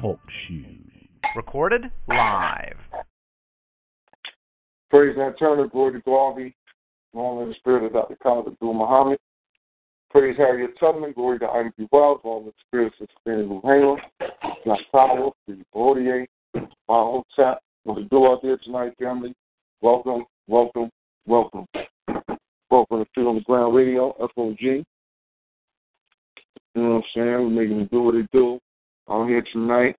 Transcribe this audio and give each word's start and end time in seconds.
Talk 0.00 0.20
shoes. 0.46 0.92
Recorded 1.34 1.82
live. 2.06 2.76
Praise 4.90 5.16
Nat 5.16 5.32
Turner, 5.38 5.66
glory 5.66 5.94
to 5.94 6.00
Garvey, 6.00 6.54
long 7.14 7.42
in 7.42 7.48
the 7.48 7.54
spirit 7.54 7.84
of 7.84 7.92
Dr. 7.92 8.16
Khalid 8.22 8.46
Abdul 8.46 8.74
Muhammad. 8.74 9.18
Praise 10.10 10.36
Harriet 10.36 10.78
Tubman, 10.78 11.12
glory 11.12 11.40
to 11.40 11.46
Ida 11.46 11.72
B. 11.76 11.88
Wells, 11.90 12.20
long 12.22 12.42
in 12.42 12.46
the 12.46 12.52
spirit 12.66 12.92
of 13.00 13.08
Sustainable 13.08 13.60
Halo, 13.64 13.96
John 14.64 14.78
Powell, 14.92 15.36
the 15.48 15.60
Bordier, 15.74 16.26
my 16.54 16.68
old 16.88 17.24
chat. 17.34 17.58
What 17.82 17.96
to 17.96 18.04
do 18.04 18.26
out 18.26 18.40
there 18.42 18.58
tonight, 18.58 18.92
family? 19.00 19.34
Welcome, 19.80 20.26
welcome, 20.46 20.90
welcome. 21.26 21.66
Welcome 22.70 23.04
to 23.04 23.06
Feet 23.14 23.26
on 23.26 23.34
the 23.34 23.40
Ground 23.40 23.74
Radio, 23.74 24.14
FOG. 24.34 24.60
You 24.60 24.84
know 26.76 26.88
what 26.90 26.96
I'm 26.96 27.02
saying? 27.16 27.26
We're 27.26 27.50
making 27.50 27.78
them 27.78 27.88
do 27.90 28.02
what 28.02 28.14
they 28.14 28.26
do 28.32 28.60
out 29.10 29.28
here 29.28 29.42
tonight. 29.52 29.96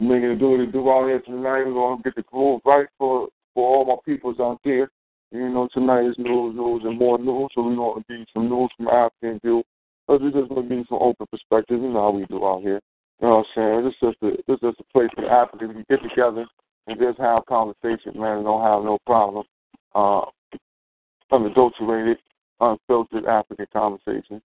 Making 0.00 0.28
them 0.28 0.38
do 0.38 0.50
what 0.50 0.58
they 0.58 0.70
do 0.70 0.90
out 0.90 1.08
here 1.08 1.20
tonight. 1.20 1.64
We're 1.66 1.96
to 1.96 2.02
get 2.04 2.14
the 2.14 2.22
groove 2.22 2.60
right 2.64 2.86
for, 2.98 3.28
for 3.54 3.76
all 3.76 3.84
my 3.84 3.96
peoples 4.04 4.36
out 4.40 4.60
there. 4.64 4.90
You 5.32 5.48
know, 5.50 5.68
tonight 5.74 6.06
is 6.06 6.14
news, 6.18 6.54
news, 6.56 6.82
and 6.84 6.98
more 6.98 7.18
news. 7.18 7.50
So 7.54 7.62
we're 7.62 7.74
to 7.74 8.04
be 8.08 8.24
some 8.32 8.48
news 8.48 8.70
from 8.76 8.88
African 8.88 9.40
view. 9.40 9.62
But 10.06 10.22
we're 10.22 10.30
just 10.30 10.48
to 10.54 10.62
be 10.62 10.84
some 10.88 10.98
open 11.00 11.26
perspective. 11.30 11.80
You 11.82 11.88
know 11.88 12.00
how 12.00 12.10
we 12.10 12.24
do 12.26 12.46
out 12.46 12.62
here. 12.62 12.80
You 13.20 13.28
know 13.28 13.36
what 13.38 13.46
I'm 13.56 13.82
saying? 13.82 13.84
This 13.84 13.94
is 13.94 14.14
just 14.14 14.22
a, 14.22 14.42
this 14.46 14.54
is 14.54 14.60
just 14.62 14.80
a 14.80 14.92
place 14.92 15.10
for 15.14 15.28
Africans 15.28 15.74
to 15.74 15.84
get 15.90 16.08
together 16.08 16.46
and 16.86 16.98
just 16.98 17.18
have 17.18 17.44
conversation, 17.46 18.18
man, 18.18 18.38
and 18.38 18.44
don't 18.44 18.62
have 18.62 18.84
no 18.84 18.98
problem. 19.04 19.44
Uh, 19.94 20.22
unadulterated, 21.30 22.18
unfiltered 22.60 23.26
African 23.26 23.66
conversation. 23.72 24.42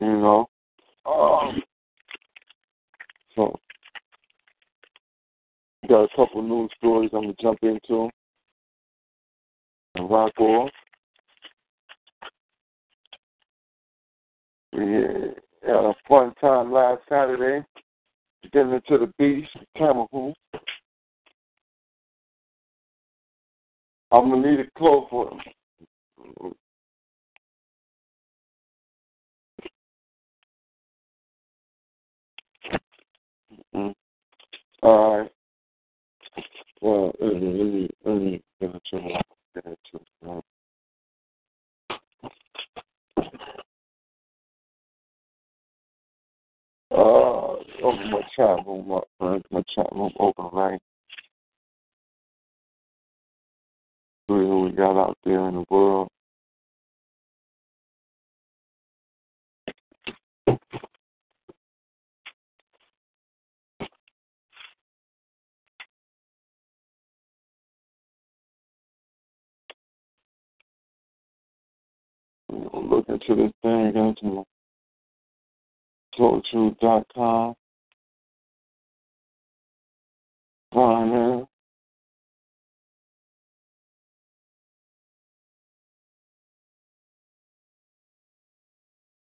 You 0.00 0.18
know. 0.18 0.48
Um, 1.06 1.62
so 3.34 3.58
got 5.88 6.04
a 6.04 6.08
couple 6.16 6.42
news 6.42 6.70
stories 6.78 7.10
I'm 7.12 7.22
gonna 7.22 7.34
jump 7.40 7.58
into 7.62 8.08
and 9.96 10.10
rock 10.10 10.32
off. 10.40 10.70
We 14.72 14.80
had 15.62 15.74
a 15.74 15.94
fun 16.08 16.34
time 16.40 16.72
last 16.72 17.02
Saturday 17.08 17.64
getting 18.52 18.72
into 18.72 18.98
the 18.98 19.12
beach, 19.18 19.48
Cameroon. 19.76 20.34
I'm 24.10 24.30
gonna 24.30 24.50
need 24.50 24.60
a 24.60 24.70
close 24.78 25.06
for 25.10 25.30
them. 25.30 26.54
Mm-hmm. 33.74 33.90
All 34.84 35.18
right. 35.20 35.32
Well, 36.82 37.12
let 37.20 37.34
me 37.42 37.50
let 37.52 37.66
me 37.66 37.90
let 38.04 38.22
me 38.22 38.42
get 38.60 38.70
into 38.74 39.18
get 39.54 39.64
into 39.66 40.42
uh 46.90 46.96
open 47.84 48.10
my 48.10 48.22
chat 48.36 48.66
room 48.66 48.92
up, 48.92 49.04
right? 49.20 49.42
My 49.50 49.62
chat 49.74 49.86
room 49.92 50.12
open, 50.20 50.46
right? 50.52 50.80
See 54.28 54.34
who 54.34 54.62
we 54.62 54.72
got 54.72 55.00
out 55.00 55.18
there 55.24 55.48
in 55.48 55.54
the 55.56 55.64
world. 55.70 56.08
Look 72.54 73.08
into 73.08 73.34
this 73.34 73.52
thing, 73.62 73.92
go 73.92 74.14
to 74.20 74.44
TotalTruth.com. 76.18 77.54
Find 80.72 81.12
there. 81.12 81.46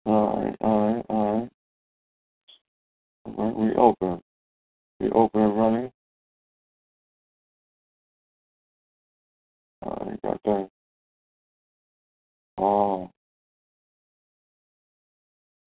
All 0.06 0.42
right, 0.42 0.56
all 0.60 0.94
right, 0.94 1.04
all 1.08 1.40
right. 1.40 1.50
All 3.26 3.44
right, 3.44 3.56
we 3.56 3.74
open. 3.74 4.20
We 5.00 5.10
open 5.10 5.40
and 5.42 5.58
running. 5.58 5.92
All 9.82 10.06
right, 10.06 10.22
got 10.22 10.40
that. 10.44 10.68
Oh. 12.58 13.10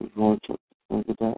Just 0.02 0.14
going 0.14 0.40
to 0.46 0.56
look 0.90 1.08
at 1.08 1.18
that. 1.18 1.36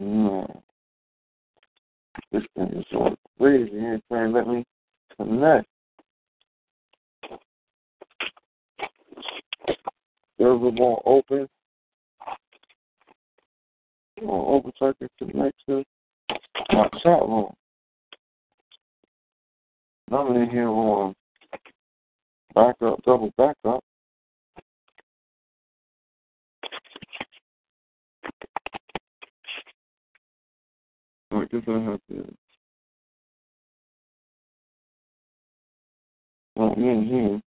Man. 0.00 0.46
Mm. 0.46 0.62
This 2.30 2.42
thing 2.56 2.68
is 2.78 2.84
so 2.92 3.16
crazy. 3.38 3.76
Ain't 3.76 4.04
trying 4.08 4.32
to 4.32 4.38
let 4.38 4.46
me 4.46 4.64
connect. 5.16 5.66
Server 10.38 10.70
open. 11.04 11.48
Won't 14.22 14.48
open 14.48 14.72
so 14.78 14.88
I 14.88 14.92
can 14.98 15.08
connect 15.18 15.56
to 15.68 15.84
my 16.72 16.88
chat 17.02 17.20
room. 17.22 17.52
I'm 20.10 20.36
in 20.36 20.50
here 20.50 20.68
on 20.68 21.14
back 22.54 22.76
up, 22.82 23.00
double 23.04 23.32
back 23.36 23.56
up. 23.64 23.84
I 31.30 31.44
guess 31.50 31.62
I 31.68 31.72
have 31.72 32.00
to. 32.10 32.34
I'm 36.56 36.72
in 36.82 37.06
here. 37.06 37.40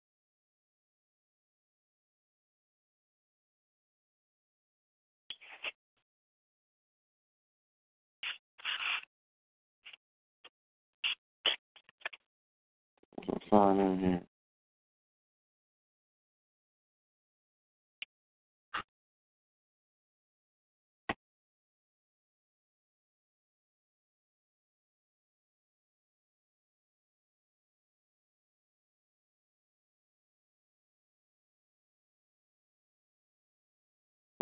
So 13.31 13.39
sign 13.51 13.79
in 13.79 13.99
here. 13.99 14.23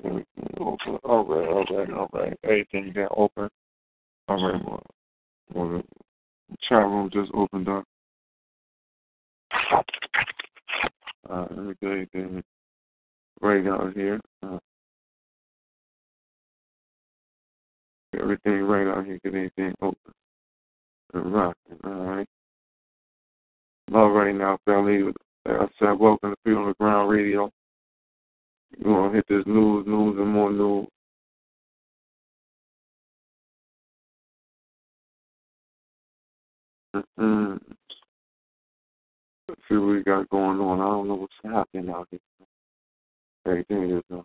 Everything 0.05 0.27
open. 0.59 0.99
All 1.03 1.25
right, 1.25 1.49
all 1.49 1.65
right, 1.77 1.91
all 1.93 2.09
right. 2.13 2.39
Open. 3.17 3.49
All 4.29 4.51
right, 4.51 4.65
well, 4.65 4.83
well 5.53 5.69
the 5.69 5.83
chat 6.69 6.79
room 6.83 7.09
just 7.13 7.31
opened 7.33 7.69
up. 7.69 7.85
Uh, 9.71 11.45
let 11.51 11.59
me 11.59 11.73
get 11.81 11.91
everything 11.91 12.43
right 13.41 13.67
out 13.67 13.93
here. 13.93 14.19
Uh, 14.43 14.57
everything 18.19 18.61
right 18.63 18.87
out 18.87 19.05
here, 19.05 19.19
get 19.23 19.35
anything 19.35 19.73
open 19.81 20.13
and 21.13 21.33
rocking, 21.33 21.77
alright? 21.85 22.27
Love 23.91 24.11
right 24.11 24.35
now, 24.35 24.57
family. 24.65 25.11
I 25.45 25.67
said, 25.79 25.99
welcome 25.99 26.31
to 26.31 26.35
Feet 26.43 26.57
on 26.57 26.67
the 26.67 26.73
Ground 26.79 27.09
Radio. 27.09 27.51
Going 28.83 29.11
to 29.11 29.15
hit 29.15 29.25
this 29.27 29.43
news, 29.47 29.85
news, 29.87 30.17
and 30.19 30.27
more 30.27 30.51
news. 30.51 30.87
Mm-mm. 36.95 37.59
Let's 39.49 39.61
see 39.67 39.77
what 39.77 39.87
we 39.87 40.03
got 40.03 40.29
going 40.29 40.59
on. 40.59 40.79
I 40.79 40.83
don't 40.83 41.07
know 41.07 41.15
what's 41.15 41.33
happening 41.43 41.89
out 41.89 42.07
here. 42.11 42.19
Everything 43.47 43.97
is 43.97 44.03
uh, 44.13 44.21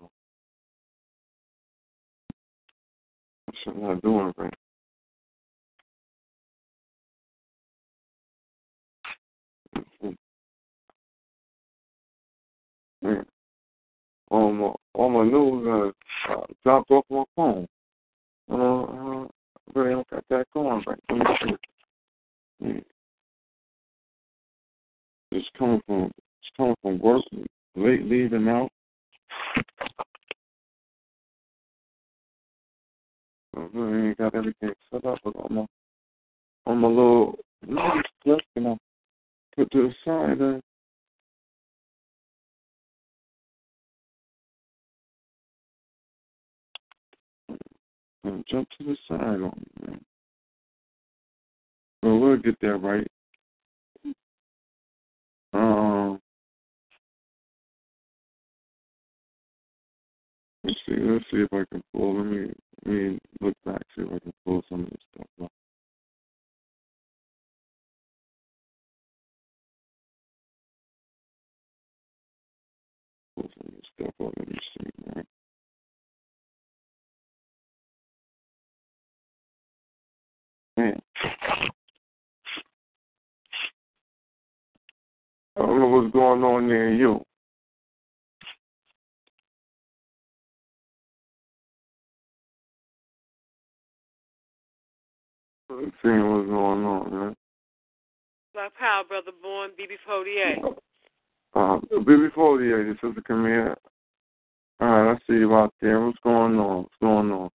I'm 3.66 4.00
doing 4.00 4.34
right. 4.36 4.54
Mm-hmm. 9.74 10.10
Man, 13.00 13.24
all 14.30 14.52
my 14.52 14.72
all 14.92 15.08
my 15.08 15.24
news 15.24 15.92
uh, 16.28 16.40
dropped 16.62 16.90
off 16.90 17.06
my 17.08 17.24
phone. 17.34 17.66
Uh, 18.50 18.82
uh, 18.82 19.26
really 19.74 19.94
don't 19.94 20.10
got 20.10 20.24
that 20.28 20.46
going 20.52 20.84
right. 20.86 20.98
Let 21.08 21.18
me 21.18 21.56
see. 22.60 22.84
It's 25.34 25.48
coming 25.58 25.80
from 25.84 26.04
it's 26.04 26.56
coming 26.56 26.76
from 26.80 27.00
work, 27.00 27.24
late 27.74 28.04
leaving 28.04 28.46
out. 28.46 28.70
I 33.56 33.66
really 33.72 34.08
ain't 34.08 34.18
got 34.18 34.36
everything 34.36 34.70
set 34.92 35.04
up 35.04 35.18
but 35.24 35.34
on 35.34 35.54
my 35.56 35.66
on 36.66 36.78
my 36.78 36.86
little 36.86 37.34
stuff, 37.66 38.38
you 38.54 38.62
know, 38.62 38.78
put 39.56 39.68
to 39.72 39.88
the 39.88 39.94
side 40.04 40.40
uh, 40.40 40.60
and 48.22 48.44
jump 48.48 48.68
to 48.78 48.84
the 48.84 48.96
side 49.08 49.18
on 49.18 49.40
me, 49.40 49.86
man. 49.88 50.00
We'll 52.04 52.36
get 52.36 52.60
that 52.60 52.76
right. 52.76 53.08
Um, 55.54 56.20
let's 60.64 60.76
see. 60.86 60.96
Let's 60.98 61.24
see 61.30 61.38
if 61.38 61.52
I 61.52 61.64
can 61.70 61.82
pull. 61.92 62.16
Let 62.18 62.26
me 62.26 62.52
let 62.84 62.94
me 62.94 63.18
look 63.40 63.54
back 63.64 63.80
see 63.96 64.02
if 64.02 64.08
I 64.08 64.18
can 64.18 64.32
pull 64.44 64.62
some 64.68 64.80
of 64.80 64.90
this 64.90 65.00
stuff 65.14 65.26
up. 65.44 65.52
Pull 73.36 73.48
some 73.56 73.68
of 73.68 73.74
this 73.74 73.90
stuff 73.94 74.26
up. 74.26 74.32
Let 74.38 74.48
me 74.48 74.58
see, 74.76 74.90
man. 75.14 75.24
I 85.64 85.66
don't 85.66 85.80
know 85.80 85.86
what's 85.88 86.12
going 86.12 86.42
on 86.42 86.68
there 86.68 86.88
in 86.88 86.98
you. 86.98 87.24
Let's 95.70 95.86
see 96.02 96.08
what's 96.08 96.48
going 96.48 96.84
on, 96.84 97.10
man. 97.10 97.36
Black 98.52 98.74
Power, 98.78 99.04
Brother 99.08 99.32
Born, 99.42 99.70
BB 99.70 99.96
Fodier. 100.06 100.76
Uh, 101.54 101.80
before 102.04 102.58
the 102.58 102.94
this 103.02 103.08
is 103.08 103.14
the 103.16 103.22
Camille. 103.22 103.74
All 104.80 104.88
right, 104.88 105.12
I 105.12 105.16
see 105.26 105.38
you 105.38 105.54
out 105.54 105.72
there. 105.80 106.04
What's 106.04 106.18
going 106.22 106.56
on? 106.56 106.82
What's 106.82 106.94
going 107.00 107.30
on? 107.30 107.48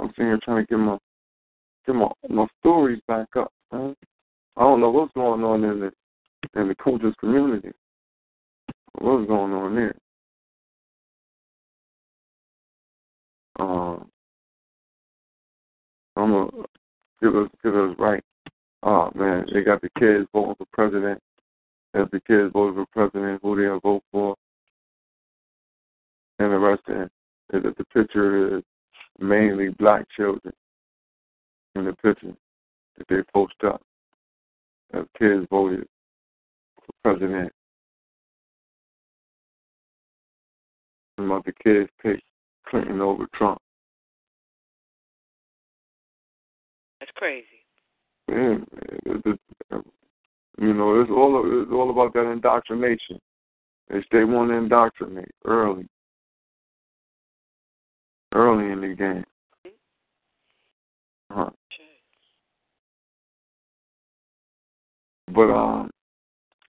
I'm 0.00 0.08
sitting 0.08 0.26
here 0.26 0.40
trying 0.42 0.66
to 0.66 0.68
get 0.68 0.78
my 0.78 0.98
get 1.86 1.94
my 1.94 2.08
my 2.28 2.46
stories 2.58 3.00
back 3.06 3.28
up. 3.36 3.52
Man. 3.70 3.94
I 4.56 4.62
don't 4.62 4.80
know 4.80 4.90
what's 4.90 5.12
going 5.12 5.44
on 5.44 5.62
in 5.62 5.80
the 5.80 5.92
in 6.56 6.68
the 6.68 6.74
coaches 6.76 7.14
community. 7.20 7.70
What's 9.00 9.26
going 9.28 9.52
on 9.52 9.74
there? 9.74 9.94
Um, 13.60 14.10
I'm 16.16 16.30
gonna 16.30 16.50
give 17.20 17.36
us 17.36 17.48
give 17.62 17.74
us 17.74 17.94
right. 17.98 18.22
Oh 18.82 19.10
man, 19.14 19.46
they 19.52 19.62
got 19.62 19.82
the 19.82 19.90
kids 19.98 20.28
voting 20.32 20.54
for 20.56 20.66
president. 20.72 21.20
If 21.94 22.10
the 22.10 22.20
kids 22.20 22.52
voting 22.52 22.74
for 22.74 22.86
president, 22.92 23.40
who 23.42 23.56
they'll 23.56 23.80
vote 23.80 24.02
for, 24.12 24.36
and 26.38 26.52
the 26.52 26.58
rest 26.58 26.82
of 26.88 27.02
it 27.02 27.10
is 27.52 27.62
that 27.62 27.76
the 27.76 27.84
picture 27.86 28.58
is 28.58 28.64
mainly 29.18 29.70
black 29.70 30.06
children 30.16 30.52
in 31.74 31.84
the 31.84 31.92
picture 31.94 32.34
that 32.96 33.08
they 33.08 33.22
post 33.32 33.54
up. 33.64 33.82
If 34.92 35.06
kids 35.18 35.46
voted 35.50 35.86
president, 37.02 37.52
the 41.18 41.52
kids 41.62 41.90
picked 42.02 42.22
Clinton 42.68 43.00
over 43.00 43.26
Trump. 43.34 43.60
That's 47.00 47.12
crazy. 47.14 47.46
Yeah, 48.28 48.58
you 50.60 50.74
know, 50.74 51.00
it's 51.00 51.10
all 51.10 51.62
it's 51.62 51.72
all 51.72 51.90
about 51.90 52.12
that 52.14 52.30
indoctrination. 52.30 53.18
It's 53.90 54.06
they 54.12 54.24
want 54.24 54.50
to 54.50 54.56
indoctrinate 54.56 55.30
early, 55.44 55.86
early 58.34 58.70
in 58.72 58.80
the 58.80 58.94
game. 58.94 59.24
Huh. 61.30 61.50
But 65.34 65.50
um, 65.52 65.90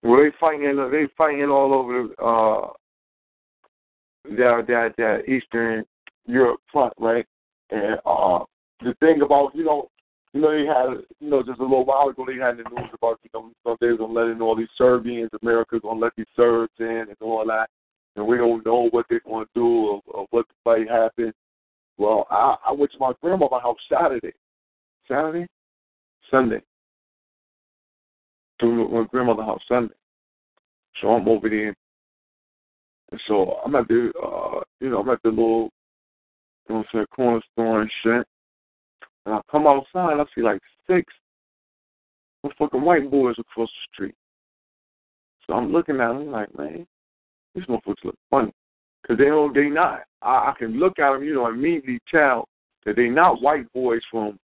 well, 0.03 0.21
they 0.21 0.31
fighting. 0.39 0.75
They 0.91 1.07
fighting 1.17 1.49
all 1.49 1.73
over 1.73 2.07
uh 2.19 2.67
that 4.25 4.65
that 4.67 4.93
that 4.97 5.29
Eastern 5.29 5.85
Europe 6.25 6.61
front, 6.71 6.93
right? 6.99 7.25
And 7.71 7.99
uh, 8.05 8.45
the 8.81 8.93
thing 8.99 9.21
about 9.21 9.55
you 9.55 9.63
know, 9.63 9.89
you 10.33 10.41
know, 10.41 10.51
they 10.51 10.65
had 10.65 11.03
you 11.19 11.29
know 11.29 11.43
just 11.43 11.59
a 11.59 11.63
little 11.63 11.85
while 11.85 12.09
ago 12.09 12.25
they 12.25 12.35
had 12.35 12.57
the 12.57 12.63
news 12.63 12.89
about 12.93 13.19
you 13.23 13.29
know 13.33 13.51
so 13.63 13.77
they 13.81 13.87
were 13.87 13.97
gonna 13.97 14.13
let 14.13 14.27
in 14.27 14.41
all 14.41 14.55
these 14.55 14.67
Serbians, 14.77 15.29
America's 15.41 15.81
gonna 15.83 15.99
let 15.99 16.13
these 16.15 16.27
Serbs 16.35 16.73
in 16.79 17.05
and 17.07 17.17
all 17.21 17.45
that, 17.47 17.69
and 18.15 18.25
we 18.25 18.37
don't 18.37 18.65
know 18.65 18.89
what 18.91 19.05
they're 19.09 19.21
gonna 19.25 19.45
do 19.55 19.65
or, 19.65 20.01
or 20.07 20.27
what 20.31 20.45
might 20.65 20.89
happen. 20.89 21.33
Well, 21.97 22.27
I, 22.29 22.55
I 22.67 22.71
went 22.71 22.91
to 22.93 22.99
my 22.99 23.13
grandmother's 23.21 23.61
house 23.61 23.77
Saturday, 23.91 24.33
Saturday, 25.07 25.47
Sunday, 26.31 26.61
to 28.59 28.87
my 28.89 29.05
grandmother's 29.11 29.45
house 29.45 29.61
Sunday. 29.67 29.93
So 31.01 31.09
I'm 31.09 31.27
over 31.27 31.49
there 31.49 31.75
and 33.11 33.21
so 33.27 33.59
I'm 33.65 33.75
at 33.75 33.87
the, 33.87 34.11
uh, 34.21 34.61
you 34.79 34.89
know, 34.89 34.99
I'm 34.99 35.09
at 35.09 35.21
the 35.23 35.29
little, 35.29 35.69
you 36.67 36.75
know 36.75 36.75
what 36.75 36.77
I'm 36.77 36.85
saying, 36.93 37.05
corner 37.15 37.41
store 37.53 37.81
and 37.81 37.91
shit. 38.03 38.27
And 39.25 39.35
I 39.35 39.41
come 39.49 39.67
outside 39.67 40.19
I 40.19 40.23
see 40.35 40.41
like 40.41 40.61
six 40.87 41.11
fucking 42.57 42.81
white 42.81 43.09
boys 43.09 43.35
across 43.39 43.69
the 43.69 43.93
street. 43.93 44.15
So 45.45 45.53
I'm 45.53 45.71
looking 45.71 45.99
at 45.99 46.13
them 46.13 46.31
like, 46.31 46.55
man, 46.57 46.85
these 47.55 47.65
motherfuckers 47.65 48.03
look 48.03 48.15
funny. 48.29 48.53
Because 49.01 49.17
they 49.17 49.25
don't, 49.25 49.53
they 49.53 49.69
not. 49.69 50.01
I, 50.21 50.51
I 50.51 50.53
can 50.57 50.79
look 50.79 50.99
at 50.99 51.13
them, 51.13 51.23
you 51.23 51.33
know, 51.33 51.47
immediately 51.47 51.99
tell 52.11 52.47
that 52.85 52.95
they 52.95 53.09
not 53.09 53.41
white 53.41 53.71
boys 53.73 54.01
from 54.11 54.37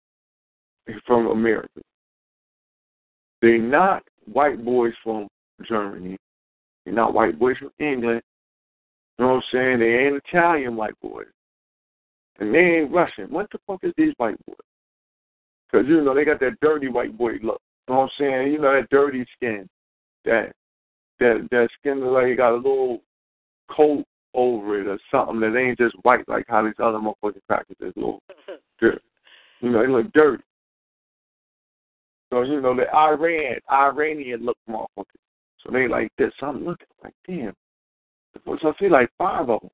from 1.06 1.28
America. 1.28 1.82
They're 3.46 3.60
not 3.60 4.02
white 4.26 4.66
boys 4.66 4.94
from 5.04 5.28
Germany. 5.70 6.18
They're 6.84 6.96
not 6.96 7.14
white 7.14 7.38
boys 7.38 7.56
from 7.58 7.70
England. 7.78 8.24
You 9.20 9.26
know 9.26 9.34
what 9.34 9.36
I'm 9.36 9.44
saying? 9.54 9.80
They 9.80 10.00
ain't 10.00 10.20
Italian 10.28 10.76
white 10.76 11.00
boys. 11.00 11.28
And 12.40 12.52
they 12.52 12.58
ain't 12.58 12.92
Russian. 12.92 13.28
What 13.30 13.46
the 13.52 13.60
fuck 13.68 13.84
is 13.84 13.94
these 13.98 14.16
white 14.18 14.44
boys? 14.48 14.58
Because, 15.72 15.88
you 15.88 16.02
know, 16.02 16.16
they 16.16 16.26
got 16.26 16.40
that 16.40 16.60
dirty 16.60 16.88
white 16.88 17.16
boy 17.16 17.34
look. 17.44 17.62
You 17.88 17.94
know 17.94 18.00
what 18.00 18.04
I'm 18.06 18.10
saying? 18.18 18.52
You 18.52 18.58
know, 18.58 18.74
that 18.74 18.90
dirty 18.90 19.24
skin. 19.36 19.70
That 20.24 20.52
that 21.20 21.48
that 21.52 21.70
skin 21.80 22.00
looks 22.00 22.14
like 22.14 22.26
he 22.26 22.34
got 22.36 22.54
a 22.54 22.56
little 22.56 23.04
coat 23.70 24.06
over 24.34 24.82
it 24.82 24.88
or 24.88 24.98
something 25.12 25.40
that 25.42 25.56
ain't 25.56 25.78
just 25.78 25.96
white 26.02 26.28
like 26.28 26.46
how 26.48 26.64
these 26.64 26.74
other 26.80 26.98
motherfucking 26.98 27.42
crackers 27.48 27.78
is 27.80 27.94
little 27.96 28.24
dirty. 28.80 28.98
You 29.62 29.70
know, 29.70 29.84
they 29.84 29.88
look 29.88 30.12
dirty. 30.14 30.42
So, 32.36 32.42
you 32.42 32.60
know, 32.60 32.76
the 32.76 32.94
Iran, 32.94 33.60
Iranian 33.72 34.46
look 34.46 34.58
motherfuckers. 34.70 35.06
So 35.64 35.72
they 35.72 35.88
like 35.88 36.12
this. 36.18 36.34
So 36.38 36.48
I'm 36.48 36.66
looking 36.66 36.88
like, 37.02 37.14
damn, 37.26 37.54
so 38.46 38.58
I 38.62 38.74
see 38.78 38.90
like 38.90 39.10
five 39.18 39.50
of 39.50 39.62
them. 39.62 39.70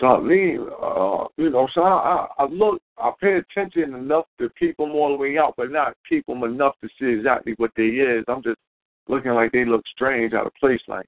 So 0.00 0.06
I 0.06 0.18
lean, 0.18 0.66
uh, 0.82 1.26
you 1.36 1.50
know, 1.50 1.68
so 1.72 1.82
I, 1.82 2.26
I, 2.36 2.42
I 2.42 2.46
look, 2.46 2.82
I 2.98 3.12
pay 3.20 3.34
attention 3.34 3.94
enough 3.94 4.24
to 4.40 4.48
peep 4.58 4.76
them 4.76 4.90
all 4.90 5.10
the 5.10 5.16
way 5.16 5.38
out, 5.38 5.54
but 5.56 5.70
not 5.70 5.94
peep 6.08 6.26
them 6.26 6.42
enough 6.42 6.74
to 6.82 6.88
see 6.98 7.16
exactly 7.16 7.54
what 7.58 7.70
they 7.76 7.84
is. 7.84 8.24
I'm 8.26 8.42
just 8.42 8.58
looking 9.06 9.34
like 9.34 9.52
they 9.52 9.64
look 9.64 9.84
strange 9.94 10.32
out 10.32 10.48
of 10.48 10.54
place, 10.58 10.80
like. 10.88 11.06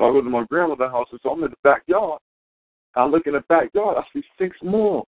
So 0.00 0.08
I 0.08 0.12
go 0.12 0.20
to 0.20 0.28
my 0.28 0.44
grandmother's 0.50 0.90
house, 0.90 1.06
and 1.12 1.20
so 1.22 1.30
I'm 1.30 1.44
in 1.44 1.50
the 1.50 1.56
backyard. 1.62 2.20
I 2.96 3.06
look 3.06 3.28
in 3.28 3.34
the 3.34 3.44
backyard, 3.48 3.98
I 3.98 4.02
see 4.12 4.24
six 4.36 4.56
more 4.64 5.04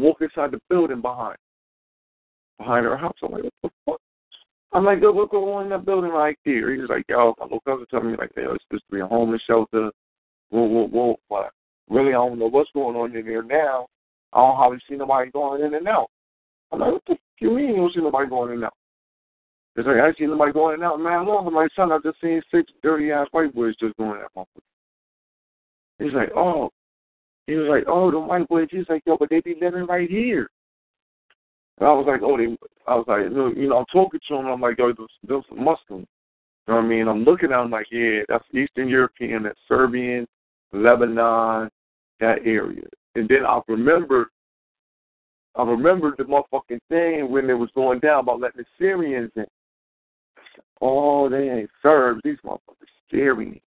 walk 0.00 0.18
inside 0.20 0.52
the 0.52 0.60
building 0.68 1.00
behind 1.00 1.36
behind 2.58 2.84
her 2.84 2.96
house. 2.96 3.16
I'm 3.22 3.32
like, 3.32 3.42
what 3.42 3.52
the 3.62 3.70
fuck? 3.86 4.00
I'm 4.72 4.84
like, 4.84 4.98
what's 5.00 5.30
going 5.32 5.52
on 5.52 5.64
in 5.64 5.70
that 5.70 5.84
building 5.84 6.10
right 6.10 6.38
there? 6.44 6.74
He's 6.74 6.88
like, 6.88 7.04
yo, 7.08 7.34
my 7.38 7.44
little 7.44 7.60
cousin 7.60 7.86
told 7.90 8.04
me 8.04 8.16
like, 8.16 8.30
hey, 8.36 8.42
it's 8.42 8.62
supposed 8.64 8.84
to 8.88 8.94
be 8.94 9.00
a 9.00 9.06
homeless 9.06 9.42
shelter. 9.46 9.90
Whoa, 10.50 10.62
whoa, 10.62 10.86
whoa. 10.86 11.16
But 11.28 11.50
really, 11.88 12.10
I 12.10 12.12
don't 12.12 12.38
know 12.38 12.48
what's 12.48 12.70
going 12.72 12.96
on 12.96 13.16
in 13.16 13.24
there 13.24 13.42
now. 13.42 13.86
I 14.32 14.38
don't 14.38 14.56
hardly 14.56 14.78
see 14.88 14.96
nobody 14.96 15.30
going 15.32 15.64
in 15.64 15.74
and 15.74 15.88
out. 15.88 16.08
I'm 16.70 16.78
like, 16.78 16.92
what 16.92 17.02
the 17.06 17.14
fuck 17.14 17.20
you 17.40 17.50
mean 17.50 17.70
you 17.70 17.76
don't 17.76 17.94
see 17.94 18.00
nobody 18.00 18.28
going 18.28 18.50
in 18.50 18.56
and 18.56 18.64
out? 18.64 18.74
It's 19.74 19.86
like, 19.86 19.96
I 19.96 20.12
see 20.16 20.26
nobody 20.26 20.52
going 20.52 20.74
in 20.74 20.82
and 20.82 20.92
out. 20.92 21.00
Man, 21.00 21.26
long. 21.26 21.46
I'm 21.46 21.54
like, 21.54 21.70
son, 21.74 21.90
I've 21.90 22.04
just 22.04 22.20
seen 22.20 22.40
six 22.54 22.70
dirty 22.82 23.10
ass 23.10 23.26
white 23.32 23.52
boys 23.54 23.74
just 23.80 23.96
going 23.96 24.12
in 24.12 24.18
that 24.18 24.34
motherfucker. 24.36 24.62
He's 25.98 26.12
like, 26.12 26.30
oh. 26.36 26.70
He 27.50 27.56
was 27.56 27.66
like, 27.68 27.82
oh, 27.88 28.12
the 28.12 28.18
white 28.20 28.46
boys. 28.46 28.68
He's 28.70 28.88
like, 28.88 29.02
yo, 29.04 29.16
but 29.18 29.28
they 29.28 29.40
be 29.40 29.56
living 29.60 29.86
right 29.86 30.08
here. 30.08 30.48
And 31.78 31.88
I 31.88 31.92
was 31.92 32.06
like, 32.06 32.20
oh, 32.22 32.36
they, 32.36 32.56
I 32.86 32.94
was 32.94 33.06
like, 33.08 33.22
you 33.56 33.68
know, 33.68 33.78
I'm 33.78 33.86
talking 33.92 34.20
to 34.28 34.34
him. 34.36 34.46
I'm 34.46 34.60
like, 34.60 34.78
yo, 34.78 34.92
those, 34.92 35.08
those 35.26 35.42
Muslims. 35.50 36.06
You 36.68 36.74
know 36.74 36.76
what 36.76 36.84
I 36.84 36.86
mean? 36.86 37.08
I'm 37.08 37.24
looking 37.24 37.50
at 37.50 37.60
them 37.60 37.72
like, 37.72 37.88
yeah, 37.90 38.20
that's 38.28 38.44
Eastern 38.54 38.88
European, 38.88 39.42
that's 39.42 39.58
Serbian, 39.66 40.28
Lebanon, 40.72 41.70
that 42.20 42.38
area. 42.44 42.84
And 43.16 43.28
then 43.28 43.44
I 43.44 43.60
remember, 43.66 44.30
I 45.56 45.64
remember 45.64 46.14
the 46.16 46.22
motherfucking 46.22 46.78
thing 46.88 47.32
when 47.32 47.50
it 47.50 47.54
was 47.54 47.70
going 47.74 47.98
down 47.98 48.20
about 48.20 48.38
letting 48.38 48.58
the 48.58 48.66
Syrians 48.78 49.32
in. 49.34 49.46
Oh, 50.80 51.28
they 51.28 51.50
ain't 51.50 51.70
Serbs. 51.82 52.20
These 52.22 52.38
motherfuckers 52.44 52.86
Syrian. 53.10 53.60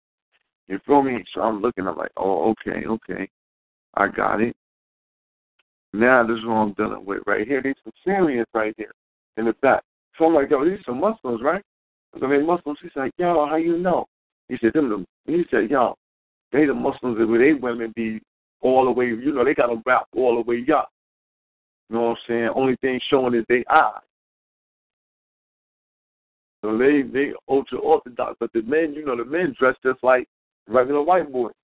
You 0.68 0.78
feel 0.86 1.02
me? 1.02 1.24
So 1.34 1.40
I'm 1.40 1.62
looking. 1.62 1.86
I'm 1.86 1.96
like, 1.96 2.12
oh, 2.18 2.50
okay, 2.50 2.86
okay, 2.86 3.30
I 3.94 4.08
got 4.08 4.40
it. 4.40 4.56
Now 5.92 6.26
this 6.26 6.38
is 6.38 6.44
what 6.44 6.54
I'm 6.54 6.72
dealing 6.74 7.04
with 7.04 7.22
right 7.26 7.46
here. 7.46 7.62
These 7.62 7.74
some 7.82 7.92
Syrians 8.04 8.46
right 8.54 8.74
here 8.76 8.92
in 9.36 9.46
the 9.46 9.52
back. 9.54 9.82
So 10.16 10.26
I'm 10.26 10.34
like, 10.34 10.50
yo, 10.50 10.64
these 10.64 10.78
some 10.86 11.00
Muslims, 11.00 11.40
right? 11.42 11.62
So 12.14 12.26
they 12.26 12.38
Muslims. 12.38 12.78
He's 12.82 12.90
like, 12.94 13.12
yo, 13.16 13.46
how 13.48 13.56
you 13.56 13.78
know? 13.78 14.06
He 14.48 14.56
said, 14.60 14.72
them. 14.74 15.06
The, 15.26 15.32
he 15.32 15.44
said, 15.50 15.70
yo, 15.70 15.96
they 16.52 16.66
the 16.66 16.74
Muslims 16.74 17.18
where 17.18 17.38
they 17.38 17.54
women 17.54 17.92
be 17.96 18.20
all 18.60 18.84
the 18.84 18.90
way. 18.90 19.06
You 19.06 19.32
know, 19.32 19.44
they 19.44 19.54
got 19.54 19.68
them 19.68 19.82
wrapped 19.86 20.14
all 20.16 20.36
the 20.36 20.42
way 20.42 20.64
up. 20.72 20.90
You 21.88 21.96
know 21.96 22.02
what 22.02 22.10
I'm 22.10 22.16
saying? 22.28 22.50
Only 22.54 22.76
thing 22.76 23.00
showing 23.08 23.34
is 23.34 23.44
they 23.48 23.64
eyes. 23.70 24.02
So 26.62 26.76
they 26.76 27.02
they 27.02 27.32
ultra 27.48 27.78
orthodox, 27.78 28.36
but 28.38 28.52
the 28.52 28.62
men, 28.62 28.92
you 28.92 29.04
know, 29.04 29.16
the 29.16 29.24
men 29.24 29.54
dress 29.58 29.76
just 29.82 30.02
like 30.04 30.28
regular 30.68 31.02
white 31.02 31.32
boys. 31.32 31.54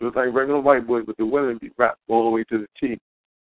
Just 0.00 0.16
like 0.16 0.32
regular 0.32 0.60
white 0.60 0.86
boys, 0.86 1.04
but 1.06 1.16
the 1.16 1.26
women 1.26 1.58
be 1.60 1.70
wrapped 1.76 1.98
all 2.08 2.24
the 2.24 2.30
way 2.30 2.44
to 2.44 2.58
the 2.58 2.66
T. 2.80 2.98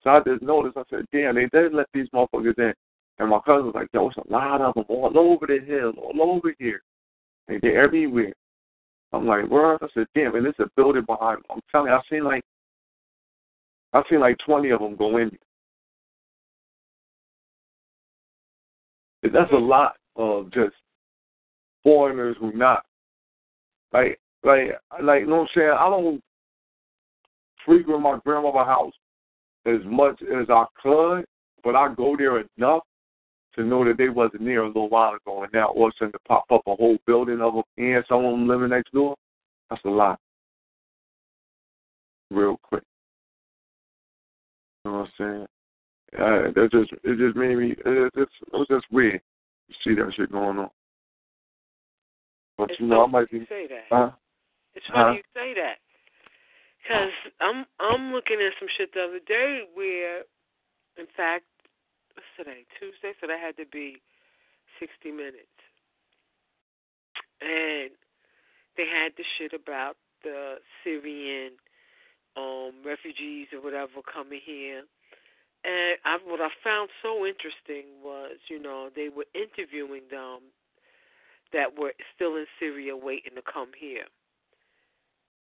So 0.04 0.12
I 0.12 0.20
just 0.20 0.42
noticed, 0.42 0.78
I 0.78 0.84
said, 0.90 1.06
damn, 1.12 1.36
they 1.36 1.48
didn't 1.48 1.76
let 1.76 1.88
these 1.94 2.08
motherfuckers 2.14 2.58
in. 2.58 2.74
And 3.20 3.30
my 3.30 3.40
cousin 3.46 3.66
was 3.66 3.76
like, 3.76 3.88
yo, 3.94 4.10
it's 4.10 4.18
a 4.18 4.32
lot 4.32 4.62
of 4.62 4.74
them 4.74 4.86
all 4.90 5.18
over 5.18 5.48
the 5.48 5.60
hill, 5.66 5.94
all 5.98 6.36
over 6.36 6.54
here. 6.60 6.82
And 7.48 7.60
they're 7.62 7.84
everywhere. 7.84 8.34
I'm 9.12 9.28
like, 9.28 9.50
where? 9.50 9.76
I 9.76 9.88
said, 9.94 10.08
damn, 10.16 10.36
and 10.36 10.46
it's 10.46 10.60
a 10.60 10.70
building 10.76 11.06
behind 11.06 11.38
them. 11.38 11.44
I'm 11.52 11.62
telling 11.72 11.88
you, 11.90 11.96
I've 11.96 12.02
seen 12.10 12.24
like, 12.24 12.44
I've 13.94 14.04
seen 14.10 14.20
like 14.20 14.38
20 14.46 14.70
of 14.72 14.80
them 14.80 14.96
go 14.96 15.18
in. 15.18 15.32
That's 19.22 19.52
a 19.52 19.56
lot 19.56 19.96
of 20.16 20.52
just 20.52 20.76
foreigners 21.84 22.36
who 22.40 22.52
not 22.54 22.84
like 23.94 24.20
like 24.44 24.72
like 25.02 25.22
you 25.22 25.28
know 25.28 25.38
what 25.38 25.42
I'm 25.42 25.48
saying. 25.56 25.70
I 25.70 25.90
don't 25.90 26.22
frequent 27.66 28.02
my 28.02 28.20
grandmother's 28.24 28.66
house 28.66 28.94
as 29.66 29.80
much 29.86 30.22
as 30.22 30.50
I 30.50 30.66
could, 30.82 31.26
but 31.64 31.76
I 31.76 31.94
go 31.94 32.16
there 32.18 32.44
enough 32.58 32.84
to 33.56 33.64
know 33.64 33.86
that 33.86 33.98
they 33.98 34.10
wasn't 34.10 34.44
there 34.46 34.64
a 34.64 34.68
little 34.68 34.90
while 34.90 35.14
ago, 35.14 35.44
and 35.44 35.54
now 35.54 35.68
all 35.68 35.88
of 35.88 35.94
a 35.94 35.98
sudden 35.98 36.12
to 36.14 36.20
pop 36.28 36.46
up 36.52 36.64
a 36.68 36.76
whole 36.76 36.98
building 37.06 37.42
of 37.42 37.54
them 37.54 37.64
and 37.78 38.04
some 38.10 38.26
of 38.26 38.32
them 38.32 38.48
living 38.48 38.70
next 38.70 38.92
door. 38.92 39.16
That's 39.70 39.84
a 39.86 39.90
lot. 39.90 40.20
Real 42.32 42.58
quick. 42.64 42.84
You 44.84 44.92
know 44.92 44.98
what 45.00 45.08
I'm 45.08 45.12
saying? 45.18 45.48
Uh, 46.16 46.52
that 46.54 46.70
just 46.72 46.92
it 47.04 47.18
just 47.18 47.36
made 47.36 47.58
me 47.58 47.72
it, 47.72 48.14
just, 48.16 48.32
it 48.42 48.54
was 48.54 48.68
just 48.70 48.86
weird 48.92 49.20
to 49.70 49.76
see 49.84 49.96
that 49.96 50.12
shit 50.16 50.32
going 50.32 50.60
on. 50.60 50.70
But 52.58 52.72
it's 52.72 52.80
you 52.80 52.88
know, 52.88 53.06
I 53.06 53.08
might 53.08 53.32
be. 53.32 53.40
Say 53.50 53.68
that. 53.68 53.86
Huh? 53.90 54.12
It's 54.76 54.86
funny 54.88 55.04
huh? 55.04 55.12
you 55.14 55.22
say 55.34 55.54
that. 55.60 55.78
Cause 56.88 57.16
I'm 57.40 57.66
I'm 57.80 58.12
looking 58.12 58.40
at 58.44 58.54
some 58.60 58.68
shit 58.78 58.94
the 58.94 59.04
other 59.08 59.24
day 59.26 59.64
where, 59.74 60.28
in 61.00 61.08
fact, 61.16 61.46
what's 62.14 62.28
today? 62.38 62.66
Tuesday, 62.80 63.16
so 63.22 63.28
that 63.28 63.40
had 63.40 63.56
to 63.58 63.66
be 63.72 64.02
sixty 64.80 65.12
minutes, 65.12 65.60
and 67.42 67.92
they 68.76 68.84
had 68.84 69.14
the 69.16 69.24
shit 69.38 69.54
about 69.54 69.96
the 70.24 70.56
Syrian 70.84 71.54
um 72.36 72.84
refugees 72.86 73.48
or 73.54 73.62
whatever 73.62 74.02
coming 74.04 74.42
here. 74.44 74.84
And 75.64 75.96
I, 76.04 76.18
what 76.26 76.42
I 76.42 76.50
found 76.64 76.90
so 77.02 77.26
interesting 77.26 78.04
was, 78.04 78.36
you 78.50 78.62
know, 78.62 78.90
they 78.94 79.08
were 79.08 79.26
interviewing 79.34 80.04
them 80.12 80.52
that 81.54 81.80
were 81.80 81.94
still 82.16 82.36
in 82.36 82.46
Syria 82.60 82.98
waiting 82.98 83.36
to 83.36 83.42
come 83.42 83.72
here. 83.78 84.06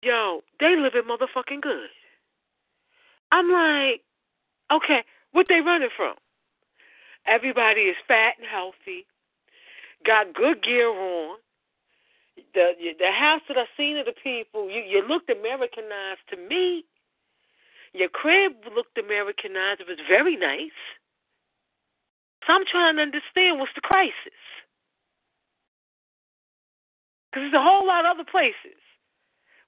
Yo, 0.03 0.41
they 0.59 0.75
living 0.75 1.03
motherfucking 1.03 1.61
good. 1.61 1.89
I'm 3.31 3.49
like, 3.51 4.01
okay, 4.71 5.03
what 5.31 5.47
they 5.49 5.59
running 5.61 5.89
from? 5.95 6.15
Everybody 7.25 7.81
is 7.81 7.97
fat 8.07 8.35
and 8.37 8.47
healthy, 8.47 9.05
got 10.05 10.33
good 10.33 10.63
gear 10.63 10.89
on. 10.89 11.37
The 12.53 12.73
the 12.99 13.11
house 13.11 13.41
that 13.47 13.57
I 13.57 13.65
seen 13.75 13.97
of 13.97 14.05
the 14.05 14.13
people, 14.13 14.69
you 14.69 14.81
you 14.81 15.05
looked 15.07 15.29
Americanized 15.29 16.21
to 16.29 16.37
me. 16.37 16.85
Your 17.93 18.09
crib 18.09 18.53
looked 18.75 18.97
Americanized. 18.97 19.81
It 19.81 19.87
was 19.87 19.97
very 20.07 20.37
nice. 20.37 20.77
So 22.45 22.53
I'm 22.53 22.65
trying 22.71 22.97
to 22.97 23.01
understand 23.01 23.59
what's 23.59 23.73
the 23.73 23.81
crisis. 23.81 24.13
Because 27.31 27.51
there's 27.51 27.53
a 27.59 27.63
whole 27.63 27.87
lot 27.87 28.05
of 28.05 28.11
other 28.11 28.29
places 28.29 28.77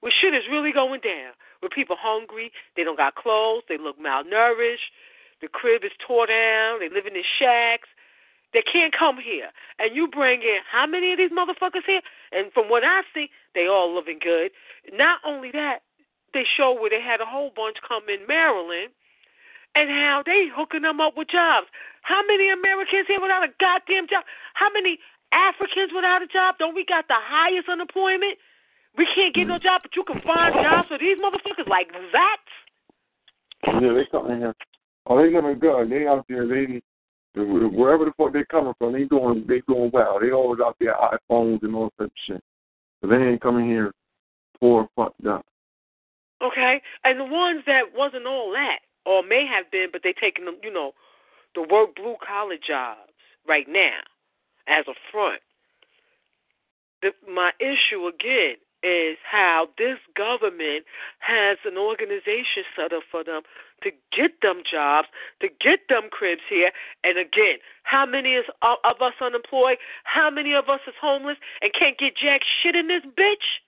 where 0.00 0.12
shit 0.12 0.34
is 0.34 0.44
really 0.50 0.72
going 0.72 1.00
down, 1.00 1.32
where 1.60 1.70
people 1.70 1.96
hungry, 1.98 2.52
they 2.76 2.84
don't 2.84 2.96
got 2.96 3.14
clothes, 3.14 3.62
they 3.68 3.78
look 3.78 3.98
malnourished, 4.00 4.90
the 5.40 5.48
crib 5.48 5.84
is 5.84 5.92
tore 6.06 6.26
down, 6.26 6.80
they 6.80 6.88
living 6.88 7.16
in 7.16 7.24
shacks. 7.38 7.88
They 8.52 8.62
can't 8.66 8.92
come 8.92 9.16
here. 9.22 9.50
And 9.78 9.94
you 9.94 10.08
bring 10.08 10.42
in 10.42 10.58
how 10.66 10.84
many 10.84 11.12
of 11.12 11.18
these 11.18 11.30
motherfuckers 11.30 11.86
here? 11.86 12.02
And 12.32 12.52
from 12.52 12.68
what 12.68 12.82
I 12.82 13.02
see, 13.14 13.30
they 13.54 13.68
all 13.68 13.94
living 13.94 14.18
good. 14.18 14.50
Not 14.92 15.20
only 15.24 15.52
that, 15.52 15.86
they 16.34 16.44
show 16.44 16.74
where 16.74 16.90
they 16.90 17.00
had 17.00 17.20
a 17.20 17.26
whole 17.26 17.52
bunch 17.54 17.76
come 17.86 18.08
in 18.08 18.26
Maryland 18.26 18.90
and 19.74 19.88
how 19.88 20.22
they 20.26 20.50
hooking 20.50 20.82
them 20.82 21.00
up 21.00 21.16
with 21.16 21.28
jobs. 21.28 21.66
How 22.02 22.22
many 22.26 22.50
Americans 22.50 23.06
here 23.06 23.20
without 23.20 23.44
a 23.44 23.54
goddamn 23.60 24.08
job? 24.08 24.24
How 24.54 24.68
many 24.72 24.98
Africans 25.32 25.92
without 25.94 26.22
a 26.22 26.26
job? 26.26 26.56
Don't 26.58 26.74
we 26.74 26.84
got 26.84 27.06
the 27.06 27.18
highest 27.18 27.68
unemployment? 27.68 28.38
We 28.96 29.06
can't 29.14 29.34
get 29.34 29.46
no 29.46 29.58
mm. 29.58 29.62
job, 29.62 29.82
but 29.82 29.94
you 29.94 30.04
can 30.04 30.20
find 30.22 30.54
jobs 30.54 30.88
for 30.88 30.98
these 30.98 31.18
motherfuckers 31.18 31.68
like 31.68 31.88
that. 32.12 32.42
Yeah, 33.66 33.92
they 33.94 34.06
coming 34.10 34.38
here. 34.38 34.54
Oh, 35.06 35.16
they 35.16 35.32
living 35.32 35.58
good. 35.58 35.90
They 35.90 36.06
out 36.06 36.24
there. 36.28 36.46
They 36.46 36.80
wherever 37.34 38.04
the 38.04 38.12
fuck 38.16 38.32
they 38.32 38.44
coming 38.50 38.74
from, 38.78 38.92
they 38.92 39.04
doing 39.04 39.44
they 39.46 39.62
doing 39.68 39.90
well. 39.92 40.18
They 40.20 40.32
always 40.32 40.60
out 40.60 40.76
there 40.80 40.94
iPhones 40.94 41.62
and 41.62 41.74
all 41.74 41.92
that 41.98 42.10
shit. 42.26 42.42
But 43.00 43.10
they 43.10 43.16
ain't 43.16 43.40
coming 43.40 43.68
here 43.68 43.92
poor 44.58 44.88
fucked 44.96 45.26
up. 45.26 45.46
Okay, 46.42 46.80
and 47.04 47.20
the 47.20 47.24
ones 47.24 47.62
that 47.66 47.92
wasn't 47.94 48.26
all 48.26 48.50
that, 48.52 48.80
or 49.04 49.22
may 49.22 49.46
have 49.46 49.70
been, 49.70 49.88
but 49.92 50.02
they 50.02 50.14
taking 50.18 50.46
them, 50.46 50.56
you 50.62 50.72
know, 50.72 50.92
the 51.54 51.62
work 51.62 51.94
blue 51.96 52.16
collar 52.26 52.56
jobs 52.56 53.12
right 53.46 53.66
now 53.68 54.00
as 54.66 54.86
a 54.88 54.94
front. 55.12 55.40
The, 57.02 57.10
my 57.30 57.50
issue 57.60 58.06
again 58.06 58.56
is 58.82 59.16
how 59.24 59.68
this 59.78 59.98
government 60.16 60.84
has 61.18 61.58
an 61.64 61.76
organization 61.76 62.64
set 62.74 62.92
up 62.92 63.02
for 63.10 63.24
them 63.24 63.42
to 63.82 63.90
get 64.12 64.40
them 64.42 64.62
jobs, 64.68 65.08
to 65.40 65.48
get 65.48 65.88
them 65.88 66.08
cribs 66.10 66.42
here. 66.48 66.70
And 67.04 67.18
again, 67.18 67.58
how 67.82 68.04
many 68.06 68.34
is 68.34 68.44
of 68.62 69.00
us 69.00 69.14
unemployed? 69.20 69.78
How 70.04 70.30
many 70.30 70.54
of 70.54 70.68
us 70.68 70.80
is 70.86 70.94
homeless 71.00 71.36
and 71.62 71.72
can't 71.72 71.98
get 71.98 72.16
jack 72.16 72.40
shit 72.62 72.76
in 72.76 72.88
this 72.88 73.02
bitch? 73.04 73.60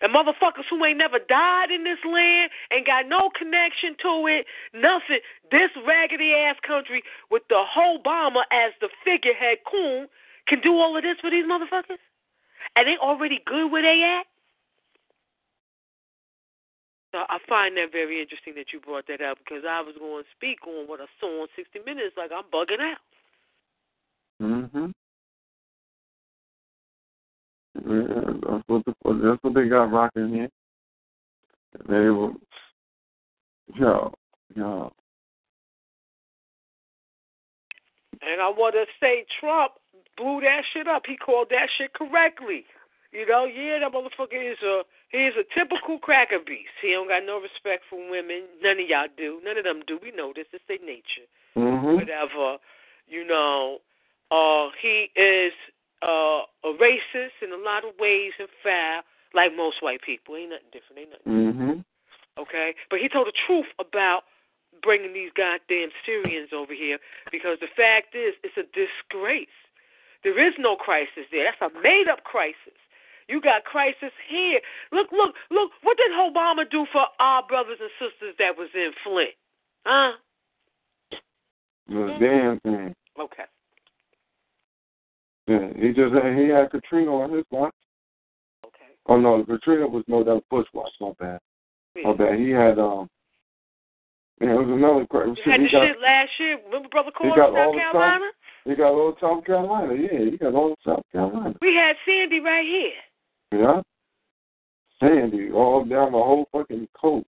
And 0.00 0.14
motherfuckers 0.14 0.70
who 0.70 0.84
ain't 0.84 0.98
never 0.98 1.18
died 1.18 1.70
in 1.74 1.82
this 1.82 1.98
land, 2.06 2.50
ain't 2.72 2.86
got 2.86 3.08
no 3.08 3.30
connection 3.36 3.96
to 4.02 4.26
it, 4.30 4.46
nothing. 4.72 5.18
This 5.50 5.70
raggedy 5.86 6.34
ass 6.34 6.56
country 6.64 7.02
with 7.30 7.42
the 7.48 7.64
whole 7.66 7.98
Obama 7.98 8.42
as 8.52 8.72
the 8.80 8.88
figurehead 9.04 9.58
coon 9.68 10.06
can 10.48 10.60
do 10.60 10.72
all 10.74 10.96
of 10.96 11.02
this 11.02 11.16
for 11.20 11.30
these 11.30 11.44
motherfuckers? 11.44 12.00
And 12.76 12.86
they 12.86 12.96
already 13.00 13.40
good 13.46 13.70
where 13.70 13.82
they 13.82 14.02
at? 14.02 14.26
So 17.12 17.18
I 17.28 17.38
find 17.48 17.76
that 17.76 17.90
very 17.90 18.20
interesting 18.20 18.54
that 18.56 18.72
you 18.72 18.80
brought 18.80 19.06
that 19.08 19.22
up 19.22 19.38
because 19.38 19.64
I 19.68 19.80
was 19.80 19.94
going 19.98 20.24
to 20.24 20.28
speak 20.36 20.66
on 20.66 20.86
what 20.86 21.00
I 21.00 21.06
saw 21.20 21.42
on 21.42 21.48
60 21.56 21.80
Minutes 21.86 22.16
like 22.16 22.30
I'm 22.34 22.44
bugging 22.52 22.80
out. 22.80 22.98
Mhm. 24.40 24.92
Yeah, 27.74 28.32
that's 28.46 28.64
what 28.66 28.84
the, 28.84 28.94
that's 29.04 29.42
what 29.42 29.54
they 29.54 29.68
got 29.68 29.90
rocking 29.92 30.34
here. 30.34 30.50
They 31.88 32.10
were, 32.10 32.32
yo, 33.74 34.12
yo. 34.54 34.92
And 38.20 38.40
I 38.42 38.48
want 38.48 38.74
to 38.74 38.84
say 39.00 39.24
Trump 39.40 39.72
blew 40.18 40.40
that 40.42 40.66
shit 40.74 40.86
up. 40.90 41.06
He 41.06 41.16
called 41.16 41.48
that 41.50 41.70
shit 41.78 41.94
correctly. 41.94 42.66
You 43.12 43.24
know, 43.24 43.46
yeah, 43.46 43.78
that 43.80 43.92
motherfucker 43.94 44.36
is 44.36 44.58
a 44.60 44.82
he 45.08 45.24
is 45.24 45.34
a 45.40 45.46
typical 45.56 45.98
cracker 45.98 46.42
beast. 46.44 46.76
He 46.82 46.92
don't 46.92 47.08
got 47.08 47.24
no 47.24 47.40
respect 47.40 47.84
for 47.88 47.96
women. 47.96 48.44
None 48.60 48.76
of 48.82 48.86
y'all 48.88 49.08
do. 49.16 49.40
None 49.42 49.56
of 49.56 49.64
them 49.64 49.80
do. 49.86 49.98
We 50.02 50.12
know 50.12 50.32
this. 50.36 50.44
It's 50.52 50.64
their 50.68 50.82
nature. 50.84 51.24
Mhm. 51.56 51.96
Whatever. 51.96 52.58
You 53.08 53.24
know, 53.24 53.80
uh, 54.30 54.68
he 54.76 55.08
is 55.16 55.54
uh, 56.02 56.44
a 56.62 56.70
racist 56.76 57.40
in 57.40 57.52
a 57.52 57.56
lot 57.56 57.84
of 57.84 57.98
ways 57.98 58.32
and 58.38 58.48
foul, 58.62 59.00
like 59.32 59.56
most 59.56 59.80
white 59.82 60.02
people. 60.02 60.36
Ain't 60.36 60.50
nothing 60.50 60.68
different. 60.70 61.00
Ain't 61.00 61.10
nothing. 61.10 61.32
Mhm. 61.32 61.84
Okay, 62.36 62.74
but 62.90 63.00
he 63.00 63.08
told 63.08 63.26
the 63.26 63.32
truth 63.46 63.66
about 63.80 64.24
bringing 64.82 65.12
these 65.12 65.32
goddamn 65.34 65.90
Syrians 66.04 66.52
over 66.52 66.74
here 66.74 66.98
because 67.32 67.58
the 67.60 67.66
fact 67.74 68.14
is, 68.14 68.34
it's 68.44 68.56
a 68.56 68.62
disgrace. 68.76 69.48
There 70.24 70.46
is 70.46 70.54
no 70.58 70.76
crisis 70.76 71.26
there. 71.30 71.44
That's 71.44 71.72
a 71.72 71.80
made-up 71.80 72.24
crisis. 72.24 72.78
You 73.28 73.40
got 73.40 73.64
crisis 73.64 74.12
here. 74.28 74.60
Look, 74.90 75.12
look, 75.12 75.34
look. 75.50 75.70
What 75.82 75.96
did 75.96 76.10
Obama 76.12 76.68
do 76.70 76.86
for 76.92 77.04
our 77.20 77.46
brothers 77.46 77.78
and 77.80 77.90
sisters 78.00 78.34
that 78.38 78.56
was 78.56 78.68
in 78.74 78.90
Flint? 79.04 79.36
Huh? 79.84 80.12
The 81.88 82.16
damn 82.18 82.60
thing. 82.60 82.94
Okay. 83.20 83.44
Yeah, 85.46 85.68
he 85.76 85.88
just 85.92 86.14
had, 86.14 86.36
he 86.36 86.48
had 86.48 86.70
Katrina 86.70 87.10
on 87.10 87.32
his 87.32 87.44
watch. 87.50 87.74
Okay. 88.66 88.92
Oh 89.06 89.18
no, 89.18 89.44
Katrina 89.44 89.86
was 89.86 90.04
no 90.08 90.24
that 90.24 90.34
was 90.34 90.42
Bush 90.50 90.66
watch. 90.74 90.92
My 91.00 91.12
bad. 91.18 91.40
My 92.02 92.14
bad. 92.14 92.38
He 92.38 92.50
had 92.50 92.78
um. 92.78 93.08
Yeah, 94.40 94.54
it 94.54 94.58
was 94.58 94.70
another 94.70 95.06
cra- 95.06 95.26
You 95.26 95.50
had 95.50 95.60
he 95.60 95.66
the 95.66 95.72
got, 95.72 95.86
shit 95.86 96.00
last 96.00 96.30
year. 96.38 96.58
Remember 96.66 96.88
Brother 96.88 97.10
got 97.10 97.54
South 97.54 97.74
Carolina? 97.74 98.30
He 98.64 98.74
got 98.76 98.92
all 98.92 99.16
South 99.20 99.44
Carolina. 99.44 99.94
Yeah, 99.94 100.30
he 100.30 100.36
got 100.36 100.54
all 100.54 100.76
South 100.86 101.02
Carolina. 101.10 101.54
We 101.60 101.74
had 101.74 101.96
Sandy 102.06 102.38
right 102.40 102.64
here. 102.64 103.60
Yeah. 103.60 103.82
Sandy, 105.00 105.50
all 105.50 105.84
down 105.84 106.12
the 106.12 106.18
whole 106.18 106.46
fucking 106.52 106.88
coast. 106.94 107.26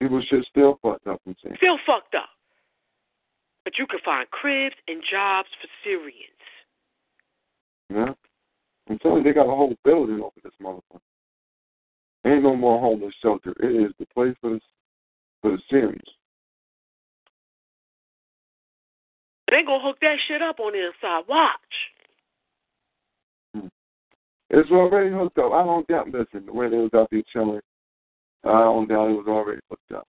People 0.00 0.20
shit 0.28 0.44
still 0.50 0.78
fucked 0.82 1.06
up 1.06 1.20
and 1.24 1.36
saying. 1.42 1.56
Still 1.56 1.78
fucked 1.86 2.14
up. 2.14 2.28
But 3.64 3.78
you 3.78 3.86
can 3.86 4.00
find 4.04 4.28
cribs 4.30 4.76
and 4.88 5.02
jobs 5.10 5.48
for 5.60 5.68
Syrians. 5.82 6.44
Yeah. 7.88 8.12
I'm 8.90 8.98
telling 8.98 9.18
you, 9.18 9.24
they 9.24 9.32
got 9.32 9.46
a 9.46 9.56
whole 9.56 9.74
building 9.84 10.20
over 10.20 10.34
this 10.42 10.52
motherfucker. 10.62 11.00
Ain't 12.26 12.42
no 12.42 12.56
more 12.56 12.80
homeless 12.80 13.14
shelter. 13.22 13.54
It 13.60 13.86
is 13.86 13.92
the 13.98 14.06
place 14.14 14.34
for 14.40 14.50
the 14.50 14.60
for 15.44 15.50
the 15.50 15.58
Syrians. 15.70 16.00
They 19.50 19.62
gonna 19.62 19.84
hook 19.84 19.98
that 20.00 20.16
shit 20.26 20.40
up 20.40 20.58
on 20.58 20.72
the 20.72 20.86
inside. 20.86 21.24
Watch. 21.28 21.60
Hmm. 23.54 23.66
It's 24.48 24.70
already 24.70 25.10
hooked 25.10 25.36
up. 25.36 25.52
I 25.52 25.62
don't 25.62 25.86
doubt. 25.86 26.08
Listen, 26.08 26.46
the 26.46 26.52
way 26.52 26.70
they 26.70 26.78
was 26.78 26.94
out 26.94 27.08
there 27.10 27.22
chilling, 27.30 27.60
I 28.42 28.48
don't 28.48 28.88
doubt 28.88 29.10
it 29.10 29.16
was 29.16 29.26
already 29.28 29.60
hooked 29.68 29.92
up. 29.92 30.06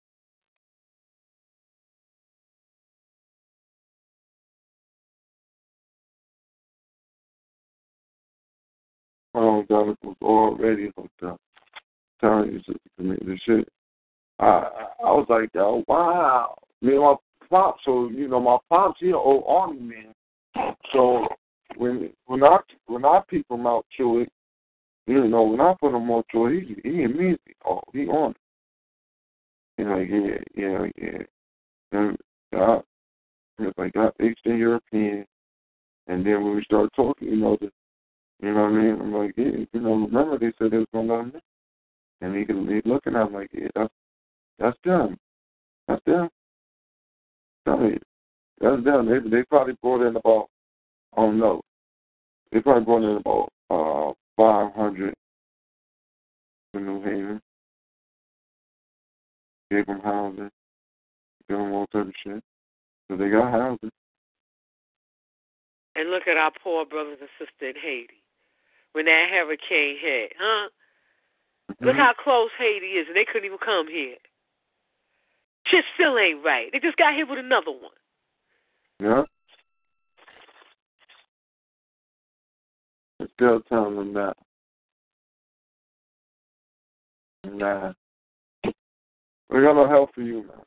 I 9.34 9.40
don't 9.42 9.68
doubt 9.68 9.90
it 9.90 9.98
was 10.02 10.16
already 10.22 10.92
hooked 10.98 11.24
up. 11.24 11.42
telling 12.22 12.54
you, 12.54 12.62
I 12.98 13.04
mean, 13.04 13.18
the 13.20 13.38
shit. 13.46 13.68
I 14.40 14.70
I 15.04 15.12
was 15.12 15.26
like, 15.30 15.50
oh 15.56 15.84
wow. 15.88 16.56
Me 16.82 16.94
and 16.94 17.02
my 17.02 17.16
pops, 17.50 17.82
so 17.86 18.10
you 18.10 18.28
know, 18.28 18.40
my 18.40 18.58
pops, 18.70 19.00
he 19.00 19.08
an 19.08 19.16
old 19.16 19.44
army 19.48 19.80
man. 19.80 20.76
So 20.94 21.28
when 21.78 22.12
when 22.26 22.44
I 22.44 22.58
when 22.88 23.06
I 23.06 23.22
peep 23.30 23.46
him 23.50 23.68
out 23.68 23.86
to 23.98 24.20
it, 24.20 24.32
you 25.08 25.28
know, 25.28 25.44
when 25.44 25.62
I 25.62 25.74
put 25.80 25.96
him 25.96 26.10
on 26.10 26.24
to 26.32 26.46
it, 26.48 26.64
he 26.64 26.90
he 26.90 27.04
immediately, 27.04 27.56
oh, 27.66 27.82
he 27.94 28.08
on 28.08 28.32
it. 28.32 28.38
You 29.78 29.86
know, 29.86 29.98
yeah, 29.98 30.38
yeah, 30.56 30.86
yeah. 31.02 31.24
And 31.92 32.18
I, 32.54 32.80
it's 33.60 33.78
like 33.78 33.96
I 33.96 34.10
Eastern 34.24 34.58
European, 34.58 35.26
and 36.08 36.26
then 36.26 36.44
when 36.44 36.56
we 36.56 36.64
start 36.64 36.90
talking, 36.96 37.28
you 37.30 37.36
know, 37.38 37.58
the, 37.60 37.70
you 38.42 38.54
know 38.54 38.64
what 38.64 38.72
I 38.72 38.74
mean? 38.74 39.02
I'm 39.02 39.14
like, 39.14 39.34
yeah, 39.38 39.66
you 39.72 39.80
know, 39.80 39.94
remember 39.94 40.38
they 40.38 40.54
said 40.58 40.72
they 40.72 40.78
was 40.78 40.88
gonna 40.94 41.14
let 41.14 41.26
him 41.26 41.42
in, 42.22 42.28
and 42.28 42.36
he 42.36 42.74
he 42.74 42.82
looking 42.90 43.16
at 43.16 43.32
me 43.32 43.38
like, 43.38 43.50
yeah, 43.54 43.68
that's 43.76 43.94
that's 44.60 44.78
them, 44.84 45.18
that's 45.88 46.02
them. 46.06 46.30
Tell 47.66 47.78
me, 47.78 47.98
that's 48.60 48.84
them. 48.84 49.08
They 49.08 49.30
they 49.30 49.44
probably 49.44 49.76
brought 49.82 50.08
in 50.08 50.16
about, 50.16 50.48
I 51.18 51.22
don't 51.22 51.40
know, 51.40 51.62
they 52.52 52.62
probably 52.62 52.86
brought 52.86 53.04
in 53.04 53.18
about 53.18 53.50
uh 53.70 54.14
five 54.38 54.74
hundred 54.74 55.14
to 56.74 56.80
New 56.80 57.02
Haven. 57.02 57.42
Gave 59.72 59.88
them 59.88 60.00
housing, 60.04 60.50
gave 61.50 61.58
them 61.58 61.74
all 61.74 61.88
type 61.88 62.08
of 62.08 62.14
shit. 62.24 62.44
So 63.10 63.18
they 63.18 63.30
got 63.30 63.52
housing. 63.52 63.92
And 65.96 66.12
look 66.12 66.28
at 66.28 66.38
our 66.38 66.52
poor 66.64 66.86
brothers 66.86 67.18
and 67.20 67.30
sisters 67.40 67.76
in 67.76 67.82
Haiti. 67.82 68.22
When 68.94 69.06
that 69.06 69.28
hurricane 69.32 69.98
hit, 70.00 70.34
huh? 70.40 70.70
Look 71.82 71.96
Mhm. 71.96 72.00
how 72.00 72.14
close 72.14 72.52
Haiti 72.58 72.98
is, 72.98 73.08
and 73.08 73.16
they 73.16 73.26
couldn't 73.26 73.46
even 73.46 73.58
come 73.58 73.88
here. 73.88 74.18
Shit 75.68 75.84
still 75.96 76.18
ain't 76.18 76.44
right. 76.44 76.70
They 76.72 76.80
just 76.80 76.98
got 76.98 77.16
hit 77.16 77.28
with 77.28 77.40
another 77.40 77.72
one. 77.72 77.92
Yeah. 79.00 79.24
It's 83.20 83.32
still 83.34 83.62
telling 83.62 83.96
them 83.96 84.14
that. 84.14 84.38
Nah. 87.46 87.94
We 89.50 89.62
got 89.62 89.76
no 89.76 89.88
help 89.88 90.14
for 90.14 90.22
you, 90.22 90.44
man. 90.44 90.62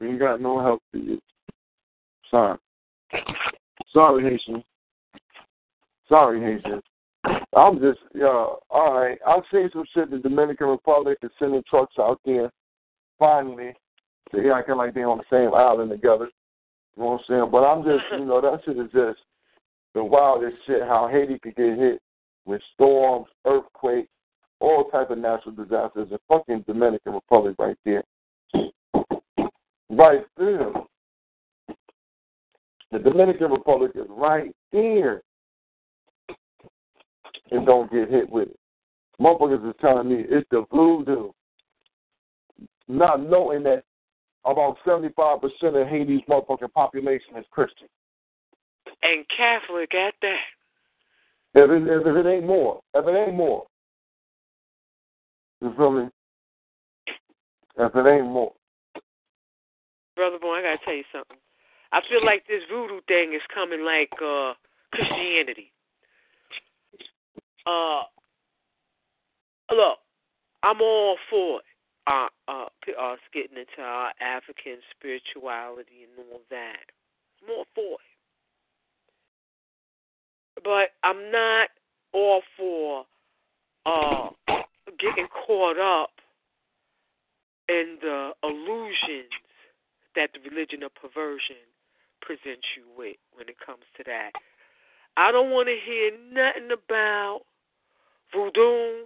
We 0.00 0.08
ain't 0.08 0.20
got 0.20 0.40
no 0.40 0.60
help 0.62 0.82
for 0.90 0.98
you. 0.98 1.20
Sorry. 2.30 2.58
Sorry, 3.92 4.22
Haitian. 4.22 4.62
Sorry, 6.08 6.40
Haitian. 6.40 6.80
I'm 7.56 7.80
just, 7.80 7.98
yo, 8.14 8.60
all 8.70 9.00
right. 9.00 9.18
I've 9.26 9.42
seen 9.52 9.68
some 9.72 9.84
shit. 9.94 10.10
The 10.10 10.18
Dominican 10.18 10.68
Republic 10.68 11.18
is 11.22 11.30
sending 11.38 11.62
trucks 11.68 11.94
out 11.98 12.20
there. 12.24 12.50
Finally, 13.18 13.74
they 14.32 14.50
acting 14.50 14.76
like 14.76 14.94
they 14.94 15.02
on 15.02 15.18
the 15.18 15.24
same 15.30 15.54
island 15.54 15.90
together. 15.90 16.28
You 16.96 17.02
know 17.02 17.10
what 17.10 17.20
I'm 17.20 17.24
saying? 17.28 17.48
But 17.50 17.64
I'm 17.64 17.84
just, 17.84 18.04
you 18.12 18.24
know, 18.24 18.40
that 18.40 18.60
shit 18.64 18.78
is 18.78 18.90
just 18.92 19.20
the 19.94 20.04
wildest 20.04 20.56
shit. 20.66 20.82
How 20.82 21.08
Haiti 21.10 21.38
could 21.38 21.56
get 21.56 21.78
hit 21.78 22.02
with 22.44 22.60
storms, 22.74 23.26
earthquakes, 23.46 24.08
all 24.60 24.84
type 24.90 25.10
of 25.10 25.18
natural 25.18 25.54
disasters. 25.54 26.08
The 26.10 26.18
fucking 26.28 26.64
Dominican 26.66 27.14
Republic 27.14 27.54
right 27.58 27.76
there, 27.84 28.02
right 29.90 30.24
there. 30.36 30.72
The 32.90 32.98
Dominican 32.98 33.50
Republic 33.50 33.92
is 33.94 34.06
right 34.08 34.50
there, 34.72 35.22
and 37.50 37.66
don't 37.66 37.92
get 37.92 38.10
hit 38.10 38.28
with 38.30 38.48
it. 38.48 38.58
Motherfuckers 39.20 39.68
is 39.68 39.74
telling 39.80 40.08
me 40.08 40.24
it's 40.28 40.48
the 40.50 40.64
voodoo, 40.72 41.30
not 42.88 43.22
knowing 43.22 43.62
that 43.64 43.84
about 44.44 44.76
seventy-five 44.84 45.40
percent 45.40 45.76
of 45.76 45.86
Haiti's 45.88 46.22
motherfucking 46.28 46.72
population 46.72 47.36
is 47.36 47.44
Christian. 47.50 47.88
And 49.02 49.24
Catholic 49.36 49.94
at 49.94 50.14
that. 50.22 50.46
If 51.54 51.70
it, 51.70 52.06
if 52.06 52.26
it 52.26 52.28
ain't 52.28 52.46
more, 52.46 52.80
if 52.94 53.06
it 53.06 53.16
ain't 53.16 53.36
more, 53.36 53.66
you 55.60 55.72
feel 55.76 55.90
me? 55.90 56.08
If 57.78 57.94
it 57.94 58.06
ain't 58.06 58.26
more, 58.26 58.52
Brother 60.18 60.38
boy, 60.40 60.54
I 60.58 60.62
gotta 60.62 60.78
tell 60.84 60.94
you 60.94 61.04
something. 61.12 61.36
I 61.92 62.00
feel 62.10 62.26
like 62.26 62.44
this 62.48 62.62
voodoo 62.68 63.00
thing 63.06 63.34
is 63.34 63.54
coming 63.54 63.84
like 63.84 64.10
uh 64.20 64.54
Christianity. 64.92 65.72
Uh 67.64 68.02
look, 69.70 69.98
I'm 70.64 70.80
all 70.80 71.16
for 71.30 71.60
it. 71.60 71.67
Uh, 72.08 72.28
uh, 72.48 72.64
us 72.98 73.18
getting 73.34 73.58
into 73.58 73.82
our 73.82 74.12
African 74.20 74.78
spirituality 74.96 76.08
and 76.08 76.26
all 76.32 76.40
that. 76.48 76.88
I'm 77.42 77.64
for 77.74 77.98
it. 78.00 78.16
But 80.64 80.96
I'm 81.04 81.30
not 81.30 81.68
all 82.12 82.40
for 82.56 83.04
uh, 83.84 84.30
getting 84.98 85.28
caught 85.46 85.78
up 85.78 86.10
in 87.68 87.98
the 88.00 88.30
illusions 88.42 89.30
that 90.16 90.30
the 90.32 90.40
religion 90.50 90.82
of 90.82 90.94
perversion 90.94 91.60
presents 92.22 92.66
you 92.76 92.84
with 92.96 93.16
when 93.34 93.48
it 93.48 93.56
comes 93.64 93.84
to 93.98 94.04
that. 94.06 94.32
I 95.16 95.30
don't 95.30 95.50
want 95.50 95.68
to 95.68 95.76
hear 95.76 96.12
nothing 96.32 96.70
about 96.72 97.40
voodoo, 98.32 99.04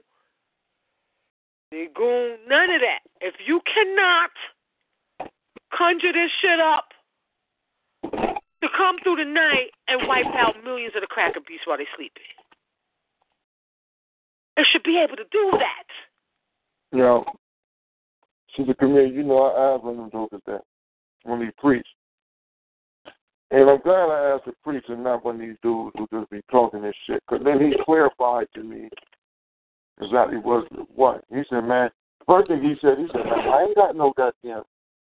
nigun, 1.72 2.37
none 2.48 2.70
of 2.70 2.80
that. 2.80 3.00
If 3.20 3.35
you 3.46 3.61
cannot 3.66 4.30
conjure 5.74 6.12
this 6.12 6.30
shit 6.40 6.61
up 6.61 6.88
to 8.04 8.68
come 8.76 8.96
through 9.02 9.16
the 9.16 9.24
night 9.24 9.70
and 9.88 10.06
wipe 10.06 10.26
out 10.35 10.62
millions 10.62 10.94
of 10.94 11.00
the 11.00 11.06
cracker 11.06 11.40
beasts 11.46 11.66
while 11.66 11.78
they're 11.78 11.87
sleeping, 11.96 12.22
it 14.56 14.66
should 14.70 14.82
be 14.82 15.02
able 15.02 15.16
to 15.16 15.24
do 15.32 15.50
that. 15.52 15.88
Now, 16.92 17.24
she's 18.54 18.68
a 18.68 18.74
comedian. 18.74 19.14
You 19.14 19.22
know, 19.24 19.44
I 19.44 19.76
one 19.82 19.94
of 19.94 19.96
them 19.96 20.11
jokers 20.12 20.42
that 20.46 20.61
when 21.24 21.40
he 21.40 21.48
preached. 21.58 21.88
And 23.50 23.68
I'm 23.68 23.80
glad 23.80 24.08
I 24.08 24.35
asked 24.35 24.46
the 24.46 24.52
preacher, 24.64 24.96
not 24.96 25.24
one 25.24 25.35
of 25.37 25.40
these 25.42 25.56
dudes 25.62 25.94
who 25.98 26.06
just 26.12 26.30
be 26.30 26.40
talking 26.50 26.82
this 26.82 26.94
shit. 27.06 27.22
Because 27.28 27.44
then 27.44 27.61
he 27.61 27.74
clarified 27.85 28.46
to 28.54 28.62
me 28.62 28.88
exactly 30.04 30.38
what 30.38 30.66
what. 30.94 31.24
He 31.30 31.42
said, 31.48 31.62
man, 31.62 31.90
first 32.26 32.48
thing 32.48 32.62
he 32.62 32.74
said, 32.80 32.98
he 32.98 33.06
said, 33.12 33.24
man, 33.24 33.48
I 33.48 33.62
ain't 33.64 33.76
got 33.76 33.96
no 33.96 34.12
goddamn. 34.16 34.62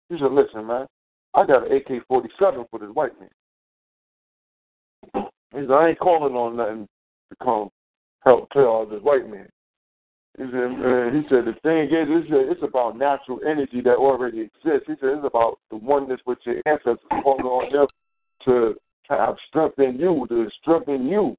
He 0.09 0.19
said, 0.19 0.33
listen, 0.33 0.67
man, 0.67 0.87
I 1.35 1.47
got 1.47 1.71
an 1.71 1.77
AK-47 1.77 2.69
for 2.71 2.79
this 2.79 2.91
white 2.93 3.13
man. 3.19 3.31
He 5.53 5.61
said, 5.61 5.71
I 5.71 5.89
ain't 5.91 5.99
calling 5.99 6.35
on 6.35 6.57
nothing 6.57 6.89
to 7.31 7.37
come 7.45 7.69
help 8.25 8.51
tell 8.51 8.87
this 8.87 9.03
white 9.03 9.29
man. 9.29 9.49
He 10.37 10.45
said, 10.45 10.71
uh, 10.83 11.11
he 11.15 11.23
said 11.29 11.45
the 11.47 11.55
thing 11.63 11.85
is, 11.85 12.09
it's, 12.11 12.29
it's 12.31 12.63
about 12.63 12.99
natural 12.99 13.39
energy 13.47 13.81
that 13.83 13.97
already 13.97 14.41
exists. 14.41 14.87
He 14.87 14.95
said 15.01 15.19
it's 15.19 15.27
about 15.27 15.59
the 15.71 15.77
oneness 15.77 16.21
with 16.27 16.39
your 16.45 16.57
ancestors, 16.67 16.99
calling 17.23 17.45
on 17.45 17.73
them 17.73 17.87
to 18.47 18.75
have 19.09 19.37
strength 19.49 19.79
in 19.79 19.97
you, 19.99 20.27
to 20.29 20.49
strengthen 20.61 21.07
you 21.07 21.37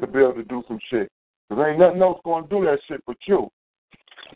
to 0.00 0.06
be 0.06 0.20
able 0.20 0.34
to 0.34 0.44
do 0.44 0.62
some 0.68 0.78
shit. 0.88 1.10
Because 1.52 1.66
ain't 1.68 1.78
nothing 1.80 2.00
else 2.00 2.18
going 2.24 2.44
to 2.44 2.48
do 2.48 2.64
that 2.64 2.78
shit 2.88 3.02
but 3.06 3.16
you. 3.26 3.50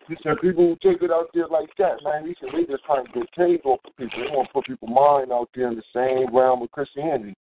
He 0.06 0.16
said 0.22 0.36
people 0.42 0.66
who 0.66 0.76
take 0.82 1.00
it 1.00 1.10
out 1.10 1.30
there 1.32 1.48
like 1.48 1.70
that, 1.78 1.96
man, 2.04 2.26
he 2.26 2.36
said 2.38 2.50
they 2.52 2.70
just 2.70 2.84
trying 2.84 3.06
to 3.06 3.12
get 3.12 3.32
paid 3.32 3.60
off 3.64 3.80
of 3.86 3.96
people. 3.96 4.18
They 4.20 4.36
want 4.36 4.48
to 4.48 4.52
put 4.52 4.66
people's 4.66 4.90
mind 4.90 5.32
out 5.32 5.48
there 5.54 5.68
in 5.68 5.76
the 5.76 5.82
same 5.94 6.36
realm 6.36 6.60
of 6.60 6.70
Christianity. 6.72 7.34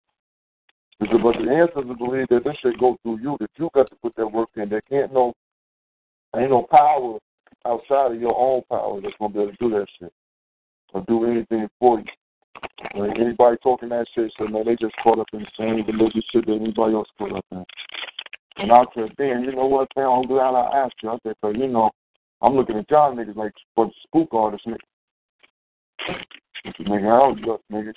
Said, 1.00 1.08
but 1.22 1.36
the 1.42 1.50
ancestors 1.50 1.96
believe 1.96 2.28
that 2.28 2.44
this 2.44 2.54
shit 2.62 2.78
go 2.78 2.98
through 3.02 3.20
you, 3.20 3.38
that 3.40 3.48
you 3.56 3.70
got 3.74 3.88
to 3.88 3.96
put 3.96 4.14
that 4.16 4.26
work 4.26 4.50
in. 4.56 4.68
There 4.68 4.82
can't 4.82 5.10
no, 5.10 5.32
ain't 6.36 6.50
no 6.50 6.66
power 6.70 7.18
outside 7.64 8.12
of 8.12 8.20
your 8.20 8.38
own 8.38 8.62
power 8.68 9.00
that's 9.00 9.14
to 9.18 9.28
be 9.30 9.40
able 9.40 9.52
to 9.52 9.56
do 9.56 9.70
that 9.70 9.86
shit 9.98 10.12
or 10.92 11.02
do 11.08 11.24
anything 11.24 11.66
for 11.80 11.98
you. 11.98 12.04
Like 12.94 13.18
anybody 13.18 13.56
talking 13.62 13.88
that 13.88 14.06
shit, 14.14 14.30
so 14.38 14.46
man, 14.48 14.66
they 14.66 14.76
just 14.76 14.94
caught 15.02 15.18
up 15.18 15.28
in 15.32 15.40
the 15.40 15.46
same 15.58 15.86
religious 15.86 16.24
shit 16.30 16.44
that 16.44 16.52
anybody 16.52 16.94
else 16.94 17.08
caught 17.16 17.34
up 17.34 17.46
in. 17.50 17.64
And 18.56 18.70
I 18.70 18.84
said, 18.94 19.10
damn, 19.16 19.44
you 19.44 19.54
know 19.54 19.66
what, 19.66 19.88
man, 19.96 20.06
I'm 20.06 20.26
glad 20.26 20.54
I 20.54 20.84
asked 20.84 20.96
you. 21.02 21.10
I 21.10 21.18
said, 21.22 21.34
cause 21.42 21.54
you 21.58 21.68
know, 21.68 21.90
I'm 22.42 22.54
looking 22.54 22.76
at 22.76 22.90
y'all 22.90 23.14
niggas 23.14 23.36
like 23.36 23.52
for 23.74 23.90
spook 24.04 24.28
artists, 24.32 24.66
nigga. 24.66 24.78
Nigga, 26.80 27.06
I 27.06 27.18
don't 27.18 27.40
look, 27.40 27.62
niggas. 27.72 27.94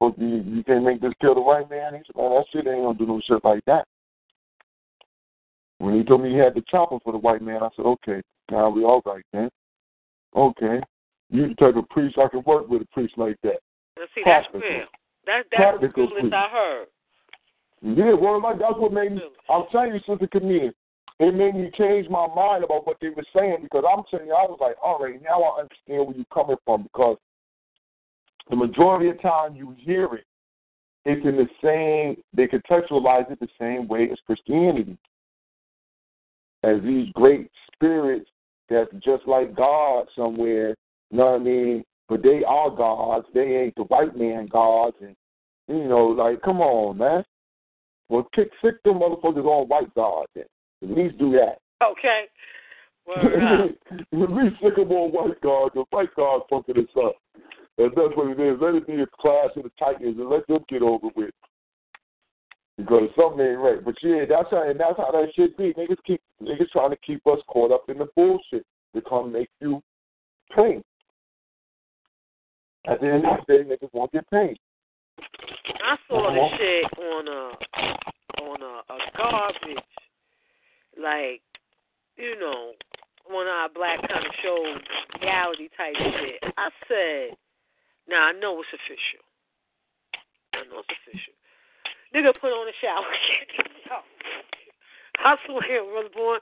But 0.00 0.18
you, 0.18 0.42
you 0.46 0.64
can't 0.64 0.84
make 0.84 1.00
this 1.00 1.12
kill 1.20 1.34
the 1.34 1.40
white 1.40 1.70
man. 1.70 1.94
He 1.94 2.00
said, 2.06 2.16
man, 2.16 2.30
that 2.30 2.44
shit 2.52 2.66
ain't 2.66 2.82
gonna 2.82 2.98
do 2.98 3.06
no 3.06 3.20
shit 3.26 3.44
like 3.44 3.64
that. 3.66 3.86
When 5.78 5.96
he 5.96 6.04
told 6.04 6.22
me 6.22 6.30
he 6.30 6.36
had 6.36 6.54
the 6.54 6.62
chopper 6.70 6.98
for 7.04 7.12
the 7.12 7.18
white 7.18 7.42
man, 7.42 7.62
I 7.62 7.68
said, 7.76 7.84
okay, 7.84 8.22
now 8.50 8.70
we 8.70 8.82
all 8.84 9.02
right 9.04 9.24
then. 9.32 9.50
Okay. 10.34 10.80
You 11.30 11.48
the 11.48 11.54
type 11.54 11.76
of 11.76 11.88
priest 11.88 12.18
I 12.18 12.28
can 12.28 12.42
work 12.46 12.68
with 12.68 12.82
a 12.82 12.86
priest 12.92 13.14
like 13.16 13.36
that. 13.42 13.58
Now, 13.96 14.04
see, 14.14 14.22
that's 14.24 14.46
real. 14.52 14.86
That, 15.26 15.44
that's 15.50 15.80
the 15.80 15.88
realest 15.96 16.34
I 16.34 16.48
heard. 16.50 16.86
Yeah, 17.94 18.14
well, 18.14 18.42
like, 18.42 18.58
that's 18.58 18.74
what 18.78 18.92
made 18.92 19.12
me. 19.12 19.20
I'm 19.48 19.62
telling 19.70 19.94
you, 19.94 20.00
Sister 20.00 20.26
Comedian, 20.26 20.74
it 21.20 21.34
made 21.34 21.54
me 21.54 21.70
change 21.78 22.08
my 22.10 22.26
mind 22.34 22.64
about 22.64 22.84
what 22.84 22.96
they 23.00 23.10
were 23.10 23.24
saying 23.34 23.58
because 23.62 23.84
I'm 23.88 24.02
telling 24.10 24.26
you, 24.26 24.34
I 24.34 24.42
was 24.42 24.58
like, 24.60 24.74
all 24.82 24.98
right, 24.98 25.22
now 25.22 25.40
I 25.40 25.60
understand 25.60 26.06
where 26.06 26.16
you're 26.16 26.24
coming 26.34 26.56
from 26.64 26.82
because 26.82 27.16
the 28.50 28.56
majority 28.56 29.08
of 29.10 29.16
the 29.16 29.22
time 29.22 29.54
you 29.54 29.76
hear 29.78 30.12
it, 30.14 30.24
it's 31.04 31.24
in 31.24 31.36
the 31.36 31.46
same, 31.62 32.20
they 32.34 32.48
contextualize 32.48 33.30
it 33.30 33.38
the 33.38 33.48
same 33.58 33.86
way 33.86 34.08
as 34.10 34.18
Christianity. 34.26 34.98
As 36.64 36.82
these 36.82 37.08
great 37.12 37.48
spirits 37.72 38.28
that's 38.68 38.90
just 39.04 39.28
like 39.28 39.54
God 39.54 40.06
somewhere, 40.16 40.70
you 41.10 41.18
know 41.18 41.32
what 41.32 41.40
I 41.40 41.44
mean? 41.44 41.84
But 42.08 42.24
they 42.24 42.42
are 42.44 42.70
gods. 42.70 43.26
They 43.32 43.42
ain't 43.42 43.76
the 43.76 43.84
white 43.84 44.16
man 44.16 44.48
gods. 44.48 44.96
And, 45.00 45.14
you 45.68 45.88
know, 45.88 46.06
like, 46.06 46.42
come 46.42 46.60
on, 46.60 46.98
man. 46.98 47.24
Well, 48.08 48.28
kick, 48.34 48.50
sick 48.62 48.82
them 48.84 49.00
motherfuckers 49.00 49.44
on 49.44 49.68
white 49.68 49.92
gods 49.94 50.28
then. 50.34 50.44
At 50.82 50.90
least 50.90 51.18
do 51.18 51.32
that. 51.32 51.58
Okay. 51.84 52.24
Well, 53.06 53.18
At 54.22 54.32
least 54.32 54.56
sick 54.62 54.76
them 54.76 54.92
on 54.92 55.12
white 55.12 55.40
gods. 55.40 55.74
The 55.74 55.84
white 55.90 56.14
gods 56.14 56.44
fucking 56.50 56.78
us 56.78 57.04
up. 57.04 57.16
And 57.78 57.90
that's 57.90 58.16
what 58.16 58.28
it 58.28 58.40
is. 58.40 58.58
Let 58.60 58.74
it 58.74 58.86
be 58.86 59.02
a 59.02 59.06
clash 59.20 59.50
of 59.56 59.64
the 59.64 59.72
titans 59.78 60.16
and 60.18 60.30
let 60.30 60.46
them 60.46 60.64
get 60.68 60.82
over 60.82 61.08
with. 61.14 61.34
Because 62.78 63.08
something 63.18 63.44
ain't 63.44 63.58
right. 63.58 63.84
But 63.84 63.94
yeah, 64.02 64.24
that's 64.28 64.48
how 64.50 64.68
and 64.68 64.78
that's 64.78 64.96
how 64.98 65.10
that 65.10 65.28
shit 65.34 65.56
be. 65.56 65.72
Niggas 65.74 65.96
keep 66.06 66.20
niggas 66.42 66.70
trying 66.72 66.90
to 66.90 66.96
keep 67.06 67.26
us 67.26 67.38
caught 67.48 67.72
up 67.72 67.84
in 67.88 67.98
the 67.98 68.06
bullshit 68.14 68.66
to 68.94 69.00
come 69.08 69.32
make 69.32 69.48
you 69.60 69.82
pay. 70.54 70.82
At 72.86 73.00
the 73.00 73.08
end 73.08 73.24
of 73.24 73.38
the 73.46 73.52
day, 73.52 73.64
niggas 73.64 73.92
won't 73.92 74.12
get 74.12 74.30
paid. 74.30 74.58
I 75.18 75.96
saw 76.08 76.30
this 76.30 76.40
uh-huh. 76.40 76.56
shit 76.58 76.84
on 76.98 77.28
a 77.28 77.42
on 78.42 78.62
a, 78.62 78.92
a 78.92 78.98
garbage 79.16 79.84
like, 80.96 81.44
you 82.16 82.38
know, 82.40 82.72
one 83.28 83.46
of 83.46 83.52
our 83.52 83.68
black 83.68 84.00
kind 84.00 84.24
of 84.24 84.32
shows, 84.40 84.80
reality 85.20 85.68
type 85.76 85.94
shit. 85.96 86.40
I 86.56 86.68
said, 86.88 87.36
now 88.08 88.28
I 88.28 88.32
know 88.32 88.60
it's 88.60 88.72
official. 88.72 89.24
I 90.56 90.64
know 90.72 90.80
it's 90.80 90.96
official. 91.04 91.36
Nigga 92.14 92.32
put 92.40 92.54
on 92.54 92.68
a 92.68 92.76
shower 92.80 93.04
I 95.18 95.36
swear, 95.44 95.84
brother 95.84 96.08
boy. 96.14 96.38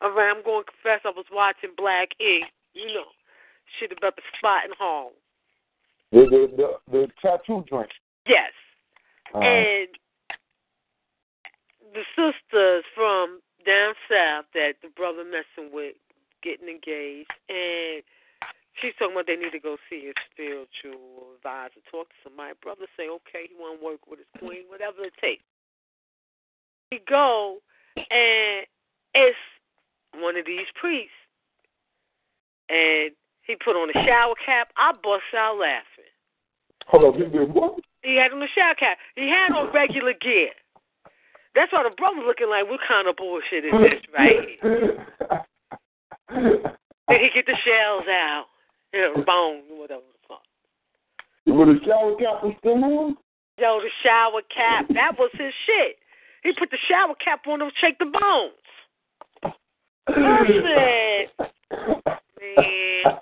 All 0.00 0.10
right, 0.10 0.34
I'm 0.34 0.42
going 0.42 0.64
to 0.64 0.70
confess 0.72 1.06
I 1.06 1.14
was 1.14 1.26
watching 1.30 1.70
Black 1.76 2.08
Ink. 2.18 2.50
You 2.74 2.86
know, 2.88 3.08
shit 3.78 3.92
about 3.92 4.16
the 4.16 4.22
spot 4.36 4.64
in 4.66 4.72
Hall. 4.76 5.12
The 6.12 6.28
the 6.28 6.56
the, 6.56 6.68
the 6.90 7.08
tattoo 7.20 7.64
joint. 7.68 7.90
Yes. 8.26 8.52
Uh, 9.34 9.40
And 9.40 9.88
the 11.94 12.04
sisters 12.14 12.84
from 12.94 13.40
down 13.64 13.94
south 14.08 14.44
that 14.54 14.74
the 14.82 14.88
brother 14.96 15.24
messing 15.24 15.72
with 15.72 15.94
getting 16.42 16.68
engaged 16.68 17.30
and 17.48 18.02
she's 18.80 18.92
talking 18.98 19.14
about 19.14 19.26
they 19.26 19.36
need 19.36 19.52
to 19.52 19.60
go 19.60 19.76
see 19.88 20.10
a 20.10 20.14
spiritual 20.32 21.36
advisor, 21.36 21.80
talk 21.90 22.08
to 22.08 22.14
somebody. 22.24 22.52
Brother 22.62 22.86
say, 22.96 23.08
Okay, 23.08 23.48
he 23.48 23.54
wanna 23.58 23.82
work 23.82 24.00
with 24.08 24.18
his 24.18 24.28
queen, 24.38 24.64
whatever 24.68 25.04
it 25.04 25.14
takes. 25.20 25.44
He 26.90 26.98
go 27.08 27.58
and 27.96 28.66
it's 29.14 29.38
one 30.16 30.36
of 30.36 30.44
these 30.46 30.68
priests. 30.74 31.12
And 32.68 33.12
he 33.46 33.56
put 33.56 33.76
on 33.76 33.90
a 33.90 34.06
shower 34.06 34.34
cap. 34.44 34.72
I 34.76 34.92
bust 34.92 35.28
out 35.36 35.58
laughing. 35.58 35.91
Hold 36.88 37.14
on, 37.14 37.20
he 37.20 37.26
did 37.28 37.52
what? 37.52 37.78
He 38.02 38.16
had 38.16 38.32
on 38.32 38.42
a 38.42 38.46
shower 38.54 38.74
cap. 38.74 38.98
He 39.14 39.28
had 39.28 39.54
on 39.54 39.72
regular 39.72 40.12
gear. 40.20 40.50
That's 41.54 41.72
why 41.72 41.82
the 41.84 41.94
brother's 41.96 42.24
looking 42.26 42.48
like, 42.48 42.68
what 42.68 42.80
kind 42.86 43.06
of 43.08 43.16
bullshit 43.16 43.64
is 43.64 43.72
this, 43.72 44.02
right? 44.16 44.58
Did 47.08 47.20
he 47.20 47.28
get 47.34 47.46
the 47.46 47.56
shells 47.64 48.08
out, 48.08 48.46
you 48.92 49.00
know, 49.00 49.22
bone, 49.24 49.62
whatever 49.78 50.00
the 50.00 50.18
fuck. 50.28 50.42
With 51.46 51.68
a 51.68 51.78
shower 51.84 52.16
cap 52.16 52.42
was 52.42 52.54
still 52.58 52.82
on? 52.82 53.16
Yo, 53.58 53.80
the 53.80 53.90
shower 54.02 54.40
cap, 54.48 54.88
that 54.94 55.18
was 55.18 55.30
his 55.34 55.52
shit. 55.66 55.96
He 56.42 56.52
put 56.58 56.70
the 56.70 56.78
shower 56.88 57.14
cap 57.22 57.46
on 57.46 57.58
to 57.58 57.70
shake 57.80 57.98
the 57.98 58.06
bones. 58.06 58.52
I 60.08 60.46
said, 60.48 61.46
man, 62.40 63.18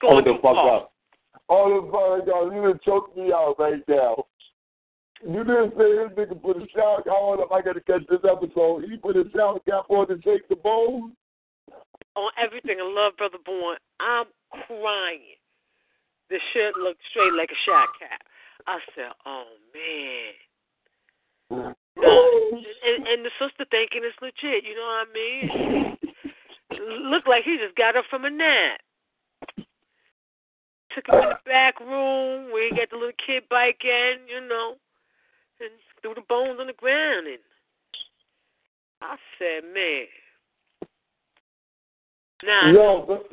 going 0.00 0.24
the 0.24 0.34
fuck 0.34 0.54
far. 0.54 0.76
up. 0.76 0.91
Oh, 1.54 1.68
the 1.68 2.32
up. 2.32 2.52
You 2.54 2.62
done 2.62 2.80
choked 2.82 3.14
me 3.14 3.30
out 3.30 3.56
right 3.58 3.82
now. 3.86 4.24
You 5.22 5.44
didn't 5.44 5.74
say 5.76 5.92
this 5.92 6.08
nigga 6.16 6.40
put 6.40 6.56
a 6.56 6.66
shower 6.74 7.02
cap 7.02 7.12
on. 7.12 7.46
I 7.52 7.60
got 7.60 7.74
to 7.74 7.80
catch 7.82 8.06
this 8.08 8.24
episode. 8.24 8.84
He 8.88 8.96
put 8.96 9.18
a 9.18 9.24
shower 9.36 9.60
cap 9.68 9.84
on 9.90 10.08
to 10.08 10.16
take 10.16 10.48
the 10.48 10.56
bone. 10.56 11.12
On 12.16 12.30
everything, 12.42 12.78
I 12.80 12.88
love 12.88 13.18
Brother 13.18 13.36
Born. 13.44 13.76
I'm 14.00 14.24
crying. 14.66 15.36
The 16.30 16.38
shirt 16.54 16.74
looked 16.76 17.02
straight 17.10 17.34
like 17.36 17.50
a 17.50 17.60
shot 17.68 17.88
cap. 18.00 18.22
I 18.66 18.78
said, 18.96 19.12
"Oh 19.26 19.44
man." 21.50 21.74
And, 22.84 23.06
and 23.06 23.24
the 23.24 23.30
sister 23.38 23.64
thinking 23.70 24.02
it's 24.02 24.18
legit. 24.20 24.64
You 24.64 24.74
know 24.74 24.82
what 24.82 25.06
I 25.06 25.12
mean? 25.14 25.98
Looked 27.12 27.28
like 27.28 27.44
he 27.44 27.58
just 27.62 27.76
got 27.76 27.96
up 27.96 28.04
from 28.10 28.24
a 28.24 28.30
nap. 28.30 28.80
Took 30.94 31.08
him 31.08 31.22
in 31.22 31.28
the 31.30 31.38
back 31.46 31.80
room 31.80 32.52
where 32.52 32.68
he 32.68 32.76
got 32.76 32.90
the 32.90 32.96
little 32.96 33.12
kid 33.24 33.44
bike 33.48 33.80
in, 33.84 34.28
you 34.28 34.46
know, 34.46 34.74
and 35.60 35.70
threw 36.00 36.14
the 36.14 36.22
bones 36.28 36.58
on 36.60 36.66
the 36.66 36.72
ground. 36.74 37.26
And 37.26 37.38
I 39.00 39.16
said, 39.38 39.64
man. 39.72 40.06
Nah. 42.44 42.72
Yo, 42.72 43.24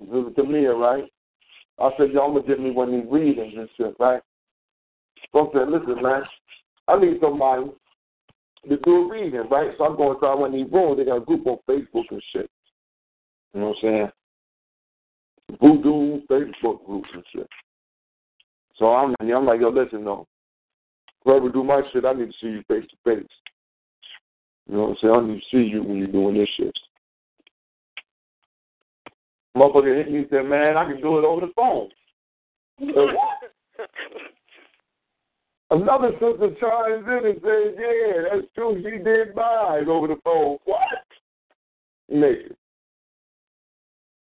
this 0.00 0.26
is 0.28 0.34
to 0.36 0.74
right? 0.74 1.04
I 1.78 1.90
said, 1.96 2.10
y'all 2.12 2.32
gonna 2.32 2.46
give 2.46 2.60
me 2.60 2.70
one 2.70 2.92
of 2.92 3.00
these 3.00 3.10
readings 3.10 3.54
and 3.56 3.68
shit, 3.76 3.94
right? 3.98 4.20
So 5.32 5.48
I 5.48 5.52
said, 5.52 5.68
listen, 5.68 6.02
man, 6.02 6.22
I 6.88 6.98
need 6.98 7.18
somebody 7.20 7.70
to 8.68 8.76
do 8.76 8.96
a 8.96 9.10
reading, 9.10 9.48
right? 9.50 9.70
So 9.78 9.84
I'm 9.84 9.96
going 9.96 10.18
to 10.20 10.36
one 10.36 10.50
of 10.50 10.52
these 10.52 10.72
rooms. 10.72 10.98
They 10.98 11.04
got 11.04 11.16
a 11.16 11.24
group 11.24 11.46
on 11.46 11.58
Facebook 11.68 12.04
and 12.10 12.22
shit. 12.32 12.50
You 13.54 13.60
know 13.60 13.68
what 13.68 13.76
I'm 13.76 13.82
saying? 13.82 14.10
Voodoo 15.60 16.20
Facebook 16.30 16.84
groups 16.86 17.08
and 17.12 17.24
shit. 17.34 17.48
So 18.76 18.94
I'm, 18.94 19.14
I'm 19.20 19.46
like, 19.46 19.60
yo, 19.60 19.68
listen, 19.68 20.04
no. 20.04 20.26
Whoever 21.24 21.50
do 21.50 21.62
my 21.62 21.82
shit, 21.92 22.04
I 22.04 22.14
need 22.14 22.26
to 22.26 22.32
see 22.40 22.48
you 22.48 22.62
face 22.66 22.84
to 22.90 22.96
face. 23.04 23.28
You 24.68 24.76
know 24.76 24.82
what 24.82 24.90
I'm 24.90 24.96
saying? 25.02 25.14
I 25.14 25.20
need 25.26 25.40
to 25.40 25.46
see 25.50 25.68
you 25.68 25.82
when 25.82 25.98
you're 25.98 26.06
doing 26.06 26.36
this 26.36 26.48
shit. 26.56 26.74
Motherfucker 29.56 29.96
hit 29.96 30.10
me 30.10 30.18
and 30.20 30.28
said, 30.30 30.46
man, 30.46 30.76
I 30.76 30.84
can 30.84 31.00
do 31.00 31.18
it 31.18 31.24
over 31.24 31.46
the 31.46 31.52
phone. 31.54 31.88
Another 35.72 36.10
sister 36.12 36.54
chimes 36.60 37.06
in 37.06 37.26
and 37.26 37.40
says, 37.42 37.74
yeah, 37.78 38.22
that's 38.32 38.46
true. 38.54 38.76
She 38.78 39.02
did 39.02 39.34
mine 39.34 39.88
over 39.88 40.08
the 40.08 40.16
phone. 40.24 40.58
What? 40.64 40.80
Nigga. 42.12 42.54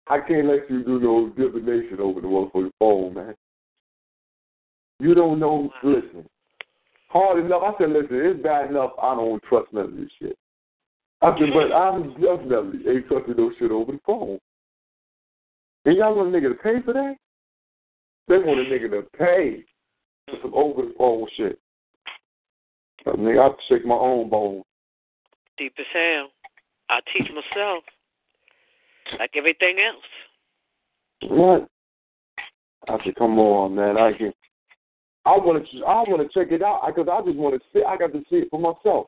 I 0.08 0.18
can't 0.20 0.46
let 0.46 0.68
you 0.68 0.84
do 0.84 1.00
no 1.00 1.28
divination 1.30 2.00
over 2.00 2.20
the 2.20 2.26
motherfucking 2.26 2.70
phone, 2.78 3.14
man. 3.14 3.34
You 4.98 5.14
don't 5.14 5.38
know. 5.38 5.70
Listen, 5.82 6.26
hard 7.08 7.44
enough. 7.44 7.62
I 7.64 7.72
said, 7.78 7.90
listen, 7.90 8.16
it's 8.16 8.42
bad 8.42 8.70
enough. 8.70 8.92
I 9.00 9.14
don't 9.14 9.42
trust 9.44 9.72
none 9.72 9.84
of 9.84 9.96
this 9.96 10.10
shit. 10.20 10.36
I 11.22 11.38
said, 11.38 11.48
but 11.54 11.72
I'm 11.72 12.14
definitely 12.14 12.80
ain't 12.90 13.06
trusting 13.06 13.36
no 13.36 13.52
shit 13.58 13.70
over 13.70 13.92
the 13.92 14.00
phone. 14.04 14.38
And 15.84 15.96
y'all 15.96 16.16
want 16.16 16.34
a 16.34 16.38
nigga 16.38 16.48
to 16.48 16.62
pay 16.62 16.82
for 16.84 16.92
that? 16.92 17.16
They 18.28 18.38
want 18.38 18.60
a 18.60 18.64
nigga 18.64 18.90
to 18.90 19.02
pay 19.16 19.64
for 20.28 20.36
some 20.42 20.54
over 20.54 20.82
the 20.82 20.94
phone 20.98 21.26
shit. 21.36 21.58
I 23.06 23.16
mean, 23.16 23.38
I 23.38 23.50
shake 23.68 23.84
my 23.84 23.94
own 23.94 24.28
bone. 24.30 24.62
Deep 25.58 25.74
as 25.78 25.86
hell. 25.92 26.28
I 26.88 27.00
teach 27.12 27.28
myself 27.30 27.84
like 29.18 29.32
everything 29.36 29.76
else. 29.80 31.30
What? 31.30 31.68
I 32.88 32.98
said, 33.04 33.14
come 33.16 33.38
on, 33.38 33.74
man. 33.74 33.96
I 33.96 34.12
can. 34.12 34.32
I 35.24 35.38
want 35.38 35.62
to. 35.62 35.84
I 35.86 36.02
want 36.10 36.18
to 36.18 36.30
check 36.34 36.50
it 36.50 36.62
out 36.62 36.82
because 36.86 37.06
I 37.06 37.22
just 37.22 37.38
want 37.38 37.54
to 37.54 37.62
see. 37.70 37.84
I 37.86 37.96
got 37.96 38.12
to 38.12 38.22
see 38.26 38.42
it 38.42 38.50
for 38.50 38.58
myself. 38.58 39.06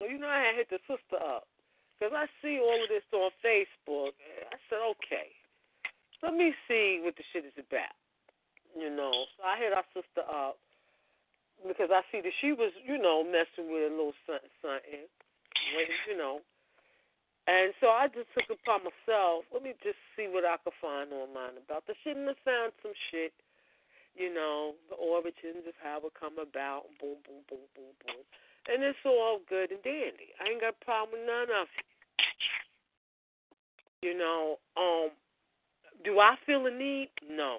Well, 0.00 0.10
you 0.10 0.18
know, 0.18 0.28
I 0.28 0.52
had 0.52 0.60
hit 0.60 0.68
the 0.68 0.82
sister 0.84 1.16
up 1.16 1.48
because 1.96 2.12
I 2.12 2.28
see 2.42 2.60
all 2.60 2.76
of 2.76 2.90
this 2.92 3.06
on 3.14 3.32
Facebook. 3.40 4.12
I 4.52 4.58
said, 4.68 4.84
okay, 4.98 5.32
let 6.20 6.34
me 6.34 6.52
see 6.68 7.00
what 7.00 7.16
the 7.16 7.24
shit 7.32 7.48
is 7.48 7.56
about. 7.56 7.96
You 8.76 8.92
know, 8.92 9.12
so 9.36 9.44
I 9.44 9.56
hit 9.56 9.72
our 9.72 9.86
sister 9.96 10.24
up 10.28 10.60
because 11.64 11.88
I 11.88 12.04
see 12.12 12.20
that 12.20 12.36
she 12.40 12.52
was, 12.52 12.72
you 12.84 13.00
know, 13.00 13.24
messing 13.24 13.72
with 13.72 13.88
a 13.88 13.92
little 13.94 14.16
something, 14.28 14.52
something. 14.60 15.08
You 16.10 16.16
know, 16.18 16.40
and 17.46 17.74
so 17.80 17.90
I 17.90 18.06
just 18.08 18.30
took 18.34 18.46
it 18.50 18.58
upon 18.62 18.86
myself. 18.86 19.44
Let 19.50 19.62
me 19.62 19.74
just 19.82 19.98
see 20.14 20.30
what 20.30 20.46
I 20.46 20.56
could 20.62 20.76
find 20.78 21.10
online 21.10 21.58
about 21.58 21.86
the 21.86 21.94
shit, 22.02 22.16
and 22.16 22.30
I 22.30 22.36
found 22.44 22.72
some 22.82 22.94
shit. 23.10 23.32
You 24.12 24.28
know, 24.28 24.76
the 24.92 24.96
origins 25.00 25.64
of 25.64 25.72
how 25.80 26.04
it 26.04 26.12
come 26.12 26.36
about. 26.36 26.84
Boom, 27.00 27.16
boom, 27.24 27.42
boom, 27.48 27.64
boom, 27.72 27.96
boom, 28.04 28.22
and 28.68 28.84
it's 28.84 29.00
all 29.06 29.40
good 29.48 29.72
and 29.72 29.82
dandy. 29.82 30.36
I 30.36 30.52
ain't 30.52 30.60
got 30.60 30.76
a 30.76 30.84
problem 30.84 31.18
with 31.18 31.26
none 31.26 31.48
of 31.48 31.66
it. 31.72 31.88
You 34.02 34.18
know, 34.18 34.58
um, 34.76 35.10
do 36.04 36.18
I 36.18 36.34
feel 36.44 36.66
a 36.66 36.70
need? 36.70 37.08
No. 37.30 37.58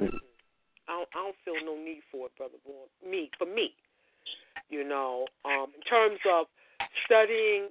I 0.00 0.06
don't, 0.98 1.08
I 1.14 1.18
don't 1.22 1.36
feel 1.44 1.54
no 1.64 1.76
need 1.78 2.02
for 2.10 2.26
it, 2.26 2.36
brother. 2.36 2.58
Boy. 2.66 2.84
Me, 3.08 3.30
for 3.38 3.46
me, 3.46 3.72
you 4.68 4.84
know, 4.84 5.26
um, 5.44 5.70
in 5.74 5.82
terms 5.88 6.18
of 6.30 6.46
studying 7.06 7.68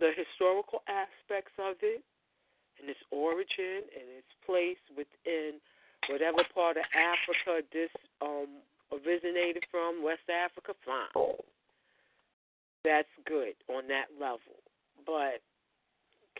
the 0.00 0.10
historical 0.16 0.80
aspects 0.88 1.52
of 1.60 1.76
it 1.82 2.02
and 2.80 2.88
its 2.88 3.00
origin 3.12 3.84
and 3.92 4.08
its 4.16 4.32
place 4.44 4.80
within 4.96 5.60
whatever 6.08 6.42
part 6.54 6.76
of 6.76 6.84
Africa 6.96 7.60
this 7.72 7.92
um 8.20 8.64
originated 8.90 9.62
from, 9.70 10.02
West 10.02 10.26
Africa, 10.26 10.74
fine. 10.84 11.36
That's 12.82 13.08
good 13.26 13.54
on 13.68 13.86
that 13.88 14.10
level. 14.18 14.58
But 15.06 15.44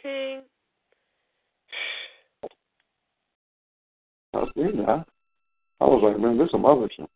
King 0.02 0.42
I 4.32 4.44
seen 4.54 4.78
that. 4.78 5.06
I 5.80 5.84
was 5.84 6.02
like, 6.04 6.20
man, 6.20 6.38
there's 6.38 6.50
some 6.50 6.64
other 6.64 6.88
shit. 6.94 7.08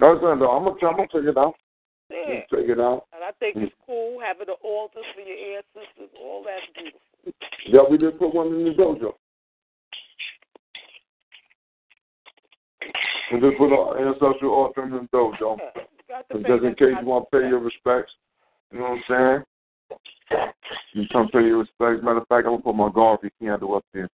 No, 0.00 0.08
I'm 0.08 0.20
gonna, 0.20 0.48
I'm 0.48 0.64
gonna 0.64 1.06
check 1.10 1.22
it 1.24 1.36
out. 1.36 1.54
Yeah. 2.10 2.40
Check 2.50 2.68
it 2.68 2.80
out. 2.80 3.04
And 3.12 3.22
I 3.22 3.32
think 3.38 3.56
mm. 3.56 3.64
it's 3.64 3.74
cool 3.86 4.18
having 4.24 4.46
the 4.46 4.56
altars 4.64 5.04
for 5.14 5.20
your 5.20 5.56
ancestors. 5.56 6.10
All 6.20 6.44
that's 6.44 6.64
beautiful. 6.74 7.00
Yeah, 7.66 7.80
we 7.90 7.98
did 7.98 8.18
put 8.18 8.34
one 8.34 8.48
in 8.48 8.64
the 8.64 8.70
dojo. 8.70 9.12
We 13.32 13.40
just 13.40 13.58
put 13.58 13.72
an 13.72 14.08
ancestral 14.08 14.54
altar 14.54 14.84
in 14.84 14.90
the 14.90 15.08
dojo. 15.12 15.58
Just 16.32 16.64
in 16.64 16.74
case 16.74 16.96
you 17.00 17.06
want 17.06 17.26
to 17.30 17.38
pay 17.38 17.46
your 17.46 17.58
respects. 17.58 18.12
You 18.72 18.78
know 18.78 18.96
what 18.96 19.14
I'm 19.14 19.44
saying? 20.30 20.48
You 20.94 21.04
come 21.12 21.28
pay 21.28 21.40
your 21.40 21.58
respects. 21.58 22.02
Matter 22.02 22.18
of 22.18 22.28
fact, 22.28 22.46
I'm 22.46 22.52
going 22.52 22.58
to 22.58 22.64
put 22.64 22.74
my 22.74 22.90
Garvey 22.90 23.30
candle 23.40 23.76
up 23.76 23.84
there. 23.92 24.08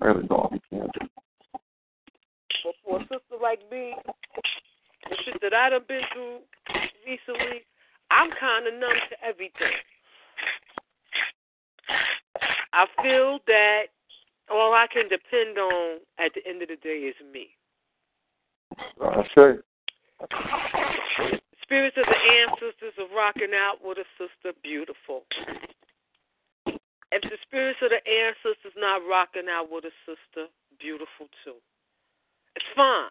I 0.00 0.06
got 0.06 0.24
a 0.24 0.26
Garvey 0.26 0.62
candle. 0.70 0.90
But 2.64 2.74
for 2.82 2.96
a 2.98 3.02
sister 3.02 3.36
like 3.42 3.60
me, 3.70 3.94
the 5.08 5.16
shit 5.24 5.40
that 5.42 5.54
I 5.54 5.70
done 5.70 5.82
been 5.86 6.02
through 6.12 6.38
recently, 7.06 7.64
I'm 8.10 8.30
kind 8.38 8.66
of 8.66 8.74
numb 8.74 8.98
to 9.10 9.16
everything. 9.24 9.76
I 12.72 12.86
feel 13.02 13.38
that 13.46 13.88
all 14.50 14.72
I 14.72 14.86
can 14.92 15.08
depend 15.08 15.58
on 15.58 15.98
at 16.18 16.32
the 16.34 16.46
end 16.48 16.62
of 16.62 16.68
the 16.68 16.76
day 16.76 17.10
is 17.10 17.16
me. 17.32 17.48
I 19.00 19.22
say. 19.34 19.58
Spirits 21.62 21.96
of 21.96 22.06
the 22.06 22.20
ancestors 22.48 22.94
are 22.98 23.14
rocking 23.14 23.52
out 23.54 23.84
with 23.84 23.98
a 23.98 24.06
sister, 24.16 24.56
beautiful. 24.62 25.24
If 27.10 27.22
the 27.22 27.36
spirits 27.44 27.78
of 27.82 27.90
the 27.90 28.00
ancestors 28.04 28.72
not 28.76 29.02
rocking 29.08 29.48
out 29.50 29.68
with 29.70 29.84
a 29.84 29.92
sister, 30.04 30.48
beautiful 30.80 31.28
too. 31.44 31.56
It's 32.56 32.64
fine. 32.74 33.10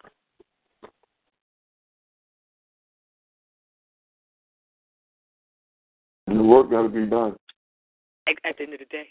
And 6.27 6.39
the 6.39 6.43
work 6.43 6.69
got 6.69 6.83
to 6.83 6.89
be 6.89 7.05
done. 7.05 7.35
At, 8.27 8.35
at 8.47 8.57
the 8.57 8.63
end 8.63 8.73
of 8.73 8.79
the 8.79 8.85
day, 8.85 9.07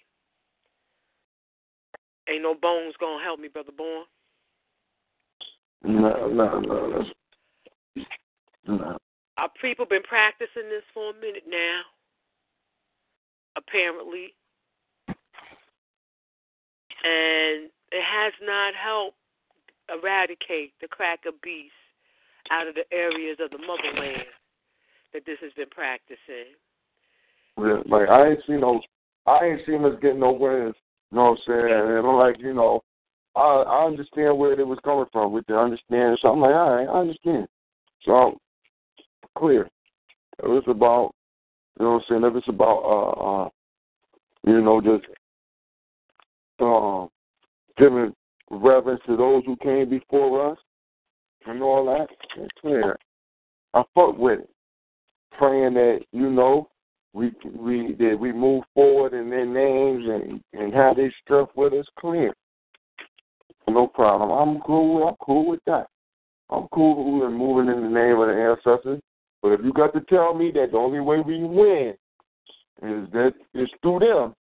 ain't 2.29 2.43
no 2.43 2.55
bones 2.55 2.95
gonna 3.01 3.23
help 3.23 3.41
me, 3.41 3.49
brother 3.49 3.73
Born. 3.77 4.05
No, 5.83 6.29
no, 6.29 6.61
no. 6.61 7.05
No. 8.67 8.99
Our 9.39 9.51
people 9.61 9.87
been 9.87 10.03
practicing 10.03 10.69
this 10.69 10.83
for 10.93 11.11
a 11.11 11.15
minute 11.15 11.45
now. 11.49 11.83
Apparently, 13.57 14.35
and 17.05 17.71
it 17.93 18.05
has 18.05 18.33
not 18.43 18.75
helped 18.75 19.17
eradicate 19.89 20.73
the 20.81 20.89
cracker 20.89 21.31
beast 21.43 21.73
out 22.51 22.67
of 22.67 22.75
the 22.75 22.85
areas 22.93 23.39
of 23.41 23.51
the 23.51 23.59
motherland 23.59 24.27
that 25.13 25.25
this 25.25 25.39
has 25.41 25.53
been 25.57 25.71
practicing. 25.71 26.53
Like 27.57 28.09
I 28.09 28.29
ain't 28.29 28.41
seen 28.47 28.61
no, 28.61 28.81
I 29.27 29.45
ain't 29.45 29.67
seen 29.67 29.85
us 29.85 29.99
getting 30.03 30.21
no 30.21 30.33
wins. 30.33 30.75
You 31.11 31.17
know 31.17 31.31
what 31.31 31.31
I'm 31.31 31.37
saying? 31.47 31.99
And 31.99 32.07
I'm 32.07 32.17
like, 32.17 32.37
you 32.39 32.53
know, 32.53 32.83
I 33.35 33.41
I 33.41 33.87
understand 33.87 34.37
where 34.37 34.59
it 34.59 34.67
was 34.67 34.79
coming 34.85 35.07
from 35.13 35.33
with 35.33 35.47
the 35.47 35.59
understanding. 35.59 36.17
So 36.21 36.29
I'm 36.29 36.41
like, 36.41 36.55
all 36.55 36.77
right, 36.77 36.89
I 36.89 37.01
understand. 37.01 37.47
So 38.05 38.39
clear. 39.39 39.69
If 40.43 40.51
it's 40.51 40.69
about 40.69 41.15
you 41.79 41.87
know 41.87 41.93
what 41.93 42.03
I'm 42.11 42.21
saying, 42.23 42.25
if 42.25 42.37
it's 42.37 42.49
about 42.49 42.79
uh 42.85 43.45
uh 43.45 43.49
you 44.45 44.61
know, 44.61 44.81
just 44.81 45.05
um 46.61 47.09
giving 47.79 48.15
reverence 48.51 49.01
to 49.07 49.17
those 49.17 49.43
who 49.47 49.57
came 49.57 49.89
before 49.89 50.53
us 50.53 50.59
and 51.47 51.63
all 51.63 51.87
that, 51.87 52.09
it's 52.37 52.51
clear. 52.61 52.97
I 53.75 53.83
fuck 53.95 54.17
with 54.17 54.41
it. 54.41 54.51
Praying 55.39 55.75
that, 55.75 56.01
you 56.13 56.31
know, 56.31 56.69
we 57.17 57.33
we 57.59 57.95
that 57.99 58.17
we 58.21 58.31
move 58.31 58.65
forward 58.75 59.15
in 59.15 59.31
their 59.31 59.47
names 59.47 60.05
and 60.07 60.41
and 60.53 60.75
have 60.75 60.97
their 60.97 61.13
stuff 61.25 61.49
with 61.57 61.73
us 61.73 61.87
clear. 61.99 62.35
No 63.69 63.87
problem. 63.87 64.31
I'm 64.31 64.61
cool. 64.63 65.09
I'm 65.09 65.17
cool 65.25 65.49
with 65.49 65.61
that. 65.67 65.87
I'm 66.51 66.69
cool 66.73 67.21
with 67.21 67.33
moving 67.33 67.75
in 67.75 67.83
the 67.83 67.89
name 67.89 68.21
of 68.21 68.29
the 68.29 68.57
ancestors. 68.67 69.01
But 69.43 69.53
if 69.53 69.61
you 69.65 69.73
got 69.73 69.95
to 69.95 70.01
tell 70.03 70.35
me 70.35 70.53
that 70.53 70.73
the 70.73 70.77
only 70.77 71.01
way 71.01 71.21
we 71.21 71.43
win 71.43 71.95
is 72.83 73.11
that 73.13 73.33
is 73.55 73.69
through 73.81 74.01
them, 74.01 74.35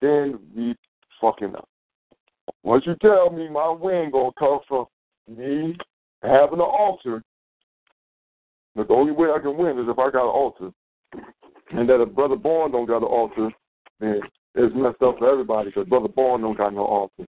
then 0.00 0.38
we 0.56 0.76
fucking 1.20 1.54
up. 1.56 1.68
Once 2.62 2.84
you 2.86 2.94
tell 3.02 3.30
me 3.30 3.48
my 3.48 3.68
win 3.68 4.10
gonna 4.12 4.30
come 4.38 4.60
from 4.68 4.86
me 5.28 5.76
having 6.22 6.54
an 6.54 6.60
altar, 6.60 7.22
but 8.76 8.86
the 8.86 8.94
only 8.94 9.12
way 9.12 9.28
I 9.34 9.40
can 9.40 9.56
win 9.56 9.78
is 9.78 9.86
if 9.88 9.98
I 9.98 10.10
got 10.10 10.24
an 10.24 10.30
altar, 10.30 10.70
and 11.70 11.88
that 11.88 12.00
if 12.00 12.14
Brother 12.14 12.36
Born 12.36 12.72
don't 12.72 12.86
got 12.86 12.98
an 12.98 13.04
altar, 13.04 13.50
then 14.00 14.20
it's 14.54 14.74
messed 14.74 15.02
up 15.02 15.18
for 15.18 15.30
everybody 15.30 15.70
because 15.70 15.88
Brother 15.88 16.08
Born 16.08 16.42
don't 16.42 16.56
got 16.56 16.74
no 16.74 16.84
altar, 16.84 17.24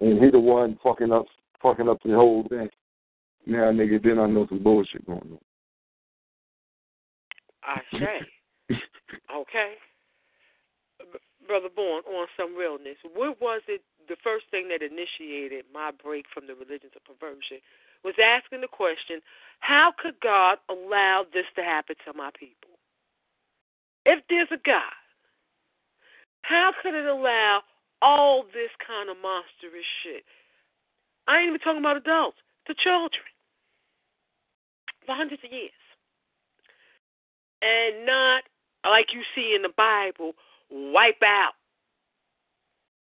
and 0.00 0.22
he 0.22 0.30
the 0.30 0.38
one 0.38 0.78
fucking 0.82 1.12
up, 1.12 1.26
fucking 1.62 1.88
up 1.88 1.98
the 2.04 2.14
whole 2.14 2.46
thing. 2.48 2.68
Now, 3.46 3.72
nigga, 3.72 4.02
then 4.02 4.18
I 4.18 4.26
know 4.26 4.46
some 4.48 4.62
bullshit 4.62 5.06
going 5.06 5.20
on. 5.20 5.38
I 7.64 7.80
say, 7.92 8.76
okay. 9.36 9.74
Brother 11.46 11.68
Born, 11.74 12.02
on 12.06 12.26
some 12.36 12.56
realness, 12.56 12.96
what 13.14 13.40
was 13.40 13.62
it, 13.68 13.82
the 14.08 14.16
first 14.22 14.46
thing 14.50 14.68
that 14.68 14.80
initiated 14.82 15.64
my 15.72 15.90
break 15.90 16.26
from 16.32 16.46
the 16.46 16.54
religions 16.54 16.92
of 16.96 17.04
perversion 17.04 17.58
was 18.04 18.14
asking 18.22 18.60
the 18.62 18.68
question, 18.68 19.20
how 19.60 19.92
could 19.96 20.18
God 20.20 20.58
allow 20.70 21.24
this 21.32 21.46
to 21.56 21.62
happen 21.62 21.96
to 22.06 22.12
my 22.14 22.30
people? 22.38 22.71
If 24.04 24.24
there's 24.28 24.50
a 24.50 24.60
God, 24.64 24.96
how 26.42 26.72
could 26.82 26.94
it 26.94 27.06
allow 27.06 27.62
all 28.00 28.44
this 28.52 28.70
kind 28.84 29.08
of 29.08 29.16
monstrous 29.22 29.86
shit? 30.02 30.24
I 31.28 31.38
ain't 31.38 31.48
even 31.48 31.60
talking 31.60 31.80
about 31.80 31.96
adults, 31.96 32.38
the 32.66 32.74
children. 32.74 33.22
For 35.06 35.14
hundreds 35.14 35.42
of 35.44 35.50
years. 35.50 35.74
And 37.62 38.06
not 38.06 38.42
like 38.84 39.14
you 39.14 39.22
see 39.34 39.54
in 39.54 39.62
the 39.62 39.74
Bible, 39.74 40.34
wipe 40.70 41.22
out 41.22 41.54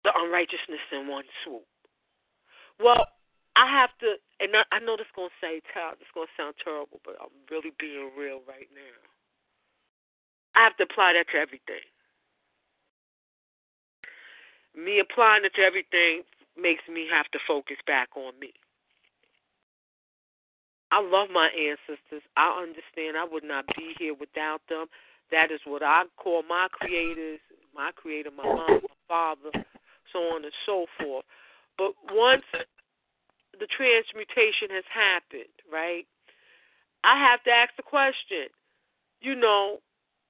the 0.04 0.12
unrighteousness 0.16 0.84
in 0.92 1.08
one 1.08 1.24
swoop. 1.44 1.64
Well, 2.80 3.04
I 3.56 3.68
have 3.68 3.92
to, 4.00 4.16
and 4.40 4.56
I, 4.56 4.80
know 4.80 4.96
this 4.96 5.04
is 5.04 5.16
gonna 5.16 5.36
say 5.40 5.60
this 5.60 6.08
gonna 6.14 6.32
sound 6.36 6.56
terrible, 6.64 7.00
but 7.04 7.16
I'm 7.20 7.32
really 7.50 7.72
being 7.76 8.12
real 8.16 8.40
right 8.48 8.68
now. 8.72 9.09
I 10.54 10.64
have 10.64 10.76
to 10.78 10.84
apply 10.84 11.14
that 11.14 11.26
to 11.32 11.38
everything. 11.38 11.84
Me 14.76 15.00
applying 15.00 15.44
it 15.44 15.54
to 15.54 15.62
everything 15.62 16.22
makes 16.60 16.82
me 16.92 17.06
have 17.10 17.26
to 17.32 17.38
focus 17.46 17.76
back 17.86 18.08
on 18.16 18.38
me. 18.40 18.52
I 20.92 21.00
love 21.00 21.28
my 21.32 21.48
ancestors. 21.54 22.22
I 22.36 22.62
understand 22.62 23.16
I 23.16 23.24
would 23.30 23.44
not 23.44 23.66
be 23.76 23.94
here 23.98 24.14
without 24.14 24.60
them. 24.68 24.86
That 25.30 25.52
is 25.52 25.60
what 25.64 25.82
I 25.82 26.04
call 26.16 26.42
my 26.42 26.66
creators, 26.72 27.38
my 27.74 27.90
creator, 27.94 28.30
my 28.36 28.44
mom, 28.44 28.80
my 28.82 28.98
father, 29.06 29.50
so 30.12 30.18
on 30.18 30.44
and 30.44 30.52
so 30.66 30.86
forth. 30.98 31.24
But 31.78 31.92
once 32.10 32.42
the 32.52 33.66
transmutation 33.66 34.74
has 34.74 34.84
happened, 34.92 35.54
right? 35.70 36.06
I 37.04 37.18
have 37.18 37.42
to 37.44 37.50
ask 37.50 37.76
the 37.76 37.82
question, 37.82 38.50
you 39.20 39.34
know, 39.34 39.78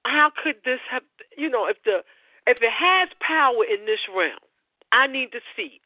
how 0.05 0.31
could 0.43 0.55
this 0.65 0.79
have 0.89 1.03
you 1.37 1.49
know, 1.49 1.67
if 1.67 1.77
the 1.85 1.99
if 2.47 2.57
it 2.61 2.71
has 2.71 3.09
power 3.19 3.63
in 3.63 3.85
this 3.85 3.99
realm, 4.15 4.39
I 4.91 5.07
need 5.07 5.31
to 5.31 5.39
see. 5.55 5.79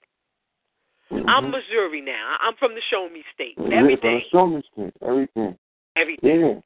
Mm-hmm. 1.12 1.30
I'm 1.30 1.51
Missouri 1.51 2.01
now. 2.01 2.38
I'm 2.41 2.56
from 2.58 2.73
the 2.73 2.82
Show 2.89 3.08
Me 3.13 3.23
State. 3.34 3.56
Everything. 3.71 4.21
Show 4.32 4.47
Me 4.47 4.63
State. 4.73 4.93
Everything. 5.06 5.56
Everything. 5.95 6.62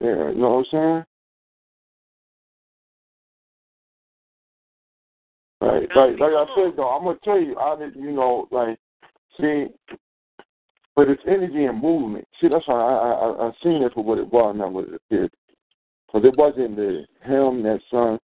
Yeah. 0.00 0.06
Yeah. 0.06 0.28
You 0.28 0.34
know 0.34 0.50
what 0.50 0.58
I'm 0.58 0.64
saying? 0.70 1.04
Right, 5.62 5.88
like, 5.96 6.20
like 6.20 6.32
I 6.32 6.46
said 6.54 6.76
though, 6.76 6.88
I'm 6.88 7.04
gonna 7.04 7.18
tell 7.24 7.40
you, 7.40 7.56
I 7.58 7.76
did, 7.78 7.96
you 7.96 8.12
know, 8.12 8.46
like, 8.50 8.78
see, 9.40 9.66
but 10.94 11.08
it's 11.08 11.22
energy 11.26 11.64
and 11.64 11.80
movement. 11.80 12.26
See, 12.40 12.48
that's 12.48 12.68
why 12.68 12.76
I 12.76 13.12
I 13.12 13.48
I 13.48 13.52
seen 13.62 13.82
it 13.82 13.92
for 13.94 14.04
what 14.04 14.18
it 14.18 14.30
was, 14.30 14.54
not 14.56 14.72
what 14.72 14.88
it 14.88 14.94
appeared. 14.94 15.30
Because 16.06 16.28
it 16.28 16.38
wasn't 16.38 16.76
the 16.76 17.04
hymn 17.22 17.62
that 17.62 17.80
sung, 17.90 18.18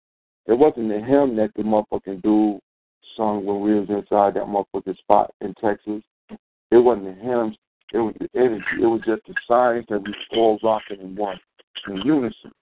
it 0.47 0.59
wasn't 0.59 0.89
the 0.89 1.01
hymn 1.01 1.37
that 1.37 1.51
the 1.57 1.63
motherfucking 1.63 2.23
dude 2.23 2.61
sung 3.17 3.45
when 3.45 3.61
we 3.61 3.75
was 3.79 3.89
inside 3.89 4.35
that 4.35 4.47
motherfucking 4.47 4.99
spot 4.99 5.31
in 5.41 5.55
Texas. 5.55 6.03
It 6.71 6.77
wasn't 6.77 7.07
the 7.07 7.23
hymns. 7.23 7.57
It 7.93 7.99
was 7.99 8.15
the 8.21 8.29
energy. 8.39 8.65
It 8.83 8.87
was 8.87 9.01
just 9.07 9.23
the 9.27 9.35
signs 9.49 9.87
that 9.89 10.03
we 10.03 10.15
all 10.37 10.59
rocking 10.63 11.01
in 11.01 11.17
one, 11.17 11.39
in 11.89 11.97
unison. 11.99 12.53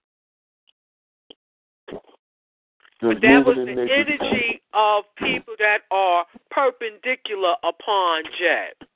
But 3.01 3.21
that 3.21 3.45
was 3.45 3.57
the 3.57 3.71
energy 3.71 4.63
of 4.73 5.05
people 5.19 5.55
that 5.59 5.81
are 5.91 6.25
perpendicular 6.51 7.55
upon 7.63 8.23
Jeb. 8.39 8.89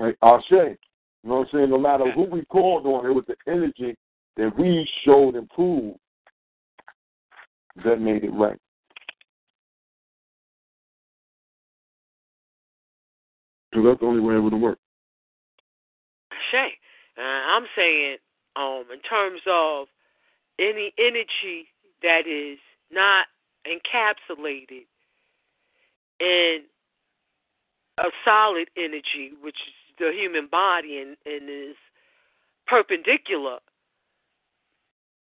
Right, 0.00 0.16
I'll 0.22 0.42
say. 0.50 0.76
You 1.22 1.28
know 1.28 1.40
what 1.40 1.48
I'm 1.48 1.48
saying? 1.52 1.70
No 1.70 1.78
matter 1.78 2.10
who 2.10 2.24
we 2.24 2.44
called 2.46 2.86
on, 2.86 3.06
it 3.06 3.14
was 3.14 3.24
the 3.28 3.36
energy 3.46 3.94
that 4.40 4.58
we 4.58 4.88
showed 5.04 5.36
and 5.36 5.48
proved 5.50 5.98
that 7.84 8.00
made 8.00 8.24
it 8.24 8.30
right. 8.30 8.58
So 13.74 13.82
that's 13.82 14.00
the 14.00 14.06
only 14.06 14.20
way 14.20 14.36
it 14.36 14.40
would 14.40 14.54
work. 14.54 14.78
Shay, 16.50 16.70
uh, 17.18 17.20
I'm 17.20 17.66
saying, 17.76 18.16
um, 18.56 18.84
in 18.92 19.00
terms 19.00 19.42
of 19.46 19.86
any 20.58 20.92
energy 20.98 21.68
that 22.02 22.22
is 22.26 22.58
not 22.90 23.26
encapsulated 23.66 24.86
in 26.18 26.60
a 27.98 28.08
solid 28.24 28.68
energy, 28.76 29.32
which 29.42 29.56
is 29.68 29.96
the 29.98 30.12
human 30.12 30.48
body 30.50 30.98
and, 30.98 31.16
and 31.26 31.48
is 31.50 31.76
perpendicular, 32.66 33.58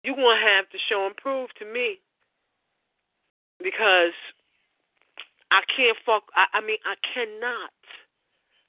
you're 0.04 0.16
going 0.16 0.38
to 0.38 0.46
have 0.46 0.68
to 0.70 0.78
show 0.88 1.06
and 1.06 1.16
prove 1.16 1.48
to 1.58 1.64
me 1.64 1.98
because 3.58 4.12
I 5.50 5.64
can't 5.74 5.96
fuck. 6.04 6.24
I, 6.36 6.58
I 6.58 6.60
mean, 6.60 6.78
I 6.84 6.94
cannot 7.00 7.72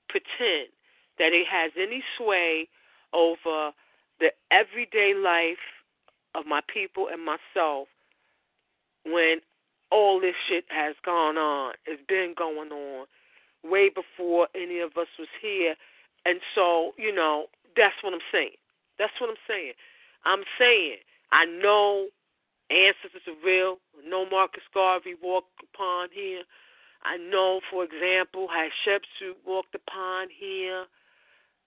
pretend 0.08 0.72
that 1.20 1.36
it 1.36 1.46
has 1.52 1.72
any 1.76 2.04
sway 2.18 2.70
over 3.14 3.72
the 4.20 4.32
everyday 4.50 5.14
life 5.14 5.62
of 6.34 6.46
my 6.46 6.62
people 6.72 7.08
and 7.12 7.24
myself 7.24 7.88
when 9.04 9.40
all 9.92 10.20
this 10.20 10.36
shit 10.48 10.66
has 10.70 10.96
gone 11.06 11.38
on. 11.38 11.74
It's 11.86 12.02
been 12.08 12.34
going 12.38 12.72
on 12.72 13.08
way 13.64 13.90
before 13.90 14.48
any 14.56 14.80
of 14.80 14.92
us 14.98 15.08
was 15.20 15.28
here. 15.42 15.76
And 16.26 16.40
so, 16.56 16.92
you 16.98 17.14
know, 17.14 17.46
that's 17.76 17.96
what 18.04 18.14
I'm 18.14 18.26
saying. 18.32 18.58
That's 18.98 19.14
what 19.20 19.30
I'm 19.30 19.44
saying. 19.48 19.74
I'm 20.26 20.44
saying 20.58 20.98
I 21.36 21.44
know 21.44 22.08
ancestors 22.70 23.28
are 23.28 23.46
real. 23.46 23.78
Know 24.08 24.26
Marcus 24.30 24.64
Garvey 24.74 25.16
walked 25.22 25.60
upon 25.74 26.08
here. 26.14 26.44
I 27.04 27.18
know, 27.18 27.60
for 27.70 27.84
example, 27.84 28.48
Hatshepsut 28.48 29.36
walked 29.46 29.76
upon 29.76 30.28
here. 30.30 30.86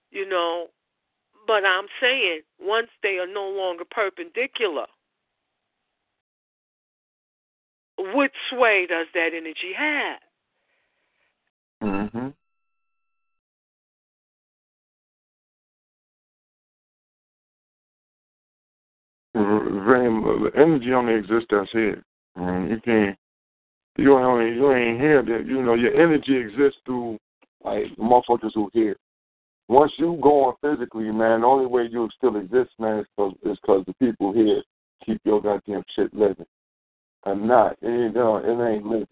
You 0.09 0.27
know, 0.27 0.67
but 1.45 1.63
I'm 1.65 1.85
saying 2.01 2.41
once 2.59 2.89
they 3.03 3.19
are 3.19 3.31
no 3.31 3.47
longer 3.47 3.83
perpendicular, 3.85 4.87
what 7.97 8.31
sway 8.49 8.87
does 8.89 9.05
that 9.13 9.29
energy 9.35 9.73
have? 9.77 10.19
Mm-hmm. 11.83 12.18
Very, 19.89 20.05
energy 20.55 20.93
only 20.93 21.15
exists 21.15 21.47
that's 21.49 21.71
here. 21.71 22.03
Um, 22.35 22.69
you 22.69 22.79
can't. 22.85 23.17
You 23.97 24.15
only 24.17 24.53
you 24.53 24.71
ain't 24.71 25.01
here. 25.01 25.23
That 25.23 25.47
you 25.47 25.63
know 25.63 25.73
your 25.73 25.99
energy 25.99 26.37
exists 26.37 26.79
through 26.85 27.17
like 27.65 27.85
motherfuckers 27.97 28.51
who 28.53 28.69
here. 28.71 28.95
once 29.67 29.91
you 29.97 30.19
go 30.21 30.45
on 30.45 30.53
physically, 30.61 31.05
man, 31.05 31.41
the 31.41 31.47
only 31.47 31.65
way 31.65 31.87
you 31.89 32.07
still 32.15 32.35
exist, 32.35 32.69
man, 32.77 32.99
is 32.99 33.05
because 33.17 33.33
is 33.45 33.57
cause 33.65 33.83
the 33.87 33.93
people 33.93 34.31
here 34.31 34.61
keep 35.03 35.19
your 35.25 35.41
goddamn 35.41 35.83
shit 35.95 36.13
living. 36.13 36.45
And 37.25 37.47
not, 37.47 37.75
it 37.81 37.87
ain't, 37.87 38.15
uh, 38.15 38.35
it 38.35 38.69
ain't 38.71 38.85
living. 38.85 39.07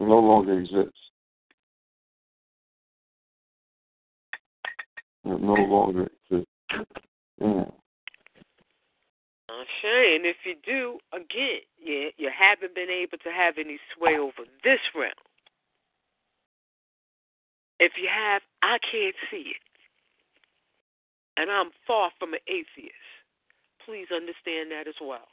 It 0.00 0.04
no 0.04 0.18
longer 0.18 0.58
exists. 0.58 0.98
It 5.24 5.40
no 5.40 5.54
longer 5.54 6.08
exists. 6.30 6.50
Yeah. 7.40 7.64
Uh, 9.48 9.64
Shane, 9.80 10.26
if 10.26 10.36
you 10.44 10.54
do, 10.64 10.98
again, 11.12 11.64
you, 11.80 12.10
you 12.18 12.30
haven't 12.30 12.74
been 12.74 12.90
able 12.90 13.18
to 13.18 13.30
have 13.30 13.54
any 13.58 13.78
sway 13.96 14.16
over 14.18 14.44
this 14.62 14.80
realm. 14.94 15.12
If 17.80 17.92
you 17.96 18.08
have, 18.12 18.42
I 18.62 18.78
can't 18.78 19.16
see 19.30 19.54
it. 19.56 19.64
And 21.36 21.50
I'm 21.50 21.70
far 21.86 22.10
from 22.18 22.34
an 22.34 22.40
atheist. 22.48 23.08
Please 23.86 24.08
understand 24.14 24.70
that 24.70 24.88
as 24.88 24.98
well. 25.00 25.28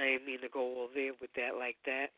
I 0.00 0.04
didn't 0.12 0.26
mean 0.26 0.40
to 0.40 0.48
go 0.48 0.60
all 0.60 0.88
there 0.94 1.12
with 1.20 1.28
that 1.36 1.58
like 1.58 1.76
that. 1.84 2.08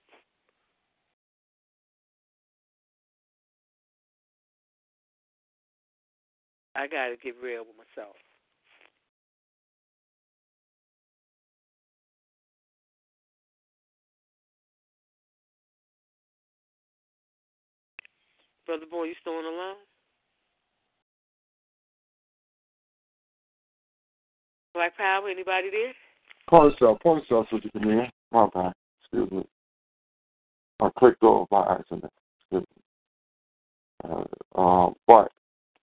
I 6.76 6.86
gotta 6.86 7.16
get 7.22 7.34
real 7.42 7.64
with 7.66 7.76
myself. 7.76 8.14
Brother 18.64 18.86
boy, 18.88 19.04
you 19.04 19.14
still 19.20 19.34
on 19.34 19.44
the 19.44 19.50
line? 19.50 19.74
Black 24.72 24.96
Power, 24.96 25.28
anybody 25.28 25.68
there? 25.70 26.11
Point 26.48 26.72
yourself, 26.72 27.00
point 27.00 27.22
yourself, 27.22 27.46
Sister 27.50 27.70
Camille. 27.72 28.06
My 28.30 28.48
bad. 28.52 28.72
Excuse 29.00 29.30
me. 29.30 29.44
I 30.80 30.88
clicked 30.98 31.22
off 31.22 31.48
by 31.48 31.66
accident. 31.70 32.12
Excuse 32.40 32.66
me. 32.76 32.82
Uh, 34.04 34.60
um, 34.60 34.94
but 35.06 35.30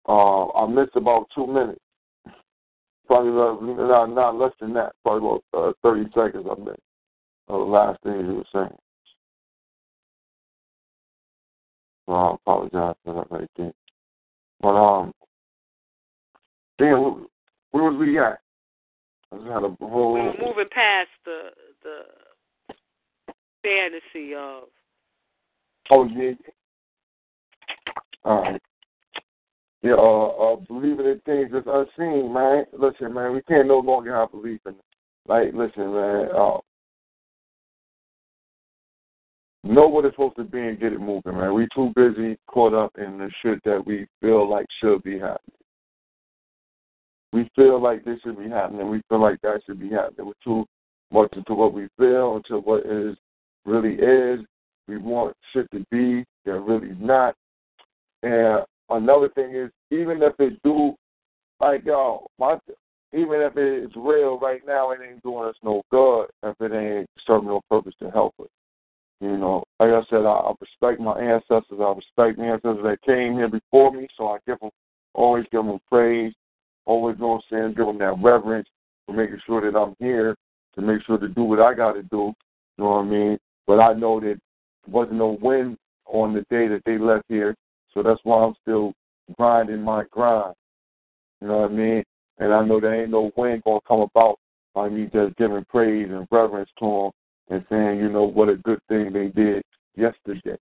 uh, 0.07 0.47
I 0.53 0.67
missed 0.67 0.95
about 0.95 1.27
two 1.35 1.47
minutes. 1.47 1.79
Probably 3.07 3.31
not, 3.31 4.09
not 4.13 4.35
less 4.37 4.51
than 4.59 4.73
that. 4.73 4.93
Probably 5.03 5.39
about 5.51 5.69
uh, 5.69 5.73
30 5.83 6.05
seconds 6.15 6.45
I 6.49 6.59
missed. 6.59 6.79
Uh, 7.47 7.57
the 7.57 7.63
last 7.63 8.01
thing 8.03 8.13
you 8.13 8.35
were 8.35 8.43
saying. 8.53 8.77
So 12.05 12.13
I 12.13 12.33
apologize 12.35 12.95
for 13.03 13.13
that 13.15 13.31
right 13.31 13.49
there. 13.57 13.73
But 14.61 14.69
um, 14.69 15.11
then 16.77 17.25
where 17.71 17.83
was 17.83 17.99
we 17.99 18.19
at? 18.19 18.39
Had 19.31 19.63
a 19.63 19.75
whole. 19.79 20.13
We 20.13 20.21
were 20.21 20.33
moving 20.39 20.69
past 20.71 21.09
the 21.25 21.49
the 21.83 22.01
fantasy 23.63 24.33
of. 24.35 24.63
Oh 25.91 26.05
yeah. 26.05 26.31
All 28.25 28.41
right. 28.41 28.61
Yeah, 29.81 29.93
uh, 29.93 30.27
uh, 30.27 30.55
believing 30.67 31.05
in 31.05 31.21
things 31.25 31.51
that's 31.53 31.67
unseen, 31.67 32.33
man. 32.33 32.65
Listen, 32.77 33.13
man, 33.13 33.33
we 33.33 33.41
can't 33.43 33.67
no 33.67 33.79
longer 33.79 34.13
have 34.13 34.31
belief 34.31 34.59
in 34.65 34.73
it. 34.73 34.83
Like, 35.25 35.53
listen, 35.53 35.93
man, 35.93 36.27
uh, 36.35 36.57
know 39.63 39.87
what 39.87 40.03
it's 40.05 40.15
supposed 40.15 40.35
to 40.35 40.43
be 40.43 40.59
and 40.59 40.79
get 40.79 40.91
it 40.91 40.99
moving, 40.99 41.37
man. 41.37 41.53
We 41.53 41.67
too 41.73 41.93
busy 41.95 42.37
caught 42.47 42.73
up 42.73 42.97
in 42.97 43.17
the 43.17 43.31
shit 43.41 43.63
that 43.63 43.85
we 43.85 44.05
feel 44.19 44.49
like 44.49 44.65
should 44.81 45.01
be 45.03 45.13
happening. 45.13 45.58
We 47.31 47.49
feel 47.55 47.81
like 47.81 48.03
this 48.03 48.19
should 48.23 48.39
be 48.39 48.49
happening. 48.49 48.89
We 48.89 49.01
feel 49.09 49.21
like 49.21 49.39
that 49.41 49.61
should 49.65 49.79
be 49.79 49.89
happening. 49.89 50.27
We're 50.27 50.33
too 50.43 50.65
much 51.11 51.31
into 51.33 51.53
what 51.53 51.73
we 51.73 51.87
feel, 51.97 52.37
into 52.37 52.59
what 52.59 52.85
is 52.85 53.15
really 53.65 53.93
is. 53.93 54.39
We 54.87 54.97
want 54.97 55.35
shit 55.53 55.69
to 55.71 55.85
be 55.91 56.25
that 56.45 56.59
really 56.59 56.95
not. 56.99 57.35
And 58.23 58.65
another 58.89 59.29
thing 59.29 59.55
is, 59.55 59.69
even 59.91 60.21
if 60.23 60.33
it 60.39 60.61
do, 60.63 60.95
like 61.61 61.85
yo, 61.85 62.25
my, 62.39 62.57
even 63.13 63.41
if 63.41 63.53
it's 63.55 63.95
real 63.95 64.39
right 64.39 64.61
now, 64.65 64.91
it 64.91 64.99
ain't 65.07 65.23
doing 65.23 65.47
us 65.47 65.55
no 65.63 65.83
good 65.91 66.25
if 66.43 66.55
it 66.59 66.73
ain't 66.73 67.07
serving 67.25 67.49
no 67.49 67.61
purpose 67.69 67.93
to 68.01 68.09
help 68.11 68.33
us. 68.39 68.47
You 69.21 69.37
know, 69.37 69.63
like 69.79 69.89
I 69.89 70.01
said, 70.09 70.25
I, 70.25 70.31
I 70.31 70.53
respect 70.61 71.01
my 71.01 71.19
ancestors. 71.19 71.79
I 71.79 71.93
respect 71.93 72.37
the 72.37 72.45
ancestors 72.45 72.83
that 72.83 73.01
came 73.05 73.33
here 73.33 73.49
before 73.49 73.91
me, 73.91 74.07
so 74.17 74.29
I 74.29 74.37
give 74.47 74.59
them, 74.59 74.69
always 75.13 75.45
give 75.51 75.65
them 75.65 75.79
praise. 75.91 76.33
Always, 76.89 77.17
you 77.17 77.21
know 77.21 77.27
what 77.27 77.43
I'm 77.51 77.75
saying, 77.75 77.85
them 77.85 77.99
that 77.99 78.15
reverence 78.19 78.67
for 79.05 79.13
making 79.13 79.39
sure 79.45 79.61
that 79.61 79.77
I'm 79.77 79.95
here 79.99 80.35
to 80.73 80.81
make 80.81 81.03
sure 81.05 81.19
to 81.19 81.27
do 81.27 81.43
what 81.43 81.59
I 81.59 81.75
got 81.75 81.93
to 81.93 82.01
do. 82.01 82.33
You 82.77 82.83
know 82.83 82.89
what 82.89 83.01
I 83.01 83.03
mean? 83.03 83.37
But 83.67 83.79
I 83.79 83.93
know 83.93 84.19
that 84.19 84.39
wasn't 84.87 85.19
no 85.19 85.37
wind 85.39 85.77
on 86.07 86.33
the 86.33 86.41
day 86.49 86.67
that 86.67 86.81
they 86.87 86.97
left 86.97 87.25
here, 87.29 87.55
so 87.93 88.01
that's 88.01 88.19
why 88.23 88.43
I'm 88.43 88.55
still 88.63 88.93
grinding 89.37 89.83
my 89.83 90.05
grind. 90.09 90.55
You 91.41 91.49
know 91.49 91.57
what 91.59 91.69
I 91.69 91.73
mean? 91.75 92.03
And 92.39 92.51
I 92.51 92.65
know 92.65 92.79
there 92.79 92.99
ain't 92.99 93.11
no 93.11 93.29
wind 93.37 93.61
gonna 93.65 93.81
come 93.87 93.99
about 93.99 94.39
by 94.73 94.89
me 94.89 95.11
just 95.13 95.35
giving 95.37 95.65
praise 95.69 96.09
and 96.09 96.27
reverence 96.31 96.71
to 96.79 96.85
them 96.85 97.11
and 97.55 97.65
saying, 97.69 97.99
you 97.99 98.09
know, 98.09 98.23
what 98.23 98.49
a 98.49 98.55
good 98.55 98.79
thing 98.89 99.13
they 99.13 99.27
did 99.27 99.61
yesterday. 99.95 100.57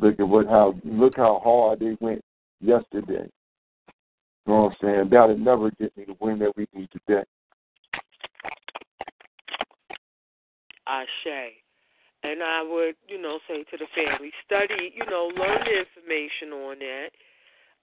Look 0.00 0.18
at 0.18 0.28
what 0.28 0.48
how 0.48 0.74
look 0.82 1.14
how 1.16 1.40
hard 1.44 1.78
they 1.78 1.96
went 2.00 2.22
yesterday. 2.60 3.30
You 4.46 4.52
know 4.52 4.62
what 4.62 4.72
I'm 4.72 4.76
saying? 4.80 5.08
That'll 5.10 5.38
never 5.38 5.70
get 5.72 5.96
me 5.96 6.04
the 6.06 6.16
win 6.20 6.38
that 6.38 6.56
we 6.56 6.68
need 6.72 6.88
today. 6.92 7.24
Ashe. 10.86 11.52
And 12.22 12.42
I 12.42 12.62
would, 12.62 12.94
you 13.08 13.20
know, 13.20 13.38
say 13.48 13.64
to 13.64 13.76
the 13.76 13.86
family, 13.94 14.30
study, 14.44 14.94
you 14.94 15.04
know, 15.10 15.30
learn 15.36 15.58
the 15.64 15.82
information 15.82 16.52
on 16.52 16.78
that. 16.78 17.08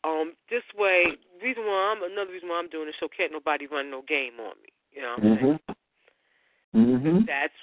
Um, 0.03 0.34
this 0.49 0.64
way, 0.78 1.16
reason 1.41 1.64
why 1.64 1.95
I'm 1.95 2.03
another 2.03 2.32
reason 2.32 2.49
why 2.49 2.59
I'm 2.59 2.70
doing 2.70 2.88
this 2.88 2.95
so 2.99 3.07
can't 3.07 3.32
nobody 3.32 3.68
run 3.68 3.91
no 3.91 4.01
game 4.07 4.39
on 4.39 4.55
me. 4.64 4.70
You 4.91 5.01
know 5.01 5.16
what 5.16 5.24
I'm 5.24 5.38
Mhm. 5.38 5.59
Mhm. 6.76 7.26
That's 7.26 7.53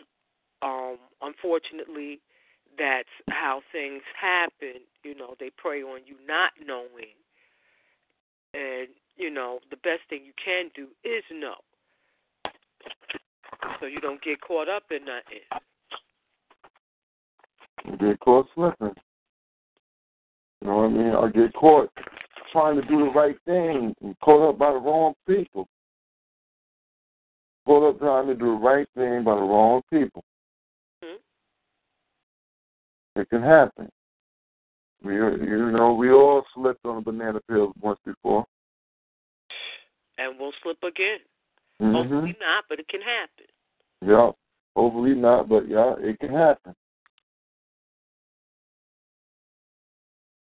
um 0.62 0.98
unfortunately 1.20 2.20
that's 2.78 3.08
how 3.28 3.62
things 3.72 4.02
happen. 4.14 4.80
You 5.02 5.14
know, 5.14 5.36
they 5.38 5.50
prey 5.50 5.82
on 5.82 6.06
you 6.06 6.16
not 6.26 6.52
knowing. 6.64 7.14
And, 8.54 8.88
you 9.16 9.30
know, 9.30 9.60
the 9.70 9.76
best 9.76 10.00
thing 10.08 10.24
you 10.24 10.32
can 10.42 10.70
do 10.74 10.88
is 11.04 11.22
know. 11.32 11.54
So 13.78 13.86
you 13.86 14.00
don't 14.00 14.22
get 14.22 14.40
caught 14.40 14.68
up 14.68 14.84
in 14.90 15.04
nothing. 15.04 15.40
Get 17.98 18.20
caught 18.20 18.46
slipping. 18.54 18.94
You 20.60 20.68
know 20.68 20.76
what 20.76 20.84
I 20.84 20.88
mean? 20.88 21.14
I 21.14 21.28
get 21.30 21.52
caught 21.54 21.90
trying 22.52 22.76
to 22.80 22.82
do 22.82 22.98
the 22.98 23.10
right 23.12 23.36
thing 23.46 23.94
and 24.02 24.18
caught 24.20 24.50
up 24.50 24.58
by 24.58 24.72
the 24.72 24.78
wrong 24.78 25.14
people. 25.26 25.68
Caught 27.66 27.90
up 27.90 27.98
trying 28.00 28.26
to 28.26 28.34
do 28.34 28.46
the 28.46 28.50
right 28.50 28.88
thing 28.94 29.24
by 29.24 29.34
the 29.34 29.40
wrong 29.40 29.82
people. 29.90 30.24
Hmm? 31.02 31.16
It 33.20 33.30
can 33.30 33.42
happen. 33.42 33.90
We, 35.02 35.14
you 35.14 35.72
know, 35.72 35.94
we 35.94 36.10
all 36.10 36.44
slipped 36.54 36.84
on 36.84 36.98
a 36.98 37.00
banana 37.00 37.40
peel 37.48 37.72
once 37.80 37.98
before. 38.04 38.44
And 40.18 40.38
we'll 40.38 40.52
slip 40.62 40.78
again. 40.82 41.18
Mm-hmm. 41.80 41.94
Hopefully 41.94 42.36
not, 42.40 42.64
but 42.68 42.78
it 42.78 42.88
can 42.88 43.00
happen. 43.00 43.46
Yeah. 44.06 44.30
Hopefully 44.76 45.14
not, 45.14 45.48
but 45.48 45.68
yeah, 45.68 45.94
it 45.98 46.18
can 46.20 46.30
happen. 46.30 46.74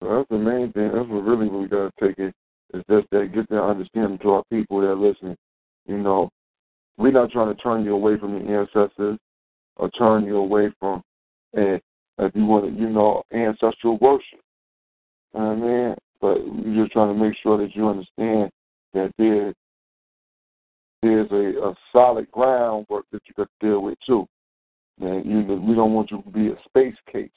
So 0.01 0.09
that's 0.09 0.28
the 0.30 0.38
main 0.38 0.72
thing. 0.72 0.90
That's 0.94 1.09
what 1.09 1.24
really 1.24 1.48
we 1.48 1.68
gotta 1.68 1.90
take 2.01 2.18
it. 2.18 2.34
Is 2.74 2.82
just 2.90 3.09
that 3.11 3.32
get 3.34 3.48
that 3.51 3.62
understanding 3.62 4.18
to 4.18 4.30
our 4.30 4.44
people 4.51 4.80
that 4.80 4.88
are 4.88 4.96
listening. 4.96 5.36
You 5.86 5.98
know, 5.98 6.30
we're 6.96 7.12
not 7.12 7.30
trying 7.30 7.55
to 7.55 7.61
turn 7.61 7.84
you 7.84 7.94
away 7.94 8.18
from 8.18 8.38
the 8.38 8.51
ancestors 8.51 9.18
or 9.76 9.90
turn 9.90 10.24
you 10.24 10.36
away 10.36 10.72
from 10.78 11.03
and 11.55 11.80
if 12.20 12.34
you 12.34 12.44
want 12.46 12.66
to, 12.66 12.80
you 12.80 12.88
know, 12.88 13.22
ancestral 13.32 13.98
worship. 13.98 14.40
You 15.34 15.40
know 15.40 15.46
what 15.46 15.52
I 15.52 15.54
mean? 15.56 15.94
But 16.20 16.38
we're 16.46 16.82
just 16.82 16.92
trying 16.92 17.14
to 17.14 17.24
make 17.24 17.34
sure 17.42 17.56
that 17.58 17.74
you 17.74 17.88
understand 17.88 18.50
that 18.94 19.12
there 19.18 19.54
there's 21.02 21.30
a, 21.30 21.68
a 21.68 21.74
solid 21.92 22.30
groundwork 22.30 23.06
that 23.10 23.22
you 23.26 23.34
got 23.34 23.48
to 23.60 23.66
deal 23.66 23.80
with 23.80 23.98
too. 24.06 24.26
And 25.00 25.24
you 25.24 25.38
we 25.56 25.74
don't 25.74 25.94
want 25.94 26.10
you 26.10 26.22
to 26.22 26.30
be 26.30 26.48
a 26.48 26.56
space 26.68 26.96
case. 27.10 27.30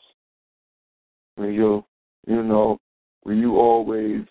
When 1.36 1.54
you 1.54 1.86
you 2.28 2.44
know, 2.44 2.78
when 3.24 3.38
you 3.38 3.58
always 3.58 4.22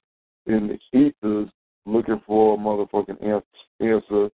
in 0.47 0.79
the 0.93 0.99
ethers 0.99 1.49
looking 1.87 2.21
for 2.27 2.55
a 2.55 2.59
motherfucking 2.59 3.23
answer 3.81 4.31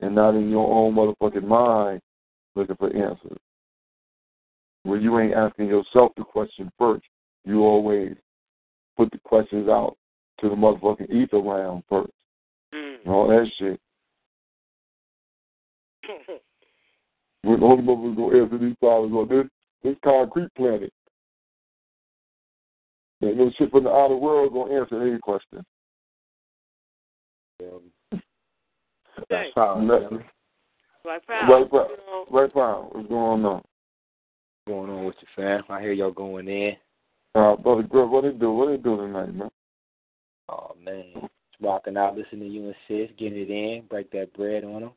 and 0.00 0.14
not 0.14 0.34
in 0.34 0.48
your 0.50 0.72
own 0.72 0.94
motherfucking 0.94 1.46
mind 1.46 2.00
looking 2.56 2.76
for 2.76 2.88
answers. 2.88 3.38
When 4.82 5.02
you 5.02 5.18
ain't 5.18 5.34
asking 5.34 5.66
yourself 5.66 6.12
the 6.16 6.24
question 6.24 6.70
first, 6.78 7.04
you 7.44 7.62
always 7.62 8.14
put 8.96 9.10
the 9.10 9.18
questions 9.18 9.68
out 9.68 9.96
to 10.40 10.48
the 10.48 10.54
motherfucking 10.54 11.10
ether 11.10 11.38
round 11.38 11.82
first. 11.88 12.12
Mm. 12.74 13.06
all 13.06 13.28
that 13.28 13.46
shit. 13.58 13.80
We're 17.44 17.58
the 17.58 17.64
only 17.64 17.82
motherfuckers 17.82 18.16
gonna 18.16 18.42
answer 18.42 18.58
these 18.58 18.76
problems 18.78 19.14
on 19.14 19.28
this 19.28 19.46
this 19.82 19.96
concrete 20.04 20.54
planet. 20.54 20.92
Ain't 23.22 23.36
no 23.36 23.50
shit 23.58 23.70
from 23.70 23.84
the 23.84 23.90
outer 23.90 24.16
world 24.16 24.52
gonna 24.52 24.80
answer 24.80 25.02
any 25.02 25.18
question. 25.18 25.64
Um, 27.62 28.22
that's 29.28 29.52
power. 29.54 29.82
Nothing. 29.82 30.24
Right, 31.04 31.26
power, 31.26 31.60
right, 31.60 31.66
you 31.72 32.24
right, 32.30 32.52
fine. 32.52 32.84
What's 32.92 33.08
going 33.08 33.44
on? 33.44 33.62
Going 34.70 34.90
on 34.90 35.04
with 35.04 35.16
your 35.20 35.60
fam? 35.60 35.64
I 35.68 35.80
hear 35.80 35.92
y'all 35.92 36.12
going 36.12 36.46
in. 36.46 36.76
Uh, 37.34 37.56
brother 37.56 37.82
Griff, 37.82 38.08
what 38.08 38.22
they 38.22 38.30
do? 38.30 38.52
What 38.52 38.68
they 38.68 38.76
do 38.76 38.96
tonight, 38.96 39.34
man? 39.34 39.50
Oh 40.48 40.76
man, 40.84 41.04
just 41.14 41.26
rocking 41.60 41.96
out, 41.96 42.16
listening 42.16 42.40
to 42.40 42.46
you 42.46 42.66
and 42.66 42.74
sis, 42.86 43.10
getting 43.18 43.38
it 43.38 43.50
in, 43.50 43.84
break 43.88 44.10
that 44.12 44.32
bread 44.34 44.64
on 44.64 44.82
them. 44.82 44.92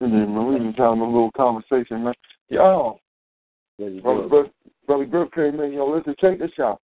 Yeah, 0.00 0.08
man, 0.08 0.46
we 0.48 0.58
just 0.58 0.78
having 0.78 1.00
a 1.00 1.04
little 1.04 1.30
conversation, 1.36 2.04
man. 2.04 2.14
You 2.48 2.58
brother? 4.02 4.28
Griff, 4.28 4.46
brother 4.86 5.04
Griff 5.04 5.30
came 5.32 5.60
in. 5.60 5.72
Yo, 5.72 5.86
listen, 5.86 6.14
check 6.20 6.38
this 6.38 6.50
out. 6.60 6.80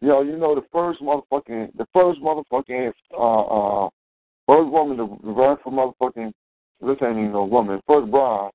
Yo, 0.00 0.22
you 0.22 0.36
know 0.36 0.54
the 0.54 0.64
first 0.72 1.00
motherfucking, 1.00 1.76
the 1.76 1.86
first 1.92 2.20
motherfucking, 2.20 2.92
uh, 3.12 3.86
uh, 3.86 3.88
first 4.46 4.70
woman 4.70 4.96
to 4.96 5.18
run 5.22 5.56
for 5.62 5.72
motherfucking. 5.72 6.32
This 6.80 6.96
ain't 7.02 7.18
even 7.18 7.32
no 7.32 7.44
woman. 7.44 7.80
First 7.86 8.10
bride, 8.10 8.50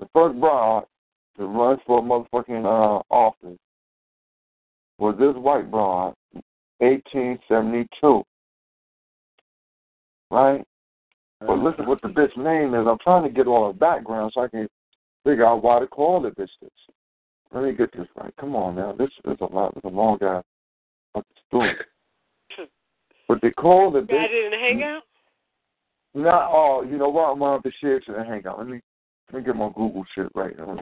the 0.00 0.06
first 0.12 0.38
bride 0.38 0.82
to 1.36 1.46
run 1.46 1.78
for 1.86 2.02
motherfucking 2.02 2.64
uh 2.64 3.02
office 3.10 3.58
was 4.98 5.16
this 5.18 5.34
white 5.34 5.70
bride, 5.70 6.14
1872. 6.78 8.22
Right? 10.30 10.64
But 11.40 11.58
listen 11.58 11.86
what 11.86 12.00
the 12.02 12.08
bitch 12.08 12.36
name 12.36 12.74
is. 12.74 12.86
I'm 12.88 12.98
trying 13.02 13.24
to 13.24 13.28
get 13.28 13.48
all 13.48 13.66
her 13.66 13.72
background 13.72 14.32
so 14.34 14.42
I 14.42 14.48
can 14.48 14.68
figure 15.24 15.46
out 15.46 15.62
why 15.62 15.80
they 15.80 15.86
call 15.86 16.22
the 16.22 16.30
bitch 16.30 16.48
this. 16.60 16.70
Let 17.52 17.64
me 17.64 17.72
get 17.72 17.92
this 17.92 18.06
right. 18.16 18.32
Come 18.38 18.54
on 18.54 18.76
now. 18.76 18.92
This 18.92 19.10
is 19.24 19.36
a 19.40 19.44
lot 19.44 19.72
it's 19.76 19.84
a 19.84 19.88
long 19.88 20.18
guy 20.18 20.40
fucking 21.12 21.24
story. 21.48 21.72
but 23.28 23.38
they 23.42 23.50
call 23.50 23.90
the 23.90 24.00
bitch 24.00 24.28
didn't 24.28 24.58
hang 24.58 24.82
out? 24.82 25.02
not 26.14 26.50
oh, 26.52 26.84
you 26.88 26.96
know 26.96 27.08
what, 27.08 27.32
I'm 27.32 27.38
gonna 27.38 27.54
have 27.54 27.62
to 27.62 27.72
share 27.80 27.96
it 27.96 28.04
and 28.06 28.26
hang 28.26 28.46
out. 28.46 28.58
Let 28.58 28.68
me 28.68 28.80
let 29.32 29.40
me 29.40 29.46
get 29.46 29.56
my 29.56 29.68
Google 29.68 30.04
shit 30.14 30.28
right 30.34 30.56
now. 30.56 30.78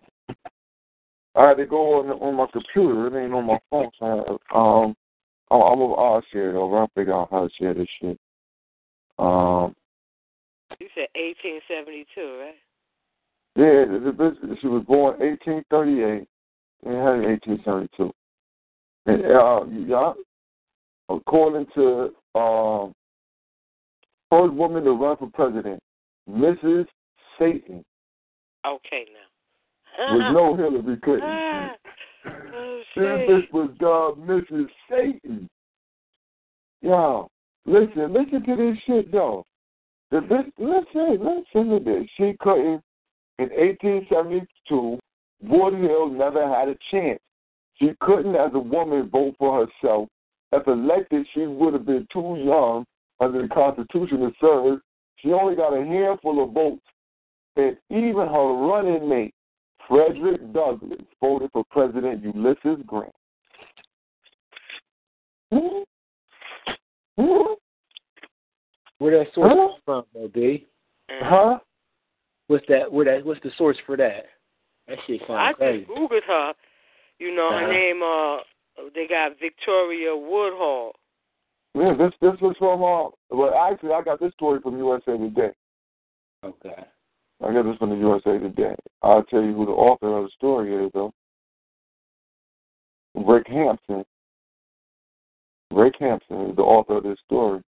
I 1.34 1.48
had 1.48 1.56
to 1.58 1.66
go 1.66 2.00
on 2.00 2.10
on 2.10 2.34
my 2.34 2.46
computer, 2.52 3.06
it 3.06 3.24
ain't 3.24 3.34
on 3.34 3.46
my 3.46 3.58
phone, 3.70 3.90
so 3.98 4.38
I, 4.50 4.56
um 4.56 4.96
I'm, 5.50 5.62
I'm 5.62 5.80
I'll 5.82 6.22
share 6.32 6.50
it 6.50 6.56
over. 6.56 6.78
I'll 6.78 6.90
figure 6.94 7.14
out 7.14 7.28
how 7.30 7.46
to 7.46 7.50
share 7.58 7.74
this 7.74 7.88
shit. 8.00 8.18
Um 9.18 9.74
You 10.78 10.88
said 10.94 11.08
1872, 11.14 12.38
right? 12.38 12.54
Yeah, 13.56 13.84
the, 13.84 14.12
the, 14.16 14.56
she 14.60 14.68
was 14.68 14.84
born 14.84 15.18
1838 15.18 16.28
and 16.84 16.94
had 16.94 17.28
1872. 17.28 18.12
And 19.06 19.24
uh, 19.26 19.64
yeah, 19.88 20.12
according 21.08 21.66
to 21.74 22.14
um, 22.38 22.92
first 24.30 24.54
woman 24.54 24.84
to 24.84 24.92
run 24.92 25.16
for 25.16 25.30
president, 25.34 25.80
Mrs. 26.28 26.86
Satan, 27.38 27.84
Okay, 28.66 29.06
now. 29.12 29.29
With 29.98 30.32
no 30.32 30.56
Hillary 30.56 30.96
Clinton. 31.02 31.70
Oh, 32.26 32.82
This 32.96 33.44
was 33.52 33.70
God, 33.78 34.18
Mrs. 34.18 34.66
Satan. 34.90 35.48
Yo, 36.82 37.28
listen, 37.64 38.12
listen 38.12 38.42
to 38.44 38.56
this 38.56 38.76
shit 38.86 39.12
though. 39.12 39.44
The 40.10 40.18
bitch, 40.18 40.50
listen, 40.58 41.18
listen 41.24 41.70
to 41.70 41.84
this. 41.84 42.08
She 42.16 42.36
couldn't 42.40 42.82
in 43.38 43.48
1872. 43.48 44.98
Woodhull 45.42 46.10
never 46.10 46.46
had 46.48 46.68
a 46.68 46.76
chance. 46.90 47.20
She 47.76 47.92
couldn't, 48.00 48.34
as 48.34 48.50
a 48.54 48.58
woman, 48.58 49.08
vote 49.08 49.34
for 49.38 49.66
herself. 49.66 50.08
If 50.52 50.66
elected, 50.66 51.26
she 51.32 51.46
would 51.46 51.72
have 51.74 51.86
been 51.86 52.06
too 52.12 52.36
young 52.44 52.84
under 53.20 53.42
the 53.42 53.48
Constitution 53.48 54.20
to 54.20 54.32
serve. 54.40 54.80
She 55.16 55.32
only 55.32 55.54
got 55.54 55.72
a 55.72 55.84
handful 55.84 56.42
of 56.42 56.52
votes, 56.52 56.82
and 57.56 57.76
even 57.88 58.26
her 58.26 58.52
running 58.66 59.08
mate, 59.08 59.34
Frederick 59.90 60.40
Douglass, 60.52 61.00
voted 61.20 61.50
for 61.52 61.64
President 61.70 62.22
Ulysses 62.22 62.78
Grant. 62.86 63.12
Where 68.98 69.18
that 69.18 69.26
source 69.34 69.52
Huh? 69.52 69.68
from, 69.84 70.04
though, 70.14 70.28
B? 70.28 70.66
Uh, 71.08 71.24
Huh? 71.24 71.58
What's 72.46 72.66
that? 72.68 72.90
Where 72.90 73.04
that? 73.04 73.24
What's 73.24 73.40
the 73.42 73.50
source 73.56 73.78
for 73.84 73.96
that? 73.96 74.26
That 74.86 74.98
shit 75.06 75.22
I 75.22 75.26
sounds 75.26 75.56
just 75.58 75.88
googled 75.90 76.22
her. 76.24 76.54
You 77.18 77.34
know, 77.34 77.50
her 77.50 77.64
Uh-huh. 77.64 77.72
name. 77.72 78.02
Uh, 78.02 78.90
they 78.94 79.06
got 79.06 79.38
Victoria 79.38 80.16
Woodhull. 80.16 80.94
Yeah, 81.74 81.94
this 81.94 82.12
this 82.20 82.40
was 82.40 82.56
from 82.58 82.82
uh 82.82 83.10
well 83.30 83.54
actually 83.54 83.92
I 83.92 84.02
got 84.02 84.18
this 84.18 84.32
story 84.32 84.60
from 84.60 84.76
USA 84.78 85.16
Today. 85.16 85.52
Okay. 86.42 86.84
I 87.42 87.52
got 87.52 87.64
this 87.64 87.76
from 87.78 87.90
the 87.90 87.96
USA 87.96 88.38
Today. 88.38 88.76
I'll 89.02 89.22
tell 89.24 89.42
you 89.42 89.54
who 89.54 89.66
the 89.66 89.72
author 89.72 90.16
of 90.16 90.24
the 90.24 90.30
story 90.36 90.84
is 90.84 90.90
though. 90.92 91.12
Rick 93.14 93.46
Hampson. 93.48 94.04
Rick 95.72 95.94
Hampson 95.98 96.50
is 96.50 96.56
the 96.56 96.62
author 96.62 96.98
of 96.98 97.04
this 97.04 97.18
story. 97.24 97.62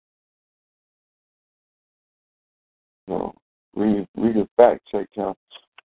So 3.09 3.35
we 3.75 4.07
we 4.17 4.33
can 4.33 4.49
fact 4.57 4.81
check 4.91 5.09
him. 5.13 5.35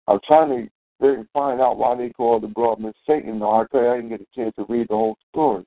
I'm 0.09 0.21
trying 0.27 0.71
to 1.01 1.27
find 1.33 1.61
out 1.61 1.77
why 1.77 1.97
they 1.97 2.11
called 2.11 2.43
the 2.43 2.49
government 2.49 2.97
Satan 3.07 3.39
though. 3.39 3.51
I 3.51 3.65
you 3.71 3.89
I 3.89 3.97
didn't 3.97 4.11
get 4.11 4.21
a 4.21 4.27
chance 4.35 4.55
to 4.57 4.67
read 4.69 4.89
the 4.89 4.95
whole 4.95 5.17
story. 5.31 5.65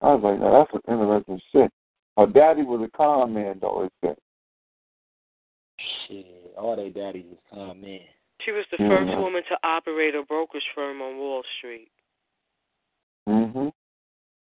I 0.00 0.14
was 0.14 0.22
like, 0.22 0.40
now 0.40 0.64
that's 0.64 0.84
an 0.86 0.92
interesting 0.92 1.40
shit. 1.52 1.70
Her 2.16 2.26
daddy 2.26 2.62
was 2.62 2.86
a 2.86 2.96
con 2.96 3.34
man 3.34 3.58
though, 3.60 3.84
it 3.84 3.92
said. 4.04 4.16
Shit, 6.06 6.26
all 6.56 6.76
they 6.76 6.90
daddies 6.90 7.26
is 7.32 7.38
con 7.50 7.80
men. 7.80 8.00
She 8.42 8.52
was 8.52 8.64
the 8.70 8.76
Mhm. 8.76 8.88
first 8.88 9.18
woman 9.18 9.42
to 9.44 9.58
operate 9.64 10.14
a 10.14 10.22
brokerage 10.22 10.68
firm 10.74 11.00
on 11.02 11.18
Wall 11.18 11.42
Street. 11.58 11.90
Mm-hmm. 13.28 13.68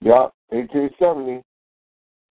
Yeah, 0.00 0.28
1870. 0.50 1.42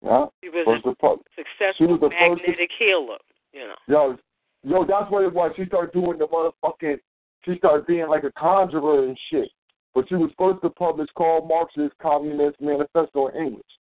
Yeah, 0.02 0.26
She 0.42 0.50
was 0.50 0.64
first 0.64 0.86
a 0.86 0.90
Republic. 0.90 1.26
successful 1.34 1.88
was 1.88 2.00
the 2.00 2.10
first- 2.10 2.42
magnetic 2.42 2.70
healer. 2.78 3.18
You 3.52 3.66
know. 3.66 3.76
Yo, 3.88 4.18
yo, 4.62 4.84
that's 4.84 5.10
what 5.10 5.24
it 5.24 5.32
was. 5.32 5.54
She 5.56 5.64
started 5.66 5.92
doing 5.92 6.18
the 6.18 6.28
motherfucking. 6.28 7.00
She 7.44 7.56
started 7.58 7.86
being 7.86 8.06
like 8.08 8.24
a 8.24 8.32
conjurer 8.32 9.04
and 9.04 9.18
shit. 9.30 9.50
But 9.94 10.08
she 10.08 10.14
was 10.14 10.30
first 10.38 10.60
to 10.62 10.70
publish 10.70 11.08
Karl 11.16 11.44
Marx's 11.46 11.90
Communist 11.94 12.60
Manifesto 12.60 13.28
in 13.28 13.46
English. 13.46 13.78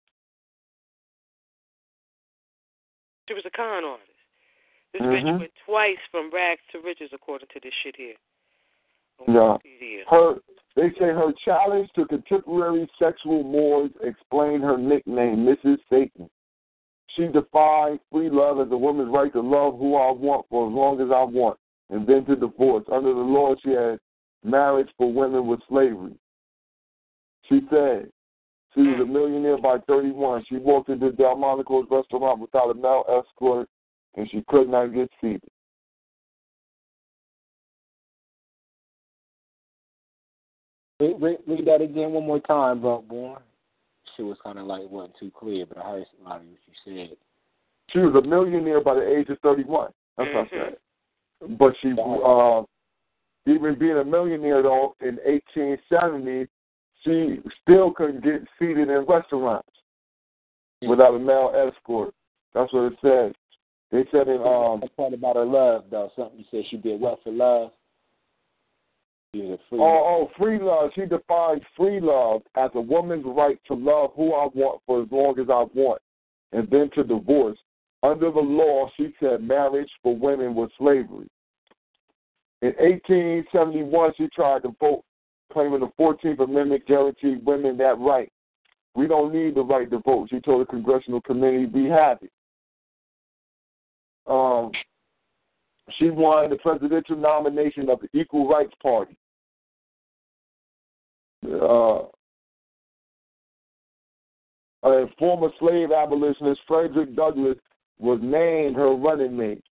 She 3.29 3.35
was 3.35 3.45
a 3.45 3.51
con 3.51 3.85
artist. 3.85 4.16
This 4.99 5.03
Mhm. 5.03 5.11
bitch 5.11 5.39
went 5.41 5.55
twice 5.67 5.99
from 6.11 6.31
rags 6.31 6.63
to 6.73 6.81
riches, 6.81 7.13
according 7.13 7.49
to 7.49 7.61
this 7.61 7.75
shit 7.75 7.97
here. 7.97 8.17
Yeah. 9.29 9.59
Her, 10.09 10.41
they 10.75 10.91
say 10.93 11.07
her 11.07 11.33
challenge 11.45 11.91
to 11.95 12.07
contemporary 12.07 12.89
sexual 12.99 13.43
mores 13.43 13.91
explained 14.03 14.63
her 14.63 14.79
nickname, 14.79 15.45
Mrs. 15.45 15.79
Satan. 15.91 16.31
She 17.09 17.29
defined 17.29 18.01
free 18.11 18.31
love 18.31 18.61
as 18.61 18.71
a 18.71 18.77
woman's 18.77 19.11
right 19.11 19.33
to 19.33 19.41
love 19.41 19.79
who 19.79 19.97
I 19.97 20.11
want 20.11 20.47
for 20.49 20.67
as 20.67 20.73
long 20.73 21.01
as 21.01 21.11
I 21.11 21.23
want, 21.23 21.59
and 21.91 22.07
then 22.07 22.25
to 22.27 22.37
divorce. 22.37 22.85
Under 22.89 23.13
the 23.13 23.21
law, 23.21 23.55
she 23.57 23.71
had 23.71 24.01
marriage 24.43 24.91
for 24.97 25.13
women 25.13 25.47
with 25.47 25.63
slavery. 25.65 26.19
She 27.45 27.67
said 27.71 28.11
she 28.75 28.83
was 28.83 29.01
a 29.01 29.07
millionaire 29.07 29.59
by 29.59 29.79
31. 29.79 30.45
She 30.45 30.57
walked 30.57 30.91
into 30.91 31.13
Delmonico's 31.13 31.91
restaurant 31.91 32.41
without 32.41 32.71
a 32.71 32.75
male 32.75 33.05
escort, 33.09 33.69
and 34.17 34.29
she 34.31 34.43
could 34.49 34.69
not 34.69 34.87
get 34.95 35.11
seated. 35.21 35.43
Read, 40.99 41.17
read, 41.21 41.39
read 41.47 41.67
that 41.67 41.83
again 41.83 42.13
one 42.13 42.27
more 42.27 42.41
time, 42.41 42.81
bro, 42.81 43.03
boy. 43.03 43.37
Shit 44.17 44.25
was 44.25 44.39
kind 44.43 44.59
of 44.59 44.67
like 44.67 44.83
wasn't 44.89 45.15
too 45.21 45.31
clear, 45.39 45.67
but 45.67 45.79
I 45.79 45.83
heard 45.83 46.07
a 46.21 46.25
lot 46.25 46.41
of 46.41 46.47
what 46.47 46.59
you 46.67 47.07
said. 47.09 47.17
She 47.91 47.99
was 47.99 48.15
a 48.15 48.27
millionaire 48.27 48.81
by 48.81 48.95
the 48.95 49.07
age 49.07 49.29
of 49.29 49.39
31. 49.41 49.93
That's 50.17 50.33
what 50.33 50.47
I 50.47 50.49
Mhm. 50.49 50.51
said. 50.51 50.79
But 51.59 51.77
she, 51.77 51.93
uh, 51.93 52.65
even 53.45 53.75
being 53.79 53.99
a 53.99 54.05
millionaire 54.05 54.63
though 54.63 54.97
in 55.01 55.19
1870, 55.27 56.49
she 57.03 57.43
still 57.63 57.93
couldn't 57.93 58.23
get 58.23 58.43
seated 58.59 58.89
in 58.89 59.05
restaurants 59.05 59.69
without 60.83 61.15
a 61.15 61.19
male 61.19 61.53
escort. 61.55 62.15
That's 62.55 62.73
what 62.73 62.93
it 62.93 62.99
says. 63.01 63.35
They 63.97 64.05
said 64.11 64.29
in 64.29 64.43
um. 64.43 64.83
Part 64.95 65.15
about 65.15 65.37
her 65.37 65.47
love 65.47 65.85
though. 65.91 66.11
Something 66.17 66.41
you 66.41 66.45
said 66.51 66.65
she 66.71 66.77
did 66.77 67.01
what 67.01 67.23
for 67.25 67.33
love. 67.33 67.71
Free. 69.33 69.51
Oh, 69.73 69.79
oh, 69.79 70.31
free 70.39 70.59
love. 70.59 70.91
She 70.95 71.03
defines 71.03 71.63
free 71.77 72.01
love 72.01 72.43
as 72.57 72.71
a 72.75 72.81
woman's 72.81 73.25
right 73.27 73.59
to 73.69 73.75
love 73.75 74.11
who 74.17 74.33
I 74.33 74.49
want 74.55 74.81
for 74.87 75.03
as 75.03 75.09
long 75.11 75.39
as 75.39 75.47
I 75.51 75.65
want, 75.75 76.01
and 76.53 76.69
then 76.71 76.91
to 76.95 77.05
divorce. 77.05 77.59
Under 78.03 78.31
the 78.31 78.41
law, 78.41 78.91
she 78.97 79.15
said 79.21 79.43
marriage 79.43 79.91
for 80.03 80.17
women 80.17 80.55
was 80.55 80.71
slavery. 80.79 81.29
In 82.63 82.69
1871, 82.79 84.13
she 84.17 84.29
tried 84.35 84.63
to 84.63 84.75
vote, 84.81 85.05
claiming 85.53 85.81
the 85.81 85.91
14th 85.99 86.41
Amendment 86.41 86.87
guaranteed 86.87 87.45
women 87.45 87.77
that 87.79 87.99
right. 87.99 88.33
We 88.95 89.07
don't 89.07 89.35
need 89.35 89.55
the 89.55 89.63
right 89.63 89.91
to 89.91 89.99
vote. 89.99 90.29
She 90.31 90.41
told 90.41 90.63
the 90.63 90.67
congressional 90.67 91.21
committee, 91.21 91.67
"We 91.67 91.87
have 91.87 92.23
it." 92.23 92.31
Um, 94.27 94.73
she 95.99 96.11
won 96.11 96.51
the 96.51 96.57
presidential 96.57 97.17
nomination 97.17 97.89
of 97.89 98.01
the 98.01 98.19
Equal 98.19 98.49
Rights 98.49 98.75
Party. 98.83 99.17
Uh, 101.45 102.03
a 104.83 105.07
former 105.19 105.49
slave 105.59 105.91
abolitionist, 105.93 106.61
Frederick 106.67 107.15
Douglass, 107.15 107.59
was 107.99 108.19
named 108.23 108.77
her 108.77 108.95
running 108.95 109.37
mate, 109.37 109.65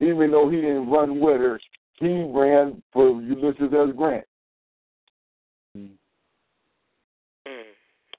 even 0.00 0.30
though 0.30 0.48
he 0.48 0.56
didn't 0.56 0.90
run 0.90 1.20
with 1.20 1.40
her. 1.40 1.60
He 1.98 2.24
ran 2.34 2.82
for 2.92 3.20
Ulysses 3.22 3.72
S. 3.72 3.94
Grant. 3.96 4.24
Mm. 5.76 5.90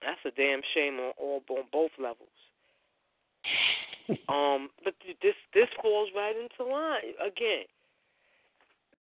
That's 0.04 0.20
a 0.26 0.32
damn 0.36 0.62
shame 0.74 1.00
on 1.00 1.14
all 1.18 1.42
on 1.50 1.64
both 1.72 1.92
levels. 1.98 2.28
um, 4.30 4.70
but 4.84 4.94
this 5.22 5.36
this 5.54 5.68
falls 5.82 6.10
right 6.16 6.36
into 6.36 6.70
line 6.70 7.14
again. 7.22 7.66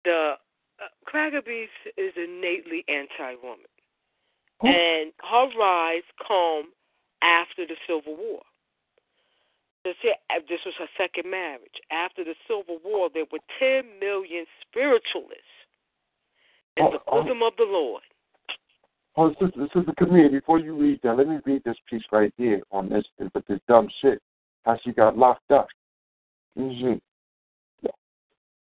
The 0.05 0.35
uh, 0.81 0.89
Cracker 1.05 1.43
Beast 1.43 1.71
is 1.97 2.13
innately 2.17 2.85
anti-woman, 2.89 3.67
and 4.63 5.13
her 5.23 5.49
rise 5.59 6.07
come 6.27 6.73
after 7.23 7.67
the 7.67 7.77
Civil 7.87 8.17
War. 8.17 8.43
This, 9.85 9.95
this 10.49 10.61
was 10.67 10.75
her 10.79 10.89
second 10.99 11.31
marriage. 11.31 11.81
After 11.91 12.25
the 12.25 12.35
Civil 12.47 12.79
War, 12.85 13.09
there 13.13 13.25
were 13.31 13.39
10 13.59 13.99
million 14.01 14.45
spiritualists 14.61 15.59
in 16.77 16.85
Oh, 16.85 16.91
the 16.93 16.99
oh. 17.07 17.23
bosom 17.23 17.43
of 17.43 17.53
the 17.57 17.65
Lord. 17.65 18.03
Oh, 19.17 19.31
sister, 19.41 19.67
sister 19.75 19.93
Camille, 19.97 20.31
before 20.31 20.61
you 20.61 20.77
read 20.77 21.01
that, 21.03 21.17
let 21.17 21.27
me 21.27 21.39
read 21.45 21.63
this 21.65 21.77
piece 21.91 22.05
right 22.13 22.33
here 22.37 22.61
on 22.71 22.89
this 22.89 23.05
with 23.19 23.47
this 23.47 23.61
dumb 23.67 23.89
shit. 24.01 24.23
How 24.69 24.77
she 24.85 24.93
got 24.93 25.17
locked 25.17 25.51
up. 25.51 25.67
Mhm. 26.55 27.01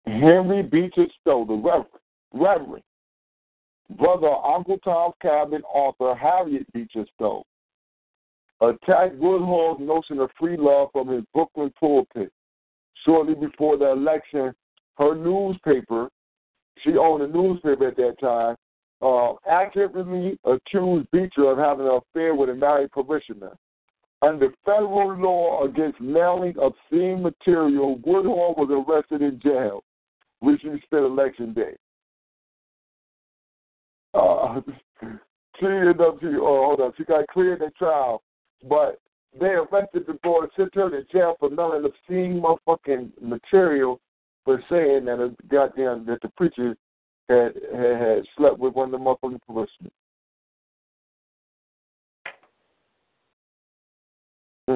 Henry 0.08 0.64
Beecher 0.64 1.06
Stowe, 1.20 1.46
the 1.46 1.54
Reverend, 1.54 2.00
Reverend, 2.34 2.84
brother 3.92 4.34
Uncle 4.44 4.80
Tom's 4.80 5.14
Cabin 5.22 5.62
author 5.64 6.16
Harriet 6.16 6.66
Beecher 6.74 7.06
Stowe, 7.14 7.46
attacked 8.62 9.16
Woodhull's 9.18 9.80
notion 9.80 10.20
of 10.20 10.32
free 10.40 10.58
love 10.58 10.92
from 10.92 11.08
his 11.08 11.24
Brooklyn 11.36 11.72
pulpit. 11.80 12.34
Shortly 13.06 13.36
before 13.36 13.78
the 13.78 13.92
election, 13.92 14.56
her 14.98 15.14
newspaper, 15.14 16.10
she 16.80 16.98
owned 16.98 17.22
a 17.22 17.28
newspaper 17.28 17.90
at 17.90 17.96
that 17.98 18.20
time, 18.20 18.56
uh, 19.04 19.36
accurately 19.46 20.40
accused 20.46 21.12
Beecher 21.12 21.52
of 21.52 21.60
having 21.60 21.86
an 21.86 21.94
affair 21.94 22.34
with 22.34 22.50
a 22.50 22.56
married 22.56 22.92
parishioner. 22.92 23.56
Under 24.24 24.54
federal 24.64 25.18
law 25.18 25.64
against 25.64 26.00
mailing 26.00 26.54
obscene 26.60 27.24
material, 27.24 28.00
Woodhull 28.06 28.54
was 28.56 28.70
arrested 28.70 29.22
in 29.24 29.40
jail, 29.42 29.84
which 30.42 30.62
he 30.62 30.70
spent 30.86 31.06
election 31.06 31.54
day. 31.54 31.76
Uh, 34.14 34.62
she 35.60 35.66
up, 35.66 36.20
she, 36.20 36.28
oh, 36.28 36.66
hold 36.66 36.82
on, 36.82 36.94
she 36.98 37.04
got 37.04 37.28
cleared 37.28 37.62
in 37.64 37.72
trial, 37.78 38.22
but 38.70 39.00
they 39.40 39.48
arrested 39.48 40.06
the 40.06 40.20
boy, 40.22 40.46
sent 40.56 40.76
her 40.76 40.90
to 40.90 41.04
jail 41.12 41.36
for 41.40 41.50
mailing 41.50 41.86
obscene 41.86 42.42
motherfucking 42.42 43.12
material 43.22 44.00
for 44.46 44.62
saying 44.70 45.06
that 45.06 45.20
a 45.20 45.34
goddamn 45.48 46.06
that 46.06 46.22
the 46.22 46.30
preacher 46.30 46.76
had 47.30 47.54
had, 47.74 48.02
had 48.02 48.24
slept 48.38 48.60
with 48.60 48.74
one 48.74 48.94
of 48.94 49.00
the 49.00 49.04
motherfucking 49.04 49.40
parishioners. 49.48 49.92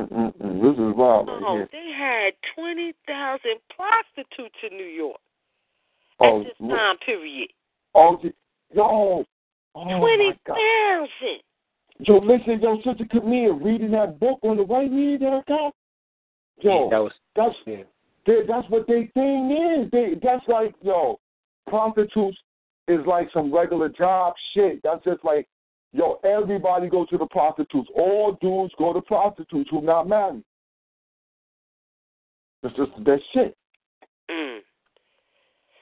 Mm-mm-mm. 0.03 0.61
This 0.61 0.73
is 0.73 0.95
wild 0.95 1.27
right 1.27 1.41
Oh, 1.45 1.55
here. 1.55 1.69
they 1.71 1.91
had 1.97 2.33
20,000 2.55 3.39
prostitutes 3.75 4.55
in 4.69 4.77
New 4.77 4.83
York 4.83 5.17
Oh, 6.19 6.41
at 6.41 6.45
this 6.47 6.53
look. 6.59 6.77
time 6.77 6.97
period. 7.05 7.49
oh, 7.93 8.17
gee- 8.21 8.33
yo, 8.73 9.25
oh 9.75 9.85
my 9.85 10.37
God. 10.45 10.55
20,000. 10.55 11.09
Yo, 11.99 12.17
listen, 12.17 12.59
yo, 12.61 12.77
Sister 12.81 13.05
Camille, 13.09 13.53
reading 13.53 13.91
that 13.91 14.19
book 14.19 14.39
on 14.43 14.57
the 14.57 14.63
right 14.65 14.91
read 14.91 15.21
that 15.21 15.33
I 15.33 15.41
got. 15.47 15.73
Yo, 16.61 16.89
that 16.89 16.99
was 16.99 17.11
that's 17.35 17.55
yeah. 17.65 17.83
they, 18.25 18.41
that's 18.47 18.69
what 18.69 18.87
they 18.87 19.09
thing 19.13 19.51
is. 19.51 19.91
They 19.91 20.13
that's 20.21 20.45
like 20.47 20.73
yo, 20.81 21.19
prostitutes 21.67 22.37
is 22.87 23.05
like 23.05 23.29
some 23.33 23.53
regular 23.53 23.89
job 23.89 24.33
shit. 24.53 24.81
That's 24.83 25.03
just 25.03 25.23
like 25.25 25.47
yo, 25.95 26.19
everybody 26.23 26.89
go 26.89 27.05
to 27.05 27.17
the 27.17 27.25
prostitutes. 27.27 27.89
All 27.95 28.37
dudes 28.41 28.73
go 28.77 28.91
to 28.91 29.01
prostitutes 29.01 29.69
who 29.71 29.81
not 29.81 30.07
married. 30.07 30.43
It's 32.63 32.75
just 32.75 32.91
that 33.05 33.19
shit. 33.33 33.55
Mm. 34.29 34.59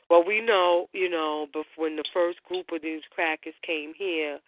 Well, 0.10 0.24
we 0.26 0.42
know, 0.42 0.88
you 0.94 1.10
know, 1.10 1.48
before 1.48 1.86
when 1.86 1.96
the 1.96 2.04
first 2.14 2.44
group 2.44 2.68
of 2.72 2.82
these 2.84 3.02
crackers 3.16 3.56
came 3.66 3.94
here, 3.98 4.40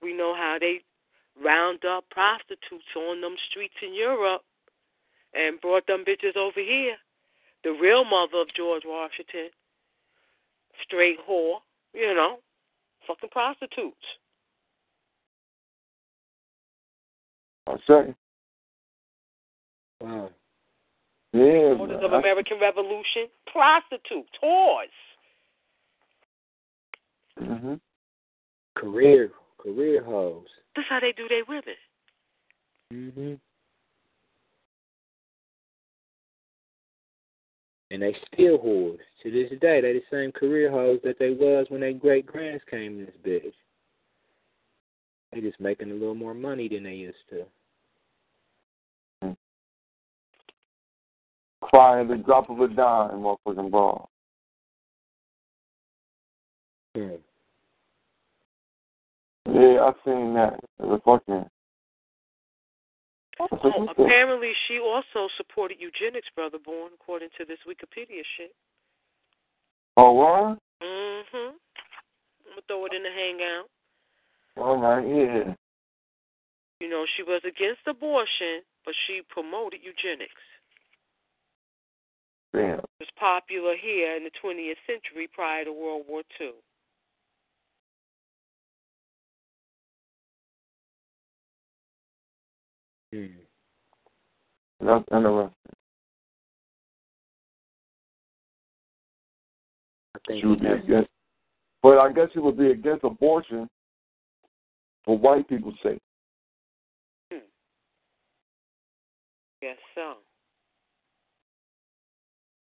we 0.00 0.16
know 0.16 0.34
how 0.36 0.58
they 0.60 0.80
round 1.42 1.84
up 1.84 2.04
prostitutes 2.10 2.84
on 2.96 3.20
them 3.20 3.34
streets 3.50 3.74
in 3.82 3.94
Europe 3.94 4.42
and 5.34 5.60
brought 5.60 5.86
them 5.86 6.04
bitches 6.06 6.36
over 6.36 6.60
here. 6.60 6.96
The 7.64 7.70
real 7.70 8.04
mother 8.04 8.42
of 8.42 8.54
George 8.56 8.82
Washington, 8.86 9.50
straight 10.84 11.18
whore, 11.28 11.58
you 11.92 12.14
know, 12.14 12.38
fucking 13.06 13.30
prostitutes. 13.30 14.19
I 17.70 17.76
say, 17.86 18.14
Wow. 20.00 20.30
yeah, 21.32 21.74
Daughters 21.74 21.96
man. 21.96 22.04
of 22.04 22.12
I- 22.14 22.18
American 22.18 22.58
Revolution, 22.60 23.28
prostitutes, 23.46 24.30
whores. 24.42 24.88
Mhm. 27.38 27.80
Career 28.76 29.32
career 29.58 30.02
hoes. 30.02 30.48
That's 30.74 30.88
how 30.88 31.00
they 31.00 31.12
do 31.12 31.28
their 31.28 31.44
women. 31.44 31.76
hmm 32.90 33.34
And 37.92 38.02
they 38.02 38.14
still 38.32 38.58
whores. 38.58 39.00
To 39.22 39.30
this 39.30 39.50
day, 39.60 39.80
they 39.80 39.92
the 39.94 40.02
same 40.10 40.32
career 40.32 40.70
hoes 40.70 41.00
that 41.02 41.18
they 41.18 41.30
was 41.30 41.66
when 41.70 41.80
their 41.82 41.92
great 41.92 42.24
grands 42.24 42.64
came 42.70 43.00
in 43.00 43.06
this 43.06 43.16
bitch. 43.22 43.52
They 45.32 45.40
just 45.40 45.60
making 45.60 45.90
a 45.90 45.94
little 45.94 46.14
more 46.14 46.34
money 46.34 46.68
than 46.68 46.84
they 46.84 46.94
used 46.94 47.28
to. 47.30 47.46
Crying 51.70 52.08
the 52.08 52.16
drop 52.16 52.50
of 52.50 52.58
a 52.58 52.68
dime, 52.68 53.22
motherfucking 53.22 53.70
ball. 53.70 54.10
Hmm. 56.96 57.16
Yeah, 59.46 59.86
I've 59.86 59.94
seen 60.04 60.34
that. 60.34 60.58
It 60.80 60.86
was 60.86 61.00
fucking. 61.04 61.48
Oh, 63.38 63.88
apparently 63.88 64.52
she 64.68 64.78
also 64.78 65.28
supported 65.36 65.78
eugenics, 65.80 66.28
brother 66.34 66.58
born, 66.62 66.90
according 67.00 67.30
to 67.38 67.44
this 67.44 67.58
Wikipedia 67.66 68.22
shit. 68.36 68.52
Oh, 69.96 70.12
what? 70.12 70.58
Mm 70.82 71.24
Mhm. 71.32 71.48
I'm 71.48 72.50
gonna 72.50 72.62
throw 72.66 72.84
it 72.86 72.92
in 72.92 73.02
the 73.02 73.10
hangout. 73.10 73.70
All 74.56 74.76
right, 74.76 75.06
yeah. 75.06 75.54
You 76.80 76.88
know, 76.88 77.06
she 77.16 77.22
was 77.22 77.44
against 77.44 77.86
abortion, 77.86 78.62
but 78.84 78.94
she 79.06 79.22
promoted 79.22 79.80
eugenics. 79.82 80.42
Damn. 82.52 82.78
It 82.78 82.84
was 82.98 83.08
popular 83.18 83.74
here 83.80 84.16
in 84.16 84.24
the 84.24 84.30
20th 84.42 84.74
century 84.86 85.28
prior 85.32 85.64
to 85.64 85.72
World 85.72 86.04
War 86.08 86.22
II. 86.40 86.50
Hmm. 93.12 93.26
That's 94.80 95.04
interesting. 95.12 95.50
I 100.14 100.18
think 100.26 100.40
She 100.40 100.46
would 100.46 100.60
we 100.60 100.66
be 100.66 100.72
against. 100.72 101.10
But 101.82 101.98
I 101.98 102.12
guess 102.12 102.28
it 102.34 102.40
would 102.40 102.58
be 102.58 102.70
against 102.70 103.04
abortion 103.04 103.68
for 105.04 105.16
white 105.16 105.48
people's 105.48 105.74
sake. 105.82 106.00
Hmm. 107.32 107.38
Yes, 109.62 109.76
so. 109.94 110.14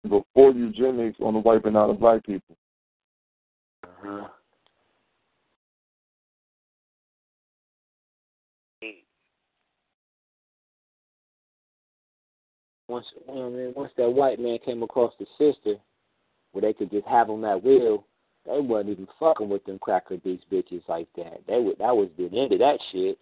Before 0.02 0.52
eugenics 0.52 1.18
on 1.20 1.34
the 1.34 1.40
wiping 1.40 1.76
out 1.76 1.90
of 1.90 2.00
black 2.00 2.24
people. 2.24 2.56
Uh-huh. 3.84 4.28
Once, 12.88 13.04
I 13.28 13.32
mean, 13.32 13.74
once 13.76 13.92
that 13.98 14.08
white 14.08 14.40
man 14.40 14.58
came 14.64 14.82
across 14.82 15.12
the 15.18 15.26
sister, 15.36 15.74
where 16.52 16.62
they 16.62 16.72
could 16.72 16.90
just 16.90 17.06
have 17.06 17.26
them 17.26 17.44
at 17.44 17.62
will, 17.62 18.06
they 18.46 18.60
wasn't 18.60 18.90
even 18.90 19.08
fucking 19.20 19.48
with 19.48 19.64
them 19.64 19.78
cracker 19.78 20.16
beast 20.16 20.44
bitches 20.50 20.82
like 20.88 21.08
that. 21.16 21.42
They 21.46 21.58
would 21.58 21.78
that 21.78 21.94
was 21.94 22.08
the 22.16 22.24
end 22.24 22.52
of 22.52 22.60
that 22.60 22.78
shit. 22.90 23.18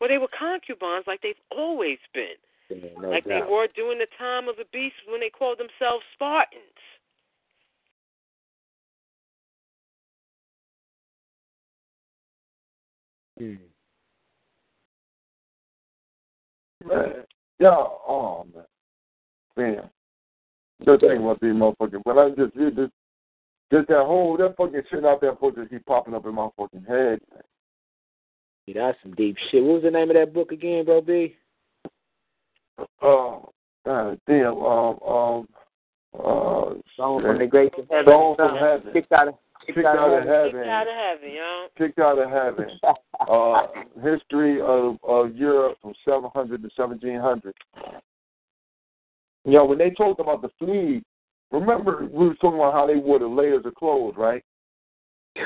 Well, 0.00 0.08
they 0.08 0.18
were 0.18 0.28
concubines 0.36 1.04
like 1.06 1.22
they've 1.22 1.34
always 1.56 1.98
been. 2.12 2.34
Yeah, 2.70 2.76
no 2.98 3.10
like 3.10 3.24
doubt. 3.24 3.44
they 3.46 3.52
were 3.52 3.68
during 3.74 3.98
the 3.98 4.06
time 4.18 4.48
of 4.48 4.56
the 4.56 4.64
beast 4.72 4.94
when 5.08 5.20
they 5.20 5.30
called 5.30 5.58
themselves 5.58 6.04
Spartans. 6.14 6.62
Hmm. 13.38 13.54
Man, 16.88 17.12
yeah, 17.58 17.70
oh 17.70 18.46
man, 18.54 18.64
man. 19.56 19.90
Just 20.84 21.00
think 21.00 21.20
about 21.20 21.40
these 21.40 21.52
motherfuckers. 21.52 22.00
When 22.04 22.18
I 22.18 22.28
just 22.30 22.54
read 22.56 22.76
this, 22.76 22.90
just 23.72 23.88
that 23.88 24.04
whole 24.04 24.36
that 24.36 24.56
fucking 24.56 24.82
shit 24.90 25.04
out 25.04 25.20
there, 25.20 25.32
just 25.56 25.70
keep 25.70 25.84
popping 25.86 26.14
up 26.14 26.26
in 26.26 26.34
my 26.34 26.48
fucking 26.56 26.84
head. 26.86 27.20
Yeah, 28.66 28.86
that's 28.86 28.98
some 29.02 29.14
deep 29.14 29.36
shit. 29.50 29.62
What 29.62 29.74
was 29.74 29.82
the 29.82 29.90
name 29.90 30.10
of 30.10 30.16
that 30.16 30.32
book 30.32 30.52
again, 30.52 30.84
bro? 30.84 31.00
B. 31.00 31.36
God 33.00 34.18
damn. 34.26 34.56
Um, 34.56 34.98
um, 35.06 35.48
uh, 36.14 36.74
Song 36.96 37.22
from 37.22 37.38
the 37.38 37.46
Great 37.46 37.72
of 37.78 37.86
Heaven. 37.90 38.04
Song 38.06 38.34
from 38.36 38.56
Heaven. 38.56 38.92
Kicked 38.92 39.12
out 39.12 39.28
of 39.28 39.34
Kicked 39.66 39.78
out 39.78 39.96
of 39.96 40.22
Kicked 40.22 40.28
heaven. 40.28 40.68
out 40.68 40.86
of 40.86 40.94
heaven, 40.94 41.34
yo. 41.34 41.66
Kicked 41.78 41.98
out 41.98 42.18
of 42.18 42.30
heaven. 42.30 42.66
Uh, 43.26 43.68
history 44.02 44.60
of, 44.60 44.98
of 45.02 45.34
Europe 45.34 45.78
from 45.80 45.94
700 46.04 46.60
to 46.60 46.68
1700. 46.76 47.54
You 49.46 49.52
know, 49.52 49.64
when 49.64 49.78
they 49.78 49.90
talked 49.90 50.20
about 50.20 50.42
the 50.42 50.50
fleas, 50.58 51.02
remember 51.50 52.06
we 52.12 52.28
were 52.28 52.34
talking 52.34 52.58
about 52.58 52.74
how 52.74 52.86
they 52.86 52.96
wore 52.96 53.18
the 53.18 53.26
layers 53.26 53.64
of 53.64 53.74
clothes, 53.76 54.14
right? 54.18 54.44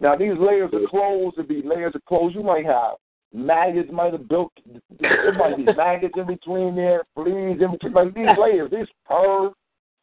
Now 0.00 0.16
these 0.16 0.34
layers 0.38 0.70
of 0.72 0.88
clothes 0.90 1.34
would 1.36 1.48
be 1.48 1.62
layers 1.64 1.94
of 1.94 2.04
clothes. 2.04 2.32
You 2.34 2.42
might 2.42 2.66
have 2.66 2.94
maggots, 3.32 3.90
might 3.92 4.12
have 4.12 4.28
built. 4.28 4.52
There 5.00 5.32
might 5.34 5.56
be 5.56 5.64
maggots 5.64 6.14
in 6.16 6.26
between 6.26 6.76
there, 6.76 7.02
fleas 7.14 7.58
in 7.60 7.72
between. 7.72 7.92
Like 7.92 8.14
these 8.14 8.26
layers, 8.38 8.70
this 8.70 8.88
fur 9.06 9.50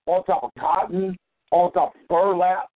on 0.05 0.23
top 0.25 0.43
of 0.43 0.51
cotton, 0.59 1.17
on 1.51 1.71
top 1.73 1.93
of 1.95 2.07
burlap, 2.07 2.69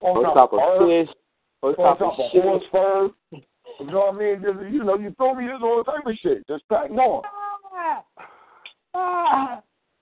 on, 0.00 0.16
on 0.16 0.22
top, 0.24 0.34
top 0.34 0.52
of 0.52 0.58
fur, 0.58 1.04
fish, 1.04 1.14
on 1.62 1.74
on 1.74 1.98
top 1.98 2.18
of 2.18 2.20
of 2.20 2.42
horse 2.42 2.64
fur. 2.72 3.10
You 3.32 3.86
know 3.86 3.98
what 3.98 4.14
I 4.14 4.18
mean? 4.18 4.42
Just, 4.42 4.72
you 4.72 4.84
know, 4.84 4.98
you 4.98 5.14
throw 5.16 5.34
me 5.34 5.46
this 5.46 5.60
all 5.62 5.84
type 5.84 6.06
of 6.06 6.14
shit. 6.22 6.46
Just 6.48 6.68
packing 6.68 6.98
on. 6.98 7.22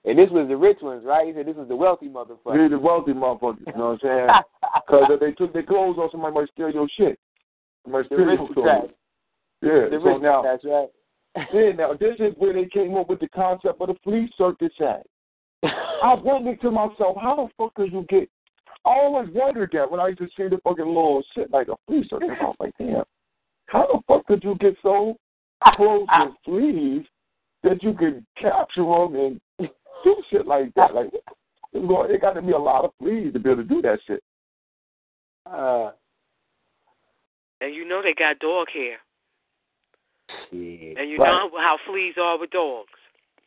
And 0.05 0.17
this 0.17 0.29
was 0.31 0.47
the 0.47 0.55
rich 0.55 0.77
ones, 0.81 1.03
right? 1.05 1.27
He 1.27 1.33
said 1.33 1.45
this 1.45 1.55
was 1.55 1.67
the 1.67 1.75
wealthy 1.75 2.07
motherfuckers. 2.07 2.55
They're 2.55 2.69
the 2.69 2.79
wealthy 2.79 3.11
motherfuckers. 3.11 3.59
You 3.67 3.73
know 3.77 3.97
what 3.99 4.03
I'm 4.03 4.27
saying? 4.27 4.27
Because 4.87 5.03
if 5.09 5.19
they 5.19 5.31
took 5.33 5.53
their 5.53 5.63
clothes 5.63 5.97
off, 5.97 6.11
somebody 6.11 6.33
might 6.33 6.49
steal 6.51 6.69
your 6.71 6.87
shit. 6.97 7.19
Somebody 7.83 8.07
steal 8.07 8.19
your 8.19 8.53
clothes. 8.53 8.91
Yeah. 9.61 9.89
The 9.89 9.99
so 10.03 10.17
now, 10.17 10.41
tracks, 10.41 10.63
right? 10.65 10.89
yeah, 11.53 11.71
now 11.71 11.93
this 11.93 12.15
is 12.19 12.33
where 12.37 12.53
they 12.53 12.65
came 12.65 12.95
up 12.95 13.09
with 13.09 13.19
the 13.19 13.29
concept 13.29 13.81
of 13.81 13.87
the 13.87 13.95
flea 14.03 14.31
circus 14.37 14.71
act. 14.85 15.07
I 15.63 16.13
wondered 16.15 16.61
to 16.61 16.71
myself, 16.71 17.17
how 17.21 17.35
the 17.35 17.47
fuck 17.57 17.73
could 17.75 17.91
you 17.91 18.05
get? 18.09 18.29
I 18.85 18.91
always 18.91 19.29
wondered 19.33 19.71
that 19.73 19.91
when 19.91 19.99
I 19.99 20.07
used 20.07 20.19
to 20.19 20.27
see 20.37 20.47
the 20.47 20.59
fucking 20.63 20.85
little 20.85 21.21
shit 21.35 21.51
like 21.51 21.67
a 21.67 21.75
flea 21.85 22.05
circus. 22.09 22.29
I 22.39 22.45
was 22.45 22.55
like, 22.59 22.73
damn, 22.79 23.03
how 23.67 23.85
the 23.87 23.99
fuck 24.07 24.25
could 24.25 24.43
you 24.43 24.55
get 24.59 24.75
so 24.81 25.17
close 25.75 26.07
to 26.07 26.31
fleas 26.45 27.05
that 27.63 27.83
you 27.83 27.93
could 27.93 28.25
capture 28.41 28.83
them 28.83 29.15
and 29.15 29.41
do 30.03 30.15
shit 30.31 30.47
like 30.47 30.73
that? 30.75 30.95
Like, 30.95 31.09
it 31.73 32.21
got 32.21 32.33
to 32.33 32.41
be 32.41 32.53
a 32.53 32.57
lot 32.57 32.85
of 32.85 32.91
fleas 32.99 33.33
to 33.33 33.39
be 33.39 33.49
able 33.49 33.63
to 33.63 33.67
do 33.67 33.81
that 33.81 33.99
shit. 34.07 34.23
Uh, 35.45 35.91
And 37.61 37.75
you 37.75 37.87
know 37.87 38.01
they 38.01 38.13
got 38.13 38.39
dog 38.39 38.67
hair. 38.73 38.97
Shit. 40.49 40.97
And 40.97 41.09
you 41.09 41.17
Right. 41.17 41.31
know 41.31 41.57
how 41.57 41.77
fleas 41.85 42.17
are 42.17 42.37
with 42.37 42.49
dogs. 42.51 42.89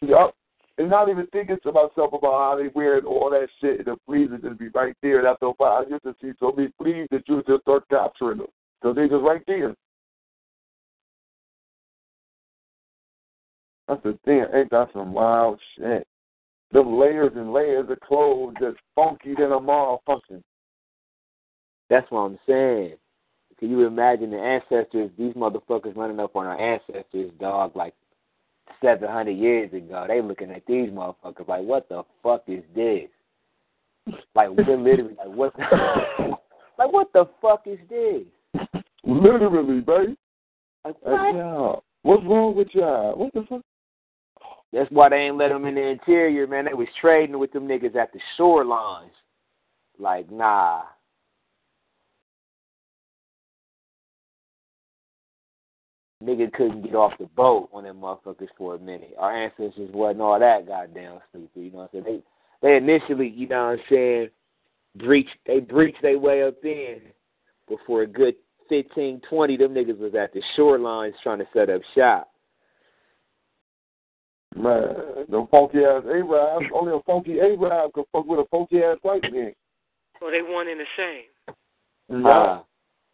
Yup. 0.00 0.34
And 0.78 0.88
not 0.88 1.08
even 1.08 1.26
thinking 1.28 1.58
to 1.62 1.72
myself 1.72 2.12
about 2.12 2.32
how 2.32 2.56
they 2.56 2.68
wear 2.68 2.96
it, 2.96 3.04
all 3.04 3.30
that 3.30 3.48
shit. 3.60 3.78
And 3.78 3.86
the 3.86 3.96
fleas 4.06 4.30
would 4.30 4.42
just 4.42 4.58
be 4.58 4.68
right 4.68 4.96
there. 5.02 5.18
And 5.18 5.26
after 5.26 5.46
a 5.46 5.50
while, 5.52 5.84
I 5.84 5.88
used 5.88 6.02
to 6.04 6.14
see 6.20 6.32
so 6.40 6.52
many 6.52 6.72
fleas 6.78 7.08
that 7.10 7.28
you 7.28 7.36
would 7.36 7.46
just 7.46 7.62
start 7.62 7.88
capturing 7.88 8.38
them. 8.38 8.48
Because 8.80 8.96
they 8.96 9.08
just 9.08 9.22
right 9.22 9.42
there. 9.46 9.76
That's 13.86 14.02
the 14.02 14.18
thing. 14.24 14.46
Ain't 14.54 14.70
that 14.70 14.92
some 14.92 15.12
wild 15.12 15.60
shit? 15.76 16.06
Them 16.72 16.98
layers 16.98 17.32
and 17.36 17.52
layers 17.52 17.90
of 17.90 18.00
clothes 18.00 18.54
that's 18.60 18.76
funky 18.94 19.34
than 19.34 19.52
a 19.52 19.60
motherfucker. 19.60 20.42
That's 21.90 22.10
what 22.10 22.20
I'm 22.20 22.38
saying. 22.46 22.96
Can 23.62 23.70
you 23.70 23.86
imagine 23.86 24.32
the 24.32 24.38
ancestors, 24.38 25.08
these 25.16 25.34
motherfuckers 25.34 25.94
running 25.94 26.18
up 26.18 26.34
on 26.34 26.46
our 26.46 26.60
ancestors, 26.60 27.30
dog, 27.38 27.76
like 27.76 27.94
700 28.82 29.30
years 29.30 29.72
ago? 29.72 30.04
They 30.08 30.20
looking 30.20 30.50
at 30.50 30.66
these 30.66 30.90
motherfuckers 30.90 31.46
like, 31.46 31.62
what 31.62 31.88
the 31.88 32.02
fuck 32.24 32.42
is 32.48 32.64
this? 32.74 33.08
Like, 34.34 34.48
we're 34.50 34.76
literally 34.76 35.14
like, 35.16 35.28
what 35.28 35.54
the, 35.56 35.62
like, 36.76 36.92
what 36.92 37.12
the 37.12 37.26
fuck 37.40 37.62
is 37.66 37.78
this? 37.88 38.22
Literally, 39.04 39.80
babe. 39.80 40.16
Like, 40.84 40.96
what? 41.02 41.84
What's 42.02 42.24
wrong 42.24 42.56
with 42.56 42.66
y'all? 42.72 43.16
What 43.16 43.32
the 43.32 43.44
fuck? 43.48 43.62
That's 44.72 44.90
why 44.90 45.10
they 45.10 45.18
ain't 45.18 45.36
let 45.36 45.50
them 45.50 45.66
in 45.66 45.76
the 45.76 45.86
interior, 45.86 46.48
man. 46.48 46.64
They 46.64 46.74
was 46.74 46.88
trading 47.00 47.38
with 47.38 47.52
them 47.52 47.68
niggas 47.68 47.94
at 47.94 48.12
the 48.12 48.18
shorelines. 48.36 49.10
Like, 50.00 50.32
nah. 50.32 50.82
Nigga 56.22 56.52
couldn't 56.52 56.82
get 56.82 56.94
off 56.94 57.12
the 57.18 57.26
boat 57.26 57.68
on 57.72 57.84
them 57.84 57.98
motherfuckers 58.00 58.48
for 58.56 58.76
a 58.76 58.78
minute. 58.78 59.14
Our 59.18 59.36
ancestors 59.36 59.90
wasn't 59.92 60.20
all 60.20 60.38
that 60.38 60.66
goddamn 60.66 61.18
stupid, 61.30 61.50
you 61.54 61.70
know 61.70 61.78
what 61.78 61.90
I'm 61.94 62.04
saying? 62.04 62.22
They 62.62 62.68
they 62.68 62.76
initially, 62.76 63.28
you 63.28 63.48
know 63.48 63.64
what 63.64 63.72
I'm 63.72 63.84
saying, 63.90 64.28
breached 64.96 65.36
they 65.46 65.58
breached 65.60 66.02
their 66.02 66.18
way 66.18 66.44
up 66.44 66.64
in. 66.64 67.00
before 67.68 68.02
a 68.02 68.06
good 68.06 68.34
fifteen, 68.68 69.20
twenty, 69.28 69.56
them 69.56 69.74
niggas 69.74 69.98
was 69.98 70.14
at 70.14 70.32
the 70.32 70.42
shorelines 70.56 71.12
trying 71.22 71.38
to 71.38 71.46
set 71.52 71.70
up 71.70 71.80
shop. 71.94 72.28
Man, 74.54 74.94
the 75.30 75.46
funky 75.50 75.78
ass 75.78 76.02
Arabs, 76.06 76.66
only 76.74 76.92
a 76.92 77.00
funky 77.06 77.40
Arab 77.40 77.92
could 77.94 78.04
fuck 78.12 78.26
with 78.26 78.40
a 78.40 78.44
funky 78.50 78.82
ass 78.82 78.98
white 79.02 79.22
man. 79.32 79.54
Well, 80.20 80.30
they 80.30 80.42
one 80.42 80.68
and 80.68 80.78
the 80.78 80.84
same. 80.96 82.22
Yeah. 82.22 82.28
Uh, 82.28 82.62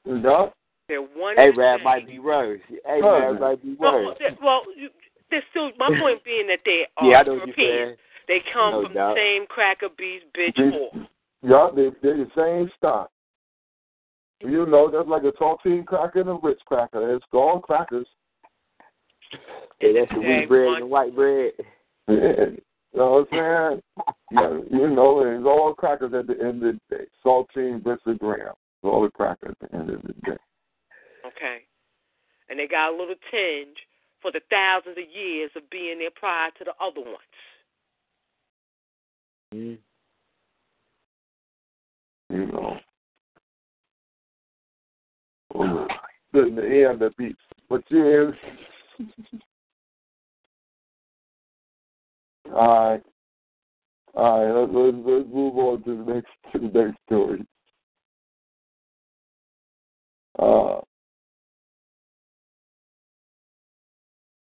Yeah. 0.04 0.46
They're 0.88 1.00
one 1.02 1.38
and 1.38 1.54
the 1.56 1.62
Arab 1.62 1.78
same. 1.80 1.84
might 1.84 2.06
be 2.06 2.18
worse. 2.18 2.60
Right. 2.70 3.02
Arab 3.04 3.40
might 3.40 3.62
be 3.62 3.76
Well, 3.78 4.06
worse. 4.06 4.16
they- 4.18 4.36
well, 4.42 4.62
you- 4.74 4.90
they're 5.30 5.44
still. 5.50 5.70
My 5.78 5.88
point 6.00 6.24
being 6.24 6.46
that 6.48 6.60
they 6.64 6.86
are 6.96 7.06
Yeah, 7.10 7.18
I 7.20 7.22
know 7.24 7.34
what 7.34 7.56
you're 7.56 7.66
European. 7.66 7.96
They 8.28 8.40
come 8.52 8.72
No 8.72 8.82
from 8.84 8.92
doubt. 8.94 9.14
the 9.14 9.20
same 9.20 9.46
cracker 9.46 9.88
beast 9.96 10.24
bitch 10.36 10.56
whore. 10.56 11.06
Yeah, 11.42 11.68
they, 11.74 11.90
they're 12.02 12.16
the 12.24 12.30
same 12.34 12.70
stock. 12.76 13.10
You 14.40 14.66
know, 14.66 14.90
that's 14.90 15.08
like 15.08 15.24
a 15.24 15.32
saltine 15.32 15.84
cracker 15.84 16.20
and 16.20 16.28
a 16.30 16.38
Ritz 16.42 16.60
cracker. 16.66 17.14
It's 17.14 17.24
all 17.32 17.60
crackers. 17.60 18.06
Yeah, 19.80 19.90
that's 19.98 20.12
the 20.12 20.20
wheat 20.20 20.48
bread 20.48 20.68
and 20.68 20.82
the 20.82 20.86
white 20.86 21.14
bread. 21.14 21.52
Yeah. 22.08 22.14
You 22.94 22.98
know 23.00 23.26
what 23.28 23.28
I'm 23.38 23.80
saying? 23.90 24.06
yeah, 24.32 24.58
you 24.70 24.88
know, 24.88 25.20
it's 25.20 25.44
all 25.46 25.74
crackers 25.74 26.14
at 26.14 26.26
the 26.26 26.42
end 26.42 26.64
of 26.64 26.76
the 26.88 26.96
day. 26.96 27.04
Saltine, 27.24 27.84
Ritz, 27.84 28.02
and 28.06 28.18
Graham. 28.18 28.48
It's 28.48 28.84
all 28.84 29.02
the 29.02 29.10
crackers 29.10 29.54
at 29.60 29.70
the 29.70 29.76
end 29.76 29.90
of 29.90 30.02
the 30.02 30.14
day. 30.24 30.36
Okay. 31.38 31.58
And 32.48 32.58
they 32.58 32.66
got 32.66 32.90
a 32.92 32.96
little 32.96 33.14
tinge 33.30 33.76
for 34.20 34.32
the 34.32 34.40
thousands 34.50 34.98
of 34.98 35.04
years 35.14 35.50
of 35.56 35.70
being 35.70 35.98
there 35.98 36.10
prior 36.14 36.50
to 36.58 36.64
the 36.64 36.72
other 36.82 37.00
ones. 37.00 37.18
Mm. 39.54 39.78
You 42.30 42.46
know. 42.46 42.78
Good 46.32 46.48
in 46.48 46.56
the 46.56 46.62
air 46.62 46.96
the 46.96 47.10
beats. 47.16 47.38
But 47.68 47.82
yeah. 47.90 48.30
All 52.54 52.90
right. 52.90 53.02
All 54.14 54.44
right, 54.44 54.52
let's, 54.60 54.72
let's, 54.74 54.96
let's 55.06 55.28
move 55.32 55.56
on 55.58 55.82
to 55.84 56.04
the 56.04 56.12
next 56.12 56.28
to 56.52 56.58
the 56.58 56.66
next 56.66 56.98
story. 57.06 57.46
Uh, 60.38 60.80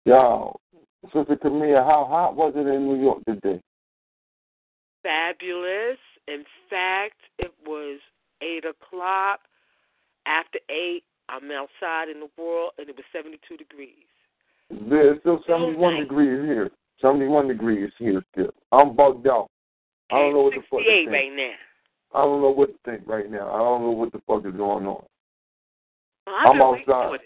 yo, 0.07 0.59
Sister 1.13 1.37
Camille, 1.37 1.85
how 1.85 2.07
hot 2.09 2.37
was 2.37 2.55
it 2.57 2.67
in 2.67 2.87
New 2.87 3.01
York 3.01 3.23
today? 3.27 3.61
Fabulous. 5.03 5.99
In 6.29 6.45
fact, 6.71 7.21
it 7.39 7.53
was 7.67 8.01
eight 8.43 8.65
o'clock. 8.65 9.41
After 10.27 10.59
eight, 10.71 11.05
I'm 11.29 11.51
outside 11.51 12.09
in 12.09 12.21
the 12.21 12.29
world, 12.41 12.73
and 12.79 12.89
it 12.89 12.97
was 12.97 13.05
72 13.13 13.57
degrees. 13.57 14.07
There's 14.71 15.21
still 15.21 15.43
71 15.47 15.95
Okay. 15.95 16.01
degrees 16.03 16.45
here. 16.47 16.71
71 17.01 17.49
degrees 17.49 17.93
here 17.99 18.23
still. 18.33 18.53
I'm 18.73 18.97
bugged 18.97 19.29
out. 19.29 19.49
I 20.11 20.19
don't 20.19 20.33
know 20.33 20.43
what 20.43 20.55
the 20.55 20.63
fuck 20.63 20.81
to 20.81 20.85
think. 20.85 21.11
right 21.11 21.33
now. 21.33 21.55
I 22.15 22.23
don't 22.23 22.41
know 22.41 22.51
what 22.51 22.73
to 22.73 22.79
think 22.85 23.07
right 23.07 23.31
now. 23.31 23.51
I 23.53 23.59
don't 23.59 23.83
know 23.83 23.91
what 23.91 24.13
the 24.13 24.21
fuck 24.27 24.47
is 24.47 24.55
going 24.57 24.87
on. 24.87 25.05
Well, 26.27 26.37
I'm 26.37 26.63
outside. 26.63 27.21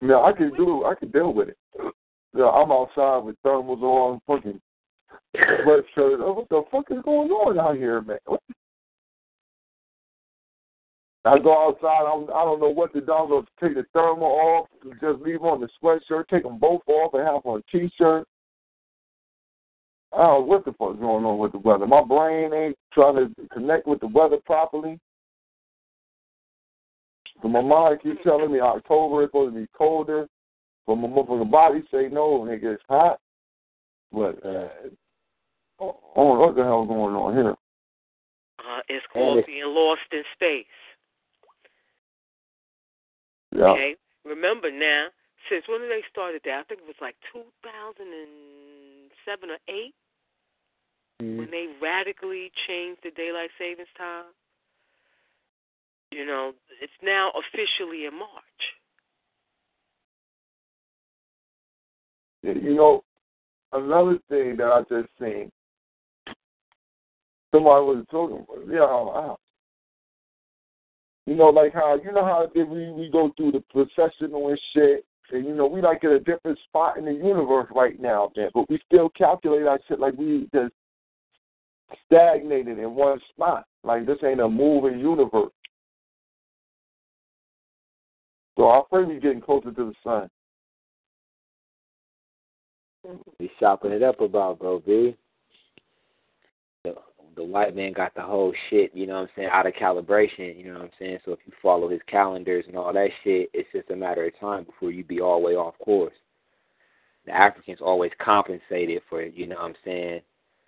Yeah, 0.00 0.20
I 0.20 0.32
can 0.32 0.52
do. 0.56 0.84
I 0.84 0.94
can 0.94 1.10
deal 1.10 1.32
with 1.32 1.48
it. 1.48 1.58
Yeah, 2.36 2.44
I'm 2.44 2.70
outside 2.70 3.24
with 3.24 3.36
thermals 3.44 3.80
on, 3.80 4.20
fucking 4.26 4.60
sweatshirt. 5.34 6.20
Oh, 6.20 6.34
what 6.34 6.48
the 6.50 6.62
fuck 6.70 6.84
is 6.90 7.02
going 7.02 7.30
on 7.30 7.58
out 7.58 7.76
here, 7.76 8.02
man? 8.02 8.18
What 8.26 8.42
I 11.24 11.38
go 11.38 11.68
outside. 11.68 12.04
I'm, 12.06 12.24
I 12.24 12.44
don't 12.44 12.60
know 12.60 12.68
what 12.68 12.92
to 12.94 13.00
do. 13.00 13.12
I'm 13.12 13.28
gonna 13.28 13.46
take 13.60 13.74
the 13.74 13.84
thermal 13.92 14.26
off, 14.28 14.68
just 15.00 15.20
leave 15.20 15.42
on 15.42 15.60
the 15.60 15.68
sweatshirt, 15.82 16.28
take 16.28 16.42
them 16.42 16.58
both 16.58 16.82
off, 16.86 17.14
and 17.14 17.26
have 17.26 17.44
on 17.44 17.60
a 17.60 17.76
t-shirt. 17.76 18.26
I 20.12 20.16
don't 20.16 20.40
know 20.40 20.46
what 20.46 20.64
the 20.64 20.72
fuck's 20.72 20.98
going 20.98 21.24
on 21.24 21.38
with 21.38 21.52
the 21.52 21.58
weather. 21.58 21.86
My 21.86 22.02
brain 22.02 22.52
ain't 22.54 22.76
trying 22.92 23.16
to 23.16 23.48
connect 23.52 23.86
with 23.86 24.00
the 24.00 24.06
weather 24.06 24.38
properly. 24.46 24.98
So 27.42 27.48
my 27.48 27.60
mind 27.60 28.00
keeps 28.02 28.22
telling 28.24 28.52
me 28.52 28.60
October 28.60 29.22
is 29.22 29.28
supposed 29.28 29.54
to 29.54 29.60
be 29.60 29.66
colder, 29.76 30.26
but 30.86 30.96
my 30.96 31.08
motherfucking 31.08 31.50
body 31.50 31.82
say 31.90 32.08
no, 32.10 32.46
it 32.50 32.60
gets 32.60 32.82
hot. 32.88 33.20
But 34.12 34.44
uh, 34.44 34.68
I 35.80 35.80
don't 35.80 36.16
know 36.16 36.40
what 36.46 36.56
the 36.56 36.64
hell's 36.64 36.88
going 36.88 37.14
on 37.14 37.34
here. 37.34 37.54
Uh, 38.58 38.80
it's 38.88 39.06
called 39.12 39.38
it's- 39.38 39.46
being 39.46 39.62
lost 39.66 40.00
in 40.12 40.22
space. 40.34 40.66
Yeah, 43.54 43.72
Okay? 43.72 43.94
Remember 44.24 44.70
now, 44.70 45.06
since 45.48 45.64
when 45.68 45.80
did 45.80 45.90
they 45.90 46.02
started 46.10 46.42
that? 46.44 46.60
I 46.60 46.62
think 46.64 46.80
it 46.82 46.86
was 46.86 47.00
like 47.00 47.16
2007 47.32 49.50
or 49.50 49.58
8 49.68 49.94
Mm-hmm. 51.20 51.38
when 51.38 51.50
they 51.50 51.66
radically 51.82 52.52
changed 52.68 53.00
the 53.02 53.10
daylight 53.10 53.50
savings 53.58 53.88
time. 53.98 54.26
You 56.10 56.26
know, 56.26 56.52
it's 56.82 56.92
now 57.02 57.30
officially 57.30 58.06
in 58.06 58.18
March. 58.18 58.44
you 62.42 62.74
know, 62.74 63.02
another 63.72 64.18
thing 64.28 64.56
that 64.56 64.66
I 64.66 64.80
just 64.88 65.08
seen. 65.20 65.50
Somebody 67.54 67.84
was 67.84 68.04
talking. 68.10 68.44
about, 68.48 68.66
Yeah. 68.68 69.34
You 71.26 71.34
know, 71.34 71.48
like 71.48 71.74
how 71.74 71.98
you 72.02 72.10
know 72.12 72.24
how 72.24 72.48
we 72.54 72.90
we 72.90 73.10
go 73.10 73.30
through 73.36 73.52
the 73.52 73.62
processional 73.70 74.48
and 74.48 74.60
shit, 74.72 75.04
and 75.30 75.44
you 75.44 75.54
know 75.54 75.66
we 75.66 75.82
like 75.82 76.02
at 76.04 76.10
a 76.10 76.20
different 76.20 76.58
spot 76.66 76.96
in 76.96 77.04
the 77.04 77.12
universe 77.12 77.66
right 77.74 78.00
now, 78.00 78.30
man. 78.34 78.48
But 78.54 78.70
we 78.70 78.80
still 78.86 79.10
calculate 79.10 79.66
our 79.66 79.78
shit 79.86 80.00
like 80.00 80.14
we 80.16 80.48
just 80.54 80.72
stagnated 82.06 82.78
in 82.78 82.94
one 82.94 83.20
spot. 83.30 83.66
Like 83.84 84.06
this 84.06 84.16
ain't 84.24 84.40
a 84.40 84.48
moving 84.48 84.98
universe. 84.98 85.52
So 88.58 88.66
our 88.66 88.82
pray 88.82 89.04
is 89.04 89.22
getting 89.22 89.40
closer 89.40 89.70
to 89.70 89.92
the 89.92 89.94
sun. 90.02 90.28
He's 93.38 93.50
chopping 93.60 93.92
it 93.92 94.02
up 94.02 94.20
about, 94.20 94.58
bro, 94.58 94.80
B. 94.80 95.16
The, 96.82 96.96
the 97.36 97.44
white 97.44 97.76
man 97.76 97.92
got 97.92 98.16
the 98.16 98.22
whole 98.22 98.52
shit, 98.68 98.90
you 98.94 99.06
know 99.06 99.14
what 99.14 99.20
I'm 99.20 99.28
saying, 99.36 99.48
out 99.52 99.68
of 99.68 99.74
calibration, 99.74 100.58
you 100.58 100.72
know 100.72 100.80
what 100.80 100.82
I'm 100.82 100.90
saying? 100.98 101.18
So 101.24 101.32
if 101.32 101.38
you 101.46 101.52
follow 101.62 101.88
his 101.88 102.00
calendars 102.08 102.64
and 102.66 102.76
all 102.76 102.92
that 102.92 103.10
shit, 103.22 103.48
it's 103.54 103.68
just 103.72 103.90
a 103.90 103.96
matter 103.96 104.26
of 104.26 104.38
time 104.40 104.64
before 104.64 104.90
you 104.90 105.04
be 105.04 105.20
all 105.20 105.40
the 105.40 105.46
way 105.46 105.52
off 105.54 105.78
course. 105.78 106.14
The 107.26 107.32
Africans 107.32 107.78
always 107.80 108.10
compensated 108.18 109.02
for, 109.08 109.22
you 109.22 109.46
know 109.46 109.54
what 109.54 109.66
I'm 109.66 109.74
saying, 109.84 110.20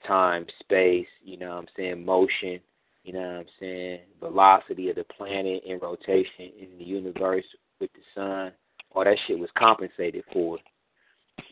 time, 0.06 0.46
space, 0.60 1.08
you 1.24 1.38
know 1.38 1.48
what 1.48 1.58
I'm 1.58 1.68
saying, 1.76 2.04
motion, 2.04 2.60
you 3.02 3.14
know 3.14 3.18
what 3.18 3.40
I'm 3.40 3.46
saying, 3.58 4.00
velocity 4.20 4.90
of 4.90 4.96
the 4.96 5.04
planet 5.04 5.64
in 5.66 5.80
rotation 5.80 6.52
in 6.56 6.78
the 6.78 6.84
universe 6.84 7.44
with 7.80 7.90
the 7.92 8.00
sun. 8.14 8.52
All 8.92 9.04
that 9.04 9.16
shit 9.26 9.38
was 9.38 9.50
compensated 9.56 10.24
for 10.32 10.58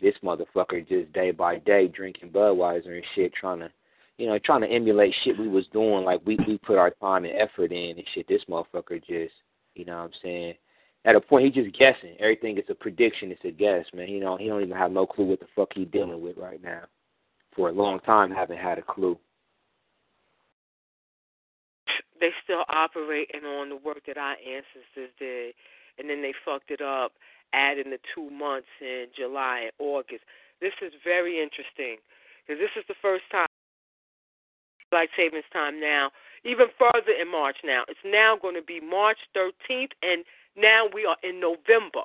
this 0.03 0.15
motherfucker 0.23 0.87
just 0.87 1.13
day 1.13 1.31
by 1.31 1.59
day 1.59 1.89
drinking 1.89 2.31
Budweiser 2.31 2.97
and 2.97 3.05
shit, 3.15 3.33
trying 3.33 3.61
to, 3.61 3.71
you 4.17 4.27
know, 4.27 4.39
trying 4.45 4.61
to 4.61 4.69
emulate 4.69 5.15
shit 5.25 5.39
we 5.39 5.49
was 5.49 5.67
doing. 5.73 6.05
Like 6.05 6.21
we 6.27 6.39
we 6.47 6.59
put 6.59 6.79
our 6.79 6.91
time 6.91 7.25
and 7.25 7.35
effort 7.39 7.73
in 7.73 7.97
and 7.97 8.05
shit. 8.15 8.29
This 8.29 8.43
motherfucker 8.49 8.99
just, 8.99 9.35
you 9.75 9.85
know, 9.85 9.97
what 9.97 10.05
I'm 10.05 10.11
saying, 10.23 10.55
at 11.05 11.17
a 11.17 11.21
point 11.21 11.45
he 11.45 11.63
just 11.63 11.77
guessing. 11.79 12.17
Everything 12.19 12.59
is 12.59 12.65
a 12.69 12.75
prediction. 12.75 13.31
It's 13.31 13.45
a 13.45 13.51
guess, 13.51 13.87
man. 13.95 14.09
You 14.09 14.21
know, 14.21 14.37
he 14.37 14.47
don't 14.47 14.63
even 14.63 14.77
have 14.77 14.93
no 14.93 15.07
clue 15.07 15.27
what 15.27 15.41
the 15.41 15.47
fuck 15.55 15.71
he 15.75 15.85
dealing 15.85 16.21
with 16.21 16.37
right 16.37 16.63
now. 16.63 16.83
For 17.55 17.71
a 17.71 17.73
long 17.73 18.01
time, 18.01 18.31
haven't 18.31 18.59
had 18.59 18.79
a 18.79 18.83
clue. 18.83 19.19
They 22.21 22.31
still 22.43 22.65
operating 22.69 23.45
on 23.45 23.69
the 23.69 23.77
work 23.77 24.03
that 24.07 24.19
our 24.19 24.33
ancestors 24.33 25.11
did, 25.19 25.55
and 25.99 26.09
then 26.09 26.23
they 26.23 26.35
fucked 26.45 26.71
it 26.71 26.81
up, 26.81 27.13
adding 27.53 27.91
the 27.91 27.99
two 28.15 28.31
months 28.31 28.69
in 28.81 29.07
July 29.17 29.71
and 29.71 29.73
August. 29.79 30.23
This 30.61 30.75
is 30.83 30.93
very 31.05 31.41
interesting 31.43 31.99
because 32.47 32.61
this 32.61 32.75
is 32.77 32.85
the 32.89 32.99
first 33.01 33.25
time 33.31 33.47
daylight 34.91 35.11
savings 35.17 35.45
time 35.53 35.81
now, 35.81 36.11
even 36.45 36.67
further 36.79 37.13
in 37.21 37.31
March 37.31 37.57
now. 37.65 37.83
It's 37.89 38.01
now 38.05 38.37
going 38.41 38.55
to 38.55 38.63
be 38.63 38.81
March 38.81 39.19
13th, 39.37 39.93
and 40.03 40.25
now 40.57 40.87
we 40.93 41.05
are 41.05 41.17
in 41.23 41.41
November 41.41 42.05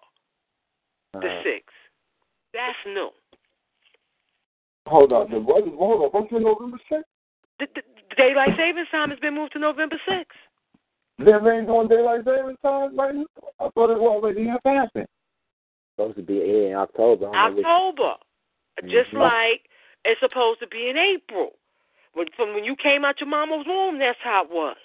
the 1.14 1.30
Uh, 1.30 1.44
6th. 1.44 1.80
That's 2.54 2.78
new. 2.86 3.10
Hold 4.88 5.14
on, 5.14 5.32
the 5.32 5.39
what? 5.39 5.64
Hold 5.64 6.02
on, 6.04 6.10
what's 6.22 6.32
in 6.32 6.44
November 6.44 6.78
sixth? 6.89 7.08
The, 7.60 7.68
the, 7.74 7.82
the 8.10 8.16
daylight 8.16 8.58
savings 8.58 8.89
time 8.91 9.10
has 9.12 9.20
been 9.20 9.34
moved 9.34 9.54
to 9.54 9.60
November 9.60 9.98
6th. 10.08 10.26
Them 11.20 11.47
ain't 11.47 11.68
doing 11.68 11.88
daylight 11.88 12.26
savings 12.26 12.57
time 12.61 12.97
right 12.97 13.14
now? 13.16 13.26
I 13.59 13.70
thought 13.70 13.91
it 13.91 13.99
was 13.99 14.22
already 14.24 14.47
had 14.47 14.59
happened. 14.66 15.07
supposed 15.95 16.18
to 16.18 16.24
be 16.24 16.41
in 16.41 16.74
October. 16.74 17.30
I 17.36 17.47
don't 17.47 17.55
which- 17.57 17.66
October, 17.66 18.16
just 18.86 19.11
Mhm. 19.11 19.20
like 19.20 19.70
it's 20.05 20.20
supposed 20.20 20.59
to 20.61 20.68
be 20.68 20.89
in 20.89 20.97
April. 20.97 21.53
When, 22.14 22.28
from 22.32 22.53
when 22.55 22.64
you 22.64 22.76
came 22.76 23.05
out 23.05 23.20
your 23.20 23.30
mama's 23.30 23.66
womb, 23.68 23.99
that's 23.99 24.20
how 24.22 24.43
it 24.43 24.49
was. 24.49 24.76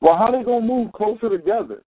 Well, 0.00 0.16
how 0.16 0.30
they 0.32 0.42
gonna 0.42 0.66
move 0.66 0.92
closer 0.92 1.28
together? 1.30 1.84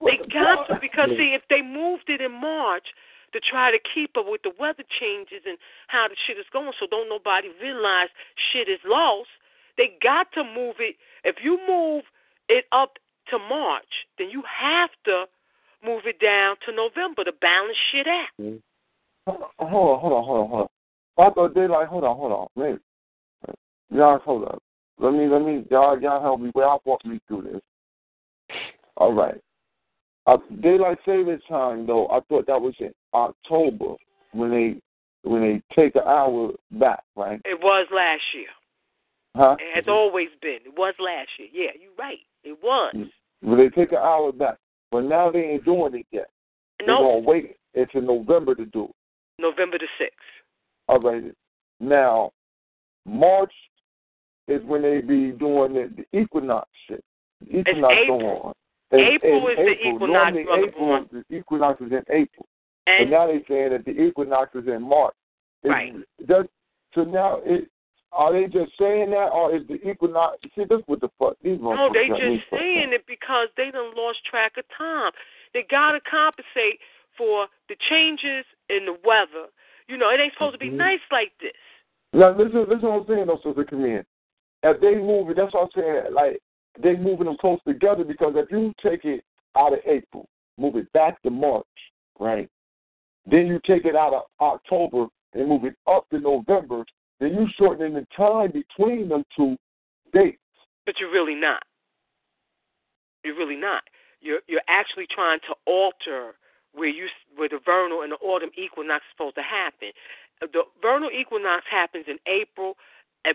They 0.00 0.16
What 0.18 0.22
the 0.22 0.26
got 0.28 0.66
to 0.68 0.74
because 0.80 1.10
see, 1.16 1.32
if 1.34 1.46
they 1.48 1.62
moved 1.62 2.10
it 2.10 2.20
in 2.20 2.32
March 2.32 2.92
to 3.32 3.40
try 3.40 3.70
to 3.70 3.78
keep 3.78 4.16
up 4.16 4.26
with 4.26 4.42
the 4.42 4.50
weather 4.58 4.82
changes 5.00 5.46
and 5.46 5.56
how 5.86 6.08
the 6.08 6.16
shit 6.26 6.38
is 6.38 6.48
going, 6.50 6.72
so 6.78 6.86
don't 6.86 7.08
nobody 7.08 7.48
realize 7.60 8.10
shit 8.52 8.68
is 8.68 8.82
lost. 8.84 9.30
They 9.76 9.88
got 10.02 10.30
to 10.32 10.42
move 10.44 10.80
it. 10.80 10.96
If 11.24 11.42
you 11.42 11.58
move 11.66 12.04
it 12.48 12.64
up 12.72 12.94
to 13.28 13.38
March, 13.38 14.06
then 14.18 14.30
you 14.30 14.42
have 14.46 14.90
to 15.04 15.24
move 15.84 16.02
it 16.06 16.20
down 16.20 16.56
to 16.66 16.72
November 16.72 17.24
to 17.24 17.32
balance 17.32 17.76
shit 17.90 18.06
out. 18.06 18.28
Mhm. 18.40 18.62
Hold 19.26 19.42
on, 19.58 19.68
hold 19.68 19.90
on, 19.90 20.00
hold 20.00 20.12
on, 20.12 20.48
hold 20.48 20.62
on. 20.62 20.68
I 21.18 21.30
thought 21.30 21.54
daylight. 21.54 21.88
Hold 21.88 22.04
on, 22.04 22.16
hold 22.16 22.32
on. 22.32 22.48
Wait, 22.54 22.78
y'all, 23.90 24.18
hold 24.18 24.44
up. 24.44 24.62
Let 24.98 25.12
me, 25.12 25.26
let 25.26 25.42
me, 25.42 25.64
y'all, 25.70 26.00
y'all 26.00 26.22
help 26.22 26.40
me. 26.40 26.52
Y'all 26.54 26.80
walk 26.84 27.04
me 27.04 27.20
through 27.26 27.42
this. 27.42 28.58
All 28.96 29.12
right. 29.12 29.40
Uh, 30.26 30.38
daylight 30.60 30.98
savings 31.06 31.42
time, 31.48 31.86
though, 31.86 32.08
I 32.08 32.20
thought 32.28 32.46
that 32.46 32.60
was 32.60 32.74
in 32.80 32.92
October 33.14 33.94
when 34.32 34.50
they 34.50 34.80
when 35.22 35.42
they 35.42 35.62
take 35.74 35.96
an 35.96 36.02
hour 36.06 36.52
back, 36.72 37.02
right? 37.16 37.40
It 37.44 37.60
was 37.60 37.86
last 37.92 38.22
year. 38.32 38.48
Huh? 39.34 39.56
It 39.58 39.74
has 39.74 39.84
always 39.88 40.28
been. 40.40 40.58
It 40.64 40.76
was 40.76 40.94
last 40.98 41.28
year. 41.38 41.48
Yeah, 41.52 41.72
you're 41.80 41.94
right. 41.98 42.18
It 42.46 42.56
was. 42.62 42.94
When 43.40 43.58
they 43.58 43.68
take 43.70 43.90
an 43.92 43.98
hour 43.98 44.30
back, 44.32 44.56
but 44.92 45.00
now 45.00 45.30
they 45.30 45.40
ain't 45.40 45.64
doing 45.64 45.94
it 45.96 46.06
yet. 46.12 46.30
They're 46.78 46.86
gonna 46.86 47.18
wait 47.18 47.56
until 47.74 48.02
November 48.02 48.54
to 48.54 48.64
do 48.66 48.84
it. 48.84 48.90
November 49.38 49.78
the 49.78 49.88
sixth. 49.98 50.16
All 50.88 51.00
right. 51.00 51.24
Now, 51.80 52.30
March 53.04 53.52
is 54.48 54.62
when 54.64 54.82
they 54.82 55.00
be 55.00 55.32
doing 55.32 55.74
the, 55.74 55.90
the 55.96 56.18
equinox 56.18 56.68
shit. 56.88 57.02
The 57.40 57.58
equinox 57.60 57.94
April. 58.02 58.18
go 58.20 58.26
on. 58.42 58.52
And- 58.92 59.00
April 59.00 59.48
and 59.48 59.58
is 59.58 59.66
the 59.66 59.88
equinox, 59.88 60.34
Normally, 60.34 60.68
April, 60.68 61.00
boy. 61.02 61.22
the 61.28 61.36
equinox 61.36 61.80
is 61.80 61.90
in 61.92 62.04
April. 62.08 62.46
And 62.86 63.10
but 63.10 63.16
now 63.16 63.26
they're 63.26 63.42
saying 63.48 63.70
that 63.70 63.84
the 63.84 64.00
equinox 64.00 64.54
is 64.54 64.68
in 64.68 64.82
March. 64.82 65.14
It's 65.64 65.70
Right. 65.70 65.92
Just, 66.28 66.48
so 66.94 67.02
now 67.02 67.40
it 67.44 67.68
are 68.12 68.32
they 68.32 68.46
just 68.46 68.72
saying 68.78 69.10
that, 69.10 69.30
or 69.32 69.54
is 69.54 69.66
the 69.68 69.76
equinox? 69.88 70.38
See, 70.54 70.64
this 70.64 70.80
what 70.86 71.00
the 71.00 71.10
fuck 71.18 71.36
these 71.42 71.58
No, 71.60 71.90
they 71.92 72.08
just 72.08 72.44
saying 72.50 72.92
it 72.92 73.04
because 73.06 73.48
they 73.56 73.70
done 73.70 73.92
lost 73.96 74.24
track 74.28 74.52
of 74.56 74.64
time. 74.76 75.12
They 75.52 75.64
gotta 75.68 76.00
compensate 76.08 76.80
for 77.16 77.46
the 77.68 77.76
changes 77.88 78.44
in 78.68 78.86
the 78.86 78.96
weather. 79.04 79.48
You 79.88 79.96
know, 79.96 80.10
it 80.10 80.20
ain't 80.20 80.32
supposed 80.34 80.58
mm-hmm. 80.58 80.66
to 80.66 80.70
be 80.70 80.76
nice 80.76 81.04
like 81.10 81.32
this. 81.40 81.52
Now 82.12 82.36
listen, 82.36 82.66
listen 82.68 82.88
what 82.88 83.02
I'm 83.02 83.06
saying 83.06 83.26
though, 83.26 83.40
Sister 83.44 83.64
Camille. 83.64 84.02
If 84.62 84.80
they 84.80 84.94
move 84.94 85.30
it, 85.30 85.36
that's 85.36 85.52
what 85.52 85.64
I'm 85.64 85.68
saying. 85.74 86.14
Like 86.14 86.40
they 86.82 86.96
moving 86.96 87.26
them 87.26 87.36
close 87.40 87.60
together 87.66 88.04
because 88.04 88.34
if 88.36 88.50
you 88.50 88.72
take 88.82 89.04
it 89.04 89.24
out 89.56 89.72
of 89.72 89.80
April, 89.86 90.28
move 90.58 90.76
it 90.76 90.92
back 90.92 91.22
to 91.22 91.30
March, 91.30 91.66
right? 92.18 92.48
Then 93.30 93.46
you 93.46 93.60
take 93.66 93.84
it 93.84 93.96
out 93.96 94.14
of 94.14 94.22
October 94.40 95.06
and 95.34 95.48
move 95.48 95.64
it 95.64 95.74
up 95.86 96.08
to 96.10 96.20
November. 96.20 96.84
Then 97.20 97.34
you 97.34 97.46
shortening 97.58 97.94
the 97.94 98.06
time 98.16 98.52
between 98.52 99.08
them 99.08 99.24
two 99.36 99.56
dates. 100.12 100.38
But 100.84 100.96
you're 101.00 101.10
really 101.10 101.34
not. 101.34 101.62
You're 103.24 103.36
really 103.36 103.56
not. 103.56 103.82
You're 104.20 104.40
you're 104.46 104.66
actually 104.68 105.06
trying 105.12 105.40
to 105.48 105.54
alter 105.66 106.34
where 106.72 106.88
you 106.88 107.06
where 107.36 107.48
the 107.48 107.58
vernal 107.64 108.02
and 108.02 108.12
the 108.12 108.16
autumn 108.16 108.50
equinox 108.56 109.04
is 109.04 109.12
supposed 109.16 109.36
to 109.36 109.42
happen. 109.42 109.88
The 110.40 110.62
vernal 110.82 111.10
equinox 111.10 111.64
happens 111.70 112.04
in 112.08 112.18
April, 112.26 112.76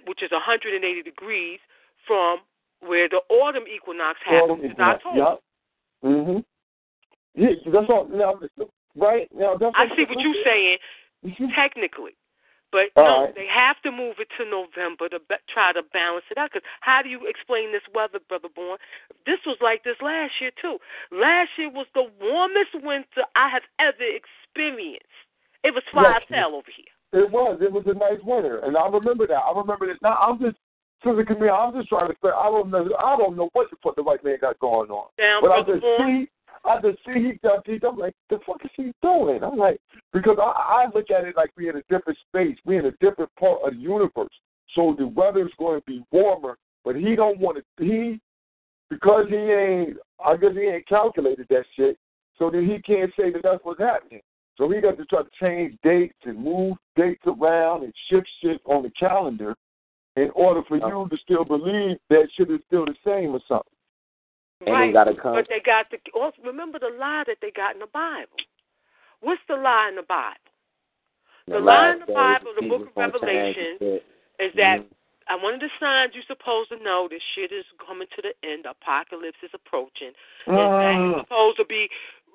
which 0.06 0.22
is 0.22 0.32
180 0.32 1.02
degrees 1.02 1.60
from 2.06 2.40
where 2.80 3.10
the 3.10 3.22
autumn 3.30 3.66
equinox 3.68 4.20
happens 4.24 4.52
autumn 4.52 4.66
in 4.66 4.80
October. 4.80 5.18
Yeah. 5.18 5.36
Mhm. 6.04 6.46
Yeah, 7.36 7.50
that's 7.72 7.90
all. 7.90 8.06
Now, 8.06 8.40
right 8.96 9.28
now, 9.34 9.56
that's 9.56 9.76
I 9.76 9.88
see 9.96 10.06
what 10.06 10.20
you're 10.20 10.44
saying. 10.44 10.78
Mm-hmm. 11.26 11.48
Technically, 11.56 12.16
but 12.72 12.90
All 12.96 13.04
no, 13.04 13.26
right. 13.26 13.36
they 13.36 13.48
have 13.48 13.76
to 13.84 13.92
move 13.92 14.16
it 14.20 14.28
to 14.40 14.46
November 14.50 15.10
to 15.10 15.20
be- 15.20 15.44
try 15.52 15.72
to 15.74 15.84
balance 15.94 16.26
it 16.32 16.38
out. 16.38 16.52
Because 16.52 16.66
how 16.82 17.02
do 17.02 17.10
you 17.10 17.28
explain 17.28 17.72
this 17.72 17.84
weather, 17.94 18.20
brother 18.28 18.48
born? 18.54 18.78
This 19.26 19.40
was 19.46 19.58
like 19.62 19.84
this 19.84 20.00
last 20.02 20.34
year 20.40 20.52
too. 20.62 20.78
Last 21.12 21.50
year 21.58 21.70
was 21.70 21.88
the 21.94 22.08
warmest 22.20 22.74
winter 22.82 23.24
I 23.36 23.50
have 23.50 23.64
ever 23.80 24.04
experienced. 24.04 25.06
It 25.64 25.74
was 25.74 25.84
fly 25.92 26.20
Yes. 26.30 26.46
over 26.48 26.72
here. 26.74 26.90
It 27.14 27.30
was. 27.30 27.60
It 27.62 27.72
was 27.72 27.84
a 27.88 27.94
nice 27.94 28.22
winter, 28.24 28.60
and 28.60 28.78
I 28.78 28.88
remember 28.88 29.28
that. 29.28 29.44
I 29.44 29.52
remember 29.52 29.86
that. 29.88 30.02
Now 30.02 30.16
I'm 30.16 30.40
just, 30.40 30.56
Sister 31.04 31.26
Camille, 31.26 31.54
I'm 31.54 31.74
just 31.76 31.90
trying 31.90 32.08
to. 32.08 32.16
Say, 32.24 32.30
I 32.30 32.46
don't 32.50 32.70
know. 32.72 32.88
I 32.98 33.18
don't 33.18 33.36
know 33.36 33.50
what 33.54 33.70
the 33.70 33.76
fuck 33.84 33.96
the 33.96 34.04
white 34.04 34.24
man 34.24 34.38
got 34.40 34.58
going 34.60 34.90
on. 34.90 35.10
Now, 35.20 35.40
But 35.42 35.52
I 35.52 35.60
just 35.62 35.84
see, 35.84 36.30
I 36.64 36.80
just 36.82 37.00
see 37.06 37.14
he 37.14 37.34
got 37.44 37.66
he. 37.66 37.80
I'm 37.88 37.98
like, 37.98 38.14
the 38.30 38.40
fuck 38.46 38.64
is 38.64 38.72
he 38.76 38.94
doing? 39.02 39.44
I'm 39.44 39.58
like, 39.58 39.80
because 40.14 40.38
I, 40.40 40.86
I 40.86 40.86
look 40.94 41.10
at 41.10 41.26
it 41.26 41.36
like 41.36 41.52
we're 41.58 41.72
in 41.72 41.78
a 41.78 41.96
different 41.96 42.20
space. 42.28 42.58
We're 42.66 42.80
in 42.80 42.86
a 42.86 43.06
different 43.06 43.34
part 43.40 43.60
of 43.66 43.74
the 43.74 43.80
universe. 43.80 44.34
So 44.76 44.96
the 44.98 45.08
weather's 45.08 45.52
going 45.58 45.80
to 45.80 45.86
be 45.86 46.04
warmer, 46.12 46.58
but 46.86 46.96
he 46.96 47.16
don't 47.16 47.40
want 47.40 47.58
to. 47.58 47.84
He 47.84 48.20
because 48.90 49.26
he 49.30 49.36
ain't. 49.36 49.98
I 50.24 50.38
guess 50.38 50.52
he 50.54 50.62
ain't 50.62 50.88
calculated 50.88 51.48
that 51.50 51.66
shit. 51.76 51.98
So 52.38 52.50
then 52.50 52.68
he 52.68 52.82
can't 52.82 53.12
say 53.18 53.32
that 53.32 53.42
that's 53.44 53.64
what's 53.64 53.80
happening. 53.80 54.22
So 54.58 54.70
he 54.70 54.82
got 54.82 54.98
to 54.98 55.06
try 55.06 55.24
to 55.24 55.30
change 55.42 55.78
dates 55.84 56.18
and 56.26 56.38
move 56.38 56.78
dates 56.96 57.24
around 57.26 57.84
and 57.84 57.94
shift 58.10 58.28
shit 58.44 58.62
on 58.66 58.84
the 58.84 58.92
calendar 59.00 59.56
in 60.16 60.30
order 60.36 60.62
for 60.68 60.78
you 60.78 61.08
to 61.10 61.18
still 61.24 61.46
believe 61.46 61.98
that 62.10 62.28
shit 62.38 62.52
is 62.52 62.60
still 62.68 62.86
the 62.86 62.96
same 63.06 63.32
or 63.32 63.40
something. 63.48 63.74
And 64.66 64.76
right? 64.76 64.88
they 64.88 64.94
gotta 64.94 65.16
come. 65.16 65.34
But 65.34 65.48
they 65.50 65.60
got 65.60 65.90
the. 65.90 65.98
Also, 66.14 66.38
remember 66.44 66.78
the 66.80 66.94
lie 67.00 67.24
that 67.28 67.38
they 67.42 67.52
got 67.52 67.74
in 67.74 67.80
the 67.80 67.88
Bible. 67.88 68.38
What's 69.22 69.42
the 69.48 69.56
lie 69.56 69.90
in 69.90 69.96
the 69.96 70.04
Bible? 70.04 70.38
The 71.48 71.60
lie 71.60 71.92
in 71.94 72.00
the 72.00 72.14
Bible, 72.14 72.54
the 72.60 72.68
book 72.68 72.88
of 72.88 72.96
Revelation, 72.96 73.78
is 74.40 74.54
that 74.56 74.80
Mhm. 74.80 74.88
uh, 75.28 75.38
one 75.38 75.54
of 75.54 75.60
the 75.60 75.70
signs 75.80 76.14
you're 76.14 76.24
supposed 76.24 76.70
to 76.70 76.78
know 76.78 77.08
this 77.08 77.22
shit 77.36 77.52
is 77.52 77.66
coming 77.86 78.08
to 78.16 78.22
the 78.22 78.34
end. 78.44 78.66
Apocalypse 78.66 79.42
is 79.44 79.54
approaching. 79.54 80.10
Is 80.10 80.56
that 80.56 80.96
Mm. 80.96 81.20
supposed 81.20 81.58
to 81.58 81.66
be 81.66 81.90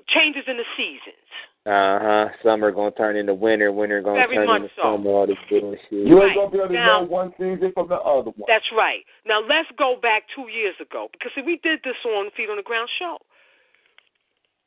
changes 0.09 0.47
in 0.47 0.57
the 0.57 0.67
seasons. 0.77 1.29
Uh 1.67 1.99
huh. 2.01 2.29
Summer 2.45 2.71
gonna 2.71 2.93
turn 2.93 3.17
into 3.17 3.35
winter. 3.35 3.73
Winter 3.73 4.01
gonna 4.01 4.25
Very 4.29 4.47
turn 4.47 4.63
into 4.63 4.69
so. 4.77 4.83
summer. 4.83 5.11
All 5.11 5.27
this 5.27 5.37
bullshit. 5.51 5.81
You 5.91 6.17
Right. 6.21 6.29
ain't 6.31 6.37
gonna 6.37 6.51
be 6.51 6.59
able 6.59 6.69
to 6.69 6.75
Now- 6.75 7.01
know 7.01 7.07
one 7.07 7.33
season 7.37 7.73
from 7.73 7.89
the 7.89 7.97
other 8.01 8.31
one. 8.31 8.47
That's 8.47 8.71
right. 8.71 9.05
Now 9.25 9.41
let's 9.41 9.69
go 9.77 9.97
back 9.97 10.29
two 10.35 10.49
years 10.49 10.77
ago 10.81 11.09
because 11.13 11.33
see, 11.35 11.43
we 11.43 11.57
did 11.57 11.83
this 11.83 11.97
on 12.05 12.31
Feet 12.37 12.49
on 12.51 12.57
the 12.57 12.63
Ground 12.63 12.89
show. 12.99 13.19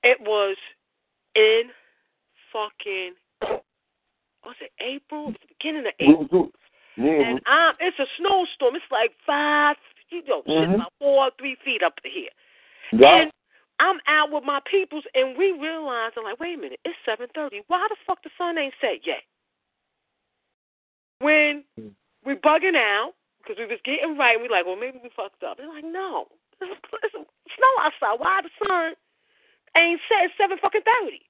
It 0.03 0.19
was 0.21 0.57
in 1.35 1.71
fucking 2.51 3.13
was 4.45 4.55
it 4.61 4.71
April? 4.79 5.31
The 5.31 5.39
beginning 5.47 5.85
of 5.87 5.93
We 5.99 6.05
April. 6.07 6.19
was 6.19 6.29
do- 6.31 6.53
Yeah, 6.97 7.11
And 7.11 7.39
um, 7.47 7.75
it's 7.79 7.97
a 7.99 8.07
snowstorm. 8.17 8.75
It's 8.75 8.83
like 8.91 9.11
five, 9.25 9.77
you 10.09 10.21
know, 10.23 10.43
shit, 10.45 10.67
Mhm. 10.69 10.75
about 10.75 10.91
four, 10.99 11.29
three 11.37 11.55
feet 11.63 11.81
up 11.83 11.93
here. 12.03 12.29
yeah. 12.91 13.15
And 13.23 13.31
I'm 13.79 13.99
out 14.07 14.31
with 14.31 14.43
my 14.43 14.59
peoples, 14.69 15.05
and 15.15 15.37
we 15.37 15.51
realize, 15.51 16.11
I'm 16.17 16.23
like, 16.23 16.39
wait 16.39 16.57
a 16.57 16.61
minute, 16.61 16.79
it's 16.83 16.97
7:30. 17.07 17.63
Why 17.67 17.87
the 17.89 17.95
fuck 18.05 18.21
the 18.23 18.29
sun 18.37 18.57
ain't 18.57 18.73
set 18.81 19.05
yet? 19.05 19.23
When 21.19 21.63
Hmm. 21.77 21.89
we 22.25 22.35
bugging 22.35 22.75
out 22.75 23.13
because 23.39 23.57
we 23.57 23.65
was 23.65 23.79
getting 23.83 24.17
right, 24.17 24.39
we 24.39 24.49
like, 24.49 24.65
well, 24.65 24.75
maybe 24.75 24.99
we 25.01 25.09
fucked 25.15 25.43
up. 25.43 25.57
They're 25.57 25.67
like, 25.67 25.85
no, 25.85 26.27
it's, 26.61 26.81
it's 27.03 27.13
snow 27.13 27.73
outside. 27.81 28.19
Why 28.19 28.41
the 28.41 28.49
sun 28.65 28.93
ain't 29.75 30.01
set? 30.07 30.25
It's 30.25 30.33
seven 30.37 30.57
fucking 30.61 30.81
thirty. 30.83 31.21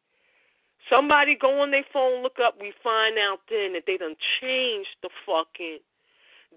Somebody 0.89 1.35
go 1.35 1.61
on 1.61 1.71
their 1.71 1.85
phone, 1.93 2.23
look 2.23 2.37
up. 2.43 2.55
We 2.59 2.73
find 2.83 3.17
out 3.19 3.39
then 3.49 3.73
that 3.73 3.83
they 3.85 3.97
done 3.97 4.15
changed 4.41 4.97
the 5.03 5.09
fucking 5.25 5.79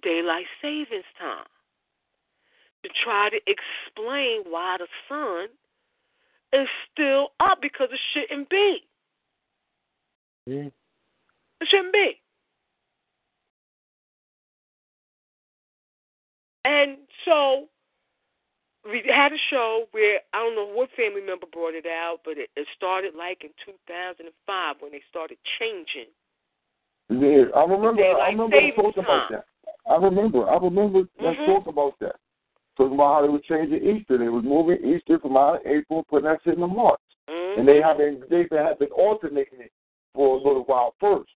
daylight 0.02 0.46
savings 0.62 1.04
time 1.18 1.46
to 2.82 2.88
try 3.04 3.28
to 3.28 3.38
explain 3.46 4.42
why 4.50 4.78
the 4.78 4.88
sun 5.08 5.48
is 6.52 6.68
still 6.92 7.28
up 7.40 7.60
because 7.60 7.88
it 7.92 8.00
shouldn't 8.12 8.48
be. 8.48 8.88
Mhm. 10.48 10.72
It 11.60 11.68
shouldn't 11.68 11.92
be. 11.92 12.20
And 16.64 16.98
so 17.24 17.68
we 18.84 19.02
had 19.08 19.32
a 19.32 19.38
show 19.50 19.86
where 19.92 20.20
I 20.32 20.38
don't 20.38 20.56
know 20.56 20.66
what 20.66 20.90
family 20.96 21.22
member 21.22 21.46
brought 21.46 21.74
it 21.74 21.86
out, 21.86 22.20
but 22.24 22.38
it, 22.38 22.50
it 22.56 22.66
started 22.76 23.14
like 23.14 23.44
in 23.44 23.50
2005 23.64 24.76
when 24.80 24.92
they 24.92 25.02
started 25.08 25.38
changing. 25.58 26.10
Yeah, 27.08 27.44
I 27.54 27.64
remember. 27.64 28.02
I 28.02 28.30
remember 28.30 28.60
talking 28.74 29.04
about 29.04 29.30
that. 29.30 29.44
I 29.88 29.96
remember. 29.96 30.48
I 30.48 30.56
remember 30.56 31.00
us 31.00 31.06
Mhm. 31.18 31.46
talking 31.46 31.72
about 31.72 31.98
that. 32.00 32.16
Talking 32.76 32.94
about 32.94 33.14
how 33.14 33.22
they 33.22 33.28
were 33.28 33.38
changing 33.40 33.84
Easter. 33.84 34.16
They 34.16 34.28
was 34.28 34.44
moving 34.44 34.78
Easter 34.84 35.18
from 35.18 35.36
out 35.36 35.56
of 35.56 35.66
April, 35.66 36.04
putting 36.08 36.24
that 36.24 36.40
shit 36.42 36.54
in 36.54 36.60
the 36.60 36.66
March, 36.66 37.00
Mhm. 37.28 37.58
and 37.58 37.68
they 37.68 37.80
have 37.82 37.98
been 37.98 38.24
they 38.28 38.46
have 38.56 38.78
been 38.78 38.92
alternating 38.92 39.60
it 39.60 39.72
for 40.14 40.36
a 40.36 40.38
little 40.42 40.64
while 40.64 40.94
first. 40.98 41.30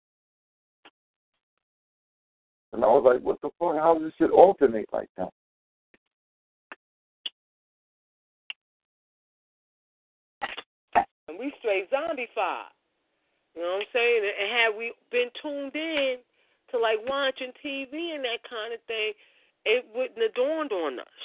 And 2.73 2.85
I 2.85 2.89
was 2.89 3.05
like, 3.05 3.23
what 3.23 3.41
the 3.41 3.51
fuck? 3.59 3.77
How 3.77 3.95
does 3.95 4.05
this 4.05 4.15
shit 4.15 4.31
alternate 4.31 4.93
like 4.93 5.09
that? 5.17 5.33
and 11.29 11.39
we 11.39 11.53
straight 11.59 11.91
zombified. 11.91 12.71
You 13.55 13.63
know 13.63 13.79
what 13.79 13.87
I'm 13.87 13.93
saying? 13.93 14.23
And 14.23 14.51
had 14.51 14.79
we 14.79 14.93
been 15.11 15.31
tuned 15.43 15.75
in 15.75 16.17
to 16.71 16.79
like 16.79 16.99
watching 17.07 17.53
TV 17.63 18.15
and 18.15 18.25
that 18.25 18.43
kind 18.49 18.75
of 18.75 18.81
thing, 18.87 19.13
it 19.65 19.85
wouldn't 19.95 20.21
have 20.21 20.35
dawned 20.35 20.73
on 20.73 21.01
us. 21.01 21.21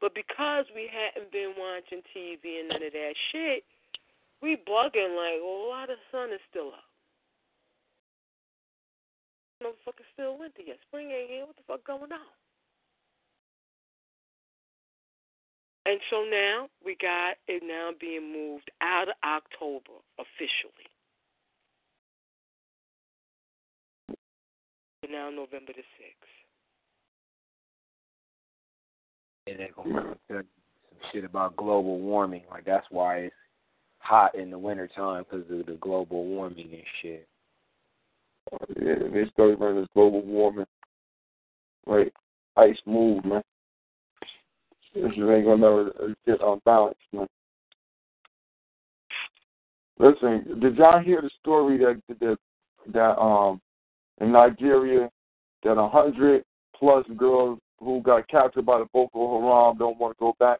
But 0.00 0.14
because 0.14 0.66
we 0.74 0.90
hadn't 0.92 1.32
been 1.32 1.54
watching 1.56 2.02
TV 2.12 2.60
and 2.60 2.68
none 2.68 2.82
of 2.82 2.92
that 2.92 3.14
shit, 3.32 3.64
we 4.42 4.56
bugging 4.56 5.16
like, 5.16 5.40
well, 5.40 5.72
why 5.72 5.86
the 5.86 5.96
sun 6.12 6.32
is 6.32 6.40
still 6.50 6.68
up? 6.68 6.84
Motherfucker 9.62 10.04
still 10.12 10.38
winter 10.38 10.60
yet. 10.66 10.76
Spring 10.88 11.10
ain't 11.10 11.30
here. 11.30 11.46
What 11.46 11.56
the 11.56 11.62
fuck 11.66 11.84
going 11.86 12.12
on? 12.12 12.34
And 15.86 16.00
so 16.10 16.24
now 16.28 16.68
we 16.84 16.96
got 17.00 17.36
it 17.46 17.62
now 17.64 17.92
being 17.98 18.32
moved 18.32 18.70
out 18.82 19.08
of 19.08 19.14
October 19.24 20.02
officially. 20.18 20.90
Now 25.08 25.30
November 25.30 25.72
the 25.72 25.86
sixth. 25.96 26.25
And 29.46 29.58
they're 29.58 29.68
gonna 29.76 30.16
tell 30.28 30.38
some 30.38 30.44
shit 31.12 31.24
about 31.24 31.56
global 31.56 32.00
warming. 32.00 32.42
Like 32.50 32.64
that's 32.64 32.86
why 32.90 33.16
it's 33.18 33.34
hot 33.98 34.34
in 34.34 34.50
the 34.50 34.58
wintertime 34.58 35.24
because 35.24 35.50
of 35.50 35.66
the 35.66 35.78
global 35.80 36.24
warming 36.24 36.68
and 36.72 36.82
shit. 37.02 37.28
Yeah, 38.80 39.08
they 39.12 39.28
started 39.32 39.58
running 39.60 39.80
this 39.80 39.88
global 39.94 40.22
warming, 40.22 40.66
like 41.86 42.12
ice 42.56 42.76
move, 42.86 43.24
man. 43.24 43.42
This 44.94 45.04
ain't 45.16 45.44
gonna 45.44 45.56
never 45.56 45.88
uh, 46.00 46.14
get 46.24 46.40
unbalanced, 46.40 47.00
man. 47.12 47.26
Listen, 49.98 50.60
did 50.60 50.76
y'all 50.76 51.00
hear 51.00 51.20
the 51.20 51.30
story 51.40 51.78
that 51.78 52.00
that 52.20 52.38
that 52.92 53.18
um 53.20 53.60
in 54.20 54.32
Nigeria 54.32 55.10
that 55.64 55.78
a 55.78 55.88
hundred 55.88 56.44
plus 56.78 57.04
girls 57.16 57.58
who 57.78 58.00
got 58.02 58.28
captured 58.28 58.66
by 58.66 58.78
the 58.78 58.86
Boko 58.92 59.40
Haram 59.40 59.78
don't 59.78 59.98
want 59.98 60.16
to 60.16 60.20
go 60.20 60.34
back? 60.38 60.58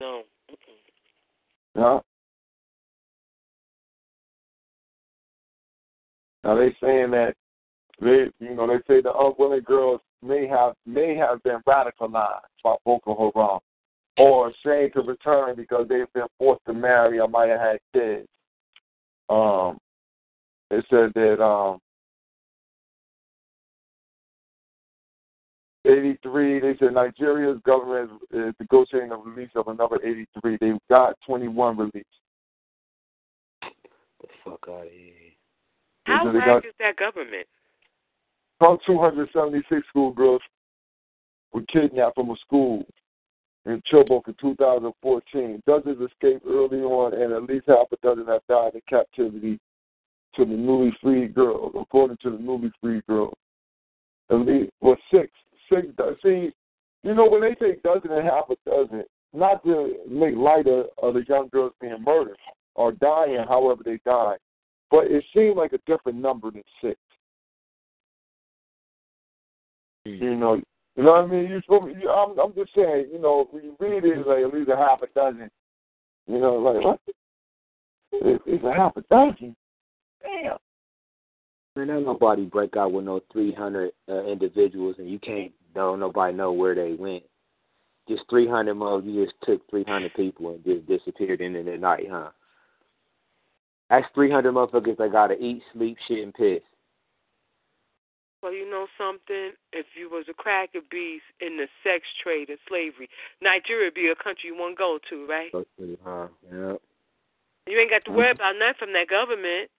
No. 0.00 0.22
Yeah. 1.74 2.00
Now 6.44 6.56
they 6.56 6.74
saying 6.82 7.12
that 7.12 7.34
they, 8.00 8.26
you 8.40 8.54
know, 8.54 8.66
they 8.66 8.78
say 8.88 9.00
the 9.00 9.12
unwilling 9.16 9.62
girls 9.62 10.00
may 10.22 10.46
have 10.46 10.74
may 10.86 11.16
have 11.16 11.42
been 11.42 11.60
radicalized 11.66 12.40
by 12.64 12.74
Boko 12.84 13.32
Haram, 13.34 13.60
or 14.18 14.48
ashamed 14.48 14.92
to 14.94 15.02
return 15.02 15.54
because 15.56 15.86
they've 15.88 16.12
been 16.12 16.26
forced 16.38 16.64
to 16.66 16.72
marry 16.72 17.20
or 17.20 17.28
might 17.28 17.48
have 17.48 17.60
had 17.60 17.78
kids. 17.92 18.28
Um, 19.28 19.78
they 20.70 20.82
said 20.90 21.12
that 21.14 21.42
um, 21.42 21.78
83. 25.84 26.60
They 26.60 26.76
said 26.78 26.94
Nigeria's 26.94 27.60
government 27.64 28.20
is 28.30 28.54
negotiating 28.60 29.10
the 29.10 29.16
release 29.16 29.50
of 29.56 29.68
another 29.68 29.96
83. 30.02 30.56
They 30.60 30.72
got 30.88 31.16
21 31.26 31.76
released. 31.76 32.06
The 33.62 34.28
fuck 34.44 34.64
out 34.68 34.86
of 34.86 34.92
here. 34.92 35.12
How 36.04 36.24
They 36.24 36.38
whack 36.38 36.46
got- 36.46 36.64
is 36.66 36.74
that 36.78 36.96
government? 36.96 37.46
Some 38.62 38.78
276 38.86 39.86
schoolgirls 39.88 40.42
were 41.52 41.62
kidnapped 41.62 42.14
from 42.14 42.30
a 42.30 42.36
school 42.36 42.86
in 43.66 43.82
Chibok 43.82 44.28
in 44.28 44.34
2014. 44.34 45.62
Dozens 45.66 46.00
escaped 46.00 46.44
early 46.46 46.82
on, 46.82 47.14
and 47.14 47.32
at 47.32 47.42
least 47.44 47.66
half 47.66 47.90
a 47.92 47.96
dozen 48.02 48.26
have 48.26 48.46
died 48.48 48.74
in 48.74 48.80
captivity 48.88 49.58
to 50.34 50.44
the 50.44 50.54
newly 50.54 50.92
freed 51.02 51.34
girls, 51.34 51.74
according 51.74 52.16
to 52.18 52.30
the 52.30 52.38
newly 52.38 52.70
freed 52.80 53.04
girls. 53.06 53.34
At 54.30 54.36
least, 54.40 54.72
well, 54.80 54.96
six. 55.10 55.30
Six. 55.72 55.88
See, 56.22 56.52
you 57.02 57.14
know, 57.14 57.28
when 57.28 57.40
they 57.40 57.56
say 57.60 57.76
dozen 57.82 58.12
and 58.12 58.24
half 58.28 58.44
a 58.50 58.56
dozen, 58.68 59.04
not 59.32 59.64
to 59.64 59.96
make 60.08 60.36
light 60.36 60.66
of, 60.66 60.86
of 61.02 61.14
the 61.14 61.24
young 61.28 61.48
girls 61.48 61.72
being 61.80 62.02
murdered 62.04 62.36
or 62.74 62.92
dying 62.92 63.44
however 63.48 63.82
they 63.84 63.98
died, 64.04 64.38
but 64.90 65.06
it 65.06 65.24
seemed 65.34 65.56
like 65.56 65.72
a 65.72 65.78
different 65.86 66.18
number 66.18 66.50
than 66.50 66.62
six. 66.82 66.98
You 70.04 70.36
know, 70.36 70.60
you 70.96 71.04
know 71.04 71.12
what 71.12 71.24
I 71.24 71.26
mean? 71.26 71.48
You 71.48 71.60
supposed 71.62 71.96
you, 72.00 72.10
I'm, 72.10 72.38
I'm 72.38 72.54
just 72.54 72.74
saying, 72.74 73.08
you 73.12 73.20
know, 73.20 73.48
when 73.50 73.64
you 73.64 73.76
read 73.78 74.04
it, 74.04 74.18
it's 74.18 74.26
like 74.26 74.44
at 74.44 74.52
least 74.52 74.68
a 74.68 74.76
half 74.76 75.00
a 75.02 75.06
dozen. 75.14 75.50
You 76.26 76.38
know, 76.38 76.54
like 76.54 76.84
what? 76.84 77.00
It, 78.12 78.42
it's 78.46 78.64
a 78.64 78.72
half 78.72 78.96
a 78.96 79.02
dozen. 79.02 79.56
Damn. 80.22 80.58
Man, 81.74 81.86
don't 81.86 82.04
nobody 82.04 82.44
break 82.44 82.76
out 82.76 82.92
with 82.92 83.06
no 83.06 83.20
300 83.32 83.92
uh, 84.08 84.24
individuals, 84.24 84.96
and 84.98 85.08
you 85.08 85.18
can't, 85.18 85.52
don't 85.74 86.00
nobody 86.00 86.34
know 86.34 86.52
where 86.52 86.74
they 86.74 86.94
went. 86.94 87.24
Just 88.08 88.22
300 88.30 88.74
mother, 88.74 89.02
you 89.06 89.24
just 89.24 89.36
took 89.44 89.68
300 89.70 90.12
people 90.14 90.50
and 90.50 90.64
just 90.64 90.86
disappeared 90.86 91.40
into 91.40 91.62
the 91.62 91.76
night, 91.76 92.06
huh? 92.10 92.30
That's 93.90 94.06
300 94.14 94.52
motherfuckers 94.52 94.96
that 94.96 95.12
gotta 95.12 95.34
eat, 95.34 95.62
sleep, 95.72 95.96
shit, 96.08 96.24
and 96.24 96.34
piss. 96.34 96.62
Well, 98.42 98.52
you 98.52 98.68
know 98.68 98.86
something? 98.98 99.52
If 99.72 99.86
you 99.94 100.10
was 100.10 100.24
a 100.28 100.34
cracker 100.34 100.80
beast 100.90 101.22
in 101.40 101.58
the 101.58 101.68
sex 101.84 102.02
trade 102.20 102.48
and 102.48 102.58
slavery, 102.66 103.08
Nigeria 103.40 103.86
would 103.86 103.94
be 103.94 104.08
a 104.08 104.16
country 104.18 104.50
you 104.50 104.56
want 104.56 104.74
to 104.74 104.82
go 104.82 104.98
to, 105.10 105.26
right? 105.28 105.52
Huh? 106.02 106.26
Yeah. 106.50 106.74
You 107.68 107.78
ain't 107.78 107.90
got 107.90 108.04
to 108.06 108.10
worry 108.10 108.34
mm-hmm. 108.34 108.42
about 108.42 108.58
nothing 108.58 108.90
from 108.90 108.92
that 108.94 109.06
government 109.06 109.70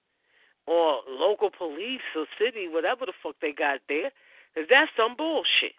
or 0.65 1.01
local 1.09 1.49
police 1.51 2.07
or 2.15 2.25
city, 2.39 2.69
whatever 2.71 3.05
the 3.05 3.11
fuck 3.21 3.35
they 3.41 3.51
got 3.51 3.81
there. 3.89 4.11
'Cause 4.55 4.67
that's 4.69 4.91
some 4.95 5.15
bullshit. 5.15 5.75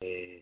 The 0.00 0.40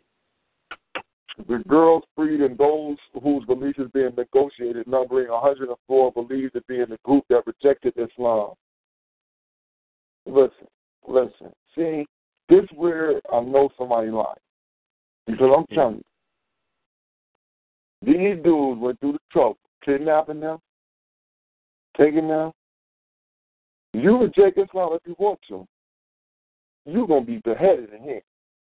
girls 1.69 2.03
freed 2.17 2.41
and 2.41 2.57
those 2.59 2.97
whose 3.23 3.45
release 3.49 3.77
is 3.79 3.91
being 3.93 4.15
negotiated, 4.17 4.87
numbering 4.87 5.29
104, 5.29 6.13
believed 6.13 6.55
to 6.55 6.63
be 6.69 6.81
in 6.81 6.91
the 6.91 6.99
group 7.05 7.25
that 7.29 7.47
rejected 7.47 7.95
Islam. 7.97 8.55
Listen, 10.27 10.67
listen. 11.07 11.53
See, 11.75 12.07
this 12.49 12.65
is 12.65 12.69
where 12.75 13.21
I 13.33 13.41
know 13.41 13.71
somebody 13.79 14.11
lying. 14.11 14.35
Because 15.27 15.51
I'm 15.57 15.67
telling 15.75 15.97
you, 15.97 16.05
these 18.03 18.43
dudes 18.43 18.81
went 18.81 19.01
through 19.01 19.13
the 19.13 19.19
trouble, 19.31 19.59
kidnapping 19.85 20.41
them, 20.41 20.59
taking 21.97 22.29
them. 22.29 22.53
You 23.93 24.19
reject 24.19 24.59
Islam 24.59 24.95
if 24.95 25.03
you 25.07 25.17
want 25.19 25.41
to. 25.49 25.67
You're 26.87 27.07
going 27.07 27.27
to 27.27 27.33
be 27.33 27.39
beheaded 27.45 27.93
in 27.93 28.03
here. 28.03 28.23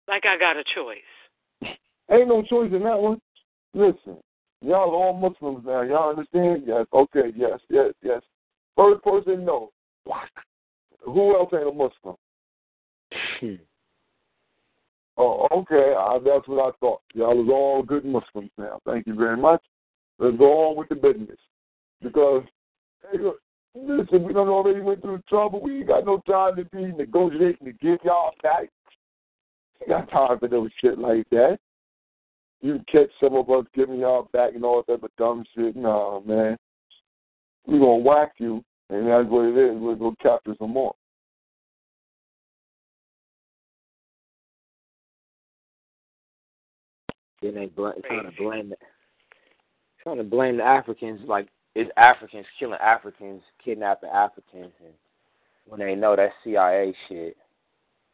Like 0.08 0.24
I 0.26 0.38
got 0.38 0.58
a 0.58 0.64
choice. 0.76 1.78
Ain't 2.12 2.28
no 2.28 2.42
choice 2.44 2.72
in 2.74 2.84
that 2.84 3.00
one. 3.00 3.22
Listen, 3.74 4.18
y'all 4.62 4.92
are 4.92 4.96
all 4.96 5.14
Muslims 5.14 5.66
now. 5.66 5.82
Y'all 5.82 6.10
understand? 6.10 6.64
Yes. 6.66 6.86
Okay. 6.94 7.32
Yes. 7.36 7.60
Yes. 7.70 7.94
Yes. 8.04 8.22
First 8.76 9.04
person, 9.04 9.46
no. 9.46 9.72
What? 10.04 10.30
Who 11.06 11.36
else 11.36 11.50
ain't 11.54 11.68
a 11.68 11.72
Muslim? 11.72 12.16
Hmm. 13.40 13.56
Oh, 15.18 15.48
okay. 15.52 15.94
I, 15.98 16.20
that's 16.24 16.48
what 16.48 16.68
I 16.68 16.78
thought. 16.80 17.02
Y'all 17.14 17.44
is 17.44 17.50
all 17.50 17.84
good 17.84 18.06
Muslims 18.06 18.52
now. 18.58 18.80
Thank 18.86 19.08
you 19.08 19.16
very 19.16 19.38
much. 19.38 19.62
Let's 20.20 20.38
go 20.38 20.70
on 20.70 20.78
with 20.78 20.90
the 20.90 20.96
business. 20.96 21.38
Because, 22.02 22.44
hey, 23.12 23.20
look, 23.20 23.40
listen, 23.76 24.24
we 24.24 24.34
don't 24.34 24.50
already 24.50 24.82
went 24.82 25.02
through 25.02 25.22
trouble. 25.30 25.62
We 25.62 25.80
ain't 25.80 25.88
got 25.88 26.06
no 26.06 26.22
time 26.28 26.56
to 26.56 26.66
be 26.66 26.92
negotiating 26.92 27.66
to 27.66 27.74
give 27.74 28.00
y'all 28.04 28.34
back. 28.42 28.70
Got 29.90 30.12
time 30.12 30.40
for 30.40 30.48
no 30.48 30.70
shit 30.82 30.98
like 30.98 31.28
that. 31.32 31.58
You 32.62 32.80
catch 32.92 33.10
some 33.22 33.36
of 33.36 33.50
us 33.50 33.66
giving 33.74 34.00
y'all 34.00 34.30
back 34.32 34.54
and 34.54 34.64
all 34.64 34.84
that 34.88 35.02
but 35.02 35.16
dumb 35.18 35.44
shit. 35.56 35.76
No, 35.76 36.24
man. 36.26 36.58
We're 37.66 37.80
going 37.80 38.04
to 38.04 38.08
whack 38.08 38.34
you, 38.38 38.64
and 38.90 39.08
that's 39.08 39.28
what 39.28 39.46
it 39.46 39.58
is. 39.58 39.80
We're 39.80 39.96
going 39.96 40.16
to 40.16 40.24
capture 40.24 40.56
some 40.60 40.72
more. 40.72 40.94
Then 47.42 47.56
they 47.56 47.66
bl- 47.66 47.90
trying 48.06 48.26
to 48.26 48.38
blame 48.38 48.70
the, 48.70 48.76
trying 50.04 50.18
to 50.18 50.24
blame 50.24 50.58
the 50.58 50.64
Africans 50.64 51.22
like 51.28 51.48
it's 51.74 51.90
Africans 51.98 52.46
killing 52.60 52.78
Africans, 52.80 53.42
kidnapping 53.64 54.10
Africans, 54.10 54.74
and 54.84 54.94
when 55.66 55.80
they 55.80 55.96
know 55.96 56.16
that 56.16 56.32
CIA 56.44 56.94
shit. 57.08 57.38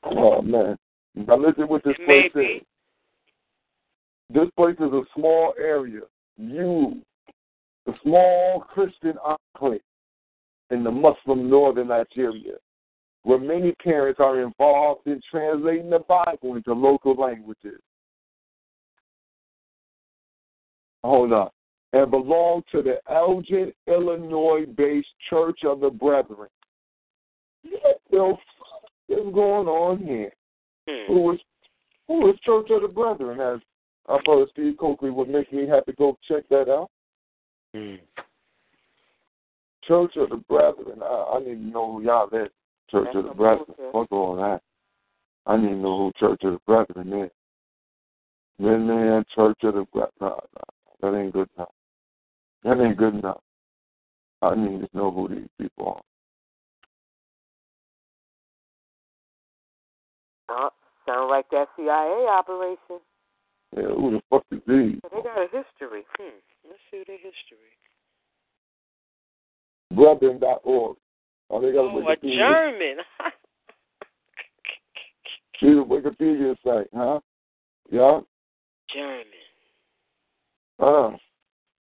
Oh, 0.03 0.41
man. 0.41 0.77
Now 1.25 1.37
listen 1.37 1.67
what 1.67 1.83
this 1.83 1.95
place 2.05 2.31
is. 2.35 2.61
This 4.29 4.49
place 4.55 4.75
is 4.75 4.93
a 4.93 5.01
small 5.15 5.53
area. 5.59 6.01
You, 6.37 7.01
a 7.87 7.91
small 8.03 8.59
Christian 8.59 9.15
enclave 9.25 9.81
in 10.69 10.83
the 10.83 10.91
Muslim 10.91 11.49
northern 11.49 11.87
Nigeria, 11.87 12.55
where 13.23 13.39
many 13.39 13.71
parents 13.83 14.19
are 14.19 14.41
involved 14.41 15.07
in 15.07 15.19
translating 15.31 15.89
the 15.89 15.99
Bible 15.99 16.55
into 16.55 16.73
local 16.73 17.15
languages. 17.15 17.79
Hold 21.03 21.33
on. 21.33 21.49
And 21.93 22.11
belong 22.11 22.63
to 22.73 22.81
the 22.83 22.97
Elgin, 23.09 23.71
Illinois 23.87 24.65
based 24.75 25.07
Church 25.29 25.59
of 25.65 25.79
the 25.79 25.89
Brethren. 25.89 26.49
What 27.63 28.01
the 28.11 28.33
fuck 28.59 28.91
is 29.09 29.33
going 29.33 29.67
on 29.67 29.99
here? 29.99 30.33
Hmm. 30.87 31.13
who 31.13 31.19
was 31.21 31.39
who 32.07 32.19
was 32.21 32.35
Church 32.45 32.67
of 32.69 32.81
the 32.81 32.87
Brethren, 32.87 33.41
as 33.41 33.59
our 34.05 34.21
brother 34.23 34.45
Steve 34.51 34.77
Cokely 34.79 35.09
would 35.09 35.27
make 35.29 35.51
me 35.51 35.67
have 35.67 35.85
to 35.85 35.93
go 35.93 36.17
check 36.27 36.47
that 36.49 36.69
out. 36.69 36.89
Mm. 37.75 37.99
Church 39.85 40.13
of 40.15 40.29
the 40.29 40.37
Brethren. 40.37 41.01
I, 41.03 41.33
I 41.35 41.39
need 41.39 41.55
to 41.55 41.67
know 41.67 41.93
who 41.93 42.03
y'all 42.03 42.27
is. 42.27 42.49
Church 42.89 43.05
That's 43.05 43.17
of 43.17 43.23
the 43.25 43.33
Brethren. 43.33 43.65
bullshit. 43.67 43.91
Fuck 43.91 44.11
all 44.11 44.35
that. 44.37 44.61
I 45.45 45.57
need 45.57 45.69
to 45.69 45.75
know 45.75 45.97
who 45.97 46.11
Church 46.17 46.41
of 46.43 46.53
the 46.53 46.59
Brethren 46.65 47.25
is. 47.25 47.31
Man, 48.59 48.87
man, 48.87 49.25
Church 49.35 49.57
of 49.63 49.73
the 49.75 49.85
Brethren. 49.91 50.11
No, 50.21 50.39
no, 50.55 51.11
that 51.11 51.17
ain't 51.17 51.33
good 51.33 51.49
enough. 51.57 51.71
That 52.63 52.81
ain't 52.81 52.97
good 52.97 53.15
enough. 53.15 53.41
I 54.41 54.55
need 54.55 54.81
to 54.81 54.89
know 54.93 55.11
who 55.11 55.27
these 55.27 55.49
people 55.59 55.87
are. 55.87 56.01
Sound 61.07 61.29
like 61.29 61.49
that 61.51 61.67
CIA 61.75 62.27
operation. 62.29 62.99
Yeah, 63.75 63.83
who 63.95 64.11
the 64.11 64.21
fuck 64.29 64.43
is 64.51 64.59
these? 64.67 64.99
They 65.11 65.21
got 65.23 65.37
a 65.37 65.45
history. 65.45 66.03
Hmm. 66.17 66.37
Let's 66.67 66.79
see 66.91 67.03
their 67.07 67.17
history. 67.17 67.71
Brethren.org. 69.91 70.97
Oh, 71.49 71.61
they 71.61 71.71
got 71.71 71.85
a 71.85 71.89
Oh, 71.89 71.99
a 71.99 72.03
Wikipedia. 72.03 72.37
German. 72.37 72.97
See 75.59 75.73
the 75.73 75.83
Wikipedia 75.83 76.55
site, 76.63 76.87
huh? 76.93 77.19
Yeah. 77.89 78.19
German. 78.93 79.25
Uh, 80.79 81.17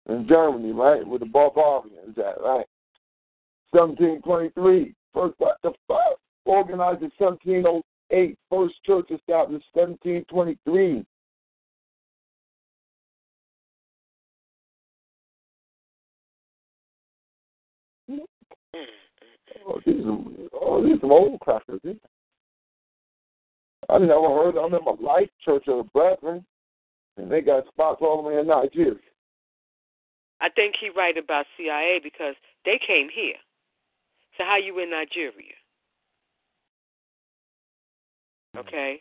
in 0.09 0.29
Germany, 0.29 0.73
right, 0.73 1.05
where 1.07 1.19
the 1.19 1.25
barbarians 1.27 2.17
at, 2.17 2.41
right? 2.41 2.67
1723, 3.73 4.95
first 5.13 5.35
what 5.39 5.57
the 5.63 5.73
fuck? 5.89 6.19
Organized 6.45 7.03
in 7.03 7.11
8, 8.11 8.39
first 8.51 8.75
church 8.85 9.11
established 9.11 9.67
1723. 9.73 11.05
Oh, 19.69 19.81
these 19.85 20.05
are 20.05 20.19
oh, 20.61 20.83
these 20.85 21.03
are 21.03 21.13
old 21.13 21.41
crackers. 21.41 21.81
I 23.89 23.99
never 23.99 24.29
heard 24.29 24.57
of 24.57 24.71
them 24.71 24.75
in 24.75 24.85
my 24.85 25.13
life, 25.13 25.29
Church 25.45 25.65
of 25.69 25.87
the 25.87 25.91
Brethren, 25.93 26.45
and 27.17 27.31
they 27.31 27.41
got 27.41 27.67
spots 27.69 27.99
all 28.01 28.23
the 28.23 28.29
way 28.29 28.39
in 28.39 28.47
Nigeria. 28.47 28.99
I 30.41 30.49
think 30.51 30.75
he 30.81 30.91
right 30.91 31.17
about 31.17 31.47
CIA 31.57 32.01
because 32.03 32.35
they 32.65 32.79
came 32.85 33.09
here. 33.13 33.37
So 34.37 34.45
how 34.45 34.59
you 34.59 34.79
in 34.81 34.91
Nigeria? 34.91 35.55
Okay. 38.59 39.01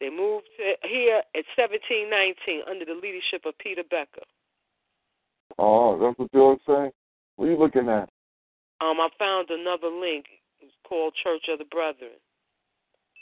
They 0.00 0.10
moved 0.10 0.46
to 0.56 0.88
here 0.88 1.22
at 1.34 1.44
1719 1.56 2.62
under 2.68 2.84
the 2.84 2.94
leadership 2.94 3.46
of 3.46 3.56
Peter 3.58 3.82
Becker. 3.88 4.26
Oh, 5.58 5.98
that's 5.98 6.18
what 6.18 6.30
you're 6.32 6.56
saying? 6.66 6.90
What 7.36 7.46
are 7.46 7.50
you 7.50 7.58
looking 7.58 7.88
at? 7.88 8.08
Um, 8.80 9.00
I 9.00 9.08
found 9.18 9.50
another 9.50 9.88
link. 9.88 10.26
It's 10.60 10.72
called 10.88 11.14
Church 11.22 11.42
of 11.52 11.58
the 11.58 11.64
Brethren. 11.66 12.18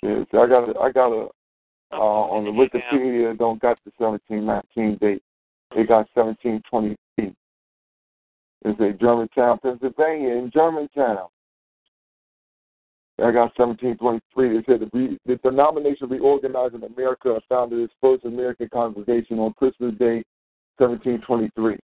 Yes, 0.02 0.26
I 0.32 0.46
got 0.46 0.68
a, 0.68 0.78
I 0.80 0.90
got 0.90 1.12
a 1.12 1.28
uh, 1.92 1.96
on 1.96 2.44
the. 2.44 2.50
Wikipedia. 2.50 3.36
Don't 3.38 3.60
got 3.60 3.78
the 3.84 3.92
1719 3.98 4.98
date. 4.98 5.22
They 5.74 5.84
got 5.84 6.08
1723. 6.14 7.34
It's 8.64 8.80
a 8.80 8.92
Germantown, 8.98 9.58
Pennsylvania, 9.62 10.34
in 10.36 10.50
Germantown. 10.52 11.28
I 13.22 13.30
got 13.30 13.56
1723. 13.56 14.48
They 14.48 14.64
said 14.66 14.80
the, 14.80 15.38
denomination 15.44 16.08
reorganized 16.08 16.74
in 16.74 16.82
America 16.82 17.40
founded 17.48 17.78
its 17.78 17.92
first 18.00 18.24
American 18.24 18.68
congregation 18.72 19.38
on 19.38 19.52
Christmas 19.54 19.94
Day, 19.94 20.24
1723. 20.78 21.78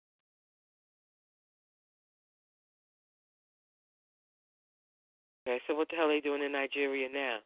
Okay, 5.46 5.60
so 5.66 5.74
what 5.74 5.88
the 5.90 5.96
hell 5.96 6.06
are 6.06 6.14
they 6.14 6.20
doing 6.20 6.42
in 6.42 6.52
Nigeria 6.52 7.08
now 7.12 7.38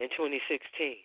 in 0.00 0.08
2016? 0.10 0.96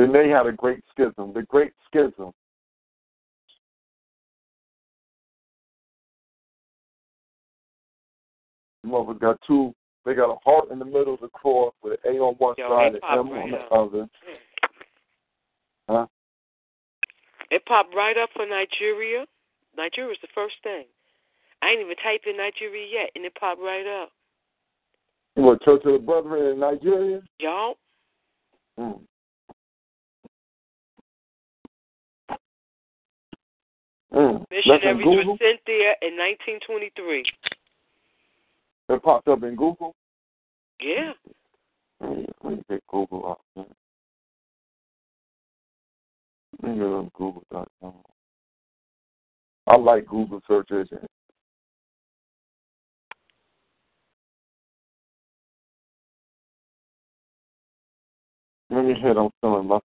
Then 0.00 0.12
they 0.12 0.30
had 0.30 0.46
a 0.46 0.52
great 0.52 0.82
schism. 0.90 1.34
The 1.34 1.42
Great 1.42 1.72
Schism. 1.86 2.32
Mother 8.82 9.12
got 9.12 9.38
two. 9.46 9.74
They 10.06 10.14
got 10.14 10.32
a 10.32 10.38
heart 10.42 10.70
in 10.70 10.78
the 10.78 10.86
middle 10.86 11.12
of 11.12 11.20
the 11.20 11.28
cross 11.28 11.74
with 11.82 11.98
an 12.02 12.16
A 12.16 12.18
on 12.18 12.34
one 12.36 12.54
Yo, 12.56 12.70
side 12.70 12.94
and 12.94 13.18
M 13.18 13.30
right 13.30 13.42
on 13.42 13.50
the 13.50 13.58
up. 13.58 13.72
other. 13.72 14.08
Huh? 15.90 16.06
It 17.50 17.62
popped 17.66 17.94
right 17.94 18.16
up 18.16 18.30
for 18.34 18.46
Nigeria. 18.46 19.26
Nigeria 19.76 20.12
is 20.12 20.18
the 20.22 20.28
first 20.34 20.54
thing. 20.62 20.84
I 21.60 21.72
ain't 21.72 21.80
even 21.82 21.96
typed 21.96 22.26
in 22.26 22.38
Nigeria 22.38 22.86
yet, 22.90 23.10
and 23.14 23.26
it 23.26 23.34
popped 23.38 23.60
right 23.60 24.02
up. 24.02 24.12
What 25.34 25.62
Church 25.62 25.82
of 25.84 25.92
the 25.92 25.98
Brethren 25.98 26.54
in 26.54 26.58
Nigeria? 26.58 27.20
Y'all, 27.38 27.74
Mm. 28.78 29.00
Mm. 34.12 34.44
Missionaries 34.50 35.06
were 35.06 35.36
sent 35.38 35.60
there 35.66 35.94
in 36.02 36.16
1923. 36.16 37.24
It 38.88 39.02
popped 39.02 39.28
up 39.28 39.42
in 39.44 39.54
Google. 39.54 39.94
Yeah. 40.80 41.12
Let 42.00 42.10
me, 42.10 42.26
let 42.42 42.56
me 42.56 42.62
get 42.68 42.86
Google 42.88 43.30
up. 43.30 43.40
man. 43.54 43.66
Let 46.62 46.72
me 46.72 46.78
get 46.78 46.84
on 46.84 47.10
Google.com. 47.14 47.94
I 49.66 49.76
like 49.76 50.06
Google 50.06 50.40
search 50.48 50.70
engine. 50.72 51.06
Let 58.70 58.84
me 58.84 58.94
hit 58.94 59.16
on 59.16 59.30
some 59.40 59.52
of 59.52 59.64
my. 59.64 59.78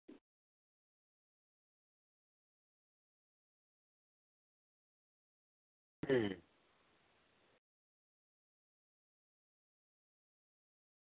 Hmm. 6.08 6.28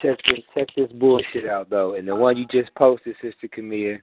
Check 0.02 0.18
this, 0.30 0.40
check 0.56 0.68
this 0.78 0.92
bullshit 0.94 1.48
out 1.48 1.70
though. 1.70 1.96
And 1.96 2.08
the 2.08 2.16
one 2.16 2.38
you 2.38 2.46
just 2.50 2.74
posted, 2.76 3.16
Sister 3.22 3.48
Camille, 3.52 3.98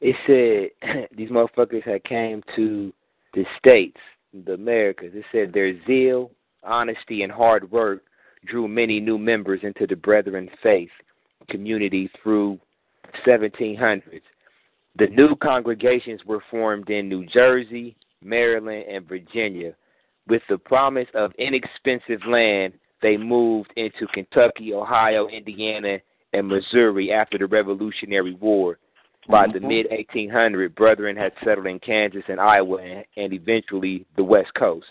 it 0.00 0.16
said 0.26 1.08
these 1.16 1.30
motherfuckers 1.30 1.84
had 1.84 2.04
came 2.04 2.42
to 2.56 2.92
the 3.34 3.44
states, 3.58 4.00
the 4.44 4.54
Americas. 4.54 5.12
It 5.14 5.24
said 5.30 5.52
their 5.52 5.72
zeal, 5.86 6.32
honesty, 6.64 7.22
and 7.22 7.30
hard 7.30 7.70
work 7.70 8.02
drew 8.46 8.68
many 8.68 9.00
new 9.00 9.18
members 9.18 9.60
into 9.62 9.86
the 9.86 9.96
Brethren 9.96 10.50
faith 10.62 10.90
community 11.48 12.10
through 12.22 12.58
1700s. 13.26 14.20
The 14.98 15.06
new 15.08 15.36
congregations 15.36 16.24
were 16.24 16.42
formed 16.50 16.90
in 16.90 17.08
New 17.08 17.26
Jersey, 17.26 17.96
Maryland, 18.22 18.84
and 18.88 19.06
Virginia. 19.06 19.74
With 20.28 20.42
the 20.48 20.58
promise 20.58 21.08
of 21.14 21.32
inexpensive 21.38 22.24
land, 22.26 22.74
they 23.02 23.16
moved 23.16 23.72
into 23.76 24.06
Kentucky, 24.08 24.74
Ohio, 24.74 25.28
Indiana, 25.28 26.00
and 26.32 26.48
Missouri 26.48 27.12
after 27.12 27.38
the 27.38 27.46
Revolutionary 27.46 28.34
War. 28.34 28.78
By 29.28 29.46
the 29.46 29.58
Mhm. 29.58 29.68
mid 29.68 29.86
1800s, 29.90 30.74
Brethren 30.74 31.16
had 31.16 31.32
settled 31.42 31.66
in 31.66 31.78
Kansas 31.80 32.24
and 32.28 32.40
Iowa 32.40 33.04
and, 33.16 33.32
eventually 33.32 34.04
the 34.16 34.24
West 34.24 34.54
Coast. 34.54 34.86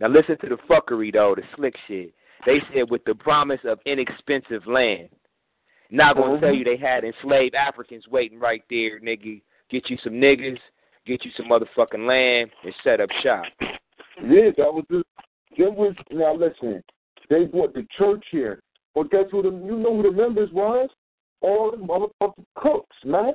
Now 0.00 0.08
listen 0.08 0.36
to 0.38 0.48
the 0.48 0.56
fuckery 0.56 1.12
though, 1.12 1.34
the 1.34 1.44
slick 1.54 1.76
shit. 1.86 2.12
They 2.44 2.60
said 2.72 2.90
with 2.90 3.04
the 3.04 3.14
promise 3.14 3.64
of 3.64 3.80
inexpensive 3.86 4.66
land. 4.66 5.08
Not 5.90 6.16
gonna 6.16 6.40
tell 6.40 6.54
you 6.54 6.64
they 6.64 6.76
had 6.76 7.04
enslaved 7.04 7.54
Africans 7.54 8.08
waiting 8.08 8.38
right 8.38 8.62
there, 8.68 9.00
nigga. 9.00 9.40
Get 9.70 9.88
you 9.88 9.96
some 9.98 10.20
niggas, 10.20 10.58
get 11.06 11.24
you 11.24 11.30
some 11.30 11.48
motherfucking 11.48 12.06
land, 12.06 12.50
and 12.62 12.74
set 12.82 13.00
up 13.00 13.10
shop. 13.22 13.46
Yeah, 14.22 14.50
that 14.56 14.72
was 14.72 14.84
the. 14.88 15.02
That 15.58 15.74
was 15.74 15.94
now. 16.10 16.34
Listen, 16.34 16.82
they 17.30 17.44
brought 17.44 17.74
the 17.74 17.86
church 17.98 18.24
here, 18.30 18.60
but 18.94 19.10
guess 19.10 19.24
who 19.30 19.42
the? 19.42 19.50
You 19.50 19.78
know 19.78 19.96
who 19.96 20.02
the 20.02 20.12
members 20.12 20.50
was? 20.52 20.88
All 21.40 21.70
the 21.70 21.76
motherfucking 21.76 22.44
cooks, 22.56 22.96
man. 23.04 23.32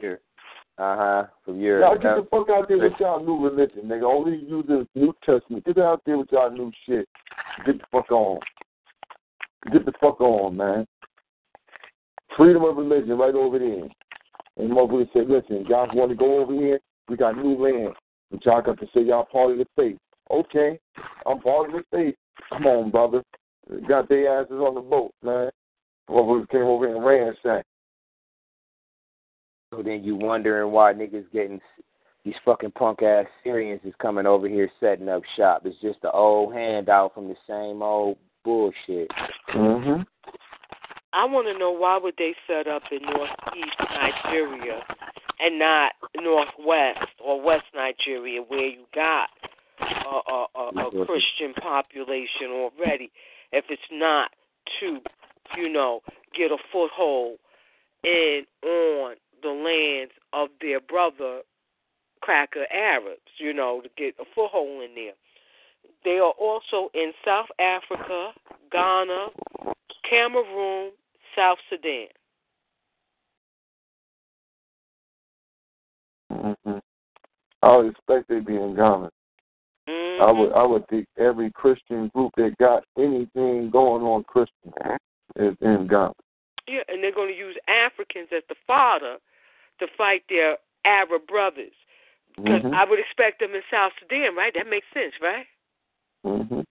Uh 0.77 0.95
huh. 0.95 1.23
From 1.43 1.55
Y'all 1.55 1.61
Europe. 1.61 2.01
get 2.01 2.15
the 2.15 2.27
fuck 2.31 2.49
out 2.49 2.69
there 2.69 2.77
with 2.77 2.93
y'all 2.99 3.23
new 3.23 3.43
religion, 3.43 3.83
nigga. 3.83 4.03
Only 4.03 4.37
use 4.37 4.65
the 4.67 4.87
New 4.95 5.13
Testament. 5.25 5.65
Get 5.65 5.77
out 5.77 6.01
there 6.05 6.17
with 6.17 6.31
y'all 6.31 6.49
new 6.49 6.71
shit. 6.85 7.07
Get 7.65 7.79
the 7.79 7.85
fuck 7.91 8.09
on. 8.11 8.39
Get 9.73 9.85
the 9.85 9.91
fuck 9.99 10.21
on, 10.21 10.55
man. 10.55 10.87
Freedom 12.37 12.63
of 12.63 12.77
religion 12.77 13.17
right 13.17 13.35
over 13.35 13.59
there. 13.59 13.89
And 14.55 14.71
motherfucker 14.71 15.11
said, 15.11 15.29
listen, 15.29 15.65
y'all 15.67 15.89
want 15.93 16.11
to 16.11 16.15
go 16.15 16.41
over 16.41 16.53
here? 16.53 16.79
We 17.09 17.17
got 17.17 17.35
new 17.37 17.61
land. 17.61 17.93
But 18.31 18.45
y'all 18.45 18.61
got 18.61 18.79
to 18.79 18.85
say 18.93 19.01
y'all 19.01 19.25
part 19.25 19.51
of 19.51 19.57
the 19.57 19.65
faith. 19.75 19.97
Okay, 20.31 20.79
I'm 21.25 21.39
part 21.41 21.69
of 21.69 21.75
the 21.75 21.83
faith. 21.91 22.15
Come 22.49 22.65
on, 22.65 22.91
brother. 22.91 23.23
Got 23.87 24.09
their 24.09 24.41
asses 24.41 24.53
on 24.53 24.75
the 24.75 24.81
boat, 24.81 25.13
man. 25.23 25.49
Motherfuckers 26.09 26.49
came 26.49 26.61
over 26.61 26.87
here 26.87 26.95
and 26.95 27.05
ransacked. 27.05 27.67
So 29.71 29.83
then 29.83 30.03
you 30.03 30.15
wondering 30.15 30.71
why 30.71 30.93
niggas 30.93 31.31
getting 31.31 31.59
these 32.25 32.33
fucking 32.43 32.71
punk 32.71 33.03
ass 33.03 33.25
Syrians 33.43 33.81
is 33.83 33.93
coming 34.01 34.25
over 34.25 34.47
here 34.47 34.69
setting 34.79 35.09
up 35.09 35.21
shop. 35.37 35.61
It's 35.65 35.79
just 35.81 36.01
the 36.01 36.11
old 36.11 36.53
handout 36.53 37.13
from 37.13 37.27
the 37.27 37.35
same 37.47 37.81
old 37.83 38.17
bullshit. 38.43 39.09
Mm-hmm. 39.53 40.01
I 41.13 41.25
want 41.25 41.47
to 41.47 41.57
know 41.57 41.71
why 41.71 41.97
would 41.97 42.15
they 42.17 42.35
set 42.47 42.67
up 42.67 42.83
in 42.91 43.01
northeast 43.01 43.77
Nigeria 43.79 44.81
and 45.39 45.57
not 45.57 45.93
northwest 46.15 47.09
or 47.23 47.41
west 47.41 47.65
Nigeria 47.73 48.41
where 48.41 48.67
you 48.67 48.85
got 48.93 49.29
a, 49.81 50.31
a, 50.31 50.45
a, 50.55 50.87
a 50.87 51.05
Christian 51.05 51.53
population 51.61 52.51
already 52.51 53.11
if 53.51 53.65
it's 53.69 53.81
not 53.91 54.31
to, 54.79 54.99
you 55.57 55.69
know, 55.69 56.01
get 56.37 56.51
a 56.51 56.57
foothold 56.71 57.37
in 58.03 58.43
on 58.63 59.15
the 59.41 59.49
lands 59.49 60.11
of 60.33 60.49
their 60.61 60.79
brother 60.79 61.41
cracker 62.21 62.65
Arabs, 62.73 63.21
you 63.37 63.53
know, 63.53 63.81
to 63.81 63.89
get 63.97 64.15
a 64.19 64.25
foothold 64.35 64.83
in 64.83 64.95
there. 64.95 65.13
They 66.03 66.19
are 66.19 66.33
also 66.39 66.89
in 66.93 67.11
South 67.25 67.47
Africa, 67.59 68.31
Ghana, 68.71 69.27
Cameroon, 70.09 70.91
South 71.35 71.57
Sudan. 71.69 72.07
Mm-hmm. 76.31 76.77
I 77.61 77.77
would 77.77 77.91
expect 77.91 78.29
they'd 78.29 78.45
be 78.45 78.55
in 78.55 78.75
Ghana. 78.75 79.09
Mm-hmm. 79.89 80.23
I 80.23 80.31
would 80.31 80.51
I 80.53 80.63
would 80.63 80.87
think 80.87 81.07
every 81.17 81.51
Christian 81.51 82.09
group 82.09 82.31
that 82.37 82.55
got 82.59 82.83
anything 82.97 83.69
going 83.71 84.03
on 84.03 84.23
Christian 84.23 84.71
is 85.35 85.55
in 85.61 85.87
Ghana. 85.87 86.13
Yeah, 86.67 86.81
and 86.87 87.03
they're 87.03 87.13
going 87.13 87.33
to 87.33 87.37
use 87.37 87.55
Africans 87.67 88.27
as 88.35 88.43
the 88.49 88.55
fodder 88.67 89.17
to 89.79 89.87
fight 89.97 90.23
their 90.29 90.57
Arab 90.85 91.25
brothers. 91.27 91.73
Because 92.35 92.61
Mhm. 92.61 92.73
I 92.75 92.85
would 92.85 92.99
expect 92.99 93.39
them 93.39 93.55
in 93.55 93.63
South 93.71 93.91
Sudan, 93.99 94.35
right? 94.35 94.53
That 94.53 94.67
makes 94.67 94.85
sense, 94.93 95.19
right? 95.19 95.47
Mhm. 96.23 96.65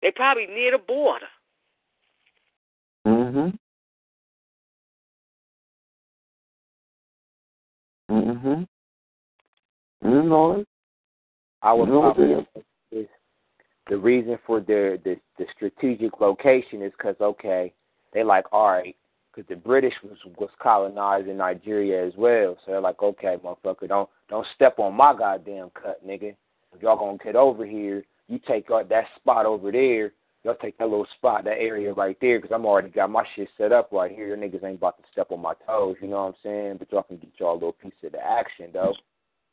They 0.00 0.12
probably 0.12 0.46
near 0.46 0.70
the 0.70 0.78
border. 0.78 1.28
Mhm. 3.04 3.58
Mhm. 8.08 8.68
You 10.02 10.22
know. 10.22 10.64
I 11.62 11.72
would 11.72 11.88
You 11.88 11.94
know 11.94 12.00
what 12.00 12.16
probably 12.16 12.46
is 12.90 13.08
the 13.88 13.96
reason 13.96 14.38
for 14.46 14.60
their 14.60 14.96
the, 14.98 15.16
the 15.38 15.46
strategic 15.54 16.20
location 16.20 16.82
is 16.82 16.92
because 16.96 17.16
okay, 17.20 17.72
they 18.12 18.22
like 18.22 18.44
all 18.52 18.68
right, 18.68 18.96
because 19.34 19.48
the 19.48 19.56
British 19.56 19.94
was 20.02 20.18
was 20.38 20.50
colonizing 20.60 21.36
Nigeria 21.36 22.06
as 22.06 22.12
well, 22.16 22.56
so 22.64 22.72
they're 22.72 22.80
like 22.80 23.02
okay, 23.02 23.36
motherfucker, 23.44 23.88
don't 23.88 24.08
don't 24.28 24.46
step 24.54 24.78
on 24.78 24.94
my 24.94 25.14
goddamn 25.16 25.70
cut, 25.70 26.06
nigga. 26.06 26.34
If 26.74 26.82
y'all 26.82 26.96
gonna 26.96 27.18
get 27.22 27.36
over 27.36 27.66
here, 27.66 28.04
you 28.28 28.40
take 28.46 28.70
out 28.70 28.88
that 28.88 29.04
spot 29.16 29.46
over 29.46 29.70
there. 29.72 30.12
Y'all 30.44 30.56
take 30.60 30.76
that 30.78 30.88
little 30.88 31.06
spot, 31.16 31.44
that 31.44 31.58
area 31.58 31.92
right 31.92 32.16
there, 32.20 32.40
because 32.40 32.52
I'm 32.52 32.66
already 32.66 32.88
got 32.88 33.10
my 33.10 33.24
shit 33.36 33.48
set 33.56 33.70
up 33.70 33.92
right 33.92 34.10
here. 34.10 34.26
Your 34.26 34.36
niggas 34.36 34.64
ain't 34.64 34.78
about 34.78 34.96
to 34.98 35.04
step 35.12 35.30
on 35.30 35.40
my 35.40 35.52
toes, 35.64 35.94
you 36.02 36.08
know 36.08 36.16
what 36.16 36.28
I'm 36.28 36.34
saying? 36.42 36.76
But 36.78 36.90
y'all 36.90 37.04
can 37.04 37.18
get 37.18 37.30
y'all 37.38 37.52
a 37.52 37.54
little 37.54 37.72
piece 37.74 37.92
of 38.02 38.10
the 38.10 38.18
action, 38.18 38.70
though. 38.72 38.92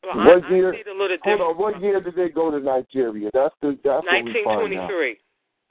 Well, 0.02 0.16
What 0.16 0.44
I, 0.44 0.54
year- 0.54 0.70
I 0.70 0.74
see 0.74 0.80
it 0.80 0.86
a 0.88 0.92
little 0.92 1.16
Hold 1.22 1.40
on. 1.40 1.58
What 1.58 1.80
year 1.82 2.00
did 2.00 2.14
they 2.14 2.28
go 2.28 2.50
to 2.50 2.58
Nigeria? 2.58 3.30
That's 3.34 3.54
the 3.60 3.78
that's 3.84 4.04
what 4.06 4.24
we 4.24 4.32
find 4.44 4.74
out. 4.78 4.88
1923. 4.88 5.18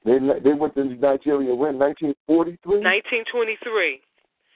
They 0.06 0.20
they 0.40 0.54
went 0.54 0.76
to 0.76 0.86
Nigeria 0.86 1.54
when 1.56 1.78
1943. 1.78 2.80
1923. 2.80 4.02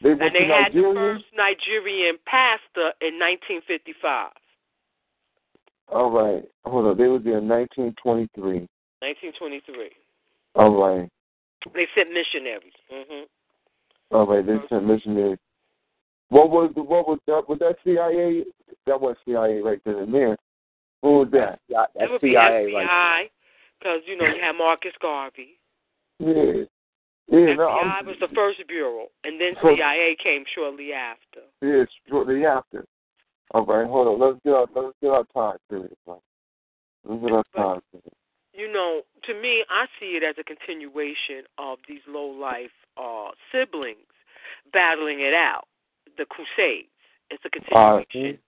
They 0.01 0.09
went 0.09 0.21
And 0.21 0.35
they 0.35 0.47
to 0.47 0.53
had 0.53 0.73
the 0.73 0.91
first 0.93 1.25
Nigerian 1.35 2.17
pastor 2.25 2.93
in 3.01 3.17
1955. 3.19 4.31
All 5.89 6.11
right. 6.11 6.43
Hold 6.65 6.85
on. 6.85 6.97
They 6.97 7.07
was 7.07 7.21
there 7.23 7.39
in 7.39 7.47
1923. 7.47 8.67
1923. 9.01 9.89
All 10.55 10.75
right. 10.79 11.09
They 11.73 11.87
sent 11.95 12.11
missionaries. 12.13 12.73
hmm 12.89 13.23
All 14.11 14.27
right. 14.27 14.45
They 14.45 14.57
sent 14.69 14.85
missionaries. 14.85 15.39
What 16.33 16.49
was 16.49 16.71
the 16.73 16.81
what 16.81 17.07
was 17.07 17.19
that? 17.27 17.47
Was 17.47 17.59
that 17.59 17.75
CIA? 17.83 18.43
That 18.87 18.99
was 18.99 19.15
CIA 19.23 19.61
right 19.61 19.79
then 19.85 19.95
and 19.97 20.13
there. 20.13 20.35
Who 21.03 21.19
was 21.19 21.27
that? 21.31 21.59
Yeah, 21.67 21.85
It 21.93 22.09
would 22.09 22.21
CIA 22.21 22.65
be 22.65 22.73
right 22.73 22.89
FBI, 22.89 23.29
because 23.77 24.01
you 24.07 24.17
know 24.17 24.25
you 24.25 24.41
had 24.41 24.53
Marcus 24.57 24.93
Garvey. 24.99 25.59
Yeah. 26.17 26.65
Yeah. 27.29 27.53
No, 27.53 27.69
FBI 27.69 27.99
I'm, 27.99 28.05
was 28.07 28.15
the 28.19 28.33
first 28.33 28.65
bureau, 28.67 29.07
and 29.23 29.39
then 29.39 29.53
So- 29.61 29.75
CIA 29.75 30.15
came 30.21 30.43
shortly 30.55 30.91
after. 30.91 31.41
Yeah, 31.61 31.85
shortly 32.09 32.45
after. 32.45 32.83
All 33.51 33.65
right. 33.65 33.85
Hold 33.85 34.07
on. 34.07 34.19
Let's 34.19 34.39
get 34.43 34.53
our 34.53 34.65
let's 34.73 34.97
get 35.01 35.11
our 35.11 35.25
time 35.35 35.57
period. 35.69 35.95
right? 36.07 36.17
Let's 37.05 37.21
get 37.21 37.31
our 37.31 37.43
time 37.55 37.81
period. 37.91 38.13
You 38.55 38.71
know, 38.73 39.01
to 39.25 39.33
me, 39.39 39.63
I 39.69 39.85
see 39.99 40.17
it 40.17 40.23
as 40.23 40.35
a 40.39 40.43
continuation 40.43 41.45
of 41.59 41.77
these 41.87 42.01
low 42.07 42.25
life 42.25 42.73
uh, 42.97 43.29
siblings 43.51 44.09
battling 44.71 45.19
it 45.21 45.33
out, 45.33 45.65
the 46.17 46.25
Crusades. 46.25 46.89
It's 47.29 47.43
a 47.45 47.49
continuation. 47.49 48.39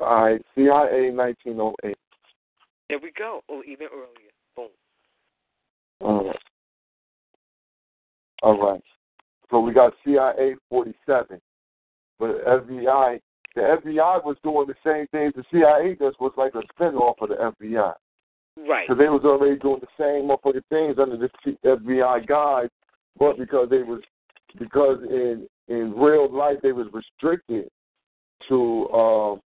All 0.00 0.24
right. 0.24 0.42
CIA 0.54 1.10
1908. 1.10 1.96
there 2.88 2.98
we 2.98 3.12
go. 3.16 3.40
Oh, 3.48 3.62
even 3.66 3.88
earlier. 3.92 4.32
Boom. 4.54 4.68
All 6.00 6.26
right. 6.26 6.36
All 8.42 8.60
right. 8.60 8.82
So 9.50 9.60
we 9.60 9.72
got 9.72 9.94
CIA 10.04 10.54
47. 10.68 11.40
But 12.18 12.44
FBI, 12.46 13.20
the 13.54 13.60
FBI 13.60 14.24
was 14.24 14.36
doing 14.42 14.66
the 14.66 14.74
same 14.84 15.06
things 15.08 15.32
the 15.36 15.44
CIA 15.50 15.96
just 15.98 16.20
was 16.20 16.32
like 16.36 16.54
a 16.54 16.62
spinoff 16.74 17.14
of 17.20 17.30
the 17.30 17.36
FBI. 17.36 17.92
Right. 18.68 18.88
Because 18.88 18.98
they 18.98 19.08
was 19.08 19.22
already 19.24 19.58
doing 19.58 19.80
the 19.80 19.86
same 19.98 20.28
motherfucking 20.28 20.62
things 20.70 20.96
under 20.98 21.16
the 21.16 21.30
C- 21.44 21.58
FBI 21.64 22.26
guide, 22.26 22.70
but 23.18 23.38
because 23.38 23.68
they 23.68 23.82
was 23.82 24.00
because 24.58 24.98
in 25.08 25.48
in 25.68 25.92
real 25.96 26.32
life 26.32 26.58
they 26.62 26.72
was 26.72 26.86
restricted 26.92 27.68
to 28.48 28.88
um 28.90 29.40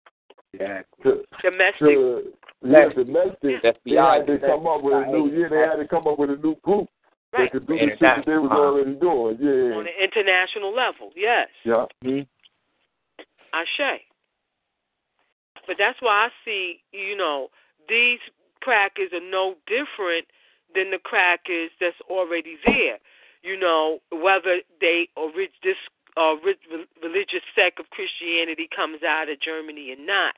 Yeah. 0.59 0.82
to 1.02 1.22
Domestic. 1.43 1.80
to 1.80 2.32
yeah, 2.64 2.89
domestic. 2.89 3.62
They 3.62 3.93
FBI. 3.94 4.18
had 4.18 4.26
to 4.26 4.39
come 4.39 4.66
up 4.66 4.82
with 4.82 4.94
a 4.94 5.06
new 5.10 5.30
yeah, 5.30 5.48
they 5.48 5.59
had 5.59 5.76
to 5.76 5.86
come 5.89 6.06
up 6.06 6.18
with 6.18 6.30
a 6.30 6.36
new 6.36 6.56
group 6.62 6.89
Right. 7.32 7.52
that 7.52 7.52
could 7.52 7.66
do 7.66 7.74
the 7.74 7.90
shit 7.90 8.01
that 8.01 8.24
they 8.24 8.39
was 8.39 8.51
already 8.51 8.94
doing. 8.94 9.36
Yeah. 9.39 9.76
On 9.76 9.86
an 9.86 9.93
international 10.01 10.74
level. 10.74 11.12
Yes. 11.14 11.48
Yeah. 11.64 11.85
I 12.02 12.26
Ashe. 13.52 14.01
But 15.66 15.76
that's 15.78 16.01
why 16.01 16.26
I 16.26 16.28
see, 16.47 16.80
you 16.93 17.16
know, 17.16 17.48
these 17.89 18.18
crackers 18.60 19.12
are 19.12 19.20
no 19.30 19.55
different 19.66 20.26
than 20.74 20.90
the 20.90 20.98
crackers 21.05 21.70
that's 21.80 22.01
already 22.09 22.56
there. 22.64 22.98
You 23.43 23.59
know, 23.59 24.01
whether 24.10 24.60
they 24.81 25.09
or 25.16 25.31
this 25.62 25.77
uh, 26.16 26.35
re- 26.44 26.86
religious 27.02 27.43
sect 27.55 27.78
of 27.78 27.90
Christianity 27.90 28.69
comes 28.74 29.02
out 29.02 29.28
of 29.28 29.40
Germany 29.40 29.93
or 29.93 30.05
not, 30.05 30.35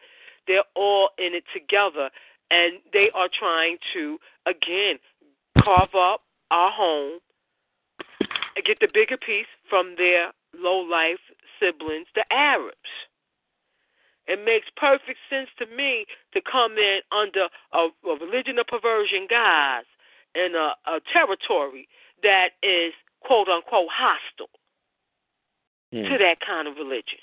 they're 0.46 0.68
all 0.74 1.10
in 1.18 1.34
it 1.34 1.44
together, 1.52 2.10
and 2.50 2.74
they 2.92 3.10
are 3.14 3.28
trying 3.28 3.78
to 3.94 4.18
again 4.46 4.98
carve 5.62 5.94
up 5.94 6.22
our 6.50 6.70
home 6.70 7.20
and 8.56 8.64
get 8.64 8.80
the 8.80 8.88
bigger 8.92 9.16
piece 9.16 9.46
from 9.68 9.94
their 9.96 10.32
low 10.58 10.80
life 10.80 11.20
siblings, 11.58 12.06
the 12.14 12.24
Arabs. 12.32 12.76
It 14.26 14.44
makes 14.44 14.66
perfect 14.76 15.18
sense 15.28 15.48
to 15.58 15.66
me 15.66 16.06
to 16.34 16.40
come 16.40 16.78
in 16.78 17.00
under 17.10 17.48
a, 17.72 17.88
a 18.06 18.16
religion 18.18 18.58
of 18.58 18.66
perversion 18.66 19.26
guise 19.28 19.88
in 20.34 20.54
a, 20.54 20.74
a 20.86 21.00
territory 21.12 21.88
that 22.22 22.50
is 22.62 22.92
quote 23.20 23.48
unquote 23.48 23.88
hostile 23.90 24.48
Hmm. 25.92 26.04
to 26.04 26.18
that 26.18 26.36
kind 26.46 26.68
of 26.68 26.76
religion. 26.76 27.18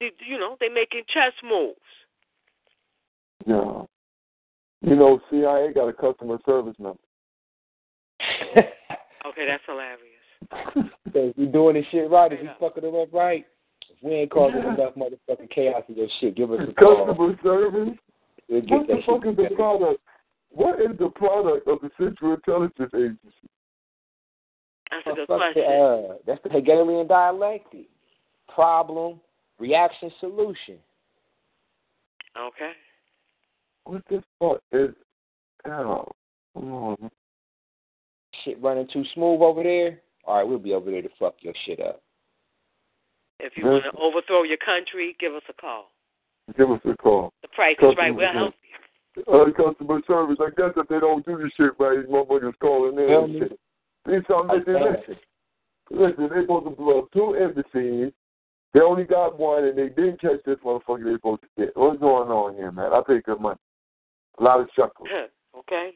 You- 0.00 0.12
You 0.20 0.38
know, 0.38 0.56
they're 0.60 0.70
making 0.70 1.04
chess 1.08 1.32
moves. 1.42 1.78
Yeah. 3.46 3.82
You 4.82 4.96
know, 4.96 5.20
CIA 5.30 5.72
got 5.72 5.88
a 5.88 5.92
customer 5.92 6.38
service 6.46 6.78
number. 6.78 7.00
Okay, 9.26 9.46
that's 9.46 9.64
hilarious. 9.64 10.90
So 11.14 11.30
if 11.30 11.38
you 11.38 11.46
doing 11.46 11.74
this 11.76 11.86
shit 11.90 12.10
right, 12.10 12.30
if 12.30 12.38
you 12.40 12.44
Yeah. 12.46 12.54
fucking 12.60 12.84
it 12.84 12.94
up 12.94 13.08
right, 13.12 13.46
if 13.90 13.96
we 14.02 14.12
ain't 14.12 14.30
causing 14.30 14.60
enough 14.62 14.94
motherfucking 14.94 15.50
chaos 15.50 15.82
in 15.88 15.94
your 15.96 16.08
shit, 16.20 16.34
give 16.36 16.52
us 16.52 16.60
a 16.68 16.72
call. 16.74 17.06
Customer 17.06 17.36
service? 17.42 17.98
We'll 18.48 18.60
What 18.60 18.86
the 18.86 19.02
fuck 19.06 19.24
is 19.26 19.36
the 19.36 19.48
product? 19.56 20.02
What 20.54 20.80
is 20.80 20.96
the 20.98 21.08
product 21.10 21.66
of 21.66 21.80
the 21.82 21.90
Central 21.98 22.34
Intelligence 22.34 22.90
Agency? 22.94 23.18
That's 24.90 25.06
a 25.06 25.14
good 25.14 25.26
Fuck 25.26 25.40
the, 25.54 25.60
question. 25.60 25.64
uh, 25.64 26.14
that's 26.26 26.42
the 26.44 26.50
Hegelian 26.50 27.08
dialectic. 27.08 27.86
Problem, 28.54 29.20
reaction, 29.58 30.12
solution. 30.20 30.78
Okay. 32.38 32.70
What 33.84 34.02
the 34.08 34.22
fuck 34.38 34.60
is? 34.72 34.94
Oh, 35.66 36.06
come 36.54 36.72
on. 36.72 37.10
Shit 38.44 38.62
running 38.62 38.86
too 38.92 39.04
smooth 39.14 39.42
over 39.42 39.62
there. 39.62 40.00
All 40.24 40.36
right, 40.36 40.44
we'll 40.44 40.58
be 40.58 40.72
over 40.72 40.90
there 40.90 41.02
to 41.02 41.08
fuck 41.18 41.34
your 41.40 41.54
shit 41.66 41.80
up. 41.80 42.00
If 43.40 43.54
you 43.56 43.64
want 43.64 43.84
to 43.84 43.98
overthrow 44.00 44.44
your 44.44 44.58
country, 44.58 45.16
give 45.18 45.34
us 45.34 45.42
a 45.48 45.52
call. 45.52 45.90
Give 46.56 46.70
us 46.70 46.80
a 46.84 46.96
call. 46.96 47.32
The 47.42 47.48
price 47.48 47.76
is 47.80 47.94
right. 47.98 48.14
We'll 48.14 48.32
help 48.32 48.54
you. 48.62 48.63
Uh, 49.16 49.44
customer 49.56 50.00
service. 50.06 50.38
I 50.40 50.50
guess 50.56 50.72
if 50.76 50.88
they 50.88 50.98
don't 50.98 51.24
do 51.24 51.38
this 51.38 51.52
shit 51.56 51.72
right, 51.78 51.98
these 52.00 52.10
motherfuckers 52.10 52.58
calling 52.60 52.98
in. 52.98 53.12
And 53.12 53.32
me. 53.32 53.38
shit. 53.40 53.58
These 54.06 54.22
some 54.28 54.48
listen, 54.48 54.74
listen. 54.74 55.16
Listen, 55.90 56.28
they 56.34 56.42
supposed 56.42 56.66
to 56.66 56.70
blow 56.70 57.00
up 57.00 57.12
two 57.12 57.34
embassies. 57.34 58.12
They 58.72 58.80
only 58.80 59.04
got 59.04 59.38
one, 59.38 59.64
and 59.64 59.78
they 59.78 59.88
didn't 59.88 60.20
catch 60.20 60.42
this 60.44 60.58
motherfucker 60.64 61.04
they 61.04 61.14
supposed 61.14 61.42
to 61.42 61.48
get. 61.56 61.76
What's 61.76 62.00
going 62.00 62.28
on 62.28 62.54
here, 62.56 62.72
man? 62.72 62.92
I 62.92 63.02
pay 63.06 63.20
good 63.20 63.40
money. 63.40 63.58
A 64.40 64.42
lot 64.42 64.60
of 64.60 64.68
chuckles. 64.72 65.08
okay. 65.58 65.90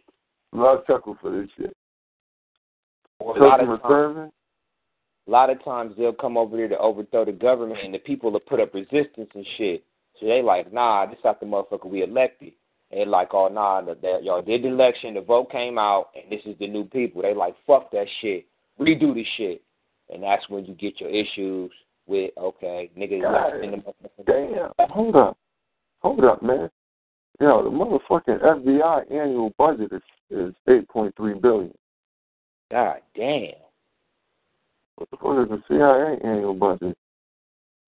A 0.52 0.56
lot 0.56 0.78
of 0.78 0.86
chuckles 0.86 1.16
for 1.20 1.30
this 1.30 1.50
shit. 1.56 1.76
A 3.20 3.24
lot 3.24 3.60
of 3.60 3.66
times, 3.66 3.80
service. 3.88 4.30
a 5.26 5.30
lot 5.30 5.50
of 5.50 5.64
times 5.64 5.94
they'll 5.98 6.12
come 6.12 6.36
over 6.36 6.56
there 6.56 6.68
to 6.68 6.78
overthrow 6.78 7.24
the 7.24 7.32
government, 7.32 7.80
and 7.82 7.92
the 7.92 7.98
people 7.98 8.30
will 8.30 8.38
put 8.38 8.60
up 8.60 8.72
resistance 8.72 9.28
and 9.34 9.46
shit. 9.56 9.82
So 10.20 10.26
they 10.26 10.40
like, 10.40 10.72
nah, 10.72 11.06
this 11.06 11.18
not 11.24 11.40
the 11.40 11.46
motherfucker 11.46 11.86
we 11.86 12.04
elected. 12.04 12.52
And 12.90 13.10
like, 13.10 13.34
oh 13.34 13.48
nah, 13.48 13.82
that, 13.82 14.24
y'all 14.24 14.40
did 14.40 14.62
the 14.62 14.68
election, 14.68 15.14
the 15.14 15.20
vote 15.20 15.50
came 15.50 15.78
out, 15.78 16.08
and 16.14 16.30
this 16.32 16.40
is 16.46 16.56
the 16.58 16.66
new 16.66 16.84
people. 16.84 17.20
They 17.20 17.34
like, 17.34 17.54
fuck 17.66 17.90
that 17.92 18.06
shit, 18.20 18.46
redo 18.80 19.14
the 19.14 19.24
shit, 19.36 19.62
and 20.12 20.22
that's 20.22 20.48
when 20.48 20.64
you 20.64 20.74
get 20.74 21.00
your 21.00 21.10
issues 21.10 21.70
with 22.06 22.30
okay, 22.38 22.90
niggas 22.96 23.20
God, 23.20 24.24
damn, 24.26 24.88
hold 24.90 25.16
up. 25.16 25.36
Hold 26.00 26.24
up, 26.24 26.42
man. 26.42 26.70
You 27.40 27.46
know, 27.46 27.62
the 27.62 27.70
motherfucking 27.70 28.42
FBI 28.42 29.12
annual 29.12 29.52
budget 29.58 29.92
is 29.92 30.02
is 30.30 30.54
eight 30.68 30.88
point 30.88 31.14
three 31.16 31.34
billion. 31.34 31.74
God 32.70 33.00
damn. 33.14 33.52
What 34.96 35.10
the 35.10 35.16
fuck 35.16 35.38
is 35.42 35.48
the 35.48 35.62
CIA 35.68 36.18
annual 36.28 36.54
budget? 36.54 36.96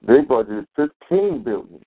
They 0.06 0.20
budget 0.20 0.66
fifteen 0.77 1.43
billion. 1.43 1.82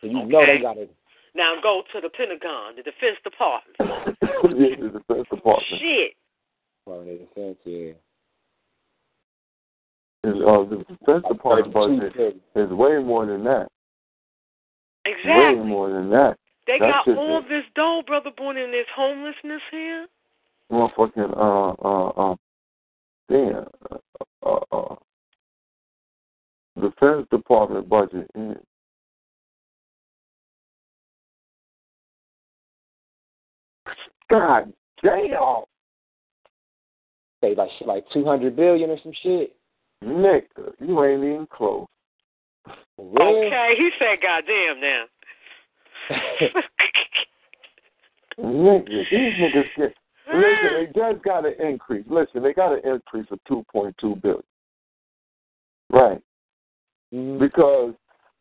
So 0.00 0.06
you 0.06 0.18
Okay. 0.18 0.28
know 0.28 0.46
they 0.46 0.58
got 0.58 0.76
it. 0.76 0.94
Now 1.34 1.54
go 1.62 1.82
to 1.92 2.00
the 2.00 2.10
Pentagon, 2.10 2.76
the 2.76 2.82
Defense 2.82 3.16
Department. 3.24 3.76
yeah, 3.80 4.76
the 4.76 4.98
Defense 4.98 5.26
Department. 5.30 5.80
Shit. 5.80 6.12
Department 6.84 7.20
of 7.22 7.28
Defense, 7.28 7.58
yeah. 7.64 7.92
Is, 10.24 10.34
uh, 10.46 10.62
the 10.70 10.84
Defense 10.88 11.24
Department 11.28 11.72
budget 11.72 12.12
Budget. 12.16 12.36
is 12.54 12.70
way 12.70 12.98
more 13.02 13.26
than 13.26 13.42
that. 13.44 13.68
Way 15.06 15.12
Exactly. 15.18 15.64
more 15.66 15.90
than 15.90 16.10
that. 16.10 16.36
They 16.66 16.78
That 16.78 16.90
got 16.92 17.04
shit 17.06 17.16
all 17.18 17.38
is- 17.42 17.48
this 17.48 17.64
dough, 17.74 18.02
brother 18.06 18.30
born 18.36 18.56
in 18.56 18.70
this 18.70 18.86
homelessness 18.94 19.62
here. 19.70 20.06
Motherfucking 20.70 21.36
uh 21.36 21.74
uh 21.84 22.08
uh 22.32 22.36
damn 23.28 23.66
uh 23.90 23.98
uh, 24.46 24.60
uh 24.72 24.94
Defense 26.80 27.26
Department 27.30 27.88
budget 27.88 28.30
is 28.36 28.56
God 34.32 34.72
damn 35.02 35.64
Say 37.42 37.54
like 37.54 37.68
shit 37.78 37.86
like 37.86 38.04
two 38.12 38.24
hundred 38.24 38.56
billion 38.56 38.88
or 38.88 38.98
some 39.02 39.12
shit. 39.22 39.54
Nick, 40.00 40.48
you 40.80 41.04
ain't 41.04 41.22
even 41.22 41.46
close. 41.52 41.86
For? 42.96 43.22
Okay, 43.22 43.74
he 43.76 43.90
said, 43.98 44.18
"Goddamn 44.22 44.80
now." 44.80 45.04
Niggas, 48.38 49.10
these 49.10 49.34
niggas 49.34 49.64
get 49.76 49.94
listen, 50.34 50.70
they 50.74 50.86
just 50.94 51.22
got 51.24 51.44
an 51.44 51.54
increase. 51.60 52.06
Listen, 52.08 52.42
they 52.42 52.54
got 52.54 52.72
an 52.72 52.80
increase 52.90 53.26
of 53.30 53.38
two 53.46 53.64
point 53.70 53.94
two 54.00 54.16
billion. 54.22 54.42
Right. 55.90 56.22
Mhm. 57.12 57.38
Because 57.38 57.92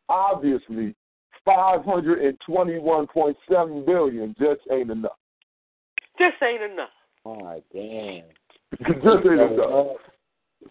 obviously 0.08 0.96
five 1.44 1.84
hundred 1.84 2.24
and 2.24 2.40
twenty 2.46 2.80
one 2.80 3.08
point 3.08 3.36
seven 3.52 3.84
billion 3.86 4.34
just 4.40 4.62
ain't 4.72 4.90
enough. 4.90 5.18
This 6.22 6.48
ain't 6.48 6.61
enough. 6.61 6.89
Oh 7.26 7.64
damn. 7.73 8.23
just 9.02 9.26
ain't 9.26 9.53
enough. 9.53 9.88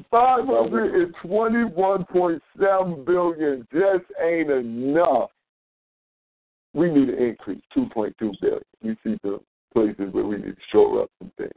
Five 0.09 0.47
hundred 0.47 0.94
and 0.94 1.14
twenty 1.22 1.64
one 1.64 2.05
point 2.05 2.40
seven 2.56 3.05
billion 3.05 3.66
just 3.72 4.05
ain't 4.22 4.48
enough. 4.48 5.31
We 6.72 6.89
need 6.89 7.09
an 7.09 7.18
increase, 7.18 7.62
two 7.74 7.86
point 7.93 8.14
two 8.20 8.32
billion. 8.40 8.62
We 8.81 8.97
see 9.02 9.18
the 9.24 9.40
places 9.74 10.12
where 10.12 10.24
we 10.24 10.36
need 10.36 10.55
to 10.55 10.62
shore 10.70 11.02
up 11.02 11.10
some 11.18 11.32
things. 11.36 11.51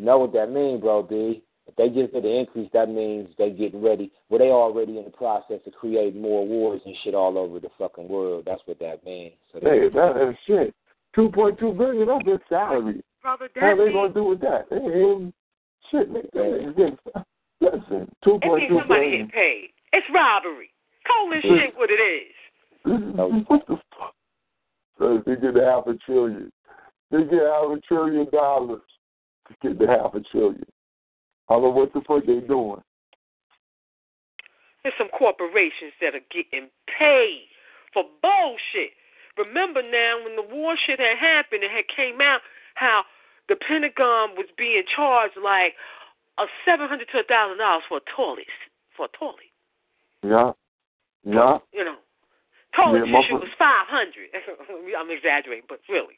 You 0.00 0.06
know 0.06 0.18
what 0.18 0.32
that 0.32 0.50
means, 0.50 0.80
bro, 0.80 1.04
B? 1.04 1.44
If 1.68 1.76
they 1.76 1.88
just 1.88 2.12
did 2.12 2.24
an 2.24 2.32
increase, 2.32 2.68
that 2.72 2.88
means 2.88 3.28
they 3.38 3.50
getting 3.50 3.80
ready. 3.80 4.10
Well, 4.28 4.40
they 4.40 4.48
already 4.48 4.98
in 4.98 5.04
the 5.04 5.10
process 5.10 5.60
of 5.64 5.72
creating 5.74 6.20
more 6.20 6.44
wars 6.44 6.80
and 6.84 6.96
shit 7.04 7.14
all 7.14 7.38
over 7.38 7.60
the 7.60 7.68
fucking 7.78 8.08
world. 8.08 8.42
That's 8.44 8.62
what 8.64 8.80
that 8.80 9.04
means. 9.04 9.34
So 9.52 9.60
Hey, 9.62 9.88
that 9.88 10.28
is 10.28 10.36
shit. 10.48 10.74
Two 11.14 11.30
point 11.30 11.58
two 11.58 11.72
billion, 11.72 12.06
that's 12.06 12.24
their 12.24 12.40
salary. 12.48 13.02
Brother, 13.22 13.48
How 13.54 13.60
that 13.60 13.76
they 13.76 13.84
means 13.84 13.94
gonna 13.94 14.14
do 14.14 14.24
with 14.24 14.40
that? 14.40 14.70
They 14.70 14.76
ain't 14.76 15.34
shit, 15.90 16.12
nigga. 16.12 16.74
They 16.76 17.24
Listen, 17.60 18.10
two 18.24 18.38
point 18.42 18.62
means 18.62 18.80
somebody 18.80 19.10
getting 19.10 19.28
paid. 19.28 19.70
It's 19.92 20.06
robbery. 20.14 20.70
Call 21.06 21.30
this 21.30 21.42
shit 21.42 21.76
what 21.76 21.90
it 21.90 22.00
is. 22.00 22.34
What 23.48 23.66
the 23.66 23.76
fuck? 23.98 24.14
So 24.98 25.22
they 25.26 25.36
get 25.36 25.56
half 25.56 25.86
a 25.86 25.94
trillion. 26.06 26.52
They 27.10 27.24
get 27.24 27.42
half 27.42 27.70
a 27.70 27.80
trillion 27.86 28.28
dollars 28.32 28.82
to 29.48 29.54
get 29.62 29.78
the 29.78 29.86
half 29.86 30.14
a 30.14 30.20
trillion. 30.30 30.64
I 31.48 31.54
don't 31.54 31.62
know 31.62 31.70
what 31.70 31.92
the 31.92 32.00
fuck 32.06 32.24
they 32.24 32.40
doing. 32.40 32.80
There's 34.82 34.94
some 34.96 35.08
corporations 35.08 35.92
that 36.00 36.14
are 36.14 36.24
getting 36.30 36.70
paid 36.98 37.48
for 37.92 38.04
bullshit. 38.22 38.92
Remember 39.38 39.82
now 39.82 40.18
when 40.24 40.36
the 40.36 40.42
war 40.42 40.76
shit 40.76 40.98
had 40.98 41.18
happened, 41.18 41.62
it 41.62 41.70
had 41.70 41.88
came 41.88 42.20
out 42.20 42.40
how 42.74 43.04
the 43.48 43.56
Pentagon 43.56 44.36
was 44.36 44.46
being 44.56 44.82
charged 44.94 45.36
like 45.42 45.74
a 46.38 46.46
seven 46.64 46.88
hundred 46.88 47.08
to 47.12 47.20
a 47.20 47.24
thousand 47.24 47.58
dollars 47.58 47.84
for 47.88 47.98
a 47.98 48.06
toilet 48.16 48.50
for 48.96 49.06
a 49.06 49.18
toilet. 49.18 49.50
Yeah. 50.22 50.52
Yeah. 51.24 51.58
You 51.72 51.84
know, 51.84 51.96
toilet 52.76 53.06
Yeah, 53.06 53.20
tissue 53.20 53.34
was 53.34 53.52
five 53.58 53.86
hundred. 53.88 54.30
I'm 54.98 55.10
exaggerating, 55.10 55.66
but 55.68 55.80
really. 55.88 56.16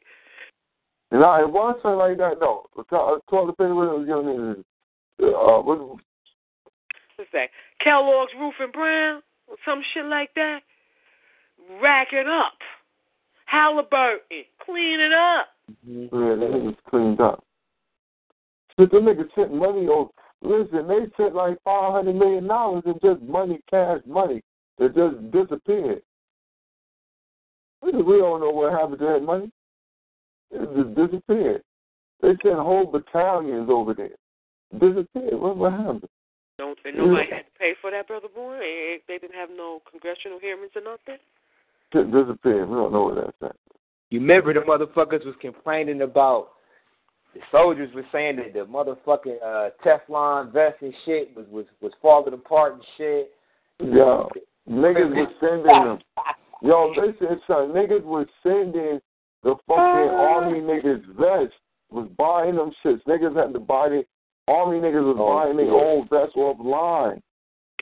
And 1.10 1.22
I, 1.22 1.42
it 1.42 1.50
was 1.50 1.76
something 1.82 1.98
like 1.98 2.16
that, 2.18 2.40
no. 2.40 2.64
Uh, 2.78 3.18
toilet 3.28 3.58
paper 3.58 3.74
was 3.74 4.06
going 4.06 4.64
uh, 5.22 5.60
what, 5.60 5.78
What's 7.16 7.30
that? 7.32 7.50
Kellogg's 7.82 8.32
Root 8.38 8.54
and 8.60 8.72
Brown 8.72 9.22
or 9.46 9.56
some 9.64 9.82
shit 9.92 10.06
like 10.06 10.30
that. 10.34 10.60
Rack 11.80 12.08
it 12.12 12.26
up. 12.26 12.58
Halliburton, 13.52 14.44
clean 14.64 14.98
it 14.98 15.12
up. 15.12 15.48
Mhm. 15.86 16.08
Yeah, 16.10 16.34
the 16.36 16.46
niggas 16.46 16.84
cleaned 16.88 17.20
up. 17.20 17.44
But 18.78 18.90
the 18.90 18.96
niggas 18.96 19.34
sent 19.34 19.52
money 19.52 19.88
over. 19.88 20.10
Listen, 20.40 20.88
they 20.88 21.06
sent 21.16 21.34
like 21.34 21.60
five 21.62 21.92
hundred 21.92 22.14
million 22.14 22.46
dollars 22.46 22.82
in 22.86 22.98
just 23.04 23.20
money, 23.20 23.60
cash 23.68 24.00
money 24.06 24.42
that 24.78 24.94
just 24.94 25.30
disappeared. 25.30 26.02
We 27.82 27.92
we 27.92 28.18
don't 28.18 28.40
know 28.40 28.50
what 28.50 28.72
happened 28.72 29.00
to 29.00 29.04
that 29.04 29.22
money. 29.22 29.52
It 30.50 30.74
just 30.74 30.94
disappeared. 30.94 31.62
They 32.22 32.34
sent 32.42 32.58
whole 32.58 32.86
battalions 32.86 33.68
over 33.68 33.92
there. 33.92 34.16
Disappeared. 34.78 35.38
What 35.38 35.58
what 35.58 35.72
happened? 35.72 36.08
Don't 36.56 36.78
and 36.86 36.96
nobody 36.96 37.30
had 37.30 37.44
to 37.44 37.58
pay 37.58 37.74
for 37.82 37.90
that, 37.90 38.08
brother 38.08 38.28
boy. 38.34 38.58
They 38.58 39.02
they 39.08 39.18
didn't 39.18 39.36
have 39.36 39.50
no 39.50 39.82
congressional 39.90 40.38
hearings 40.38 40.72
or 40.74 40.82
nothing. 40.82 41.20
Shit 41.92 42.10
disappeared. 42.12 42.68
We 42.68 42.74
don't 42.76 42.92
know 42.92 43.04
where 43.04 43.14
that's 43.16 43.36
at. 43.42 43.56
You 44.10 44.20
remember 44.20 44.52
the 44.52 44.60
motherfuckers 44.60 45.24
was 45.24 45.34
complaining 45.40 46.02
about 46.02 46.48
the 47.34 47.40
soldiers 47.50 47.92
were 47.94 48.04
saying 48.12 48.36
that 48.36 48.52
the 48.52 48.66
motherfucking 48.66 49.36
uh, 49.42 49.70
Teflon 49.84 50.52
vest 50.52 50.76
and 50.82 50.94
shit 51.04 51.34
was 51.36 51.46
was 51.50 51.66
was 51.80 51.92
falling 52.02 52.34
apart 52.34 52.74
and 52.74 52.82
shit. 52.98 53.32
Yo, 53.80 54.28
niggas 54.68 55.14
was 55.14 55.28
sending 55.40 55.64
them. 55.64 55.98
Yo, 56.62 56.92
listen, 56.96 57.40
son, 57.46 57.70
niggas 57.72 58.04
was 58.04 58.26
sending 58.42 59.00
the 59.42 59.56
fucking 59.66 60.14
army 60.14 60.60
niggas 60.60 61.04
vests, 61.18 61.56
was 61.90 62.08
buying 62.16 62.56
them 62.56 62.70
shits. 62.84 63.02
Niggas 63.08 63.34
had 63.34 63.52
to 63.54 63.58
buy 63.60 63.88
the 63.88 64.04
army 64.46 64.78
niggas 64.78 65.04
was 65.04 65.16
Oh, 65.18 65.34
buying 65.42 65.56
their 65.56 65.66
yeah. 65.66 65.72
own 65.72 66.08
vests 66.08 66.36
offline. 66.36 67.20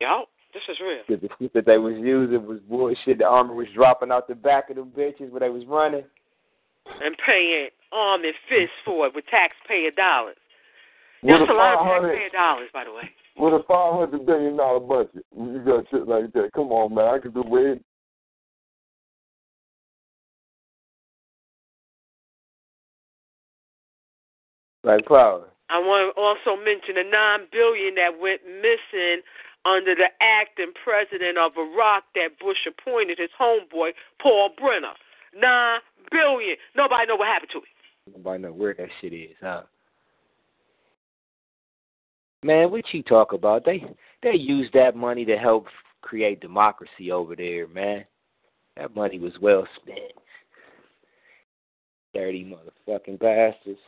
Yo, 0.01 0.24
this 0.52 0.62
is 0.68 0.77
real. 0.81 1.02
Cause 1.09 1.20
the 1.22 1.28
shit 1.39 1.52
that 1.55 1.66
they 1.66 1.78
was 1.78 1.94
using 1.98 2.47
was 2.47 2.59
bullshit. 2.68 3.18
The 3.18 3.24
armor 3.24 3.55
was 3.55 3.68
dropping 3.74 4.10
out 4.10 4.28
the 4.28 4.35
back 4.35 4.70
of 4.70 4.77
them 4.77 4.93
bitches 4.97 5.31
where 5.31 5.40
they 5.40 5.51
was 5.51 5.64
running. 5.66 6.05
And 7.02 7.16
paying 7.24 7.68
arm 7.93 8.24
and 8.24 8.35
fist 8.48 8.72
for 8.85 9.06
it 9.06 9.14
with 9.14 9.24
taxpayer 9.27 9.90
dollars. 9.93 10.36
That's 11.22 11.43
a 11.48 11.52
a 11.52 11.55
lot 11.55 11.74
of 11.74 11.86
taxpayer 11.86 12.31
dollars, 12.31 12.68
by 12.72 12.85
the 12.85 12.93
way. 12.93 13.10
with 13.36 13.55
a 13.55 13.62
five 13.68 13.94
hundred 13.94 14.27
billion 14.27 14.56
dollar 14.56 14.81
budget. 14.81 15.24
You 15.36 15.62
got 15.64 15.85
shit 15.90 16.09
like 16.09 16.32
that. 16.32 16.51
Come 16.55 16.72
on, 16.72 16.94
man. 16.94 17.14
I 17.14 17.18
could 17.18 17.35
do 17.35 17.43
way 17.43 17.81
Like 24.82 25.05
power. 25.06 25.48
I 25.68 25.78
want 25.78 26.10
to 26.10 26.20
also 26.20 26.59
mention 26.59 26.97
the 26.97 27.05
nine 27.05 27.47
billion 27.52 27.94
that 27.97 28.18
went 28.18 28.40
missing 28.44 29.20
under 29.65 29.95
the 29.95 30.09
acting 30.20 30.73
president 30.82 31.39
of 31.39 31.53
Iraq 31.57 32.05
that 32.15 32.39
Bush 32.41 32.66
appointed, 32.66 33.19
his 33.19 33.31
homeboy 33.39 33.91
Paul 34.20 34.51
Bremer. 34.57 34.95
Nine 35.37 35.81
billion. 36.11 36.57
Nobody 36.77 37.07
know 37.07 37.16
what 37.16 37.28
happened 37.28 37.51
to 37.53 37.59
it. 37.59 38.16
Nobody 38.16 38.43
know 38.43 38.53
where 38.53 38.74
that 38.74 38.89
shit 39.01 39.12
is, 39.12 39.37
huh? 39.41 39.62
Man, 42.43 42.70
what 42.70 42.85
you 42.93 43.03
talk 43.03 43.32
about? 43.32 43.65
They 43.65 43.85
they 44.23 44.35
used 44.35 44.73
that 44.73 44.97
money 44.97 45.24
to 45.27 45.37
help 45.37 45.66
create 46.01 46.41
democracy 46.41 47.12
over 47.12 47.37
there, 47.37 47.69
man. 47.69 48.05
That 48.77 48.95
money 48.97 49.19
was 49.19 49.32
well 49.43 49.66
spent. 49.77 50.12
Dirty 52.15 52.45
motherfucking 52.45 53.20
bastards. 53.20 53.78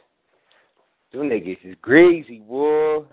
Them 1.13 1.23
niggas 1.23 1.59
is 1.65 1.77
greasy, 1.81 2.39
boy. 2.41 3.05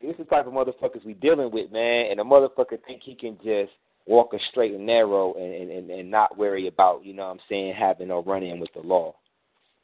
This 0.00 0.12
is 0.12 0.18
the 0.18 0.24
type 0.24 0.46
of 0.46 0.52
motherfuckers 0.52 1.04
we 1.04 1.14
dealing 1.14 1.50
with, 1.50 1.72
man. 1.72 2.10
And 2.10 2.20
a 2.20 2.24
motherfucker 2.24 2.78
think 2.86 3.02
he 3.02 3.14
can 3.14 3.36
just 3.42 3.72
walk 4.06 4.34
a 4.34 4.38
straight 4.50 4.72
and 4.72 4.86
narrow 4.86 5.34
and, 5.34 5.70
and, 5.70 5.90
and 5.90 6.10
not 6.10 6.36
worry 6.36 6.68
about, 6.68 7.04
you 7.04 7.14
know 7.14 7.26
what 7.26 7.32
I'm 7.32 7.40
saying, 7.48 7.74
having 7.74 8.10
or 8.10 8.22
running 8.22 8.60
with 8.60 8.72
the 8.74 8.80
law. 8.80 9.14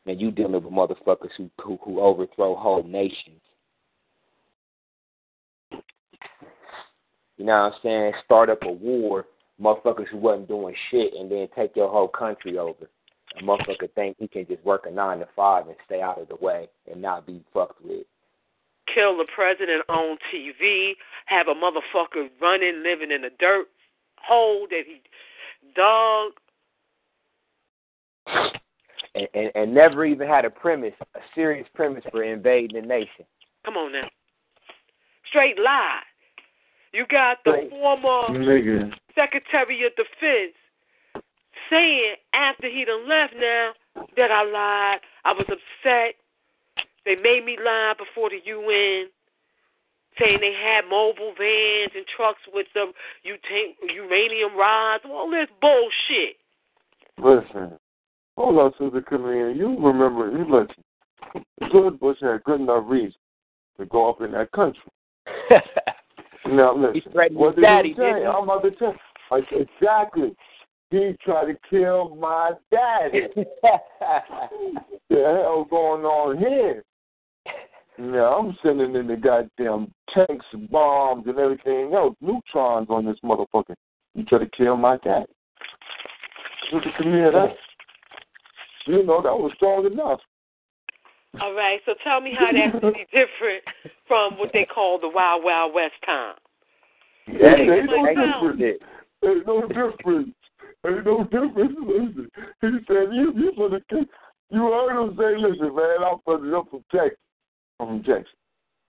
Man, 0.04 0.18
you 0.18 0.30
dealing 0.30 0.52
with 0.52 0.64
motherfuckers 0.64 1.30
who 1.36 1.50
who, 1.62 1.78
who 1.82 2.00
overthrow 2.00 2.54
whole 2.56 2.82
nations. 2.82 3.40
you 7.42 7.48
know 7.48 7.54
what 7.54 7.72
I'm 7.72 7.78
saying, 7.82 8.12
start 8.24 8.50
up 8.50 8.62
a 8.62 8.70
war, 8.70 9.26
motherfuckers 9.60 10.06
who 10.12 10.18
wasn't 10.18 10.46
doing 10.46 10.76
shit 10.92 11.12
and 11.18 11.28
then 11.28 11.48
take 11.56 11.74
your 11.74 11.90
whole 11.90 12.06
country 12.06 12.56
over. 12.56 12.88
A 13.36 13.42
motherfucker 13.42 13.92
think 13.96 14.16
he 14.20 14.28
can 14.28 14.46
just 14.46 14.64
work 14.64 14.84
a 14.86 14.92
nine 14.92 15.18
to 15.18 15.28
five 15.34 15.66
and 15.66 15.74
stay 15.84 16.00
out 16.00 16.20
of 16.20 16.28
the 16.28 16.36
way 16.36 16.68
and 16.88 17.02
not 17.02 17.26
be 17.26 17.42
fucked 17.52 17.84
with. 17.84 18.06
Kill 18.94 19.16
the 19.16 19.26
president 19.34 19.82
on 19.88 20.18
TV, 20.32 20.92
have 21.26 21.48
a 21.48 21.54
motherfucker 21.54 22.28
running, 22.40 22.82
living 22.82 23.10
in 23.10 23.24
a 23.24 23.30
dirt 23.38 23.66
hole 24.16 24.66
that 24.70 24.82
he 24.86 25.00
dug. 25.74 26.32
And, 29.14 29.28
and, 29.34 29.50
and 29.54 29.74
never 29.74 30.04
even 30.04 30.26
had 30.26 30.44
a 30.44 30.50
premise, 30.50 30.94
a 31.14 31.20
serious 31.34 31.66
premise 31.74 32.04
for 32.10 32.22
invading 32.22 32.80
the 32.80 32.86
nation. 32.86 33.24
Come 33.64 33.76
on 33.76 33.92
now. 33.92 34.08
Straight 35.28 35.58
lie. 35.58 36.00
You 36.92 37.06
got 37.10 37.38
the 37.44 37.52
Right. 37.52 37.70
former 37.70 38.28
Nigga. 38.38 38.92
Secretary 39.14 39.84
of 39.86 39.92
Defense 39.96 40.54
saying 41.70 42.16
after 42.34 42.68
he 42.68 42.84
done 42.84 43.08
left 43.08 43.34
now 43.38 43.72
that 44.16 44.30
I 44.30 44.44
lied. 44.44 45.00
I 45.24 45.32
was 45.32 45.46
upset. 45.48 46.16
They 47.04 47.16
made 47.16 47.44
me 47.44 47.56
lie 47.62 47.94
before 47.98 48.30
the 48.30 48.38
UN, 48.44 49.08
saying 50.18 50.38
they 50.40 50.52
had 50.54 50.82
mobile 50.88 51.34
vans 51.38 51.92
and 51.94 52.04
trucks 52.16 52.40
with 52.52 52.66
the 52.74 52.92
uranium 53.94 54.56
rods. 54.56 55.04
All 55.06 55.30
this 55.30 55.48
bullshit. 55.60 56.36
Listen. 57.18 57.78
Hold 58.36 58.58
on, 58.58 58.72
Sister 58.78 59.02
Camille. 59.02 59.54
You 59.54 59.76
remember, 59.78 60.30
you 60.30 60.44
listen. 60.48 60.84
George 61.70 61.98
Bush 62.00 62.18
had 62.20 62.42
good 62.44 62.60
enough 62.60 62.84
reason 62.86 63.14
to 63.78 63.86
go 63.86 64.10
up 64.10 64.20
in 64.22 64.32
that 64.32 64.50
country. 64.52 64.82
Now, 66.44 66.74
he 66.74 66.98
listen. 66.98 67.12
threatened 67.12 67.38
What 67.38 67.50
his 67.50 67.56
did 67.56 67.62
daddy, 67.62 67.88
he 67.90 67.94
say? 67.94 68.14
didn't? 68.14 68.26
I'm 68.26 68.42
about 68.44 68.62
to 68.64 68.70
tell 68.72 68.94
like, 69.30 69.44
Exactly. 69.52 70.34
He 70.90 71.16
tried 71.24 71.46
to 71.46 71.56
kill 71.70 72.16
my 72.16 72.50
daddy. 72.70 73.28
the 73.34 73.46
hell 75.08 75.66
going 75.70 76.04
on 76.04 76.36
here? 76.38 76.84
Now 77.98 78.38
I'm 78.38 78.56
sending 78.62 78.94
in 78.94 79.06
the 79.06 79.16
goddamn 79.16 79.92
tanks, 80.14 80.46
bombs, 80.70 81.24
and 81.26 81.38
everything 81.38 81.92
else, 81.94 82.16
neutrons 82.20 82.88
on 82.88 83.04
this 83.04 83.18
motherfucker. 83.22 83.74
You 84.14 84.24
try 84.24 84.38
to 84.38 84.50
kill 84.56 84.76
my 84.76 84.96
daddy. 84.98 85.26
Sister 86.72 86.90
Camille, 86.96 87.32
that 87.32 87.50
you 88.86 89.04
know 89.04 89.22
that 89.22 89.36
was 89.36 89.52
strong 89.56 89.86
enough. 89.86 90.20
All 91.40 91.54
right, 91.54 91.80
so 91.86 91.94
tell 92.04 92.20
me 92.20 92.32
how 92.38 92.46
that's 92.52 92.84
any 92.84 93.06
different 93.06 93.62
from 94.06 94.38
what 94.38 94.50
they 94.52 94.64
call 94.64 94.98
the 94.98 95.08
Wild 95.08 95.44
Wild 95.44 95.74
West 95.74 95.94
time. 96.04 96.34
Yeah, 97.26 97.56
Hey, 97.56 97.68
ain't 97.70 97.86
no 97.86 97.96
like, 98.02 98.16
difference. 98.16 98.82
Ain't 99.24 99.46
no 99.46 99.60
difference. 99.68 100.34
Ain't 100.84 101.04
no 101.06 101.24
difference. 101.24 101.72
Listen, 101.86 102.30
he 102.60 102.68
said 102.86 103.12
you 103.12 103.32
you 103.36 103.52
for 103.56 103.68
the 103.68 103.80
you 104.50 104.60
heard 104.60 105.00
him 105.00 105.16
say, 105.16 105.36
listen, 105.38 105.74
man, 105.74 106.04
I'm 106.04 106.18
from 106.24 106.52
I'm 106.52 106.66
from 106.66 106.84
Texas. 106.90 107.18
From 107.86 108.02
Texas. 108.02 108.32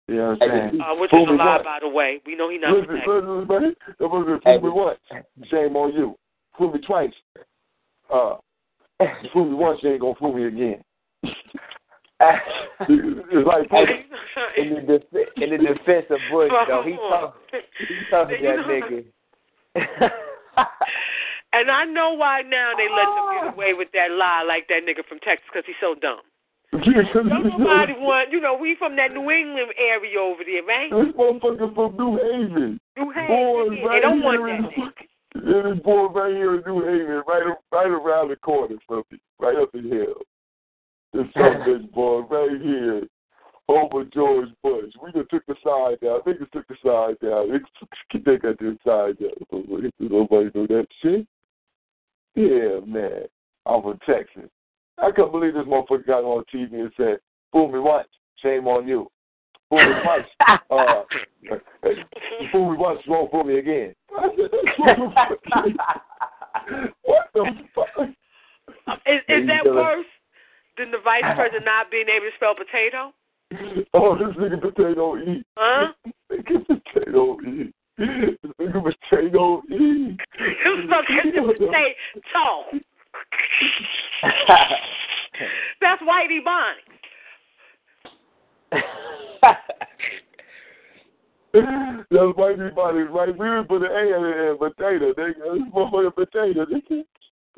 You 0.07 0.15
know 0.15 0.35
what 0.38 0.43
I'm 0.43 0.69
saying? 0.72 0.81
Uh, 0.81 0.95
which 0.95 1.14
is 1.14 1.19
a 1.27 1.31
lie, 1.31 1.45
once. 1.45 1.64
by 1.64 1.80
the 1.81 1.88
way. 1.88 2.22
We 2.26 2.35
know 2.35 2.49
he 2.49 2.57
not 2.57 2.72
Listen, 2.72 2.95
Texas. 2.95 3.07
listen, 3.07 3.47
man. 3.47 3.76
That 3.99 4.07
was 4.07 4.41
Hey, 4.43 4.60
fool 4.60 4.69
me 4.69 4.69
once. 4.69 4.99
Shame 5.49 5.76
on 5.77 5.93
you. 5.93 6.18
Fool 6.57 6.73
me 6.73 6.80
twice. 6.85 7.14
Uh, 8.14 8.35
fool 9.31 9.45
me 9.45 9.55
once, 9.55 9.80
you 9.81 9.91
ain't 9.91 10.01
gonna 10.01 10.15
fool 10.15 10.34
me 10.34 10.45
again. 10.45 10.84
It's 12.19 13.47
like 13.47 13.68
in 14.57 14.69
the 14.76 14.81
def- 14.81 15.34
in 15.35 15.49
the 15.49 15.57
defense 15.57 16.05
of 16.10 16.19
Bush, 16.31 16.51
though, 16.68 16.84
he 16.85 16.95
told 16.95 18.30
he 18.30 18.35
You 18.35 18.43
that 18.43 18.65
nigga. 18.65 20.11
And 21.53 21.69
I 21.69 21.85
know 21.85 22.14
why 22.14 22.41
now 22.41 22.72
they 22.76 22.89
let 22.89 23.05
them 23.05 23.26
get 23.30 23.53
away 23.53 23.73
with 23.77 23.89
that 23.93 24.10
lie 24.10 24.41
like 24.41 24.68
that 24.69 24.81
nigga 24.89 25.05
from 25.07 25.19
Texas 25.19 25.45
because 25.53 25.64
he's 25.68 25.77
so 25.80 25.93
dumb. 25.93 26.26
Don't 26.73 27.59
nobody 27.59 27.93
want, 27.97 28.31
you 28.31 28.41
know, 28.41 28.57
we 28.59 28.75
from 28.79 28.95
that 28.95 29.11
New 29.11 29.29
England 29.29 29.71
area 29.77 30.19
over 30.19 30.41
there, 30.43 30.63
right? 30.63 30.89
This 30.89 31.13
motherfucker 31.13 31.73
from 31.75 31.95
New 31.97 32.17
Haven. 32.17 32.79
New 32.97 33.11
Haven. 33.11 33.27
Born 33.27 33.77
yeah, 33.77 33.85
right 33.85 33.95
they 33.95 34.01
don't 34.01 34.23
want 34.23 34.41
that 34.41 34.55
in, 34.55 34.63
nigga. 34.65 35.03
Yeah, 35.35 35.73
he's 35.73 35.83
born 35.83 36.13
right 36.13 36.33
here 36.33 36.55
in 36.55 36.63
New 36.65 36.81
Haven, 36.81 37.21
right 37.27 37.43
right 37.71 37.87
around 37.87 38.29
the 38.29 38.35
corner 38.37 38.75
from 38.87 39.03
me, 39.11 39.19
right 39.39 39.55
up 39.57 39.71
the 39.71 39.81
hill. 39.81 40.21
This 41.13 41.27
bitch 41.35 41.91
born 41.91 42.25
right 42.29 42.61
here 42.61 43.03
over 43.67 44.03
George 44.05 44.49
Bush. 44.63 44.91
We 45.03 45.11
just 45.11 45.29
took 45.29 45.45
the 45.45 45.55
side 45.63 45.99
down. 46.01 46.21
Niggas 46.21 46.51
took 46.51 46.67
the 46.67 46.75
side 46.83 47.17
down. 47.21 47.49
They 48.13 48.37
got 48.37 48.57
the 48.57 48.77
side 48.85 49.17
down. 49.19 49.91
Nobody 49.99 50.49
know 50.53 50.67
that 50.67 50.87
shit. 51.01 51.27
Yeah, 52.35 52.79
man. 52.85 53.25
I'm 53.65 53.81
from 53.81 53.99
Texas. 54.07 54.49
I 55.02 55.11
can't 55.11 55.32
believe 55.32 55.53
this 55.53 55.65
motherfucker 55.65 56.06
got 56.06 56.24
on 56.24 56.44
TV 56.53 56.74
and 56.74 56.91
said, 56.98 57.18
"Fool 57.52 57.72
me 57.72 57.80
once, 57.80 58.07
shame 58.41 58.68
on 58.68 58.88
you. 58.88 59.10
Fool 59.70 59.80
me 59.80 59.94
twice, 60.03 60.26
uh, 60.70 61.03
fool 62.52 62.72
me 62.72 62.78
once, 62.78 62.99
won't 63.07 63.32
fool 63.32 63.44
me 63.44 63.60
again." 63.60 63.95
I 64.18 64.28
said, 64.36 64.52
what 67.03 67.28
the 67.34 67.45
fuck- 67.76 67.98
what 67.98 67.98
the 67.98 68.06
fuck? 68.06 68.10
Is, 69.07 69.22
is 69.28 69.48
that 69.48 69.65
worse 69.65 70.06
than 70.78 70.91
the 70.91 70.98
vice 71.03 71.24
president 71.36 71.65
not 71.65 71.90
being 71.91 72.07
able 72.10 72.26
to 72.26 72.36
spell 72.36 72.56
potato? 72.56 73.14
Oh, 73.94 74.18
this 74.18 74.36
nigga 74.38 74.60
potato 74.60 75.15
eat. 75.18 75.45
Huh? 75.56 75.94
Nigga 76.32 76.65
potato 76.65 77.38
eat. 77.45 77.72
This 77.99 78.52
nigga 78.60 78.82
potato 78.82 79.61
eat. 79.70 80.18
You 80.40 80.90
fucking 80.90 81.32
potato. 81.34 82.80
That's 85.81 86.01
Whitey 86.01 86.43
Bonnie. 86.43 86.93
That's 91.53 92.34
why 92.35 92.53
everybody 92.53 92.99
right. 92.99 93.27
We 93.27 93.45
didn't 93.45 93.68
put 93.68 93.84
an 93.84 93.91
A 93.91 94.18
in 94.18 94.26
it 94.26 94.49
and 94.49 94.57
potato. 94.60 95.14
Nigga, 95.14 95.53
this 95.53 95.61
motherfucker 95.73 96.15
potato. 96.15 96.65
Nigga. 96.65 97.03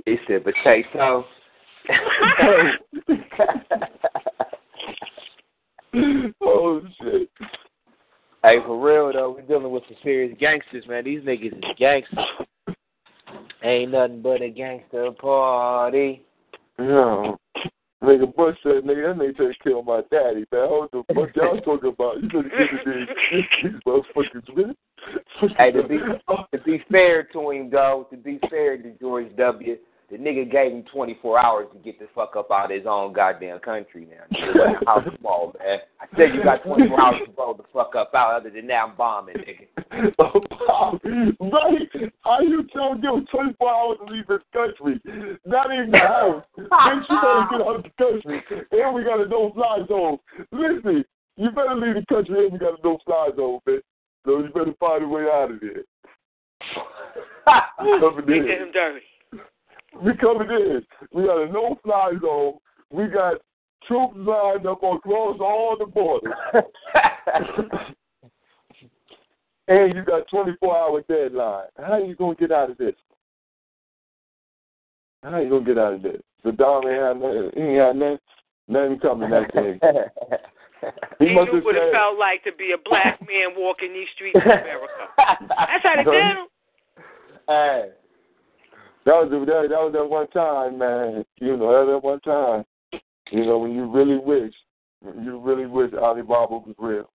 he 0.06 0.18
said 0.28 0.44
potato. 0.44 1.26
oh 6.42 6.82
shit. 7.02 7.30
hey, 8.44 8.58
for 8.66 8.78
real 8.84 9.14
though, 9.14 9.32
we're 9.32 9.44
dealing 9.44 9.72
with 9.72 9.84
some 9.88 9.96
serious 10.04 10.36
gangsters, 10.40 10.86
man. 10.88 11.06
These 11.06 11.22
niggas 11.22 11.58
is 11.58 11.64
gangsters. 11.78 12.26
Ain't 13.66 13.92
nothing 13.94 14.22
but 14.22 14.44
a 14.44 14.50
gangster 14.50 15.12
party. 15.12 16.24
Yeah. 16.78 17.32
Nigga 18.04 18.36
Bush 18.36 18.56
said, 18.62 18.84
nigga, 18.84 19.18
that 19.18 19.24
nigga 19.24 19.36
tried 19.36 19.48
to 19.48 19.54
kill 19.64 19.82
my 19.82 20.02
daddy, 20.12 20.46
man. 20.52 20.70
What 20.70 20.92
the 20.92 21.04
fuck 21.16 21.36
y'all 21.36 21.60
talking 21.66 21.90
about? 21.90 22.22
You 22.22 22.30
better 22.30 23.08
get 23.32 23.46
these 23.64 23.72
motherfuckers, 23.88 24.56
man. 24.56 24.76
Hey, 25.58 25.72
to 25.72 25.88
be 25.88 25.98
to 25.98 26.64
be 26.64 26.84
fair 26.92 27.24
to 27.34 27.50
him 27.50 27.72
though, 27.72 28.08
to 28.12 28.18
be 28.18 28.40
fair 28.52 28.78
to 28.78 28.92
George 29.00 29.36
W. 29.36 29.78
The 30.12 30.18
nigga 30.18 30.52
gave 30.52 30.72
him 30.72 30.84
24 30.94 31.44
hours 31.44 31.68
to 31.74 31.80
get 31.80 31.98
the 31.98 32.08
fuck 32.14 32.36
up 32.36 32.52
out 32.52 32.72
of 32.72 32.78
his 32.78 32.86
own 32.88 33.14
goddamn 33.14 33.58
country 33.60 34.08
now. 34.08 34.78
How 34.86 35.04
small, 35.20 35.56
man. 35.60 35.80
I 36.00 36.06
said 36.16 36.36
you 36.36 36.44
got 36.44 36.64
24 36.64 37.02
hours 37.02 37.22
to 37.26 37.32
blow 37.32 37.56
the 37.58 37.64
fuck 37.74 37.96
up 37.96 38.12
out. 38.14 38.36
Other 38.36 38.52
than 38.52 38.68
that, 38.68 38.84
I'm 38.84 38.96
bombing, 38.96 39.36
nigga. 39.38 39.68
Oh, 40.68 41.00
right? 41.40 42.12
How 42.24 42.42
you 42.42 42.68
tell 42.74 42.94
him 42.94 43.02
24 43.02 43.70
hours 43.70 43.98
to 44.06 44.14
leave 44.14 44.28
this 44.28 44.42
country? 44.52 45.00
Not 45.46 45.74
even 45.74 45.92
the 45.92 45.98
house. 46.00 46.44
Then 46.58 46.66
you 46.68 47.16
gotta 47.22 47.48
get 47.50 47.62
out 47.62 47.76
of 47.78 47.84
the 47.84 47.92
country. 47.98 48.44
And 48.72 48.96
we 48.96 49.04
got 49.04 49.22
a 49.22 49.28
no 49.28 49.52
fly 49.54 49.80
zone. 49.88 50.18
Listen, 50.52 51.06
you 51.38 51.52
better 51.52 51.76
leave 51.76 51.96
the 51.96 52.06
country 52.14 52.46
and 52.46 52.54
we 52.54 52.60
got 52.60 52.80
a 52.80 52.84
no 52.84 52.98
fly 53.06 53.30
zone, 53.36 53.60
bitch. 53.68 53.82
So 54.26 54.40
you 54.40 54.50
better 54.50 54.74
find 54.80 55.04
a 55.04 55.08
way 55.08 55.24
out 55.24 55.52
of 55.52 55.60
there. 55.62 55.84
We 57.84 58.00
coming 58.00 58.26
They 58.26 58.48
did 58.48 58.62
him 58.62 58.72
dirty. 58.74 59.02
We 60.02 60.16
coming 60.18 60.50
in. 60.50 60.86
We 61.12 61.24
got 61.26 61.44
a 61.44 61.52
no 61.52 61.78
fly 61.84 62.12
zone. 62.22 62.56
We 62.92 63.08
got 63.08 63.38
troops 63.88 64.16
lined 64.18 64.66
up 64.68 64.84
across 64.84 65.38
all 65.40 65.76
the 65.80 65.86
borders. 65.86 66.34
and 69.68 69.96
you 69.96 70.04
got 70.04 70.28
24 70.30 70.78
hour 70.78 71.02
deadline. 71.08 71.68
How 71.78 71.94
are 71.94 72.00
you 72.02 72.16
gonna 72.16 72.36
get 72.36 72.52
out 72.52 72.72
of 72.72 72.78
this? 72.78 72.96
How 75.24 75.32
are 75.32 75.42
you 75.42 75.50
gonna 75.50 75.66
get 75.66 75.78
out 75.78 75.94
of 75.94 76.02
this? 76.04 76.22
Saddam 76.46 76.86
ain't 76.86 77.02
had 77.02 77.22
nothing. 77.22 77.52
He 77.56 77.62
ain't 77.62 77.82
had 77.82 77.96
nothing. 77.96 78.20
Nothing 78.68 79.00
coming 79.00 79.30
that 79.30 79.54
day. 79.54 79.80
He, 81.18 81.30
He 81.30 81.34
must 81.34 81.50
knew 81.50 81.56
have 81.56 81.66
what 81.66 81.76
it 81.76 81.92
felt 81.92 82.20
like 82.20 82.44
to 82.44 82.52
be 82.52 82.74
a 82.74 82.78
black 82.78 83.20
man 83.22 83.58
walking 83.58 83.92
these 83.92 84.08
streets 84.14 84.38
of 84.38 84.44
America. 84.44 84.86
That's 85.18 85.82
how 85.82 85.96
they 85.96 86.04
did 86.04 86.22
him. 86.22 86.48
hey, 87.48 87.90
That 89.06 89.12
was 89.12 89.30
the, 89.30 89.40
that, 89.40 89.70
that 89.70 89.82
was 89.82 89.94
that 89.94 90.10
one 90.10 90.28
time, 90.30 90.80
man. 90.80 91.26
You 91.38 91.58
know, 91.58 91.72
that 91.72 91.86
was 91.86 92.02
that 92.02 92.04
one 92.04 92.20
time. 92.22 92.66
You 93.32 93.46
know, 93.46 93.60
when 93.60 93.74
you 93.74 93.90
really 93.90 94.18
wish, 94.18 94.54
you 95.04 95.40
really 95.40 95.66
wish 95.66 95.94
Alibaba 95.94 96.58
was 96.58 96.76
real. 96.78 97.10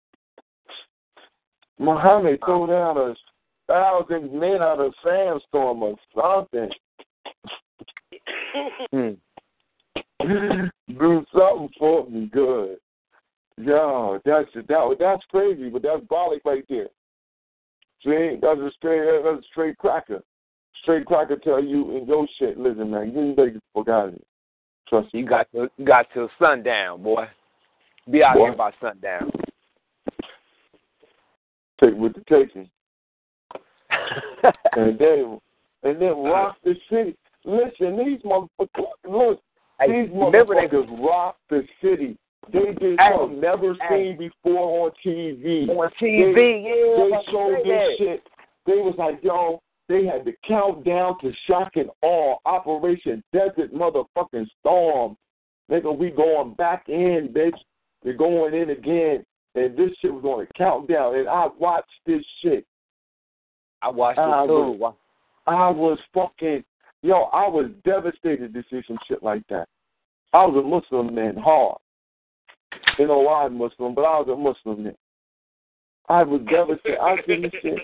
Muhammad 1.79 2.39
throw 2.45 2.67
down 2.67 2.97
a 2.97 3.15
thousand 3.67 4.33
men 4.39 4.61
out 4.61 4.81
of 4.81 4.93
sandstorm 5.05 5.83
or 5.83 5.97
something. 6.15 6.71
Hmm. 8.91 9.11
Do 10.99 11.25
something 11.33 11.69
for 11.79 12.11
me 12.11 12.29
good. 12.33 12.79
Yo, 13.57 14.21
that's 14.25 14.49
that 14.55 14.97
that's 14.99 15.23
crazy, 15.31 15.71
but 15.71 15.83
that's 15.83 16.03
bollock 16.07 16.41
right 16.45 16.65
there. 16.69 16.89
See, 18.05 18.39
that's 18.43 18.59
a 18.59 18.71
straight 18.77 19.23
that's 19.23 19.39
a 19.39 19.49
straight 19.51 19.79
cracker. 19.79 20.23
Straight 20.83 21.07
cracker 21.07 21.37
tell 21.37 21.63
you 21.63 21.97
in 21.97 22.07
your 22.07 22.27
shit, 22.39 22.59
listen 22.59 22.91
man, 22.91 23.13
you 23.15 23.35
better 23.35 23.51
get 23.51 23.61
the 23.75 23.81
fuck 23.81 23.89
out 23.89 24.09
of 24.09 24.15
here. 24.15 24.23
Trust 24.89 25.13
me. 25.15 25.21
You 25.21 25.27
got 25.29 25.47
till 25.53 25.69
you 25.77 25.85
got 25.85 26.07
till 26.13 26.29
sundown, 26.39 27.03
boy. 27.03 27.27
Be 28.11 28.23
out 28.25 28.35
Boy. 28.37 28.47
here 28.47 28.55
by 28.57 28.73
sundown. 28.81 29.31
Take 31.81 31.95
with 31.95 32.15
the 32.15 32.25
taking. 32.29 32.69
and 34.77 34.99
then 34.99 35.39
and 35.83 36.01
then 36.01 36.17
rock 36.25 36.57
the 36.65 36.75
city. 36.91 37.17
Listen, 37.45 37.97
these 38.05 38.21
motherfuckers 38.23 38.87
look, 39.09 39.41
Hey, 39.81 40.03
these 40.07 40.11
remember 40.13 40.55
they 40.55 40.67
motherfuckers 40.67 41.07
rock 41.07 41.37
the 41.49 41.63
city. 41.83 42.17
They 42.53 42.73
did 42.79 42.99
Hey, 42.99 43.11
something 43.17 43.41
never 43.41 43.75
hey. 43.89 44.17
seen 44.17 44.19
before 44.19 44.87
on 44.87 44.93
TV. 45.05 45.69
on 45.69 45.91
TV, 46.01 46.35
They 46.35 47.09
yeah. 47.11 47.17
I'm 47.17 47.25
showed 47.31 47.57
this 47.59 47.67
that. 47.67 47.95
shit. 47.99 48.23
They 48.67 48.77
was 48.77 48.95
like, 48.99 49.23
yo, 49.23 49.63
they 49.91 50.07
had 50.07 50.25
to 50.25 50.33
count 50.47 50.85
down 50.85 51.19
to 51.21 51.33
shock 51.49 51.73
and 51.75 51.91
awe. 52.01 52.37
Operation 52.47 53.25
Desert 53.33 53.75
Motherfucking 53.75 54.47
Storm. 54.61 55.17
Nigga, 55.69 55.97
we 55.97 56.11
going 56.11 56.55
back 56.55 56.89
in, 56.89 57.31
bitch. 57.35 57.59
We're 58.05 58.15
going 58.15 58.55
in 58.55 58.71
again. 58.71 59.25
And 59.57 59.77
this 59.77 59.91
shit 60.01 60.15
was 60.15 60.25
on 60.25 60.45
a 60.45 60.47
countdown. 60.57 61.17
And 61.17 61.29
I 61.29 61.49
watched 61.59 61.91
this 62.07 62.23
shit. 62.41 62.65
I 63.83 63.89
watched 63.89 64.21
I 64.21 64.45
it 64.45 64.47
too. 64.47 64.93
I 65.49 65.71
was 65.71 65.99
fucking, 66.15 66.62
yo, 67.03 67.23
I 67.33 67.49
was 67.49 67.71
devastated 67.85 68.55
to 68.55 68.62
see 68.71 68.83
some 68.87 68.99
shit 69.09 69.25
like 69.25 69.43
that. 69.49 69.67
I 70.33 70.47
was 70.47 70.62
a 70.65 70.69
Muslim 70.69 71.12
man, 71.12 71.37
hard. 71.37 71.79
You 72.97 73.09
know 73.09 73.19
why 73.19 73.47
I'm 73.47 73.59
Muslim, 73.59 73.97
but 73.97 74.03
I 74.03 74.21
was 74.21 74.29
a 74.29 74.37
Muslim 74.37 74.85
man. 74.85 74.95
I 76.11 76.24
was 76.24 76.41
devastated. 76.51 76.99
I 77.01 77.16
seen 77.24 77.43
this 77.43 77.53
shit. 77.62 77.78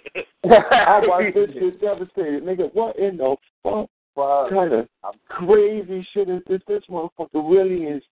I 0.44 1.00
watched 1.06 1.34
this 1.34 1.50
shit 1.52 1.80
devastated. 1.80 2.42
Nigga, 2.42 2.74
what 2.74 2.98
in 2.98 3.16
the 3.18 3.36
fuck 3.62 3.88
Fuck. 4.16 4.50
kind 4.50 4.72
of 4.72 4.88
crazy 5.28 6.06
shit 6.12 6.28
is 6.28 6.42
this? 6.48 6.60
This 6.66 6.82
motherfucker 6.90 7.28
really 7.34 7.84
is. 7.84 8.02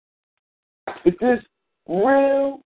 Is 1.05 1.15
this 1.21 1.41
real? 1.89 2.61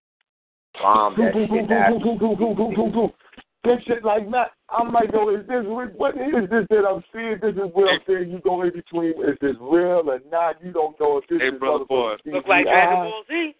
Bomb 0.79 1.15
that 1.17 1.33
Boom, 1.33 1.47
boom, 1.57 2.91
shit. 2.93 3.15
This 3.63 3.83
shit 3.87 4.05
like 4.05 4.29
that. 4.31 4.51
I'm 4.69 4.93
like, 4.93 5.11
yo, 5.11 5.29
is 5.29 5.41
this 5.47 5.65
real? 5.65 5.89
What 5.97 6.15
is 6.15 6.49
this 6.51 6.65
that 6.69 6.85
I'm 6.87 7.03
seeing? 7.11 7.39
This 7.41 7.55
is 7.55 7.71
what 7.73 7.91
I'm 7.91 7.99
saying. 8.07 8.29
You 8.29 8.39
go 8.43 8.61
in 8.61 8.71
between. 8.71 9.11
Is 9.27 9.37
this 9.41 9.55
real 9.59 10.03
or 10.07 10.19
not? 10.31 10.63
You 10.63 10.71
don't 10.71 10.97
know 10.99 11.17
if 11.17 11.27
this 11.27 11.41
Hey, 11.41 11.47
is 11.47 11.59
brother 11.59 11.85
boy. 11.85 12.15
motherfucking 12.25 12.33
Look 12.33 12.47
like 12.47 12.65
Dragon 12.65 12.95
Ball 12.95 13.23
Z. 13.27 13.55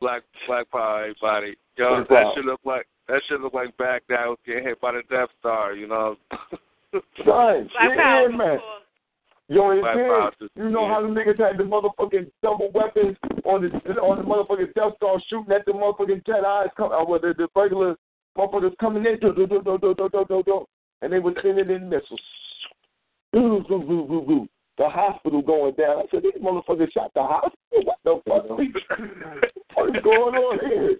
Black 0.00 0.22
Black 0.48 0.70
Power, 0.70 1.02
everybody. 1.02 1.56
Yo, 1.76 1.98
that 2.00 2.08
Power. 2.08 2.32
should 2.34 2.46
look 2.46 2.60
like 2.64 2.86
that 3.08 3.22
should 3.28 3.40
look 3.40 3.54
like 3.54 3.76
Baghdad 3.76 4.26
was 4.28 4.38
getting 4.46 4.64
hit 4.64 4.80
by 4.80 4.92
the 4.92 5.02
Death 5.10 5.28
Star. 5.40 5.74
You 5.74 5.88
know. 5.88 6.16
Son, 6.92 7.04
Black 7.24 7.68
yeah, 7.90 7.96
Power. 7.96 8.28
man. 8.30 8.58
Yo, 9.48 9.70
it's 9.72 9.82
Black 9.82 9.96
here. 9.96 10.08
Power 10.08 10.32
just- 10.40 10.52
You 10.56 10.70
know 10.70 10.86
how 10.88 11.02
the 11.02 11.08
niggas 11.08 11.38
had 11.38 11.58
the 11.58 11.64
motherfucking 11.64 12.30
double 12.42 12.70
weapons 12.72 13.16
on 13.44 13.62
the 13.62 13.68
on 14.00 14.18
the 14.18 14.24
motherfucking 14.24 14.72
Death 14.74 14.96
Star 14.96 15.20
shooting 15.28 15.52
at 15.52 15.64
the 15.66 15.72
motherfucking 15.72 16.24
Jedi's 16.24 16.70
come 16.76 16.92
uh, 16.92 17.04
well, 17.04 17.20
the, 17.20 17.34
the 17.36 17.48
regular 17.54 17.96
motherfuckers 18.38 18.76
coming 18.78 19.04
in 19.04 19.18
do, 19.20 19.34
do, 19.34 19.46
do, 19.46 19.60
do, 19.62 19.78
do, 19.78 19.94
do, 19.94 20.08
do, 20.08 20.24
do, 20.28 20.42
do, 20.44 20.64
and 21.02 21.12
they 21.12 21.18
were 21.18 21.34
sending 21.42 21.68
in 21.70 21.88
missiles. 21.88 22.20
The 24.76 24.88
hospital 24.88 25.42
going 25.42 25.74
down. 25.74 25.98
I 25.98 26.02
said, 26.10 26.22
these 26.22 26.42
motherfuckers 26.42 26.92
shot 26.92 27.12
the 27.14 27.22
hospital. 27.22 27.84
What 27.84 27.98
the 28.04 28.20
fuck? 28.28 28.48
What's 29.74 30.04
going 30.04 30.34
on 30.34 30.58
here? 30.68 30.96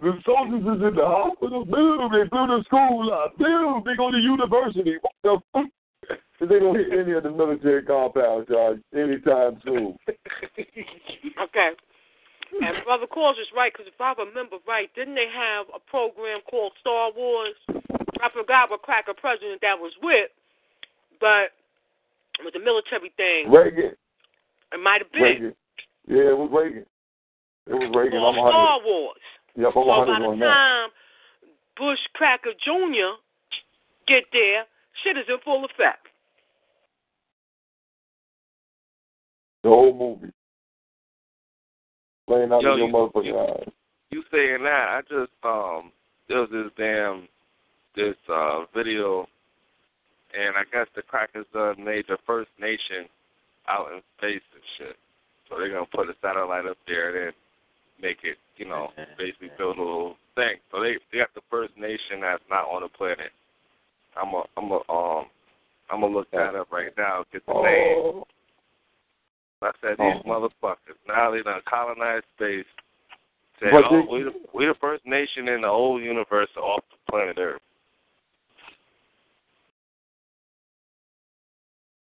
The 0.00 0.12
soldiers 0.24 0.62
is 0.62 0.82
in 0.82 0.94
the 0.94 1.04
hospital. 1.04 1.64
Boom, 1.64 2.10
they 2.12 2.28
blew 2.28 2.46
the 2.46 2.62
school 2.66 3.12
up. 3.12 3.36
Boom, 3.38 3.82
they 3.84 3.96
go 3.96 4.10
to 4.10 4.18
university. 4.18 4.96
What 5.00 5.12
the 5.22 5.38
fuck? 5.52 5.66
They 6.40 6.60
don't 6.60 6.76
hit 6.76 6.92
any 6.96 7.12
of 7.12 7.24
the 7.24 7.32
military 7.32 7.82
compounds, 7.82 8.48
y'all, 8.48 8.78
anytime 8.94 9.60
soon. 9.64 9.98
Okay. 11.42 11.70
And 12.62 12.84
Brother 12.84 13.06
Calls 13.06 13.36
is 13.36 13.46
right, 13.54 13.72
because 13.72 13.86
if 13.86 14.00
I 14.00 14.14
remember 14.16 14.56
right, 14.66 14.88
didn't 14.94 15.14
they 15.14 15.28
have 15.28 15.66
a 15.74 15.78
program 15.90 16.40
called 16.48 16.72
Star 16.80 17.10
Wars? 17.14 17.54
I 18.22 18.30
forgot 18.32 18.70
what 18.70 18.82
cracker 18.82 19.12
president 19.14 19.60
that 19.60 19.78
was 19.78 19.92
with, 20.02 20.30
but 21.20 21.52
it 22.40 22.44
was 22.44 22.54
a 22.56 22.64
military 22.64 23.12
thing. 23.16 23.52
Reagan, 23.52 23.92
It 24.72 24.82
might 24.82 25.02
have 25.02 25.12
been. 25.12 25.22
Reagan. 25.22 25.54
Yeah, 26.06 26.30
it 26.30 26.38
was 26.38 26.50
Reagan. 26.52 26.86
It 27.66 27.74
was 27.74 27.92
Reagan. 27.94 28.18
Called 28.18 28.34
I'm 28.34 28.38
a 28.38 28.42
hundred. 28.42 28.52
Star 28.52 28.80
Wars. 28.84 29.26
Yep, 29.58 29.66
I'm 29.66 29.72
So 29.74 29.84
by 29.84 30.04
the 30.04 30.38
time 30.38 30.88
Bush 31.76 31.98
Cracker 32.14 32.52
Jr. 32.64 33.18
get 34.06 34.22
there, 34.32 34.62
shit 35.02 35.16
is 35.18 35.24
in 35.28 35.38
full 35.44 35.64
effect. 35.64 36.06
The 39.64 39.68
whole 39.68 39.92
movie. 39.92 40.32
Playing 42.28 42.52
out 42.52 42.62
Yo, 42.62 42.72
of 42.72 42.78
your 42.78 42.86
you- 42.86 42.94
motherfucking 42.94 43.24
you- 43.24 43.38
eyes. 43.38 43.68
you 44.10 44.22
saying 44.30 44.62
that? 44.62 44.88
I 44.90 45.02
just 45.02 45.32
um 45.44 45.92
there 46.28 46.40
was 46.40 46.50
this 46.50 46.70
damn 46.76 47.28
this 47.94 48.16
uh 48.28 48.64
video, 48.66 49.26
and 50.34 50.56
I 50.56 50.62
guess 50.70 50.86
the 50.94 51.02
crackers 51.02 51.46
done 51.52 51.82
made 51.82 52.06
the 52.06 52.18
first 52.26 52.50
nation 52.60 53.08
out 53.66 53.90
in 53.92 54.02
space 54.18 54.42
and 54.54 54.62
shit. 54.76 54.96
So 55.48 55.58
they're 55.58 55.68
gonna 55.70 55.86
put 55.86 56.08
a 56.10 56.14
satellite 56.22 56.66
up 56.66 56.78
there 56.86 57.08
and 57.08 57.26
then 57.28 57.32
make 58.00 58.18
it, 58.24 58.38
you 58.56 58.66
know, 58.66 58.88
basically 59.18 59.50
build 59.58 59.78
a 59.78 59.82
little 59.82 60.16
thing. 60.34 60.56
So 60.70 60.80
they 60.80 60.96
they 61.12 61.18
got 61.18 61.34
the 61.34 61.40
first 61.50 61.76
nation 61.76 62.20
that's 62.22 62.42
not 62.50 62.68
on 62.68 62.82
the 62.82 62.88
planet. 62.88 63.30
I'm 64.20 64.34
a 64.34 64.42
I'm 64.56 64.70
a 64.70 64.80
um 64.92 65.26
I'm 65.90 66.00
gonna 66.00 66.14
look 66.14 66.30
that 66.32 66.54
up 66.54 66.70
right 66.70 66.92
now. 66.96 67.24
Get 67.32 67.44
the 67.46 67.54
name. 67.54 67.62
Oh, 67.62 68.24
I 69.62 69.70
said 69.80 69.96
these 69.98 70.22
Oh. 70.24 70.28
motherfuckers 70.28 70.98
now 71.06 71.30
they 71.30 71.42
done 71.42 71.60
colonized 71.68 72.24
space. 72.36 72.66
Said, 73.60 73.70
But 73.72 73.84
oh, 73.90 74.02
they- 74.02 74.12
we 74.12 74.22
the 74.22 74.32
we 74.54 74.66
the 74.66 74.74
first 74.80 75.04
nation 75.06 75.48
in 75.48 75.62
the 75.62 75.68
whole 75.68 76.00
universe 76.00 76.50
off 76.56 76.82
the 76.90 77.10
planet 77.10 77.38
Earth. 77.38 77.60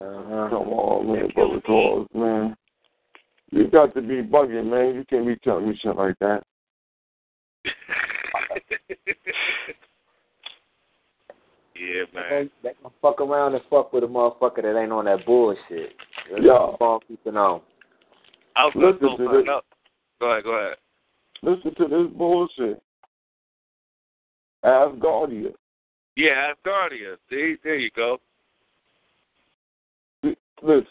Uh-huh. 0.02 0.48
come 0.50 0.68
on, 0.68 1.06
man, 1.12 1.28
brother 1.34 1.60
Claus, 1.64 2.06
man. 2.12 2.54
You 3.50 3.68
got 3.68 3.94
to 3.94 4.02
be 4.02 4.22
bugging, 4.22 4.70
man. 4.70 4.94
You 4.94 5.04
can't 5.08 5.26
be 5.26 5.36
telling 5.36 5.68
me 5.68 5.78
shit 5.80 5.96
like 5.96 6.18
that. 6.20 6.42
yeah, 11.74 12.04
man. 12.12 12.50
They, 12.62 12.68
they 12.68 12.74
can 12.82 12.90
fuck 13.00 13.20
around 13.20 13.54
and 13.54 13.62
fuck 13.70 13.92
with 13.92 14.04
a 14.04 14.06
motherfucker 14.06 14.62
that 14.62 14.80
ain't 14.80 14.92
on 14.92 15.04
that 15.04 15.24
bullshit. 15.24 15.94
That's 16.30 16.42
Yeah. 16.42 16.74
what 16.78 16.82
I'm 16.82 17.00
keeping 17.06 17.36
on. 17.36 17.60
I 18.56 18.64
was 18.64 18.74
gonna 18.74 18.86
Listen 18.86 19.00
go 19.08 19.16
to 19.16 19.24
find 19.26 19.42
this. 19.42 19.48
out. 19.48 19.64
Go 20.20 20.30
ahead, 20.30 20.44
go 20.44 20.50
ahead. 20.52 20.76
Listen 21.42 21.74
to 21.74 21.88
this 21.88 22.12
bullshit. 22.16 22.82
Asgardia. 24.64 25.52
Yeah, 26.16 26.52
Asgardia. 26.54 27.16
See, 27.30 27.56
there 27.62 27.76
you 27.76 27.90
go. 27.94 28.18
Listen, 30.22 30.36
the 30.62 30.84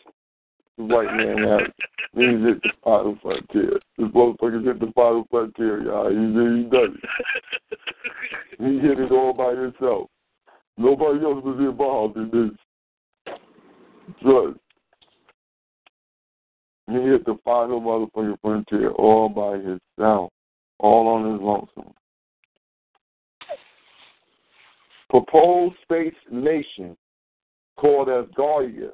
white 0.78 1.14
man 1.16 1.38
has 1.38 1.68
he's 2.14 2.56
at 2.56 2.62
the 2.62 2.70
final 2.84 3.18
frontier. 3.22 3.80
This 3.98 4.08
motherfucker's 4.10 4.68
at 4.68 4.80
the 4.80 4.92
final 4.94 5.26
frontier, 5.30 5.84
y'all. 5.84 6.10
He, 6.10 6.16
he 6.16 6.70
does 6.70 6.98
it. 7.02 7.80
He 8.60 8.80
hit 8.80 9.00
it 9.00 9.12
all 9.12 9.34
by 9.34 9.52
himself. 9.52 10.10
Nobody 10.78 11.24
else 11.24 11.44
was 11.44 11.58
involved 11.60 12.18
in 12.18 12.30
this. 13.26 13.36
Trust. 14.22 14.60
He 16.88 16.94
hit 16.94 17.26
the 17.26 17.38
final 17.44 17.82
motherfucking 17.82 18.38
frontier 18.42 18.92
all 18.92 19.30
by 19.30 19.58
himself, 19.58 20.32
all 20.80 21.08
on 21.08 21.32
his 21.32 21.42
lonesome. 21.42 21.94
Proposed 25.10 25.76
space 25.84 26.14
nation 26.32 26.96
called 27.78 28.10
as 28.10 28.26
Asgardia 28.26 28.92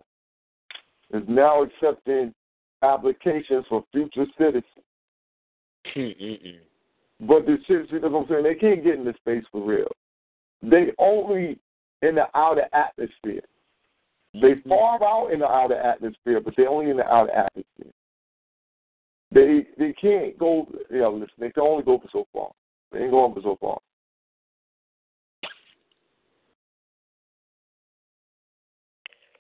is 1.14 1.24
now 1.28 1.64
accepting 1.64 2.34
applications 2.84 3.66
for 3.70 3.84
future 3.92 4.26
citizens. 4.38 4.66
But 7.20 7.46
the 7.46 7.58
shit, 7.68 7.90
see 7.90 7.98
what 7.98 8.20
I'm 8.20 8.28
saying? 8.28 8.44
They 8.44 8.56
can't 8.56 8.84
get 8.84 8.96
into 8.96 9.14
space 9.20 9.44
for 9.52 9.64
real. 9.64 9.92
They 10.64 10.88
only 10.98 11.60
in 12.02 12.16
the 12.16 12.26
outer 12.34 12.66
atmosphere. 12.74 13.42
They 14.34 14.56
far 14.68 15.04
out 15.04 15.32
in 15.32 15.40
the 15.40 15.48
outer 15.48 15.78
atmosphere, 15.78 16.40
but 16.40 16.54
they're 16.56 16.70
only 16.70 16.90
in 16.90 16.98
the 16.98 17.06
outer 17.06 17.32
atmosphere. 17.32 17.92
They 19.32 19.68
they 19.78 19.94
can't 19.94 20.38
go. 20.38 20.68
You 20.90 21.00
know, 21.00 21.14
listen, 21.14 21.36
they 21.40 21.52
can 21.52 21.64
only 21.64 21.84
go 21.84 22.00
for 22.00 22.10
so 22.12 22.28
far. 22.34 22.52
They 22.92 23.00
ain't 23.00 23.12
going 23.12 23.34
for 23.34 23.42
so 23.42 23.58
far. 23.60 23.80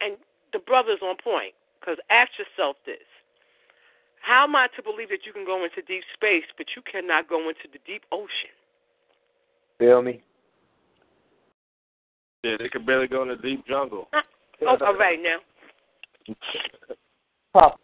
and 0.01 0.17
the 0.53 0.59
brother's 0.59 0.99
on 1.01 1.15
point. 1.23 1.53
Because 1.81 1.97
ask 2.11 2.29
yourself 2.37 2.77
this: 2.85 3.01
How 4.21 4.43
am 4.43 4.55
I 4.55 4.67
to 4.75 4.83
believe 4.83 5.09
that 5.09 5.25
you 5.25 5.33
can 5.33 5.45
go 5.45 5.63
into 5.65 5.81
deep 5.81 6.03
space, 6.13 6.45
but 6.57 6.67
you 6.75 6.81
cannot 6.89 7.27
go 7.27 7.49
into 7.49 7.65
the 7.73 7.79
deep 7.85 8.03
ocean? 8.11 8.53
Feel 9.79 10.01
me? 10.03 10.21
Yeah, 12.43 12.57
they 12.59 12.69
can 12.69 12.85
barely 12.85 13.07
go 13.07 13.23
in 13.23 13.29
the 13.29 13.35
deep 13.35 13.65
jungle. 13.67 14.07
Oh, 14.13 14.77
all 14.79 14.95
right 14.95 15.19
now. 15.21 15.37
Prop, 17.51 17.79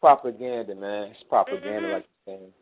propaganda, 0.00 0.74
man. 0.74 1.10
It's 1.12 1.22
propaganda, 1.28 1.88
Mhm. 1.88 1.92
like 1.92 2.06
you're 2.26 2.36
saying. 2.38 2.52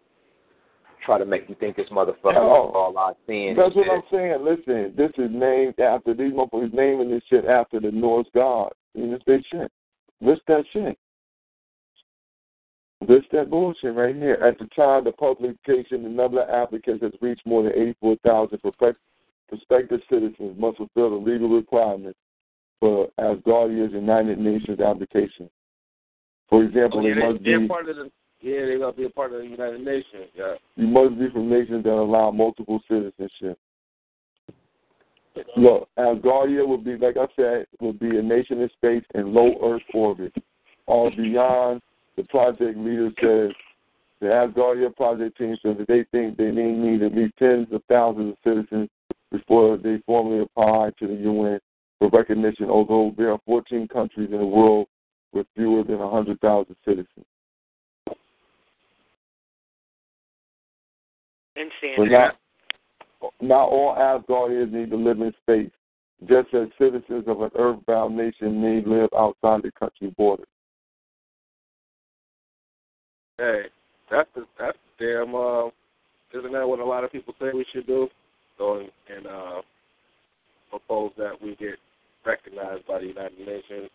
Try 1.05 1.19
to 1.19 1.25
make 1.25 1.49
you 1.49 1.55
think 1.57 1.77
this 1.77 1.89
motherfucker 1.89 2.37
Oh. 2.37 2.69
is 2.69 2.75
all 2.75 2.99
our 2.99 3.17
sin. 3.27 3.57
That's 3.57 3.75
what 3.75 3.89
I'm 3.89 4.03
saying. 4.11 4.45
Listen, 4.45 4.95
this 4.95 5.11
is 5.17 5.31
named 5.31 5.79
after 5.81 6.15
these 6.15 6.33
motherfuckers 6.33 6.73
naming 6.73 7.11
this 7.11 7.25
shit 7.25 7.45
after 7.45 7.81
the 7.81 7.91
Norse 7.91 8.29
god. 8.35 8.73
And 8.95 9.13
it's 9.13 9.25
their 9.25 9.43
shit. 9.43 9.73
List 10.23 10.43
that 10.47 10.65
shit. 10.73 10.97
List 13.09 13.27
that 13.33 13.51
bullshit 13.51 13.95
right 13.95 14.15
here. 14.15 14.35
At 14.35 14.59
the 14.59 14.67
time 14.77 15.05
the 15.05 15.13
publication, 15.13 16.05
the 16.05 16.09
number 16.09 16.43
of 16.43 16.49
applicants 16.49 17.03
has 17.03 17.13
reached 17.21 17.45
more 17.45 17.65
than 17.65 17.73
84,000 17.73 18.59
prospective 19.49 20.01
citizens 20.09 20.57
must 20.59 20.77
fulfill 20.77 21.11
the 21.11 21.31
legal 21.31 21.49
requirements 21.49 22.19
for 22.79 23.09
as 23.19 23.37
Asgardia's 23.39 23.93
United 23.93 24.39
Nations 24.39 24.81
application. 24.81 25.51
For 26.49 26.65
example, 26.65 27.01
Oh, 27.01 27.07
yeah, 27.07 27.15
they 27.15 27.21
they, 27.21 27.27
must 27.29 27.43
be 27.43 27.69
part 27.69 27.89
of 27.89 27.97
the. 27.97 28.11
Yeah, 28.41 28.67
they're 28.67 28.79
gonna 28.79 28.93
be 28.93 29.05
a 29.05 29.11
part 29.11 29.33
of 29.33 29.39
the 29.39 29.47
United 29.47 29.81
Nations. 29.85 30.29
Yeah. 30.37 30.55
you 30.77 30.87
must 30.87 31.19
be 31.19 31.31
from 31.31 31.49
nations 31.49 31.85
that 31.85 31.93
allow 31.93 32.31
multiple 32.31 32.81
citizenship. 32.89 33.59
Look, 35.57 35.89
Asgardia 35.99 36.67
would 36.67 36.85
be, 36.85 36.97
like 36.97 37.17
I 37.17 37.27
said, 37.37 37.67
would 37.81 37.99
be 37.99 38.19
a 38.19 38.23
nation 38.23 38.61
in 38.61 38.69
space 38.71 39.05
in 39.15 39.33
low 39.33 39.55
Earth 39.63 39.83
orbit. 39.95 40.35
All 40.87 41.11
beyond, 41.11 41.81
the 42.17 42.25
project 42.25 42.77
leader 42.77 43.11
says, 43.21 43.55
the 44.21 44.27
Asgardia 44.27 44.95
project 44.95 45.39
team 45.39 45.57
says 45.63 45.77
that 45.79 45.89
they 45.89 46.05
think 46.13 46.37
they 46.37 46.51
may 46.51 46.71
need 46.71 47.03
at 47.03 47.15
least 47.15 47.35
tens 47.39 47.69
of 47.73 47.83
thousands 47.89 48.33
of 48.33 48.39
citizens 48.45 48.89
before 49.31 49.79
they 49.79 50.03
formally 50.07 50.43
apply 50.43 50.91
to 50.99 51.07
the 51.09 51.15
UN 51.15 51.61
for 51.99 52.09
recognition, 52.11 52.69
although 52.69 53.15
there 53.17 53.33
are 53.33 53.41
14 53.47 53.89
countries 53.89 54.31
in 54.31 54.39
the 54.39 54.47
world 54.47 54.87
with 55.33 55.47
fewer 55.55 55.83
than 55.83 55.99
100,000 55.99 56.77
citizens. 56.85 57.27
But 61.97 62.09
not, 63.41 63.69
all 63.69 63.95
Asgardians 63.97 64.73
need 64.73 64.91
to 64.91 64.97
live 64.97 65.21
in 65.21 65.33
space, 65.43 65.71
just 66.29 66.53
as 66.55 66.69
citizens 66.79 67.25
of 67.27 67.41
an 67.41 67.51
earthbound 67.57 68.17
nation 68.17 68.61
may 68.61 68.83
live 68.85 69.11
outside 69.17 69.63
the 69.63 69.73
country 69.79 70.15
borders. 70.17 70.47
Hey, 73.39 73.63
that's 74.11 74.29
the 74.35 74.45
that's 74.59 74.79
the 74.99 75.07
damn. 75.07 75.35
Uh, 75.35 75.69
isn't 76.39 76.53
that 76.53 76.69
what 76.69 76.79
a 76.79 76.85
lot 76.85 77.05
of 77.05 77.13
people 77.13 77.35
say 77.41 77.51
we 77.53 77.67
should 77.73 77.87
do? 77.87 78.09
Go 78.59 78.81
and, 78.81 78.91
and 79.15 79.27
uh, 79.27 79.63
propose 80.71 81.13
that 81.19 81.33
we 81.43 81.57
get 81.57 81.77
recognized 82.25 82.87
by 82.87 83.01
the 83.01 83.07
United 83.07 83.39
Nations. 83.39 83.91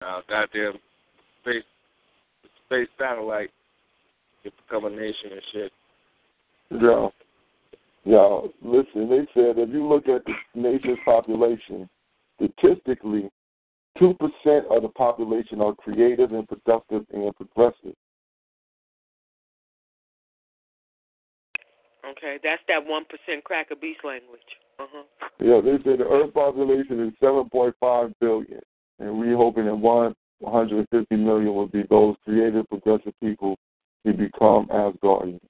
Uh, 0.00 0.20
goddamn 0.28 0.74
space 1.42 1.64
space 2.66 2.88
satellite 2.98 3.50
can 4.44 4.52
become 4.66 4.84
a 4.84 4.90
nation 4.90 5.32
and 5.32 5.42
shit. 5.52 5.72
Yeah. 6.70 7.08
Yeah, 8.06 8.40
listen, 8.62 9.08
they 9.08 9.26
said 9.32 9.58
if 9.58 9.70
you 9.70 9.86
look 9.88 10.06
at 10.08 10.22
the 10.26 10.34
nation's 10.54 10.98
population, 11.06 11.88
statistically, 12.36 13.30
2% 13.98 14.10
of 14.70 14.82
the 14.82 14.90
population 14.94 15.62
are 15.62 15.74
creative 15.74 16.32
and 16.32 16.46
productive 16.46 17.06
and 17.12 17.34
progressive. 17.34 17.94
Okay, 22.10 22.38
that's 22.42 22.60
that 22.68 22.84
one 22.84 23.04
percent 23.06 23.42
cracker 23.44 23.74
beast 23.74 24.00
language. 24.04 24.40
Uh 24.78 24.84
huh. 24.92 25.04
Yeah, 25.40 25.60
they 25.64 25.82
said 25.82 26.00
the 26.00 26.04
Earth 26.04 26.34
population 26.34 27.06
is 27.06 27.14
7.5 27.22 28.14
billion, 28.20 28.60
and 28.98 29.18
we're 29.18 29.36
hoping 29.36 29.64
that 29.64 29.74
one 29.74 30.14
150 30.40 31.16
million 31.16 31.54
will 31.54 31.66
be 31.66 31.84
those 31.88 32.16
creative, 32.24 32.68
progressive 32.68 33.14
people 33.22 33.56
who 34.04 34.12
become 34.12 34.66
Asgardians. 34.68 35.40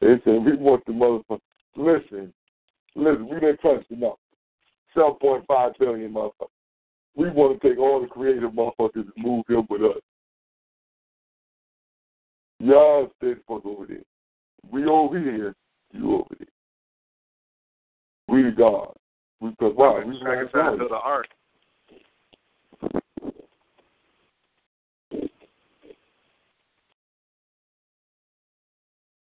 They 0.00 0.16
said 0.24 0.44
we 0.44 0.56
want 0.56 0.84
the 0.86 0.92
motherfucker. 0.92 1.40
Listen, 1.76 2.32
listen, 2.94 3.28
we 3.28 3.40
didn't 3.40 3.60
the 3.62 3.82
number. 3.90 4.16
7.5 4.96 5.78
billion 5.78 6.12
motherfuckers. 6.12 6.48
We 7.16 7.30
want 7.30 7.60
to 7.60 7.68
take 7.68 7.78
all 7.78 8.00
the 8.00 8.06
creative 8.06 8.50
motherfuckers 8.50 8.94
and 8.94 9.12
move 9.16 9.44
them 9.48 9.66
with 9.70 9.82
us. 9.82 10.02
Y'all 12.60 13.10
stay 13.18 13.34
the 13.34 13.40
fuck 13.48 13.64
over 13.64 13.86
there. 13.86 13.98
We 14.70 14.84
over 14.86 15.18
here, 15.18 15.54
you 15.92 16.14
over 16.14 16.34
there. 16.38 16.48
We 18.28 18.42
the 18.42 18.50
God. 18.50 18.94
We, 19.40 19.50
Because 19.50 19.72
why? 19.74 20.04
We 20.04 20.18
side 20.20 20.78
to 20.78 20.86
the 20.88 20.96
ark. 21.02 21.26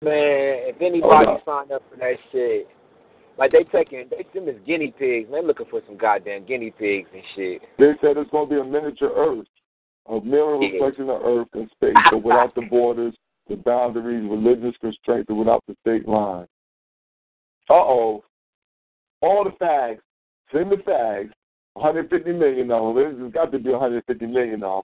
Man, 0.01 0.15
if 0.15 0.77
anybody 0.81 1.27
Hold 1.27 1.41
signed 1.45 1.73
up 1.73 1.83
for 1.91 1.97
that 1.97 2.15
shit, 2.31 2.69
like 3.37 3.51
they 3.51 3.65
taking 3.65 4.09
they 4.09 4.25
them 4.33 4.49
as 4.49 4.55
guinea 4.65 4.95
pigs. 4.97 5.29
They're 5.29 5.43
looking 5.43 5.66
for 5.69 5.81
some 5.89 5.97
goddamn 5.97 6.45
guinea 6.47 6.73
pigs 6.79 7.09
and 7.12 7.23
shit. 7.35 7.62
They 7.79 7.93
said 8.01 8.16
it's 8.16 8.31
going 8.31 8.49
to 8.49 8.55
be 8.55 8.61
a 8.61 8.65
miniature 8.65 9.11
Earth, 9.11 9.47
a 10.07 10.20
mirror 10.25 10.57
reflection 10.57 11.11
of 11.11 11.20
Earth 11.23 11.49
and 11.55 11.69
space, 11.73 11.97
but 12.12 12.23
without 12.23 12.55
the 12.55 12.62
borders, 12.70 13.15
the 13.49 13.57
boundaries, 13.57 14.29
religious 14.31 14.77
constraints, 14.81 15.31
and 15.31 15.39
without 15.39 15.65
the 15.66 15.75
state 15.81 16.07
line. 16.07 16.47
Uh 17.69 17.75
oh. 17.75 18.25
All 19.20 19.43
the 19.43 19.65
fags, 19.65 19.99
send 20.53 20.70
the 20.70 20.77
fags, 20.77 21.31
150 21.75 22.33
million 22.35 22.69
dollars. 22.69 23.16
There's 23.19 23.33
got 23.33 23.51
to 23.51 23.59
be 23.59 23.70
150 23.70 24.27
million 24.27 24.61
them. 24.61 24.83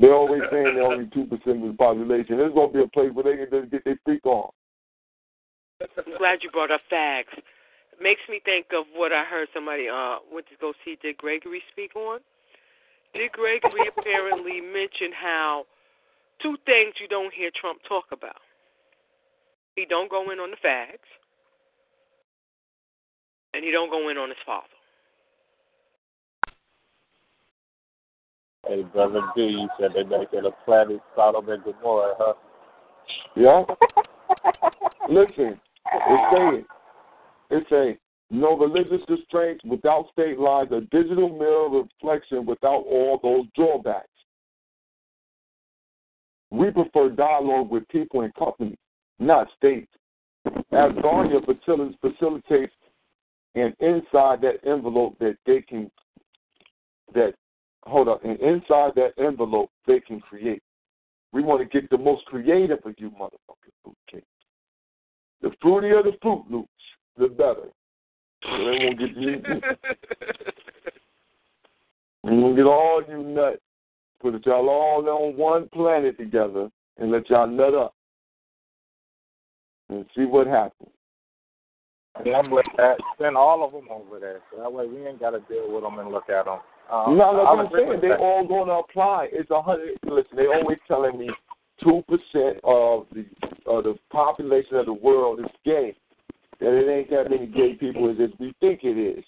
They're 0.00 0.14
always 0.14 0.42
saying 0.50 0.74
they're 0.74 0.84
only 0.84 1.06
2% 1.06 1.30
of 1.30 1.40
the 1.40 1.76
population. 1.78 2.38
There's 2.38 2.54
going 2.54 2.72
to 2.72 2.78
be 2.78 2.84
a 2.84 2.88
place 2.88 3.10
where 3.12 3.24
they 3.24 3.36
can 3.36 3.60
just 3.60 3.70
get 3.70 3.84
their 3.84 4.00
freak 4.04 4.24
on. 4.24 4.50
I'm 5.80 6.16
glad 6.16 6.40
you 6.42 6.50
brought 6.50 6.70
up 6.70 6.80
fags. 6.90 7.36
Makes 8.00 8.22
me 8.28 8.40
think 8.42 8.66
of 8.72 8.86
what 8.94 9.12
I 9.12 9.24
heard 9.24 9.48
somebody 9.52 9.88
uh 9.88 10.16
went 10.32 10.46
to 10.48 10.54
go 10.58 10.72
see 10.84 10.96
Dick 11.02 11.18
Gregory 11.18 11.62
speak 11.70 11.94
on. 11.96 12.20
Dick 13.12 13.32
Gregory 13.32 13.88
apparently 13.98 14.60
mentioned 14.60 15.12
how 15.12 15.64
two 16.40 16.56
things 16.64 16.94
you 16.98 17.08
don't 17.08 17.32
hear 17.34 17.50
Trump 17.60 17.80
talk 17.86 18.04
about. 18.10 18.40
He 19.76 19.84
don't 19.84 20.10
go 20.10 20.30
in 20.30 20.38
on 20.38 20.50
the 20.50 20.56
fags, 20.56 21.08
and 23.52 23.62
he 23.64 23.70
don't 23.70 23.90
go 23.90 24.08
in 24.08 24.16
on 24.16 24.30
his 24.30 24.38
father. 24.46 24.79
Hey, 28.70 28.84
brother 28.84 29.20
D, 29.34 29.42
you 29.42 29.68
said 29.80 29.90
they 29.96 30.04
make 30.04 30.28
it 30.32 30.44
a 30.44 30.52
planet 30.64 31.00
Sodom 31.16 31.48
and 31.48 31.60
Gomorrah, 31.64 32.14
huh? 32.16 32.34
Yeah? 33.34 33.64
Listen, 35.08 35.60
it's 35.92 36.32
saying, 36.32 36.64
it's 37.50 37.68
saying, 37.68 37.98
no 38.30 38.56
religious 38.56 39.04
constraints 39.08 39.64
without 39.64 40.06
state 40.12 40.38
lines, 40.38 40.70
a 40.70 40.82
digital 40.82 41.36
mirror 41.36 41.82
reflection 41.82 42.46
without 42.46 42.84
all 42.88 43.18
those 43.20 43.46
drawbacks. 43.56 44.06
We 46.52 46.70
prefer 46.70 47.08
dialogue 47.08 47.72
with 47.72 47.88
people 47.88 48.20
and 48.20 48.32
companies, 48.36 48.78
not 49.18 49.48
states. 49.56 49.90
As 50.46 50.92
Garnia 51.02 51.44
facil- 51.44 51.98
facilitates 52.00 52.72
and 53.56 53.74
inside 53.80 54.40
that 54.42 54.64
envelope 54.64 55.18
that 55.18 55.38
they 55.44 55.60
can, 55.60 55.90
that, 57.14 57.34
hold 57.84 58.08
up, 58.08 58.24
and 58.24 58.38
inside 58.40 58.92
that 58.96 59.12
envelope 59.18 59.70
they 59.86 60.00
can 60.00 60.20
create. 60.20 60.62
We 61.32 61.42
want 61.42 61.60
to 61.60 61.80
get 61.80 61.88
the 61.90 61.98
most 61.98 62.24
creative 62.26 62.78
of 62.84 62.94
you 62.98 63.10
motherfuckers, 63.10 63.72
fruitcakes. 63.86 64.22
The 65.42 65.50
fruitier 65.62 66.02
the 66.02 66.12
Fruit 66.20 66.44
Loops, 66.50 66.68
the 67.16 67.28
better. 67.28 67.68
So 68.42 68.58
they 68.58 68.84
won't 68.84 68.98
get 68.98 69.16
you. 69.16 69.42
We 72.22 72.30
gonna 72.32 72.54
get 72.54 72.66
all 72.66 73.02
you 73.08 73.22
nuts, 73.22 73.62
put 74.20 74.44
y'all 74.44 74.68
all 74.68 75.08
on 75.08 75.36
one 75.38 75.68
planet 75.70 76.18
together, 76.18 76.68
and 76.98 77.10
let 77.10 77.30
y'all 77.30 77.46
nut 77.46 77.74
up, 77.74 77.94
and 79.88 80.04
see 80.14 80.26
what 80.26 80.46
happens. 80.46 80.90
And 82.16 82.36
I'm 82.36 82.50
that, 82.50 82.96
send 83.18 83.36
all 83.36 83.64
of 83.64 83.72
them 83.72 83.88
over 83.90 84.18
there. 84.18 84.40
So 84.50 84.60
that 84.60 84.70
way 84.70 84.86
we 84.86 85.06
ain't 85.06 85.20
got 85.20 85.30
to 85.30 85.40
deal 85.48 85.72
with 85.72 85.82
them 85.82 85.98
and 85.98 86.10
look 86.10 86.28
at 86.28 86.44
them. 86.44 86.58
Um, 86.90 87.16
no, 87.16 87.32
no, 87.32 87.46
I'm 87.46 87.68
saying 87.72 88.00
they 88.00 88.12
all 88.12 88.46
gonna 88.46 88.72
apply. 88.72 89.28
It's 89.32 89.50
a 89.50 89.62
hundred. 89.62 89.98
Listen, 90.04 90.36
they 90.36 90.46
always 90.46 90.78
telling 90.88 91.18
me 91.18 91.30
two 91.82 92.02
percent 92.08 92.58
of 92.64 93.06
the 93.12 93.24
of 93.66 93.84
the 93.84 93.96
population 94.10 94.76
of 94.76 94.86
the 94.86 94.92
world 94.92 95.40
is 95.40 95.46
gay. 95.64 95.96
That 96.58 96.68
and 96.68 96.78
it 96.78 96.90
ain't 96.90 97.10
that 97.10 97.30
many 97.30 97.46
gay 97.46 97.74
people 97.74 98.10
as 98.10 98.30
we 98.38 98.52
think 98.60 98.80
it 98.82 98.98
is. 98.98 99.24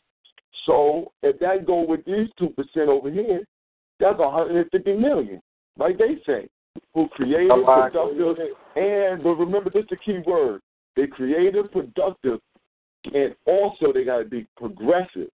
So 0.66 1.12
if 1.22 1.39
that 1.39 1.66
go 1.66 1.84
with 1.86 2.05
these 2.05 2.28
two 2.39 2.51
percent 2.51 2.89
over 2.89 3.10
here, 3.10 3.43
that's 4.01 4.18
a 4.18 4.22
150 4.22 4.97
million, 4.97 5.40
like 5.78 5.98
they 5.98 6.16
say, 6.26 6.48
who 6.94 7.09
creative, 7.09 7.64
productive, 7.64 8.36
and 8.76 9.22
but 9.22 9.34
remember 9.34 9.70
this 9.70 9.84
is 9.84 9.89
the 9.90 9.97
key 9.97 10.18
word: 10.26 10.60
they 10.97 11.06
creative, 11.06 11.70
productive, 11.70 12.40
and 13.05 13.34
also 13.47 13.93
they 13.93 14.05
got 14.05 14.18
to 14.18 14.24
be 14.24 14.47
progressive. 14.56 15.28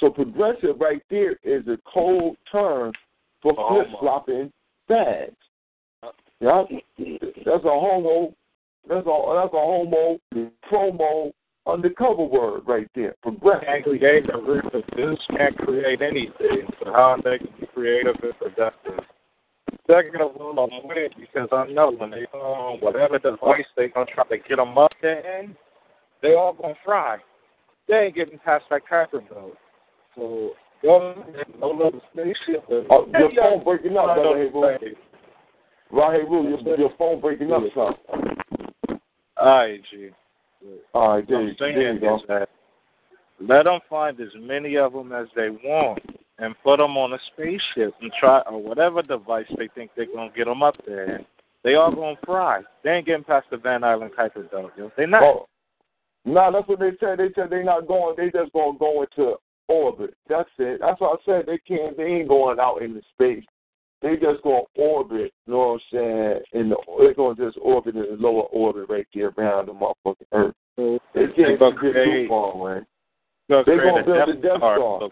So 0.00 0.10
progressive 0.10 0.80
right 0.80 1.02
there 1.10 1.36
is 1.44 1.66
a 1.68 1.78
cold 1.92 2.36
term 2.50 2.92
for 3.42 3.54
flip 3.54 3.86
flopping 4.00 4.52
fags. 4.88 5.34
Yeah, 6.40 6.62
that's 6.98 7.64
a 7.64 7.68
homo. 7.68 8.34
That's 8.88 9.06
a 9.06 9.34
that's 9.36 9.54
a 9.54 9.56
homo 9.56 10.18
promo 10.70 11.32
undercover 11.66 12.24
word 12.24 12.62
right 12.66 12.88
there. 12.94 13.14
Progressive. 13.22 13.66
Can't 13.66 13.84
create 13.84 14.24
a 14.32 14.38
reproduce, 14.38 15.20
can't 15.36 15.56
create 15.58 16.02
anything. 16.02 16.66
So 16.82 16.92
how 16.92 17.16
they 17.22 17.38
can 17.38 17.48
be 17.60 17.66
creative 17.72 18.16
and 18.22 18.38
productive. 18.38 19.04
Second 19.86 20.20
of 20.20 20.36
all, 20.36 20.58
I'm 20.58 20.88
with 20.88 20.96
it 20.96 21.14
because 21.18 21.48
I 21.52 21.66
know 21.72 21.92
when 21.92 22.10
they 22.10 22.26
um 22.34 22.80
whatever 22.80 23.18
device 23.18 23.66
they 23.76 23.88
gonna 23.88 24.06
try 24.12 24.24
to 24.24 24.36
get 24.36 24.56
them 24.56 24.76
up 24.78 24.92
there 25.00 25.40
in, 25.40 25.56
they 26.22 26.34
all 26.34 26.52
gonna 26.52 26.74
fry. 26.84 27.18
They 27.88 27.94
ain't 27.94 28.14
getting 28.14 28.38
past 28.38 28.64
that 28.70 28.82
Kuiper 28.90 29.28
Belt. 29.28 29.56
So 30.14 30.50
go 30.82 31.24
no 31.58 31.70
little 31.70 32.00
spaceship. 32.12 32.64
Oh, 32.90 33.06
your 33.18 33.30
phone 33.36 33.64
breaking 33.64 33.96
up, 33.96 34.14
brother. 34.14 34.44
Hey, 34.44 34.48
bro. 34.50 34.76
Right, 35.92 36.20
hey, 36.20 36.28
your, 36.28 36.78
your 36.78 36.90
phone 36.98 37.20
breaking 37.20 37.52
up, 37.52 37.62
son. 37.74 37.94
All 39.36 39.46
right, 39.46 39.80
G. 39.90 40.10
All 40.94 41.16
right, 41.16 41.28
there, 41.28 41.38
I'm 41.38 41.56
saying 41.58 41.74
there 41.74 41.94
you 41.94 42.00
go. 42.00 42.20
that 42.28 42.48
let 43.40 43.64
them 43.64 43.80
find 43.90 44.20
as 44.20 44.28
many 44.38 44.76
of 44.76 44.92
them 44.92 45.12
as 45.12 45.26
they 45.34 45.50
want 45.50 46.00
and 46.38 46.54
put 46.62 46.78
them 46.78 46.96
on 46.96 47.12
a 47.12 47.18
spaceship 47.32 47.94
and 48.00 48.12
try 48.18 48.40
or 48.42 48.62
whatever 48.62 49.02
device 49.02 49.46
they 49.56 49.68
think 49.74 49.90
they're 49.96 50.06
gonna 50.06 50.30
get 50.36 50.46
them 50.46 50.62
up 50.62 50.76
there. 50.86 51.20
They 51.64 51.74
all 51.74 51.94
gonna 51.94 52.16
fry. 52.24 52.62
They 52.82 52.90
ain't 52.90 53.06
getting 53.06 53.24
past 53.24 53.46
the 53.50 53.56
Van 53.56 53.84
Allen 53.84 54.10
Kuiper 54.16 54.50
Belt, 54.50 54.72
yo. 54.76 54.90
They 54.96 55.06
not. 55.06 55.22
Oh, 55.22 55.48
no, 56.24 56.52
that's 56.52 56.68
what 56.68 56.78
they 56.78 56.90
said. 57.00 57.18
They 57.18 57.30
said 57.34 57.50
they 57.50 57.62
not 57.64 57.86
going. 57.86 58.14
They 58.16 58.30
just 58.30 58.52
gonna 58.52 58.78
go 58.78 59.02
into 59.02 59.34
orbit. 59.72 60.14
That's 60.28 60.50
it. 60.58 60.80
That's 60.80 61.00
what 61.00 61.18
I 61.20 61.24
said. 61.24 61.46
They 61.46 61.58
can't. 61.58 61.96
They 61.96 62.04
ain't 62.04 62.28
going 62.28 62.60
out 62.60 62.82
into 62.82 63.00
space. 63.14 63.44
They 64.02 64.16
just 64.16 64.42
gonna 64.42 64.62
orbit. 64.76 65.32
You 65.46 65.52
know 65.52 65.58
what 65.58 65.72
I'm 65.74 65.80
saying? 65.92 66.40
In 66.52 66.68
the, 66.70 66.76
they're 66.98 67.14
gonna 67.14 67.36
just 67.36 67.56
orbit 67.62 67.96
in 67.96 68.02
the 68.02 68.16
lower 68.18 68.42
orbit 68.44 68.86
right 68.88 69.06
there 69.14 69.32
around 69.38 69.66
the 69.66 69.72
motherfucking 69.72 70.26
Earth. 70.32 70.54
So 70.76 70.98
They 71.14 71.26
they 71.26 71.32
can't 71.32 71.58
gonna 71.58 71.76
get 71.80 72.04
too 72.04 72.26
far 72.28 72.52
away. 72.52 72.80
they 73.48 73.62
create 73.62 73.78
gonna 73.82 74.04
build 74.04 74.18
Death 74.18 74.26
the 74.26 74.42
Death 74.42 74.56
Star. 74.58 74.76
Star. 74.76 75.10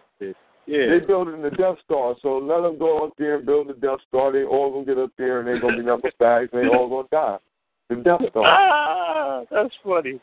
Yeah. 0.67 0.87
They 0.91 1.05
building 1.05 1.43
the 1.43 1.51
Death 1.51 1.77
Star, 1.85 2.15
so 2.23 2.39
let 2.39 2.63
them 2.63 2.79
go 2.79 3.05
up 3.05 3.13
there 3.19 3.37
and 3.37 3.47
build 3.47 3.69
the 3.69 3.75
Death 3.75 3.99
Star. 4.09 4.33
They 4.33 4.45
all 4.45 4.71
gonna 4.71 4.85
get 4.85 4.99
up 4.99 5.11
there 5.17 5.39
and 5.41 5.49
they're 5.49 5.61
gonna 5.61 5.79
be 5.79 5.83
number 5.83 6.11
bags. 6.19 6.51
They 6.53 6.67
all 6.67 6.89
gonna 6.89 7.09
die. 7.11 7.39
The 7.89 7.97
Death 7.97 8.23
Star. 8.31 8.45
Ah, 8.47 9.43
that's 9.51 9.75
funny. 9.85 10.21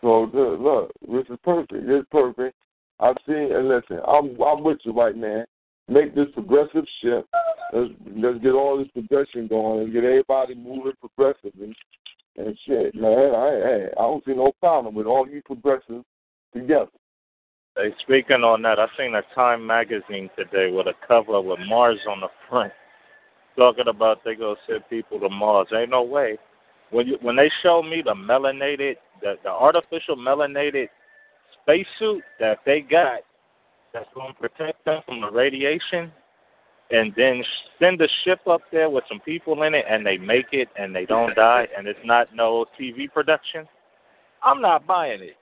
So 0.00 0.30
look, 0.32 0.60
look, 0.60 0.92
this 1.08 1.32
is 1.32 1.38
perfect. 1.42 1.88
It's 1.88 2.08
perfect. 2.10 2.54
I've 3.00 3.16
seen 3.26 3.52
and 3.52 3.68
listen, 3.68 4.00
I'm 4.06 4.40
I'm 4.40 4.62
with 4.62 4.78
you 4.84 4.92
right 4.92 5.16
now. 5.16 5.44
Make 5.88 6.14
this 6.14 6.28
progressive 6.32 6.84
shift. 7.02 7.28
Let's 7.72 7.90
let's 8.16 8.38
get 8.38 8.52
all 8.52 8.78
this 8.78 8.88
progression 8.92 9.48
going 9.48 9.84
and 9.84 9.92
get 9.92 10.04
everybody 10.04 10.54
moving 10.54 10.92
progressively 11.00 11.74
and 12.36 12.58
shit, 12.66 12.94
man. 12.94 13.34
I 13.34 13.50
hey, 13.62 13.88
I 13.98 14.02
don't 14.02 14.24
see 14.24 14.34
no 14.34 14.52
problem 14.60 14.94
with 14.94 15.06
all 15.06 15.28
you 15.28 15.42
progressives 15.42 16.04
together. 16.54 16.90
Hey, 17.76 17.92
speaking 18.02 18.44
on 18.44 18.62
that, 18.62 18.78
I 18.78 18.86
seen 18.96 19.16
a 19.16 19.22
Time 19.34 19.66
magazine 19.66 20.30
today 20.36 20.70
with 20.70 20.86
a 20.86 20.94
cover 21.06 21.40
with 21.40 21.58
Mars 21.66 21.98
on 22.08 22.20
the 22.20 22.28
front, 22.48 22.72
talking 23.56 23.88
about 23.88 24.24
they 24.24 24.36
gonna 24.36 24.54
send 24.68 24.88
people 24.88 25.18
to 25.18 25.28
Mars. 25.28 25.68
Ain't 25.74 25.90
no 25.90 26.02
way. 26.02 26.38
When 26.90 27.08
you 27.08 27.18
when 27.20 27.34
they 27.34 27.50
show 27.62 27.82
me 27.82 28.02
the 28.02 28.14
melanated, 28.14 28.94
the 29.20 29.34
the 29.42 29.50
artificial 29.50 30.16
melanated 30.16 30.88
spacesuit 31.64 32.22
that 32.40 32.58
they 32.64 32.80
got, 32.80 33.20
that's 33.92 34.08
gonna 34.14 34.34
protect 34.34 34.84
them 34.84 35.02
from 35.06 35.20
the 35.20 35.30
radiation, 35.30 36.12
and 36.90 37.12
then 37.16 37.42
send 37.78 38.00
a 38.00 38.08
ship 38.24 38.40
up 38.46 38.60
there 38.70 38.90
with 38.90 39.04
some 39.08 39.20
people 39.20 39.62
in 39.62 39.74
it, 39.74 39.84
and 39.88 40.04
they 40.04 40.18
make 40.18 40.46
it 40.52 40.68
and 40.78 40.94
they 40.94 41.06
don't 41.06 41.34
die, 41.34 41.66
and 41.76 41.86
it's 41.86 41.98
not 42.04 42.28
no 42.34 42.66
TV 42.78 43.10
production. 43.10 43.66
I'm 44.42 44.60
not 44.60 44.86
buying 44.86 45.22
it. 45.22 45.36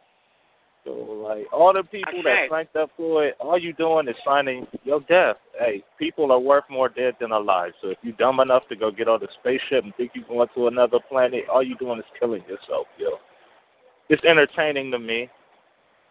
So 0.84 0.90
like 0.90 1.46
all 1.52 1.72
the 1.72 1.84
people 1.84 2.18
Okay. 2.18 2.22
that 2.22 2.50
signed 2.50 2.76
up 2.76 2.90
for 2.96 3.24
it, 3.24 3.36
all 3.38 3.58
you 3.58 3.72
doing 3.72 4.08
is 4.08 4.16
signing 4.24 4.66
your 4.82 5.00
death. 5.00 5.36
Hey, 5.58 5.84
people 5.98 6.32
are 6.32 6.40
worth 6.40 6.64
more 6.68 6.88
dead 6.88 7.14
than 7.20 7.30
alive. 7.30 7.72
So 7.80 7.90
if 7.90 7.98
you're 8.02 8.16
dumb 8.16 8.40
enough 8.40 8.66
to 8.68 8.76
go 8.76 8.90
get 8.90 9.06
on 9.08 9.20
the 9.20 9.28
spaceship 9.40 9.84
and 9.84 9.94
think 9.94 10.12
you're 10.14 10.26
going 10.26 10.48
to 10.54 10.66
another 10.66 10.98
planet, 11.08 11.44
all 11.48 11.62
you're 11.62 11.78
doing 11.78 11.98
is 12.00 12.04
killing 12.18 12.42
yourself, 12.42 12.86
yo. 12.98 13.18
It's 14.08 14.24
entertaining 14.24 14.90
to 14.90 14.98
me. 14.98 15.28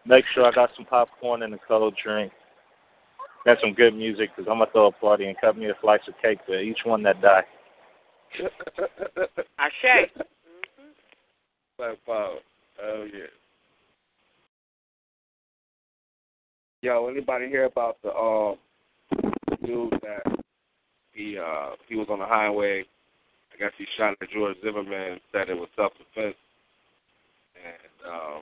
Make 0.05 0.25
sure 0.33 0.45
I 0.45 0.51
got 0.51 0.71
some 0.75 0.85
popcorn 0.85 1.43
and 1.43 1.53
a 1.53 1.57
cold 1.67 1.95
drink. 2.03 2.31
And 3.45 3.57
some 3.59 3.73
good 3.73 3.95
music 3.95 4.29
because 4.35 4.49
I'm 4.49 4.59
gonna 4.59 4.71
throw 4.71 4.87
a 4.87 4.91
party 4.91 5.25
and 5.25 5.35
cut 5.41 5.57
me 5.57 5.65
a 5.65 5.73
slice 5.81 6.01
of 6.07 6.13
cake 6.21 6.39
for 6.45 6.59
each 6.59 6.79
one 6.85 7.01
that 7.03 7.21
die. 7.21 7.43
Ashe. 9.59 10.09
Black 11.77 11.97
power. 12.05 12.35
Oh 12.83 13.07
yeah. 13.11 13.25
Yo, 16.83 17.07
anybody 17.07 17.47
hear 17.47 17.65
about 17.65 17.97
the 18.03 18.13
um 18.13 18.57
dude 19.65 19.91
that 20.01 20.39
he 21.13 21.37
uh 21.37 21.71
he 21.89 21.95
was 21.95 22.07
on 22.11 22.19
the 22.19 22.25
highway? 22.25 22.83
I 23.53 23.57
guess 23.57 23.71
he 23.77 23.85
shot 23.97 24.15
at 24.21 24.29
George 24.29 24.57
Zimmerman 24.63 25.13
and 25.13 25.21
said 25.31 25.49
it 25.49 25.55
was 25.55 25.69
self 25.75 25.93
defense. 25.93 26.35
And 27.55 28.11
um 28.11 28.41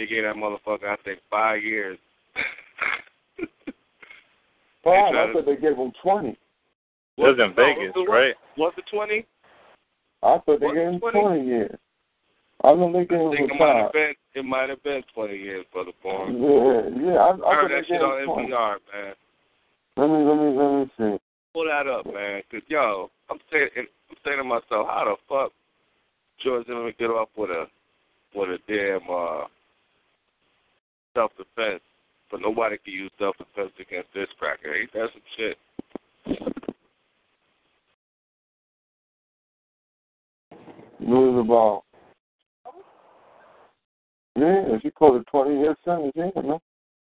he 0.00 0.06
gave 0.06 0.24
that 0.24 0.36
motherfucker 0.36 0.88
I 0.88 0.96
think 1.04 1.20
five 1.30 1.62
years. 1.62 1.98
Paul, 4.82 5.12
They 5.12 5.18
I 5.18 5.32
thought 5.32 5.46
they 5.46 5.56
gave 5.56 5.76
him 5.76 5.92
twenty. 6.02 6.30
It 6.30 6.38
was 7.16 7.38
in 7.38 7.54
Vegas, 7.54 7.92
was 7.94 8.06
right? 8.08 8.34
Was 8.56 8.72
it 8.78 8.84
twenty? 8.90 9.26
I 10.22 10.38
thought 10.44 10.60
they 10.60 10.68
gave 10.68 10.88
him 10.94 11.00
20? 11.00 11.20
twenty 11.20 11.46
years. 11.46 11.76
I 12.64 12.74
know 12.74 12.92
they 12.92 13.04
gave 13.04 13.18
I 13.18 13.22
him 13.22 13.30
think 13.32 13.50
a 13.50 13.54
it 13.54 13.60
might 13.60 13.76
have 13.82 13.92
been 13.92 14.14
it 14.34 14.44
might 14.44 14.68
have 14.70 14.82
been 14.82 15.02
twenty 15.14 15.36
years, 15.36 15.66
brother 15.72 15.92
Born. 16.02 16.40
Yeah, 16.40 17.12
yeah. 17.12 17.18
I, 17.18 17.28
I 17.28 17.50
I 17.50 17.54
heard 17.56 17.70
that 17.72 17.86
shit 17.86 18.00
on 18.00 18.26
NPR, 18.26 18.76
man. 18.92 19.14
Let 19.96 20.06
me 20.08 20.24
let 20.24 20.36
me 20.36 20.48
let 20.56 20.70
me 20.80 20.90
see. 20.96 21.20
pull 21.52 21.66
that 21.66 21.86
up, 21.86 22.06
man. 22.06 22.42
Cause 22.50 22.62
yo, 22.68 23.10
I'm 23.30 23.38
saying, 23.52 23.68
I'm 23.76 24.16
saying 24.24 24.38
to 24.38 24.44
myself, 24.44 24.86
how 24.88 25.04
the 25.04 25.16
fuck 25.28 25.52
George 26.42 26.66
Zimmerman 26.66 26.94
get 26.98 27.10
off 27.10 27.28
with 27.36 27.50
a 27.50 27.66
with 28.34 28.48
a 28.48 28.58
damn 28.68 29.08
uh, 29.10 29.44
self 31.20 31.32
defense, 31.36 31.82
but 32.30 32.40
nobody 32.40 32.76
can 32.82 32.94
use 32.94 33.10
self 33.18 33.36
defense 33.36 33.72
against 33.78 34.08
this 34.14 34.28
cracker. 34.38 34.74
Ain't 34.74 34.92
that 34.94 35.08
some 35.12 35.22
shit? 35.36 35.58
News 41.00 41.44
about. 41.44 41.82
Yeah, 44.36 44.78
she 44.82 44.90
called 44.90 45.20
it 45.20 45.26
twenty 45.30 45.58
year 45.58 45.76
sentence. 45.84 46.12
Yeah, 46.14 46.30
man. 46.36 46.58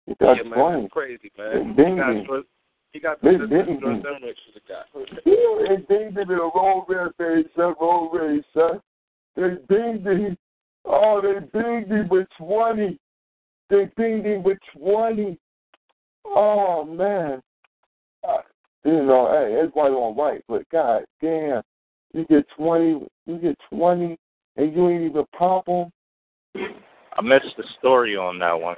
He 0.07 0.15
got 0.15 0.37
yeah, 0.37 0.43
man, 0.45 0.53
twenty. 0.53 0.83
that's 0.83 0.93
crazy, 0.93 1.33
man. 1.37 1.75
He 1.77 1.81
got 1.97 2.45
he 2.93 3.01
got 3.01 3.23
the 3.23 3.31
dinged 3.31 3.81
George 3.83 3.97
him. 3.97 4.03
Zimmerman 4.03 4.35
should 4.45 4.63
have 4.63 4.69
got. 4.69 4.87
Yeah, 5.27 5.77
they 5.77 5.95
dinged 5.95 6.17
him 6.17 6.31
in 6.31 6.39
a 6.39 6.51
road 6.55 6.87
race, 6.89 7.13
they 7.19 7.43
said 7.55 7.75
road 7.81 8.11
race, 8.13 8.45
son. 8.55 8.81
They 9.37 9.75
dinged 9.75 10.07
him. 10.07 10.39
Oh, 10.87 11.21
they 11.21 11.41
dinged 11.59 11.91
him 11.91 12.09
with 12.09 12.27
twenty. 12.39 12.99
They 13.71 13.89
beat 13.97 14.27
him 14.27 14.43
with 14.43 14.59
twenty. 14.77 15.39
Oh 16.27 16.85
man. 16.85 17.41
Uh, 18.29 18.39
you 18.85 19.05
know, 19.05 19.31
hey, 19.31 19.55
it's 19.63 19.75
white 19.75 19.91
on 19.91 20.17
white, 20.17 20.43
but 20.49 20.69
god 20.71 21.05
damn, 21.23 21.63
you 22.13 22.27
get 22.27 22.45
twenty, 22.57 23.07
you 23.27 23.39
get 23.39 23.57
twenty, 23.71 24.19
and 24.57 24.75
you 24.75 24.89
ain't 24.89 25.11
even 25.11 25.25
pop 25.37 25.67
them. 25.67 25.91
I 26.57 27.23
missed 27.23 27.57
the 27.57 27.65
story 27.79 28.17
on 28.17 28.39
that 28.41 28.61
one. 28.61 28.77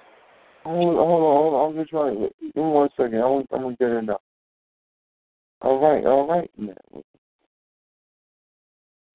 Hold 0.65 0.89
on, 0.91 0.95
hold 0.97 1.23
on, 1.23 1.37
hold 1.37 1.55
on. 1.55 1.71
I'm 1.71 1.77
just 1.77 1.91
trying 1.91 2.15
to 2.15 2.31
give 2.41 2.57
me 2.57 2.63
one 2.63 2.89
second. 2.97 3.17
I 3.17 3.27
want, 3.27 3.47
I'm 3.53 3.63
gonna 3.63 3.77
get 3.77 3.91
it 3.91 4.03
now. 4.03 4.19
All 5.63 5.81
right, 5.81 6.05
all 6.05 6.29
right, 6.29 6.51
man. 6.59 6.77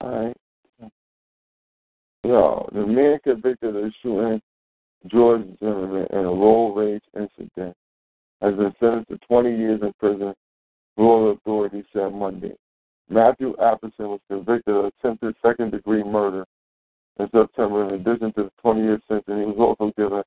All 0.01 0.25
right. 0.25 0.37
Yo, 2.23 2.69
the 2.73 2.85
man 2.85 3.19
convicted 3.23 3.75
of 3.75 3.91
shooting 4.01 4.41
George 5.05 5.43
Zimmerman 5.59 6.07
in 6.11 6.17
a 6.17 6.23
road 6.23 6.73
rage 6.75 7.03
incident 7.15 7.75
has 8.41 8.55
been 8.55 8.73
sentenced 8.79 9.09
to 9.09 9.17
20 9.27 9.55
years 9.55 9.79
in 9.81 9.93
prison, 9.99 10.33
Florida 10.95 11.37
authorities 11.39 11.85
said 11.93 12.13
Monday. 12.13 12.53
Matthew 13.09 13.55
Apperson 13.57 14.09
was 14.09 14.19
convicted 14.29 14.75
of 14.75 14.85
attempted 14.85 15.35
second 15.41 15.71
degree 15.71 16.03
murder 16.03 16.45
in 17.19 17.29
September. 17.31 17.87
In 17.87 18.01
addition 18.01 18.33
to 18.33 18.43
the 18.43 18.51
20 18.61 18.81
year 18.81 18.99
sentence, 19.07 19.25
he 19.27 19.45
was 19.45 19.55
also 19.57 19.93
given 19.97 20.23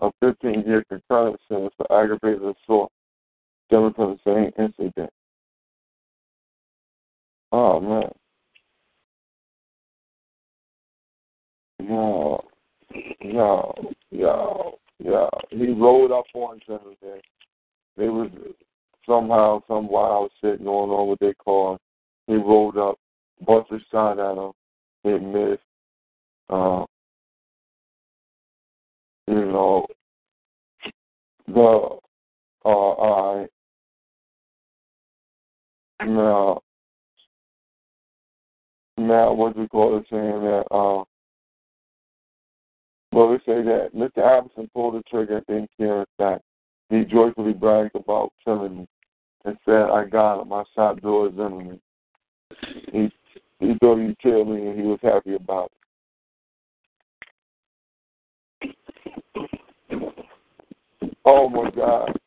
a 0.00 0.10
15 0.20 0.64
year 0.66 0.84
concurrent 0.88 1.38
sentence 1.48 1.74
for 1.76 2.02
aggravated 2.02 2.42
assault 2.42 2.90
stemming 3.66 3.92
from 3.94 4.18
the 4.24 4.52
same 4.56 4.64
incident. 4.64 5.10
Oh, 7.52 7.80
man. 7.80 8.10
No, 11.80 12.40
no, 13.24 13.74
no, 14.10 14.78
no. 15.00 15.30
He 15.50 15.72
rolled 15.72 16.12
up 16.12 16.24
on 16.34 16.60
them. 16.68 16.80
They 17.96 18.08
was 18.08 18.30
somehow, 19.06 19.62
some 19.68 19.88
wild 19.88 20.30
shit 20.40 20.64
going 20.64 20.90
on 20.90 21.08
with 21.08 21.18
their 21.18 21.34
car. 21.34 21.78
He 22.26 22.34
rolled 22.34 22.78
up, 22.78 22.98
busted 23.46 23.82
shot 23.90 24.18
at 24.18 24.38
him. 24.38 24.52
He 25.02 25.24
missed. 25.24 25.60
Uh, 26.48 26.84
you 29.26 29.46
know, 29.46 29.86
the 31.46 31.98
uh, 32.64 32.68
I 32.68 33.46
now 36.04 36.60
now 38.98 39.32
what 39.32 39.56
you 39.56 39.68
call 39.68 39.98
it 39.98 40.06
saying 40.10 40.22
that 40.22 40.64
uh 40.70 41.04
well 43.12 43.28
we 43.28 43.36
say 43.38 43.62
that 43.62 43.90
Mr. 43.94 44.24
Iverson 44.24 44.70
pulled 44.74 44.94
the 44.94 45.02
trigger 45.08 45.36
and 45.36 45.46
didn't 45.46 45.70
care 45.78 46.06
that 46.18 46.42
he 46.88 47.04
joyfully 47.04 47.52
bragged 47.52 47.94
about 47.94 48.32
killing 48.44 48.78
me 48.78 48.88
and 49.44 49.56
said, 49.64 49.90
I 49.90 50.04
got 50.04 50.42
him, 50.42 50.52
I 50.52 50.64
shot 50.74 51.00
George 51.02 51.32
Zimmerman. 51.32 51.80
He 52.92 53.10
he 53.60 53.74
thought 53.80 53.98
he 53.98 54.16
killed 54.20 54.48
me 54.48 54.66
and 54.66 54.78
he 54.78 54.86
was 54.86 54.98
happy 55.02 55.34
about 55.34 55.70
it. 55.70 55.78
Oh 61.24 61.48
my 61.48 61.70
God. 61.70 62.18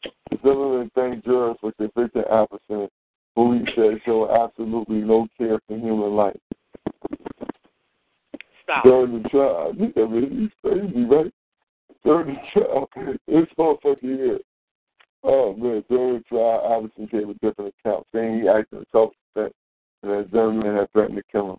Zimmerman 0.42 0.90
thanked 0.96 1.26
jurors 1.26 1.58
for 1.60 1.74
convicting 1.74 2.24
Iverson, 2.32 2.88
who 3.36 3.54
he 3.54 3.66
said 3.76 4.00
showed 4.06 4.30
absolutely 4.32 4.98
no 4.98 5.28
care 5.38 5.60
for 5.68 5.78
human 5.78 6.16
life. 6.16 6.40
Stop. 8.66 8.84
During 8.84 9.22
the 9.22 9.30
trial, 9.30 9.74
I 9.76 10.08
mean, 10.08 10.42
he's 10.42 10.50
crazy, 10.64 11.06
right? 11.06 11.32
During 12.04 12.36
the 12.36 12.42
trial, 12.52 12.90
it's 13.28 13.52
motherfucking 13.58 14.02
here. 14.02 14.40
Oh 15.24 15.56
man, 15.56 15.84
during 15.88 16.16
the 16.16 16.24
trial, 16.24 16.66
Iverson 16.68 17.08
gave 17.12 17.30
a 17.30 17.34
different 17.36 17.74
account, 17.80 18.08
saying 18.14 18.42
he 18.42 18.50
acted 18.50 18.80
in 18.80 18.86
self-defense 18.92 19.54
and 20.02 20.12
that 20.12 20.32
Zimmerman 20.32 20.76
had 20.76 20.92
threatened 20.92 21.18
to 21.18 21.24
kill 21.32 21.52
him. 21.52 21.58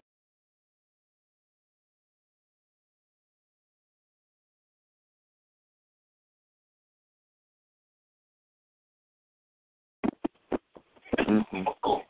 Mm-hmm. 11.19 12.06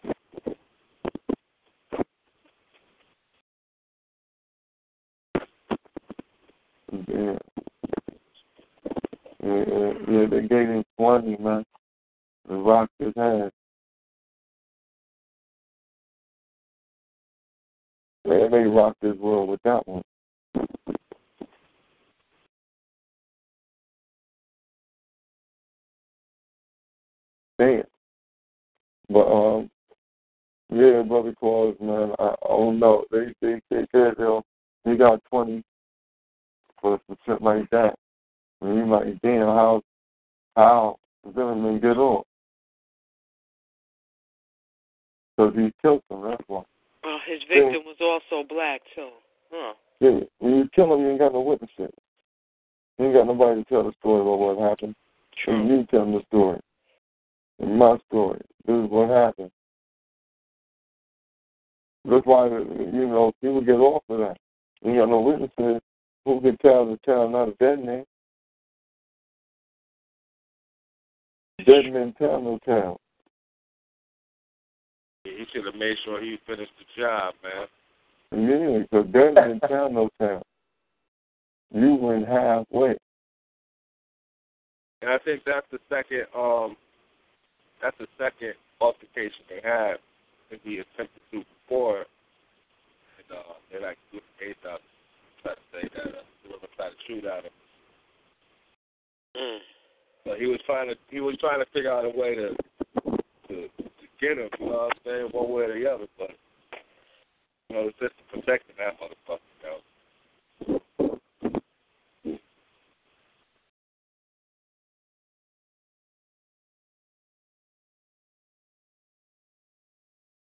Yeah. 7.09 7.39
Yeah, 9.43 9.93
yeah, 10.09 10.27
they 10.31 10.41
gave 10.43 10.69
him 10.69 10.85
20, 10.99 11.37
man. 11.39 11.65
And 12.49 12.67
rocked 12.67 12.93
his 12.99 13.13
head. 13.17 13.51
Yeah, 18.25 18.49
they 18.51 18.65
rocked 18.65 19.03
his 19.03 19.17
world 19.19 19.49
with 19.49 19.61
that 19.65 19.87
one. 19.87 20.03
Damn. 27.59 27.85
But 29.09 29.27
um 29.27 29.71
yeah, 30.71 31.03
brother 31.03 31.33
Claus, 31.39 31.77
man, 31.81 32.13
I, 32.19 32.35
don't 32.49 32.81
know. 32.81 33.05
They 33.11 33.33
they 33.41 33.61
they 33.71 33.87
said 33.93 34.15
they'll 34.19 34.45
he 34.85 34.97
got 34.97 35.23
twenty 35.31 35.63
for 36.81 37.01
some 37.07 37.17
shit 37.27 37.43
like 37.43 37.69
that. 37.71 37.95
And 38.61 38.77
you 38.77 38.87
like, 38.87 39.21
damn, 39.23 39.47
how 39.47 39.83
how 40.57 40.99
Zimmerman 41.35 41.81
get 41.81 41.97
off? 41.99 42.27
Because 45.37 45.55
he 45.55 45.73
killed 45.83 46.03
him, 46.11 46.23
that's 46.23 46.43
why. 46.47 46.63
Well, 47.05 47.19
his 47.27 47.41
victim 47.49 47.83
was 47.85 47.97
also 48.01 48.47
black 48.49 48.81
too. 48.95 49.11
Huh. 49.53 49.75
Yeah, 50.01 50.21
when 50.39 50.57
you 50.57 50.69
kill 50.75 50.95
him, 50.95 51.01
you 51.01 51.11
ain't 51.11 51.19
got 51.19 51.33
no 51.33 51.41
witnesses. 51.41 51.93
You 52.99 53.07
ain't 53.07 53.15
got 53.15 53.27
nobody 53.27 53.63
to 53.63 53.69
tell 53.69 53.85
the 53.85 53.93
story 54.01 54.21
about 54.21 54.39
what 54.39 54.59
happened. 54.59 54.95
And 55.47 55.69
True. 55.69 55.79
you 55.79 55.87
tell 55.87 56.01
them 56.01 56.13
the 56.13 56.23
story. 56.29 56.61
And 57.59 57.79
my 57.79 57.99
story. 58.09 58.41
This 58.67 58.75
is 58.75 58.91
what 58.91 59.09
happened. 59.09 59.51
That's 62.05 62.27
why, 62.27 62.47
you 62.49 63.07
know, 63.09 63.33
people 63.41 63.61
get 63.61 63.73
off 63.73 64.03
of 64.09 64.19
that. 64.19 64.37
You 64.83 64.97
got 64.97 65.09
no 65.09 65.21
witnesses. 65.21 65.83
Who 66.27 66.41
can 66.41 66.57
tell 66.57 66.85
the 66.85 66.99
tale, 67.07 67.29
not 67.29 67.51
a 67.51 67.53
dead 67.53 67.85
man? 67.85 68.05
Dead 71.65 71.93
men 71.93 72.15
tell 72.19 72.41
no 72.41 72.59
tale. 72.67 73.01
He 75.23 75.45
should 75.53 75.65
have 75.65 75.77
made 75.77 75.97
sure 76.05 76.21
he 76.21 76.37
finished 76.45 76.73
the 76.79 77.01
job, 77.01 77.35
man. 77.45 78.51
Yeah, 78.51 78.79
because 78.83 79.07
dead 79.13 79.35
men 79.35 79.61
tell 79.69 79.89
no 79.89 80.09
tale. 80.19 80.43
You 81.73 81.95
went 81.95 82.27
halfway. 82.27 82.97
And 85.03 85.11
I 85.11 85.19
think 85.19 85.43
that's 85.47 85.67
the 85.71 85.79
second 85.89 86.27
um 86.37 86.77
that's 87.81 87.97
the 87.99 88.09
second 88.19 88.55
altercation 88.81 89.47
they 89.49 89.61
had 89.63 89.99
that 90.51 90.61
he 90.65 90.79
attempted 90.79 91.23
to 91.31 91.45
before 91.69 91.99
and 91.99 93.31
uh 93.31 93.55
they 93.71 93.81
like 93.81 93.99
threw 94.11 94.21
the 94.21 94.45
case 94.45 94.57
out 95.49 95.57
to 95.57 95.67
say 95.73 95.89
that 95.95 96.07
uh 96.07 96.23
they 96.43 96.49
were 96.51 96.59
gonna 96.59 96.91
to 96.91 96.97
shoot 97.07 97.25
at 97.25 97.45
him. 97.45 97.53
Mm. 99.37 99.59
But 100.25 100.39
he 100.39 100.47
was 100.47 100.61
trying 100.67 100.89
to 100.89 100.97
he 101.11 101.21
was 101.21 101.37
trying 101.41 101.61
to 101.61 101.71
figure 101.73 101.93
out 101.93 102.05
a 102.05 102.11
way 102.11 102.35
to 102.35 102.57
to, 103.49 103.55
to 103.69 104.07
get 104.21 104.39
him, 104.39 104.51
you 104.59 104.67
know 104.67 104.91
what 104.91 104.93
I'm 104.93 105.01
saying, 105.05 105.29
one 105.33 105.51
way 105.51 105.65
or 105.65 105.79
the 105.79 105.91
other, 105.91 106.07
but 106.19 106.31
you 107.69 107.77
know, 107.77 107.87
the 107.87 107.93
system 107.93 108.25
protecting 108.33 108.77
that 108.79 108.99
motherfucker, 109.01 109.39
you 109.61 109.69
know. 109.69 109.81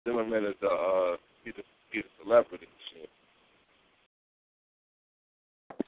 Zimmerman 0.07 0.45
is 0.45 0.55
a 0.61 0.67
uh, 0.67 1.17
he's 1.43 1.53
a 1.57 1.63
he's 1.91 2.03
a 2.03 2.23
celebrity 2.23 2.67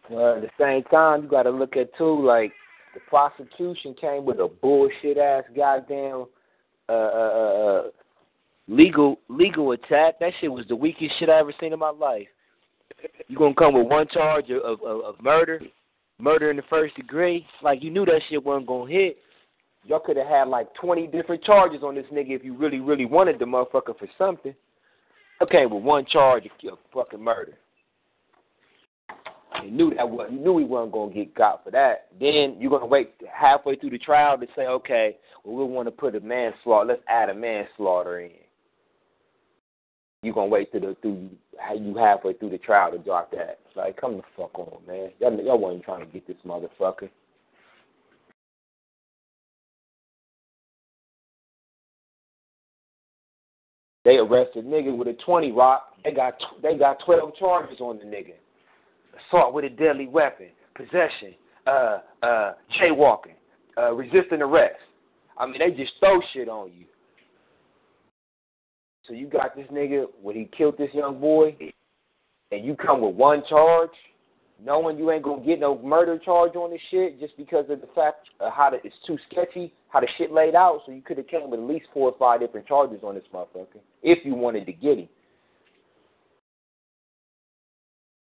Well, 0.10 0.36
at 0.36 0.42
the 0.42 0.50
same 0.60 0.84
time, 0.84 1.24
you 1.24 1.30
got 1.30 1.44
to 1.44 1.50
look 1.50 1.76
at 1.76 1.96
too, 1.98 2.26
like 2.26 2.54
the 2.94 3.00
prosecution 3.10 3.94
came 4.00 4.26
with 4.26 4.40
a 4.40 4.48
bullshit 4.48 5.18
ass 5.18 5.44
goddamn 5.56 6.26
uh, 6.90 6.92
uh, 6.92 6.96
uh, 6.96 7.68
uh, 7.68 7.84
legal 8.68 9.20
legal 9.30 9.74
attack. 9.74 10.20
That 10.20 10.32
shit 10.40 10.52
was 10.52 10.66
the 10.68 10.76
weakest 10.76 11.20
shit 11.20 11.30
I 11.30 11.40
ever 11.40 11.54
seen 11.60 11.74
in 11.74 11.80
my 11.80 11.90
life. 11.90 12.28
You 13.28 13.38
gonna 13.38 13.54
come 13.54 13.74
with 13.74 13.88
one 13.88 14.08
charge 14.08 14.50
of, 14.50 14.82
of, 14.82 15.02
of, 15.02 15.22
murder, 15.22 15.62
murder 16.18 16.50
in 16.50 16.58
the 16.58 16.64
first 16.70 16.96
degree? 16.96 17.46
Like 17.62 17.84
you 17.84 17.92
knew 17.92 18.06
that 18.06 18.22
shit 18.30 18.44
wasn't 18.44 18.68
gonna 18.68 18.90
hit. 18.90 19.18
Y'all 19.86 20.00
could 20.00 20.18
have 20.18 20.28
had 20.28 20.48
like 20.48 20.74
twenty 20.74 21.08
different 21.08 21.44
charges 21.44 21.84
on 21.84 21.96
this 21.96 22.06
nigga 22.12 22.32
if 22.32 22.44
you 22.44 22.56
really, 22.56 22.80
really 22.80 23.06
wanted 23.06 23.40
the 23.40 23.46
motherfucker 23.46 23.98
for 23.98 24.08
something. 24.18 24.56
Okay, 25.42 25.66
with 25.66 25.84
one 25.84 26.06
charge 26.06 26.46
of 26.46 26.78
fucking 26.94 27.24
murder. 27.24 27.54
You 29.64 29.72
knew 29.72 29.94
that 29.96 30.10
was 30.10 30.30
you 30.32 30.40
knew 30.40 30.58
he 30.58 30.66
wasn't 30.66 30.94
gonna 30.94 31.14
get 31.14 31.34
got 31.34 31.64
for 31.64 31.72
that. 31.72 32.08
Then 32.20 32.58
you're 32.60 32.70
gonna 32.70 32.86
wait 32.86 33.14
halfway 33.32 33.76
through 33.76 33.92
the 33.92 33.98
trial 33.98 34.38
to 34.38 34.48
say, 34.56 34.68
okay, 34.68 35.18
well 35.44 35.56
we 35.56 35.74
want 35.74 35.88
to 35.88 35.92
put 35.92 36.16
a 36.16 36.20
manslaughter. 36.20 36.90
Let's 36.90 37.02
add 37.08 37.30
a 37.30 37.34
manslaughter 37.34 38.20
in. 38.20 38.32
You're 40.24 40.34
gonna 40.34 40.48
wait 40.48 40.72
to 40.74 40.80
the 40.80 40.96
through 41.02 41.30
you 41.76 41.96
halfway 41.96 42.34
through 42.34 42.52
the 42.52 42.58
trial 42.58 42.92
to 42.92 42.98
drop 42.98 43.32
that. 43.32 43.60
It's 43.68 43.76
like, 43.76 44.00
come 44.00 44.18
the 44.18 44.24
fuck 44.36 44.58
on, 44.58 44.80
man. 44.88 45.12
Y'all, 45.20 45.40
y'all 45.42 45.58
wasn't 45.58 45.84
trying 45.84 46.06
to 46.06 46.12
get 46.12 46.28
this 46.28 46.38
motherfucker. 46.46 47.10
They 54.06 54.18
arrested 54.18 54.66
nigga 54.66 54.96
with 54.96 55.10
a 55.10 55.14
twenty 55.26 55.52
rock. 55.52 55.94
They 56.04 56.12
got 56.12 56.36
they 56.62 56.78
got 56.78 56.98
twelve 57.06 57.36
charges 57.36 57.80
on 57.82 57.98
the 57.98 58.06
nigga 58.06 58.34
assault 59.30 59.54
with 59.54 59.66
a 59.66 59.70
deadly 59.70 60.08
weapon, 60.08 60.48
possession, 60.76 61.34
uh, 61.66 62.00
uh, 62.24 62.54
jaywalking, 62.80 63.36
uh, 63.78 63.92
resisting 63.94 64.42
arrest. 64.42 64.76
I 65.38 65.46
mean, 65.46 65.60
they 65.60 65.72
just 65.72 65.94
throw 66.00 66.20
shit 66.34 66.50
on 66.50 66.72
you. 66.76 66.86
So 69.06 69.14
you 69.14 69.28
got 69.28 69.56
this 69.56 69.68
nigga 69.72 70.06
when 70.22 70.36
he 70.36 70.50
killed 70.58 70.78
this 70.78 70.90
young 70.94 71.20
boy. 71.20 71.56
and 72.52 72.66
you 72.66 72.76
come 72.76 73.02
with 73.02 73.16
one 73.16 73.44
charge, 73.50 73.92
knowing 74.64 74.98
you 74.98 75.12
ain't 75.12 75.24
gonna 75.24 75.46
get 75.46 75.60
no 75.60 75.78
murder 75.82 76.18
charge 76.18 76.56
on 76.56 76.72
this 76.72 76.82
shit 76.90 77.20
just 77.20 77.36
because 77.38 77.66
of 77.70 77.82
the 77.82 77.88
fact 77.96 78.28
of 78.40 78.52
how 78.52 78.70
the, 78.70 78.78
it's 78.84 78.96
too 79.06 79.18
sketchy, 79.30 79.74
how 79.90 80.00
the 80.00 80.08
shit 80.18 80.32
laid 80.32 80.56
out. 80.56 80.82
So 80.86 80.92
you 80.92 81.02
could 81.02 81.18
have 81.18 81.28
came 81.28 81.50
with 81.50 81.60
at 81.60 81.66
least 81.66 81.88
four 81.94 82.10
or 82.12 82.18
five 82.18 82.40
different 82.40 82.68
charges 82.68 83.00
on 83.04 83.16
this 83.16 83.24
motherfucker 83.34 83.80
if 84.04 84.26
you 84.26 84.34
wanted 84.36 84.66
to 84.66 84.74
get 84.74 84.98
him. 85.00 85.10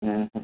Mm-hmm. 0.03 0.39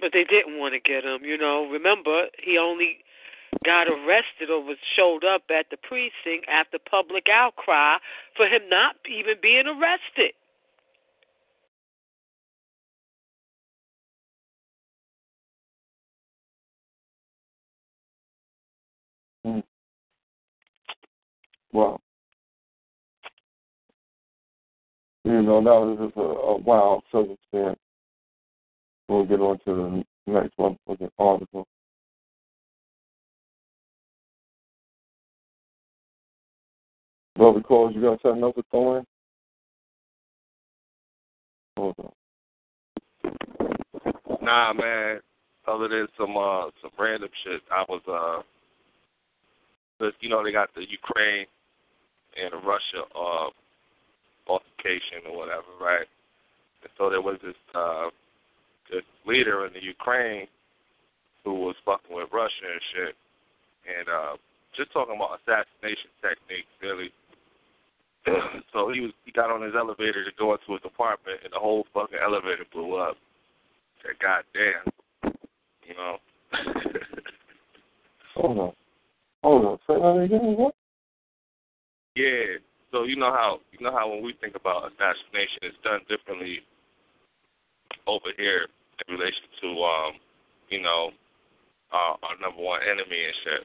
But 0.00 0.12
they 0.12 0.24
didn't 0.24 0.58
want 0.58 0.74
to 0.74 0.80
get 0.80 1.04
him, 1.04 1.24
you 1.24 1.36
know. 1.36 1.68
Remember, 1.70 2.26
he 2.42 2.56
only 2.56 2.98
got 3.64 3.88
arrested 3.88 4.50
or 4.50 4.62
was 4.62 4.78
showed 4.96 5.24
up 5.24 5.42
at 5.50 5.66
the 5.70 5.76
precinct 5.76 6.48
after 6.48 6.78
public 6.78 7.26
outcry 7.30 7.98
for 8.36 8.46
him 8.46 8.62
not 8.70 8.96
even 9.08 9.34
being 9.42 9.66
arrested. 9.66 10.32
Mm. 19.46 19.62
Well, 21.72 22.00
you 25.24 25.42
know, 25.42 25.60
that 25.62 25.70
was 25.70 25.98
just 25.98 26.16
a, 26.16 26.20
a 26.20 26.56
wild 26.58 27.02
circumstance. 27.12 27.78
We'll 29.10 29.24
get 29.24 29.40
on 29.40 29.58
to 29.64 30.04
the 30.26 30.32
next 30.32 30.52
one 30.54 30.78
for 30.86 30.96
the 30.96 31.10
article. 31.18 31.66
Brother 37.34 37.60
Cole, 37.60 37.90
you 37.90 38.02
got 38.02 38.22
something 38.22 38.44
else 38.44 38.54
to 38.54 38.62
throw 38.70 38.98
in? 38.98 39.04
Hold 41.76 41.96
on. 41.98 42.12
Nah, 44.42 44.72
man. 44.74 45.18
Other 45.66 45.88
than 45.88 46.06
some 46.16 46.36
uh 46.36 46.66
some 46.80 46.92
random 46.96 47.30
shit, 47.42 47.62
I 47.72 47.84
was 47.88 48.02
uh, 48.06 48.42
you 50.20 50.28
know 50.28 50.44
they 50.44 50.52
got 50.52 50.72
the 50.76 50.82
Ukraine 50.88 51.46
and 52.40 52.64
Russia 52.64 53.02
uh 53.12 53.48
altercation 54.46 55.26
or 55.28 55.36
whatever, 55.36 55.66
right? 55.80 56.06
And 56.82 56.92
so 56.96 57.10
there 57.10 57.20
was 57.20 57.38
this 57.42 57.56
uh 57.74 58.10
this 58.90 59.06
leader 59.26 59.66
in 59.66 59.72
the 59.72 59.82
Ukraine 59.82 60.46
who 61.44 61.54
was 61.54 61.76
fucking 61.84 62.14
with 62.14 62.28
Russia 62.32 62.66
and 62.68 62.82
shit, 62.94 63.14
and 63.86 64.08
uh 64.08 64.36
just 64.76 64.92
talking 64.92 65.16
about 65.16 65.40
assassination 65.42 66.10
techniques, 66.22 66.70
really. 66.80 67.10
so 68.72 68.92
he 68.92 69.00
was 69.00 69.10
he 69.24 69.32
got 69.32 69.50
on 69.50 69.62
his 69.62 69.74
elevator 69.76 70.24
to 70.24 70.30
go 70.38 70.52
into 70.52 70.72
his 70.72 70.84
apartment, 70.84 71.40
and 71.42 71.52
the 71.52 71.58
whole 71.58 71.86
fucking 71.94 72.18
elevator 72.22 72.64
blew 72.72 72.96
up. 72.96 73.16
Said, 74.02 74.16
God 74.20 74.44
damn, 74.54 75.32
you 75.86 75.94
know. 75.94 76.16
Hold 78.36 78.58
on. 78.58 78.72
Hold 79.42 79.64
on. 79.66 79.78
Say 79.86 79.94
that 79.94 80.22
again. 80.24 80.56
What? 80.56 80.74
yeah. 82.14 82.58
So 82.92 83.04
you 83.04 83.16
know 83.16 83.32
how 83.32 83.58
you 83.72 83.84
know 83.84 83.92
how 83.92 84.08
when 84.08 84.22
we 84.22 84.34
think 84.40 84.54
about 84.54 84.92
assassination, 84.92 85.58
it's 85.62 85.76
done 85.84 86.00
differently 86.08 86.60
over 88.06 88.32
here 88.36 88.66
in 89.06 89.14
relation 89.14 89.46
to 89.62 89.68
um, 89.82 90.12
you 90.68 90.80
know, 90.80 91.10
uh, 91.92 92.14
our 92.22 92.36
number 92.40 92.62
one 92.62 92.80
enemy 92.82 93.18
and 93.24 93.36
shit. 93.44 93.64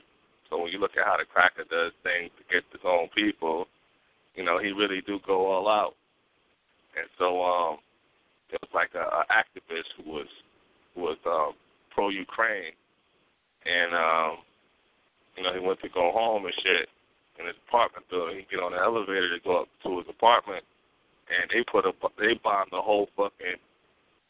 So 0.49 0.61
when 0.61 0.71
you 0.71 0.79
look 0.79 0.97
at 0.97 1.05
how 1.05 1.17
the 1.17 1.25
cracker 1.25 1.65
does 1.69 1.91
things 2.03 2.31
to 2.37 2.43
get 2.51 2.63
his 2.71 2.81
own 2.85 3.09
people, 3.15 3.67
you 4.35 4.43
know, 4.43 4.59
he 4.59 4.71
really 4.71 5.01
do 5.05 5.19
go 5.25 5.47
all 5.47 5.67
out. 5.67 5.93
And 6.97 7.07
so 7.17 7.41
um 7.43 7.77
it 8.49 8.61
was 8.61 8.71
like 8.73 8.91
a, 8.95 9.03
a 9.03 9.23
activist 9.33 9.89
who 9.97 10.11
was 10.11 10.27
who 10.93 11.01
was 11.01 11.17
um 11.25 11.53
pro 11.91 12.09
Ukraine 12.09 12.73
and 13.65 13.93
um 13.93 14.37
you 15.35 15.43
know, 15.43 15.53
he 15.53 15.59
went 15.59 15.81
to 15.81 15.89
go 15.89 16.11
home 16.13 16.45
and 16.45 16.53
shit 16.63 16.87
in 17.39 17.47
his 17.47 17.55
apartment 17.67 18.07
building. 18.09 18.37
He 18.37 18.47
get 18.47 18.63
on 18.63 18.71
the 18.71 18.79
elevator 18.79 19.27
to 19.35 19.43
go 19.43 19.63
up 19.63 19.67
to 19.83 19.97
his 19.97 20.07
apartment 20.07 20.63
and 21.27 21.49
they 21.51 21.65
put 21.69 21.85
a 21.85 21.91
they 22.19 22.39
bombed 22.43 22.71
the 22.71 22.81
whole 22.81 23.09
fucking 23.17 23.59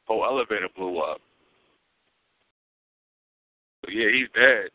whole 0.06 0.26
elevator 0.26 0.69
blew 0.76 0.99
up. 0.99 1.19
So 3.84 3.91
yeah, 3.91 4.10
he's 4.11 4.30
dead. 4.34 4.69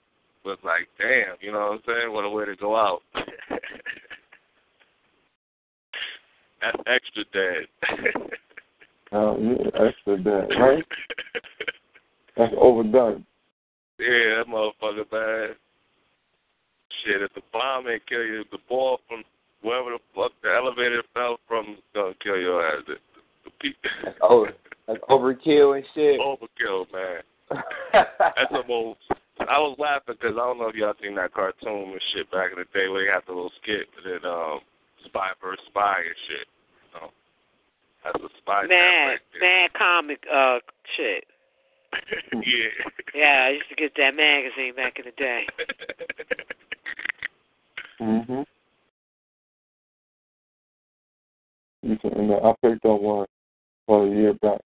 But 0.44 0.64
like, 0.64 0.88
damn, 0.98 1.36
you 1.40 1.52
know 1.52 1.58
what 1.58 1.72
I'm 1.72 1.80
saying? 1.86 2.12
What 2.12 2.24
a 2.24 2.30
way 2.30 2.46
to 2.46 2.56
go 2.56 2.76
out. 2.76 3.02
That's 6.60 6.76
extra 6.86 7.24
dead. 7.32 7.66
Oh, 9.12 9.38
yeah, 9.42 9.66
extra 9.86 10.22
that, 10.22 10.48
right? 10.58 10.84
That's 12.36 12.54
overdone. 12.56 13.24
yeah, 13.98 14.36
that 14.38 14.46
motherfucker 14.48 15.10
bad. 15.10 15.56
Shit, 17.04 17.22
if 17.22 17.32
the 17.34 17.42
bomb 17.52 17.88
ain't 17.88 18.06
kill 18.06 18.24
you, 18.24 18.44
the 18.50 18.58
ball 18.68 19.00
from 19.08 19.24
wherever 19.62 19.90
the 19.90 19.98
fuck 20.14 20.32
the 20.42 20.50
elevator 20.54 21.02
fell 21.14 21.38
from 21.48 21.78
gonna 21.94 22.14
kill 22.22 22.38
your 22.38 22.66
ass. 22.66 22.82
The, 22.86 22.94
the, 23.44 23.50
the 23.62 23.74
That's 24.04 24.18
over. 24.88 24.98
That's 24.98 25.10
overkill 25.10 25.76
and 25.76 25.86
shit. 25.94 26.20
overkill, 26.20 26.86
man. 26.92 27.22
That's 27.92 28.52
the 28.52 28.62
most. 28.68 29.00
I 29.40 29.58
was 29.58 29.76
laughing 29.78 30.16
because 30.20 30.36
I 30.36 30.44
don't 30.44 30.58
know 30.58 30.68
if 30.68 30.74
y'all 30.74 30.94
seen 31.02 31.14
that 31.16 31.32
cartoon 31.32 31.92
and 31.92 32.00
shit 32.12 32.30
back 32.30 32.52
in 32.52 32.58
the 32.58 32.66
day 32.72 32.88
where 32.88 33.04
they 33.04 33.10
had 33.10 33.22
the 33.26 33.32
little 33.32 33.52
skit 33.62 33.88
that 34.04 34.28
um 34.28 34.60
spy 35.06 35.28
versus 35.42 35.64
spy 35.68 35.96
and 35.98 36.20
shit. 36.28 36.46
You 36.94 37.00
know, 37.00 37.10
that's 38.04 38.22
a 38.22 38.28
spy. 38.38 38.66
Mad, 38.68 39.06
right 39.06 39.20
mad 39.40 39.72
comic 39.78 40.22
uh 40.32 40.58
shit. 40.96 41.24
yeah. 42.34 42.70
Yeah, 43.14 43.46
I 43.46 43.50
used 43.50 43.68
to 43.70 43.74
get 43.74 43.92
that 43.96 44.14
magazine 44.14 44.74
back 44.76 44.98
in 44.98 45.06
the 45.06 45.12
day. 45.12 45.46
Mm-hmm. 48.00 48.42
And 51.82 52.32
I 52.32 52.54
picked 52.62 52.84
up 52.84 53.00
one 53.00 53.26
for 53.86 54.06
a 54.06 54.10
year 54.10 54.34
back. 54.34 54.60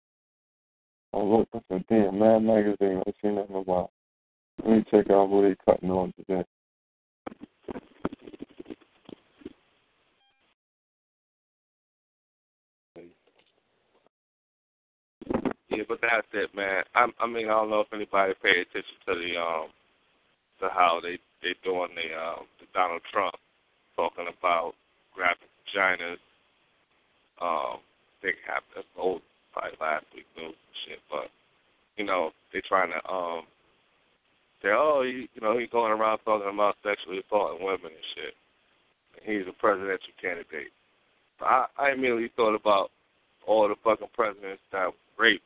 I 1.13 1.17
looked, 1.17 1.53
I 1.53 1.59
said, 1.67 1.83
damn, 1.89 2.19
Mad 2.19 2.39
Magazine, 2.39 3.01
I've 3.05 3.13
seen 3.21 3.35
that 3.35 3.49
in 3.49 3.55
a 3.55 3.61
while. 3.61 3.91
Let 4.63 4.77
me 4.77 4.85
check 4.89 5.09
out 5.09 5.29
what 5.29 5.41
they 5.41 5.55
cutting 5.65 5.91
on 5.91 6.13
today. 6.13 6.45
Yeah, 15.69 15.83
but 15.87 15.99
that's 16.01 16.27
it, 16.33 16.53
man. 16.53 16.83
I, 16.95 17.07
I 17.19 17.27
mean, 17.27 17.47
I 17.47 17.51
don't 17.51 17.69
know 17.69 17.79
if 17.79 17.93
anybody 17.93 18.33
paid 18.43 18.57
attention 18.57 18.95
to 19.07 19.15
the 19.15 19.39
um, 19.39 19.67
to 20.59 20.69
how 20.69 20.99
they 21.01 21.17
they 21.41 21.55
doing 21.63 21.89
the 21.95 22.13
um, 22.15 22.45
the 22.59 22.67
Donald 22.73 23.01
Trump 23.11 23.35
talking 23.95 24.25
about 24.27 24.73
graphic 25.15 25.47
vaginas. 25.73 26.19
Um, 27.41 27.79
have 28.21 28.63
that's 28.75 28.87
old 28.97 29.21
probably 29.53 29.77
last 29.79 30.05
week 30.15 30.25
news 30.35 30.55
and 30.55 30.77
shit, 30.87 30.99
but 31.09 31.29
you 31.97 32.05
know 32.05 32.31
they 32.53 32.61
trying 32.67 32.91
to 32.91 33.01
um 33.11 33.43
say, 34.61 34.69
oh, 34.69 35.01
he, 35.03 35.27
you 35.33 35.41
know, 35.41 35.57
he's 35.57 35.69
going 35.69 35.91
around 35.91 36.19
talking 36.19 36.49
about 36.53 36.77
sexually 36.83 37.19
assaulting 37.25 37.65
women 37.65 37.89
and 37.89 38.09
shit. 38.13 38.33
And 39.17 39.23
he's 39.25 39.47
a 39.49 39.57
presidential 39.57 40.13
candidate. 40.21 40.71
So 41.39 41.45
I, 41.45 41.65
I 41.77 41.91
immediately 41.91 42.31
thought 42.35 42.55
about 42.55 42.91
all 43.45 43.67
the 43.67 43.75
fucking 43.83 44.13
presidents 44.13 44.61
that 44.71 44.93
rape, 45.17 45.41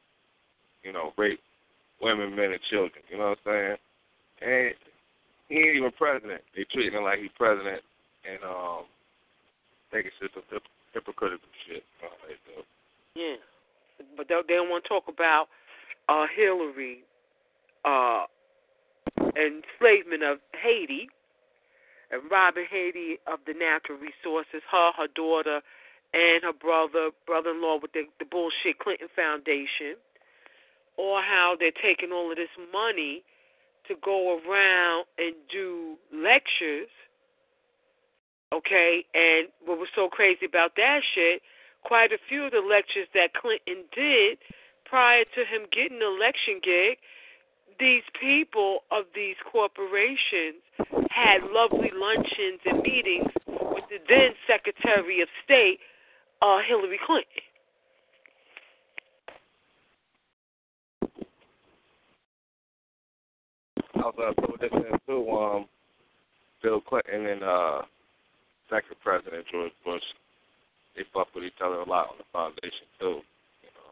you 0.84 0.92
know, 0.92 1.14
rape 1.18 1.40
women, 2.02 2.36
men, 2.36 2.52
and 2.52 2.60
children. 2.70 3.00
You 3.10 3.18
know 3.18 3.36
what 3.36 3.40
I'm 3.48 3.48
saying? 3.48 3.78
And 4.44 4.76
he 5.48 5.56
ain't 5.56 5.78
even 5.78 5.92
president. 5.98 6.42
They 6.56 6.66
treat 6.72 6.94
him 6.94 7.04
like 7.04 7.20
he's 7.20 7.32
president, 7.38 7.82
and 8.28 8.44
um, 8.44 8.84
think 9.92 10.12
it's 10.12 10.20
just 10.20 10.36
a 10.36 10.60
hypocritical 10.92 11.48
shit. 11.64 11.84
You 12.04 12.36
do. 12.52 12.62
Yeah, 13.16 13.40
but 14.18 14.28
they, 14.28 14.36
don't 14.48 14.70
want 14.70 14.84
to 14.84 14.90
talk 14.90 15.06
about 15.08 15.48
uh, 16.10 16.26
Hillary, 16.36 17.04
uh, 17.84 18.26
enslavement 19.36 20.24
of 20.24 20.40
Haiti, 20.62 21.10
and 22.12 22.22
robbing 22.30 22.66
Haiti 22.70 23.18
of 23.28 23.40
the 23.48 23.54
natural 23.54 23.98
resources. 23.98 24.62
Her, 24.72 24.92
her 24.98 25.08
daughter, 25.16 25.62
and 26.14 26.44
her 26.44 26.54
brother, 26.54 27.10
brother-in-law 27.26 27.80
with 27.82 27.94
the, 27.94 28.04
the 28.20 28.26
bullshit 28.26 28.80
Clinton 28.80 29.10
Foundation, 29.16 29.98
or 30.98 31.22
how 31.22 31.56
they're 31.60 31.76
taking 31.76 32.12
all 32.12 32.32
of 32.32 32.38
this 32.38 32.54
money 32.72 33.24
to 33.88 33.96
go 34.04 34.40
around 34.40 35.06
and 35.18 35.36
do 35.52 35.96
lectures. 36.14 36.90
Okay, 38.54 39.04
and 39.14 39.50
what 39.66 39.78
was 39.78 39.90
so 39.96 40.08
crazy 40.08 40.46
about 40.46 40.76
that 40.78 41.02
shit? 41.14 41.42
Quite 41.86 42.12
a 42.12 42.18
few 42.28 42.46
of 42.46 42.52
the 42.52 42.66
lectures 42.68 43.08
that 43.14 43.34
Clinton 43.34 43.86
did 43.96 44.40
prior 44.86 45.24
to 45.24 45.42
him 45.46 45.68
getting 45.72 46.00
the 46.00 46.08
election 46.08 46.60
gig, 46.64 46.98
these 47.80 48.04
people 48.20 48.80
of 48.92 49.06
these 49.14 49.36
corporations 49.52 50.62
had 51.10 51.44
lovely 51.52 51.92
luncheons 51.94 52.60
and 52.66 52.82
meetings 52.82 53.30
with 53.48 53.84
the 53.90 54.00
then 54.10 54.32
Secretary 54.48 55.22
of 55.22 55.28
State 55.44 55.80
uh, 56.42 56.58
Hillary 56.68 57.00
Clinton. 57.06 57.46
I 63.96 64.12
was 64.18 64.36
uh, 64.38 64.52
listening 64.62 65.00
to 65.08 65.30
um, 65.32 65.66
Bill 66.62 66.82
Clinton 66.82 67.28
and 67.28 67.44
uh, 67.44 67.82
second 68.70 68.96
president 69.04 69.46
George 69.52 69.72
Bush. 69.84 70.04
They 70.96 71.04
fuck 71.14 71.28
with 71.36 71.44
each 71.44 71.60
other 71.64 71.76
a 71.76 71.90
lot 71.90 72.10
on 72.10 72.18
the 72.18 72.26
foundation 72.32 72.88
too. 73.00 73.20
You 73.64 73.72
know, 73.76 73.92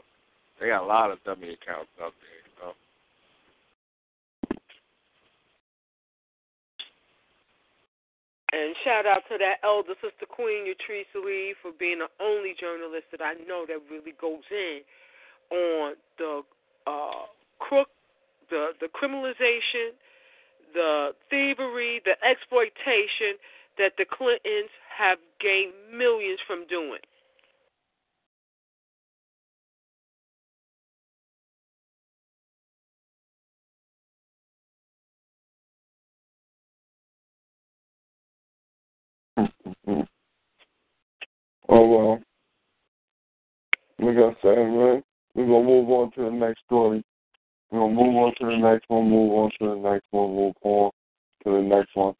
they 0.59 0.67
got 0.67 0.84
a 0.84 0.88
lot 0.88 1.11
of 1.11 1.23
dummy 1.23 1.53
accounts 1.53 1.91
out 2.01 2.13
there. 2.23 2.39
You 2.39 2.55
know. 2.63 2.73
And 8.53 8.75
shout 8.85 9.05
out 9.05 9.23
to 9.30 9.38
that 9.39 9.57
elder 9.63 9.95
sister 9.99 10.25
queen, 10.30 10.67
Yatrice 10.67 11.25
Lee, 11.25 11.55
for 11.61 11.71
being 11.77 11.99
the 11.99 12.11
only 12.23 12.55
journalist 12.59 13.11
that 13.11 13.21
I 13.21 13.34
know 13.47 13.65
that 13.67 13.80
really 13.91 14.13
goes 14.21 14.45
in 14.51 14.81
on 15.51 15.95
the 16.17 16.41
uh, 16.88 17.27
crook, 17.59 17.89
the 18.49 18.71
the 18.80 18.88
criminalization, 18.88 19.91
the 20.73 21.11
thievery, 21.30 22.01
the 22.05 22.15
exploitation 22.23 23.35
that 23.77 23.93
the 23.97 24.05
Clintons 24.05 24.69
have 24.97 25.17
gained 25.39 25.73
millions 25.97 26.39
from 26.47 26.65
doing. 26.67 26.99
Oh 41.69 41.87
well. 41.87 42.19
Like 43.99 44.17
I 44.17 44.35
said, 44.41 44.57
man, 44.57 45.03
we're 45.33 45.47
gonna 45.47 45.63
move 45.63 45.89
on 45.89 46.11
to 46.11 46.23
the 46.25 46.29
next 46.29 46.61
story. 46.65 47.03
We're 47.71 47.79
gonna 47.79 47.93
move 47.93 48.15
on 48.15 48.33
to 48.39 48.45
the 48.45 48.57
next 48.57 48.85
one, 48.87 49.09
move 49.09 49.33
on 49.33 49.51
to 49.59 49.69
the 49.69 49.75
next 49.75 50.05
one, 50.11 50.35
move 50.35 50.53
on 50.61 50.91
to 51.43 51.51
the 51.51 51.61
next 51.61 51.95
one. 51.95 52.13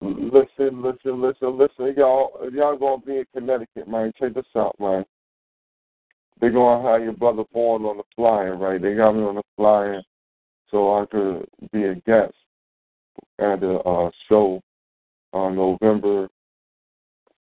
Listen, 0.00 0.80
listen, 0.82 1.20
listen, 1.20 1.58
listen, 1.58 1.94
y'all. 1.96 2.30
Y'all 2.52 2.76
gonna 2.76 3.02
be 3.04 3.18
in 3.18 3.24
Connecticut, 3.34 3.88
man. 3.88 4.12
Check 4.18 4.34
this 4.34 4.44
out, 4.56 4.76
man. 4.78 5.04
They're 6.40 6.52
gonna 6.52 6.88
have 6.88 7.02
your 7.02 7.14
brother 7.14 7.42
born 7.52 7.82
on 7.82 7.96
the 7.96 8.04
flyer, 8.14 8.56
right? 8.56 8.80
They 8.80 8.94
got 8.94 9.12
me 9.12 9.22
on 9.22 9.34
the 9.36 9.42
flyer 9.56 10.00
so 10.70 11.00
I 11.00 11.06
could 11.06 11.48
be 11.72 11.84
a 11.84 11.96
guest 11.96 12.34
at 13.40 13.62
a 13.62 13.78
uh, 13.80 14.10
show 14.28 14.60
on 15.32 15.56
November 15.56 16.28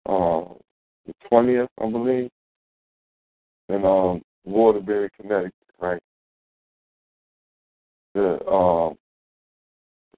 uh, 0.07 0.45
the 1.07 1.15
twentieth, 1.29 1.69
I 1.81 1.89
believe, 1.89 2.31
in 3.69 3.85
um, 3.85 4.23
Waterbury, 4.45 5.09
Connecticut, 5.21 5.55
right? 5.79 6.03
The 8.15 8.45
um, 8.45 8.97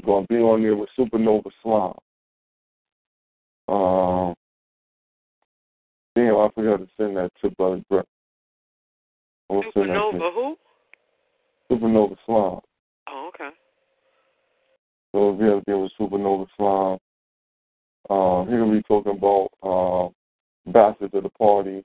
gonna 0.07 0.27
be 0.29 0.37
on 0.37 0.63
there 0.63 0.77
with 0.77 0.89
Supernova 0.99 1.51
Slime. 1.63 1.93
Um, 3.73 4.35
damn, 6.15 6.37
I 6.37 6.49
forgot 6.55 6.81
to 6.81 6.89
send 6.99 7.17
that 7.17 7.31
to 7.41 7.51
Brother 7.53 7.83
Brett. 7.89 8.05
Supernova 9.51 10.33
who? 10.35 10.57
Supernova 11.71 12.17
Slime. 12.27 12.61
Oh, 13.09 13.31
okay. 13.35 13.49
So 15.13 15.21
we'll 15.21 15.37
be 15.37 15.49
up 15.49 15.63
there 15.67 15.79
with 15.79 15.93
Supernova 15.99 16.47
Slime. 16.57 16.99
Um, 18.11 18.49
he're 18.49 18.67
be 18.67 18.83
talking 18.83 19.17
about 19.17 19.49
um, 19.63 20.73
bastards 20.73 21.15
of 21.15 21.23
the 21.23 21.31
party 21.31 21.83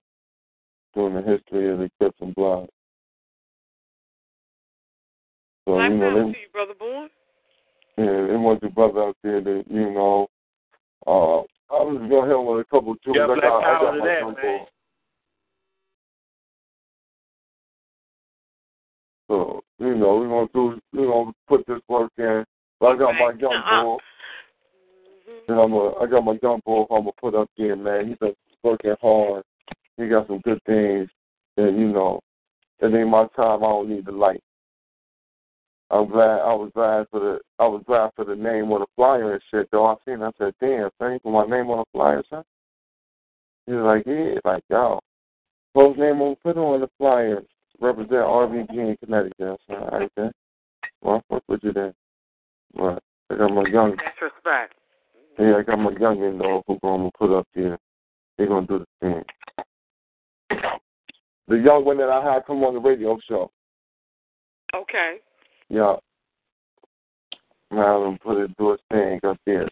during 0.94 1.16
the 1.16 1.22
history 1.22 1.72
of 1.72 1.80
the 1.80 1.90
Crips 1.98 2.18
and 2.20 2.36
Blood. 2.36 2.68
So 5.66 5.76
Black 5.76 5.92
you 5.92 5.98
know, 5.98 6.16
they, 6.16 6.32
to 6.34 6.40
you, 6.40 6.50
brother 6.52 6.74
born. 6.78 7.10
yeah, 7.98 8.28
they 8.28 8.36
want 8.36 8.62
your 8.62 8.72
brother 8.72 9.04
out 9.04 9.18
there 9.24 9.40
that 9.40 9.64
you 9.70 9.92
know. 9.92 10.28
Uh, 11.06 11.44
I 11.70 11.84
was 11.84 11.98
gonna 11.98 12.28
hit 12.28 12.36
him 12.36 12.46
with 12.46 12.62
a 12.62 12.70
couple 12.70 12.94
of 12.94 13.02
tunes. 13.02 13.18
Yeah, 13.18 13.24
I 13.24 13.36
got, 13.36 13.64
I 13.64 13.82
got 13.82 13.98
my 13.98 14.08
that, 14.08 14.20
jump 14.20 14.38
man. 14.38 14.66
So 19.28 19.62
you 19.80 19.96
know, 19.96 20.18
we're 20.18 20.28
gonna 20.30 20.48
do, 20.54 20.80
you 20.94 21.08
know, 21.08 21.34
put 21.48 21.66
this 21.68 21.82
work 21.90 22.12
in. 22.18 22.46
But 22.80 22.88
I 22.88 22.98
got 22.98 23.14
my 23.14 23.26
Okay. 23.28 23.42
jump 23.42 23.66
Uh-uh. 23.66 23.84
off. 23.84 24.02
And 25.50 25.60
I'm 25.60 25.74
a, 25.74 25.92
I 26.00 26.06
got 26.08 26.24
my 26.24 26.38
jump 26.38 26.64
off. 26.66 26.88
I'm 26.92 27.02
gonna 27.02 27.12
put 27.20 27.36
up 27.36 27.50
there, 27.58 27.76
man. 27.76 28.08
He's 28.08 28.18
been 28.18 28.34
working 28.64 28.96
hard. 29.02 29.44
He 29.98 30.08
got 30.08 30.28
some 30.28 30.40
good 30.40 30.60
things, 30.66 31.10
and 31.58 31.78
you 31.78 31.88
know, 31.92 32.22
it 32.80 32.94
ain't 32.94 33.10
my 33.10 33.28
time. 33.36 33.64
I 33.64 33.68
don't 33.68 33.90
need 33.90 34.06
the 34.06 34.12
light. 34.12 34.42
I'm 35.90 36.10
glad. 36.10 36.42
I 36.42 36.54
was 36.54 36.72
glad 36.74 37.08
for 37.10 37.20
the. 37.20 37.40
I 37.60 37.68
was 37.68 37.82
glad 37.88 38.12
for 38.16 38.26
the 38.26 38.36
name 38.36 38.72
on 38.72 38.82
the 38.82 38.88
flyer 38.96 39.34
and 39.34 39.42
shit. 39.50 39.70
Though 39.72 39.86
I 39.86 39.96
seen, 40.06 40.22
I 40.22 40.32
said, 40.38 40.54
"Damn, 40.60 40.90
thank 41.00 41.14
you 41.14 41.20
for 41.24 41.32
my 41.32 41.46
name 41.46 41.70
on 41.70 41.80
the 41.80 41.86
flyer, 41.94 42.24
son." 42.30 42.44
He 43.66 43.74
was 43.74 43.84
like, 43.84 44.06
"Yeah, 44.06 44.40
like 44.44 44.64
yo, 44.70 45.00
post 45.74 45.98
name 45.98 46.22
on 46.22 46.36
put 46.44 46.58
on 46.58 46.82
the 46.82 46.90
flyer. 46.98 47.42
Represent 47.80 48.12
RBG 48.12 48.70
in 48.72 48.98
Connecticut." 48.98 49.60
I 49.70 50.00
said, 50.00 50.10
then. 50.18 50.32
Well, 51.02 51.24
I 51.30 51.34
fuck 51.34 51.44
with 51.48 51.64
you 51.64 51.72
then." 51.72 51.94
But 52.74 53.02
I 53.30 53.38
got 53.38 53.54
my 53.54 53.64
young. 53.70 53.96
That's 53.96 54.22
respect. 54.22 54.74
Yeah, 55.40 55.58
I 55.58 55.62
got 55.62 55.78
my 55.78 55.92
youngin 55.92 56.38
though 56.38 56.64
who 56.68 56.74
I'm 56.84 56.98
gonna 56.98 57.12
put 57.18 57.38
up 57.38 57.48
here. 57.54 57.78
They 58.38 58.46
gonna 58.46 58.68
do 58.68 58.80
the 58.80 58.86
thing. 59.00 59.24
The 61.48 61.56
young 61.56 61.86
one 61.86 61.98
that 61.98 62.10
I 62.10 62.34
had 62.34 62.46
come 62.46 62.64
on 62.64 62.74
the 62.74 62.82
radio 62.82 63.18
show. 63.30 63.52
Okay. 64.76 65.20
Yeah. 65.70 65.96
Now 67.72 68.06
him 68.06 68.18
put 68.24 68.38
it 68.38 68.56
do 68.58 68.72
his 68.72 68.80
thing 68.92 69.20
up 69.24 69.38
there. 69.46 69.68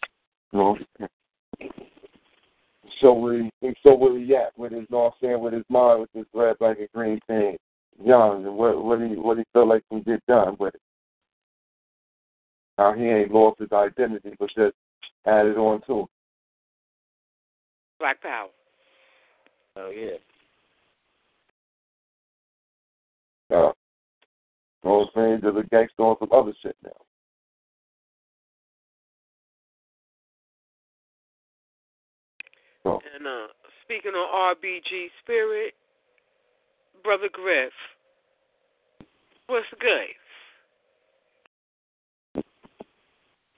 You 0.51 0.59
know. 0.59 0.77
So 3.01 3.13
where 3.13 3.43
he 3.43 3.73
so 3.83 3.95
where 3.95 4.17
he 4.17 4.35
at 4.35 4.57
with 4.57 4.71
his 4.71 4.81
you 4.81 4.87
know 4.91 5.05
I'm 5.05 5.11
saying, 5.21 5.39
with 5.39 5.53
his 5.53 5.63
mind 5.69 6.01
with 6.01 6.11
this 6.13 6.25
red, 6.33 6.57
black 6.59 6.79
and 6.79 6.89
green 6.93 7.19
thing. 7.27 7.57
Young 8.03 8.45
and 8.45 8.55
what 8.57 8.83
what 8.83 8.99
he 8.99 9.15
what 9.15 9.37
he 9.37 9.43
feel 9.53 9.67
like 9.67 9.83
can 9.89 10.01
get 10.01 10.25
done 10.27 10.57
with 10.59 10.75
it. 10.75 10.81
Now 12.77 12.93
he 12.93 13.03
ain't 13.03 13.31
lost 13.31 13.59
his 13.59 13.71
identity 13.71 14.33
but 14.37 14.49
just 14.49 14.75
added 15.25 15.55
on 15.57 15.81
to 15.87 16.01
it. 16.01 16.07
Black 17.99 18.21
power. 18.21 18.49
Oh 19.77 19.91
yeah. 19.91 20.17
Uh, 23.55 23.71
you 24.85 24.91
know 24.91 24.97
what 24.99 25.09
I'm 25.15 25.23
saying? 25.23 25.39
There's 25.41 25.65
a 25.65 25.67
gangster 25.69 26.03
on 26.03 26.15
some 26.19 26.31
other 26.31 26.53
shit 26.61 26.75
now. 26.83 26.91
So, 32.83 33.01
And 33.15 33.25
uh, 33.25 33.47
speaking 33.83 34.11
on 34.11 34.55
RBG 34.55 35.07
spirit, 35.23 35.73
brother 37.03 37.29
Griff, 37.33 37.73
what's 39.47 39.65
good? 39.79 40.13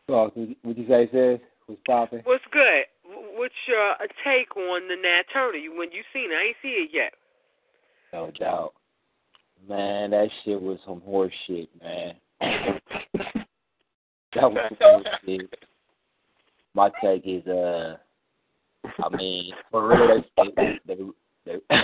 So, 0.08 0.32
what 0.62 0.78
you 0.78 0.88
say, 0.88 1.10
sis? 1.12 1.42
What's 1.66 1.82
popping? 1.86 2.22
What's 2.24 2.46
good? 2.52 2.86
What's 3.36 3.54
your 3.68 3.92
uh, 3.92 4.08
take 4.24 4.56
on 4.56 4.88
the 4.88 4.96
Nat 4.96 5.24
Turner? 5.34 5.58
You 5.58 5.78
when 5.78 5.92
you 5.92 6.04
seen 6.14 6.32
it? 6.32 6.36
I 6.36 6.48
ain't 6.48 6.56
see 6.62 6.70
it 6.70 6.92
yet. 6.94 7.12
No 8.14 8.32
doubt. 8.40 8.72
Man, 9.68 10.12
that 10.12 10.30
shit 10.44 10.62
was 10.62 10.78
some 10.86 11.02
horse 11.02 11.34
shit, 11.46 11.70
man. 11.82 12.14
that 12.40 12.82
was 14.34 14.58
some 14.70 14.78
horse 14.80 15.08
shit. 15.26 15.54
My 16.74 16.90
take 17.02 17.24
is, 17.26 17.46
uh, 17.48 17.98
I 19.04 19.10
mean, 19.16 19.52
for 19.72 19.88
real, 19.88 20.24
they, 20.38 20.80
they, 20.86 20.86
they, 20.86 20.96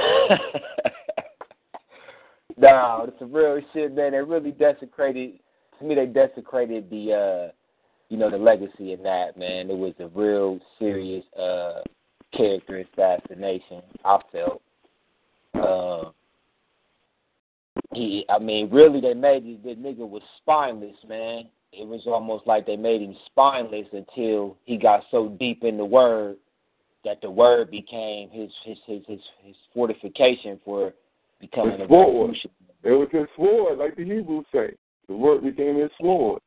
no, 2.57 3.05
it's 3.07 3.19
some 3.19 3.33
real 3.33 3.59
shit, 3.73 3.95
man. 3.95 4.11
They 4.11 4.19
really 4.19 4.51
desecrated. 4.51 5.39
To 5.79 5.85
me, 5.85 5.95
they 5.95 6.05
desecrated 6.05 6.89
the, 6.89 7.13
uh, 7.13 7.51
you 8.09 8.17
know, 8.17 8.29
the 8.29 8.37
legacy 8.37 8.91
in 8.93 9.01
that, 9.03 9.37
man. 9.37 9.69
It 9.69 9.77
was 9.77 9.93
a 9.99 10.07
real 10.07 10.59
serious 10.77 11.23
uh 11.33 11.81
character 12.35 12.83
assassination. 12.93 13.81
I 14.05 14.19
felt. 14.31 14.61
Uh, 15.55 16.11
he, 17.95 18.25
I 18.29 18.39
mean, 18.39 18.69
really, 18.69 19.01
they 19.01 19.13
made 19.13 19.43
the, 19.43 19.73
the 19.73 19.75
nigga 19.75 20.07
was 20.07 20.21
spineless, 20.37 20.95
man. 21.07 21.45
It 21.71 21.87
was 21.87 22.01
almost 22.05 22.45
like 22.45 22.65
they 22.65 22.75
made 22.75 23.01
him 23.01 23.15
spineless 23.25 23.87
until 23.91 24.57
he 24.65 24.77
got 24.77 25.03
so 25.09 25.29
deep 25.39 25.63
in 25.63 25.77
the 25.77 25.85
word 25.85 26.37
that 27.03 27.21
the 27.21 27.29
word 27.29 27.71
became 27.71 28.29
his 28.29 28.51
his 28.63 28.77
his 28.85 29.01
his, 29.07 29.19
his 29.43 29.55
fortification 29.73 30.59
for 30.63 30.93
becoming 31.39 31.79
His 31.79 31.85
a 31.85 31.87
sword. 31.87 32.37
it 32.83 32.91
was 32.91 33.09
his 33.11 33.27
sword, 33.35 33.79
like 33.79 33.95
the 33.95 34.05
Hebrews 34.05 34.45
say. 34.53 34.75
The 35.07 35.15
word 35.15 35.43
became 35.43 35.75
his 35.79 35.91
sword. 35.99 36.41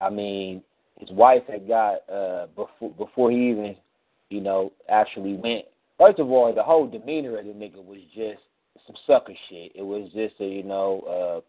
I 0.00 0.10
mean, 0.10 0.62
his 0.98 1.10
wife 1.10 1.42
had 1.48 1.68
got 1.68 1.98
uh 2.10 2.46
before 2.56 2.90
before 2.98 3.30
he 3.30 3.50
even, 3.50 3.76
you 4.28 4.40
know, 4.40 4.72
actually 4.88 5.34
went 5.34 5.64
first 5.98 6.18
of 6.18 6.30
all, 6.30 6.52
the 6.52 6.62
whole 6.62 6.88
demeanor 6.88 7.38
of 7.38 7.44
the 7.44 7.52
nigga 7.52 7.84
was 7.84 8.00
just 8.14 8.40
some 8.86 8.96
sucker 9.06 9.34
shit. 9.48 9.72
It 9.74 9.82
was 9.82 10.10
just 10.14 10.34
a 10.40 10.46
you 10.46 10.62
know 10.62 11.44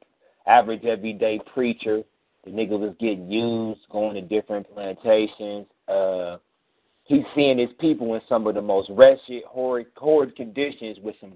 uh, 0.48 0.49
average 0.49 0.85
everyday 0.85 1.39
preacher. 1.53 2.03
The 2.43 2.52
nigga 2.52 2.80
was 2.80 2.95
getting 2.99 3.30
used, 3.31 3.81
going 3.91 4.15
to 4.15 4.22
different 4.22 4.68
plantations. 4.73 5.68
Uh, 5.88 6.38
he's 7.03 7.23
seeing 7.35 7.60
his 7.60 7.69
people 7.80 8.15
in 8.15 8.22
some 8.27 8.48
of 8.48 8.56
the 8.56 8.61
most 8.61 8.89
wretched, 8.91 9.43
horrid, 9.48 9.88
horrid 9.95 10.35
conditions 10.35 10.98
with 11.03 11.15
some 11.22 11.34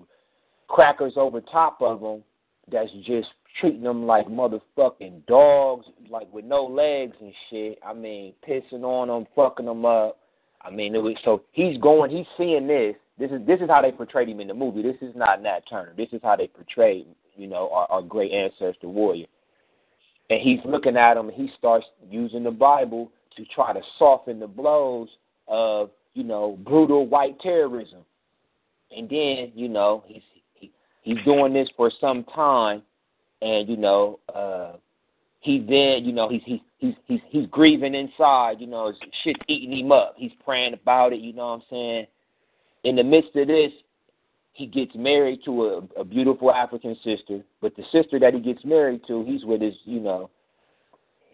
crackers 0.67 1.13
over 1.15 1.41
top 1.41 1.77
of 1.81 2.01
them 2.01 2.23
that's 2.71 2.89
just 3.05 3.27
treating 3.59 3.83
them 3.83 4.05
like 4.05 4.27
motherfucking 4.27 5.25
dogs, 5.27 5.85
like 6.09 6.31
with 6.33 6.45
no 6.45 6.65
legs 6.65 7.15
and 7.21 7.33
shit. 7.49 7.79
I 7.85 7.93
mean, 7.93 8.33
pissing 8.47 8.83
on 8.83 9.07
them, 9.07 9.27
fucking 9.35 9.65
them 9.65 9.85
up. 9.85 10.17
I 10.61 10.71
mean, 10.71 10.95
it 10.95 11.03
was 11.03 11.15
so 11.23 11.43
he's 11.51 11.77
going, 11.77 12.09
he's 12.09 12.25
seeing 12.37 12.67
this. 12.67 12.95
This 13.17 13.31
is 13.31 13.45
this 13.47 13.61
is 13.61 13.69
how 13.69 13.81
they 13.81 13.91
portrayed 13.91 14.27
him 14.27 14.41
in 14.41 14.47
the 14.47 14.53
movie. 14.53 14.81
This 14.81 14.97
is 15.01 15.15
not 15.15 15.41
Nat 15.41 15.61
Turner. 15.69 15.93
This 15.95 16.09
is 16.11 16.19
how 16.21 16.35
they 16.35 16.47
portrayed, 16.47 17.07
you 17.35 17.47
know, 17.47 17.69
our, 17.71 17.87
our 17.89 18.01
great 18.01 18.31
ancestor 18.31 18.89
warrior. 18.89 19.27
And 20.29 20.41
he's 20.41 20.59
looking 20.65 20.97
at 20.97 21.17
him. 21.17 21.29
And 21.29 21.35
he 21.35 21.49
starts 21.57 21.85
using 22.09 22.43
the 22.43 22.51
Bible 22.51 23.11
to 23.37 23.45
try 23.45 23.73
to 23.73 23.81
soften 23.97 24.39
the 24.39 24.47
blows 24.47 25.07
of, 25.47 25.91
you 26.13 26.23
know, 26.23 26.57
brutal 26.65 27.07
white 27.07 27.39
terrorism. 27.39 27.99
And 28.95 29.09
then, 29.09 29.51
you 29.55 29.69
know, 29.69 30.03
he's 30.07 30.21
he, 30.53 30.71
he's 31.03 31.23
doing 31.23 31.53
this 31.53 31.69
for 31.77 31.91
some 32.01 32.25
time, 32.25 32.81
and 33.41 33.67
you 33.69 33.77
know, 33.77 34.19
uh, 34.33 34.73
he 35.39 35.59
then, 35.59 36.03
you 36.05 36.11
know, 36.11 36.27
he's 36.29 36.41
he's 36.45 36.59
he's 36.79 36.93
he's 37.05 37.19
he's 37.29 37.47
grieving 37.47 37.95
inside. 37.95 38.59
You 38.59 38.67
know, 38.67 38.91
shit's 39.23 39.39
eating 39.47 39.77
him 39.77 39.91
up. 39.91 40.15
He's 40.17 40.31
praying 40.43 40.73
about 40.73 41.13
it. 41.13 41.19
You 41.19 41.33
know 41.33 41.47
what 41.47 41.53
I'm 41.53 41.63
saying? 41.69 42.07
In 42.85 42.95
the 42.95 43.03
midst 43.03 43.35
of 43.35 43.47
this, 43.47 43.71
he 44.53 44.67
gets 44.67 44.91
married 44.95 45.39
to 45.43 45.65
a, 45.65 46.01
a 46.01 46.03
beautiful 46.05 46.51
African 46.51 46.95
sister. 47.03 47.41
But 47.59 47.75
the 47.75 47.83
sister 47.91 48.19
that 48.19 48.35
he 48.35 48.39
gets 48.39 48.63
married 48.63 49.01
to, 49.07 49.25
he's 49.25 49.43
with 49.43 49.61
his, 49.61 49.73
you 49.85 49.99
know. 49.99 50.29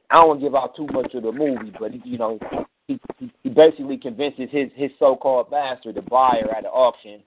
I 0.09 0.15
don't 0.15 0.27
want 0.29 0.39
to 0.39 0.45
give 0.45 0.55
out 0.55 0.75
too 0.77 0.87
much 0.91 1.13
of 1.13 1.23
the 1.23 1.31
movie, 1.31 1.73
but 1.77 2.05
you 2.05 2.17
know, 2.17 2.39
he 2.87 2.99
he 3.43 3.49
basically 3.49 3.97
convinces 3.97 4.49
his 4.49 4.69
his 4.75 4.91
so-called 4.97 5.51
master 5.51 5.93
to 5.93 6.01
buy 6.01 6.41
her 6.41 6.51
at 6.51 6.63
an 6.63 6.71
auction. 6.71 7.21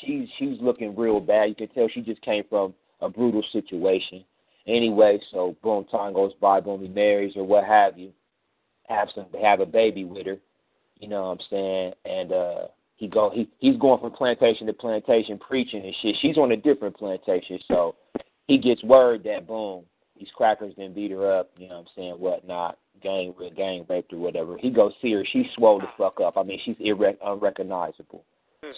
She's 0.00 0.28
she's 0.38 0.58
looking 0.60 0.94
real 0.94 1.20
bad. 1.20 1.48
You 1.48 1.54
can 1.54 1.68
tell 1.68 1.88
she 1.88 2.02
just 2.02 2.22
came 2.22 2.44
from 2.48 2.74
a 3.00 3.08
brutal 3.08 3.42
situation. 3.50 4.24
Anyway, 4.66 5.20
so 5.32 5.56
boom, 5.62 5.86
time 5.86 6.12
goes 6.12 6.32
by, 6.40 6.60
boom, 6.60 6.82
he 6.82 6.88
marries 6.88 7.34
or 7.34 7.44
what 7.44 7.64
have 7.64 7.98
you. 7.98 8.12
Have 8.88 9.08
some, 9.14 9.26
have 9.42 9.60
a 9.60 9.66
baby 9.66 10.04
with 10.04 10.26
her. 10.26 10.36
You 10.98 11.08
know 11.08 11.22
what 11.22 11.28
I'm 11.28 11.38
saying? 11.50 11.92
And 12.04 12.32
uh 12.32 12.66
he 13.00 13.08
go 13.08 13.30
he 13.32 13.48
he's 13.60 13.78
going 13.78 13.98
from 13.98 14.12
plantation 14.12 14.66
to 14.66 14.74
plantation 14.74 15.38
preaching 15.38 15.82
and 15.82 15.94
shit. 16.02 16.14
She's 16.20 16.36
on 16.36 16.52
a 16.52 16.56
different 16.56 16.94
plantation, 16.94 17.58
so 17.66 17.96
he 18.46 18.58
gets 18.58 18.84
word 18.84 19.24
that 19.24 19.46
boom, 19.46 19.84
these 20.18 20.28
crackers 20.36 20.74
then 20.76 20.92
beat 20.92 21.10
her 21.10 21.32
up. 21.32 21.50
You 21.56 21.68
know 21.68 21.76
what 21.76 21.80
I'm 21.80 21.86
saying? 21.96 22.12
Whatnot, 22.12 22.78
gang 23.02 23.32
gang 23.56 23.86
raped 23.88 24.12
or 24.12 24.18
whatever. 24.18 24.58
He 24.58 24.68
goes 24.68 24.92
see 25.00 25.12
her. 25.12 25.24
She's 25.32 25.46
swole 25.56 25.80
the 25.80 25.86
fuck 25.96 26.20
up. 26.20 26.36
I 26.36 26.42
mean, 26.42 26.60
she's 26.62 26.76
irre- 26.76 27.16
unrecognizable. 27.24 28.22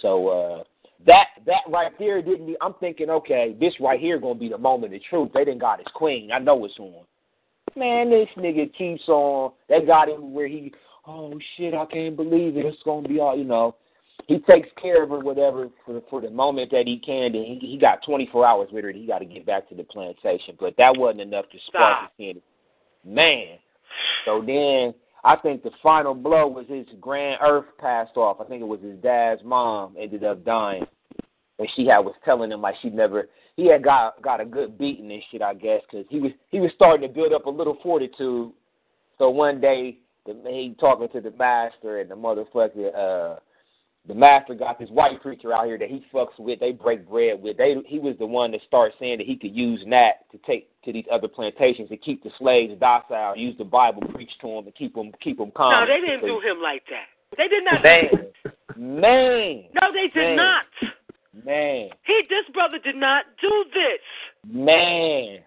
So 0.00 0.28
uh 0.28 0.64
that 1.04 1.26
that 1.44 1.62
right 1.68 1.90
there 1.98 2.22
didn't. 2.22 2.56
I'm 2.62 2.74
thinking, 2.74 3.10
okay, 3.10 3.56
this 3.58 3.74
right 3.80 3.98
here 3.98 4.20
gonna 4.20 4.36
be 4.36 4.50
the 4.50 4.56
moment 4.56 4.94
of 4.94 5.02
truth. 5.02 5.30
They 5.34 5.44
didn't 5.44 5.60
got 5.60 5.80
his 5.80 5.88
queen. 5.96 6.30
I 6.30 6.38
know 6.38 6.64
it's 6.64 6.78
on. 6.78 7.04
Man, 7.74 8.08
this 8.08 8.28
nigga 8.36 8.72
keeps 8.72 9.08
on. 9.08 9.50
They 9.68 9.84
got 9.84 10.08
him 10.08 10.32
where 10.32 10.46
he. 10.46 10.72
Oh 11.08 11.36
shit! 11.56 11.74
I 11.74 11.84
can't 11.86 12.14
believe 12.14 12.56
it. 12.56 12.64
It's 12.64 12.78
gonna 12.84 13.08
be 13.08 13.18
all 13.18 13.36
you 13.36 13.42
know. 13.42 13.74
He 14.28 14.38
takes 14.40 14.68
care 14.80 15.02
of 15.02 15.10
her, 15.10 15.18
whatever, 15.18 15.68
for 15.84 16.00
for 16.08 16.20
the 16.20 16.30
moment 16.30 16.70
that 16.70 16.86
he 16.86 16.98
can. 16.98 17.34
And 17.34 17.34
he 17.34 17.58
he 17.60 17.78
got 17.78 18.04
24 18.04 18.46
hours 18.46 18.68
with 18.72 18.84
her. 18.84 18.92
He 18.92 19.06
got 19.06 19.18
to 19.18 19.24
get 19.24 19.46
back 19.46 19.68
to 19.68 19.74
the 19.74 19.84
plantation, 19.84 20.56
but 20.58 20.74
that 20.78 20.96
wasn't 20.96 21.22
enough 21.22 21.46
to 21.50 21.58
spark 21.66 22.10
his 22.18 22.36
Man. 23.04 23.58
So 24.24 24.42
then 24.46 24.94
I 25.24 25.36
think 25.36 25.62
the 25.62 25.70
final 25.82 26.14
blow 26.14 26.46
was 26.46 26.66
his 26.68 26.86
grand 27.00 27.40
earth 27.42 27.66
passed 27.78 28.16
off. 28.16 28.40
I 28.40 28.44
think 28.44 28.62
it 28.62 28.66
was 28.66 28.80
his 28.80 28.98
dad's 28.98 29.42
mom 29.44 29.96
ended 29.98 30.24
up 30.24 30.44
dying, 30.44 30.86
and 31.58 31.68
she 31.74 31.86
had 31.86 31.98
was 31.98 32.14
telling 32.24 32.50
him 32.50 32.60
like 32.60 32.76
she 32.82 32.90
never. 32.90 33.28
He 33.56 33.66
had 33.66 33.82
got 33.84 34.20
got 34.22 34.40
a 34.40 34.44
good 34.44 34.78
beating 34.78 35.10
and 35.10 35.22
shit, 35.30 35.42
I 35.42 35.54
guess, 35.54 35.80
because 35.90 36.06
he 36.10 36.20
was 36.20 36.32
he 36.50 36.60
was 36.60 36.70
starting 36.74 37.06
to 37.06 37.12
build 37.12 37.32
up 37.32 37.46
a 37.46 37.50
little 37.50 37.78
fortitude. 37.82 38.52
So 39.18 39.30
one 39.30 39.60
day, 39.60 39.98
the, 40.26 40.40
he 40.46 40.74
talking 40.80 41.08
to 41.08 41.20
the 41.20 41.36
master, 41.36 42.00
and 42.00 42.10
the 42.10 42.16
motherfucker, 42.16 42.94
uh, 42.96 43.38
the 44.08 44.14
master 44.14 44.54
got 44.54 44.78
this 44.78 44.88
white 44.88 45.22
preacher 45.22 45.52
out 45.52 45.66
here 45.66 45.78
that 45.78 45.88
he 45.88 46.04
fucks 46.12 46.38
with. 46.38 46.58
They 46.58 46.72
break 46.72 47.08
bread 47.08 47.40
with. 47.40 47.56
They 47.56 47.76
he 47.86 47.98
was 48.00 48.16
the 48.18 48.26
one 48.26 48.50
to 48.52 48.58
start 48.66 48.92
saying 48.98 49.18
that 49.18 49.26
he 49.26 49.36
could 49.36 49.54
use 49.54 49.80
Nat 49.86 50.28
to 50.32 50.38
take 50.38 50.68
to 50.82 50.92
these 50.92 51.04
other 51.10 51.28
plantations 51.28 51.88
to 51.88 51.96
keep 51.96 52.22
the 52.24 52.30
slaves 52.38 52.74
docile, 52.80 53.36
use 53.36 53.56
the 53.58 53.64
Bible, 53.64 54.02
preach 54.12 54.30
to 54.40 54.48
them, 54.48 54.64
and 54.64 54.74
keep 54.74 54.94
them 54.94 55.12
keep 55.22 55.38
them 55.38 55.52
calm. 55.54 55.72
No, 55.72 55.86
they 55.86 56.00
didn't 56.04 56.26
do 56.26 56.40
him 56.40 56.60
like 56.60 56.82
that. 56.90 57.06
They 57.36 57.48
did 57.48 57.64
not. 57.64 57.82
Man, 57.84 59.00
man. 59.00 59.64
No, 59.80 59.92
they 59.92 60.08
did 60.12 60.36
man. 60.36 60.36
not. 60.36 60.64
Man. 61.44 61.88
He, 62.04 62.22
this 62.28 62.52
brother 62.52 62.78
did 62.82 62.96
not 62.96 63.24
do 63.40 63.64
this. 63.72 64.52
Man. 64.52 65.38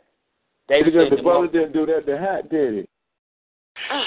They 0.67 0.81
because 0.81 1.09
said 1.09 1.17
the 1.17 1.21
brother 1.21 1.47
didn't 1.47 1.73
do 1.73 1.85
that, 1.85 2.05
the 2.05 2.17
hat 2.17 2.49
did 2.49 2.73
it. 2.73 2.89
Ah. 3.91 4.05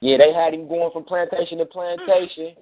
Yeah, 0.00 0.18
they 0.18 0.32
had 0.32 0.52
him 0.54 0.68
going 0.68 0.90
from 0.92 1.04
plantation 1.04 1.58
to 1.58 1.64
plantation, 1.66 2.54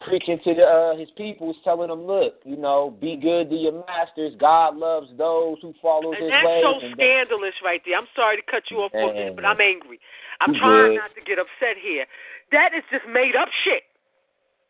preaching 0.00 0.40
to 0.42 0.54
the, 0.54 0.62
uh, 0.64 0.96
his 0.96 1.08
people, 1.16 1.54
telling 1.62 1.88
them, 1.88 2.02
look, 2.06 2.34
you 2.44 2.56
know, 2.56 2.96
be 3.00 3.16
good 3.16 3.48
to 3.50 3.56
your 3.56 3.84
masters. 3.86 4.34
God 4.40 4.76
loves 4.76 5.08
those 5.16 5.58
who 5.62 5.72
follow 5.80 6.12
And 6.12 6.22
his 6.24 6.30
that's 6.30 6.46
ways. 6.46 6.64
so 6.64 6.72
and 6.80 6.82
that- 6.82 6.96
scandalous 6.98 7.54
right 7.64 7.80
there. 7.86 7.96
I'm 7.96 8.08
sorry 8.16 8.36
to 8.36 8.42
cut 8.50 8.64
you 8.70 8.78
off 8.78 8.90
for 8.92 9.12
this, 9.14 9.32
but 9.36 9.44
I'm 9.44 9.60
angry. 9.60 10.00
I'm 10.40 10.54
trying 10.54 10.92
good. 10.92 10.96
not 10.96 11.14
to 11.14 11.20
get 11.22 11.38
upset 11.38 11.76
here. 11.80 12.06
That 12.50 12.70
is 12.74 12.82
just 12.90 13.06
made 13.06 13.36
up 13.36 13.48
shit. 13.62 13.84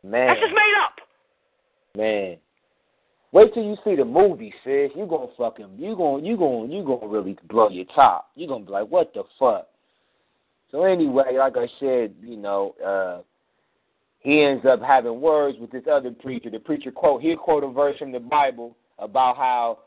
man, 0.05 0.27
That's 0.29 0.41
just 0.41 0.53
made 0.55 0.75
up. 0.85 1.01
man. 1.97 2.37
Wait 3.33 3.55
till 3.55 3.63
you 3.63 3.77
see 3.85 3.95
the 3.95 4.05
movie, 4.05 4.53
sis. 4.65 4.91
You 4.97 5.07
gonna 5.07 5.29
fucking 5.39 5.77
you 5.79 5.95
gonna 5.97 6.23
you 6.23 6.37
gonna 6.37 6.67
you 6.67 6.83
gonna 6.85 7.07
really 7.07 7.39
blow 7.49 7.69
your 7.71 7.85
top. 7.95 8.29
You 8.35 8.49
gonna 8.49 8.65
be 8.65 8.73
like, 8.73 8.89
what 8.89 9.15
the 9.15 9.23
fuck? 9.39 9.69
So 10.71 10.85
anyway, 10.85 11.37
like 11.39 11.57
I 11.57 11.69
said, 11.79 12.15
you 12.23 12.37
know, 12.37 12.75
uh 12.85 13.23
he 14.21 14.43
ends 14.43 14.67
up 14.67 14.83
having 14.83 15.21
words 15.21 15.57
with 15.59 15.71
this 15.71 15.85
other 15.91 16.11
preacher. 16.11 16.51
The 16.51 16.59
preacher 16.59 16.91
quote 16.91 17.23
he'll 17.23 17.37
quote 17.37 17.65
a 17.65 17.69
verse 17.69 17.99
from 17.99 18.13
the 18.13 18.21
Bible 18.21 18.77
about 18.99 19.37
how 19.37 19.79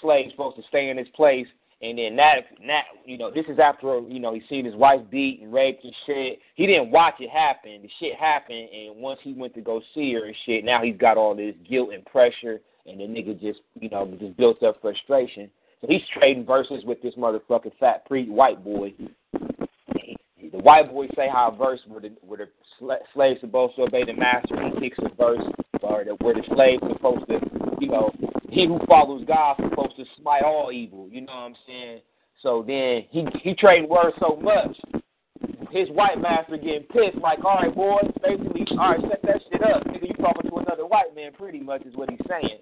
slave's 0.00 0.32
supposed 0.32 0.56
to 0.56 0.62
stay 0.68 0.88
in 0.88 0.96
his 0.96 1.08
place 1.14 1.46
and 1.82 1.98
then 1.98 2.16
that 2.16 2.40
that 2.66 2.84
you 3.04 3.18
know, 3.18 3.30
this 3.30 3.44
is 3.48 3.58
after 3.58 4.00
you 4.00 4.18
know, 4.18 4.32
he's 4.32 4.48
seen 4.48 4.64
his 4.64 4.74
wife 4.74 5.00
beat 5.10 5.40
and 5.42 5.52
raped 5.52 5.84
and 5.84 5.94
shit. 6.06 6.38
He 6.54 6.66
didn't 6.66 6.90
watch 6.90 7.14
it 7.20 7.30
happen. 7.30 7.82
The 7.82 7.90
shit 8.00 8.16
happened 8.16 8.68
and 8.72 8.96
once 8.96 9.20
he 9.22 9.34
went 9.34 9.54
to 9.54 9.60
go 9.60 9.82
see 9.94 10.14
her 10.14 10.24
and 10.24 10.36
shit, 10.46 10.64
now 10.64 10.82
he's 10.82 10.96
got 10.96 11.18
all 11.18 11.34
this 11.34 11.54
guilt 11.68 11.90
and 11.92 12.04
pressure 12.06 12.60
and 12.86 12.98
the 12.98 13.04
nigga 13.04 13.38
just 13.38 13.60
you 13.78 13.90
know, 13.90 14.10
just 14.18 14.36
built 14.36 14.62
up 14.62 14.80
frustration. 14.80 15.50
So 15.82 15.88
he's 15.88 16.02
trading 16.18 16.46
verses 16.46 16.82
with 16.84 17.02
this 17.02 17.14
motherfucking 17.14 17.72
fat 17.78 18.06
pre 18.06 18.28
white 18.30 18.64
boy. 18.64 18.94
White 20.66 20.90
boy 20.90 21.06
say 21.14 21.28
how 21.32 21.52
a 21.52 21.56
verse 21.56 21.78
where 21.86 22.00
the 22.00 22.08
where 22.22 22.38
the 22.38 22.48
sla- 22.82 22.98
slaves 23.14 23.40
supposed 23.40 23.76
to 23.76 23.82
obey 23.82 24.02
the 24.04 24.14
master. 24.14 24.56
He 24.64 24.80
picks 24.80 24.98
a 24.98 25.14
verse 25.14 25.38
or 25.80 26.02
the, 26.02 26.14
where 26.14 26.34
the 26.34 26.42
slaves 26.56 26.82
supposed 26.92 27.24
to, 27.28 27.38
you 27.78 27.86
know, 27.86 28.12
he 28.50 28.66
who 28.66 28.80
follows 28.88 29.22
God 29.28 29.54
supposed 29.62 29.94
to 29.94 30.04
smite 30.20 30.42
all 30.42 30.72
evil. 30.72 31.08
You 31.08 31.20
know 31.20 31.34
what 31.34 31.54
I'm 31.54 31.54
saying? 31.68 32.00
So 32.42 32.64
then 32.66 33.04
he 33.10 33.24
he 33.44 33.54
trading 33.54 33.88
words 33.88 34.16
so 34.18 34.40
much, 34.42 34.76
his 35.70 35.88
white 35.90 36.20
master 36.20 36.56
getting 36.56 36.82
pissed. 36.90 37.22
Like, 37.22 37.44
all 37.44 37.58
right, 37.62 37.72
boy, 37.72 38.00
basically, 38.20 38.66
all 38.72 38.90
right, 38.90 39.00
set 39.02 39.22
that 39.22 39.42
shit 39.48 39.62
up. 39.62 39.84
Nigga, 39.86 40.08
you 40.08 40.14
talking 40.14 40.50
to 40.50 40.56
another 40.56 40.84
white 40.84 41.14
man, 41.14 41.30
pretty 41.32 41.60
much 41.60 41.82
is 41.86 41.94
what 41.94 42.10
he's 42.10 42.18
saying. 42.28 42.58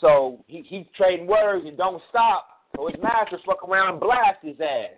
So 0.00 0.42
he 0.46 0.64
he's 0.66 0.86
trading 0.96 1.26
words 1.26 1.66
and 1.68 1.76
don't 1.76 2.02
stop. 2.08 2.46
So 2.74 2.86
his 2.86 2.96
master 3.02 3.36
fuck 3.44 3.68
around 3.68 3.90
and 3.90 4.00
blast 4.00 4.38
his 4.40 4.56
ass. 4.58 4.96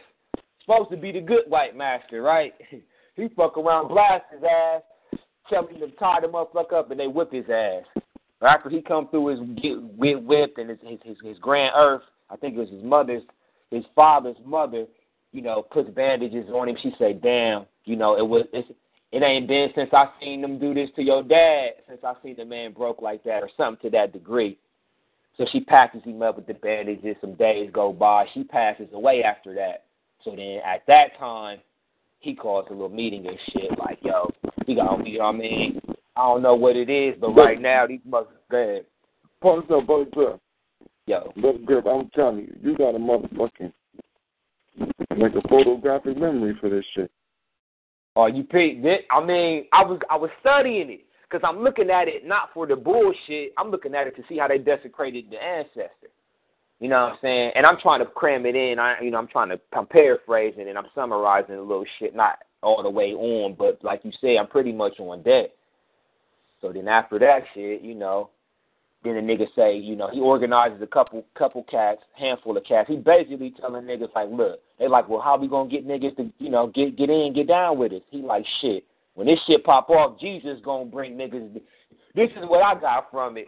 Supposed 0.64 0.90
to 0.90 0.96
be 0.96 1.12
the 1.12 1.20
good 1.20 1.44
white 1.48 1.76
master, 1.76 2.22
right? 2.22 2.54
he 3.16 3.28
fuck 3.36 3.58
around, 3.58 3.88
blast 3.88 4.24
his 4.32 4.42
ass, 4.42 4.82
tell 5.48 5.66
him 5.66 5.80
to 5.80 5.90
tie 5.96 6.20
the 6.20 6.28
motherfucker 6.28 6.74
up, 6.74 6.90
and 6.90 7.00
they 7.00 7.08
whip 7.08 7.32
his 7.32 7.44
ass. 7.50 7.84
After 8.40 8.68
he 8.70 8.82
come 8.82 9.08
through 9.08 9.26
his 9.28 9.40
get 9.60 9.82
whip 9.96 10.22
whipped 10.22 10.58
and 10.58 10.70
his, 10.70 10.78
his 10.82 10.98
his 11.04 11.16
his 11.24 11.38
grand 11.38 11.72
earth, 11.76 12.02
I 12.30 12.36
think 12.36 12.56
it 12.56 12.60
was 12.60 12.70
his 12.70 12.82
mother's, 12.82 13.22
his 13.70 13.84
father's 13.94 14.36
mother, 14.44 14.86
you 15.32 15.42
know, 15.42 15.62
puts 15.62 15.90
bandages 15.90 16.48
on 16.50 16.68
him. 16.68 16.76
She 16.82 16.92
say, 16.98 17.12
"Damn, 17.12 17.66
you 17.84 17.94
know, 17.96 18.16
it 18.16 18.26
was 18.26 18.44
it's, 18.52 18.68
it 19.12 19.22
ain't 19.22 19.46
been 19.46 19.68
since 19.74 19.90
I 19.92 20.06
seen 20.20 20.42
them 20.42 20.58
do 20.58 20.74
this 20.74 20.90
to 20.96 21.02
your 21.02 21.22
dad, 21.22 21.70
since 21.88 22.00
I 22.02 22.14
seen 22.22 22.36
the 22.36 22.44
man 22.44 22.72
broke 22.72 23.00
like 23.00 23.22
that, 23.24 23.42
or 23.42 23.50
something 23.56 23.90
to 23.90 23.96
that 23.96 24.12
degree." 24.12 24.58
So 25.36 25.46
she 25.50 25.60
patches 25.60 26.02
him 26.04 26.22
up 26.22 26.36
with 26.36 26.46
the 26.46 26.54
bandages. 26.54 27.16
Some 27.20 27.34
days 27.34 27.70
go 27.72 27.92
by. 27.92 28.26
She 28.34 28.44
passes 28.44 28.88
away 28.92 29.22
after 29.22 29.54
that. 29.54 29.84
So 30.24 30.34
then 30.36 30.60
at 30.64 30.82
that 30.86 31.18
time, 31.18 31.58
he 32.20 32.34
calls 32.34 32.66
a 32.70 32.72
little 32.72 32.88
meeting 32.88 33.26
and 33.26 33.38
shit 33.52 33.78
like, 33.78 33.98
yo, 34.02 34.30
we 34.66 34.76
got, 34.76 35.04
you 35.06 35.18
know 35.18 35.24
what 35.24 35.34
I 35.34 35.38
mean? 35.38 35.80
I 36.16 36.22
don't 36.22 36.42
know 36.42 36.54
what 36.54 36.76
it 36.76 36.88
is, 36.88 37.16
but 37.20 37.30
right 37.30 37.60
now 37.60 37.86
these 37.86 38.00
motherfuckers. 38.08 38.26
Ahead. 38.52 38.84
Pause 39.40 39.64
up, 39.72 39.86
brother 39.86 40.06
Griff. 40.12 40.40
Yo. 41.06 41.32
Brother 41.40 41.58
Griff, 41.64 41.86
I'm 41.86 42.10
telling 42.10 42.40
you, 42.40 42.56
you 42.62 42.76
got 42.76 42.94
a 42.94 42.98
motherfucking 42.98 43.72
like 45.18 45.34
a 45.34 45.48
photographic 45.48 46.16
memory 46.16 46.56
for 46.60 46.70
this 46.70 46.84
shit. 46.94 47.10
Oh, 48.14 48.26
you 48.26 48.44
picked 48.44 48.84
it. 48.84 49.06
I 49.10 49.24
mean, 49.24 49.66
I 49.72 49.82
was 49.84 50.00
I 50.10 50.16
was 50.16 50.30
studying 50.40 50.90
it 50.90 51.00
because 51.22 51.46
I'm 51.48 51.62
looking 51.62 51.90
at 51.90 52.08
it 52.08 52.26
not 52.26 52.50
for 52.52 52.66
the 52.66 52.76
bullshit. 52.76 53.52
I'm 53.56 53.70
looking 53.70 53.94
at 53.94 54.06
it 54.06 54.16
to 54.16 54.22
see 54.28 54.38
how 54.38 54.48
they 54.48 54.58
desecrated 54.58 55.26
the 55.30 55.42
ancestor. 55.42 56.10
You 56.82 56.88
know 56.88 57.00
what 57.00 57.12
I'm 57.12 57.18
saying? 57.22 57.52
And 57.54 57.64
I'm 57.64 57.78
trying 57.80 58.00
to 58.00 58.06
cram 58.06 58.44
it 58.44 58.56
in. 58.56 58.80
I, 58.80 59.00
you 59.00 59.12
know, 59.12 59.18
I'm 59.18 59.28
trying 59.28 59.50
to, 59.50 59.60
I'm 59.72 59.86
paraphrasing 59.86 60.68
and 60.68 60.76
I'm 60.76 60.88
summarizing 60.96 61.54
a 61.54 61.62
little 61.62 61.84
shit, 62.00 62.12
not 62.12 62.40
all 62.60 62.82
the 62.82 62.90
way 62.90 63.12
on, 63.12 63.54
but 63.56 63.78
like 63.84 64.00
you 64.02 64.10
say, 64.20 64.36
I'm 64.36 64.48
pretty 64.48 64.72
much 64.72 64.98
on 64.98 65.22
deck. 65.22 65.50
So 66.60 66.72
then 66.72 66.88
after 66.88 67.20
that 67.20 67.42
shit, 67.54 67.82
you 67.82 67.94
know, 67.94 68.30
then 69.04 69.14
the 69.14 69.20
nigga 69.20 69.46
say, 69.54 69.76
you 69.76 69.94
know, 69.94 70.08
he 70.12 70.18
organizes 70.18 70.82
a 70.82 70.86
couple 70.88 71.24
couple 71.38 71.62
cats, 71.70 72.00
handful 72.18 72.56
of 72.56 72.64
cats. 72.64 72.88
He 72.88 72.96
basically 72.96 73.54
telling 73.60 73.84
niggas 73.84 74.12
like, 74.16 74.28
look, 74.32 74.58
they 74.80 74.88
like, 74.88 75.08
well, 75.08 75.20
how 75.20 75.38
we 75.38 75.46
gonna 75.46 75.70
get 75.70 75.86
niggas 75.86 76.16
to, 76.16 76.32
you 76.40 76.50
know, 76.50 76.66
get 76.66 76.96
get 76.96 77.10
in, 77.10 77.32
get 77.32 77.46
down 77.46 77.78
with 77.78 77.92
us? 77.92 78.02
He 78.10 78.22
like, 78.22 78.44
shit. 78.60 78.82
When 79.14 79.28
this 79.28 79.38
shit 79.46 79.62
pop 79.62 79.88
off, 79.88 80.18
Jesus 80.18 80.58
gonna 80.64 80.86
bring 80.86 81.16
niggas. 81.16 81.60
This 82.16 82.30
is 82.30 82.48
what 82.48 82.64
I 82.64 82.80
got 82.80 83.08
from 83.12 83.36
it. 83.36 83.46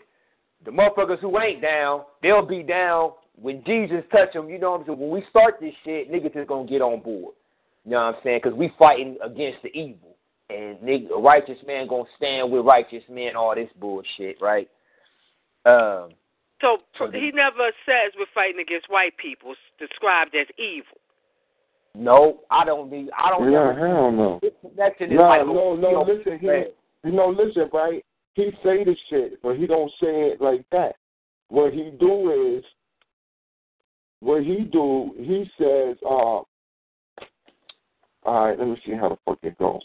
The 0.64 0.70
motherfuckers 0.70 1.18
who 1.18 1.36
ain't 1.40 1.62
down, 1.62 2.02
they'll 2.22 2.46
be 2.46 2.62
down 2.62 3.12
when 3.40 3.62
Jesus 3.64 4.02
touch 4.12 4.32
them. 4.32 4.48
You 4.48 4.58
know 4.58 4.72
what 4.72 4.80
I'm 4.80 4.86
saying? 4.86 4.98
When 5.00 5.10
we 5.10 5.24
start 5.30 5.56
this 5.60 5.74
shit, 5.84 6.10
niggas 6.10 6.36
is 6.40 6.46
gonna 6.48 6.68
get 6.68 6.82
on 6.82 7.00
board. 7.00 7.34
You 7.84 7.92
know 7.92 7.96
what 8.06 8.16
I'm 8.16 8.22
saying? 8.22 8.40
Because 8.42 8.56
we 8.56 8.72
fighting 8.78 9.16
against 9.22 9.62
the 9.62 9.68
evil, 9.76 10.16
and 10.50 10.78
nigga, 10.78 11.10
a 11.10 11.20
righteous 11.20 11.58
man 11.66 11.86
gonna 11.86 12.04
stand 12.16 12.50
with 12.50 12.64
righteous 12.64 13.04
men. 13.08 13.36
All 13.36 13.54
this 13.54 13.70
bullshit, 13.78 14.40
right? 14.40 14.68
Um, 15.66 16.10
So 16.60 16.78
So 16.98 17.10
he 17.10 17.30
never 17.34 17.72
says 17.84 18.12
we're 18.16 18.26
fighting 18.34 18.60
against 18.60 18.88
white 18.88 19.16
people. 19.18 19.54
Described 19.78 20.34
as 20.34 20.46
evil. 20.58 20.98
no, 21.94 22.40
I 22.50 22.64
don't 22.64 22.90
be. 22.90 23.08
I 23.16 23.30
don't. 23.30 23.50
Yeah, 23.50 23.70
ever- 23.70 23.86
hell 23.88 24.12
no. 24.12 24.38
This 24.42 24.52
connection 24.60 25.12
is 25.12 25.16
No, 25.16 25.22
like 25.24 25.42
a- 25.42 25.44
no, 25.44 25.76
no, 25.76 26.02
listen, 26.02 26.38
he- 26.38 26.46
You 27.04 27.12
know, 27.12 27.28
listen, 27.28 27.68
right? 27.72 28.04
He 28.34 28.50
say 28.62 28.82
the 28.82 28.96
shit, 29.08 29.40
but 29.42 29.56
he 29.56 29.66
don't 29.66 29.90
say 30.00 30.30
it 30.30 30.40
like 30.40 30.64
that. 30.70 30.96
What 31.48 31.72
he 31.72 31.90
do 31.90 32.30
is, 32.30 32.64
what 34.24 34.42
he 34.42 34.60
do, 34.60 35.12
he 35.18 35.44
says, 35.58 35.96
uh, 36.04 36.08
all 36.08 36.46
right, 38.24 38.58
let 38.58 38.66
me 38.68 38.76
see 38.86 38.92
how 38.92 39.10
the 39.10 39.18
fuck 39.24 39.38
it 39.42 39.58
goes. 39.58 39.82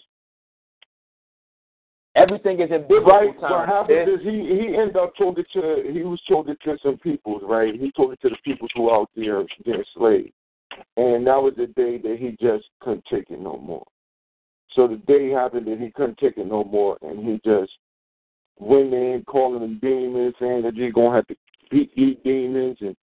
Everything 2.16 2.60
is 2.62 2.72
in 2.72 2.82
biblical 2.84 3.12
Right, 3.12 3.40
what 3.40 3.50
terms. 3.50 3.70
happened 3.70 4.08
sis. 4.08 4.20
is 4.20 4.26
he 4.26 4.70
he 4.70 4.78
ended 4.78 4.96
up 4.96 5.14
told 5.18 5.38
it 5.38 5.48
to 5.54 5.92
he 5.94 6.02
was 6.04 6.20
told 6.28 6.50
it 6.50 6.58
to 6.64 6.78
some 6.84 6.98
peoples, 6.98 7.44
right? 7.46 7.74
He 7.74 7.92
told 7.92 8.14
it 8.14 8.22
to 8.22 8.30
the 8.30 8.38
peoples 8.44 8.72
who 8.76 8.92
out 8.92 9.10
there 9.16 9.44
getting 9.64 9.84
slaves, 9.96 10.32
and 10.98 11.28
that 11.28 11.42
was 11.42 11.54
the 11.56 11.68
day 11.68 11.98
that 11.98 12.18
he 12.20 12.36
just 12.42 12.66
couldn't 12.82 13.06
take 13.12 13.30
it 13.30 13.40
no 13.40 13.58
more. 13.58 13.86
So 14.76 14.88
the 14.88 14.98
day 14.98 15.30
happened 15.30 15.68
that 15.68 15.80
he 15.80 15.92
couldn't 15.92 16.18
take 16.18 16.38
it 16.38 16.48
no 16.48 16.64
more, 16.64 16.98
and 17.02 17.20
he 17.26 17.40
just 17.46 17.72
went 18.58 18.94
in 18.94 19.24
calling 19.28 19.62
them 19.62 19.80
demons, 19.82 20.34
saying 20.40 20.64
that 20.64 20.76
you're 20.76 20.92
gonna 20.92 21.16
have 21.16 21.28
to 21.28 21.36
beat 21.70 21.96
these 21.96 22.18
demons 22.24 22.78
and 22.82 22.96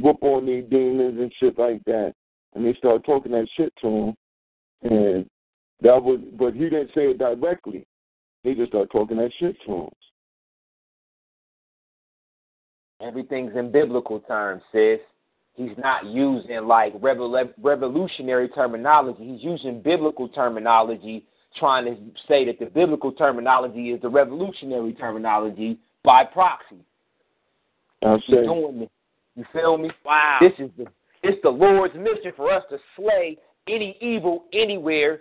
whoop 0.00 0.18
on 0.22 0.46
these 0.46 0.64
demons 0.70 1.18
and 1.18 1.32
shit 1.38 1.58
like 1.58 1.82
that. 1.84 2.14
And 2.54 2.64
they 2.64 2.74
started 2.74 3.04
talking 3.04 3.32
that 3.32 3.46
shit 3.56 3.72
to 3.82 3.86
him, 3.88 4.14
and 4.82 5.26
that 5.82 6.02
was, 6.02 6.20
but 6.38 6.54
he 6.54 6.64
didn't 6.64 6.90
say 6.94 7.10
it 7.10 7.18
directly. 7.18 7.86
He 8.42 8.54
just 8.54 8.70
started 8.70 8.90
talking 8.90 9.18
that 9.18 9.30
shit 9.38 9.56
to 9.66 9.72
him. 9.72 9.88
Everything's 13.00 13.54
in 13.54 13.70
biblical 13.70 14.20
terms, 14.20 14.62
sis. 14.72 14.98
He's 15.54 15.76
not 15.78 16.06
using 16.06 16.66
like 16.66 16.94
revol- 17.00 17.52
revolutionary 17.60 18.48
terminology. 18.48 19.32
He's 19.32 19.42
using 19.42 19.82
biblical 19.82 20.28
terminology, 20.28 21.24
trying 21.58 21.84
to 21.84 21.96
say 22.28 22.44
that 22.46 22.58
the 22.58 22.66
biblical 22.66 23.12
terminology 23.12 23.90
is 23.90 24.00
the 24.00 24.08
revolutionary 24.08 24.94
terminology 24.94 25.78
by 26.04 26.24
proxy. 26.24 26.78
He's 28.00 28.36
doing 28.46 28.82
it. 28.82 28.90
You 29.38 29.44
feel 29.52 29.78
me? 29.78 29.88
Wow. 30.04 30.38
This 30.40 30.52
is 30.58 30.68
the 30.76 30.86
it's 31.22 31.40
the 31.44 31.48
Lord's 31.48 31.94
mission 31.94 32.32
for 32.36 32.52
us 32.52 32.64
to 32.70 32.78
slay 32.96 33.38
any 33.68 33.96
evil 34.00 34.46
anywhere, 34.52 35.20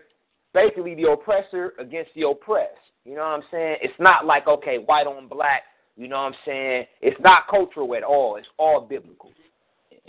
basically 0.56 0.96
the 0.96 1.12
oppressor 1.12 1.74
against 1.80 2.10
the 2.16 2.28
oppressed. 2.28 2.74
You 3.06 3.14
know 3.14 3.22
what 3.22 3.28
I'm 3.28 3.44
saying? 3.52 3.78
It's 3.82 3.94
not 4.00 4.26
like 4.26 4.48
okay, 4.48 4.80
white 4.80 5.06
on 5.06 5.28
black. 5.28 5.62
You 5.98 6.08
know 6.08 6.16
what 6.16 6.34
I'm 6.34 6.40
saying? 6.46 6.86
It's 7.00 7.20
not 7.22 7.48
cultural 7.48 7.94
at 7.94 8.04
all. 8.04 8.38
It's 8.38 8.48
all 8.58 8.82
biblical. 8.82 9.30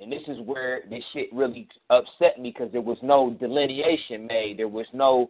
And 0.01 0.11
this 0.11 0.23
is 0.27 0.39
where 0.41 0.81
this 0.89 1.05
shit 1.13 1.29
really 1.31 1.69
upset 1.91 2.41
me 2.41 2.51
because 2.51 2.73
there 2.73 2.81
was 2.81 2.99
no 3.03 3.37
delineation 3.39 4.27
made. 4.27 4.59
There 4.59 4.69
was 4.69 4.87
no 4.95 5.29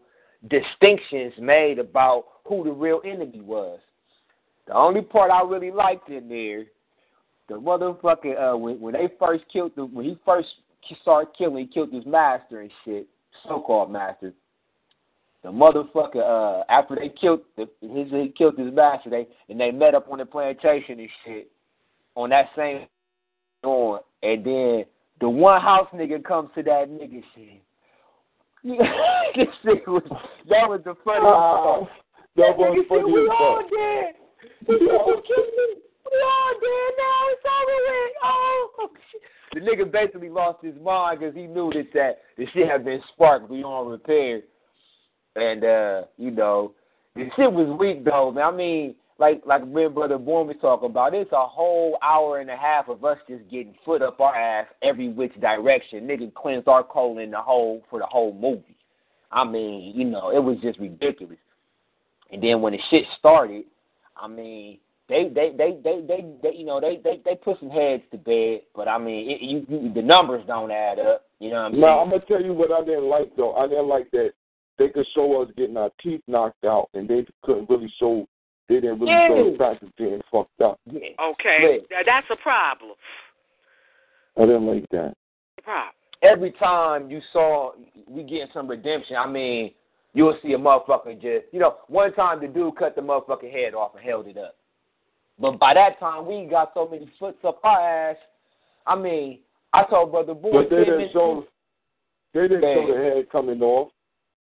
distinctions 0.49 1.33
made 1.41 1.81
about 1.81 2.27
who 2.45 2.63
the 2.63 2.71
real 2.71 3.01
enemy 3.05 3.41
was. 3.41 3.81
The 4.69 4.75
only 4.75 5.01
part 5.01 5.33
I 5.33 5.43
really 5.43 5.73
liked 5.73 6.11
in 6.11 6.29
there 6.29 6.67
the 7.49 7.55
motherfucking 7.55 8.41
uh 8.41 8.57
when 8.57 8.81
when 8.81 8.95
they 8.95 9.09
first 9.19 9.45
killed 9.53 9.73
the 9.77 9.85
when 9.85 10.05
he 10.05 10.19
first 10.25 10.49
started 11.03 11.33
killing, 11.37 11.67
he 11.67 11.73
killed 11.73 11.93
his 11.93 12.07
master 12.07 12.61
and 12.61 12.71
shit, 12.85 13.07
so 13.47 13.61
called 13.61 13.91
master. 13.91 14.33
The 15.43 15.51
motherfucker 15.51 16.61
uh 16.61 16.65
after 16.69 16.95
they 16.95 17.09
killed 17.09 17.41
the 17.57 17.69
his 17.81 18.11
he 18.11 18.33
killed 18.37 18.59
his 18.59 18.73
master, 18.73 19.11
they 19.11 19.27
and 19.49 19.61
they 19.61 19.71
met 19.71 19.95
up 19.95 20.11
on 20.11 20.19
the 20.19 20.27
plantation 20.27 21.01
and 21.01 21.09
shit 21.25 21.51
on 22.15 22.31
that 22.31 22.47
same 22.57 22.87
door, 23.63 24.03
and 24.23 24.45
then 24.45 24.85
the 25.21 25.29
one 25.29 25.61
house 25.61 25.89
nigga 25.95 26.23
comes 26.23 26.51
to 26.55 26.63
that 26.65 26.89
nigga 26.91 27.23
shit. 27.35 27.63
this 29.37 29.47
shit 29.65 29.87
was 29.87 30.03
that 30.49 30.69
was 30.69 30.81
the 30.85 30.95
funniest. 31.05 31.25
Ah, 31.25 31.81
that 32.37 32.57
That 32.57 32.59
was 32.59 32.77
nigga 32.77 32.83
said, 32.83 32.89
funny 32.89 33.13
we 33.13 33.29
all 33.29 33.63
dead. 33.71 34.15
"You 34.69 35.23
kidding 35.27 35.45
me? 35.57 35.83
We 36.11 36.19
all 36.23 36.55
dead 36.61 36.93
now. 36.99 37.21
It's 37.33 37.45
over 37.47 37.79
with. 37.87 38.13
Oh. 38.25 38.91
The 39.55 39.61
nigga 39.61 39.91
basically 39.91 40.29
lost 40.29 40.63
his 40.63 40.75
mind 40.83 41.21
because 41.21 41.35
he 41.35 41.47
knew 41.47 41.73
that, 41.73 41.87
that 41.95 42.19
the 42.37 42.45
shit 42.53 42.69
had 42.69 42.85
been 42.85 43.01
sparked 43.15 43.49
beyond 43.49 43.91
repair. 43.91 44.43
And, 45.37 45.65
uh, 45.65 46.03
you 46.19 46.31
know, 46.31 46.75
the 47.17 47.25
shit 47.35 47.51
was 47.51 47.75
weak, 47.81 48.05
though, 48.05 48.31
man. 48.31 48.45
I 48.45 48.51
mean, 48.51 48.95
like 49.19 49.43
like 49.47 49.67
me 49.67 49.89
Brother 49.89 50.19
Bourne 50.19 50.47
was 50.47 50.57
talking 50.61 50.91
about, 50.91 51.15
it's 51.15 51.33
a 51.33 51.47
whole 51.47 51.99
hour 52.03 52.39
and 52.39 52.51
a 52.51 52.57
half 52.57 52.89
of 52.89 53.05
us 53.05 53.19
just 53.29 53.43
getting 53.51 53.75
foot 53.85 54.03
up 54.03 54.21
our 54.21 54.35
ass 54.35 54.67
every 54.83 55.09
which 55.09 55.39
direction. 55.41 56.07
Nigga 56.07 56.33
cleansed 56.35 56.69
our 56.69 56.85
colon 56.85 57.23
in 57.23 57.31
the 57.33 57.41
whole 57.41 57.83
for 57.91 57.99
the 57.99 58.07
whole 58.07 58.33
movie. 58.33 58.77
I 59.33 59.45
mean, 59.45 59.93
you 59.95 60.05
know, 60.05 60.31
it 60.31 60.43
was 60.43 60.57
just 60.63 60.79
ridiculous. 60.79 61.39
And 62.31 62.43
then 62.43 62.61
when 62.63 62.75
the 62.75 62.79
shit 62.91 63.05
started, 63.19 63.65
I 64.17 64.29
mean, 64.29 64.79
they 65.09 65.29
they 65.29 65.53
they 65.57 65.79
they 65.83 66.03
they, 66.07 66.25
they 66.43 66.55
you 66.55 66.65
know 66.65 66.81
they, 66.81 67.01
they 67.03 67.21
they 67.25 67.35
put 67.37 67.59
some 67.61 67.71
heads 67.71 68.03
to 68.11 68.19
bed, 68.19 68.61
but 68.75 68.89
I 68.89 68.99
mean, 68.99 69.31
it, 69.31 69.41
you, 69.41 69.67
you 69.69 69.93
the 69.93 70.03
numbers 70.03 70.45
don't 70.47 70.71
add 70.71 70.99
up. 70.99 71.25
You 71.41 71.51
know 71.51 71.63
what 71.63 71.75
I'm 71.75 71.81
Now 71.81 72.01
I'm 72.01 72.11
gonna 72.11 72.25
tell 72.27 72.43
you 72.43 72.53
what 72.53 72.73
I 72.73 72.85
didn't 72.85 73.09
like 73.09 73.35
though. 73.37 73.55
I 73.55 73.67
didn't 73.67 73.89
like 73.89 74.11
that 74.13 74.33
they 74.79 74.89
could 74.89 75.07
show 75.15 75.43
us 75.43 75.49
getting 75.57 75.77
our 75.77 75.91
teeth 76.03 76.23
knocked 76.27 76.65
out, 76.65 76.89
and 76.95 77.09
they 77.09 77.27
couldn't 77.43 77.69
really 77.69 77.93
show. 77.99 78.27
They 78.69 78.77
didn't 78.77 79.01
really 79.01 79.15
show 79.27 79.45
the 79.45 79.51
Yeah. 79.53 79.57
fact 79.57 79.83
of 79.83 79.97
getting 79.97 80.23
fucked 80.31 80.61
up. 80.61 80.79
Yeah. 80.87 81.09
Okay, 81.19 81.79
Look. 81.81 81.91
Now, 81.91 82.03
that's 82.05 82.31
a 82.31 82.37
problem. 82.37 82.93
I 84.37 84.43
didn't 84.43 84.67
like 84.67 84.89
that. 84.91 85.17
Problem. 85.65 85.95
Every 86.21 86.53
time 86.53 87.11
you 87.11 87.21
saw 87.33 87.73
we 88.07 88.25
getting 88.25 88.53
some 88.53 88.69
redemption, 88.69 89.17
I 89.17 89.27
mean, 89.27 89.73
you'll 90.13 90.39
see 90.43 90.53
a 90.53 90.59
motherfucker 90.59 91.15
just 91.15 91.47
you 91.53 91.61
know, 91.61 91.79
one 91.89 92.13
time 92.13 92.41
the 92.41 92.49
dude 92.49 92.77
cut 92.77 92.95
the 92.95 93.03
motherfucking 93.03 93.51
head 93.51 93.75
off 93.75 93.95
and 93.95 94.05
held 94.05 94.27
it 94.27 94.37
up. 94.37 94.58
But 95.39 95.59
by 95.59 95.75
that 95.75 95.99
time 96.01 96.27
we 96.27 96.47
got 96.51 96.73
so 96.75 96.89
many 96.89 97.11
foots 97.19 97.39
up 97.45 97.61
our 97.65 98.11
ass. 98.11 98.17
I 98.87 98.97
mean, 98.97 99.41
I 99.73 99.85
told 99.85 100.11
Brother 100.13 100.35
Boy 100.35 100.51
But 100.53 100.71
they 100.71 100.85
didn't 100.85 101.13
show. 101.13 101.45
They 102.35 102.43
didn't 102.49 102.63
show 102.63 102.87
the 102.95 102.99
head 103.03 103.31
coming 103.31 103.61
off. 103.63 103.91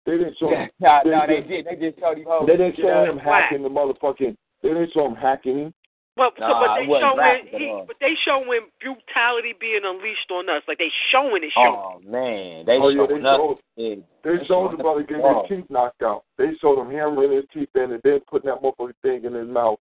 They 0.06 0.16
didn't 0.18 0.36
show. 0.38 0.50
Yeah, 0.50 0.66
no, 0.80 1.00
they 1.04 1.10
no, 1.10 1.26
they 1.26 1.36
just- 1.38 1.48
did. 1.48 1.66
They 1.66 1.90
just 1.90 1.98
told 2.00 2.18
him, 2.18 2.46
They 2.46 2.56
didn't 2.56 2.76
show 2.76 2.86
yeah. 2.88 3.10
him 3.10 3.18
hacking 3.18 3.62
the 3.62 3.68
motherfucking. 3.68 4.36
They 4.62 4.68
didn't 4.68 4.92
show 4.92 5.06
him 5.06 5.14
hacking 5.14 5.58
him. 5.58 5.74
Well, 6.16 6.32
so, 6.36 6.48
but 6.48 6.80
they 6.80 6.86
wasn't 6.88 7.14
showing 7.14 7.46
he, 7.60 7.82
but 7.86 7.96
they 8.00 8.14
showing 8.24 8.66
brutality 8.82 9.54
being 9.60 9.82
unleashed 9.84 10.28
on 10.32 10.48
us. 10.48 10.62
Like 10.66 10.78
they 10.78 10.90
showing 11.12 11.44
it, 11.44 11.52
showing. 11.54 11.78
Oh 11.78 12.00
man, 12.04 12.66
they 12.66 12.72
Oh, 12.76 12.88
yeah, 12.88 13.06
showing 13.06 13.22
they 13.22 13.28
showed- 13.28 13.58
Yeah. 13.76 13.94
They 14.24 14.30
They 14.32 14.36
showed 14.38 14.46
showing 14.48 14.76
the 14.78 14.82
brother 14.82 15.02
getting 15.04 15.22
his 15.24 15.48
teeth 15.48 15.70
knocked 15.70 16.02
out. 16.02 16.24
They 16.36 16.54
showed 16.60 16.80
him 16.80 16.90
hammering 16.90 17.30
his 17.30 17.44
teeth 17.54 17.68
in 17.76 17.92
and 17.92 18.02
then 18.02 18.18
putting 18.28 18.50
that 18.50 18.60
motherfucking 18.60 18.96
thing 19.02 19.24
in 19.26 19.34
his 19.34 19.46
mouth 19.46 19.78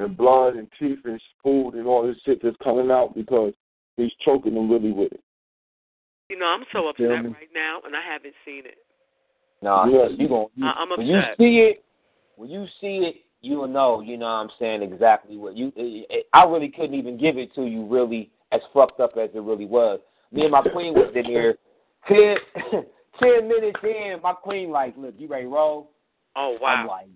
and 0.00 0.16
blood 0.16 0.56
and 0.56 0.68
teeth 0.78 0.98
and 1.04 1.20
food 1.42 1.74
and 1.74 1.86
all 1.86 2.06
this 2.06 2.16
shit 2.24 2.40
that's 2.42 2.56
coming 2.62 2.90
out 2.90 3.14
because 3.14 3.52
he's 3.96 4.12
choking 4.24 4.54
them 4.54 4.70
really 4.70 4.92
with 4.92 5.12
it. 5.12 5.22
You 6.28 6.38
know, 6.38 6.46
I'm 6.46 6.64
so 6.72 6.88
upset 6.88 7.08
right 7.08 7.50
now, 7.54 7.80
and 7.84 7.94
I 7.96 8.00
haven't 8.08 8.34
seen 8.44 8.62
it. 8.64 8.78
Nah, 9.62 9.86
Yeah. 9.86 10.08
you 10.08 10.28
going 10.28 10.48
you, 10.54 10.66
I- 10.66 10.72
I'm 10.78 10.88
when 10.90 11.06
you 11.06 11.20
see 11.36 11.60
it, 11.60 11.84
when 12.36 12.48
you 12.50 12.66
see 12.80 12.98
it, 12.98 13.16
you 13.42 13.58
will 13.58 13.68
know, 13.68 14.00
you 14.00 14.16
know 14.16 14.26
what 14.26 14.32
I'm 14.32 14.50
saying, 14.58 14.82
exactly 14.82 15.36
what 15.36 15.56
you. 15.56 15.68
It, 15.76 16.06
it, 16.08 16.26
I 16.32 16.44
really 16.44 16.68
couldn't 16.68 16.94
even 16.94 17.18
give 17.18 17.36
it 17.36 17.54
to 17.54 17.66
you 17.66 17.86
really 17.86 18.30
as 18.52 18.60
fucked 18.72 19.00
up 19.00 19.16
as 19.16 19.30
it 19.34 19.40
really 19.42 19.66
was. 19.66 20.00
Me 20.32 20.42
and 20.42 20.52
my 20.52 20.62
queen 20.62 20.94
was 20.94 21.12
in 21.14 21.24
here 21.24 21.56
ten, 22.06 22.36
ten 23.20 23.48
minutes 23.48 23.80
in. 23.82 24.20
My 24.22 24.32
queen 24.32 24.70
like, 24.70 24.94
look, 24.96 25.14
you 25.18 25.28
ready 25.28 25.44
to 25.44 25.50
roll? 25.50 25.90
Oh 26.36 26.56
wow. 26.60 26.68
I'm 26.68 26.86
like, 26.86 27.06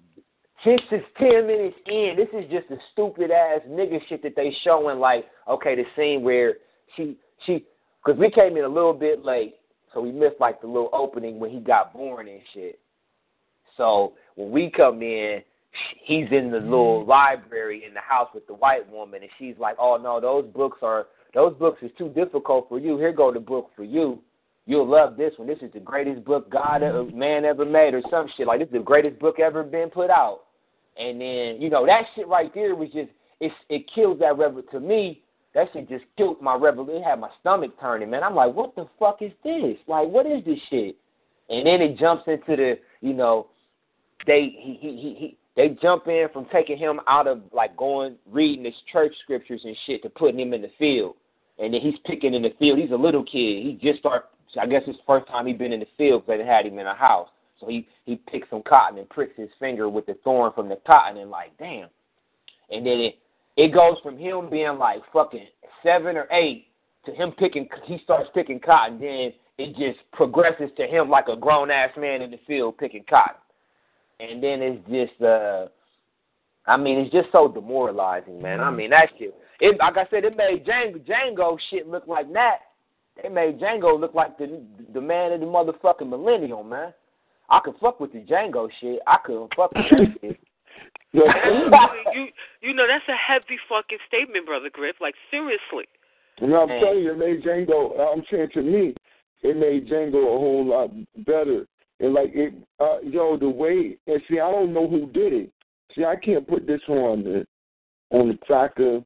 this 0.65 0.81
is 0.93 1.03
ten 1.19 1.47
minutes 1.47 1.77
in. 1.86 2.15
This 2.16 2.28
is 2.32 2.51
just 2.51 2.69
the 2.69 2.78
stupid 2.93 3.31
ass 3.31 3.61
nigga 3.69 4.01
shit 4.09 4.23
that 4.23 4.35
they 4.35 4.55
showing. 4.65 4.99
Like, 4.99 5.27
okay, 5.49 5.74
the 5.74 5.85
scene 5.97 6.23
where 6.23 6.55
she 6.97 7.16
she, 7.45 7.65
because 8.05 8.19
we 8.19 8.31
came 8.31 8.57
in 8.57 8.65
a 8.65 8.69
little 8.69 8.95
bit 8.95 9.24
late, 9.24 9.57
so 9.93 10.01
we 10.01 10.11
missed 10.11 10.41
like 10.41 10.61
the 10.61 10.66
little 10.66 10.91
opening 10.93 11.39
when 11.39 11.51
he 11.51 11.61
got 11.61 11.93
born 11.93 12.28
and 12.28 12.41
shit. 12.53 12.78
So 13.77 14.15
when 14.36 14.51
we 14.51 14.70
come 14.70 15.03
in, 15.03 15.43
he's 16.03 16.27
in 16.31 16.51
the 16.51 16.61
little 16.61 17.01
mm-hmm. 17.01 17.11
library 17.11 17.85
in 17.86 17.95
the 17.95 18.01
house 18.01 18.28
with 18.35 18.47
the 18.47 18.55
white 18.55 18.91
woman, 18.91 19.23
and 19.23 19.31
she's 19.39 19.59
like, 19.59 19.77
"Oh 19.78 19.97
no, 19.97 20.20
those 20.20 20.47
books 20.53 20.78
are 20.82 21.07
those 21.35 21.55
books 21.55 21.82
is 21.82 21.91
too 21.99 22.09
difficult 22.11 22.69
for 22.69 22.78
you. 22.78 22.97
Here 22.97 23.12
go 23.12 23.32
the 23.32 23.41
book 23.41 23.70
for 23.77 23.85
you. 23.85 24.20
You'll 24.66 24.89
love 24.89 25.19
this 25.19 25.35
one. 25.36 25.47
This 25.47 25.59
is 25.61 25.73
the 25.74 25.81
greatest 25.81 26.24
book 26.24 26.51
God 26.51 26.82
ever, 26.82 27.05
man 27.05 27.45
ever 27.45 27.66
made, 27.66 27.93
or 27.93 28.03
some 28.11 28.28
shit 28.36 28.47
like 28.47 28.61
this. 28.61 28.69
Is 28.69 28.73
the 28.73 28.78
greatest 28.78 29.19
book 29.19 29.41
ever 29.41 29.62
been 29.62 29.91
put 29.91 30.11
out." 30.11 30.44
And 30.97 31.21
then 31.21 31.61
you 31.61 31.71
know 31.71 31.87
that 31.87 32.05
shit 32.15 32.29
right 32.29 32.53
there 32.55 32.75
was 32.75 32.91
just 32.91 33.11
it. 33.41 33.53
It 33.69 33.91
kills 33.95 34.19
that 34.21 34.39
revel 34.39 34.62
to 34.71 34.81
me. 34.81 35.23
That 35.55 35.69
shit 35.73 35.89
just 35.89 36.05
killed 36.16 36.43
my 36.43 36.55
revel. 36.55 36.87
It 36.91 37.03
had 37.03 37.21
my 37.21 37.31
stomach 37.41 37.73
turning, 37.81 38.11
man. 38.11 38.25
I'm 38.25 38.35
like, 38.35 38.55
what 38.55 38.75
the 38.75 38.87
fuck 38.99 39.23
is 39.23 39.33
this? 39.45 39.77
Like, 39.87 40.09
what 40.09 40.27
is 40.27 40.45
this 40.45 40.59
shit? 40.69 40.97
And 41.49 41.66
then 41.66 41.81
it 41.81 41.99
jumps 41.99 42.25
into 42.27 42.57
the, 42.57 42.79
you 43.01 43.12
know, 43.12 43.49
they 44.27 44.57
he 44.59 44.79
he 44.81 44.89
he, 44.97 45.15
he 45.19 45.37
they 45.57 45.77
jump 45.81 46.09
in 46.09 46.27
from 46.33 46.47
taking 46.53 46.79
him 46.79 47.01
out 47.07 47.27
of 47.29 47.43
like 47.53 47.77
going 47.77 48.16
reading 48.31 48.65
his 48.65 48.75
church 48.91 49.15
scriptures 49.23 49.61
and 49.65 49.77
shit 49.87 50.03
to 50.03 50.09
putting 50.09 50.41
him 50.41 50.55
in 50.55 50.62
the 50.62 50.71
field, 50.79 51.15
and 51.59 51.75
then 51.75 51.81
he's 51.81 51.99
picking 52.05 52.35
in 52.35 52.43
the 52.43 52.55
field. 52.59 52.79
He's 52.79 52.91
a 52.91 52.97
little 52.97 53.25
kid. 53.25 53.62
He 53.62 53.79
just 53.83 54.01
start. 54.01 54.27
I 54.61 54.66
guess 54.66 54.83
it's 54.87 54.99
the 54.99 55.05
first 55.07 55.27
time 55.29 55.47
he'd 55.47 55.59
been 55.59 55.73
in 55.73 55.81
the 55.81 55.87
field 55.97 56.27
because 56.27 56.41
they 56.41 56.47
had 56.47 56.66
him 56.66 56.79
in 56.79 56.87
a 56.87 56.95
house. 56.95 57.29
So 57.65 57.70
he 57.70 57.89
he 58.05 58.16
picks 58.16 58.49
some 58.51 58.62
cotton 58.62 58.99
and 58.99 59.09
pricks 59.09 59.36
his 59.36 59.49
finger 59.59 59.89
with 59.89 60.07
the 60.07 60.15
thorn 60.24 60.53
from 60.55 60.69
the 60.69 60.78
cotton 60.86 61.19
and 61.19 61.31
like 61.31 61.57
damn. 61.59 61.89
And 62.70 62.86
then 62.86 62.99
it 62.99 63.19
it 63.57 63.73
goes 63.73 63.97
from 64.03 64.19
him 64.19 64.51
being 64.51 64.78
like 64.78 65.01
fucking 65.12 65.47
seven 65.82 66.16
or 66.16 66.27
eight 66.31 66.66
to 67.07 67.12
him 67.12 67.32
picking. 67.32 67.69
He 67.85 67.99
starts 68.05 68.31
picking 68.35 68.61
cotton. 68.61 68.99
Then 68.99 69.32
it 69.59 69.77
just 69.77 69.99
progresses 70.12 70.70
to 70.77 70.86
him 70.86 71.09
like 71.09 71.28
a 71.28 71.36
grown 71.36 71.70
ass 71.70 71.91
man 71.97 72.23
in 72.23 72.31
the 72.31 72.41
field 72.47 72.77
picking 72.77 73.05
cotton 73.09 73.36
and 74.20 74.43
then 74.43 74.62
it's 74.62 74.89
just 74.89 75.23
uh 75.23 75.66
I 76.66 76.77
mean 76.77 76.99
it's 76.99 77.12
just 77.12 77.28
so 77.32 77.49
demoralizing, 77.49 78.41
man. 78.41 78.61
I 78.61 78.70
mean 78.70 78.91
that 78.91 79.11
shit 79.19 79.35
it 79.61 79.77
like 79.78 79.97
I 79.97 80.07
said, 80.11 80.24
it 80.24 80.36
made 80.36 80.65
Django 80.66 81.05
Django 81.07 81.59
shit 81.70 81.89
look 81.89 82.07
like 82.07 82.32
that. 82.32 82.59
They 83.23 83.28
made 83.28 83.61
Django 83.61 83.99
look 83.99 84.15
like 84.15 84.39
the 84.39 84.62
the 84.93 85.01
man 85.01 85.32
of 85.32 85.41
the 85.41 85.47
motherfucking 85.47 86.09
millennium, 86.09 86.69
man. 86.69 86.93
I 87.49 87.61
could 87.65 87.75
fuck 87.81 88.01
with 88.01 88.12
the 88.12 88.21
Django 88.21 88.69
shit. 88.81 89.01
I 89.07 89.19
couldn't 89.25 89.53
fuck 89.55 89.73
with 89.73 89.85
that 89.91 90.09
shit. 90.21 90.41
you 91.12 92.27
you 92.61 92.75
know 92.75 92.87
that's 92.87 93.09
a 93.09 93.16
heavy 93.16 93.59
fucking 93.69 93.99
statement, 94.09 94.47
brother 94.47 94.71
Griff. 94.73 94.97
Like 95.01 95.15
seriously. 95.31 95.87
You 96.41 96.49
know, 96.49 96.62
I'm 96.62 96.69
telling 96.81 97.05
you, 97.05 97.12
it 97.12 97.19
made 97.19 97.45
Django. 97.45 98.01
I'm 98.01 98.25
saying 98.31 98.49
to 98.55 98.62
me, 98.62 98.95
it 99.43 99.57
made 99.57 99.89
Django 99.89 100.23
a 100.23 100.39
whole 100.39 100.66
lot 100.66 100.91
better 101.25 101.66
and 102.01 102.12
like 102.12 102.31
it, 102.35 102.55
uh, 102.81 103.01
yo, 103.03 103.37
the 103.37 103.49
way 103.49 103.97
and 104.07 104.23
see, 104.29 104.41
I 104.41 104.51
don't 104.51 104.73
know 104.73 104.89
who 104.89 105.07
did 105.07 105.33
it. 105.33 105.53
See, 105.95 106.05
I 106.05 106.16
can't 106.16 106.47
put 106.47 106.66
this 106.66 106.81
on 106.89 107.23
the 107.23 107.47
on 108.11 108.29
the 108.29 108.35
tracker. 108.47 109.01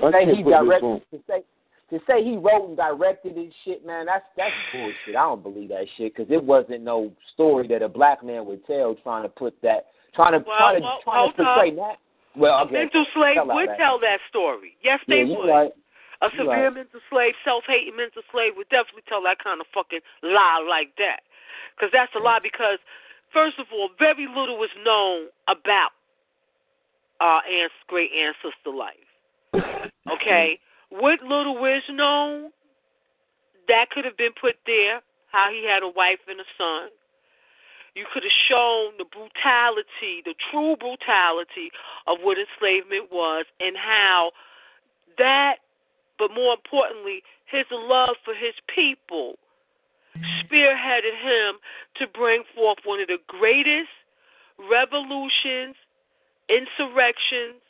To 0.00 0.10
say 0.12 0.36
he 0.36 0.42
directed, 0.44 1.02
to 1.10 1.18
say 1.28 1.42
to 1.90 1.98
say 2.06 2.22
he 2.22 2.36
wrote 2.36 2.68
and 2.68 2.76
directed 2.76 3.36
and 3.36 3.52
shit, 3.64 3.84
man, 3.84 4.06
that's 4.06 4.24
that's 4.36 4.54
bullshit. 4.72 5.16
I 5.16 5.22
don't 5.22 5.42
believe 5.42 5.68
that 5.70 5.86
shit 5.96 6.14
because 6.14 6.30
it 6.30 6.42
wasn't 6.42 6.82
no 6.82 7.12
story 7.34 7.66
that 7.68 7.82
a 7.82 7.88
black 7.88 8.24
man 8.24 8.46
would 8.46 8.64
tell 8.66 8.94
trying 9.02 9.24
to 9.24 9.28
put 9.28 9.60
that 9.62 9.86
trying 10.14 10.32
to 10.32 10.44
well, 10.46 10.58
trying 10.58 10.76
to 10.76 10.82
well, 10.82 11.00
trying 11.04 11.30
to 11.30 11.36
portray 11.36 11.74
that. 11.74 11.96
Well, 12.36 12.64
okay. 12.64 12.86
mental 12.86 13.04
slave 13.12 13.34
tell 13.34 13.46
would 13.46 13.68
that. 13.68 13.78
tell 13.78 13.98
that 14.00 14.18
story. 14.28 14.76
Yes, 14.82 15.00
they 15.08 15.22
yeah, 15.22 15.36
would. 15.36 15.48
Right. 15.48 15.72
A 16.22 16.28
severe 16.36 16.68
Right. 16.68 16.74
mental 16.74 17.00
slave, 17.08 17.34
self-hating 17.44 17.96
mental 17.96 18.22
slave 18.30 18.54
would 18.56 18.68
definitely 18.68 19.02
tell 19.08 19.22
that 19.22 19.38
kind 19.42 19.60
of 19.60 19.66
fucking 19.72 20.00
lie 20.22 20.62
like 20.68 20.94
that. 20.96 21.22
Because 21.74 21.90
that's 21.92 22.14
a 22.14 22.18
lie 22.18 22.38
because, 22.42 22.78
first 23.32 23.58
of 23.58 23.66
all, 23.72 23.88
very 23.98 24.28
little 24.28 24.58
was 24.58 24.70
known 24.84 25.28
about 25.48 25.90
our 27.20 27.42
aunt's 27.46 27.74
great 27.88 28.12
ancestor 28.12 28.70
life. 28.70 28.96
Okay? 30.10 30.58
What 30.90 31.22
little 31.22 31.64
is 31.64 31.82
known, 31.90 32.50
that 33.68 33.90
could 33.90 34.04
have 34.04 34.16
been 34.16 34.34
put 34.38 34.56
there, 34.66 35.00
how 35.32 35.50
he 35.50 35.66
had 35.66 35.82
a 35.82 35.88
wife 35.88 36.20
and 36.28 36.40
a 36.40 36.48
son. 36.58 36.90
You 37.94 38.06
could 38.12 38.22
have 38.22 38.38
shown 38.48 38.92
the 38.98 39.04
brutality, 39.04 40.22
the 40.24 40.34
true 40.50 40.76
brutality 40.76 41.70
of 42.06 42.18
what 42.22 42.38
enslavement 42.38 43.10
was 43.10 43.46
and 43.58 43.76
how 43.76 44.30
that 45.18 45.56
but 46.20 46.34
more 46.34 46.52
importantly, 46.52 47.24
his 47.46 47.64
love 47.72 48.14
for 48.22 48.34
his 48.34 48.52
people 48.68 49.36
spearheaded 50.44 51.16
him 51.16 51.56
to 51.96 52.06
bring 52.06 52.44
forth 52.54 52.78
one 52.84 53.00
of 53.00 53.08
the 53.08 53.18
greatest 53.26 53.88
revolutions, 54.70 55.74
insurrections 56.52 57.64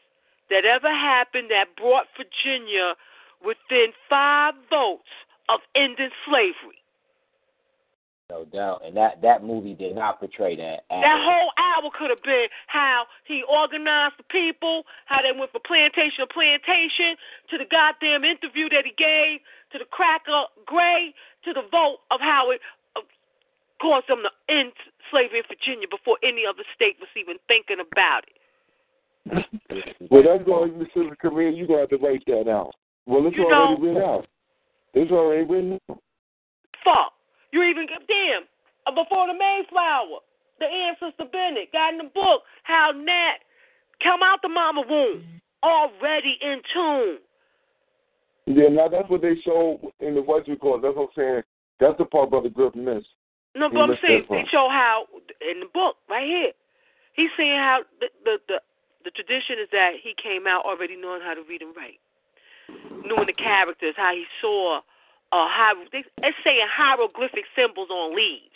that 0.51 0.65
ever 0.65 0.91
happened 0.91 1.49
that 1.51 1.77
brought 1.77 2.07
Virginia 2.19 2.95
within 3.45 3.93
five 4.09 4.55
votes 4.69 5.09
of 5.49 5.61
ending 5.75 6.11
slavery. 6.27 6.79
No 8.31 8.45
doubt, 8.47 8.83
and 8.87 8.97
that 8.97 9.21
that 9.23 9.43
movie 9.43 9.75
did 9.75 9.97
not 9.97 10.21
portray 10.21 10.55
that. 10.55 10.87
at 10.87 11.03
That 11.03 11.19
all. 11.19 11.27
whole 11.27 11.51
hour 11.59 11.91
could 11.91 12.11
have 12.11 12.23
been 12.23 12.47
how 12.69 13.07
he 13.27 13.43
organized 13.43 14.15
the 14.19 14.29
people, 14.31 14.85
how 15.07 15.19
they 15.21 15.37
went 15.37 15.51
from 15.51 15.63
plantation 15.67 16.23
to 16.23 16.31
plantation, 16.31 17.19
to 17.51 17.59
the 17.59 17.67
goddamn 17.67 18.23
interview 18.23 18.69
that 18.71 18.87
he 18.87 18.95
gave, 18.95 19.43
to 19.75 19.83
the 19.83 19.85
cracker 19.91 20.47
Gray, 20.65 21.13
to 21.43 21.53
the 21.53 21.67
vote 21.75 22.07
of 22.15 22.21
how 22.23 22.53
it 22.55 22.61
uh, 22.95 23.03
caused 23.83 24.07
them 24.07 24.23
to 24.23 24.31
end 24.47 24.79
slavery 25.11 25.43
in 25.43 25.45
Virginia 25.51 25.89
before 25.91 26.15
any 26.23 26.47
other 26.47 26.63
state 26.71 27.03
was 27.03 27.11
even 27.19 27.35
thinking 27.51 27.83
about 27.83 28.31
it. 28.31 28.39
Well, 30.07 30.23
that's 30.23 30.45
going 30.47 30.79
to 30.79 30.85
Mr. 30.87 31.19
Korea. 31.19 31.51
You're 31.51 31.67
going 31.67 31.87
to 31.87 31.91
have 31.91 32.01
to 32.01 32.07
write 32.07 32.23
that 32.27 32.47
out. 32.49 32.75
Well, 33.07 33.27
it's 33.27 33.37
You 33.37 33.45
already 33.45 33.83
written 33.83 34.03
out. 34.03 34.27
It's 34.95 35.11
already 35.11 35.45
written 35.45 35.79
out. 35.91 36.03
Fuck. 36.85 37.13
You 37.53 37.63
even 37.63 37.87
damn 37.87 38.43
uh, 38.87 38.91
before 38.91 39.27
the 39.27 39.35
Mayflower, 39.35 40.21
the 40.59 40.67
ancestor 40.67 41.25
Bennett 41.31 41.73
got 41.73 41.93
in 41.93 41.99
the 41.99 42.11
book 42.15 42.43
how 42.63 42.93
Nat 42.95 43.39
come 44.03 44.23
out 44.23 44.41
the 44.43 44.49
mama 44.49 44.83
womb 44.89 45.25
already 45.63 46.39
in 46.41 46.61
tune. 46.73 47.19
Yeah, 48.47 48.69
now 48.69 48.89
that's 48.89 49.09
what 49.09 49.23
they 49.23 49.37
show 49.45 49.81
in 50.01 50.15
the 50.15 50.23
what 50.23 50.49
you 50.49 50.57
call. 50.57 50.81
That's 50.81 50.97
what 50.97 51.11
I'm 51.11 51.17
saying. 51.17 51.43
That's 51.79 51.99
the 51.99 52.05
part 52.05 52.31
Brother 52.31 52.49
Griff 52.49 52.75
missed. 52.75 53.07
No, 53.55 53.69
but 53.69 53.81
I'm 53.81 53.99
saying 54.03 54.25
they 54.31 54.45
show 54.51 54.69
how 54.71 55.07
in 55.41 55.61
the 55.61 55.67
book 55.73 55.97
right 56.09 56.27
here. 56.27 56.53
He's 57.15 57.31
saying 57.37 57.59
how 57.59 57.81
the 58.01 58.07
the 58.25 58.39
the, 58.49 58.59
the 59.05 59.11
tradition 59.11 59.59
is 59.63 59.69
that 59.73 59.93
he 60.03 60.15
came 60.23 60.47
out 60.47 60.65
already 60.65 60.97
knowing 60.97 61.21
how 61.23 61.35
to 61.35 61.43
read 61.49 61.63
and 61.63 61.75
write, 61.77 61.99
knowing 63.05 63.27
the 63.27 63.33
characters, 63.33 63.95
how 63.97 64.13
he 64.15 64.25
saw 64.41 64.79
uh 65.33 65.47
how 65.47 65.73
they, 65.93 66.05
it's 66.23 66.37
saying 66.45 66.67
hieroglyphic 66.71 67.45
symbols 67.55 67.89
on 67.91 68.17
leaves. 68.17 68.51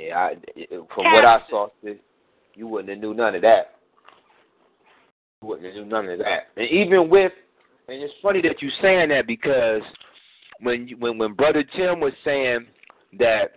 Yeah, 0.00 0.18
I, 0.18 0.34
from 0.94 1.04
what 1.12 1.24
I 1.24 1.40
saw, 1.50 1.68
sis, 1.84 1.96
you 2.54 2.66
wouldn't 2.66 2.88
have 2.90 2.98
knew 2.98 3.14
none 3.14 3.34
of 3.34 3.42
that. 3.42 3.74
You 5.42 5.48
wouldn't 5.48 5.66
have 5.66 5.74
knew 5.74 5.84
none 5.84 6.08
of 6.08 6.18
that. 6.20 6.48
And 6.56 6.68
even 6.70 7.10
with, 7.10 7.32
and 7.88 8.02
it's 8.02 8.14
funny 8.22 8.40
that 8.42 8.62
you're 8.62 8.70
saying 8.80 9.10
that 9.10 9.26
because 9.26 9.82
when 10.60 10.88
you, 10.88 10.96
when 10.96 11.18
when 11.18 11.34
Brother 11.34 11.64
Tim 11.76 12.00
was 12.00 12.12
saying 12.24 12.66
that, 13.18 13.52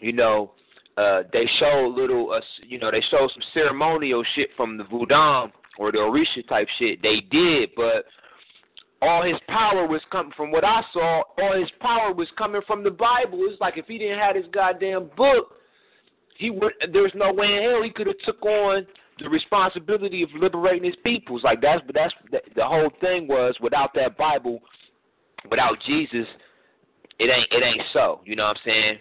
you 0.00 0.12
know, 0.12 0.52
uh, 0.96 1.22
they 1.32 1.48
show 1.58 1.92
little, 1.94 2.32
uh, 2.32 2.40
you 2.66 2.78
know, 2.78 2.90
they 2.90 3.02
show 3.10 3.28
some 3.32 3.42
ceremonial 3.52 4.24
shit 4.34 4.50
from 4.56 4.78
the 4.78 4.84
Voodoo 4.84 5.50
or 5.78 5.92
the 5.92 5.98
Orisha 5.98 6.46
type 6.48 6.68
shit. 6.78 7.02
They 7.02 7.20
did, 7.30 7.70
but 7.76 8.04
all 9.02 9.22
his 9.22 9.40
power 9.48 9.86
was 9.86 10.00
coming 10.10 10.32
from 10.36 10.50
what 10.50 10.64
I 10.64 10.82
saw. 10.92 11.22
All 11.38 11.58
his 11.58 11.70
power 11.80 12.12
was 12.12 12.28
coming 12.38 12.62
from 12.66 12.82
the 12.82 12.90
Bible. 12.90 13.40
It's 13.42 13.60
like 13.60 13.76
if 13.76 13.86
he 13.86 13.98
didn't 13.98 14.18
have 14.18 14.36
his 14.36 14.46
goddamn 14.52 15.10
book, 15.16 15.56
he 16.36 16.50
would. 16.50 16.72
There's 16.92 17.12
no 17.14 17.32
way 17.32 17.56
in 17.56 17.70
hell 17.70 17.82
he 17.82 17.90
could 17.90 18.06
have 18.06 18.18
took 18.24 18.42
on 18.44 18.86
the 19.18 19.28
responsibility 19.28 20.22
of 20.22 20.28
liberating 20.38 20.84
his 20.84 20.96
peoples. 21.04 21.42
Like 21.42 21.60
that's 21.60 21.82
but 21.86 21.94
that's 21.94 22.14
the, 22.30 22.40
the 22.54 22.64
whole 22.64 22.90
thing 23.00 23.28
was 23.28 23.54
without 23.60 23.94
that 23.94 24.16
Bible, 24.18 24.60
without 25.50 25.78
Jesus, 25.86 26.26
it 27.18 27.30
ain't 27.30 27.48
it 27.50 27.64
ain't 27.64 27.86
so. 27.92 28.20
You 28.24 28.36
know 28.36 28.44
what 28.44 28.56
I'm 28.56 28.62
saying? 28.64 28.98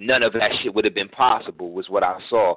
none 0.00 0.22
of 0.22 0.32
that 0.32 0.50
shit 0.62 0.74
would 0.74 0.84
have 0.84 0.94
been 0.94 1.08
possible. 1.08 1.70
Was 1.70 1.88
what 1.88 2.02
I 2.02 2.18
saw. 2.28 2.56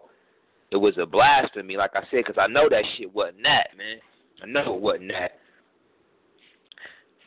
It 0.73 0.81
was 0.81 0.97
a 0.97 1.05
blasphemy, 1.05 1.77
like 1.77 1.91
I 1.93 2.01
said, 2.09 2.23
because 2.25 2.37
I 2.37 2.47
know 2.47 2.67
that 2.67 2.83
shit 2.97 3.13
wasn't 3.13 3.43
that, 3.43 3.69
man. 3.77 3.97
I 4.41 4.47
know 4.47 4.75
it 4.75 4.81
wasn't 4.81 5.11
that. 5.11 5.33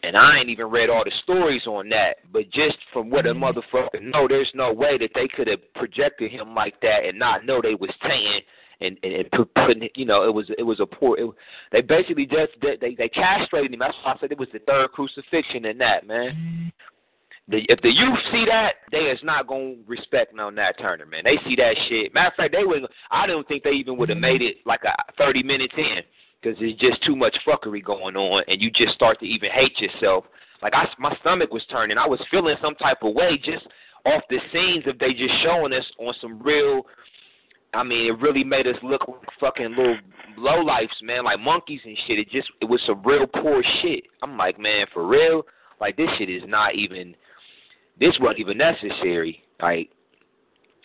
And 0.02 0.16
I 0.16 0.38
ain't 0.38 0.50
even 0.50 0.66
read 0.66 0.90
all 0.90 1.04
the 1.04 1.12
stories 1.22 1.66
on 1.66 1.88
that, 1.90 2.16
but 2.32 2.50
just 2.50 2.76
from 2.92 3.08
what 3.08 3.26
a 3.26 3.32
mm-hmm. 3.32 3.44
motherfucker 3.44 4.02
know, 4.02 4.26
there's 4.28 4.50
no 4.54 4.72
way 4.72 4.98
that 4.98 5.10
they 5.14 5.28
could 5.28 5.46
have 5.46 5.60
projected 5.74 6.30
him 6.30 6.54
like 6.54 6.80
that 6.80 7.04
and 7.04 7.18
not 7.18 7.46
know 7.46 7.60
they 7.62 7.74
was 7.74 7.90
tainting 8.02 8.40
and 8.80 8.98
and, 9.02 9.12
and 9.12 9.30
put, 9.30 9.54
putting 9.54 9.88
you 9.94 10.04
know 10.04 10.24
it 10.24 10.34
was 10.34 10.50
it 10.58 10.62
was 10.62 10.80
a 10.80 10.86
poor 10.86 11.16
it, 11.16 11.30
they 11.72 11.80
basically 11.80 12.26
just 12.26 12.52
they, 12.60 12.76
they 12.80 12.94
they 12.94 13.08
castrated 13.08 13.72
him. 13.72 13.80
That's 13.80 13.96
why 14.04 14.12
I 14.12 14.18
said 14.18 14.32
it 14.32 14.38
was 14.38 14.48
the 14.52 14.58
third 14.60 14.92
crucifixion 14.92 15.64
in 15.64 15.78
that 15.78 16.06
man. 16.06 16.72
The, 17.48 17.64
if 17.68 17.80
the 17.80 17.92
youth 17.92 18.18
see 18.32 18.44
that, 18.48 18.74
they 18.90 19.06
is 19.06 19.20
not 19.22 19.46
gonna 19.46 19.76
respect 19.86 20.34
no 20.34 20.50
Nat 20.50 20.72
Turner, 20.78 21.06
man. 21.06 21.22
They 21.24 21.38
see 21.48 21.54
that 21.56 21.76
shit. 21.88 22.12
Matter 22.12 22.28
of 22.28 22.34
fact, 22.34 22.54
they 22.56 22.64
would. 22.64 22.82
I 23.10 23.26
don't 23.26 23.46
think 23.46 23.62
they 23.62 23.70
even 23.70 23.96
would 23.98 24.08
have 24.08 24.18
made 24.18 24.42
it 24.42 24.56
like 24.66 24.80
a 24.84 24.94
thirty 25.16 25.44
minutes 25.44 25.74
in, 25.76 26.00
because 26.40 26.58
there's 26.58 26.74
just 26.74 27.04
too 27.04 27.14
much 27.14 27.36
fuckery 27.46 27.84
going 27.84 28.16
on, 28.16 28.42
and 28.48 28.60
you 28.60 28.70
just 28.70 28.94
start 28.94 29.20
to 29.20 29.26
even 29.26 29.50
hate 29.50 29.78
yourself. 29.78 30.24
Like 30.60 30.74
I, 30.74 30.88
my 30.98 31.16
stomach 31.20 31.52
was 31.52 31.64
turning. 31.70 31.98
I 31.98 32.06
was 32.06 32.20
feeling 32.32 32.56
some 32.60 32.74
type 32.76 32.98
of 33.02 33.14
way 33.14 33.38
just 33.42 33.66
off 34.04 34.22
the 34.28 34.38
scenes 34.52 34.84
of 34.88 34.98
they 34.98 35.12
just 35.12 35.34
showing 35.44 35.72
us 35.72 35.84
on 36.00 36.14
some 36.20 36.42
real 36.42 36.82
I 37.74 37.82
mean, 37.82 38.06
it 38.06 38.20
really 38.20 38.44
made 38.44 38.66
us 38.66 38.76
look 38.82 39.06
like 39.06 39.28
fucking 39.38 39.70
little 39.76 39.98
low 40.38 40.60
lifes, 40.60 40.96
man, 41.02 41.24
like 41.24 41.38
monkeys 41.38 41.80
and 41.84 41.96
shit. 42.06 42.18
It 42.18 42.30
just 42.30 42.50
it 42.60 42.64
was 42.64 42.80
some 42.86 43.02
real 43.04 43.26
poor 43.26 43.62
shit. 43.82 44.04
I'm 44.22 44.36
like, 44.36 44.58
man, 44.58 44.86
for 44.92 45.06
real? 45.06 45.42
Like 45.80 45.96
this 45.96 46.08
shit 46.18 46.30
is 46.30 46.42
not 46.46 46.74
even 46.74 47.14
this 47.98 48.14
wasn't 48.20 48.40
even 48.40 48.58
necessary. 48.58 49.42
Like 49.60 49.90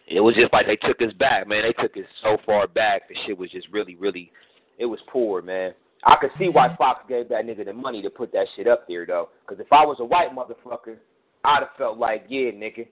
it 0.08 0.20
was 0.20 0.36
just 0.36 0.52
like 0.54 0.66
they 0.66 0.76
took 0.76 1.02
us 1.02 1.14
back, 1.14 1.48
man. 1.48 1.64
They 1.64 1.82
took 1.82 1.96
us 1.98 2.10
so 2.22 2.38
far 2.46 2.68
back. 2.68 3.08
The 3.08 3.16
shit 3.26 3.38
was 3.38 3.50
just 3.52 3.68
really, 3.72 3.96
really 3.96 4.32
it 4.78 4.86
was 4.86 5.00
poor, 5.08 5.42
man. 5.42 5.74
I 6.04 6.16
could 6.20 6.32
see 6.40 6.50
why 6.50 6.70
mhm. 6.70 6.78
Fox 6.78 7.06
gave 7.08 7.30
that 7.30 7.46
nigga 7.46 7.66
the 7.66 7.74
money 7.74 8.02
to 8.02 8.10
put 8.10 8.32
that 8.34 8.48
shit 8.56 8.68
up 8.68 8.88
there 8.88 9.06
though. 9.06 9.30
Because 9.46 9.64
if 9.64 9.72
I 9.72 9.86
was 9.86 9.98
a 10.00 10.06
white 10.06 10.36
motherfucker, 10.36 10.98
I'd 11.44 11.60
have 11.60 11.70
felt 11.78 11.98
like, 11.98 12.26
yeah, 12.28 12.52
nigga, 12.52 12.88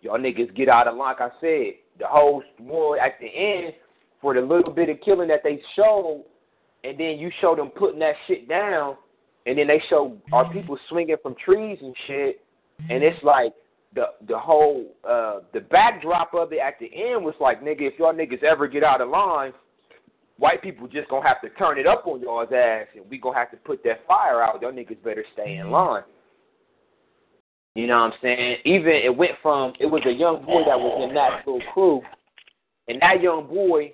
y'all 0.00 0.18
niggas 0.18 0.54
get 0.54 0.68
out 0.68 0.88
of 0.88 0.96
line. 0.96 1.14
Like 1.18 1.32
I 1.32 1.40
said, 1.40 1.74
the 1.98 2.06
whole 2.06 2.42
war 2.58 2.98
at 2.98 3.18
the 3.20 3.26
end 3.26 3.74
for 4.20 4.34
the 4.34 4.40
little 4.40 4.72
bit 4.72 4.88
of 4.88 5.00
killing 5.04 5.28
that 5.28 5.42
they 5.44 5.60
showed, 5.76 6.24
and 6.84 6.98
then 6.98 7.18
you 7.18 7.30
show 7.40 7.54
them 7.54 7.68
putting 7.68 8.00
that 8.00 8.14
shit 8.26 8.48
down, 8.48 8.96
and 9.46 9.56
then 9.56 9.68
they 9.68 9.82
show 9.88 10.16
our 10.32 10.44
mhm. 10.44 10.52
people 10.52 10.78
swinging 10.88 11.16
from 11.22 11.36
trees 11.36 11.78
and 11.80 11.94
shit, 12.06 12.44
and 12.88 13.02
it's 13.02 13.22
like 13.22 13.52
the 13.94 14.06
the 14.28 14.38
whole 14.38 14.86
uh 15.08 15.40
the 15.52 15.60
backdrop 15.60 16.32
of 16.34 16.52
it 16.52 16.60
at 16.60 16.74
the 16.78 16.86
end 16.86 17.24
was 17.24 17.34
like, 17.40 17.62
nigga, 17.62 17.82
if 17.82 17.98
y'all 17.98 18.14
niggas 18.14 18.42
ever 18.42 18.68
get 18.68 18.84
out 18.84 19.00
of 19.00 19.08
line, 19.08 19.52
white 20.38 20.62
people 20.62 20.86
just 20.88 21.08
gonna 21.08 21.26
have 21.26 21.40
to 21.42 21.50
turn 21.50 21.78
it 21.78 21.86
up 21.86 22.06
on 22.06 22.20
y'all's 22.20 22.52
ass, 22.52 22.86
and 22.96 23.08
we 23.10 23.18
gonna 23.18 23.36
have 23.36 23.50
to 23.50 23.56
put 23.58 23.82
that 23.84 24.06
fire 24.06 24.42
out. 24.42 24.62
Y'all 24.62 24.72
niggas 24.72 25.02
better 25.02 25.24
stay 25.34 25.56
in 25.56 25.70
line. 25.70 26.02
You 27.74 27.86
know 27.86 28.00
what 28.00 28.12
I'm 28.12 28.18
saying? 28.22 28.56
Even 28.64 28.92
it 28.92 29.16
went 29.16 29.32
from 29.42 29.74
it 29.80 29.86
was 29.86 30.02
a 30.06 30.12
young 30.12 30.44
boy 30.44 30.62
that 30.66 30.78
was 30.78 31.08
in 31.08 31.14
that 31.14 31.46
little 31.46 31.62
crew, 31.72 32.02
and 32.88 33.00
that 33.02 33.22
young 33.22 33.46
boy 33.46 33.92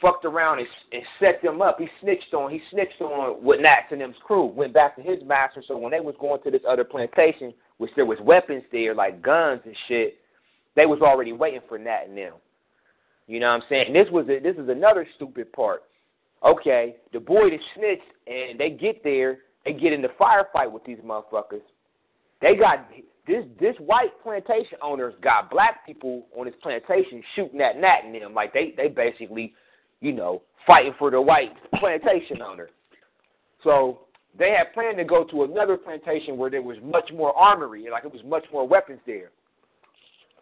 fucked 0.00 0.24
around 0.24 0.58
and, 0.58 0.68
and 0.92 1.02
set 1.18 1.40
them 1.42 1.62
up. 1.62 1.78
He 1.78 1.88
snitched 2.00 2.34
on 2.34 2.50
he 2.50 2.60
snitched 2.70 3.00
on 3.00 3.42
what 3.42 3.60
Nats 3.60 3.86
and 3.90 4.00
them's 4.00 4.16
crew. 4.24 4.46
Went 4.46 4.74
back 4.74 4.96
to 4.96 5.02
his 5.02 5.18
master. 5.24 5.62
So 5.66 5.78
when 5.78 5.92
they 5.92 6.00
was 6.00 6.14
going 6.20 6.42
to 6.42 6.50
this 6.50 6.62
other 6.68 6.84
plantation, 6.84 7.54
which 7.78 7.90
there 7.96 8.06
was 8.06 8.18
weapons 8.22 8.62
there 8.72 8.94
like 8.94 9.22
guns 9.22 9.60
and 9.64 9.76
shit, 9.88 10.16
they 10.76 10.86
was 10.86 11.00
already 11.00 11.32
waiting 11.32 11.60
for 11.68 11.78
Nat 11.78 12.04
and 12.08 12.16
them. 12.16 12.34
You 13.26 13.40
know 13.40 13.48
what 13.48 13.62
I'm 13.62 13.68
saying? 13.68 13.92
This 13.92 14.08
was 14.10 14.26
a, 14.28 14.38
this 14.40 14.56
is 14.56 14.68
another 14.68 15.06
stupid 15.16 15.52
part. 15.52 15.82
Okay, 16.44 16.96
the 17.12 17.20
boy 17.20 17.50
that 17.50 17.60
snitched 17.74 18.02
and 18.26 18.60
they 18.60 18.70
get 18.70 19.02
there, 19.02 19.38
they 19.64 19.72
get 19.72 19.92
in 19.92 20.02
the 20.02 20.10
firefight 20.20 20.70
with 20.70 20.84
these 20.84 20.98
motherfuckers. 20.98 21.62
They 22.42 22.54
got 22.54 22.86
this 23.26 23.44
this 23.58 23.74
white 23.78 24.12
plantation 24.22 24.76
owners 24.82 25.14
got 25.22 25.50
black 25.50 25.86
people 25.86 26.26
on 26.36 26.46
his 26.46 26.54
plantation 26.62 27.22
shooting 27.34 27.60
at 27.62 27.78
Nat 27.78 28.00
and 28.04 28.14
them. 28.14 28.34
Like 28.34 28.52
they 28.52 28.74
they 28.76 28.88
basically, 28.88 29.54
you 30.00 30.12
know, 30.12 30.42
fighting 30.66 30.94
for 30.98 31.10
the 31.10 31.20
white 31.20 31.52
plantation 31.80 32.42
owner. 32.42 32.68
So 33.62 34.00
they 34.38 34.50
had 34.50 34.72
planned 34.74 34.98
to 34.98 35.04
go 35.04 35.24
to 35.24 35.44
another 35.44 35.76
plantation 35.76 36.36
where 36.36 36.50
there 36.50 36.62
was 36.62 36.76
much 36.82 37.10
more 37.12 37.36
armory, 37.36 37.86
like 37.90 38.04
it 38.04 38.12
was 38.12 38.22
much 38.24 38.44
more 38.52 38.66
weapons 38.66 39.00
there. 39.06 39.30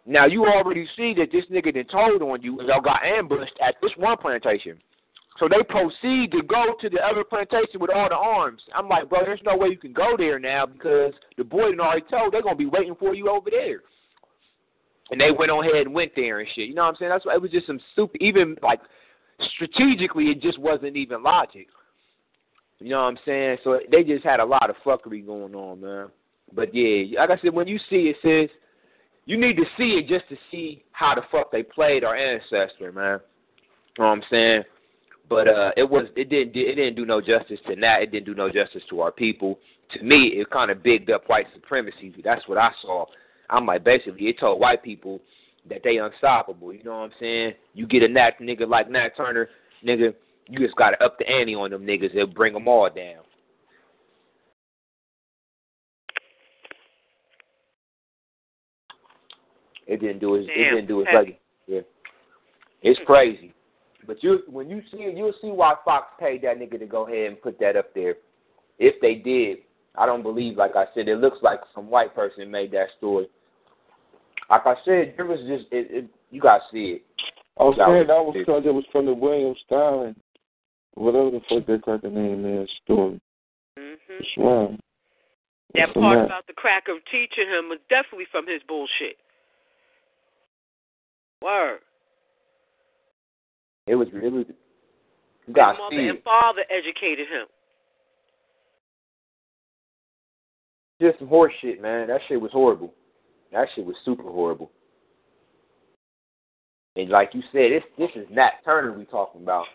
Now 0.05 0.25
you 0.25 0.45
already 0.45 0.87
see 0.97 1.13
that 1.15 1.31
this 1.31 1.45
nigga 1.51 1.73
that 1.75 1.89
told 1.89 2.21
on 2.21 2.41
you, 2.41 2.61
y'all 2.63 2.81
got 2.81 3.05
ambushed 3.05 3.57
at 3.65 3.75
this 3.81 3.91
one 3.97 4.17
plantation. 4.17 4.77
So 5.39 5.47
they 5.47 5.63
proceed 5.63 6.31
to 6.31 6.43
go 6.43 6.75
to 6.79 6.89
the 6.89 6.99
other 6.99 7.23
plantation 7.23 7.79
with 7.79 7.89
all 7.89 8.09
the 8.09 8.15
arms. 8.15 8.61
I'm 8.75 8.87
like, 8.87 9.09
bro, 9.09 9.19
there's 9.25 9.41
no 9.43 9.57
way 9.57 9.69
you 9.69 9.77
can 9.77 9.93
go 9.93 10.15
there 10.17 10.39
now 10.39 10.65
because 10.65 11.13
the 11.37 11.43
boy 11.43 11.71
had 11.71 11.79
already 11.79 12.05
told 12.09 12.33
they're 12.33 12.43
gonna 12.43 12.55
be 12.55 12.65
waiting 12.65 12.95
for 12.95 13.15
you 13.15 13.29
over 13.29 13.49
there. 13.49 13.79
And 15.11 15.19
they 15.19 15.31
went 15.31 15.51
on 15.51 15.65
ahead 15.65 15.85
and 15.85 15.93
went 15.93 16.11
there 16.15 16.39
and 16.39 16.49
shit. 16.55 16.69
You 16.69 16.75
know 16.75 16.83
what 16.83 16.89
I'm 16.89 16.95
saying? 16.97 17.09
That's 17.09 17.25
why 17.25 17.33
it 17.33 17.41
was 17.41 17.51
just 17.51 17.67
some 17.67 17.79
stupid. 17.93 18.21
Even 18.21 18.57
like 18.61 18.79
strategically, 19.55 20.25
it 20.25 20.41
just 20.41 20.59
wasn't 20.59 20.95
even 20.95 21.23
logic. 21.23 21.67
You 22.83 22.89
know 22.89 23.03
what 23.03 23.11
I'm 23.11 23.19
saying? 23.25 23.57
So 23.63 23.79
they 23.89 24.03
just 24.03 24.25
had 24.25 24.41
a 24.41 24.45
lot 24.45 24.69
of 24.69 24.75
fuckery 24.85 25.25
going 25.25 25.55
on, 25.55 25.79
man. 25.79 26.07
But 26.53 26.75
yeah, 26.75 27.17
like 27.17 27.29
I 27.29 27.41
said, 27.41 27.53
when 27.53 27.65
you 27.65 27.79
see 27.89 28.11
it, 28.11 28.17
says 28.21 28.49
you 29.25 29.39
need 29.39 29.55
to 29.55 29.63
see 29.77 29.93
it 29.93 30.09
just 30.09 30.27
to 30.27 30.35
see 30.51 30.83
how 30.91 31.15
the 31.15 31.21
fuck 31.31 31.49
they 31.49 31.63
played 31.63 32.03
our 32.03 32.13
ancestor, 32.13 32.91
man. 32.91 33.21
You 33.97 34.03
know 34.03 34.09
what 34.09 34.17
I'm 34.17 34.23
saying? 34.29 34.63
But 35.29 35.47
uh, 35.47 35.71
it 35.77 35.89
was 35.89 36.07
it 36.17 36.29
didn't 36.29 36.57
it 36.57 36.75
didn't 36.75 36.95
do 36.95 37.05
no 37.05 37.21
justice 37.21 37.59
to 37.67 37.75
that. 37.77 38.01
It 38.01 38.11
didn't 38.11 38.25
do 38.25 38.35
no 38.35 38.49
justice 38.49 38.83
to 38.89 38.99
our 38.99 39.13
people. 39.13 39.59
To 39.93 40.03
me, 40.03 40.33
it 40.33 40.51
kind 40.51 40.69
of 40.69 40.83
bigged 40.83 41.09
up 41.09 41.23
white 41.27 41.47
supremacy. 41.53 42.13
That's 42.21 42.45
what 42.49 42.57
I 42.57 42.71
saw. 42.81 43.05
I'm 43.49 43.65
like 43.65 43.85
basically 43.85 44.27
it 44.27 44.39
told 44.41 44.59
white 44.59 44.83
people 44.83 45.21
that 45.69 45.79
they 45.85 45.99
unstoppable. 45.99 46.73
You 46.73 46.83
know 46.83 46.99
what 46.99 47.05
I'm 47.05 47.11
saying? 47.17 47.53
You 47.75 47.87
get 47.87 48.03
a 48.03 48.09
nat 48.09 48.41
nigga 48.41 48.67
like 48.67 48.89
Nat 48.89 49.11
Turner, 49.15 49.47
nigga, 49.85 50.13
you 50.47 50.59
just 50.59 50.75
gotta 50.75 51.01
up 51.03 51.17
the 51.17 51.27
ante 51.29 51.55
on 51.55 51.71
them 51.71 51.85
niggas. 51.85 52.13
It'll 52.13 52.27
bring 52.27 52.53
them 52.53 52.67
all 52.67 52.89
down. 52.89 53.23
It 59.87 59.99
didn't 59.99 60.19
do 60.19 60.35
it. 60.35 60.45
It 60.49 60.71
didn't 60.71 60.87
do 60.87 61.01
it. 61.01 61.07
Like, 61.13 61.39
yeah, 61.67 61.81
it's 62.81 62.99
crazy. 63.05 63.53
But 64.05 64.21
you, 64.23 64.39
when 64.47 64.69
you 64.69 64.81
see 64.91 64.97
it, 64.97 65.17
you'll 65.17 65.33
see 65.41 65.49
why 65.49 65.75
Fox 65.85 66.07
paid 66.19 66.41
that 66.41 66.57
nigga 66.57 66.79
to 66.79 66.85
go 66.85 67.07
ahead 67.07 67.27
and 67.27 67.41
put 67.41 67.59
that 67.59 67.75
up 67.75 67.93
there. 67.93 68.15
If 68.79 68.99
they 69.01 69.15
did, 69.15 69.59
I 69.95 70.05
don't 70.05 70.23
believe. 70.23 70.57
Like 70.57 70.75
I 70.75 70.85
said, 70.93 71.07
it 71.07 71.19
looks 71.19 71.37
like 71.41 71.59
some 71.73 71.89
white 71.89 72.13
person 72.15 72.49
made 72.49 72.71
that 72.71 72.87
story. 72.97 73.27
Like 74.49 74.65
I 74.65 74.75
said, 74.83 75.15
it 75.17 75.23
was 75.23 75.39
just 75.47 75.71
it, 75.71 75.87
it, 75.89 76.09
you 76.31 76.41
got 76.41 76.57
to 76.57 76.63
see 76.71 76.85
it. 76.97 77.05
I 77.59 77.63
was 77.63 77.75
saying 77.77 78.07
that 78.07 78.25
was 78.25 78.35
because 78.37 78.63
it 78.65 78.73
was 78.73 78.83
from 78.91 79.05
the 79.05 79.13
William 79.13 79.53
Styron, 79.69 80.15
whatever 80.95 81.31
the 81.31 81.41
fuck 81.49 81.65
that 81.67 81.81
cracker 81.83 82.09
name 82.09 82.45
is, 82.45 82.69
story. 82.83 83.19
Mm-hmm. 83.77 84.19
It's 84.19 84.29
wrong. 84.37 84.79
That 85.73 85.89
It's 85.89 85.93
part 85.93 86.19
that. 86.19 86.25
about 86.25 86.47
the 86.47 86.53
cracker 86.53 86.93
teaching 87.11 87.47
him 87.49 87.69
was 87.69 87.79
definitely 87.89 88.27
from 88.31 88.45
his 88.47 88.61
bullshit. 88.67 89.17
Word. 91.41 91.79
It 93.87 93.95
was 93.95 94.07
it 94.13 94.31
was. 94.31 94.45
You 94.47 94.55
His 95.47 95.55
got 95.55 95.77
mother 95.77 95.95
see 95.97 96.07
and 96.07 96.23
father 96.23 96.63
educated 96.69 97.27
him. 97.27 97.47
Just 101.01 101.19
some 101.19 101.27
horse 101.27 101.51
shit, 101.59 101.81
man. 101.81 102.07
That 102.07 102.21
shit 102.29 102.39
was 102.39 102.51
horrible. 102.53 102.93
That 103.51 103.67
shit 103.75 103.85
was 103.85 103.95
super 104.05 104.23
horrible. 104.23 104.71
And 106.95 107.09
like 107.09 107.31
you 107.33 107.41
said, 107.51 107.71
this 107.71 107.83
this 107.97 108.11
is 108.15 108.27
Nat 108.31 108.51
Turner 108.63 108.93
we 108.93 109.05
talking 109.05 109.41
about. 109.41 109.65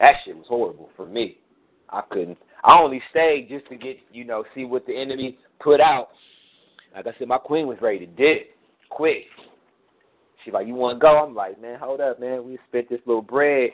That 0.00 0.14
shit 0.24 0.36
was 0.36 0.46
horrible 0.48 0.90
for 0.96 1.06
me. 1.06 1.38
I 1.90 2.02
couldn't. 2.10 2.38
I 2.64 2.78
only 2.78 3.02
stayed 3.10 3.48
just 3.48 3.68
to 3.68 3.76
get 3.76 3.98
you 4.12 4.24
know 4.24 4.44
see 4.54 4.64
what 4.64 4.86
the 4.86 4.96
enemy 4.96 5.38
put 5.60 5.80
out. 5.80 6.08
Like 6.94 7.06
I 7.06 7.12
said, 7.18 7.28
my 7.28 7.38
queen 7.38 7.66
was 7.66 7.78
ready 7.80 8.00
to 8.00 8.06
dip 8.06 8.50
quick. 8.90 9.24
She 10.44 10.50
like, 10.50 10.66
you 10.66 10.74
want 10.74 10.96
to 10.96 11.00
go? 11.00 11.24
I'm 11.24 11.34
like, 11.34 11.60
man, 11.60 11.78
hold 11.78 12.00
up, 12.00 12.20
man. 12.20 12.44
We 12.44 12.58
spent 12.68 12.88
this 12.88 13.00
little 13.06 13.22
bread. 13.22 13.70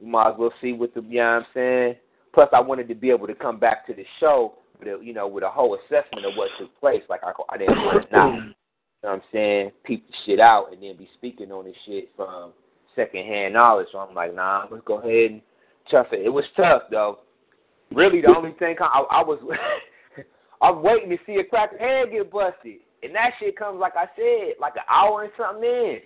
We 0.00 0.08
might 0.08 0.30
as 0.30 0.34
well 0.38 0.52
see 0.60 0.72
what 0.72 0.94
the, 0.94 1.02
you 1.02 1.18
know 1.18 1.24
what 1.24 1.30
I'm 1.32 1.46
saying? 1.54 1.96
Plus, 2.32 2.48
I 2.52 2.60
wanted 2.60 2.88
to 2.88 2.94
be 2.94 3.10
able 3.10 3.26
to 3.26 3.34
come 3.34 3.58
back 3.58 3.86
to 3.86 3.94
the 3.94 4.04
show 4.20 4.54
with 4.78 4.88
a, 4.88 5.04
you 5.04 5.12
know, 5.12 5.28
with 5.28 5.44
a 5.44 5.50
whole 5.50 5.76
assessment 5.76 6.24
of 6.24 6.32
what 6.36 6.48
took 6.58 6.78
place. 6.80 7.02
Like, 7.10 7.20
I, 7.24 7.32
I 7.50 7.58
didn't 7.58 7.76
want 7.84 8.08
to 8.08 8.12
not, 8.12 8.34
you 8.34 8.40
know 8.40 8.52
what 9.02 9.10
I'm 9.14 9.22
saying, 9.32 9.72
peep 9.84 10.06
the 10.06 10.14
shit 10.24 10.40
out 10.40 10.72
and 10.72 10.82
then 10.82 10.96
be 10.96 11.08
speaking 11.14 11.52
on 11.52 11.64
this 11.64 11.76
shit 11.86 12.10
from 12.16 12.52
secondhand 12.96 13.54
knowledge. 13.54 13.88
So 13.92 13.98
I'm 13.98 14.14
like, 14.14 14.34
nah, 14.34 14.66
let's 14.70 14.84
go 14.86 14.98
ahead 14.98 15.32
and 15.32 15.42
tough 15.90 16.08
it. 16.12 16.24
It 16.26 16.28
was 16.28 16.44
tough, 16.56 16.82
though. 16.90 17.20
Really, 17.94 18.20
the 18.22 18.34
only 18.34 18.52
thing 18.58 18.76
I, 18.80 19.04
I 19.10 19.22
was, 19.22 19.38
I'm 20.62 20.82
waiting 20.82 21.10
to 21.10 21.18
see 21.26 21.36
a 21.36 21.44
cracker 21.44 21.76
head 21.78 22.10
get 22.12 22.30
busted. 22.30 22.76
and 23.02 23.14
that 23.14 23.32
shit 23.38 23.56
comes 23.56 23.78
like 23.80 23.94
I 23.96 24.06
said, 24.16 24.54
like 24.60 24.76
an 24.76 24.82
hour 24.88 25.24
and 25.24 25.32
something 25.36 25.64
in. 25.64 25.98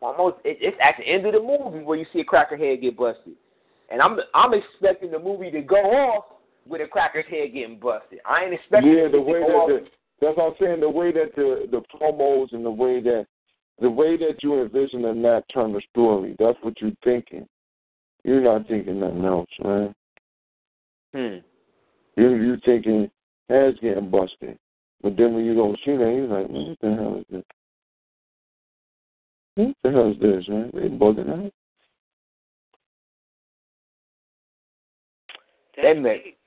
Almost, 0.00 0.36
it, 0.44 0.58
it's 0.60 0.76
at 0.82 0.94
the 0.98 1.04
end 1.04 1.26
of 1.26 1.32
the 1.32 1.40
movie 1.40 1.84
where 1.84 1.98
you 1.98 2.06
see 2.12 2.20
a 2.20 2.24
cracker 2.24 2.56
head 2.56 2.80
get 2.82 2.96
busted, 2.96 3.32
and 3.90 4.00
I'm 4.00 4.18
I'm 4.34 4.52
expecting 4.54 5.10
the 5.10 5.18
movie 5.18 5.50
to 5.50 5.60
go 5.60 5.76
off 5.76 6.24
with 6.68 6.80
a 6.82 6.86
cracker's 6.86 7.24
head 7.30 7.52
getting 7.54 7.78
busted. 7.80 8.20
I 8.24 8.44
ain't 8.44 8.54
expecting 8.54 8.92
Yeah, 8.92 9.04
the 9.06 9.12
to 9.12 9.20
way 9.22 9.40
go 9.40 9.46
that 9.46 9.54
off. 9.54 9.68
the, 9.68 9.86
that's 10.20 10.36
what 10.36 10.46
I'm 10.48 10.54
saying. 10.60 10.80
The 10.80 10.90
way 10.90 11.10
that 11.12 11.34
the 11.34 11.66
the 11.70 11.82
promos 11.98 12.52
and 12.52 12.64
the 12.64 12.70
way 12.70 13.00
that 13.00 13.26
the 13.80 13.90
way 13.90 14.16
that 14.18 14.36
you 14.42 14.60
envision 14.62 15.04
a 15.06 15.14
Nat 15.14 15.42
Turner 15.52 15.80
story. 15.90 16.36
That's 16.38 16.58
what 16.62 16.74
you're 16.80 16.90
thinking. 17.02 17.48
You're 18.24 18.40
not 18.40 18.66
thinking 18.68 19.00
nothing 19.00 19.24
else, 19.24 19.48
man. 19.62 19.94
Hmm. 21.14 21.36
You're 22.16 22.42
you're 22.42 22.60
thinking 22.64 23.10
heads 23.48 23.78
getting 23.80 24.10
busted. 24.10 24.58
But 25.02 25.16
then 25.16 25.34
when 25.34 25.44
you 25.44 25.54
go 25.54 25.74
see 25.84 25.92
that, 25.92 25.98
you're 25.98 26.26
like, 26.26 26.50
man, 26.50 26.68
what 26.68 26.78
the 26.80 26.94
hell 26.94 27.18
is 27.18 27.24
this? 27.30 27.44
What 29.54 29.76
the 29.84 29.90
hell 29.90 30.10
is 30.10 30.18
this, 30.20 30.48
man? 30.48 30.70
They 30.74 30.88
bugging 30.88 31.30
out. 31.30 31.52
That's 35.76 35.82
They 35.82 35.94
make- 35.94 36.38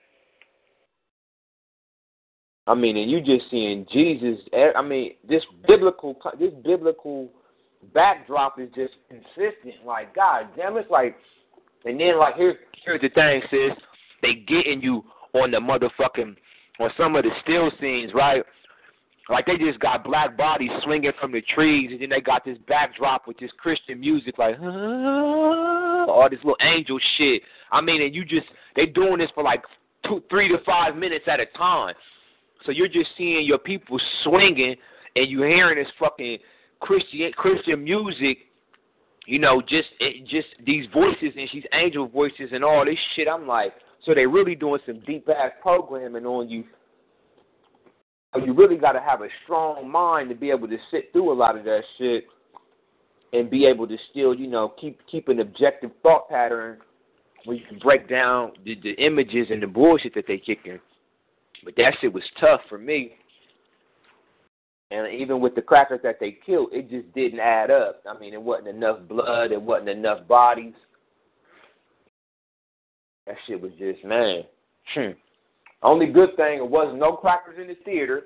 I 2.67 2.75
mean, 2.75 2.95
and 2.97 3.09
you 3.09 3.21
just 3.21 3.49
seeing 3.49 3.85
Jesus. 3.87 4.39
eh, 4.53 4.71
I 4.75 4.81
mean, 4.81 5.15
this 5.23 5.43
biblical, 5.67 6.15
this 6.37 6.53
biblical 6.63 7.29
backdrop 7.93 8.59
is 8.59 8.69
just 8.75 8.93
consistent. 9.09 9.83
Like, 9.85 10.13
God 10.13 10.47
damn, 10.55 10.77
it's 10.77 10.89
like, 10.89 11.17
and 11.85 11.99
then 11.99 12.17
like 12.17 12.35
here 12.35 12.55
here's 12.85 13.01
the 13.01 13.09
thing, 13.09 13.41
sis. 13.49 13.77
They 14.21 14.35
getting 14.35 14.81
you 14.81 15.03
on 15.33 15.51
the 15.51 15.57
motherfucking 15.57 16.35
on 16.79 16.89
some 16.97 17.15
of 17.15 17.23
the 17.23 17.31
still 17.43 17.71
scenes, 17.79 18.11
right? 18.13 18.43
Like 19.29 19.45
they 19.45 19.57
just 19.57 19.79
got 19.79 20.03
black 20.03 20.35
bodies 20.35 20.71
swinging 20.83 21.11
from 21.19 21.31
the 21.31 21.41
trees, 21.55 21.89
and 21.91 22.01
then 22.01 22.09
they 22.09 22.21
got 22.21 22.43
this 22.43 22.57
backdrop 22.67 23.27
with 23.27 23.37
this 23.37 23.51
Christian 23.57 23.99
music, 23.99 24.37
like 24.37 24.59
all 24.61 26.27
this 26.29 26.39
little 26.39 26.57
angel 26.61 26.99
shit. 27.17 27.41
I 27.71 27.81
mean, 27.81 28.01
and 28.01 28.13
you 28.13 28.25
just 28.25 28.47
they 28.75 28.87
doing 28.87 29.19
this 29.19 29.29
for 29.33 29.43
like 29.43 29.61
two, 30.05 30.21
three 30.29 30.49
to 30.49 30.57
five 30.65 30.95
minutes 30.95 31.25
at 31.27 31.39
a 31.39 31.45
time. 31.57 31.93
So 32.65 32.71
you're 32.71 32.87
just 32.87 33.09
seeing 33.17 33.45
your 33.45 33.57
people 33.57 33.99
swinging, 34.23 34.75
and 35.15 35.29
you're 35.29 35.47
hearing 35.47 35.77
this 35.77 35.91
fucking 35.99 36.39
Christian 36.79 37.31
Christian 37.37 37.83
music. 37.83 38.39
You 39.27 39.39
know, 39.39 39.61
just 39.61 39.89
it, 39.99 40.27
just 40.27 40.47
these 40.65 40.85
voices, 40.93 41.33
and 41.37 41.49
she's 41.51 41.63
angel 41.73 42.07
voices, 42.07 42.49
and 42.51 42.63
all 42.63 42.83
this 42.85 42.97
shit. 43.15 43.27
I'm 43.27 43.47
like, 43.47 43.73
so 44.05 44.13
they 44.13 44.25
really 44.25 44.55
doing 44.55 44.81
some 44.85 45.01
deep 45.05 45.27
ass 45.29 45.51
programming 45.61 46.25
on 46.25 46.49
you. 46.49 46.63
You 48.43 48.53
really 48.53 48.77
got 48.77 48.93
to 48.93 49.01
have 49.01 49.21
a 49.21 49.27
strong 49.43 49.89
mind 49.89 50.29
to 50.29 50.35
be 50.35 50.49
able 50.49 50.67
to 50.69 50.77
sit 50.89 51.11
through 51.11 51.31
a 51.31 51.35
lot 51.35 51.57
of 51.57 51.65
that 51.65 51.81
shit, 51.97 52.25
and 53.33 53.49
be 53.49 53.65
able 53.65 53.87
to 53.87 53.97
still, 54.09 54.33
you 54.33 54.47
know, 54.47 54.73
keep 54.79 54.99
keep 55.09 55.27
an 55.27 55.39
objective 55.39 55.91
thought 56.01 56.29
pattern 56.29 56.79
where 57.45 57.57
you 57.57 57.65
can 57.67 57.79
break 57.79 58.09
down 58.09 58.51
the, 58.65 58.75
the 58.83 58.93
images 59.03 59.47
and 59.49 59.61
the 59.63 59.67
bullshit 59.67 60.13
that 60.15 60.25
they 60.27 60.37
kicking. 60.37 60.79
But 61.63 61.75
that 61.77 61.93
shit 62.01 62.13
was 62.13 62.23
tough 62.39 62.61
for 62.69 62.77
me. 62.77 63.13
And 64.91 65.07
even 65.13 65.39
with 65.39 65.55
the 65.55 65.61
crackers 65.61 66.01
that 66.03 66.19
they 66.19 66.37
killed, 66.45 66.69
it 66.73 66.89
just 66.89 67.13
didn't 67.15 67.39
add 67.39 67.71
up. 67.71 68.03
I 68.07 68.19
mean, 68.19 68.33
it 68.33 68.41
wasn't 68.41 68.67
enough 68.67 68.99
blood, 69.07 69.53
it 69.53 69.61
wasn't 69.61 69.89
enough 69.89 70.27
bodies. 70.27 70.73
That 73.25 73.37
shit 73.47 73.61
was 73.61 73.71
just, 73.79 74.03
man. 74.03 74.43
Hmm. 74.93 75.11
Only 75.81 76.07
good 76.07 76.35
thing, 76.35 76.57
it 76.57 76.69
wasn't 76.69 76.99
no 76.99 77.13
crackers 77.13 77.57
in 77.59 77.67
the 77.67 77.75
theater. 77.85 78.23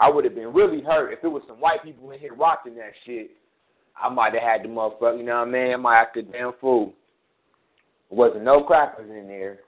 I 0.00 0.08
would 0.08 0.24
have 0.24 0.34
been 0.34 0.54
really 0.54 0.80
hurt 0.80 1.12
if 1.12 1.22
it 1.22 1.28
was 1.28 1.42
some 1.46 1.60
white 1.60 1.82
people 1.82 2.10
in 2.12 2.18
here 2.18 2.34
watching 2.34 2.74
that 2.76 2.92
shit. 3.04 3.30
I 4.00 4.08
might 4.08 4.32
have 4.32 4.42
had 4.42 4.62
the 4.62 4.68
motherfucker, 4.68 5.18
you 5.18 5.24
know 5.24 5.40
what 5.40 5.48
I 5.48 5.50
mean? 5.50 5.72
I 5.72 5.76
might 5.76 6.00
act 6.00 6.16
a 6.16 6.22
damn 6.22 6.52
fool. 6.60 6.94
There 8.08 8.18
wasn't 8.18 8.44
no 8.44 8.62
crackers 8.62 9.10
in 9.10 9.26
there. 9.26 9.58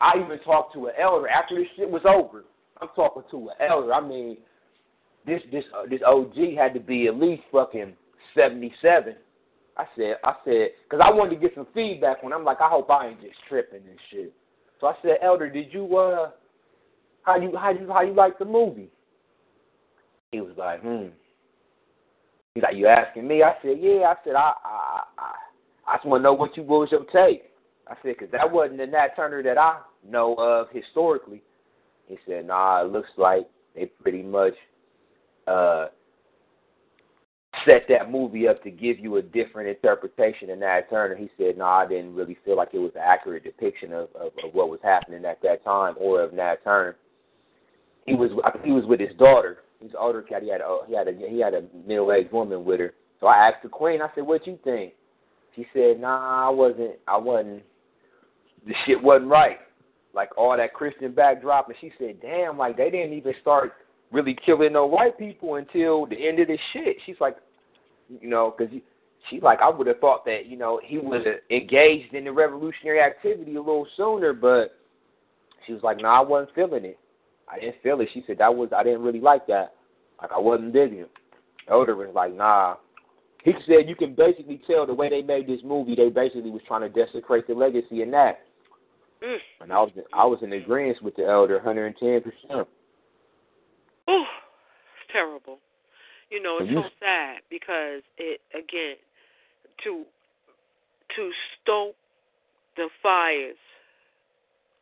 I 0.00 0.18
even 0.22 0.38
talked 0.40 0.74
to 0.74 0.86
an 0.86 0.94
elder 1.00 1.28
after 1.28 1.54
this 1.54 1.68
shit 1.76 1.88
was 1.88 2.02
over. 2.04 2.44
I'm 2.82 2.88
talking 2.94 3.22
to 3.30 3.48
an 3.48 3.70
elder. 3.70 3.94
I 3.94 4.06
mean, 4.06 4.36
this 5.26 5.42
this 5.50 5.64
uh, 5.76 5.88
this 5.88 6.00
OG 6.06 6.34
had 6.56 6.72
to 6.74 6.80
be 6.80 7.08
at 7.08 7.16
least 7.16 7.42
fucking 7.52 7.94
seventy 8.34 8.72
seven. 8.80 9.16
I 9.76 9.84
said 9.96 10.16
I 10.24 10.34
said 10.44 10.68
because 10.84 11.04
I 11.04 11.10
wanted 11.12 11.36
to 11.36 11.40
get 11.40 11.54
some 11.54 11.66
feedback 11.74 12.22
when 12.22 12.32
I'm 12.32 12.44
like 12.44 12.60
I 12.60 12.68
hope 12.68 12.90
I 12.90 13.08
ain't 13.08 13.20
just 13.20 13.36
tripping 13.48 13.82
and 13.88 13.98
shit. 14.10 14.32
So 14.80 14.86
I 14.86 14.94
said, 15.02 15.18
Elder, 15.22 15.50
did 15.50 15.72
you 15.72 15.96
uh 15.96 16.30
how 17.22 17.36
you 17.36 17.56
how 17.56 17.70
you 17.70 17.88
how 17.88 18.02
you 18.02 18.14
like 18.14 18.38
the 18.38 18.44
movie? 18.44 18.90
He 20.32 20.40
was 20.40 20.54
like, 20.56 20.82
hmm. 20.82 21.08
He's 22.54 22.62
like, 22.62 22.76
you 22.76 22.86
asking 22.86 23.28
me? 23.28 23.42
I 23.42 23.54
said, 23.62 23.76
yeah. 23.80 24.06
I 24.06 24.14
said, 24.24 24.34
I 24.34 24.52
I 24.64 25.02
I, 25.18 25.32
I 25.88 25.96
just 25.96 26.06
want 26.06 26.20
to 26.20 26.24
know 26.24 26.34
what 26.34 26.56
you 26.56 26.62
what 26.62 26.80
was 26.80 26.92
your 26.92 27.04
take. 27.04 27.50
I 27.88 27.94
said, 28.02 28.16
because 28.18 28.32
that 28.32 28.50
wasn't 28.50 28.78
the 28.78 28.86
Nat 28.86 29.10
Turner 29.14 29.42
that 29.42 29.58
I 29.58 29.80
know 30.08 30.34
of 30.34 30.68
historically. 30.72 31.42
He 32.06 32.16
said, 32.26 32.46
nah, 32.46 32.84
it 32.84 32.92
looks 32.92 33.10
like 33.16 33.48
they 33.74 33.86
pretty 33.86 34.22
much 34.22 34.54
uh, 35.46 35.86
set 37.64 37.82
that 37.88 38.10
movie 38.10 38.48
up 38.48 38.62
to 38.62 38.70
give 38.70 38.98
you 38.98 39.16
a 39.16 39.22
different 39.22 39.68
interpretation 39.68 40.48
than 40.48 40.60
Nat 40.60 40.82
Turner. 40.90 41.16
He 41.16 41.30
said, 41.38 41.58
nah, 41.58 41.78
I 41.78 41.88
didn't 41.88 42.14
really 42.14 42.36
feel 42.44 42.56
like 42.56 42.68
it 42.72 42.78
was 42.78 42.92
an 42.94 43.02
accurate 43.04 43.44
depiction 43.44 43.92
of, 43.92 44.08
of, 44.14 44.32
of 44.44 44.52
what 44.52 44.68
was 44.68 44.80
happening 44.82 45.24
at 45.24 45.42
that 45.42 45.64
time 45.64 45.94
or 45.98 46.22
of 46.22 46.32
Nat 46.32 46.56
Turner. 46.64 46.96
He 48.06 48.14
was 48.14 48.30
he 48.64 48.70
was 48.70 48.84
with 48.84 49.00
his 49.00 49.14
daughter. 49.18 49.58
An 49.80 49.90
older 49.98 50.22
cat. 50.22 50.42
He 50.42 50.48
had 50.48 50.60
a, 50.60 50.78
he 50.86 50.94
had 50.94 51.08
a 51.08 51.12
he 51.12 51.40
had 51.40 51.54
a 51.54 51.64
middle 51.86 52.12
aged 52.12 52.32
woman 52.32 52.64
with 52.64 52.78
her. 52.78 52.94
So 53.20 53.26
I 53.26 53.48
asked 53.48 53.64
the 53.64 53.68
queen. 53.68 54.00
I 54.00 54.08
said, 54.14 54.24
"What 54.24 54.46
you 54.46 54.58
think?" 54.62 54.92
She 55.56 55.66
said, 55.74 56.00
"Nah, 56.00 56.46
I 56.46 56.50
wasn't. 56.50 56.92
I 57.08 57.16
wasn't. 57.16 57.62
The 58.64 58.74
shit 58.86 59.02
wasn't 59.02 59.28
right. 59.28 59.58
Like 60.14 60.30
all 60.38 60.56
that 60.56 60.72
Christian 60.72 61.12
backdrop." 61.12 61.68
And 61.68 61.76
she 61.80 61.90
said, 61.98 62.20
"Damn, 62.22 62.56
like 62.56 62.76
they 62.76 62.90
didn't 62.90 63.12
even 63.12 63.34
start 63.42 63.72
really 64.12 64.36
killing 64.44 64.72
no 64.72 64.86
white 64.86 65.18
people 65.18 65.56
until 65.56 66.06
the 66.06 66.16
end 66.16 66.40
of 66.40 66.48
this 66.48 66.60
shit." 66.72 66.96
She's 67.04 67.20
like, 67.20 67.36
you 68.20 68.28
know, 68.28 68.54
because 68.56 68.72
she's 69.28 69.42
like, 69.42 69.60
I 69.60 69.68
would 69.68 69.86
have 69.86 70.00
thought 70.00 70.24
that 70.24 70.46
you 70.46 70.56
know 70.56 70.80
he 70.82 70.98
would 70.98 71.26
have 71.26 71.36
engaged 71.50 72.14
in 72.14 72.24
the 72.24 72.32
revolutionary 72.32 73.00
activity 73.00 73.56
a 73.56 73.60
little 73.60 73.86
sooner, 73.96 74.32
but 74.32 74.76
she 75.66 75.72
was 75.72 75.82
like, 75.82 75.98
"No, 75.98 76.04
nah, 76.04 76.20
I 76.20 76.24
wasn't 76.24 76.54
feeling 76.54 76.84
it. 76.84 76.98
I 77.48 77.58
didn't 77.58 77.82
feel 77.82 78.00
it." 78.00 78.08
She 78.12 78.24
said 78.26 78.38
that 78.38 78.54
was 78.54 78.70
I 78.76 78.82
didn't 78.82 79.02
really 79.02 79.20
like 79.20 79.46
that. 79.48 79.74
Like 80.20 80.32
I 80.32 80.38
wasn't 80.38 80.72
digging 80.72 81.00
it. 81.00 81.10
Elder 81.68 81.96
was 81.96 82.08
like, 82.14 82.34
"Nah." 82.34 82.76
He 83.44 83.52
said 83.66 83.88
you 83.88 83.94
can 83.94 84.14
basically 84.14 84.60
tell 84.66 84.86
the 84.86 84.94
way 84.94 85.08
they 85.08 85.22
made 85.22 85.46
this 85.46 85.60
movie, 85.64 85.94
they 85.94 86.08
basically 86.08 86.50
was 86.50 86.62
trying 86.66 86.80
to 86.80 86.88
desecrate 86.88 87.46
the 87.46 87.54
legacy 87.54 88.02
in 88.02 88.10
that. 88.10 88.40
Mm. 89.22 89.36
And 89.60 89.72
I 89.72 89.76
was 89.80 89.90
I 90.12 90.26
was 90.26 90.40
in 90.42 90.52
agreement 90.52 91.02
with 91.02 91.16
the 91.16 91.24
elder, 91.24 91.60
hundred 91.60 91.86
and 91.86 91.96
ten 91.96 92.20
percent. 92.20 92.68
Ooh, 94.08 94.22
it's 94.22 95.12
terrible. 95.12 95.58
You 96.30 96.42
know, 96.42 96.58
it's 96.58 96.70
You- 96.70 96.82
so 96.82 96.90
sad 97.00 97.42
because 97.50 98.02
it 98.18 98.40
again 98.54 98.96
to 99.84 100.06
to 101.14 101.32
stoke 101.62 101.96
the 102.76 102.88
fires 103.02 103.56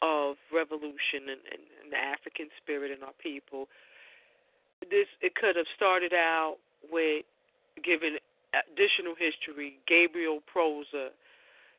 of 0.02 0.36
revolution 0.52 1.28
and, 1.28 1.40
and, 1.52 1.62
and 1.82 1.92
the 1.92 1.96
African 1.96 2.48
spirit 2.62 2.90
in 2.90 3.02
our 3.02 3.12
people. 3.22 3.68
This 4.90 5.06
it 5.20 5.34
could 5.34 5.56
have 5.56 5.66
started 5.76 6.12
out 6.12 6.56
with 6.90 7.24
giving 7.82 8.16
additional 8.52 9.14
history. 9.18 9.78
Gabriel 9.86 10.40
Prosser, 10.46 11.10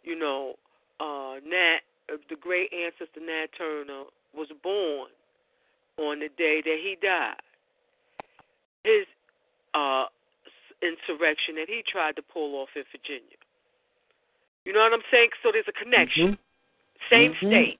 you 0.03 0.17
know, 0.17 0.55
uh, 0.99 1.39
Nat, 1.45 1.79
the 2.29 2.35
great 2.35 2.71
ancestor 2.73 3.19
Nat 3.21 3.47
Turner 3.57 4.03
was 4.33 4.47
born 4.63 5.09
on 5.97 6.19
the 6.19 6.29
day 6.37 6.61
that 6.63 6.77
he 6.81 6.97
died. 7.01 7.39
His 8.83 9.05
uh, 9.73 10.05
insurrection 10.81 11.55
that 11.55 11.67
he 11.67 11.83
tried 11.85 12.15
to 12.17 12.21
pull 12.21 12.55
off 12.55 12.69
in 12.75 12.83
Virginia. 12.91 13.37
You 14.65 14.73
know 14.73 14.81
what 14.81 14.93
I'm 14.93 15.05
saying? 15.11 15.29
So 15.43 15.51
there's 15.51 15.67
a 15.67 15.73
connection. 15.73 16.37
Same 17.09 17.33
Mhm. 17.35 17.47
state. 17.47 17.79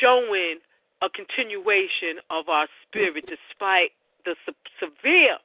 Showing 0.00 0.60
a 1.02 1.10
continuation 1.10 2.20
of 2.30 2.48
our 2.48 2.68
spirit 2.82 3.26
despite 3.26 3.92
the 4.24 4.36
se- 4.46 4.54
severe 4.80 5.38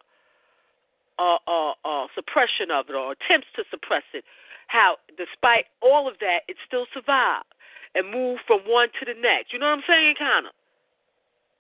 uh, 1.20 1.38
uh, 1.48 1.74
uh, 1.84 2.08
suppression 2.16 2.72
of 2.72 2.90
it 2.90 2.96
or 2.96 3.12
attempts 3.12 3.48
to 3.54 3.66
suppress 3.70 4.04
it. 4.14 4.24
How, 4.68 4.98
despite 5.18 5.68
all 5.82 6.08
of 6.08 6.18
that, 6.20 6.44
it 6.48 6.56
still 6.66 6.86
survived 6.94 7.54
and 7.94 8.10
moved 8.10 8.42
from 8.48 8.62
one 8.62 8.88
to 9.00 9.06
the 9.06 9.20
next. 9.20 9.52
You 9.52 9.60
know 9.60 9.66
what 9.66 9.80
I'm 9.80 9.84
saying, 9.86 10.16
kind 10.16 10.46
of? 10.46 10.54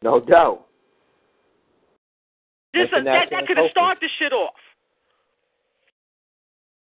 No 0.02 0.20
doubt. 0.20 0.66
This 2.74 2.88
that, 2.92 3.04
that 3.04 3.30
that 3.32 3.48
could 3.48 3.58
have 3.58 3.72
started 3.72 4.00
the 4.02 4.10
shit 4.20 4.32
off. 4.32 4.54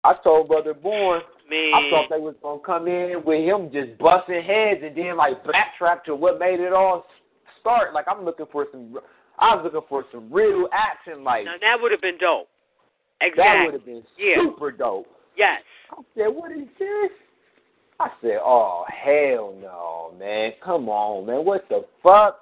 I 0.04 0.14
told 0.22 0.48
Brother 0.48 0.74
Bourne 0.74 1.22
Man. 1.48 1.72
I 1.74 1.90
thought 1.90 2.10
they 2.10 2.20
was 2.20 2.34
gonna 2.42 2.60
come 2.60 2.88
in 2.88 3.22
with 3.24 3.40
him 3.40 3.70
just 3.72 3.98
busting 3.98 4.42
heads 4.42 4.80
and 4.82 4.96
then 4.96 5.16
like 5.16 5.44
backtrack 5.44 6.04
to 6.04 6.14
what 6.14 6.38
made 6.38 6.60
it 6.60 6.72
all 6.72 7.06
start. 7.60 7.94
Like 7.94 8.06
I'm 8.10 8.24
looking 8.24 8.46
for 8.50 8.66
some. 8.72 8.98
I 9.38 9.54
was 9.54 9.64
looking 9.64 9.86
for 9.88 10.04
some 10.12 10.32
real 10.32 10.68
action, 10.72 11.22
like 11.22 11.44
Now 11.44 11.54
that 11.60 11.76
would 11.80 11.92
have 11.92 12.00
been 12.00 12.18
dope. 12.18 12.48
Exactly. 13.20 13.44
That 13.44 13.64
would 13.64 13.74
have 13.74 13.84
been 13.84 14.02
Yeah. 14.18 14.36
super 14.42 14.72
dope. 14.72 15.06
Yes. 15.36 15.62
I 15.90 16.02
said, 16.16 16.28
what 16.28 16.50
is 16.52 16.66
this? 16.78 17.10
I 18.00 18.08
said, 18.20 18.38
oh, 18.42 18.84
hell 18.88 19.54
no, 19.60 20.14
man. 20.18 20.52
Come 20.62 20.88
on, 20.88 21.26
man. 21.26 21.44
What 21.44 21.68
the 21.68 21.84
fuck? 22.02 22.40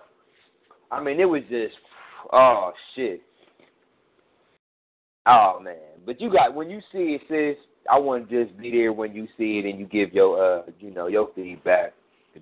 I 0.95 1.03
mean, 1.03 1.19
it 1.21 1.25
was 1.25 1.43
just, 1.51 1.75
oh, 2.33 2.73
shit. 2.95 3.21
Oh, 5.27 5.59
man. 5.63 5.77
But 6.07 6.21
you 6.21 6.31
got, 6.31 6.55
when 6.55 6.71
you 6.71 6.81
see 6.93 7.19
it, 7.19 7.23
sis, 7.29 7.63
I 7.91 7.99
want 7.99 8.29
to 8.31 8.45
just 8.45 8.59
be 8.59 8.71
there 8.71 8.93
when 8.93 9.13
you 9.15 9.27
see 9.37 9.59
it 9.59 9.65
and 9.69 9.79
you 9.81 9.87
give 9.87 10.13
your, 10.13 10.59
uh, 10.61 10.63
you 10.79 10.91
know, 10.93 11.07
your 11.09 11.31
feedback. 11.35 11.93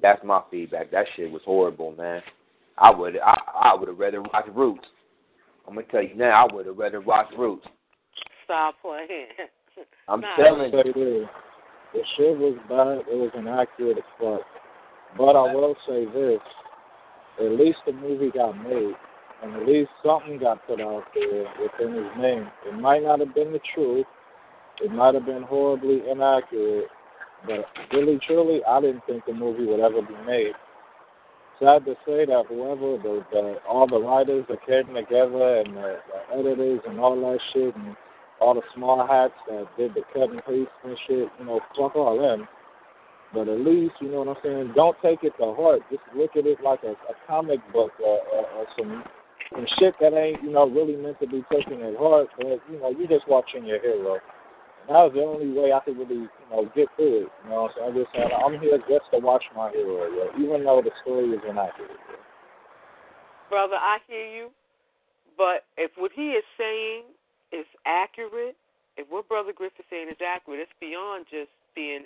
That's 0.01 0.23
my 0.25 0.43
feedback. 0.51 0.91
That 0.91 1.07
shit 1.17 1.31
was 1.31 1.43
horrible, 1.45 1.93
man. 1.97 2.23
I 2.79 2.91
would, 2.91 3.17
I, 3.19 3.39
I 3.63 3.75
would 3.75 3.89
have 3.89 3.99
rather 3.99 4.23
watch 4.23 4.47
Roots. 4.55 4.87
I'm 5.67 5.75
gonna 5.75 5.87
tell 5.89 6.03
you 6.03 6.15
now, 6.17 6.47
I 6.47 6.53
would 6.55 6.67
have 6.67 6.77
rather 6.77 7.01
watch 7.01 7.27
Roots. 7.39 7.67
Stop 8.45 8.75
playing. 8.83 9.27
I'm 10.09 10.21
Nah, 10.21 10.37
telling 10.37 10.73
you. 10.73 10.83
say 10.83 10.93
this. 10.93 11.29
The 11.93 12.01
shit 12.17 12.39
was 12.39 12.57
bad. 12.69 13.13
It 13.13 13.17
was 13.17 13.31
inaccurate 13.37 13.99
as 13.99 14.05
fuck. 14.19 14.41
But 15.17 15.37
I 15.37 15.55
will 15.55 15.77
say 15.87 16.07
this. 16.07 16.41
At 17.39 17.53
least 17.53 17.79
the 17.87 17.93
movie 17.93 18.31
got 18.31 18.53
made. 18.63 18.95
And 19.43 19.55
at 19.55 19.67
least 19.67 19.91
something 20.05 20.39
got 20.39 20.65
put 20.67 20.81
out 20.81 21.05
there 21.15 21.45
within 21.61 21.95
his 21.95 22.13
name. 22.19 22.49
It 22.67 22.79
might 22.79 23.03
not 23.03 23.21
have 23.21 23.35
been 23.35 23.53
the 23.53 23.61
truth. 23.75 24.07
It 24.81 24.93
might 24.93 25.15
have 25.15 25.27
been 25.27 25.43
horribly 25.43 26.03
inaccurate. 26.09 26.89
But 27.47 27.67
really, 27.93 28.21
truly, 28.25 28.61
I 28.65 28.81
didn't 28.81 29.05
think 29.07 29.25
the 29.27 29.35
movie 29.35 29.67
would 29.67 29.81
ever 29.81 30.01
be 30.03 30.15
made. 30.27 30.53
Sad 31.59 31.85
to 31.85 31.95
say 32.07 32.25
that 32.25 32.45
whoever, 32.49 32.99
the, 33.03 33.25
the 33.31 33.57
all 33.69 33.87
the 33.87 34.01
writers 34.01 34.45
that 34.49 34.65
came 34.67 34.95
together 34.95 35.61
and 35.61 35.77
the, 35.77 35.99
the 36.31 36.39
editors 36.39 36.81
and 36.89 36.99
all 36.99 37.17
that 37.17 37.39
shit 37.53 37.75
and 37.77 37.97
all 38.41 38.55
the 38.55 38.63
small 38.75 39.07
hats 39.07 39.35
that 39.49 39.67
did 39.77 39.95
the 39.95 40.03
cut 40.13 40.31
and 40.31 40.43
and 40.47 40.99
shit, 41.07 41.29
you 41.39 41.45
know, 41.45 41.61
fuck 41.77 41.95
all 41.95 42.19
them. 42.21 42.49
But 43.33 43.49
at 43.49 43.61
least, 43.61 43.95
you 44.01 44.11
know 44.11 44.25
what 44.25 44.37
I'm 44.37 44.43
saying, 44.45 44.73
don't 44.77 44.97
take 45.03 45.25
it 45.25 45.33
to 45.41 45.55
heart. 45.55 45.81
Just 45.91 46.03
look 46.15 46.37
at 46.37 46.47
it 46.47 46.59
like 46.63 46.83
a, 46.85 46.93
a 46.93 47.15
comic 47.27 47.61
book 47.73 47.93
or, 48.05 48.21
or, 48.29 48.45
or 48.51 48.67
some, 48.79 49.03
some 49.55 49.67
shit 49.79 49.95
that 50.01 50.13
ain't, 50.13 50.43
you 50.43 50.51
know, 50.51 50.69
really 50.69 50.97
meant 50.97 51.19
to 51.21 51.27
be 51.27 51.43
taken 51.51 51.81
at 51.81 51.97
heart. 51.97 52.29
But, 52.37 52.61
you 52.71 52.79
know, 52.79 52.91
you're 52.91 53.09
just 53.09 53.27
watching 53.29 53.65
your 53.65 53.81
hero. 53.81 54.21
And 54.85 54.89
that 54.89 55.03
was 55.09 55.13
the 55.15 55.25
only 55.25 55.49
way 55.49 55.73
I 55.73 55.81
could 55.81 55.97
really, 55.97 56.29
you 56.29 56.47
know, 56.51 56.69
get 56.77 56.89
through 56.97 57.25
it. 57.25 57.33
You 57.45 57.51
know 57.51 57.71
what 57.71 57.73
I'm 57.81 57.95
saying? 57.95 57.95
I 57.95 57.99
just 58.05 58.13
said, 58.13 58.29
I'm 58.37 58.61
here 58.61 58.79
just 58.85 59.09
to 59.15 59.19
watch 59.19 59.45
my 59.57 59.71
hero, 59.71 60.13
yo, 60.13 60.29
even 60.37 60.65
though 60.65 60.83
the 60.85 60.91
story 61.01 61.31
is 61.31 61.41
inaccurate. 61.49 61.97
Brother, 63.49 63.77
I 63.77 63.99
hear 64.09 64.29
you. 64.29 64.51
But 65.39 65.65
if 65.77 65.91
what 65.97 66.13
he 66.15 66.37
is 66.37 66.45
saying 66.59 67.05
is 67.53 67.65
accurate, 67.87 68.57
if 68.97 69.09
what 69.09 69.29
Brother 69.29 69.53
Griff 69.57 69.73
is 69.79 69.87
saying 69.89 70.09
is 70.11 70.21
accurate, 70.21 70.61
it's 70.61 70.77
beyond 70.81 71.25
just 71.31 71.49
being 71.75 72.05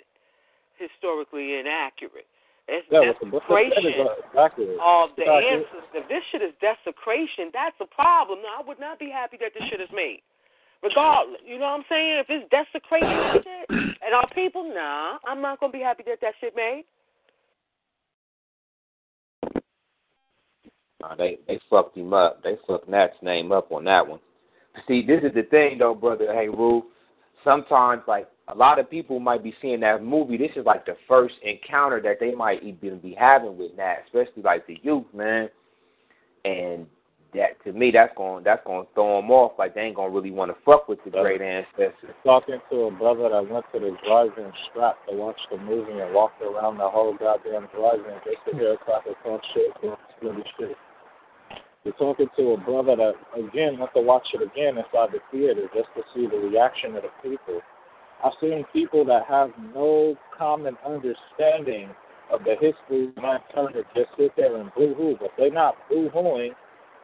historically 0.79 1.59
inaccurate. 1.59 2.27
It's 2.67 2.85
Yeah, 2.91 3.07
what 3.07 3.19
the 3.19 3.27
book 3.27 3.43
said 3.47 3.85
is 3.85 3.95
desecration 3.95 4.75
uh, 4.77 5.03
of 5.03 5.15
the 5.15 5.23
It's 5.23 5.31
accurate. 5.31 5.67
answers. 5.67 5.83
If 5.93 6.07
this 6.07 6.23
shit 6.31 6.41
is 6.41 6.53
desecration, 6.59 7.49
that's 7.53 7.75
a 7.79 7.87
problem. 7.87 8.41
Now, 8.43 8.59
I 8.59 8.67
would 8.67 8.79
not 8.79 8.99
be 8.99 9.09
happy 9.09 9.37
that 9.39 9.53
this 9.53 9.63
shit 9.69 9.79
is 9.79 9.89
made. 9.93 10.21
Regardless, 10.83 11.41
you 11.45 11.57
know 11.57 11.65
what 11.65 11.79
I'm 11.81 11.85
saying? 11.89 12.21
If 12.21 12.27
it's 12.29 12.49
desecration 12.51 13.09
and 13.09 13.43
shit, 13.43 13.65
and 14.05 14.13
our 14.13 14.27
people, 14.35 14.63
nah, 14.63 15.17
I'm 15.25 15.41
not 15.41 15.59
gonna 15.59 15.71
be 15.71 15.79
happy 15.79 16.03
that 16.05 16.19
that 16.21 16.35
shit 16.39 16.55
made. 16.55 16.83
Nah, 21.01 21.15
they 21.15 21.39
they 21.47 21.59
fucked 21.69 21.97
him 21.97 22.13
up. 22.13 22.43
They 22.43 22.57
fucked 22.67 22.89
Nat's 22.89 23.15
name 23.21 23.51
up 23.51 23.71
on 23.71 23.85
that 23.85 24.07
one. 24.07 24.19
See, 24.87 25.05
this 25.05 25.23
is 25.23 25.33
the 25.33 25.43
thing 25.43 25.79
though, 25.79 25.95
brother. 25.95 26.31
Hey, 26.33 26.49
Rue. 26.49 26.85
Sometimes, 27.47 28.01
like 28.09 28.27
a 28.49 28.55
lot 28.55 28.77
of 28.77 28.89
people 28.89 29.21
might 29.21 29.41
be 29.41 29.55
seeing 29.61 29.79
that 29.79 30.03
movie. 30.03 30.35
This 30.35 30.51
is 30.57 30.65
like 30.65 30.85
the 30.85 30.97
first 31.07 31.35
encounter 31.43 32.01
that 32.01 32.17
they 32.19 32.35
might 32.35 32.61
even 32.61 32.99
be 32.99 33.15
having 33.17 33.57
with 33.57 33.71
Nat, 33.77 33.99
especially 34.05 34.43
like 34.43 34.67
the 34.67 34.77
youth, 34.83 35.05
man. 35.13 35.49
And 36.43 36.87
that 37.33 37.61
to 37.63 37.71
me, 37.71 37.91
that's 37.91 38.11
going 38.17 38.43
that's 38.43 38.65
going 38.65 38.85
to 38.85 38.93
throw 38.93 39.21
them 39.21 39.31
off. 39.31 39.53
Like 39.57 39.75
they 39.75 39.81
ain't 39.81 39.95
gonna 39.95 40.13
really 40.13 40.31
want 40.31 40.51
to 40.51 40.57
fuck 40.65 40.89
with 40.89 40.99
the 41.05 41.11
great 41.11 41.41
ancestors. 41.41 42.15
talking 42.25 42.59
to 42.69 42.75
a 42.83 42.91
brother 42.91 43.29
that 43.29 43.49
went 43.49 43.65
to 43.73 43.79
the 43.79 43.95
drive-in 44.05 44.51
strap 44.69 44.97
to 45.07 45.15
watch 45.15 45.39
the 45.49 45.57
movie 45.57 45.99
and 45.99 46.13
walked 46.13 46.41
around 46.41 46.77
the 46.77 46.89
whole 46.89 47.15
goddamn 47.15 47.69
drive-in 47.75 48.15
just 48.25 48.43
to 48.49 48.57
hear 48.57 48.73
a 48.73 48.77
cracker 48.77 49.13
talk 49.23 49.41
shit 49.53 49.71
shit. 50.59 50.77
You're 51.87 51.95
talking 51.95 52.27
to 52.35 52.49
a 52.49 52.57
brother 52.57 52.97
that 52.97 53.13
again 53.39 53.79
went 53.79 53.93
to 53.95 54.01
watch 54.01 54.27
it 54.33 54.41
again 54.41 54.77
inside 54.77 55.07
the 55.13 55.19
theater 55.31 55.69
just 55.73 55.87
to 55.95 56.03
see 56.13 56.27
the 56.27 56.35
reaction 56.35 56.97
of 56.97 57.03
the 57.03 57.09
people. 57.23 57.61
I've 58.21 58.33
seen 58.41 58.65
people 58.73 59.05
that 59.05 59.23
have 59.29 59.51
no 59.73 60.17
common 60.37 60.75
understanding 60.85 61.87
of 62.29 62.43
the 62.43 62.55
history 62.59 63.07
of 63.07 63.23
Nat 63.23 63.39
Turner 63.55 63.83
just 63.95 64.09
sit 64.17 64.35
there 64.35 64.57
and 64.57 64.69
boo-hoo, 64.75 65.15
but 65.17 65.29
they're 65.37 65.49
not 65.49 65.75
boo-hooing 65.89 66.51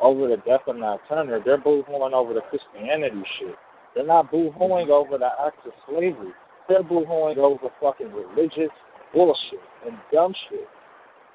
over 0.01 0.27
the 0.27 0.35
death 0.45 0.67
of 0.67 0.75
Nat 0.75 0.97
Turner. 1.07 1.39
They're 1.45 1.57
boo-hooing 1.57 2.13
over 2.13 2.33
the 2.33 2.41
Christianity 2.41 3.23
shit. 3.39 3.55
They're 3.95 4.05
not 4.05 4.31
boo-hooing 4.31 4.89
over 4.89 5.17
the 5.17 5.29
acts 5.45 5.65
of 5.65 5.71
slavery. 5.87 6.33
They're 6.67 6.83
boo-hooing 6.83 7.37
over 7.37 7.69
fucking 7.79 8.11
religious 8.11 8.71
bullshit 9.13 9.63
and 9.87 9.95
dumb 10.11 10.33
shit. 10.49 10.67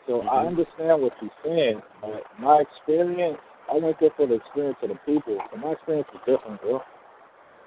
So 0.08 0.22
I 0.22 0.24
mm-hmm. 0.24 0.48
understand 0.56 1.02
what 1.02 1.12
you're 1.20 1.38
saying, 1.44 1.82
but 2.00 2.24
my 2.40 2.64
experience, 2.64 3.36
I 3.70 3.76
went 3.76 4.00
there 4.00 4.10
for 4.16 4.26
the 4.26 4.40
experience 4.40 4.78
of 4.82 4.88
the 4.88 4.98
people. 5.04 5.36
So 5.52 5.56
my 5.58 5.72
experience 5.72 6.08
is 6.14 6.20
different, 6.24 6.62
bro. 6.62 6.80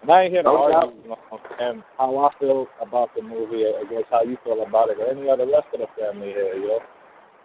And 0.01 0.09
I 0.09 0.23
ain't 0.23 0.33
here 0.33 0.41
to 0.41 0.49
oh, 0.49 0.73
argue 0.73 0.97
you 1.05 1.15
and 1.59 1.83
how 1.99 2.17
I 2.17 2.29
feel 2.39 2.65
about 2.81 3.13
the 3.15 3.21
movie 3.21 3.61
against 3.61 4.09
how 4.09 4.23
you 4.23 4.37
feel 4.43 4.65
about 4.65 4.89
it 4.89 4.97
or 4.97 5.11
any 5.11 5.29
other 5.29 5.45
rest 5.45 5.69
of 5.73 5.81
the 5.81 5.87
family 5.93 6.29
here, 6.29 6.55
yo. 6.57 6.79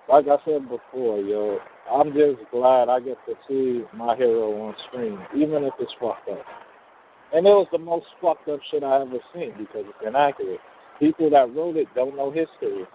Like 0.08 0.25
I 0.28 0.42
said 0.47 0.62
before, 0.65 1.20
yo, 1.20 1.58
I'm 1.92 2.15
just 2.15 2.41
glad 2.50 2.89
I 2.89 3.00
get 3.00 3.18
to 3.28 3.34
see 3.47 3.84
my 3.94 4.16
hero 4.16 4.50
on 4.62 4.75
screen, 4.89 5.18
even 5.36 5.65
if 5.65 5.75
it's 5.78 5.92
fucked 6.00 6.31
up. 6.31 6.41
And 7.34 7.47
it 7.47 7.50
was 7.50 7.68
the 7.70 7.78
most 7.78 8.07
fucked 8.23 8.49
up 8.49 8.60
shit 8.70 8.83
I 8.83 9.02
ever 9.02 9.18
seen 9.34 9.52
because 9.58 9.84
it's 9.84 10.07
inaccurate. 10.07 10.60
People 10.99 11.28
that 11.31 11.55
wrote 11.55 11.76
it 11.76 11.89
don't 11.94 12.16
know 12.16 12.31
history. 12.31 12.86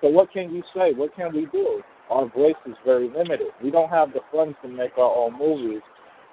So 0.00 0.08
what 0.08 0.32
can 0.32 0.54
you 0.54 0.62
say? 0.74 0.92
What 0.94 1.14
can 1.16 1.34
we 1.34 1.46
do? 1.52 1.82
Our 2.10 2.28
voice 2.28 2.54
is 2.66 2.74
very 2.84 3.08
limited. 3.08 3.48
We 3.62 3.70
don't 3.70 3.90
have 3.90 4.12
the 4.12 4.20
funds 4.32 4.56
to 4.62 4.68
make 4.68 4.96
our 4.96 5.14
own 5.14 5.38
movies. 5.38 5.82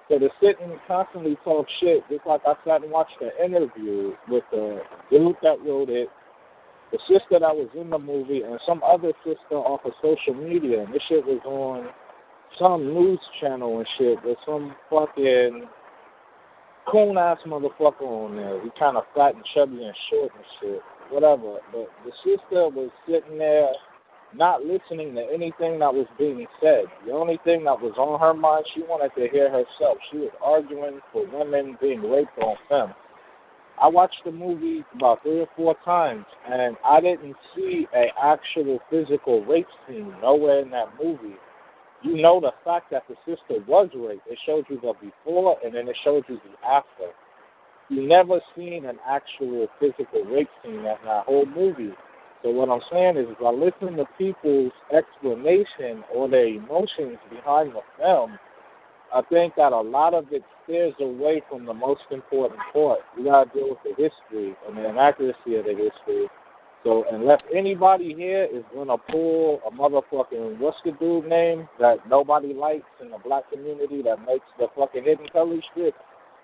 So 0.07 0.19
to 0.19 0.29
sit 0.39 0.57
and 0.61 0.73
constantly 0.87 1.35
talk 1.43 1.65
shit, 1.79 2.03
just 2.09 2.25
like 2.27 2.41
I 2.45 2.53
sat 2.65 2.83
and 2.83 2.91
watched 2.91 3.19
the 3.19 3.31
interview 3.43 4.13
with 4.27 4.43
the 4.51 4.81
dude 5.09 5.35
that 5.41 5.57
wrote 5.65 5.89
it, 5.89 6.09
the 6.91 6.99
sister 7.07 7.39
that 7.39 7.55
was 7.55 7.69
in 7.75 7.89
the 7.89 7.97
movie, 7.97 8.43
and 8.43 8.59
some 8.67 8.81
other 8.83 9.11
sister 9.23 9.55
off 9.55 9.81
of 9.83 9.93
social 10.01 10.35
media, 10.35 10.83
and 10.83 10.93
this 10.93 11.01
shit 11.09 11.25
was 11.25 11.41
on 11.43 11.89
some 12.59 12.93
news 12.93 13.19
channel 13.41 13.79
and 13.79 13.87
shit 13.97 14.23
with 14.23 14.37
some 14.45 14.75
fucking 14.89 15.65
coon 16.89 17.17
ass 17.17 17.39
motherfucker 17.47 18.01
on 18.01 18.35
there. 18.35 18.63
He 18.63 18.69
kind 18.79 18.97
of 18.97 19.03
fat 19.15 19.33
and 19.35 19.43
chubby 19.55 19.83
and 19.83 19.95
short 20.09 20.31
and 20.35 20.45
shit, 20.61 20.81
whatever. 21.09 21.57
But 21.71 21.89
the 22.03 22.11
sister 22.23 22.69
was 22.69 22.89
sitting 23.07 23.37
there 23.37 23.69
not 24.33 24.63
listening 24.63 25.15
to 25.15 25.21
anything 25.33 25.79
that 25.79 25.93
was 25.93 26.07
being 26.17 26.45
said. 26.61 26.85
The 27.05 27.11
only 27.11 27.39
thing 27.43 27.63
that 27.65 27.79
was 27.79 27.93
on 27.97 28.19
her 28.19 28.33
mind, 28.33 28.65
she 28.73 28.81
wanted 28.81 29.11
to 29.15 29.29
hear 29.31 29.49
herself. 29.49 29.97
She 30.11 30.17
was 30.17 30.31
arguing 30.41 30.99
for 31.13 31.25
women 31.27 31.77
being 31.79 32.01
raped 32.01 32.37
on 32.39 32.57
film. 32.67 32.93
I 33.81 33.87
watched 33.87 34.21
the 34.23 34.31
movie 34.31 34.85
about 34.95 35.21
three 35.23 35.41
or 35.41 35.49
four 35.55 35.75
times, 35.83 36.25
and 36.49 36.77
I 36.85 37.01
didn't 37.01 37.35
see 37.55 37.87
a 37.93 38.05
actual 38.21 38.79
physical 38.89 39.43
rape 39.45 39.67
scene 39.87 40.13
nowhere 40.21 40.61
in 40.61 40.69
that 40.71 40.93
movie. 41.01 41.35
You 42.01 42.21
know 42.21 42.39
the 42.39 42.51
fact 42.63 42.91
that 42.91 43.03
the 43.09 43.15
sister 43.25 43.63
was 43.67 43.89
raped. 43.95 44.27
It 44.27 44.37
showed 44.45 44.65
you 44.69 44.79
the 44.79 44.93
before, 45.01 45.57
and 45.63 45.75
then 45.75 45.87
it 45.87 45.97
showed 46.03 46.23
you 46.29 46.37
the 46.37 46.67
after. 46.67 47.11
You 47.89 48.07
never 48.07 48.39
seen 48.55 48.85
an 48.85 48.97
actual 49.07 49.67
physical 49.79 50.23
rape 50.25 50.49
scene 50.63 50.75
in 50.75 50.83
that 50.83 51.25
whole 51.25 51.45
movie. 51.45 51.93
So 52.41 52.49
what 52.51 52.69
I'm 52.69 52.81
saying 52.91 53.17
is, 53.17 53.27
if 53.29 53.41
I 53.41 53.51
listen 53.51 53.97
to 53.97 54.05
people's 54.17 54.71
explanation 54.95 56.03
or 56.13 56.29
their 56.29 56.47
emotions 56.47 57.17
behind 57.29 57.73
the 57.73 57.81
film, 57.99 58.37
I 59.13 59.21
think 59.29 59.53
that 59.55 59.71
a 59.71 59.79
lot 59.79 60.13
of 60.13 60.25
it 60.31 60.43
steers 60.63 60.93
away 60.99 61.41
from 61.49 61.65
the 61.65 61.73
most 61.73 62.01
important 62.11 62.59
part. 62.73 62.99
We 63.17 63.23
gotta 63.23 63.49
deal 63.53 63.69
with 63.69 63.79
the 63.83 63.91
history 63.91 64.55
and 64.67 64.77
the 64.77 64.89
inaccuracy 64.89 65.55
of 65.55 65.65
the 65.65 65.75
history. 65.75 66.27
So 66.83 67.05
unless 67.11 67.39
anybody 67.55 68.13
here 68.13 68.47
is 68.51 68.63
gonna 68.73 68.97
pull 68.97 69.61
a 69.65 69.71
motherfucking 69.71 70.59
what's 70.59 70.77
the 70.85 70.91
dude 70.91 71.25
name 71.25 71.67
that 71.79 71.97
nobody 72.09 72.53
likes 72.53 72.85
in 73.01 73.09
the 73.09 73.17
black 73.17 73.49
community 73.51 74.01
that 74.03 74.25
makes 74.25 74.45
the 74.59 74.67
fucking 74.75 75.03
hidden 75.03 75.27
color 75.29 75.57
strip, 75.71 75.95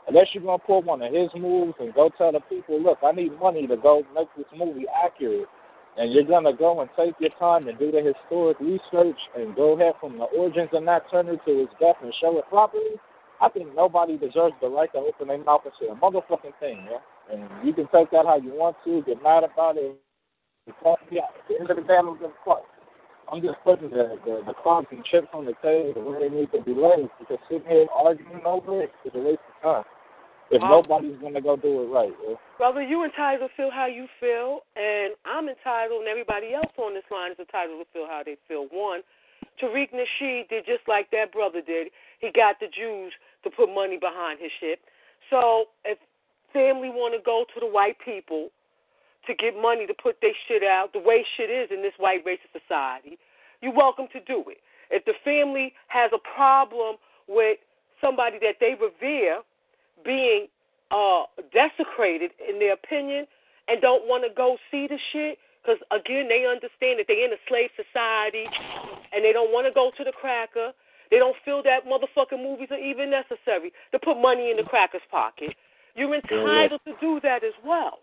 unless 0.07 0.27
you're 0.33 0.43
gonna 0.43 0.57
pull 0.59 0.81
one 0.81 1.01
of 1.01 1.13
his 1.13 1.29
moves 1.35 1.73
and 1.79 1.93
go 1.93 2.09
tell 2.17 2.31
the 2.31 2.39
people, 2.41 2.81
look, 2.81 2.99
I 3.03 3.11
need 3.11 3.37
money 3.39 3.67
to 3.67 3.77
go 3.77 4.03
make 4.15 4.27
this 4.35 4.45
movie 4.55 4.85
accurate. 5.03 5.47
and 5.97 6.13
you're 6.13 6.23
gonna 6.23 6.53
go 6.53 6.79
and 6.79 6.89
take 6.95 7.13
your 7.19 7.31
time 7.37 7.67
and 7.67 7.77
do 7.77 7.91
the 7.91 8.01
historic 8.01 8.57
research 8.61 9.19
and 9.35 9.53
go 9.55 9.73
ahead 9.73 9.93
from 9.99 10.17
the 10.17 10.23
origins 10.23 10.69
of 10.71 10.83
Nat 10.83 11.01
Turner 11.11 11.35
to 11.35 11.57
his 11.59 11.67
death 11.81 11.97
and 12.01 12.13
show 12.21 12.37
it 12.39 12.47
properly, 12.47 12.95
I 13.41 13.49
think 13.49 13.75
nobody 13.75 14.17
deserves 14.17 14.55
the 14.61 14.69
right 14.69 14.91
to 14.93 14.99
open 14.99 15.27
their 15.27 15.43
mouth 15.43 15.61
and 15.65 15.73
say 15.79 15.87
a 15.87 15.95
motherfucking 15.95 16.57
thing, 16.59 16.87
yeah. 16.89 17.01
And 17.33 17.43
you 17.65 17.73
can 17.73 17.87
take 17.93 18.11
that 18.11 18.25
how 18.25 18.37
you 18.37 18.53
want 18.53 18.77
to, 18.85 19.01
get 19.01 19.21
mad 19.21 19.43
about 19.43 19.77
it. 19.77 19.97
Yeah, 21.11 21.21
at 21.23 21.47
the 21.49 21.59
end 21.59 21.69
of 21.69 21.75
the 21.75 21.83
day, 21.83 21.97
I 21.97 22.01
don't 22.03 22.19
give 22.19 22.29
a 22.29 22.33
fuck. 22.45 22.63
I'm 23.31 23.41
just 23.41 23.57
putting 23.63 23.89
the, 23.89 24.19
the, 24.25 24.43
the 24.45 24.53
cards 24.61 24.87
and 24.91 25.03
chips 25.05 25.27
on 25.33 25.45
the 25.45 25.53
table 25.63 26.03
way 26.03 26.27
they 26.27 26.35
need 26.35 26.51
to 26.51 26.61
be 26.61 26.75
laid 26.75 27.07
because 27.17 27.39
sitting 27.47 27.67
here 27.67 27.87
arguing 27.95 28.41
over 28.45 28.81
it 28.83 28.91
is 29.05 29.11
a 29.15 29.19
waste 29.19 29.39
of 29.55 29.63
time. 29.63 29.83
If 30.51 30.61
Well- 30.61 30.83
nobody's 30.83 31.17
going 31.19 31.33
to 31.35 31.41
go 31.41 31.55
do 31.55 31.83
it 31.83 31.85
right, 31.87 32.11
yeah. 32.27 32.35
Brother, 32.57 32.81
you 32.81 33.05
entitled 33.05 33.49
to 33.49 33.55
feel 33.55 33.71
how 33.71 33.85
you 33.85 34.07
feel, 34.19 34.63
and 34.75 35.15
I'm 35.23 35.47
entitled, 35.47 36.01
and 36.01 36.09
everybody 36.09 36.53
else 36.53 36.73
on 36.77 36.93
this 36.93 37.07
line 37.09 37.31
is 37.31 37.39
entitled 37.39 37.79
to 37.79 37.87
feel 37.93 38.05
how 38.05 38.21
they 38.25 38.35
feel. 38.49 38.67
One, 38.69 38.99
Tariq 39.61 39.95
Nasheed 39.95 40.49
did 40.49 40.65
just 40.65 40.83
like 40.87 41.09
that 41.11 41.31
brother 41.31 41.61
did. 41.61 41.87
He 42.19 42.31
got 42.35 42.59
the 42.59 42.67
Jews 42.67 43.13
to 43.43 43.49
put 43.49 43.73
money 43.73 43.97
behind 43.97 44.39
his 44.39 44.51
shit. 44.59 44.79
So 45.29 45.71
if 45.85 45.97
family 46.51 46.89
want 46.89 47.15
to 47.15 47.21
go 47.23 47.45
to 47.53 47.59
the 47.59 47.65
white 47.65 47.95
people 48.03 48.49
to 49.27 49.33
get 49.35 49.55
money 49.59 49.85
to 49.85 49.93
put 49.93 50.17
their 50.21 50.35
shit 50.47 50.63
out, 50.63 50.93
the 50.93 50.99
way 50.99 51.25
shit 51.37 51.49
is 51.49 51.69
in 51.71 51.81
this 51.81 51.93
white 51.97 52.25
racist 52.25 52.53
society, 52.53 53.17
you're 53.61 53.73
welcome 53.73 54.07
to 54.13 54.19
do 54.21 54.43
it. 54.47 54.57
If 54.89 55.05
the 55.05 55.13
family 55.23 55.73
has 55.87 56.11
a 56.13 56.19
problem 56.19 56.97
with 57.27 57.57
somebody 58.01 58.39
that 58.41 58.57
they 58.59 58.75
revere 58.75 59.41
being 60.03 60.47
uh, 60.89 61.23
desecrated 61.53 62.31
in 62.41 62.59
their 62.59 62.73
opinion 62.73 63.25
and 63.67 63.79
don't 63.81 64.07
want 64.07 64.25
to 64.25 64.33
go 64.33 64.57
see 64.69 64.87
the 64.87 64.97
shit 65.13 65.37
because 65.61 65.77
again 65.93 66.27
they 66.27 66.49
understand 66.49 66.97
that 66.97 67.05
they're 67.07 67.23
in 67.23 67.31
a 67.31 67.41
slave 67.47 67.69
society 67.77 68.49
and 69.13 69.23
they 69.23 69.31
don't 69.31 69.53
want 69.53 69.69
to 69.69 69.71
go 69.71 69.91
to 69.95 70.03
the 70.03 70.11
cracker 70.11 70.73
they 71.11 71.19
don't 71.19 71.35
feel 71.43 71.61
that 71.63 71.83
motherfucking 71.85 72.41
movies 72.41 72.69
are 72.71 72.79
even 72.79 73.11
necessary 73.11 73.71
to 73.91 73.99
put 73.99 74.15
money 74.19 74.49
in 74.49 74.55
the 74.55 74.63
cracker's 74.63 75.03
pocket. 75.11 75.53
You're 75.93 76.15
entitled 76.15 76.79
to 76.87 76.93
do 77.01 77.19
that 77.21 77.43
as 77.43 77.53
well 77.63 77.99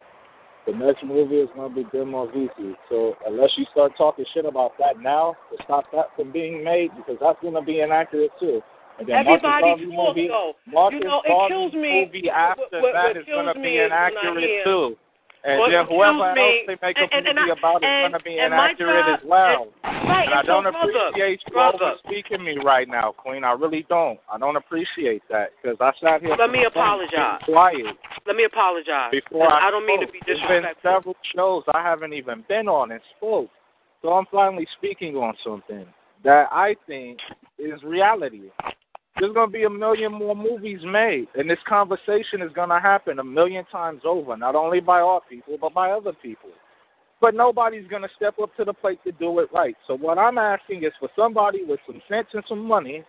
The 0.69 0.77
next 0.77 1.01
movie 1.03 1.41
is 1.41 1.49
going 1.57 1.73
to 1.73 1.75
be 1.75 1.89
Denmark 1.97 2.35
Vesey. 2.37 2.77
So 2.91 3.17
unless 3.27 3.49
you 3.57 3.65
start 3.73 3.93
talking 3.97 4.27
shit 4.35 4.45
about 4.45 4.77
that 4.79 5.01
now 5.01 5.33
to 5.51 5.57
stop 5.65 5.85
that 5.97 6.13
from 6.15 6.31
being 6.31 6.63
made, 6.63 6.91
because 6.95 7.17
that's 7.25 7.41
going 7.41 7.55
to 7.57 7.63
be 7.63 7.81
inaccurate 7.81 8.31
too. 8.39 8.61
And 9.01 9.09
then 9.09 9.25
everybody's 9.25 9.89
Marcus 9.89 9.97
movie, 9.97 10.29
though 10.29 10.53
Marcus 10.69 11.01
you 11.01 11.09
know 11.09 11.23
it 11.25 11.49
kills 11.49 11.73
me 11.73 12.05
movie 12.13 12.29
after 12.29 12.85
what, 12.85 12.93
that 12.93 13.05
what 13.09 13.17
is 13.17 13.25
kills 13.25 13.47
going 13.49 13.55
to 13.55 13.61
be 13.63 13.81
is 13.81 13.89
when 13.89 13.93
I 13.97 14.09
inaccurate 14.13 14.65
too. 14.69 14.97
And 15.47 15.61
What 15.63 15.71
then 15.71 15.87
whoever 15.87 16.35
me- 16.35 16.43
else 16.43 16.67
they 16.67 16.77
make 16.83 16.99
a 16.99 17.07
and- 17.07 17.13
and- 17.15 17.27
and 17.31 17.39
movie 17.39 17.53
I- 17.55 17.59
about 17.63 17.77
is 17.79 17.89
going 17.89 18.13
to 18.19 18.25
be 18.27 18.39
inaccurate 18.43 19.07
job- 19.07 19.19
as 19.23 19.25
well. 19.25 19.69
right 19.87 20.27
And 20.27 20.35
I 20.35 20.43
don't 20.43 20.65
brother, 20.67 20.89
appreciate 21.15 21.41
you 21.47 21.53
brother, 21.55 21.79
over 21.95 21.99
speaking 22.05 22.43
me 22.43 22.59
right 22.59 22.89
now, 22.89 23.13
Queen. 23.13 23.45
I 23.45 23.53
really 23.53 23.87
don't. 23.89 24.19
I 24.29 24.37
don't 24.37 24.57
appreciate 24.57 25.23
that 25.31 25.53
because 25.63 25.79
I 25.81 25.93
sat 26.03 26.21
here. 26.23 26.35
Let 26.37 26.51
me 26.51 26.65
apologize. 26.65 27.41
Quiet 27.47 27.95
let 28.29 28.37
me 28.37 28.45
apologize 28.45 29.11
before 29.11 29.51
I, 29.51 29.69
I, 29.69 29.71
don't 29.71 29.87
mean 29.87 30.07
to 30.07 30.13
be 30.13 30.21
There's 30.27 30.39
been 30.41 30.63
disrespectful 30.63 30.93
several 30.93 31.17
shows 31.35 31.65
I 31.75 31.83
haven't 31.83 32.13
even 32.13 32.45
been 32.47 32.69
on 32.69 32.93
and 32.93 33.01
spoke. 33.17 33.49
So 34.03 34.11
I'm 34.11 34.27
finally 34.31 34.67
speaking 34.77 35.17
on 35.17 35.35
something 35.43 35.87
that 36.23 36.47
I 36.53 36.77
think 36.87 37.19
is 37.59 37.83
reality. 37.83 38.51
There's 39.19 39.33
going 39.33 39.49
to 39.49 39.53
be 39.53 39.65
a 39.65 39.71
million 39.71 40.13
more 40.13 40.37
movies 40.37 40.79
made, 40.85 41.27
and 41.35 41.51
this 41.51 41.59
conversation 41.67 42.41
is 42.41 42.53
going 42.55 42.69
to 42.69 42.79
happen 42.79 43.19
a 43.19 43.25
million 43.25 43.65
times 43.73 44.03
over, 44.05 44.37
not 44.37 44.55
only 44.55 44.79
by 44.79 45.01
our 45.01 45.21
people, 45.29 45.57
but 45.61 45.75
by 45.75 45.91
other 45.91 46.13
people. 46.23 46.51
But 47.21 47.35
nobody's 47.35 47.89
going 47.89 48.03
to 48.03 48.09
step 48.15 48.35
up 48.41 48.55
to 48.57 48.65
the 48.65 48.73
plate 48.73 49.01
to 49.05 49.11
do 49.13 49.41
it 49.41 49.49
right. 49.53 49.75
So 49.89 49.97
what 49.97 50.19
I'm 50.19 50.39
asking 50.39 50.85
is 50.85 50.93
for 51.01 51.09
somebody 51.17 51.65
with 51.65 51.81
some 51.85 52.01
sense 52.09 52.29
and 52.33 52.45
some 52.49 52.65
money 52.65 53.03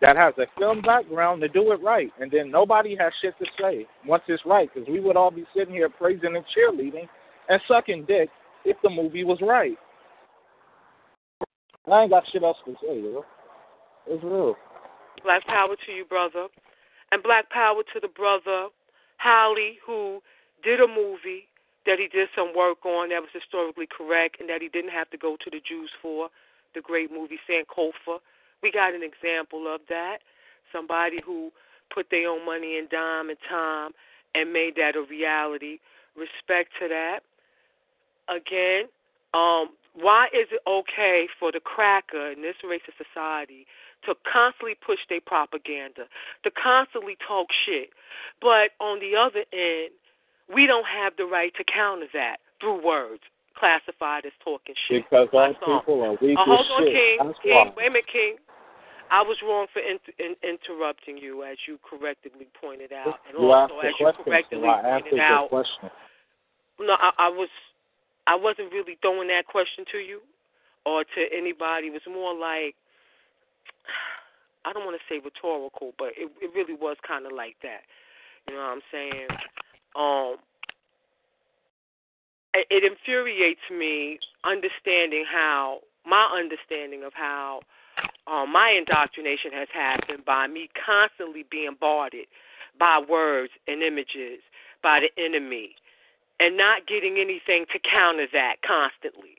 that 0.00 0.16
has 0.16 0.34
a 0.38 0.46
film 0.58 0.82
background 0.82 1.40
to 1.40 1.48
do 1.48 1.72
it 1.72 1.80
right, 1.82 2.10
and 2.20 2.30
then 2.30 2.50
nobody 2.50 2.96
has 2.98 3.12
shit 3.22 3.34
to 3.38 3.46
say 3.60 3.86
once 4.06 4.22
it's 4.28 4.42
right, 4.44 4.68
because 4.72 4.88
we 4.88 5.00
would 5.00 5.16
all 5.16 5.30
be 5.30 5.44
sitting 5.56 5.74
here 5.74 5.88
praising 5.88 6.36
and 6.36 6.44
cheerleading 6.56 7.08
and 7.48 7.60
sucking 7.66 8.04
dick 8.06 8.28
if 8.64 8.76
the 8.82 8.90
movie 8.90 9.24
was 9.24 9.38
right. 9.40 9.76
I 11.90 12.02
ain't 12.02 12.10
got 12.10 12.24
shit 12.32 12.42
else 12.42 12.56
to 12.66 12.72
say, 12.82 13.00
yo. 13.00 13.24
It's 14.08 14.22
real. 14.22 14.56
Black 15.22 15.46
power 15.46 15.74
to 15.86 15.92
you, 15.92 16.04
brother. 16.04 16.48
And 17.12 17.22
black 17.22 17.48
power 17.50 17.82
to 17.94 18.00
the 18.00 18.08
brother, 18.08 18.68
Haile, 19.18 19.78
who 19.86 20.20
did 20.64 20.80
a 20.80 20.88
movie 20.88 21.46
that 21.86 21.98
he 21.98 22.08
did 22.08 22.28
some 22.34 22.52
work 22.56 22.84
on 22.84 23.10
that 23.10 23.22
was 23.22 23.30
historically 23.32 23.86
correct 23.86 24.38
and 24.40 24.48
that 24.50 24.60
he 24.60 24.68
didn't 24.68 24.90
have 24.90 25.08
to 25.10 25.16
go 25.16 25.36
to 25.42 25.50
the 25.50 25.62
Jews 25.62 25.90
for, 26.02 26.28
the 26.74 26.80
great 26.80 27.10
movie 27.12 27.38
Sankofa. 27.48 28.18
We 28.66 28.72
got 28.72 28.94
an 28.94 29.02
example 29.04 29.72
of 29.72 29.80
that. 29.88 30.18
Somebody 30.72 31.20
who 31.24 31.52
put 31.94 32.06
their 32.10 32.28
own 32.28 32.44
money 32.44 32.78
and 32.78 32.90
dime 32.90 33.30
and 33.30 33.38
time 33.48 33.92
and 34.34 34.52
made 34.52 34.74
that 34.74 34.96
a 34.96 35.06
reality. 35.08 35.78
Respect 36.16 36.74
to 36.82 36.88
that. 36.88 37.20
Again, 38.26 38.90
um, 39.34 39.70
why 39.94 40.26
is 40.34 40.50
it 40.50 40.58
okay 40.66 41.28
for 41.38 41.52
the 41.52 41.60
cracker 41.60 42.32
in 42.32 42.42
this 42.42 42.56
racist 42.66 42.98
society 42.98 43.66
to 44.04 44.16
constantly 44.26 44.74
push 44.74 44.98
their 45.08 45.20
propaganda, 45.20 46.10
to 46.42 46.50
constantly 46.50 47.16
talk 47.22 47.46
shit, 47.64 47.90
but 48.42 48.74
on 48.82 48.98
the 48.98 49.14
other 49.14 49.46
end, 49.54 49.94
we 50.52 50.66
don't 50.66 50.86
have 50.90 51.12
the 51.16 51.24
right 51.24 51.54
to 51.54 51.62
counter 51.62 52.06
that 52.12 52.38
through 52.60 52.84
words 52.84 53.22
classified 53.56 54.26
as 54.26 54.32
talking 54.42 54.74
shit. 54.88 55.04
Because 55.08 55.28
all 55.32 55.54
people 55.54 56.02
are 56.02 56.18
weak 56.20 56.36
Uh, 56.36 56.44
hold 56.44 56.66
on, 56.66 56.82
shit. 56.82 56.92
King. 56.92 57.16
That's 57.22 57.38
King, 57.42 57.54
why. 57.54 57.72
wait 57.76 57.86
a 57.86 57.90
minute, 57.90 58.06
King. 58.10 58.36
I 59.10 59.22
was 59.22 59.36
wrong 59.42 59.66
for 59.72 59.80
in, 59.80 59.98
in, 60.18 60.34
interrupting 60.42 61.18
you, 61.18 61.44
as 61.44 61.56
you 61.66 61.78
correctly 61.82 62.30
pointed 62.60 62.92
out, 62.92 63.20
and 63.28 63.38
You 63.38 63.50
also 63.52 63.78
as 63.80 63.92
you 63.98 64.12
correctly 64.24 64.58
so 64.60 64.66
pointed 64.66 65.20
out. 65.20 65.48
question. 65.48 65.90
No, 66.80 66.94
I, 66.98 67.10
I 67.18 67.28
was, 67.28 67.48
I 68.26 68.34
wasn't 68.34 68.72
really 68.72 68.98
throwing 69.00 69.28
that 69.28 69.46
question 69.46 69.84
to 69.92 69.98
you 69.98 70.20
or 70.84 71.04
to 71.04 71.20
anybody. 71.36 71.88
It 71.88 71.92
was 71.92 72.06
more 72.08 72.34
like, 72.34 72.74
I 74.64 74.72
don't 74.72 74.84
want 74.84 74.98
to 74.98 75.06
say 75.08 75.20
rhetorical, 75.22 75.92
but 75.98 76.08
it, 76.16 76.30
it 76.42 76.50
really 76.54 76.74
was 76.74 76.96
kind 77.06 77.24
of 77.24 77.32
like 77.32 77.56
that. 77.62 77.82
You 78.48 78.54
know 78.54 78.60
what 78.60 78.78
I'm 78.78 78.86
saying? 78.92 79.28
Um, 79.94 80.36
it, 82.54 82.66
it 82.70 82.82
infuriates 82.84 83.66
me 83.70 84.18
understanding 84.44 85.24
how 85.30 85.80
my 86.04 86.26
understanding 86.34 87.02
of 87.04 87.12
how 87.14 87.60
um, 88.26 88.52
my 88.52 88.74
indoctrination 88.76 89.52
has 89.52 89.68
happened 89.72 90.24
by 90.24 90.46
me 90.46 90.68
constantly 90.74 91.44
being 91.50 91.76
bombarded 91.80 92.26
by 92.78 93.00
words 93.08 93.52
and 93.66 93.82
images 93.82 94.40
by 94.82 95.00
the 95.00 95.10
enemy 95.22 95.70
and 96.38 96.56
not 96.56 96.86
getting 96.86 97.18
anything 97.18 97.64
to 97.72 97.78
counter 97.78 98.26
that 98.32 98.56
constantly. 98.66 99.38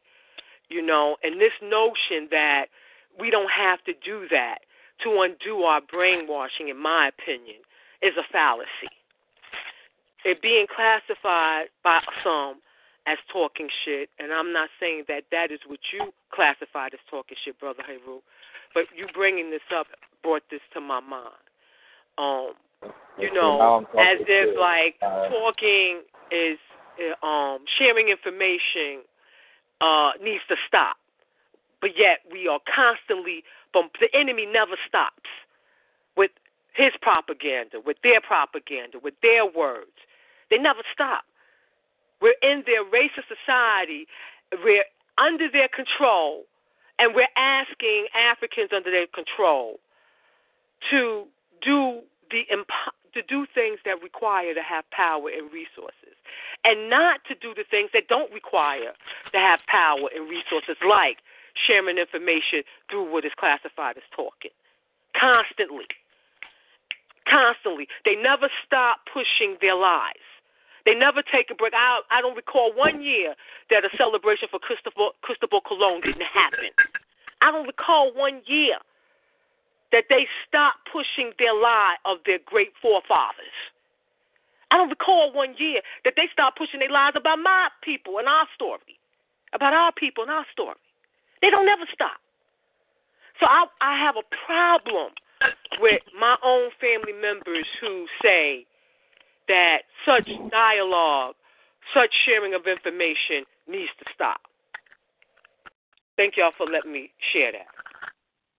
You 0.70 0.82
know, 0.82 1.18
and 1.24 1.40
this 1.40 1.54
notion 1.62 2.28
that 2.32 2.66
we 3.20 3.30
don't 3.30 3.52
have 3.52 3.84
to 3.86 3.94
do 3.94 4.28
that 4.32 4.60
to 5.04 5.22
undo 5.22 5.64
our 5.64 5.82
brainwashing, 5.82 6.70
in 6.70 6.78
my 6.78 7.10
opinion, 7.10 7.62
is 8.02 8.14
a 8.18 8.26
fallacy. 8.32 8.92
It 10.26 10.42
being 10.42 10.66
classified 10.68 11.68
by 11.84 12.02
some 12.24 12.60
as 13.08 13.18
talking 13.32 13.70
shit, 13.86 14.10
and 14.20 14.34
I'm 14.34 14.52
not 14.52 14.70
saying 14.80 15.06
that 15.08 15.24
that 15.32 15.52
is 15.52 15.60
what 15.66 15.80
you 15.94 16.12
classified 16.34 16.94
as 16.94 17.00
talking 17.10 17.38
shit, 17.46 17.58
brother 17.60 17.84
Heru, 17.88 18.20
but 18.78 18.86
you 18.96 19.08
bringing 19.12 19.50
this 19.50 19.66
up 19.76 19.88
brought 20.22 20.44
this 20.52 20.62
to 20.74 20.80
my 20.80 21.00
mind. 21.00 21.42
Um, 22.20 22.54
you 23.18 23.34
know, 23.34 23.88
as 23.98 24.20
if 24.22 24.56
like 24.60 25.00
talking 25.02 26.02
is 26.30 26.60
uh, 27.02 27.26
um 27.26 27.66
sharing 27.78 28.10
information 28.10 29.02
uh 29.82 30.12
needs 30.22 30.44
to 30.50 30.56
stop. 30.68 30.98
But 31.82 31.98
yet 31.98 32.20
we 32.32 32.48
are 32.48 32.60
constantly 32.70 33.44
but 33.74 33.90
the 34.00 34.10
enemy 34.14 34.46
never 34.46 34.78
stops 34.88 35.30
with 36.16 36.32
his 36.74 36.94
propaganda, 37.02 37.82
with 37.84 37.98
their 38.04 38.22
propaganda, 38.22 39.00
with 39.02 39.16
their 39.24 39.46
words. 39.46 39.98
They 40.52 40.58
never 40.58 40.82
stop. 40.94 41.26
We're 42.22 42.38
in 42.44 42.64
their 42.66 42.86
racist 42.86 43.26
society. 43.26 44.06
We're 44.64 44.86
under 45.18 45.50
their 45.50 45.68
control, 45.68 46.46
and 47.00 47.16
we're 47.16 47.34
asking 47.38 48.08
Africans 48.16 48.70
under 48.76 48.92
their 48.92 49.08
control 49.08 49.80
to 50.90 51.26
do 51.62 52.02
the 52.32 52.44
to 53.14 53.22
do 53.24 53.48
things 53.54 53.80
that 53.86 54.02
require 54.04 54.54
to 54.54 54.62
have 54.62 54.84
power 54.92 55.30
and 55.30 55.52
resources, 55.52 56.14
and 56.64 56.90
not 56.90 57.22
to 57.26 57.34
do 57.34 57.54
the 57.56 57.64
things 57.70 57.90
that 57.94 58.08
don't 58.08 58.32
require 58.34 58.94
to 59.32 59.40
have 59.40 59.60
power 59.68 60.10
and 60.14 60.30
resources, 60.30 60.78
like 60.86 61.18
sharing 61.56 61.98
information 61.98 62.62
through 62.90 63.10
what 63.12 63.26
is 63.26 63.32
classified 63.40 63.98
as 63.98 64.04
talking, 64.14 64.54
constantly, 65.18 65.90
constantly. 67.26 67.88
They 68.06 68.16
never 68.16 68.50
stop 68.66 69.00
pushing 69.12 69.58
their 69.62 69.76
lies. 69.76 70.27
They 70.88 70.96
never 70.96 71.20
take 71.20 71.52
a 71.52 71.56
break. 71.56 71.76
I 71.76 72.00
I 72.08 72.24
don't 72.24 72.40
recall 72.40 72.72
one 72.72 73.04
year 73.04 73.36
that 73.70 73.84
a 73.84 73.92
celebration 74.00 74.48
for 74.48 74.56
Christopher 74.58 75.12
Christopher 75.20 75.60
Cologne 75.68 76.00
didn't 76.00 76.24
happen. 76.32 76.72
I 77.44 77.52
don't 77.52 77.68
recall 77.68 78.16
one 78.16 78.40
year 78.48 78.80
that 79.92 80.08
they 80.08 80.32
stopped 80.48 80.88
pushing 80.88 81.36
their 81.44 81.52
lie 81.52 82.00
of 82.08 82.24
their 82.26 82.40
great 82.40 82.72
forefathers. 82.82 83.52
I 84.72 84.78
don't 84.80 84.88
recall 84.88 85.36
one 85.36 85.56
year 85.60 85.84
that 86.08 86.16
they 86.16 86.32
stopped 86.32 86.58
pushing 86.58 86.80
their 86.80 86.92
lies 86.92 87.20
about 87.20 87.40
my 87.44 87.68
people 87.84 88.18
and 88.20 88.28
our 88.28 88.48
story, 88.56 88.96
about 89.52 89.74
our 89.76 89.92
people 89.92 90.24
and 90.24 90.32
our 90.32 90.48
story. 90.52 90.80
They 91.42 91.50
don't 91.50 91.68
ever 91.68 91.84
stop. 91.94 92.20
So 93.40 93.46
I, 93.46 93.68
I 93.84 94.00
have 94.00 94.16
a 94.16 94.24
problem 94.48 95.12
with 95.80 96.02
my 96.18 96.36
own 96.44 96.72
family 96.80 97.14
members 97.14 97.68
who 97.80 98.08
say 98.24 98.66
that 99.48 99.88
such 100.06 100.30
dialogue, 100.52 101.36
such 101.94 102.12
sharing 102.26 102.54
of 102.54 102.68
information 102.68 103.46
needs 103.68 103.92
to 104.00 104.06
stop. 104.14 104.42
Thank 106.16 106.36
y'all 106.38 106.52
for 106.58 106.66
letting 106.66 106.92
me 106.92 107.12
share 107.32 107.52
that. 107.52 107.68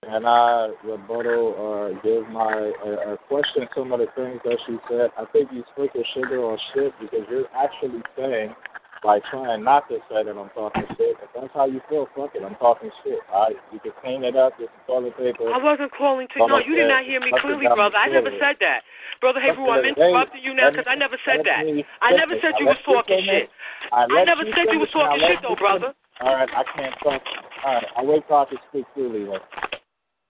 And 0.07 0.27
I 0.27 0.71
rebuttal 0.85 1.59
uh, 1.59 2.01
give 2.03 2.29
my 2.29 2.73
uh, 2.87 3.17
question 3.27 3.67
some 3.77 3.93
of 3.93 3.99
the 3.99 4.07
things 4.15 4.41
that 4.45 4.57
she 4.67 4.77
said. 4.89 5.11
I 5.19 5.25
think 5.33 5.51
you 5.53 5.65
sprinkle 5.73 6.05
sugar 6.15 6.45
on 6.45 6.57
shit 6.73 6.93
because 7.01 7.27
you're 7.29 7.49
actually 7.55 8.01
saying 8.17 8.55
by 9.03 9.21
trying 9.31 9.63
not 9.63 9.89
to 9.89 9.99
say 10.11 10.25
that 10.27 10.35
I'm 10.35 10.51
talking 10.51 10.85
shit. 10.99 11.17
If 11.23 11.31
that's 11.35 11.53
how 11.55 11.67
you 11.67 11.81
feel, 11.89 12.09
fuck 12.17 12.35
it, 12.35 12.43
I'm 12.43 12.57
talking 12.57 12.91
shit. 13.05 13.19
I 13.31 13.55
you 13.73 13.79
can 13.81 13.93
clean 14.03 14.25
it 14.25 14.35
up, 14.35 14.59
with 14.59 14.71
toilet 14.87 15.17
paper. 15.17 15.51
I 15.51 15.59
wasn't 15.59 15.93
calling 15.95 16.27
to 16.35 16.47
no, 16.47 16.59
you 16.59 16.75
did 16.75 16.89
not 16.89 17.05
hear 17.05 17.21
me 17.21 17.31
clearly, 17.41 17.67
brother. 17.67 17.97
I 17.97 18.09
never 18.09 18.31
said 18.39 18.59
that. 18.61 18.83
Brother 19.21 19.41
Heru, 19.41 19.71
I'm 19.71 19.85
interrupting 19.85 20.43
you 20.43 20.55
now 20.55 20.71
because 20.71 20.87
I 20.89 20.95
never 20.95 21.19
said 21.25 21.43
that. 21.47 21.63
I 22.03 22.11
never 22.15 22.35
said 22.43 22.59
you 22.59 22.67
was 22.67 22.79
talking 22.85 23.23
shit. 23.23 23.51
I 23.93 24.07
never 24.25 24.43
said 24.55 24.71
you 24.71 24.79
was 24.83 24.91
talking 24.91 25.23
shit 25.23 25.39
though, 25.43 25.59
brother. 25.59 25.95
All 26.21 26.35
right, 26.35 26.51
I 26.51 26.65
can't 26.75 26.95
talk. 27.03 27.23
All 27.65 27.75
right, 27.75 27.87
I 27.97 28.03
wait 28.03 28.27
till 28.27 28.37
I 28.37 28.45
can 28.47 28.59
speak 28.71 28.87
clearly 28.95 29.25
then. 29.25 29.39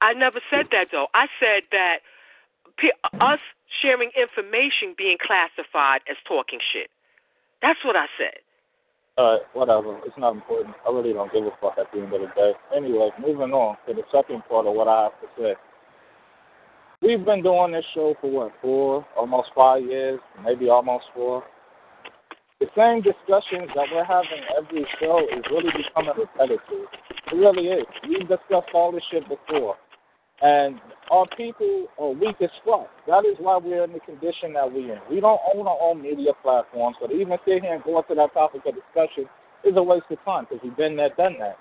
I 0.00 0.12
never 0.12 0.40
said 0.50 0.68
that 0.70 0.92
though. 0.92 1.08
I 1.14 1.26
said 1.40 1.64
that 1.72 2.04
us 3.20 3.40
sharing 3.82 4.10
information 4.14 4.94
being 4.96 5.16
classified 5.18 6.00
as 6.08 6.16
talking 6.26 6.60
shit. 6.72 6.90
That's 7.62 7.80
what 7.84 7.96
I 7.96 8.06
said. 8.16 8.38
Alright, 9.18 9.42
whatever. 9.52 9.98
It's 10.06 10.16
not 10.16 10.34
important. 10.34 10.76
I 10.86 10.92
really 10.92 11.12
don't 11.12 11.32
give 11.32 11.42
a 11.44 11.50
fuck 11.60 11.74
at 11.76 11.90
the 11.92 11.98
end 12.00 12.12
of 12.12 12.20
the 12.20 12.28
day. 12.36 12.52
Anyway, 12.76 13.10
moving 13.20 13.50
on 13.50 13.76
to 13.88 13.94
the 13.94 14.02
second 14.14 14.42
part 14.48 14.66
of 14.66 14.74
what 14.74 14.86
I 14.86 15.04
have 15.04 15.20
to 15.20 15.26
say. 15.36 15.54
We've 17.02 17.24
been 17.24 17.42
doing 17.42 17.72
this 17.72 17.84
show 17.94 18.14
for 18.20 18.30
what, 18.30 18.52
four, 18.62 19.04
almost 19.16 19.50
five 19.56 19.82
years, 19.82 20.20
maybe 20.44 20.68
almost 20.68 21.06
four. 21.14 21.42
The 22.60 22.66
same 22.76 23.02
discussions 23.02 23.70
that 23.74 23.86
we're 23.92 24.04
having 24.04 24.42
every 24.56 24.86
show 25.00 25.20
is 25.20 25.44
really 25.50 25.70
becoming 25.74 26.14
repetitive. 26.18 26.86
It 27.32 27.36
really 27.36 27.68
is. 27.68 27.86
We've 28.08 28.28
discussed 28.28 28.70
all 28.74 28.92
this 28.92 29.02
shit 29.10 29.24
before. 29.28 29.76
And 30.42 30.80
our 31.10 31.26
people 31.36 31.86
are 31.98 32.10
weak 32.10 32.36
as 32.42 32.50
fuck. 32.64 32.88
That 33.06 33.24
is 33.24 33.36
why 33.38 33.56
we're 33.56 33.84
in 33.84 33.92
the 33.92 34.00
condition 34.00 34.52
that 34.54 34.70
we're 34.70 34.94
in. 34.94 35.00
We 35.10 35.20
don't 35.20 35.40
own 35.54 35.66
our 35.66 35.78
own 35.80 36.02
media 36.02 36.32
platforms, 36.42 36.96
but 37.00 37.12
even 37.12 37.36
sit 37.46 37.62
here 37.62 37.74
and 37.74 37.82
go 37.82 37.98
into 37.98 38.14
that 38.14 38.32
topic 38.34 38.62
of 38.66 38.74
discussion 38.74 39.24
is 39.64 39.76
a 39.76 39.82
waste 39.82 40.04
of 40.10 40.18
time 40.24 40.46
because 40.48 40.62
we've 40.62 40.76
been 40.76 40.96
there, 40.96 41.10
done 41.16 41.36
that. 41.40 41.56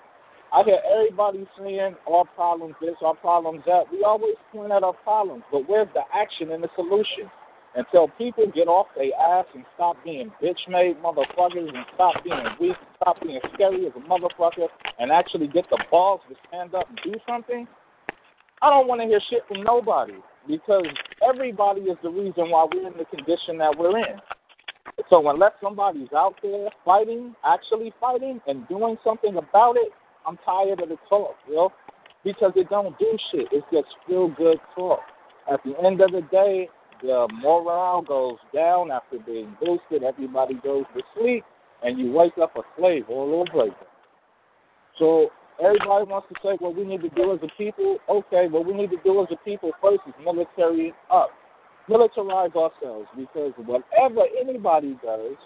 I 0.52 0.62
hear 0.64 0.78
everybody 0.94 1.46
saying 1.58 1.94
our 2.10 2.24
problems 2.34 2.74
this, 2.80 2.94
our 3.02 3.14
problems 3.14 3.62
that. 3.66 3.84
We 3.92 4.02
always 4.02 4.36
point 4.52 4.72
out 4.72 4.82
our 4.82 4.94
problems, 4.94 5.44
but 5.52 5.68
where's 5.68 5.88
the 5.94 6.02
action 6.14 6.52
and 6.52 6.62
the 6.62 6.68
solution? 6.74 7.30
Until 7.74 8.08
people 8.16 8.46
get 8.54 8.66
off 8.66 8.86
their 8.96 9.12
ass 9.14 9.44
and 9.54 9.64
stop 9.74 9.96
being 10.02 10.32
bitch 10.42 10.58
made 10.68 10.96
motherfuckers 11.02 11.68
and 11.68 11.84
stop 11.94 12.14
being 12.24 12.40
weak, 12.58 12.76
stop 12.96 13.20
being 13.22 13.38
scary 13.54 13.86
as 13.86 13.92
a 13.94 14.08
motherfucker, 14.08 14.68
and 14.98 15.12
actually 15.12 15.48
get 15.48 15.68
the 15.70 15.78
balls 15.90 16.20
to 16.30 16.34
stand 16.48 16.74
up 16.74 16.88
and 16.88 16.98
do 17.04 17.18
something, 17.28 17.68
I 18.62 18.70
don't 18.70 18.88
want 18.88 19.00
to 19.00 19.06
hear 19.06 19.20
shit 19.30 19.42
from 19.46 19.62
nobody 19.62 20.14
because 20.46 20.86
everybody 21.22 21.82
is 21.82 21.96
the 22.02 22.10
reason 22.10 22.50
why 22.50 22.66
we're 22.72 22.86
in 22.86 22.96
the 22.98 23.04
condition 23.04 23.58
that 23.58 23.76
we're 23.78 23.98
in. 23.98 24.18
So 25.10 25.28
unless 25.28 25.52
somebody's 25.62 26.12
out 26.14 26.34
there 26.42 26.68
fighting, 26.84 27.34
actually 27.44 27.92
fighting, 28.00 28.40
and 28.46 28.66
doing 28.68 28.96
something 29.04 29.36
about 29.36 29.76
it, 29.76 29.92
I'm 30.26 30.38
tired 30.44 30.80
of 30.80 30.88
the 30.88 30.96
talk, 31.08 31.36
you 31.48 31.54
know, 31.54 31.72
because 32.24 32.52
it 32.56 32.68
don't 32.68 32.98
do 32.98 33.16
shit. 33.30 33.46
It's 33.52 33.66
just 33.72 33.88
feel 34.06 34.28
good 34.28 34.58
talk. 34.74 35.00
At 35.50 35.60
the 35.64 35.74
end 35.84 36.00
of 36.00 36.10
the 36.10 36.22
day, 36.32 36.68
the 37.02 37.28
morale 37.40 38.02
goes 38.02 38.38
down 38.52 38.90
after 38.90 39.18
being 39.24 39.56
boosted. 39.60 40.02
Everybody 40.02 40.54
goes 40.64 40.84
to 40.96 41.02
sleep, 41.16 41.44
and 41.82 41.98
you 41.98 42.10
wake 42.10 42.36
up 42.42 42.56
a 42.56 42.62
slave 42.76 43.04
all 43.08 43.46
over 43.46 43.66
again. 43.66 43.76
So 44.98 45.30
Everybody 45.60 46.04
wants 46.06 46.28
to 46.28 46.34
say 46.42 46.56
what 46.60 46.76
we 46.76 46.84
need 46.84 47.02
to 47.02 47.08
do 47.10 47.32
as 47.32 47.40
a 47.42 47.48
people. 47.58 47.98
Okay, 48.08 48.46
what 48.48 48.64
we 48.64 48.74
need 48.74 48.90
to 48.90 48.96
do 49.02 49.20
as 49.22 49.28
a 49.32 49.36
people 49.44 49.72
first 49.82 50.00
is 50.06 50.14
military 50.24 50.94
up. 51.10 51.30
Militarize 51.88 52.54
ourselves 52.54 53.08
because 53.16 53.52
whatever 53.66 54.22
anybody 54.40 54.96
does, 55.02 55.36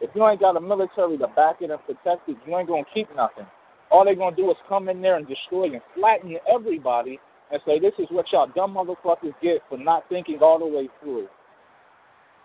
if 0.00 0.10
you 0.14 0.26
ain't 0.28 0.40
got 0.40 0.56
a 0.56 0.60
military 0.60 1.18
to 1.18 1.26
back 1.28 1.56
it 1.60 1.70
and 1.70 1.80
protect 1.86 2.28
it, 2.28 2.36
you 2.46 2.56
ain't 2.56 2.68
going 2.68 2.84
to 2.84 2.90
keep 2.94 3.08
nothing. 3.16 3.46
All 3.90 4.04
they're 4.04 4.14
going 4.14 4.36
to 4.36 4.40
do 4.40 4.50
is 4.50 4.56
come 4.68 4.88
in 4.88 5.02
there 5.02 5.16
and 5.16 5.26
destroy 5.26 5.72
and 5.72 5.80
flatten 5.96 6.36
everybody 6.52 7.18
and 7.50 7.60
say, 7.66 7.80
this 7.80 7.94
is 7.98 8.06
what 8.10 8.26
y'all 8.30 8.50
dumb 8.54 8.74
motherfuckers 8.74 9.34
get 9.42 9.62
for 9.68 9.78
not 9.78 10.04
thinking 10.08 10.38
all 10.40 10.58
the 10.58 10.66
way 10.66 10.88
through 11.00 11.26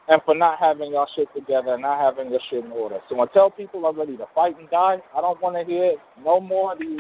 and 0.07 0.22
for 0.25 0.35
not 0.35 0.59
having 0.59 0.91
your 0.91 1.07
shit 1.15 1.27
together 1.35 1.73
and 1.73 1.82
not 1.82 1.99
having 1.99 2.32
your 2.32 2.41
shit 2.49 2.65
in 2.65 2.72
order. 2.72 2.99
So 3.09 3.22
until 3.22 3.49
people 3.49 3.85
are 3.85 3.93
ready 3.93 4.17
to 4.17 4.25
fight 4.35 4.57
and 4.59 4.69
die, 4.69 4.98
I 5.15 5.22
don't 5.22 5.41
want 5.41 5.56
to 5.56 5.64
hear 5.64 5.93
no 6.23 6.40
more 6.40 6.73
of 6.73 6.80
these 6.80 6.99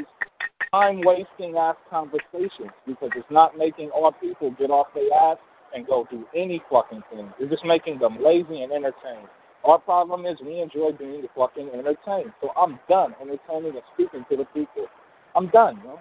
time 0.71 1.01
wasting 1.03 1.57
ass 1.57 1.75
conversations 1.89 2.71
because 2.87 3.09
it's 3.15 3.29
not 3.29 3.57
making 3.57 3.91
our 3.95 4.11
people 4.13 4.51
get 4.57 4.71
off 4.71 4.87
their 4.95 5.11
ass 5.13 5.37
and 5.75 5.85
go 5.85 6.07
do 6.09 6.25
any 6.35 6.61
fucking 6.71 7.03
thing. 7.11 7.31
It's 7.39 7.51
just 7.51 7.65
making 7.65 7.99
them 7.99 8.17
lazy 8.23 8.61
and 8.61 8.71
entertained. 8.71 9.27
Our 9.65 9.79
problem 9.79 10.25
is 10.25 10.37
we 10.43 10.59
enjoy 10.59 10.91
being 10.97 11.23
fucking 11.35 11.69
entertained. 11.73 12.33
So 12.41 12.49
I'm 12.57 12.79
done 12.89 13.15
entertaining 13.21 13.73
and 13.73 13.81
speaking 13.93 14.25
to 14.29 14.37
the 14.37 14.45
people. 14.45 14.87
I'm 15.35 15.49
done, 15.49 15.77
you 15.77 15.89
know. 15.89 15.99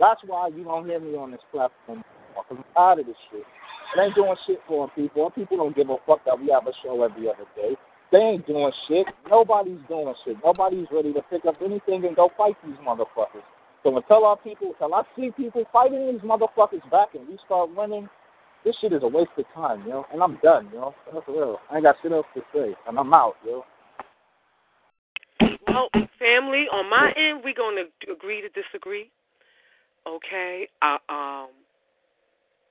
That's 0.00 0.20
why 0.26 0.48
you 0.48 0.64
don't 0.64 0.86
hear 0.86 0.98
me 0.98 1.14
on 1.16 1.30
this 1.30 1.40
platform 1.52 2.02
because 2.34 2.64
I'm 2.64 2.74
tired 2.74 3.00
of 3.00 3.06
this 3.06 3.16
shit. 3.30 3.44
It 3.96 4.00
ain't 4.00 4.14
doing 4.14 4.34
shit 4.46 4.60
for 4.66 4.86
them 4.86 4.94
people. 4.94 5.30
People 5.30 5.58
don't 5.58 5.76
give 5.76 5.90
a 5.90 5.96
fuck 6.06 6.24
that 6.24 6.38
we 6.38 6.48
have 6.48 6.66
a 6.66 6.72
show 6.82 7.02
every 7.02 7.28
other 7.28 7.46
day. 7.54 7.76
They 8.10 8.18
ain't 8.18 8.46
doing 8.46 8.72
shit. 8.88 9.06
Nobody's 9.30 9.80
doing 9.88 10.14
shit. 10.24 10.36
Nobody's 10.44 10.86
ready 10.92 11.12
to 11.12 11.22
pick 11.30 11.44
up 11.46 11.56
anything 11.64 12.04
and 12.04 12.16
go 12.16 12.30
fight 12.36 12.56
these 12.64 12.76
motherfuckers. 12.86 13.44
So 13.82 13.96
until 13.96 14.24
our 14.24 14.36
people, 14.36 14.72
until 14.72 14.94
I 14.94 15.02
see 15.16 15.30
people 15.36 15.64
fighting 15.72 16.12
these 16.12 16.20
motherfuckers 16.20 16.88
back 16.90 17.14
and 17.14 17.26
we 17.28 17.38
start 17.44 17.74
winning, 17.74 18.08
this 18.64 18.76
shit 18.80 18.92
is 18.92 19.02
a 19.02 19.08
waste 19.08 19.30
of 19.38 19.44
time, 19.54 19.84
yo. 19.88 20.04
And 20.12 20.22
I'm 20.22 20.38
done, 20.42 20.68
yo. 20.72 20.94
That's 21.12 21.26
real. 21.26 21.58
I 21.70 21.76
ain't 21.76 21.84
got 21.84 21.96
shit 22.02 22.12
else 22.12 22.26
to 22.34 22.42
say, 22.54 22.74
and 22.86 22.98
I'm 22.98 23.12
out, 23.12 23.34
yo. 23.44 23.64
Well, 25.66 25.88
family, 26.18 26.66
on 26.72 26.88
my 26.88 27.12
end, 27.16 27.42
we're 27.44 27.54
gonna 27.54 27.88
agree 28.10 28.42
to 28.42 28.48
disagree. 28.48 29.10
Okay. 30.06 30.68
Um, 30.82 31.48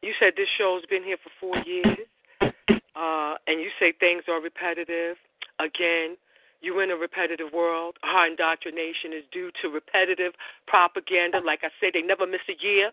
you 0.02 0.14
said 0.20 0.34
this 0.36 0.50
show's 0.58 0.86
been 0.86 1.04
here 1.04 1.18
for 1.22 1.32
four 1.40 1.58
years, 1.64 1.98
uh, 2.96 3.36
and 3.48 3.62
you 3.62 3.70
say 3.80 3.94
things 4.00 4.24
are 4.28 4.42
repetitive. 4.42 5.18
Again, 5.60 6.18
you're 6.62 6.84
in 6.84 6.92
a 6.92 6.96
repetitive 6.96 7.54
world. 7.54 7.98
Our 8.04 8.28
indoctrination 8.28 9.14
is 9.14 9.24
due 9.32 9.52
to 9.62 9.70
repetitive 9.70 10.34
propaganda. 10.68 11.42
Like 11.44 11.62
I 11.64 11.70
said, 11.80 11.92
they 11.94 12.02
never 12.02 12.26
miss 12.26 12.42
a 12.50 12.58
year 12.64 12.92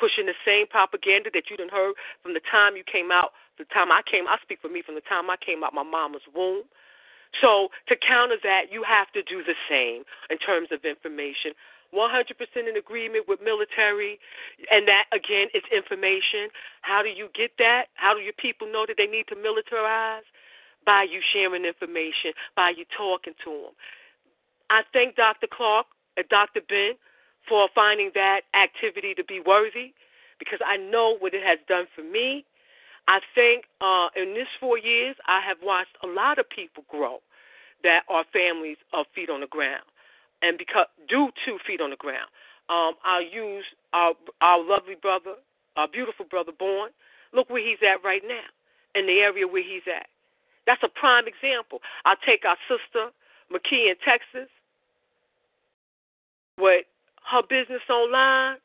pushing 0.00 0.24
the 0.24 0.40
same 0.48 0.66
propaganda 0.66 1.28
that 1.36 1.52
you 1.52 1.60
done 1.60 1.68
heard 1.68 1.92
from 2.24 2.32
the 2.32 2.40
time 2.50 2.74
you 2.74 2.82
came 2.82 3.12
out, 3.12 3.36
the 3.60 3.68
time 3.68 3.92
I 3.92 4.00
came. 4.00 4.24
I 4.26 4.40
speak 4.40 4.58
for 4.64 4.72
me 4.72 4.80
from 4.80 4.96
the 4.96 5.04
time 5.04 5.28
I 5.28 5.36
came 5.36 5.62
out 5.62 5.76
my 5.76 5.84
mama's 5.84 6.24
womb. 6.34 6.64
So 7.38 7.68
to 7.86 7.94
counter 7.94 8.40
that, 8.42 8.72
you 8.72 8.82
have 8.82 9.12
to 9.12 9.22
do 9.22 9.44
the 9.44 9.54
same 9.68 10.02
in 10.32 10.38
terms 10.40 10.72
of 10.72 10.82
information. 10.82 11.52
100% 11.94 12.68
in 12.68 12.76
agreement 12.76 13.26
with 13.26 13.40
military, 13.42 14.18
and 14.70 14.86
that 14.86 15.04
again 15.12 15.48
is 15.54 15.62
information. 15.74 16.48
How 16.82 17.02
do 17.02 17.08
you 17.08 17.28
get 17.34 17.52
that? 17.58 17.86
How 17.94 18.14
do 18.14 18.20
your 18.20 18.36
people 18.38 18.70
know 18.70 18.84
that 18.86 18.96
they 18.96 19.06
need 19.06 19.26
to 19.28 19.36
militarize? 19.36 20.26
By 20.86 21.04
you 21.04 21.20
sharing 21.32 21.66
information, 21.66 22.32
by 22.56 22.72
you 22.74 22.86
talking 22.96 23.34
to 23.44 23.50
them. 23.50 23.74
I 24.70 24.82
thank 24.94 25.14
Dr. 25.14 25.46
Clarke 25.46 25.86
and 26.16 26.26
Dr. 26.30 26.60
Ben 26.66 26.94
for 27.46 27.68
finding 27.74 28.10
that 28.14 28.42
activity 28.54 29.12
to 29.14 29.24
be 29.24 29.40
worthy 29.44 29.92
because 30.38 30.60
I 30.64 30.78
know 30.78 31.16
what 31.18 31.34
it 31.34 31.42
has 31.44 31.58
done 31.68 31.86
for 31.94 32.02
me. 32.02 32.46
I 33.08 33.20
think 33.34 33.64
uh, 33.80 34.08
in 34.16 34.32
this 34.32 34.48
four 34.58 34.78
years, 34.78 35.16
I 35.26 35.40
have 35.46 35.58
watched 35.62 35.96
a 36.02 36.06
lot 36.06 36.38
of 36.38 36.48
people 36.48 36.84
grow 36.88 37.18
that 37.82 38.02
are 38.08 38.24
families 38.32 38.78
of 38.94 39.06
feet 39.14 39.28
on 39.28 39.40
the 39.40 39.48
ground 39.48 39.84
and 40.42 40.58
because 40.58 40.86
do 41.08 41.28
two 41.44 41.58
feet 41.66 41.80
on 41.80 41.90
the 41.90 41.96
ground. 41.96 42.28
Um, 42.68 42.94
I'll 43.04 43.22
use 43.24 43.64
our 43.92 44.14
our 44.40 44.62
lovely 44.62 44.94
brother, 45.00 45.34
our 45.76 45.88
beautiful 45.88 46.24
brother 46.24 46.52
Bourne. 46.56 46.90
Look 47.32 47.50
where 47.50 47.62
he's 47.62 47.82
at 47.82 48.02
right 48.04 48.22
now, 48.26 48.46
in 48.94 49.06
the 49.06 49.20
area 49.20 49.46
where 49.46 49.62
he's 49.62 49.86
at. 49.86 50.06
That's 50.66 50.82
a 50.82 50.88
prime 50.88 51.24
example. 51.26 51.80
I'll 52.04 52.20
take 52.26 52.44
our 52.44 52.56
sister, 52.68 53.10
McKee 53.52 53.90
in 53.90 53.96
Texas, 54.04 54.50
with 56.58 56.86
her 57.30 57.42
business 57.42 57.82
online 57.88 58.58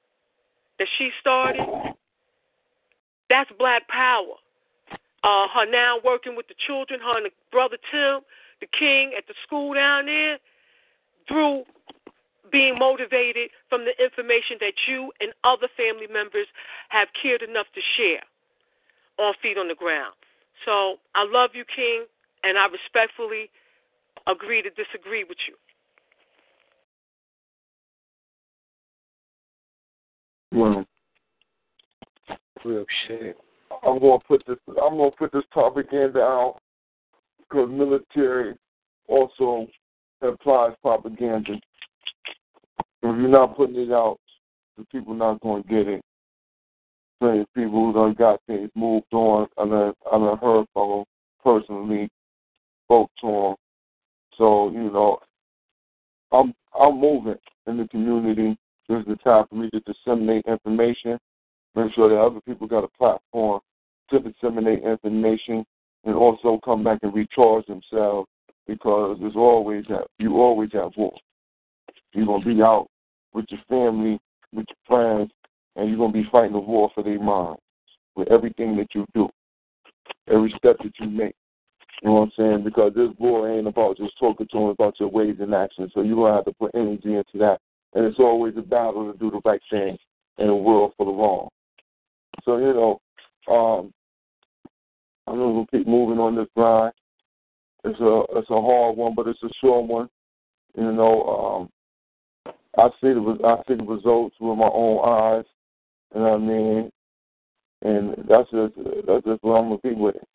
that 0.80 0.88
she 0.98 1.10
started. 1.20 1.66
That's 3.30 3.50
black 3.58 3.88
power. 3.88 4.38
Uh, 5.24 5.48
her 5.50 5.66
now 5.66 5.98
working 6.04 6.36
with 6.36 6.48
the 6.48 6.54
children, 6.68 7.00
her 7.00 7.18
and 7.18 7.26
the 7.26 7.32
brother 7.52 7.78
Tim, 7.90 8.22
the 8.62 8.68
king 8.68 9.14
at 9.18 9.26
the 9.28 9.34
school 9.46 9.74
down 9.74 10.06
there, 10.06 10.38
through 11.28 11.64
being 12.52 12.78
motivated 12.78 13.50
from 13.70 13.86
the 13.86 13.92
information 14.04 14.58
that 14.60 14.74
you 14.88 15.12
and 15.20 15.34
other 15.44 15.68
family 15.76 16.08
members 16.12 16.48
have 16.90 17.08
cared 17.22 17.42
enough 17.42 17.68
to 17.74 17.82
share 17.98 18.24
on 19.18 19.34
feet 19.42 19.58
on 19.58 19.68
the 19.68 19.76
ground. 19.76 20.14
So 20.66 20.98
I 21.16 21.26
love 21.28 21.52
you, 21.54 21.66
King, 21.76 22.06
and 22.44 22.58
I 22.58 22.68
respectfully 22.68 23.50
agree 24.28 24.62
to 24.62 24.70
disagree 24.70 25.24
with 25.24 25.38
you. 25.48 25.56
Well, 30.52 30.86
Real 32.66 32.86
shit. 33.08 33.38
I'm 33.84 34.00
gonna 34.00 34.18
put 34.28 34.44
this. 34.48 34.58
I'm 34.70 34.98
gonna 34.98 35.12
put 35.12 35.32
this 35.32 35.44
propaganda 35.52 36.20
out 36.20 36.60
because 37.40 37.70
military 37.70 38.56
also 39.08 39.68
applies 40.22 40.74
propaganda. 40.82 41.54
If 41.54 42.82
you're 43.02 43.28
not 43.28 43.56
putting 43.56 43.76
it 43.76 43.92
out, 43.92 44.18
the 44.78 44.86
people 44.86 45.14
not 45.14 45.42
gonna 45.42 45.64
get 45.64 45.88
it. 45.88 46.02
So 47.22 47.46
people 47.56 47.86
who 47.86 47.94
done 47.94 48.14
got 48.14 48.42
things 48.48 48.70
moved 48.76 49.06
on, 49.12 49.48
I 49.58 49.66
done, 49.66 49.94
I 50.12 50.18
done 50.18 50.38
heard 50.38 50.66
from 50.74 51.06
personally, 51.44 52.10
spoke 52.86 53.10
to 53.22 53.28
them. 53.28 53.56
So 54.38 54.70
you 54.72 54.92
know, 54.92 55.20
I'm 56.32 56.54
I'm 56.78 57.00
moving 57.00 57.38
in 57.68 57.78
the 57.78 57.88
community. 57.88 58.58
This 58.90 59.00
is 59.00 59.06
the 59.06 59.16
time 59.18 59.46
for 59.50 59.56
me 59.56 59.70
to 59.70 59.80
disseminate 59.82 60.46
information 60.46 61.20
make 61.76 61.94
sure 61.94 62.10
that 62.10 62.20
other 62.20 62.42
people 62.42 62.68
got 62.68 62.84
a 62.84 62.98
platform 62.98 63.60
to 64.10 64.20
disseminate 64.20 64.84
information 64.84 65.66
and 66.06 66.16
also 66.16 66.60
come 66.64 66.84
back 66.84 67.00
and 67.04 67.14
recharge 67.14 67.66
themselves 67.66 68.30
because 68.68 69.18
there's 69.20 69.36
always 69.36 69.86
that 69.90 70.08
you 70.20 70.36
always 70.36 70.70
have 70.74 70.92
war. 70.98 71.14
You're 72.14 72.26
gonna 72.26 72.46
be 72.46 72.62
out 72.62 72.88
with 73.34 73.46
your 73.50 73.62
family, 73.70 74.20
with 74.54 74.66
your 74.70 74.86
friends, 74.88 75.32
and 75.76 75.90
you're 75.90 75.98
gonna 75.98 76.14
be 76.14 76.28
fighting 76.32 76.56
a 76.56 76.60
war 76.60 76.90
for 76.94 77.04
their 77.04 77.20
minds 77.20 77.62
with 78.16 78.32
everything 78.32 78.78
that 78.78 78.88
you 78.96 79.06
do, 79.14 79.30
every 80.30 80.54
step 80.58 80.78
that 80.80 80.94
you 81.00 81.08
make. 81.08 81.36
You 82.02 82.10
know 82.10 82.16
what 82.16 82.22
I'm 82.24 82.32
saying? 82.38 82.64
Because 82.64 82.94
this 82.96 83.10
war 83.18 83.50
ain't 83.50 83.68
about 83.68 83.98
just 83.98 84.18
talking 84.20 84.48
to 84.52 84.58
them 84.58 84.68
about 84.68 85.00
your 85.00 85.10
ways 85.10 85.38
and 85.40 85.54
actions. 85.54 85.92
So 85.94 86.02
you're 86.02 86.16
gonna 86.16 86.36
have 86.36 86.46
to 86.46 86.54
put 86.54 86.72
energy 86.76 87.16
into 87.16 87.38
that. 87.40 87.60
And 87.94 88.06
it's 88.06 88.20
always 88.20 88.54
a 88.58 88.62
battle 88.62 89.12
to 89.12 89.18
do 89.18 89.32
the 89.32 89.42
right 89.46 89.62
thing 89.70 89.98
in 90.38 90.50
a 90.50 90.56
world 90.56 90.94
full 90.98 91.10
of 91.10 91.16
wrong. 91.16 91.50
So, 92.44 92.58
you 92.58 92.74
know, 92.74 93.02
um, 93.54 93.94
I'm 95.28 95.38
gonna 95.38 95.66
keep 95.72 95.88
moving 95.88 96.20
on 96.20 96.36
this 96.36 96.48
grind. 96.56 96.94
It's 97.86 98.00
a 98.00 98.24
it's 98.38 98.50
a 98.50 98.62
hard 98.62 98.98
one, 98.98 99.14
but 99.16 99.28
it's 99.28 99.44
a 99.44 99.50
short 99.62 99.88
one. 99.88 100.10
You 100.76 100.92
know, 100.92 101.70
um, 102.48 102.54
I 102.78 102.90
see 103.00 103.14
the 103.14 103.38
I 103.44 103.58
see 103.68 103.76
the 103.76 103.84
results 103.84 104.36
with 104.40 104.58
my 104.58 104.70
own 104.74 105.08
eyes. 105.08 105.46
You 106.14 106.22
know 106.22 106.30
what 106.32 106.42
I 106.42 106.44
mean? 106.44 106.92
And 107.84 108.16
that's 108.28 108.50
just 108.50 108.74
that's 109.06 109.26
just 109.26 109.44
what 109.44 109.56
I'm 109.56 109.70
gonna 109.70 109.78
be 109.84 109.94
with 109.94 110.16
it. 110.16 110.28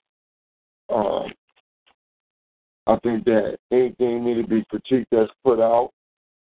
Um, 0.90 1.32
I 2.86 2.96
think 3.00 3.24
that 3.24 3.58
anything 3.72 4.24
need 4.24 4.42
to 4.42 4.48
be 4.48 4.64
critiqued 4.72 5.06
that's 5.10 5.30
put 5.44 5.60
out. 5.60 5.90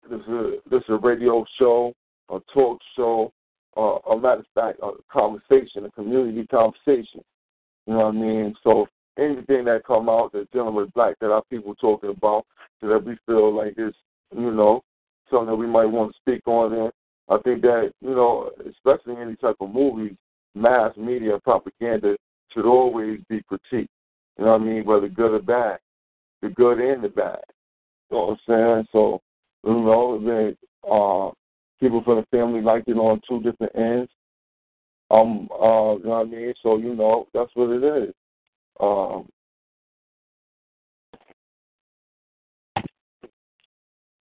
This 0.10 0.20
is 0.20 0.28
a, 0.28 0.52
this 0.70 0.82
is 0.82 0.90
a 0.90 0.98
radio 0.98 1.46
show, 1.60 1.94
a 2.30 2.40
talk 2.54 2.80
show, 2.96 3.32
uh, 3.78 3.98
a 4.12 4.20
matter 4.20 4.42
of 4.42 4.46
fact, 4.54 4.80
a 4.84 4.92
conversation, 5.12 5.86
a 5.86 5.92
community 5.92 6.46
conversation. 6.48 7.22
You 7.88 7.94
know 7.94 8.00
what 8.00 8.08
I 8.08 8.12
mean? 8.12 8.56
So 8.64 8.88
anything 9.18 9.66
that 9.66 9.86
come 9.86 10.10
out 10.10 10.32
that's 10.34 10.50
dealing 10.52 10.76
with 10.76 10.94
black 10.94 11.16
that 11.20 11.32
our 11.32 11.44
people 11.50 11.76
talking 11.76 12.10
about, 12.10 12.46
so 12.82 12.88
that 12.88 13.04
we 13.04 13.18
feel 13.26 13.54
like 13.56 13.76
it's, 13.78 13.98
you 14.36 14.52
know, 14.52 14.82
something 15.30 15.48
that 15.48 15.56
we 15.56 15.68
might 15.68 15.86
want 15.86 16.12
to 16.12 16.18
speak 16.20 16.48
on. 16.48 16.74
And 16.74 16.92
I 17.30 17.38
think 17.44 17.62
that, 17.62 17.92
you 18.02 18.16
know, 18.16 18.52
especially 18.70 19.22
any 19.22 19.36
type 19.36 19.58
of 19.60 19.74
movies, 19.74 20.16
mass 20.56 20.96
media 20.98 21.40
propaganda 21.44 22.18
should 22.52 22.66
always 22.66 23.20
be 23.30 23.42
critiqued. 23.52 23.88
You 24.38 24.46
know 24.46 24.52
what 24.52 24.62
I 24.62 24.64
mean? 24.64 24.86
Whether 24.86 25.08
good 25.10 25.34
or 25.34 25.42
bad, 25.42 25.80
the 26.42 26.50
good 26.50 26.80
and 26.80 27.04
the 27.04 27.10
bad. 27.10 27.40
You 28.10 28.18
know 28.18 28.26
what 28.26 28.32
I'm 28.32 28.38
saying? 28.48 28.88
So, 28.92 29.22
you 29.64 29.74
know, 29.74 30.20
then, 30.20 30.58
uh, 30.92 31.32
people 31.80 32.04
from 32.04 32.18
the 32.18 32.38
family 32.38 32.62
like 32.62 32.84
it 32.88 32.94
on 32.94 33.22
two 33.28 33.42
different 33.42 33.76
ends. 33.76 34.12
Um, 35.12 35.48
uh, 35.52 35.96
you 35.98 36.06
know 36.06 36.20
what 36.20 36.28
I 36.28 36.30
mean? 36.30 36.54
So, 36.64 36.78
you 36.78 36.96
know, 36.96 37.28
that's 37.34 37.52
what 37.56 37.70
it 37.70 37.84
is. 37.84 38.14
Um, 38.80 39.28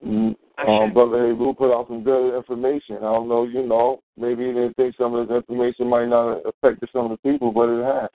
um, 0.04 0.92
Brother 0.92 1.26
Hey, 1.26 1.32
we'll 1.32 1.54
put 1.54 1.72
out 1.72 1.88
some 1.88 2.04
good 2.04 2.36
information. 2.36 2.96
I 2.96 3.00
don't 3.12 3.28
know, 3.28 3.44
you 3.44 3.66
know, 3.66 4.00
maybe 4.16 4.44
you 4.44 4.52
didn't 4.52 4.74
think 4.74 4.94
some 4.96 5.14
of 5.14 5.28
this 5.28 5.36
information 5.36 5.88
might 5.88 6.08
not 6.08 6.40
affect 6.46 6.84
some 6.92 7.10
of 7.10 7.10
the 7.12 7.30
people, 7.30 7.52
but 7.52 7.68
it 7.68 7.84
has. 7.84 8.10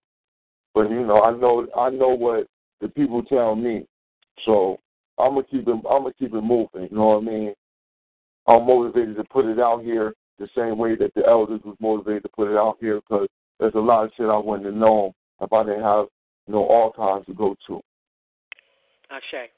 But 0.74 0.90
you 0.92 1.06
know, 1.06 1.22
I 1.22 1.32
know, 1.32 1.68
I 1.76 1.90
know 1.90 2.10
what 2.10 2.48
the 2.82 2.90
people 2.90 3.24
tell 3.24 3.56
me, 3.56 3.86
so 4.46 4.78
I'm 5.18 5.32
gonna 5.34 5.44
keep 5.44 5.68
it. 5.68 5.72
I'm 5.72 5.82
gonna 5.82 6.14
keep 6.14 6.34
it 6.34 6.42
moving. 6.42 6.88
You 6.92 6.98
know 6.98 7.08
what 7.08 7.24
I 7.24 7.26
mean? 7.26 7.54
I'm 8.48 8.68
motivated 8.68 9.16
to 9.18 9.24
put 9.26 9.46
it 9.46 9.60
out 9.60 9.84
here 9.84 10.14
the 10.40 10.48
same 10.56 10.78
way 10.78 10.96
that 10.96 11.14
the 11.16 11.26
elders 11.26 11.62
was 11.66 11.76
motivated 11.80 12.24
to 12.24 12.30
put 12.30 12.52
it 12.52 12.58
out 12.58 12.78
here 12.80 13.02
because 13.02 13.28
there's 13.60 13.74
a 13.76 13.80
lot 13.80 14.06
of 14.06 14.12
shit 14.16 14.28
I 14.30 14.38
wouldn't 14.38 14.66
have 14.66 14.76
known 14.76 15.12
if 15.42 15.52
I 15.52 15.64
didn't 15.64 15.84
have 15.84 16.06
you 16.48 16.54
know 16.54 16.70
archives 16.70 17.26
to 17.28 17.34
go 17.34 17.56
to. 17.68 17.82
Ashe. 19.12 19.50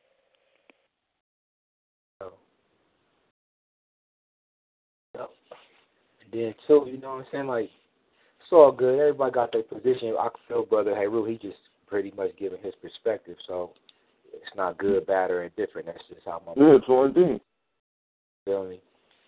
Yep. 5.15 5.29
And 6.23 6.33
then 6.33 6.55
too, 6.67 6.87
you 6.91 6.99
know 6.99 7.15
what 7.15 7.19
I'm 7.19 7.25
saying? 7.31 7.47
Like 7.47 7.69
it's 8.39 8.51
all 8.51 8.71
good. 8.71 8.99
Everybody 8.99 9.31
got 9.31 9.51
their 9.51 9.63
position. 9.63 10.15
I 10.19 10.29
feel 10.47 10.65
brother 10.65 10.95
Heru, 10.95 11.25
he 11.25 11.37
just 11.37 11.57
pretty 11.87 12.11
much 12.15 12.31
giving 12.37 12.61
his 12.61 12.73
perspective. 12.81 13.37
So 13.47 13.71
it's 14.33 14.55
not 14.55 14.77
good, 14.77 15.05
bad, 15.07 15.31
or 15.31 15.43
indifferent. 15.43 15.87
That's 15.87 15.99
just 16.07 16.25
how 16.25 16.41
my 16.45 16.53
yeah, 16.55 16.75
it's 16.75 16.87
one 16.87 17.13
thing. 17.13 17.39
Feel 18.45 18.69
me? 18.69 18.79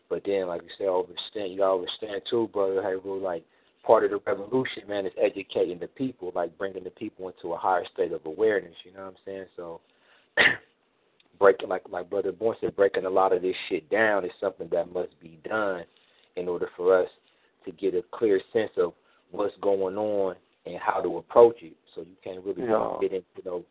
But 0.10 0.24
then, 0.26 0.48
like 0.48 0.62
you 0.64 0.70
said, 0.78 0.88
overstand. 0.88 1.52
You 1.52 1.60
gotta 1.60 1.80
understand 1.80 2.22
too, 2.30 2.50
brother. 2.54 2.82
Hey, 2.82 3.00
bro, 3.02 3.14
like 3.14 3.44
part 3.84 4.04
of 4.04 4.12
the 4.12 4.20
revolution, 4.26 4.84
man, 4.88 5.06
is 5.06 5.14
educating 5.22 5.80
the 5.80 5.88
people, 5.88 6.32
like 6.36 6.58
bringing 6.58 6.84
the 6.84 6.90
people 6.92 7.28
into 7.30 7.54
a 7.54 7.58
higher 7.58 7.86
state 7.94 8.12
of 8.12 8.26
awareness. 8.26 8.76
You 8.84 8.94
know 8.94 9.02
what 9.02 9.08
I'm 9.08 9.16
saying? 9.26 9.46
So, 9.56 9.82
breaking, 11.40 11.70
like 11.70 11.90
my 11.90 12.04
brother 12.04 12.32
Bourne 12.32 12.56
said, 12.62 12.76
breaking 12.76 13.06
a 13.06 13.10
lot 13.10 13.34
of 13.34 13.42
this 13.42 13.56
shit 13.70 13.90
down 13.90 14.26
is 14.26 14.32
something 14.40 14.70
that 14.72 14.94
must 14.94 15.20
be 15.20 15.40
done 15.44 15.84
in 16.36 16.48
order 16.48 16.70
for 16.78 17.02
us 17.02 17.10
to 17.66 17.72
get 17.72 17.94
a 17.94 18.04
clear 18.12 18.42
sense 18.54 18.72
of 18.78 18.94
what's 19.32 19.56
going 19.62 19.98
on 19.98 20.36
and 20.66 20.78
how 20.80 21.02
to 21.02 21.18
approach 21.18 21.58
it. 21.62 21.74
So 21.96 22.02
you 22.02 22.16
can't 22.24 22.44
really 22.44 22.64
yeah. 22.64 22.94
get 23.02 23.12
into 23.12 23.26
no, 23.46 23.64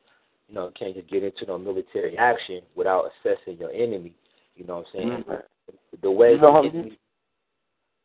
you 0.49 0.55
know, 0.55 0.71
can't 0.79 0.95
just 0.95 1.09
get 1.09 1.23
into 1.23 1.47
no 1.47 1.59
military 1.59 2.19
action 2.19 2.61
without 2.75 3.11
assessing 3.25 3.59
your 3.59 3.71
enemy 3.71 4.15
you 4.61 4.67
know 4.67 4.77
what 4.77 4.87
I'm 4.95 5.01
saying? 5.01 5.25
Mm-hmm. 5.27 6.01
The 6.03 6.11
way 6.11 6.33
you 6.33 6.41
know 6.41 6.63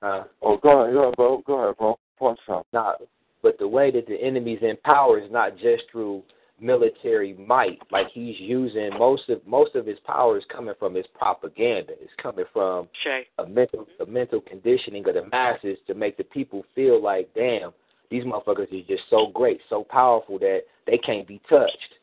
it, 0.06 0.22
uh, 0.22 0.24
oh, 0.42 0.58
go 0.58 0.82
ahead, 0.82 0.94
go 0.94 1.02
ahead, 1.04 1.16
bro. 1.16 1.44
Go 1.46 1.64
ahead, 1.64 1.78
bro. 1.78 2.00
Punch 2.20 2.40
out. 2.50 2.66
Nah, 2.74 2.94
but 3.42 3.58
the 3.60 3.68
way 3.68 3.92
that 3.92 4.08
the 4.08 4.16
enemy's 4.16 4.60
in 4.62 4.78
power 4.84 5.20
is 5.20 5.32
not 5.32 5.58
just 5.58 5.84
through 5.92 6.24
military 6.60 7.34
might. 7.34 7.80
Like 7.92 8.08
he's 8.14 8.36
using 8.40 8.92
most 8.98 9.30
of 9.30 9.46
most 9.46 9.76
of 9.76 9.86
his 9.86 9.98
power 10.06 10.38
is 10.38 10.44
coming 10.52 10.74
from 10.80 10.96
his 10.96 11.06
propaganda. 11.18 11.94
It's 12.02 12.12
coming 12.22 12.46
from 12.54 12.88
Shay. 13.04 13.28
a 13.38 13.46
mental 13.46 13.86
a 14.00 14.06
mental 14.06 14.42
conditioning 14.42 15.08
of 15.08 15.16
the 15.16 15.28
masses 15.32 15.78
to 15.88 15.94
make 15.94 16.18
the 16.18 16.24
people 16.24 16.64
feel 16.74 17.02
like, 17.02 17.30
damn, 17.36 17.72
these 18.10 18.24
motherfuckers 18.24 18.72
are 18.72 18.88
just 18.88 19.04
so 19.10 19.28
great, 19.34 19.60
so 19.70 19.84
powerful 19.84 20.40
that 20.40 20.62
they 20.88 20.98
can't 20.98 21.28
be 21.28 21.42
touched. 21.50 21.96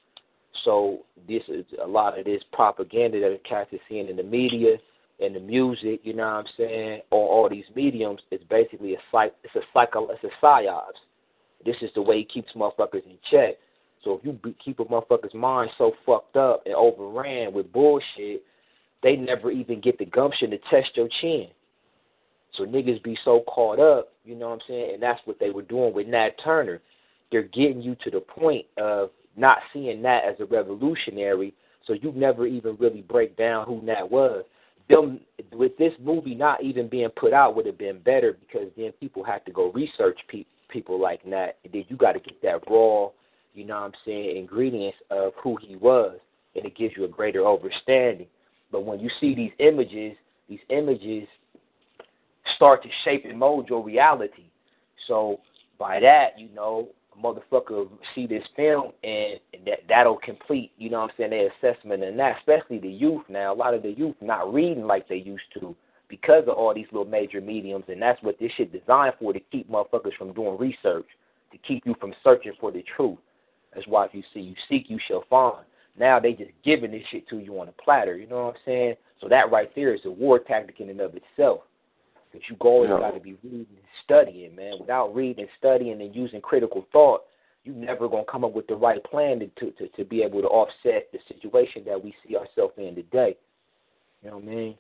So 0.65 1.01
this 1.27 1.43
is 1.49 1.65
a 1.83 1.87
lot 1.87 2.19
of 2.19 2.25
this 2.25 2.43
propaganda 2.53 3.21
that 3.21 3.31
the 3.31 3.49
cats 3.49 3.71
is 3.73 3.81
seeing 3.89 4.09
in 4.09 4.17
the 4.17 4.23
media 4.23 4.77
and 5.23 5.35
the 5.35 5.41
music, 5.41 6.01
you 6.03 6.15
know 6.15 6.25
what 6.25 6.33
I'm 6.33 6.45
saying, 6.57 7.01
on 7.11 7.19
all 7.19 7.49
these 7.49 7.65
mediums, 7.75 8.21
it's 8.31 8.45
basically 8.45 8.95
a 8.95 8.99
psych 9.11 9.35
it's 9.45 9.55
a 9.55 9.61
psycho 9.73 10.09
it's 10.09 10.25
a 10.25 10.45
psyops. 10.45 11.01
This 11.65 11.77
is 11.81 11.91
the 11.95 12.03
way 12.03 12.19
he 12.19 12.25
keeps 12.25 12.53
motherfuckers 12.55 13.05
in 13.07 13.19
check. 13.31 13.55
So 14.05 14.15
if 14.19 14.25
you 14.25 14.33
be, 14.33 14.57
keep 14.65 14.81
a 14.81 14.85
motherfucker's 14.85 15.35
mind 15.35 15.71
so 15.79 15.93
fucked 16.05 16.37
up 16.37 16.63
and 16.67 16.75
overran 16.75 17.53
with 17.53 17.73
bullshit, 17.73 18.43
they 19.03 19.17
never 19.17 19.51
even 19.51 19.81
get 19.81 19.99
the 19.99 20.05
gumption 20.05 20.51
to 20.51 20.59
test 20.71 20.97
your 20.97 21.09
chin. 21.21 21.49
So 22.57 22.65
niggas 22.65 23.03
be 23.03 23.17
so 23.25 23.43
caught 23.47 23.79
up, 23.79 24.13
you 24.25 24.35
know 24.35 24.49
what 24.49 24.55
I'm 24.55 24.61
saying, 24.69 24.95
and 24.95 25.03
that's 25.03 25.21
what 25.25 25.39
they 25.39 25.51
were 25.51 25.63
doing 25.63 25.95
with 25.95 26.07
Nat 26.07 26.31
Turner. 26.43 26.81
They're 27.31 27.43
getting 27.45 27.81
you 27.81 27.97
to 28.05 28.11
the 28.11 28.21
point 28.21 28.67
of 28.77 29.11
not 29.37 29.59
seeing 29.73 30.03
Nat 30.03 30.21
as 30.29 30.35
a 30.41 30.45
revolutionary, 30.45 31.55
so 31.87 31.95
you 31.95 32.13
never 32.15 32.47
even 32.47 32.77
really 32.79 33.03
break 33.03 33.37
down 33.37 33.67
who 33.67 33.81
Nat 33.83 34.11
was. 34.11 34.45
Them 34.93 35.21
with 35.53 35.77
this 35.79 35.93
movie 36.01 36.35
not 36.35 36.63
even 36.63 36.89
being 36.89 37.09
put 37.17 37.33
out 37.33 37.57
would 37.57 37.67
have 37.67 37.79
been 37.79 37.99
better 38.01 38.37
because 38.39 38.69
then 38.77 38.93
people 39.01 39.25
had 39.25 39.45
to 39.47 39.53
go 39.53 39.73
research 39.73 40.19
pe- 40.29 40.45
people 40.69 41.01
like 41.01 41.21
and 41.25 41.33
then 41.33 41.85
you 41.89 41.97
got 41.97 42.13
to 42.13 42.21
get 42.21 42.41
that 42.43 42.61
raw, 42.71 43.09
you 43.55 43.65
know 43.65 43.75
what 43.75 43.87
I'm 43.87 43.93
saying, 44.05 44.37
ingredients 44.37 44.99
of 45.11 45.33
who 45.43 45.57
he 45.61 45.77
was, 45.77 46.19
and 46.55 46.65
it 46.65 46.77
gives 46.77 46.95
you 46.97 47.05
a 47.05 47.09
greater 47.09 47.47
understanding. 47.47 48.27
But 48.71 48.85
when 48.85 49.01
you 49.01 49.11
see 49.21 49.35
these 49.35 49.53
images, 49.59 50.15
these 50.49 50.61
images 50.71 51.27
start 52.57 52.83
to 52.83 52.89
shape 53.05 53.25
and 53.25 53.39
mold 53.39 53.69
your 53.69 53.83
reality. 53.83 54.45
So 55.07 55.41
by 55.79 56.01
that, 56.01 56.39
you 56.39 56.49
know, 56.55 56.89
motherfucker 57.21 57.89
see 58.15 58.27
this 58.27 58.45
film 58.57 58.93
and, 59.03 59.39
that 59.67 59.81
that'll 59.89 60.19
complete, 60.19 60.73
you 60.77 60.91
know 60.91 61.01
what 61.01 61.11
I'm 61.11 61.17
saying, 61.17 61.31
their 61.31 61.51
assessment 61.51 62.03
and 62.03 62.19
that, 62.19 62.37
especially 62.39 62.79
the 62.79 62.89
youth 62.89 63.23
now. 63.29 63.53
A 63.53 63.57
lot 63.57 63.75
of 63.75 63.83
the 63.83 63.91
youth 63.91 64.17
not 64.21 64.53
reading 64.53 64.87
like 64.87 65.09
they 65.09 65.17
used 65.17 65.45
to 65.61 65.75
because 66.09 66.45
of 66.47 66.57
all 66.57 66.75
these 66.75 66.87
little 66.93 67.09
major 67.09 67.41
mediums 67.41 67.85
and 67.89 68.01
that's 68.01 68.23
what 68.23 68.39
this 68.39 68.53
shit 68.57 68.73
designed 68.73 69.15
for 69.19 69.33
to 69.33 69.41
keep 69.51 69.71
motherfuckers 69.71 70.17
from 70.19 70.33
doing 70.33 70.59
research, 70.59 71.07
to 71.51 71.59
keep 71.59 71.87
you 71.87 71.95
from 72.01 72.15
searching 72.23 72.53
for 72.61 72.71
the 72.71 72.85
truth. 72.97 73.19
That's 73.75 73.87
why 73.87 74.07
if 74.07 74.15
you 74.15 74.23
see 74.35 74.41
you 74.41 74.55
seek 74.69 74.91
you 74.91 74.99
shall 75.07 75.25
find. 75.31 75.65
Now 75.99 76.19
they 76.19 76.33
just 76.33 76.51
giving 76.65 76.91
this 76.91 77.03
shit 77.11 77.29
to 77.29 77.39
you 77.39 77.61
on 77.61 77.69
a 77.69 77.73
platter, 77.73 78.17
you 78.17 78.27
know 78.27 78.47
what 78.47 78.55
I'm 78.55 78.61
saying? 78.65 78.95
So 79.21 79.29
that 79.29 79.51
right 79.51 79.71
there 79.75 79.95
is 79.95 80.01
a 80.05 80.11
war 80.11 80.39
tactic 80.39 80.81
in 80.81 80.89
and 80.91 81.01
of 81.01 81.15
itself. 81.15 81.61
But 82.33 82.49
you 82.49 82.57
always 82.61 82.91
Yeah. 82.91 82.99
got 82.99 83.15
to 83.15 83.21
be 83.21 83.35
reading 83.45 83.67
and 83.69 83.87
studying, 84.03 84.57
man. 84.57 84.79
Without 84.79 85.15
reading 85.15 85.45
and 85.45 85.53
studying 85.59 86.01
and 86.01 86.15
using 86.15 86.41
critical 86.41 86.87
thought, 86.93 87.27
you 87.65 87.73
never 87.73 88.09
gonna 88.09 88.25
come 88.25 88.45
up 88.45 88.53
with 88.53 88.67
the 88.67 88.75
right 88.75 89.03
plan 89.05 89.39
to 89.41 89.47
to 89.49 89.71
to, 89.73 89.89
to 89.89 90.05
be 90.05 90.23
able 90.23 90.41
to 90.43 90.49
offset 90.49 91.13
the 91.13 91.19
situation 91.29 91.85
that 91.85 92.03
we 92.03 92.15
see 92.27 92.37
ourselves 92.37 92.75
in 92.77 92.95
today. 92.95 93.37
You 94.23 94.31
know 94.31 94.37
what 94.39 94.45
I 94.45 94.49
mean? 94.49 94.79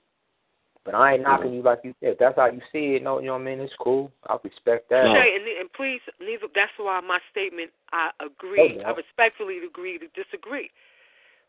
But 0.85 0.95
I 0.97 1.15
ain't 1.15 1.23
knocking 1.23 1.53
you 1.53 1.63
like 1.63 1.81
you 1.85 1.95
said. 2.01 2.13
If 2.15 2.19
that's 2.19 2.37
how 2.37 2.47
you 2.47 2.61
see 2.73 2.97
it, 2.97 3.05
no, 3.05 3.21
you 3.21 3.27
know 3.27 3.35
what 3.35 3.43
I 3.43 3.45
mean? 3.45 3.61
It's 3.61 3.73
cool. 3.79 4.11
I 4.27 4.37
respect 4.43 4.91
that. 4.91 5.15
Shay, 5.15 5.37
and, 5.37 5.47
and 5.61 5.73
please, 5.73 6.01
neither. 6.19 6.49
That's 6.53 6.73
why 6.77 6.99
my 7.01 7.21
statement. 7.31 7.71
I 7.93 8.11
agree. 8.19 8.59
Oh, 8.59 8.81
yeah. 8.81 8.89
I 8.89 8.95
respectfully 8.95 9.59
agree 9.65 9.99
to 9.99 10.07
disagree. 10.09 10.71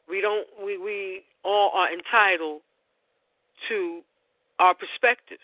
We 0.07 0.21
don't. 0.21 0.45
We 0.63 0.77
we 0.77 1.23
all 1.43 1.71
are 1.73 1.91
entitled 1.91 2.61
to 3.69 4.01
our 4.59 4.75
perspectives. 4.75 5.41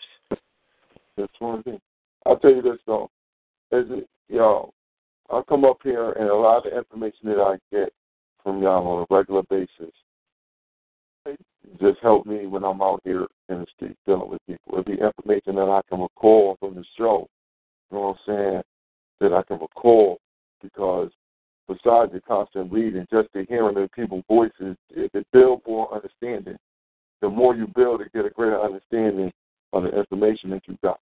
That's 1.20 1.40
one 1.40 1.62
thing. 1.62 1.80
I'll 2.26 2.38
tell 2.38 2.54
you 2.54 2.62
this 2.62 2.78
though. 2.86 3.10
Is 3.72 3.86
it 3.90 4.08
y'all 4.28 4.72
I 5.30 5.42
come 5.48 5.64
up 5.64 5.78
here 5.82 6.12
and 6.12 6.28
a 6.28 6.34
lot 6.34 6.58
of 6.58 6.64
the 6.64 6.76
information 6.76 7.28
that 7.28 7.38
I 7.38 7.56
get 7.70 7.92
from 8.42 8.62
y'all 8.62 8.86
on 8.86 9.06
a 9.08 9.14
regular 9.14 9.42
basis 9.48 9.92
just 11.80 11.98
help 12.02 12.26
me 12.26 12.46
when 12.46 12.64
I'm 12.64 12.82
out 12.82 13.00
here 13.04 13.26
in 13.48 13.60
the 13.60 13.66
street 13.74 13.96
dealing 14.06 14.30
with 14.30 14.40
people. 14.46 14.72
It'd 14.72 14.86
be 14.86 14.92
information 14.92 15.56
that 15.56 15.68
I 15.68 15.80
can 15.88 16.00
recall 16.00 16.56
from 16.58 16.74
the 16.74 16.84
show. 16.96 17.28
You 17.90 17.96
know 17.96 18.00
what 18.00 18.16
I'm 18.28 18.42
saying? 18.52 18.62
That 19.20 19.32
I 19.32 19.42
can 19.42 19.60
recall 19.60 20.18
because 20.62 21.10
besides 21.68 22.12
the 22.12 22.20
constant 22.26 22.72
reading, 22.72 23.06
just 23.10 23.28
the 23.34 23.44
hearing 23.48 23.76
of 23.76 23.92
people's 23.92 24.24
voices, 24.28 24.76
it, 24.90 25.10
it 25.12 25.26
builds 25.32 25.62
more 25.66 25.94
understanding. 25.94 26.56
The 27.20 27.28
more 27.28 27.54
you 27.54 27.66
build, 27.74 28.00
it 28.00 28.12
get 28.12 28.24
a 28.24 28.30
greater 28.30 28.60
understanding 28.60 29.30
of 29.72 29.84
the 29.84 29.98
information 29.98 30.50
that 30.50 30.62
you 30.66 30.78
got. 30.82 31.00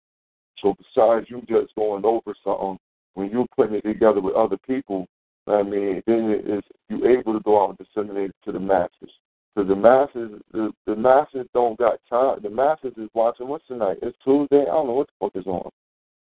So 0.59 0.75
besides 0.77 1.27
you 1.29 1.41
just 1.47 1.75
going 1.75 2.05
over 2.05 2.35
something, 2.43 2.77
when 3.13 3.29
you're 3.29 3.47
putting 3.55 3.75
it 3.75 3.83
together 3.83 4.21
with 4.21 4.35
other 4.35 4.57
people, 4.67 5.07
I 5.47 5.63
mean, 5.63 6.01
then 6.05 6.29
it 6.29 6.47
is 6.47 6.63
you 6.89 7.05
able 7.07 7.33
to 7.33 7.39
go 7.39 7.63
out 7.63 7.75
and 7.77 7.77
disseminate 7.77 8.29
it 8.29 8.35
to 8.45 8.51
the 8.51 8.59
masses. 8.59 9.11
Because 9.53 9.67
the 9.67 9.75
masses, 9.75 10.41
the, 10.53 10.71
the 10.85 10.95
masses 10.95 11.47
don't 11.53 11.77
got 11.77 11.99
time. 12.09 12.39
The 12.41 12.49
masses 12.49 12.93
is 12.97 13.09
watching 13.13 13.47
what's 13.47 13.67
tonight? 13.67 13.97
It's 14.01 14.17
Tuesday. 14.23 14.61
I 14.61 14.65
don't 14.65 14.87
know 14.87 14.93
what 14.93 15.07
the 15.07 15.25
fuck 15.25 15.35
is 15.35 15.47
on. 15.47 15.69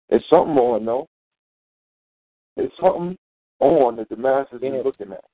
It's 0.09 0.23
something 0.29 0.55
on, 0.55 0.85
no. 0.85 1.07
It's 2.55 2.73
something 2.79 3.17
on 3.59 3.97
that 3.97 4.09
the 4.09 4.15
masses 4.15 4.59
Yeah. 4.61 4.75
is 4.75 4.85
looking 4.85 5.11
at. 5.11 5.25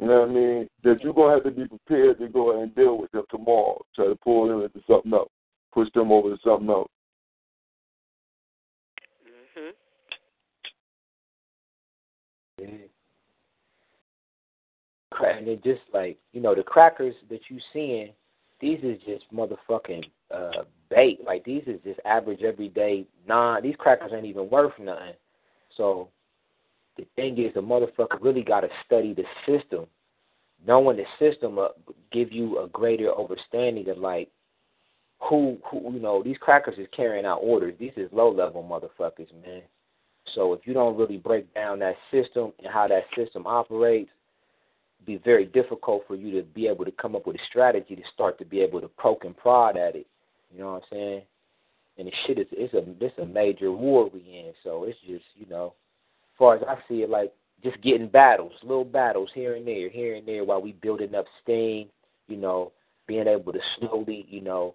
You 0.00 0.06
know 0.06 0.20
what 0.20 0.30
I 0.30 0.32
mean? 0.32 0.68
That 0.82 1.02
you're 1.04 1.12
gonna 1.12 1.34
have 1.34 1.44
to 1.44 1.50
be 1.50 1.68
prepared 1.68 2.18
to 2.18 2.28
go 2.28 2.50
ahead 2.50 2.62
and 2.64 2.74
deal 2.74 2.96
with 2.96 3.10
them 3.12 3.24
tomorrow. 3.30 3.80
Try 3.94 4.06
to 4.06 4.16
pull 4.16 4.48
them 4.48 4.62
into 4.62 4.82
something 4.86 5.12
else, 5.12 5.30
push 5.72 5.88
them 5.94 6.10
over 6.10 6.34
to 6.34 6.40
something 6.42 6.70
else. 6.70 6.90
And 15.22 15.48
it 15.48 15.62
just 15.64 15.82
like 15.92 16.18
you 16.32 16.40
know 16.40 16.54
the 16.54 16.62
crackers 16.62 17.14
that 17.28 17.40
you 17.48 17.58
seeing, 17.72 18.12
these 18.60 18.78
is 18.82 18.98
just 19.06 19.24
motherfucking 19.34 20.04
uh 20.32 20.62
bait. 20.88 21.20
Like 21.24 21.44
these 21.44 21.62
is 21.66 21.80
just 21.84 22.00
average 22.04 22.42
everyday 22.42 23.06
non. 23.26 23.62
These 23.62 23.76
crackers 23.78 24.12
ain't 24.14 24.24
even 24.24 24.48
worth 24.50 24.72
nothing. 24.78 25.14
So 25.76 26.08
the 26.96 27.06
thing 27.16 27.38
is, 27.38 27.54
the 27.54 27.60
motherfucker 27.60 28.20
really 28.20 28.42
got 28.42 28.60
to 28.60 28.68
study 28.86 29.14
the 29.14 29.24
system. 29.46 29.86
Knowing 30.66 30.98
the 30.98 31.04
system 31.18 31.58
uh, 31.58 31.68
give 32.12 32.30
you 32.32 32.58
a 32.62 32.68
greater 32.68 33.18
understanding 33.18 33.88
of 33.88 33.96
like 33.98 34.28
who 35.18 35.58
who 35.70 35.92
you 35.94 36.00
know 36.00 36.22
these 36.22 36.36
crackers 36.38 36.78
is 36.78 36.86
carrying 36.94 37.24
out 37.24 37.40
orders. 37.42 37.74
These 37.78 37.92
is 37.96 38.10
low 38.12 38.30
level 38.30 38.62
motherfuckers, 38.62 39.28
man. 39.44 39.62
So 40.34 40.52
if 40.52 40.60
you 40.64 40.74
don't 40.74 40.96
really 40.96 41.16
break 41.16 41.52
down 41.54 41.78
that 41.80 41.96
system 42.10 42.52
and 42.62 42.72
how 42.72 42.88
that 42.88 43.04
system 43.16 43.46
operates, 43.46 44.10
it'd 44.98 45.06
be 45.06 45.24
very 45.24 45.46
difficult 45.46 46.04
for 46.06 46.14
you 46.14 46.30
to 46.40 46.46
be 46.46 46.66
able 46.66 46.84
to 46.84 46.92
come 46.92 47.16
up 47.16 47.26
with 47.26 47.36
a 47.36 47.44
strategy 47.48 47.96
to 47.96 48.02
start 48.12 48.38
to 48.38 48.44
be 48.44 48.60
able 48.60 48.80
to 48.80 48.88
poke 48.88 49.24
and 49.24 49.36
prod 49.36 49.76
at 49.76 49.96
it. 49.96 50.06
You 50.52 50.60
know 50.60 50.72
what 50.72 50.82
I'm 50.82 50.88
saying? 50.90 51.22
And 51.98 52.08
the 52.08 52.12
shit 52.26 52.38
is 52.38 52.46
it's 52.52 52.74
a 52.74 52.82
it's 53.04 53.18
a 53.18 53.26
major 53.26 53.70
war 53.72 54.10
we 54.12 54.20
in. 54.20 54.52
So 54.64 54.84
it's 54.84 54.98
just 55.06 55.24
you 55.36 55.46
know, 55.48 55.74
as 56.24 56.38
far 56.38 56.56
as 56.56 56.62
I 56.66 56.76
see 56.88 57.02
it, 57.02 57.10
like 57.10 57.32
just 57.62 57.80
getting 57.82 58.08
battles, 58.08 58.52
little 58.62 58.84
battles 58.84 59.28
here 59.34 59.54
and 59.54 59.66
there, 59.66 59.90
here 59.90 60.14
and 60.14 60.26
there, 60.26 60.44
while 60.44 60.62
we 60.62 60.72
building 60.72 61.14
up 61.14 61.26
steam. 61.42 61.88
You 62.26 62.36
know, 62.36 62.72
being 63.06 63.26
able 63.26 63.52
to 63.52 63.58
slowly, 63.78 64.24
you 64.28 64.40
know, 64.40 64.74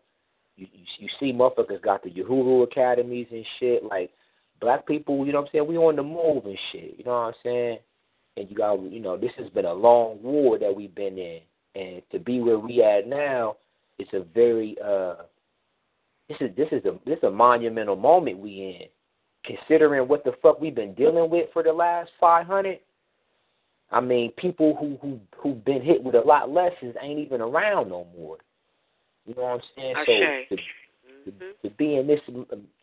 you 0.55 0.67
you, 0.73 0.85
you 0.99 1.09
see 1.19 1.33
motherfuckers 1.33 1.81
got 1.81 2.03
the 2.03 2.11
Uhuru 2.11 2.63
academies 2.63 3.27
and 3.31 3.45
shit. 3.59 3.83
Like 3.83 4.11
black 4.59 4.85
people, 4.87 5.25
you 5.25 5.31
know 5.31 5.41
what 5.41 5.47
I'm 5.47 5.51
saying? 5.51 5.67
We 5.67 5.77
on 5.77 5.95
the 5.95 6.03
move 6.03 6.45
and 6.45 6.57
shit. 6.71 6.95
You 6.97 7.03
know 7.05 7.11
what 7.11 7.17
I'm 7.17 7.33
saying? 7.43 7.77
And 8.37 8.49
you 8.49 8.55
got, 8.55 8.81
you 8.81 8.99
know, 8.99 9.17
this 9.17 9.31
has 9.37 9.49
been 9.49 9.65
a 9.65 9.73
long 9.73 10.21
war 10.21 10.57
that 10.59 10.75
we've 10.75 10.93
been 10.93 11.17
in, 11.17 11.39
and 11.75 12.01
to 12.11 12.19
be 12.19 12.41
where 12.41 12.59
we 12.59 12.83
at 12.83 13.07
now, 13.07 13.57
it's 13.97 14.11
a 14.13 14.25
very 14.33 14.75
uh, 14.83 15.15
this 16.27 16.37
is 16.41 16.55
this 16.57 16.67
is 16.71 16.83
a 16.85 16.97
this 17.05 17.17
is 17.17 17.23
a 17.23 17.29
monumental 17.29 17.95
moment 17.95 18.39
we 18.39 18.51
in, 18.51 18.87
considering 19.45 20.07
what 20.07 20.23
the 20.23 20.33
fuck 20.41 20.59
we've 20.59 20.75
been 20.75 20.93
dealing 20.95 21.29
with 21.29 21.49
for 21.53 21.63
the 21.63 21.71
last 21.71 22.11
five 22.19 22.45
hundred. 22.45 22.79
I 23.91 24.01
mean, 24.01 24.31
people 24.31 24.75
who 24.79 24.97
who 25.01 25.19
who've 25.37 25.63
been 25.63 25.81
hit 25.81 26.03
with 26.03 26.15
a 26.15 26.21
lot 26.21 26.49
lessons 26.49 26.95
ain't 27.01 27.19
even 27.19 27.41
around 27.41 27.89
no 27.89 28.07
more. 28.17 28.37
You 29.25 29.35
know 29.35 29.43
what 29.43 29.53
I'm 29.53 29.61
saying? 29.75 29.95
Ashe. 29.95 30.47
So 30.49 30.55
to, 30.55 30.61
to, 31.25 31.31
to 31.63 31.75
be 31.75 31.97
in 31.97 32.07
this, 32.07 32.19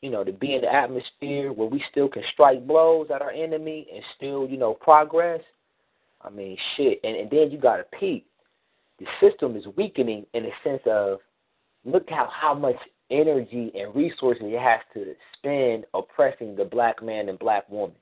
you 0.01 0.11
know, 0.11 0.25
to 0.25 0.33
be 0.33 0.55
in 0.55 0.61
the 0.63 0.73
atmosphere 0.73 1.53
where 1.53 1.69
we 1.69 1.83
still 1.91 2.09
can 2.09 2.23
strike 2.33 2.67
blows 2.67 3.09
at 3.15 3.23
our 3.23 3.31
enemy 3.31 3.87
and 3.93 4.03
still, 4.17 4.47
you 4.49 4.57
know, 4.57 4.75
progress. 4.75 5.41
I 6.21 6.31
mean, 6.31 6.57
shit. 6.77 7.01
And, 7.03 7.17
and 7.17 7.31
then 7.31 7.51
you 7.51 7.59
got 7.59 7.79
to 7.79 7.85
peep. 7.99 8.27
The 8.99 9.07
system 9.21 9.57
is 9.57 9.65
weakening 9.77 10.27
in 10.35 10.45
the 10.45 10.51
sense 10.63 10.83
of 10.87 11.19
look 11.85 12.09
how 12.09 12.29
how 12.31 12.55
much 12.55 12.77
energy 13.11 13.73
and 13.75 13.95
resources 13.95 14.43
it 14.45 14.61
has 14.61 14.81
to 14.95 15.15
spend 15.37 15.85
oppressing 15.95 16.57
the 16.57 16.65
black 16.65 17.03
man 17.03 17.29
and 17.29 17.39
black 17.39 17.69
woman. 17.69 17.97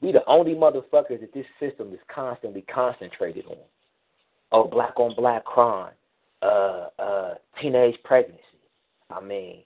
We 0.00 0.12
the 0.12 0.24
only 0.26 0.54
motherfuckers 0.54 1.20
that 1.20 1.34
this 1.34 1.46
system 1.58 1.92
is 1.92 2.00
constantly 2.12 2.62
concentrated 2.62 3.44
on. 3.46 3.56
Oh, 4.52 4.64
black 4.64 4.98
on 4.98 5.14
black 5.14 5.44
crime, 5.44 5.92
uh, 6.42 6.86
uh, 6.98 7.34
teenage 7.60 7.96
pregnancy. 8.02 8.40
I 9.10 9.20
mean, 9.20 9.62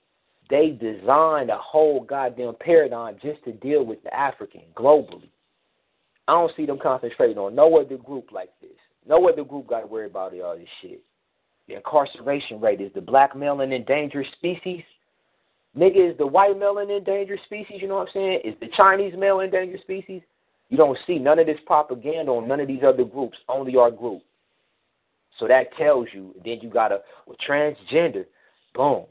they 0.51 0.71
designed 0.71 1.51
a 1.51 1.59
whole 1.59 2.01
goddamn 2.01 2.55
paradigm 2.61 3.17
just 3.23 3.43
to 3.45 3.53
deal 3.53 3.85
with 3.85 4.03
the 4.03 4.15
African 4.15 4.63
globally. 4.77 5.29
I 6.29 6.33
don't 6.33 6.53
see 6.57 6.67
them 6.67 6.79
concentrating 6.83 7.39
on 7.39 7.55
no 7.55 7.79
other 7.79 7.97
group 7.97 8.33
like 8.33 8.51
this. 8.61 8.71
No 9.07 9.29
other 9.29 9.45
group 9.45 9.67
got 9.67 9.81
to 9.81 9.87
worry 9.87 10.07
about 10.07 10.39
all 10.41 10.57
this 10.57 10.69
shit. 10.81 11.03
The 11.69 11.77
incarceration 11.77 12.61
rate 12.61 12.81
is 12.81 12.93
the 12.95 13.01
black 13.01 13.37
male 13.37 13.61
an 13.61 13.73
endangered 13.73 14.27
species. 14.37 14.83
Nigga, 15.77 16.13
is 16.13 16.19
the 16.19 16.27
white 16.27 16.59
male 16.59 16.79
an 16.79 16.91
endangered 16.91 17.41
species? 17.47 17.79
You 17.81 17.89
know 17.89 17.97
what 17.97 18.09
I'm 18.09 18.15
saying? 18.15 18.41
Is 18.45 18.55
the 18.61 18.69
Chinese 18.77 19.15
male 19.17 19.41
endangered 19.41 19.81
species? 19.81 20.23
You 20.69 20.77
don't 20.77 20.99
see 21.07 21.19
none 21.19 21.39
of 21.39 21.47
this 21.47 21.59
propaganda 21.67 22.33
on 22.33 22.49
none 22.49 22.61
of 22.61 22.69
these 22.69 22.83
other 22.87 23.05
groups, 23.05 23.37
only 23.49 23.77
our 23.77 23.91
group. 23.91 24.23
So 25.39 25.49
that 25.49 25.77
tells 25.77 26.09
you. 26.13 26.35
Then 26.45 26.59
you 26.63 26.71
got 26.71 26.89
to, 26.89 27.01
with 27.27 27.39
transgender, 27.47 28.25
boom, 28.75 29.05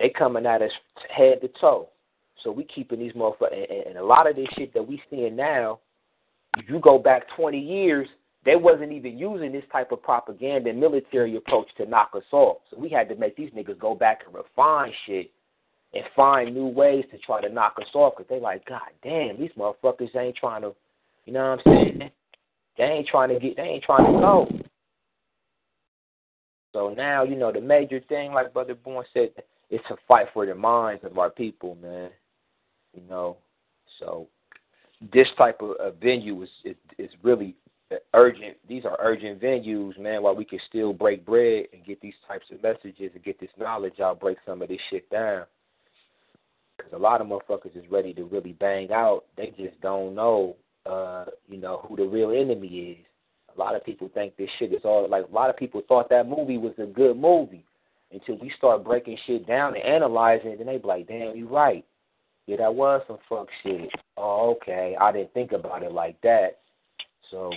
they 0.00 0.08
coming 0.08 0.46
at 0.46 0.62
us 0.62 0.72
head 1.14 1.40
to 1.42 1.48
toe. 1.60 1.88
So 2.42 2.50
we 2.50 2.64
keeping 2.64 2.98
these 2.98 3.12
motherfuckers, 3.12 3.52
and, 3.52 3.86
and 3.86 3.98
a 3.98 4.04
lot 4.04 4.28
of 4.28 4.34
this 4.34 4.48
shit 4.56 4.72
that 4.72 4.86
we 4.86 5.00
seeing 5.10 5.36
now, 5.36 5.78
if 6.56 6.68
you 6.68 6.80
go 6.80 6.98
back 6.98 7.24
20 7.36 7.60
years, 7.60 8.08
they 8.46 8.56
wasn't 8.56 8.92
even 8.92 9.18
using 9.18 9.52
this 9.52 9.64
type 9.70 9.92
of 9.92 10.02
propaganda 10.02 10.70
and 10.70 10.80
military 10.80 11.36
approach 11.36 11.68
to 11.76 11.84
knock 11.84 12.12
us 12.14 12.24
off. 12.32 12.56
So 12.70 12.78
we 12.78 12.88
had 12.88 13.10
to 13.10 13.14
make 13.14 13.36
these 13.36 13.50
niggas 13.50 13.78
go 13.78 13.94
back 13.94 14.22
and 14.24 14.34
refine 14.34 14.92
shit 15.06 15.30
and 15.92 16.04
find 16.16 16.54
new 16.54 16.66
ways 16.66 17.04
to 17.10 17.18
try 17.18 17.42
to 17.42 17.52
knock 17.52 17.74
us 17.78 17.88
off. 17.92 18.14
Cause 18.16 18.26
they 18.30 18.40
like, 18.40 18.66
God 18.66 18.80
damn, 19.02 19.38
these 19.38 19.50
motherfuckers 19.58 20.16
ain't 20.16 20.36
trying 20.36 20.62
to, 20.62 20.74
you 21.26 21.34
know 21.34 21.50
what 21.50 21.66
I'm 21.66 21.84
saying? 21.84 22.10
They 22.78 22.84
ain't 22.84 23.08
trying 23.08 23.28
to 23.28 23.38
get, 23.38 23.56
they 23.56 23.62
ain't 23.62 23.84
trying 23.84 24.06
to 24.06 24.18
go. 24.18 24.48
So 26.72 26.94
now, 26.96 27.24
you 27.24 27.36
know, 27.36 27.52
the 27.52 27.60
major 27.60 28.00
thing, 28.08 28.32
like 28.32 28.54
Brother 28.54 28.74
Bourne 28.74 29.04
said, 29.12 29.30
it's 29.70 29.84
a 29.90 29.96
fight 30.06 30.26
for 30.34 30.44
the 30.44 30.54
minds 30.54 31.04
of 31.04 31.16
our 31.16 31.30
people, 31.30 31.76
man. 31.80 32.10
You 32.94 33.02
know, 33.08 33.36
so 33.98 34.26
this 35.12 35.28
type 35.38 35.60
of, 35.62 35.70
of 35.80 35.96
venue 35.96 36.42
is, 36.42 36.48
is 36.64 36.76
is 36.98 37.10
really 37.22 37.54
urgent. 38.14 38.56
These 38.68 38.84
are 38.84 38.96
urgent 39.00 39.40
venues, 39.40 39.98
man. 39.98 40.22
While 40.22 40.34
we 40.34 40.44
can 40.44 40.58
still 40.68 40.92
break 40.92 41.24
bread 41.24 41.66
and 41.72 41.84
get 41.84 42.00
these 42.00 42.14
types 42.26 42.46
of 42.52 42.62
messages 42.62 43.12
and 43.14 43.24
get 43.24 43.40
this 43.40 43.50
knowledge 43.58 44.00
out, 44.00 44.20
break 44.20 44.38
some 44.44 44.60
of 44.60 44.68
this 44.68 44.80
shit 44.90 45.08
down. 45.10 45.44
Because 46.76 46.92
a 46.92 46.98
lot 46.98 47.20
of 47.20 47.28
motherfuckers 47.28 47.76
is 47.76 47.90
ready 47.90 48.12
to 48.14 48.24
really 48.24 48.52
bang 48.52 48.90
out. 48.90 49.24
They 49.36 49.52
just 49.56 49.80
don't 49.80 50.14
know, 50.14 50.56
uh, 50.86 51.26
you 51.48 51.58
know, 51.58 51.84
who 51.86 51.96
the 51.96 52.04
real 52.04 52.30
enemy 52.30 52.98
is. 52.98 53.06
A 53.54 53.58
lot 53.58 53.74
of 53.74 53.84
people 53.84 54.10
think 54.14 54.36
this 54.36 54.48
shit 54.58 54.72
is 54.72 54.82
all 54.84 55.08
like. 55.08 55.26
A 55.28 55.34
lot 55.34 55.50
of 55.50 55.56
people 55.56 55.82
thought 55.86 56.08
that 56.10 56.28
movie 56.28 56.58
was 56.58 56.72
a 56.78 56.86
good 56.86 57.16
movie 57.16 57.64
until 58.12 58.38
we 58.38 58.52
start 58.56 58.84
breaking 58.84 59.18
shit 59.26 59.46
down 59.46 59.74
and 59.74 59.84
analyzing 59.84 60.50
it, 60.50 60.60
and 60.60 60.68
they 60.68 60.78
be 60.78 60.86
like, 60.86 61.06
"Damn, 61.06 61.36
you 61.36 61.48
right." 61.48 61.84
Yeah, 62.46 62.56
that 62.56 62.74
was 62.74 63.02
some 63.06 63.18
fuck 63.28 63.46
shit. 63.62 63.90
Oh, 64.16 64.56
okay. 64.56 64.96
I 65.00 65.12
didn't 65.12 65.32
think 65.34 65.52
about 65.52 65.82
it 65.84 65.92
like 65.92 66.20
that. 66.22 66.58
So 67.30 67.52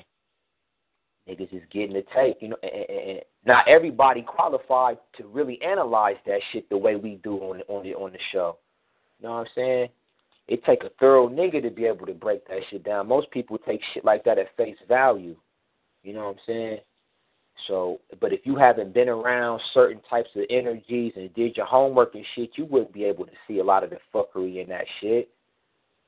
niggas 1.28 1.54
is 1.54 1.64
getting 1.72 1.94
the 1.94 2.04
take, 2.16 2.42
you 2.42 2.50
know. 2.50 2.58
And, 2.62 3.10
and, 3.10 3.20
not 3.46 3.68
everybody 3.68 4.22
qualified 4.22 4.98
to 5.18 5.28
really 5.28 5.60
analyze 5.62 6.16
that 6.26 6.40
shit 6.52 6.70
the 6.70 6.78
way 6.78 6.96
we 6.96 7.20
do 7.24 7.38
on 7.38 7.58
the, 7.58 7.64
on 7.66 7.84
the 7.84 7.94
on 7.96 8.12
the 8.12 8.20
show. 8.32 8.58
You 9.20 9.28
know 9.28 9.34
what 9.34 9.40
I'm 9.40 9.48
saying? 9.56 9.90
It 10.48 10.64
take 10.64 10.84
a 10.84 10.92
thorough 11.00 11.28
nigga 11.28 11.62
to 11.62 11.70
be 11.70 11.86
able 11.86 12.06
to 12.06 12.14
break 12.14 12.48
that 12.48 12.60
shit 12.70 12.84
down. 12.84 13.08
Most 13.08 13.32
people 13.32 13.58
take 13.58 13.82
shit 13.94 14.06
like 14.06 14.24
that 14.26 14.38
at 14.38 14.56
face 14.58 14.78
value. 14.88 15.36
You 16.04 16.14
know 16.14 16.26
what 16.26 16.36
I'm 16.36 16.40
saying? 16.46 16.78
So, 17.68 18.00
but 18.20 18.34
if 18.34 18.42
you 18.44 18.56
haven't 18.56 18.94
been 18.94 19.10
around 19.10 19.62
certain 19.74 20.02
types 20.10 20.30
of 20.36 20.44
energies 20.50 21.14
and 21.16 21.34
did 21.34 21.56
your 21.56 21.66
homework 21.66 22.16
and 22.16 22.26
shit, 22.36 22.52
you 22.56 22.66
wouldn't 22.66 22.94
be 22.94 23.06
able 23.06 23.26
to 23.26 23.32
see 23.48 23.60
a 23.60 23.64
lot 23.64 23.84
of 23.84 23.90
the 23.90 24.00
fuckery 24.14 24.62
in 24.62 24.70
that 24.70 24.86
shit. 25.00 25.30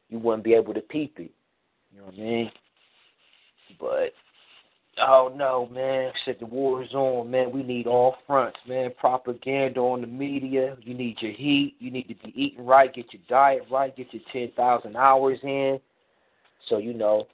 You 0.10 0.20
wouldn't 0.20 0.44
be 0.44 0.54
able 0.54 0.74
to 0.74 0.82
peep 0.82 1.18
it. 1.18 1.32
You 1.92 2.00
know 2.00 2.06
what 2.06 2.16
I 2.16 2.18
mean? 2.18 2.52
But 3.80 4.14
oh 5.02 5.34
no, 5.36 5.68
man! 5.72 6.12
Said 6.24 6.38
the 6.40 6.46
war 6.46 6.84
is 6.84 6.94
on, 6.94 7.32
man. 7.32 7.52
We 7.52 7.64
need 7.64 7.88
all 7.88 8.16
fronts, 8.28 8.60
man. 8.68 8.92
Propaganda 9.00 9.80
on 9.80 10.02
the 10.02 10.08
media. 10.08 10.78
You 10.82 10.94
need 10.94 11.18
your 11.22 11.32
heat. 11.32 11.76
You 11.80 11.92
need 11.92 12.08
to 12.10 12.16
be 12.16 12.34
eating 12.36 12.66
right. 12.66 12.94
Get 12.94 13.14
your 13.14 13.22
diet 13.30 13.64
right. 13.72 13.96
Get 13.96 14.14
your 14.14 14.24
ten 14.32 14.52
thousand 14.56 14.96
hours 14.96 15.40
in. 15.44 15.80
So 16.70 16.78
you 16.78 16.94
know 16.94 17.28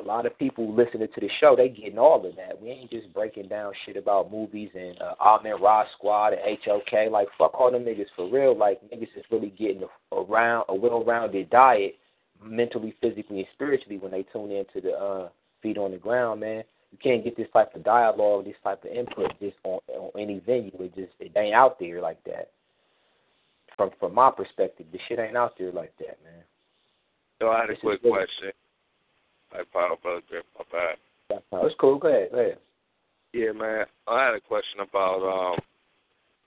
a 0.00 0.06
lot 0.06 0.26
of 0.26 0.38
people 0.38 0.74
listening 0.74 1.08
to 1.14 1.20
the 1.20 1.28
show, 1.40 1.54
they 1.56 1.68
getting 1.68 1.98
all 1.98 2.24
of 2.26 2.36
that. 2.36 2.60
We 2.60 2.70
ain't 2.70 2.90
just 2.90 3.12
breaking 3.12 3.48
down 3.48 3.72
shit 3.84 3.96
about 3.96 4.30
movies 4.30 4.70
and 4.74 5.00
uh, 5.00 5.14
Amen 5.20 5.60
Ra 5.60 5.84
Squad 5.96 6.32
and 6.32 6.58
HOK. 6.64 7.10
Like 7.10 7.28
fuck 7.36 7.58
all 7.58 7.70
them 7.70 7.84
niggas 7.84 8.06
for 8.16 8.30
real. 8.30 8.56
Like 8.56 8.80
niggas 8.90 9.16
is 9.16 9.24
really 9.30 9.50
getting 9.50 9.82
around 10.12 10.64
a 10.68 10.74
well-rounded 10.74 11.50
diet, 11.50 11.96
mentally, 12.42 12.94
physically, 13.00 13.38
and 13.38 13.48
spiritually 13.54 13.98
when 13.98 14.10
they 14.12 14.24
tune 14.32 14.50
into 14.50 14.80
the 14.80 14.92
uh, 14.92 15.28
feet 15.62 15.78
on 15.78 15.90
the 15.92 15.98
ground, 15.98 16.40
man. 16.40 16.64
You 16.92 16.98
can't 17.02 17.22
get 17.22 17.36
this 17.36 17.48
type 17.52 17.74
of 17.74 17.84
dialogue, 17.84 18.46
this 18.46 18.54
type 18.64 18.84
of 18.84 18.90
input 18.90 19.38
just 19.40 19.56
on, 19.64 19.80
on 19.88 20.10
any 20.20 20.40
venue. 20.40 20.72
It 20.80 20.94
just 20.94 21.12
it 21.20 21.32
ain't 21.36 21.54
out 21.54 21.78
there 21.78 22.00
like 22.00 22.22
that. 22.24 22.50
From 23.76 23.90
from 24.00 24.14
my 24.14 24.30
perspective, 24.30 24.86
the 24.92 24.98
shit 25.08 25.18
ain't 25.18 25.36
out 25.36 25.54
there 25.58 25.72
like 25.72 25.92
that, 25.98 26.18
man. 26.24 26.42
So 27.40 27.48
I 27.48 27.60
had 27.60 27.70
a 27.70 27.72
this 27.74 27.80
quick 27.80 28.02
question. 28.02 28.52
I 29.52 29.62
apologize, 29.62 30.44
my 30.58 30.64
bad. 30.72 31.42
That's 31.52 31.74
cool. 31.80 31.98
Go 31.98 32.08
ahead. 32.08 32.30
Go 32.32 32.38
ahead. 32.38 32.58
Yeah, 33.32 33.52
man. 33.52 33.86
I 34.08 34.24
had 34.24 34.34
a 34.34 34.40
question 34.40 34.80
about. 34.80 35.22
um 35.22 35.58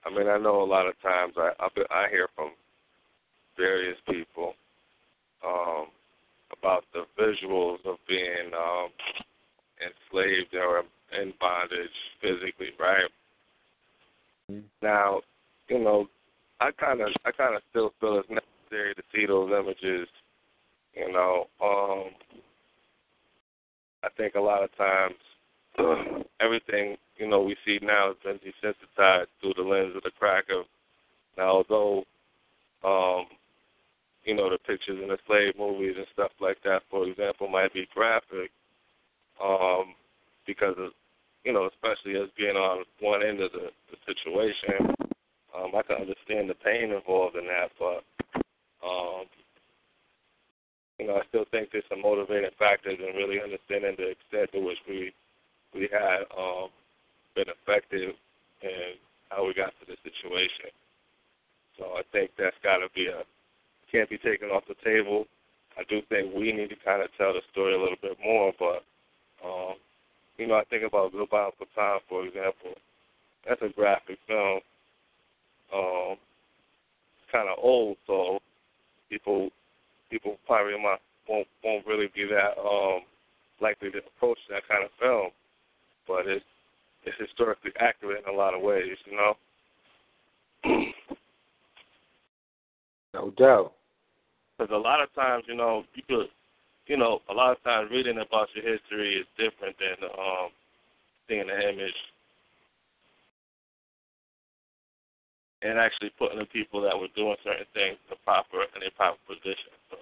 I 0.06 0.10
mean, 0.10 0.28
I 0.28 0.36
know 0.36 0.62
a 0.62 0.64
lot 0.64 0.86
of 0.86 1.00
times 1.00 1.34
I 1.36 1.50
I, 1.58 1.68
I 1.90 2.10
hear 2.10 2.28
from 2.34 2.52
various 3.56 3.96
people 4.06 4.54
um 5.44 5.86
about 6.52 6.84
the 6.92 7.04
visuals 7.20 7.78
of 7.86 7.96
being 8.08 8.52
um 8.56 8.88
enslaved 9.80 10.54
or 10.54 10.82
in 11.20 11.32
bondage 11.40 11.88
physically, 12.20 12.70
right? 12.78 13.10
Mm-hmm. 14.50 14.66
Now, 14.82 15.20
you 15.68 15.78
know, 15.78 16.06
I 16.60 16.70
kind 16.72 17.00
of 17.00 17.08
I 17.24 17.30
kind 17.32 17.56
of 17.56 17.62
still 17.70 17.92
feel 18.00 18.18
it's 18.18 18.28
necessary 18.28 18.94
to 18.94 19.02
see 19.14 19.26
those 19.26 19.50
images. 19.50 20.08
You 20.94 21.12
know, 21.12 21.46
um, 21.62 22.10
I 24.04 24.08
think 24.16 24.34
a 24.34 24.40
lot 24.40 24.62
of 24.62 24.76
times 24.76 25.14
everything 26.40 26.96
you 27.16 27.28
know 27.28 27.42
we 27.42 27.56
see 27.64 27.78
now 27.82 28.12
has 28.12 28.16
been 28.22 28.38
desensitized 28.38 29.26
through 29.40 29.54
the 29.56 29.62
lens 29.62 29.96
of 29.96 30.02
the 30.02 30.10
crack 30.18 30.44
of 30.50 30.66
now 31.38 31.62
although 31.64 32.04
um 32.84 33.26
you 34.24 34.34
know 34.34 34.50
the 34.50 34.58
pictures 34.58 35.00
in 35.02 35.08
the 35.08 35.18
slave 35.26 35.54
movies 35.58 35.94
and 35.96 36.06
stuff 36.12 36.30
like 36.40 36.58
that 36.64 36.82
for 36.90 37.06
example 37.08 37.48
might 37.48 37.72
be 37.72 37.88
graphic 37.94 38.50
um 39.42 39.94
because 40.46 40.74
of 40.78 40.90
you 41.44 41.52
know 41.52 41.68
especially 41.72 42.20
as 42.20 42.28
being 42.36 42.56
on 42.56 42.84
one 43.00 43.22
end 43.22 43.40
of 43.40 43.50
the, 43.52 43.70
the 43.90 43.96
situation 44.04 44.94
um 45.56 45.72
I 45.74 45.82
can 45.82 45.96
understand 45.96 46.50
the 46.50 46.54
pain 46.54 46.92
involved 46.92 47.36
in 47.36 47.46
that 47.46 47.70
but 47.78 48.04
um 48.86 49.24
you 51.04 51.10
know, 51.10 51.20
I 51.20 51.28
still 51.28 51.44
think 51.50 51.68
there's 51.68 51.84
some 51.90 52.00
motivating 52.00 52.56
factors 52.58 52.96
in 52.96 53.14
really 53.14 53.36
understanding 53.36 53.92
the 54.00 54.16
extent 54.16 54.48
to 54.56 54.64
which 54.64 54.80
we 54.88 55.12
we 55.74 55.86
had 55.92 56.24
um, 56.32 56.72
been 57.36 57.44
effective 57.52 58.16
and 58.62 58.96
how 59.28 59.44
we 59.44 59.52
got 59.52 59.76
to 59.76 59.84
this 59.86 60.00
situation. 60.00 60.72
So 61.76 62.00
I 62.00 62.02
think 62.10 62.30
that's 62.38 62.56
got 62.62 62.78
to 62.78 62.88
be 62.94 63.12
a 63.12 63.20
can't 63.92 64.08
be 64.08 64.16
taken 64.16 64.48
off 64.48 64.64
the 64.64 64.80
table. 64.80 65.26
I 65.76 65.82
do 65.90 66.00
think 66.08 66.32
we 66.32 66.52
need 66.52 66.70
to 66.70 66.80
kind 66.82 67.02
of 67.02 67.10
tell 67.18 67.34
the 67.34 67.44
story 67.52 67.74
a 67.74 67.78
little 67.78 68.00
bit 68.00 68.16
more, 68.24 68.54
but 68.58 68.80
um, 69.44 69.76
you 70.38 70.46
know, 70.46 70.54
I 70.54 70.64
think 70.64 70.84
about 70.88 71.12
Goodbye 71.12 71.52
Uncle 71.52 71.66
Tom, 71.74 72.00
for 72.08 72.24
example. 72.24 72.80
That's 73.46 73.60
a 73.60 73.68
graphic 73.68 74.16
film. 74.26 74.60
Um, 75.68 76.16
kind 77.30 77.50
of 77.50 77.58
old, 77.60 77.98
so 78.06 78.38
people 79.10 79.50
people 80.14 80.38
probably 80.46 80.78
might, 80.80 81.02
won't 81.28 81.48
won't 81.64 81.84
really 81.86 82.08
be 82.14 82.24
that 82.24 82.56
um, 82.60 83.00
likely 83.60 83.90
to 83.90 83.98
approach 83.98 84.38
that 84.48 84.62
kind 84.68 84.84
of 84.84 84.90
film, 85.00 85.30
but 86.06 86.26
it's 86.26 86.44
it's 87.04 87.16
historically 87.18 87.72
accurate 87.80 88.22
in 88.24 88.32
a 88.32 88.36
lot 88.36 88.54
of 88.54 88.62
ways, 88.62 88.96
you 89.06 89.16
know. 89.16 89.34
no 93.14 93.30
doubt. 93.36 93.72
Because 94.56 94.72
a 94.72 94.78
lot 94.78 95.02
of 95.02 95.12
times, 95.14 95.44
you 95.48 95.56
know, 95.56 95.82
you 95.94 96.02
could, 96.08 96.28
you 96.86 96.96
know, 96.96 97.18
a 97.28 97.34
lot 97.34 97.50
of 97.50 97.62
times 97.64 97.90
reading 97.90 98.18
about 98.24 98.48
your 98.54 98.64
history 98.64 99.16
is 99.16 99.26
different 99.36 99.74
than 99.78 100.08
um, 100.08 100.48
seeing 101.28 101.48
the 101.48 101.68
image 101.68 101.98
and 105.62 105.78
actually 105.78 106.12
putting 106.18 106.38
the 106.38 106.46
people 106.46 106.80
that 106.82 106.96
were 106.96 107.08
doing 107.16 107.36
certain 107.42 107.66
things 107.74 107.98
in 108.06 108.08
the 108.10 108.20
proper 108.24 108.62
in 108.62 108.86
a 108.86 108.90
proper 108.96 109.18
position. 109.26 109.74
So, 109.90 109.96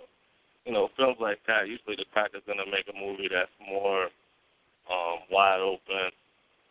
you 0.65 0.73
know, 0.73 0.89
films 0.97 1.16
like 1.20 1.39
that, 1.47 1.68
usually 1.68 1.97
the 1.97 2.02
is 2.02 2.42
gonna 2.47 2.70
make 2.70 2.86
a 2.89 2.99
movie 2.99 3.28
that's 3.31 3.50
more 3.68 4.05
um 4.91 5.18
wide 5.31 5.60
open. 5.60 6.10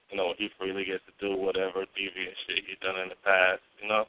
You 0.10 0.18
know, 0.18 0.34
he 0.38 0.50
freely 0.60 0.86
gets 0.86 1.03
to 1.06 1.28
do 1.28 1.38
whatever 1.38 1.82
deviant 1.82 2.36
shit 2.45 2.64
he's 2.68 2.80
done 2.82 3.00
in 3.00 3.10
the 3.10 3.16
past, 3.24 3.61
you 3.82 3.88
know? 3.88 4.06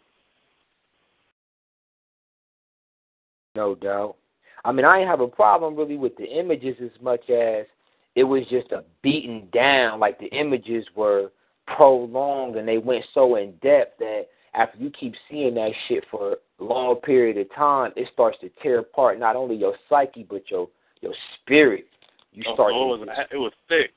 No 3.55 3.75
doubt. 3.77 4.17
I 4.65 4.73
mean, 4.73 4.85
I 4.85 4.99
didn't 4.99 5.11
have 5.11 5.20
a 5.20 5.28
problem 5.28 5.77
really 5.77 5.97
with 5.97 6.17
the 6.17 6.25
images 6.25 6.77
as 6.83 6.91
much 7.01 7.28
as 7.31 7.67
it 8.15 8.25
was 8.25 8.43
just 8.51 8.73
a 8.73 8.85
beaten 9.02 9.49
down. 9.52 10.01
Like 10.01 10.19
the 10.19 10.27
images 10.27 10.85
were 10.97 11.31
prolonged 11.77 12.57
and 12.57 12.67
they 12.67 12.78
went 12.78 13.05
so 13.15 13.36
in 13.36 13.52
depth 13.62 13.99
that 13.99 14.27
after 14.55 14.78
you 14.78 14.90
keep 14.90 15.14
seeing 15.31 15.55
that 15.55 15.70
shit 15.89 16.05
for 16.10 16.36
a 16.60 16.64
long 16.64 16.97
period 16.97 17.39
of 17.39 17.52
time, 17.55 17.92
it 17.97 18.08
starts 18.12 18.39
to 18.40 18.50
tear 18.62 18.81
apart 18.81 19.18
not 19.18 19.36
only 19.36 19.56
your 19.56 19.74
psyche 19.89 20.26
but 20.28 20.50
your 20.50 20.68
your 21.00 21.14
spirit. 21.40 21.86
You 22.32 22.44
oh, 22.48 22.55
start. 22.55 22.72
Oh, 22.74 22.94
it 22.94 23.00
was 23.00 23.08
it 23.32 23.36
was 23.36 23.52
thick. 23.68 23.92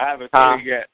I 0.00 0.10
haven't 0.10 0.30
huh? 0.32 0.56
seen 0.56 0.66
it 0.66 0.70
yet. 0.70 0.86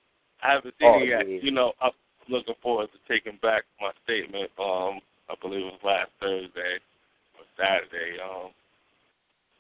I 0.43 0.53
haven't 0.53 0.75
seen 0.81 0.93
oh, 0.95 1.03
it 1.03 1.09
yet. 1.09 1.29
Yeah. 1.29 1.39
You 1.43 1.51
know, 1.51 1.73
I'm 1.81 1.93
looking 2.29 2.55
forward 2.63 2.89
to 2.93 3.13
taking 3.13 3.39
back 3.43 3.65
my 3.81 3.91
statement. 4.05 4.51
Um, 4.59 5.01
I 5.29 5.35
believe 5.41 5.67
it 5.67 5.73
was 5.73 5.85
last 5.85 6.11
Thursday 6.21 6.81
or 7.37 7.45
Saturday. 7.57 8.21
Um, 8.21 8.51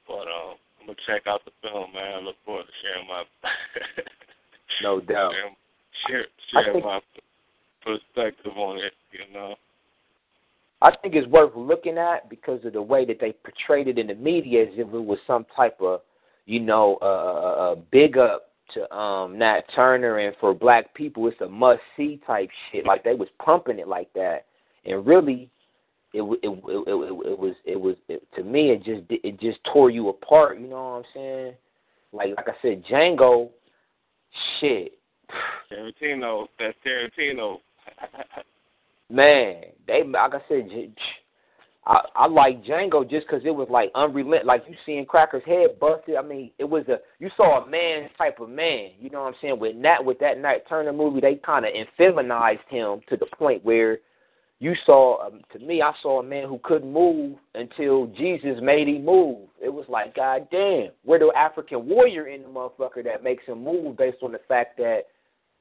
but 0.07 0.29
um, 0.29 0.57
I'm 0.81 0.87
gonna 0.87 0.99
check 1.07 1.27
out 1.27 1.41
the 1.45 1.53
film, 1.63 1.93
man. 1.93 2.15
I 2.15 2.21
look 2.21 2.37
forward 2.45 2.67
to 2.67 2.77
sharing 2.85 3.09
my 3.09 3.25
no 4.83 5.01
doubt. 5.13 5.33
Share, 6.09 6.27
share 6.53 6.81
my 6.81 7.01
perspective 7.85 8.53
on 8.57 8.79
it. 8.79 8.93
You 9.13 9.33
know. 9.33 9.55
I 10.83 10.95
think 10.97 11.15
it's 11.15 11.29
worth 11.29 11.53
looking 11.57 11.97
at 11.97 12.29
because 12.29 12.65
of 12.65 12.75
the 12.75 12.83
way 12.83 13.05
that 13.07 13.19
they 13.19 13.33
portrayed 13.33 13.89
it 13.89 13.99
in 13.99 14.07
the 14.07 14.15
media, 14.15 14.65
as 14.65 14.69
if 14.73 14.87
it 14.93 15.05
was 15.05 15.19
some 15.27 15.47
type 15.57 15.79
of, 15.81 16.01
you 16.45 16.61
know, 16.61 16.99
uh, 17.01 17.05
uh, 17.05 17.75
big 17.91 18.19
up 18.19 18.51
to 18.75 18.95
um 18.95 19.39
Nat 19.39 19.63
Turner 19.75 20.19
and 20.19 20.37
for 20.41 20.55
black 20.55 20.95
people, 20.95 21.27
it's 21.29 21.41
a 21.41 21.49
must 21.49 21.81
see 21.97 22.21
type 22.27 22.51
shit. 22.71 22.87
Like 22.87 23.05
they 23.05 23.15
was 23.15 23.29
pumping 23.43 23.79
it 23.79 23.89
like 23.89 24.13
that, 24.15 24.47
and 24.85 25.07
really, 25.07 25.51
it 26.13 26.23
it 26.23 26.39
it, 26.43 26.51
it, 26.87 27.29
it, 27.31 27.39
was 27.39 27.55
it 27.65 27.81
was 27.81 27.97
it, 28.09 28.23
to 28.37 28.43
me 28.43 28.71
it 28.71 28.85
just 28.85 29.03
it 29.11 29.41
just 29.41 29.59
tore 29.73 29.91
you 29.91 30.09
apart. 30.09 30.61
You 30.61 30.69
know 30.69 30.77
what 30.77 30.99
I'm 30.99 31.05
saying? 31.15 31.53
Like 32.13 32.31
like 32.37 32.49
I 32.49 32.63
said, 32.63 32.85
Django, 32.85 33.51
shit. 34.61 34.93
Tarantino, 35.73 36.47
that's 36.59 36.77
Tarantino. 36.87 37.59
Man, 39.11 39.63
they 39.87 40.03
like 40.05 40.35
I 40.35 40.41
said, 40.49 40.69
I 41.87 42.01
I 42.15 42.27
like 42.27 42.65
Django 42.65 43.09
just 43.09 43.27
because 43.27 43.43
it 43.45 43.55
was 43.55 43.69
like 43.71 43.91
unrelenting. 43.95 44.47
Like 44.47 44.65
you 44.69 44.75
seeing 44.87 45.05
Cracker's 45.05 45.45
head 45.45 45.79
busted. 45.79 46.17
I 46.17 46.23
mean, 46.23 46.51
it 46.59 46.65
was 46.65 46.85
a 46.89 46.99
you 47.19 47.31
saw 47.37 47.63
a 47.63 47.69
man 47.69 48.09
type 48.17 48.41
of 48.41 48.49
man. 48.49 48.91
You 48.99 49.11
know 49.11 49.23
what 49.23 49.29
I'm 49.29 49.35
saying? 49.41 49.59
With 49.59 49.81
that 49.83 50.05
with 50.05 50.19
that 50.21 50.39
Nat 50.39 50.69
Turner 50.69 50.93
movie, 50.93 51.21
they 51.21 51.37
kind 51.37 51.67
of 51.67 51.73
infeminized 51.73 52.67
him 52.69 53.01
to 53.09 53.17
the 53.17 53.27
point 53.37 53.65
where 53.65 53.99
you 54.61 54.75
saw 54.87 55.27
um, 55.27 55.43
to 55.53 55.59
me, 55.59 55.83
I 55.83 55.93
saw 56.01 56.21
a 56.21 56.23
man 56.23 56.49
who 56.49 56.59
couldn't 56.63 56.91
move 56.91 57.37
until 57.55 58.07
Jesus 58.07 58.59
made 58.63 58.89
him 58.89 59.05
move. 59.05 59.49
It 59.63 59.73
was 59.73 59.85
like, 59.89 60.17
God 60.17 60.49
damn, 60.51 60.89
we're 61.05 61.19
the 61.19 61.33
African 61.37 61.87
warrior 61.87 62.29
in 62.29 62.43
the 62.43 62.49
motherfucker 62.49 63.05
that 63.05 63.23
makes 63.23 63.45
him 63.45 63.63
move 63.63 63.99
based 63.99 64.23
on 64.23 64.33
the 64.33 64.41
fact 64.49 64.79
that 64.79 65.03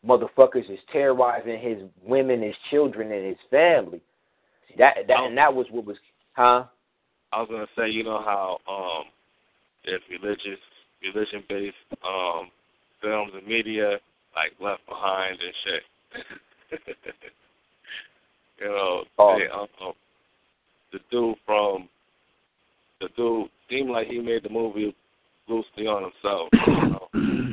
motherfuckers 0.06 0.70
is 0.70 0.80
terrorizing 0.92 1.60
his 1.60 1.84
women, 2.06 2.42
his 2.42 2.56
children, 2.70 3.12
and 3.12 3.26
his 3.26 3.38
family. 3.50 4.02
See 4.68 4.76
that 4.78 4.96
that 5.08 5.20
and 5.20 5.38
that 5.38 5.54
was 5.54 5.68
what 5.72 5.86
was 5.86 5.98
huh? 6.34 6.66
I 7.32 7.40
was 7.40 7.48
gonna 7.50 7.68
say, 7.78 7.90
you 7.90 8.04
know 8.04 8.22
how 8.22 8.58
um 8.68 9.06
there's 9.86 10.02
religious 10.10 10.60
religion 11.02 11.44
based 11.50 11.76
um 12.04 12.50
films 13.02 13.32
and 13.36 13.48
media 13.48 13.98
like 14.36 14.52
Left 14.60 14.86
Behind 14.88 15.38
and 15.40 15.54
shit. 15.64 15.84
you 18.60 18.68
know, 18.68 19.04
oh. 19.20 19.38
they, 19.38 19.48
um, 19.50 19.94
the 20.92 21.00
dude 21.12 21.36
from 21.46 21.88
the 23.02 23.10
dude 23.16 23.50
seemed 23.70 23.90
like 23.90 24.08
he 24.08 24.20
made 24.20 24.44
the 24.44 24.50
movie 24.50 24.96
loosely 25.48 25.88
on 25.88 26.04
himself. 26.04 26.50
You 26.68 26.90
know? 26.90 27.53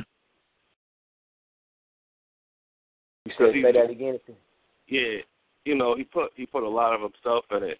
You 3.39 3.45
said 3.47 3.53
say 3.53 3.71
that 3.71 3.89
again. 3.89 4.19
Yeah, 4.87 5.21
you 5.65 5.75
know, 5.75 5.95
he 5.95 6.03
put 6.03 6.31
he 6.35 6.45
put 6.45 6.63
a 6.63 6.69
lot 6.69 6.93
of 6.93 7.01
himself 7.01 7.45
in 7.51 7.63
it. 7.63 7.79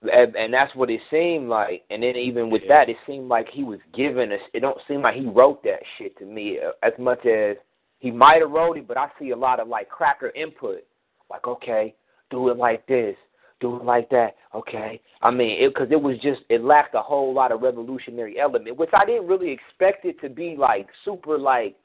And, 0.00 0.36
and 0.36 0.54
that's 0.54 0.72
what 0.76 0.90
it 0.90 1.00
seemed 1.10 1.48
like. 1.48 1.82
And 1.90 2.04
then 2.04 2.14
even 2.14 2.50
with 2.50 2.62
yeah. 2.64 2.84
that, 2.84 2.88
it 2.88 2.96
seemed 3.04 3.26
like 3.26 3.48
he 3.48 3.64
was 3.64 3.80
giving 3.92 4.30
us. 4.30 4.38
It 4.54 4.60
don't 4.60 4.78
seem 4.86 5.02
like 5.02 5.16
he 5.16 5.26
wrote 5.26 5.62
that 5.64 5.80
shit 5.96 6.16
to 6.18 6.24
me 6.24 6.58
uh, 6.64 6.70
as 6.86 6.92
much 7.00 7.26
as 7.26 7.56
he 7.98 8.12
might 8.12 8.40
have 8.40 8.52
wrote 8.52 8.78
it. 8.78 8.86
But 8.86 8.96
I 8.96 9.08
see 9.18 9.30
a 9.30 9.36
lot 9.36 9.58
of 9.58 9.66
like 9.66 9.88
cracker 9.88 10.30
input. 10.36 10.84
Like, 11.28 11.46
okay, 11.48 11.94
do 12.30 12.48
it 12.48 12.56
like 12.56 12.86
this, 12.86 13.16
do 13.60 13.76
it 13.76 13.84
like 13.84 14.08
that. 14.10 14.36
Okay, 14.54 15.00
I 15.20 15.30
mean, 15.30 15.68
because 15.68 15.88
it, 15.90 15.94
it 15.94 16.02
was 16.02 16.16
just 16.22 16.42
it 16.48 16.62
lacked 16.62 16.94
a 16.94 17.02
whole 17.02 17.34
lot 17.34 17.52
of 17.52 17.60
revolutionary 17.60 18.38
element, 18.38 18.76
which 18.76 18.90
I 18.92 19.04
didn't 19.04 19.26
really 19.26 19.50
expect 19.50 20.04
it 20.04 20.20
to 20.20 20.28
be 20.28 20.56
like 20.56 20.86
super 21.04 21.36
like 21.38 21.76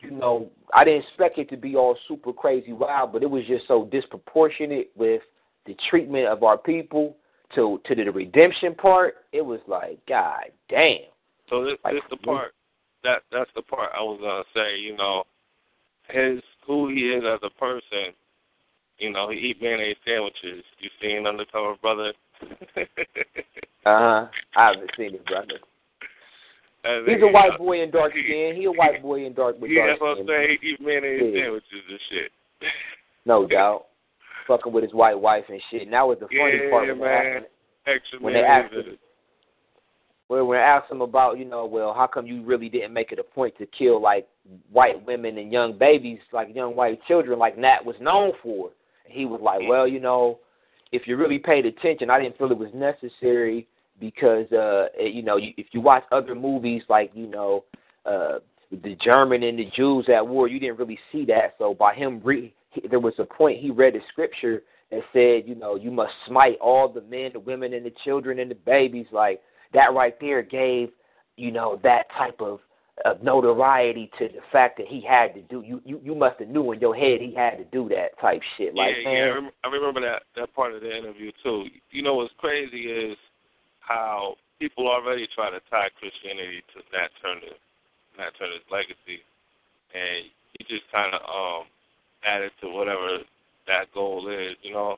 you 0.00 0.10
know, 0.10 0.50
I 0.74 0.84
didn't 0.84 1.04
expect 1.04 1.38
it 1.38 1.48
to 1.50 1.56
be 1.56 1.76
all 1.76 1.96
super 2.06 2.32
crazy 2.32 2.72
wild, 2.72 3.12
but 3.12 3.22
it 3.22 3.30
was 3.30 3.44
just 3.46 3.66
so 3.66 3.88
disproportionate 3.90 4.90
with 4.94 5.22
the 5.66 5.76
treatment 5.90 6.26
of 6.26 6.42
our 6.42 6.56
people 6.56 7.16
to 7.54 7.80
to 7.86 7.94
the 7.94 8.10
redemption 8.10 8.74
part. 8.74 9.16
It 9.32 9.42
was 9.42 9.60
like, 9.66 9.98
God 10.06 10.44
damn. 10.68 10.98
So 11.48 11.64
this, 11.64 11.74
like, 11.84 11.94
this 11.94 12.02
the 12.10 12.16
part 12.16 12.52
that 13.04 13.22
that's 13.32 13.50
the 13.54 13.62
part 13.62 13.90
I 13.96 14.02
was 14.02 14.18
gonna 14.20 14.44
say. 14.54 14.78
You 14.78 14.96
know, 14.96 15.24
his 16.08 16.42
who 16.66 16.88
he 16.88 17.10
is 17.10 17.24
as 17.24 17.40
a 17.42 17.50
person. 17.58 18.14
You 18.98 19.12
know, 19.12 19.30
he 19.30 19.36
eat 19.36 19.62
mayonnaise 19.62 19.96
sandwiches. 20.04 20.64
You 20.80 20.90
seen 21.00 21.26
Undercover 21.26 21.76
Brother? 21.80 22.12
uh 22.76 22.84
huh. 23.84 24.26
I 24.56 24.66
haven't 24.66 24.90
seen 24.96 25.14
it, 25.14 25.24
brother. 25.24 25.60
He's 27.06 27.22
a 27.22 27.26
white 27.26 27.52
uh, 27.54 27.58
boy 27.58 27.82
in 27.82 27.90
dark 27.90 28.12
skin. 28.12 28.54
He 28.56 28.64
a 28.64 28.72
white 28.72 29.02
boy 29.02 29.26
in 29.26 29.34
dark 29.34 29.60
with 29.60 29.70
yeah, 29.70 29.86
dark 29.86 29.90
that's 29.90 30.00
what 30.00 30.08
I'm 30.10 30.16
skin. 30.16 30.26
saying. 30.28 30.58
He 30.62 30.84
mayonnaise 30.84 31.34
Yeah. 31.34 31.42
sandwiches 31.42 31.84
and 31.90 32.00
shit. 32.10 32.32
No 33.26 33.46
doubt. 33.48 33.86
Fucking 34.46 34.72
with 34.72 34.84
his 34.84 34.94
white 34.94 35.18
wife 35.18 35.44
and 35.48 35.60
shit. 35.70 35.82
And 35.82 35.92
that 35.92 36.06
was 36.06 36.18
the 36.18 36.26
funny 36.28 36.64
yeah, 36.64 36.70
part 36.70 36.88
when 36.88 36.98
man. 37.00 37.44
they 37.84 37.92
asked, 37.92 38.22
when 38.22 38.32
they 38.32 38.40
asked 38.42 38.72
in 38.72 38.80
it. 38.94 38.98
well, 40.30 40.46
when 40.46 40.58
I 40.58 40.62
asked 40.62 40.90
him 40.90 41.02
about, 41.02 41.38
you 41.38 41.44
know, 41.44 41.66
well, 41.66 41.92
how 41.92 42.06
come 42.06 42.26
you 42.26 42.42
really 42.42 42.70
didn't 42.70 42.94
make 42.94 43.12
it 43.12 43.18
a 43.18 43.22
point 43.22 43.54
to 43.58 43.66
kill 43.66 44.00
like 44.00 44.26
white 44.72 45.04
women 45.06 45.36
and 45.36 45.52
young 45.52 45.76
babies, 45.76 46.20
like 46.32 46.54
young 46.54 46.74
white 46.74 47.00
children, 47.06 47.38
like 47.38 47.58
Nat 47.58 47.84
was 47.84 47.96
known 48.00 48.32
for? 48.42 48.70
And 49.04 49.12
he 49.12 49.26
was 49.26 49.40
like, 49.42 49.60
mm. 49.60 49.68
well, 49.68 49.86
you 49.86 50.00
know, 50.00 50.38
if 50.92 51.06
you 51.06 51.18
really 51.18 51.38
paid 51.38 51.66
attention, 51.66 52.08
I 52.08 52.18
didn't 52.22 52.38
feel 52.38 52.50
it 52.50 52.56
was 52.56 52.72
necessary 52.72 53.66
because, 54.00 54.50
uh, 54.52 54.86
you 55.00 55.22
know, 55.22 55.38
if 55.38 55.66
you 55.72 55.80
watch 55.80 56.04
other 56.12 56.34
movies 56.34 56.82
like, 56.88 57.10
you 57.14 57.26
know, 57.26 57.64
uh, 58.06 58.38
the 58.70 58.96
German 59.02 59.42
and 59.42 59.58
the 59.58 59.70
Jews 59.76 60.06
at 60.14 60.26
war, 60.26 60.48
you 60.48 60.60
didn't 60.60 60.78
really 60.78 60.98
see 61.10 61.24
that. 61.26 61.54
So 61.58 61.74
by 61.74 61.94
him, 61.94 62.20
re- 62.22 62.54
there 62.90 63.00
was 63.00 63.14
a 63.18 63.24
point 63.24 63.60
he 63.60 63.70
read 63.70 63.94
the 63.94 64.00
scripture 64.10 64.62
that 64.90 65.00
said, 65.12 65.48
you 65.48 65.54
know, 65.54 65.76
you 65.76 65.90
must 65.90 66.12
smite 66.26 66.58
all 66.60 66.88
the 66.88 67.02
men, 67.02 67.30
the 67.32 67.40
women, 67.40 67.74
and 67.74 67.84
the 67.84 67.92
children 68.04 68.38
and 68.38 68.50
the 68.50 68.54
babies. 68.54 69.06
Like 69.12 69.40
that 69.72 69.94
right 69.94 70.18
there 70.20 70.42
gave, 70.42 70.90
you 71.36 71.50
know, 71.50 71.80
that 71.82 72.06
type 72.16 72.40
of, 72.40 72.60
of 73.04 73.22
notoriety 73.22 74.10
to 74.18 74.28
the 74.28 74.40
fact 74.50 74.76
that 74.78 74.86
he 74.86 75.00
had 75.00 75.34
to 75.34 75.42
do. 75.42 75.62
You 75.62 75.80
you 75.84 76.00
you 76.02 76.14
must 76.14 76.40
have 76.40 76.48
knew 76.48 76.72
in 76.72 76.80
your 76.80 76.94
head 76.94 77.20
he 77.20 77.34
had 77.34 77.56
to 77.58 77.64
do 77.64 77.88
that 77.90 78.18
type 78.20 78.42
shit. 78.56 78.74
Like 78.74 78.94
yeah, 78.98 79.04
man, 79.04 79.16
yeah, 79.16 79.24
I, 79.24 79.34
rem- 79.34 79.50
I 79.64 79.68
remember 79.68 80.00
that 80.00 80.22
that 80.36 80.54
part 80.54 80.74
of 80.74 80.80
the 80.80 80.96
interview 80.96 81.30
too. 81.42 81.66
You 81.90 82.02
know 82.02 82.16
what's 82.16 82.32
crazy 82.38 82.82
is 82.82 83.16
how 83.88 84.36
people 84.60 84.86
already 84.86 85.26
try 85.34 85.48
to 85.50 85.60
tie 85.72 85.88
Christianity 85.98 86.60
to 86.76 86.84
Nat 86.92 87.08
Turner, 87.24 87.56
Nat 88.20 88.36
Turner's 88.38 88.68
legacy, 88.70 89.24
and 89.96 90.28
he 90.52 90.68
just 90.68 90.84
kind 90.92 91.16
of 91.16 91.24
um 91.24 91.64
added 92.28 92.52
to 92.60 92.68
whatever 92.68 93.24
that 93.66 93.88
goal 93.94 94.28
is, 94.28 94.56
you 94.60 94.72
know, 94.72 94.96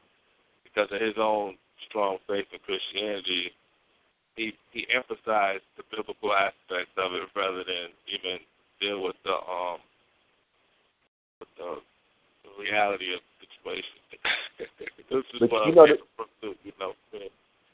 because 0.64 0.90
of 0.90 1.00
his 1.00 1.14
own 1.16 1.54
strong 1.88 2.18
faith 2.26 2.50
in 2.52 2.58
Christianity. 2.66 3.54
He 4.34 4.52
he 4.72 4.86
emphasized 4.90 5.66
the 5.78 5.86
biblical 5.94 6.34
aspects 6.34 6.94
of 6.98 7.14
it 7.14 7.30
rather 7.38 7.62
than 7.62 7.94
even 8.10 8.42
deal 8.80 9.02
with 9.02 9.16
the 9.22 9.36
um 9.38 9.78
with 11.38 11.52
the, 11.56 11.78
the 12.42 12.50
reality 12.58 13.14
of 13.14 13.22
the 13.38 13.46
situation. 13.46 13.98
this 15.10 15.24
is 15.34 15.40
But 15.40 15.52
what 15.52 15.68
I'm 15.68 15.74
know 15.74 15.86
from 16.16 16.26
you 16.42 16.72
know. 16.80 16.92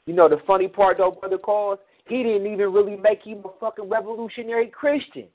You 0.07 0.13
know 0.13 0.27
the 0.29 0.41
funny 0.47 0.67
part 0.67 0.97
though, 0.97 1.11
brother 1.11 1.37
Cause, 1.37 1.77
he 2.07 2.23
didn't 2.23 2.47
even 2.47 2.71
really 2.71 2.95
make 2.95 3.21
him 3.23 3.43
a 3.45 3.49
fucking 3.59 3.89
revolutionary 3.89 4.67
Christian. 4.67 5.25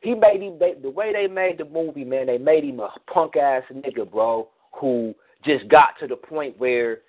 He 0.00 0.14
made 0.14 0.42
him 0.42 0.58
they, 0.58 0.74
the 0.80 0.90
way 0.90 1.12
they 1.12 1.26
made 1.32 1.58
the 1.58 1.66
movie, 1.66 2.04
man. 2.04 2.26
They 2.26 2.38
made 2.38 2.64
him 2.64 2.80
a 2.80 2.90
punk 3.12 3.36
ass 3.36 3.62
nigga, 3.72 4.10
bro, 4.10 4.48
who 4.72 5.14
just 5.44 5.68
got 5.68 5.90
to 6.00 6.06
the 6.06 6.16
point 6.16 6.58
where, 6.58 7.00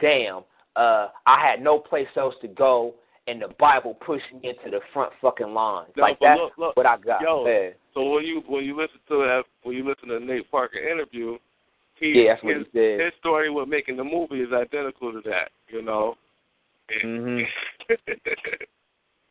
damn, 0.00 0.42
uh, 0.76 1.08
I 1.26 1.40
had 1.40 1.62
no 1.62 1.78
place 1.78 2.08
else 2.16 2.34
to 2.42 2.48
go, 2.48 2.94
and 3.26 3.40
the 3.40 3.48
Bible 3.58 3.94
pushed 3.94 4.24
me 4.34 4.50
into 4.50 4.70
the 4.70 4.80
front 4.92 5.12
fucking 5.22 5.54
line. 5.54 5.86
No, 5.96 6.02
like 6.02 6.18
that's 6.20 6.38
look, 6.38 6.52
look, 6.58 6.76
what 6.76 6.86
I 6.86 6.98
got. 6.98 7.22
yo, 7.22 7.44
man. 7.44 7.72
So 7.94 8.04
when 8.10 8.24
you 8.24 8.42
when 8.46 8.64
you 8.64 8.76
listen 8.76 9.00
to 9.08 9.16
that 9.18 9.42
when 9.62 9.76
you 9.76 9.88
listen 9.88 10.08
to 10.08 10.20
Nate 10.20 10.50
Parker 10.50 10.78
interview, 10.78 11.38
he 11.94 12.24
Yeah, 12.24 12.34
that's 12.34 12.44
what 12.44 12.56
his, 12.56 12.66
he 12.72 12.78
said. 12.78 13.00
his 13.00 13.12
story 13.18 13.50
with 13.50 13.68
making 13.68 13.96
the 13.96 14.04
movie 14.04 14.40
is 14.40 14.52
identical 14.52 15.12
to 15.12 15.22
that, 15.24 15.50
you 15.68 15.80
know. 15.80 16.16
Mhm. 17.04 17.46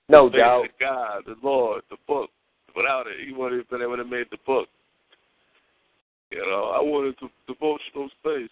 No 0.09 0.27
doubt. 0.27 0.63
The 0.79 0.83
God, 0.83 1.23
the 1.27 1.35
Lord, 1.43 1.83
the 1.91 1.97
book. 2.07 2.31
Without 2.75 3.05
it, 3.05 3.25
he 3.25 3.31
wouldn't 3.31 3.61
have 3.61 3.69
been 3.69 3.81
able 3.81 3.97
to 3.97 4.03
make 4.03 4.29
the 4.31 4.37
book. 4.45 4.67
You 6.31 6.39
know, 6.39 6.71
I 6.75 6.81
wanted 6.81 7.17
to 7.19 7.29
devotional 7.47 8.09
space. 8.19 8.49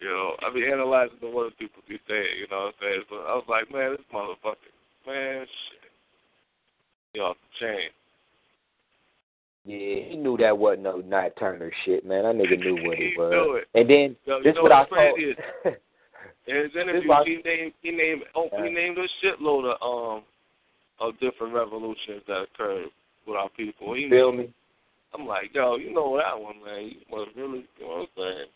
You 0.00 0.08
know, 0.08 0.36
I 0.42 0.52
be 0.52 0.66
analyzing 0.66 1.16
the 1.20 1.28
words 1.30 1.54
people 1.58 1.82
be 1.88 1.98
saying. 2.08 2.38
You 2.38 2.46
know 2.50 2.64
what 2.64 2.66
I'm 2.66 2.72
saying? 2.80 3.02
So 3.08 3.16
I 3.16 3.34
was 3.34 3.44
like, 3.48 3.70
man, 3.72 3.92
this 3.92 4.06
motherfucker, 4.12 4.72
man, 5.06 5.46
shit, 5.46 5.90
he 7.14 7.20
off 7.20 7.36
the 7.60 7.66
chain. 7.66 7.88
Yeah, 9.64 10.10
he 10.10 10.16
knew 10.16 10.36
that 10.36 10.56
wasn't 10.56 10.82
no 10.84 10.98
Nat 10.98 11.36
Turner 11.38 11.72
shit, 11.84 12.06
man. 12.06 12.24
That 12.24 12.36
nigga 12.36 12.58
knew 12.58 12.76
what 12.86 12.98
He 12.98 13.04
it 13.06 13.18
was. 13.18 13.32
knew 13.32 13.54
it. 13.54 13.68
And 13.74 13.90
then 13.90 14.16
Yo, 14.26 14.42
this 14.42 14.54
what 14.60 14.72
I 14.72 14.86
saw. 14.88 15.70
In 16.46 16.56
his 16.56 16.70
interview, 16.74 17.08
why- 17.08 17.24
he 17.24 17.40
named 17.44 17.72
he 17.82 17.90
named 17.90 18.22
oh, 18.34 18.48
he 18.62 18.70
named 18.70 18.98
a 18.98 19.06
shitload 19.24 19.74
of 19.74 19.82
um 19.82 20.22
of 21.00 21.18
different 21.20 21.54
revolutions 21.54 22.22
that 22.26 22.46
occurred 22.52 22.86
with 23.26 23.36
our 23.36 23.48
people. 23.50 23.94
He 23.94 24.08
Feel 24.08 24.32
named, 24.32 24.48
me? 24.48 24.54
I'm 25.14 25.26
like, 25.26 25.54
yo, 25.54 25.76
you 25.76 25.92
know 25.92 26.16
that 26.16 26.38
one, 26.40 26.56
man. 26.64 26.84
You 26.90 26.96
must 27.10 27.36
really, 27.36 27.66
you 27.78 27.84
know 27.84 27.88
what 27.88 28.00
I'm 28.00 28.06
saying? 28.16 28.46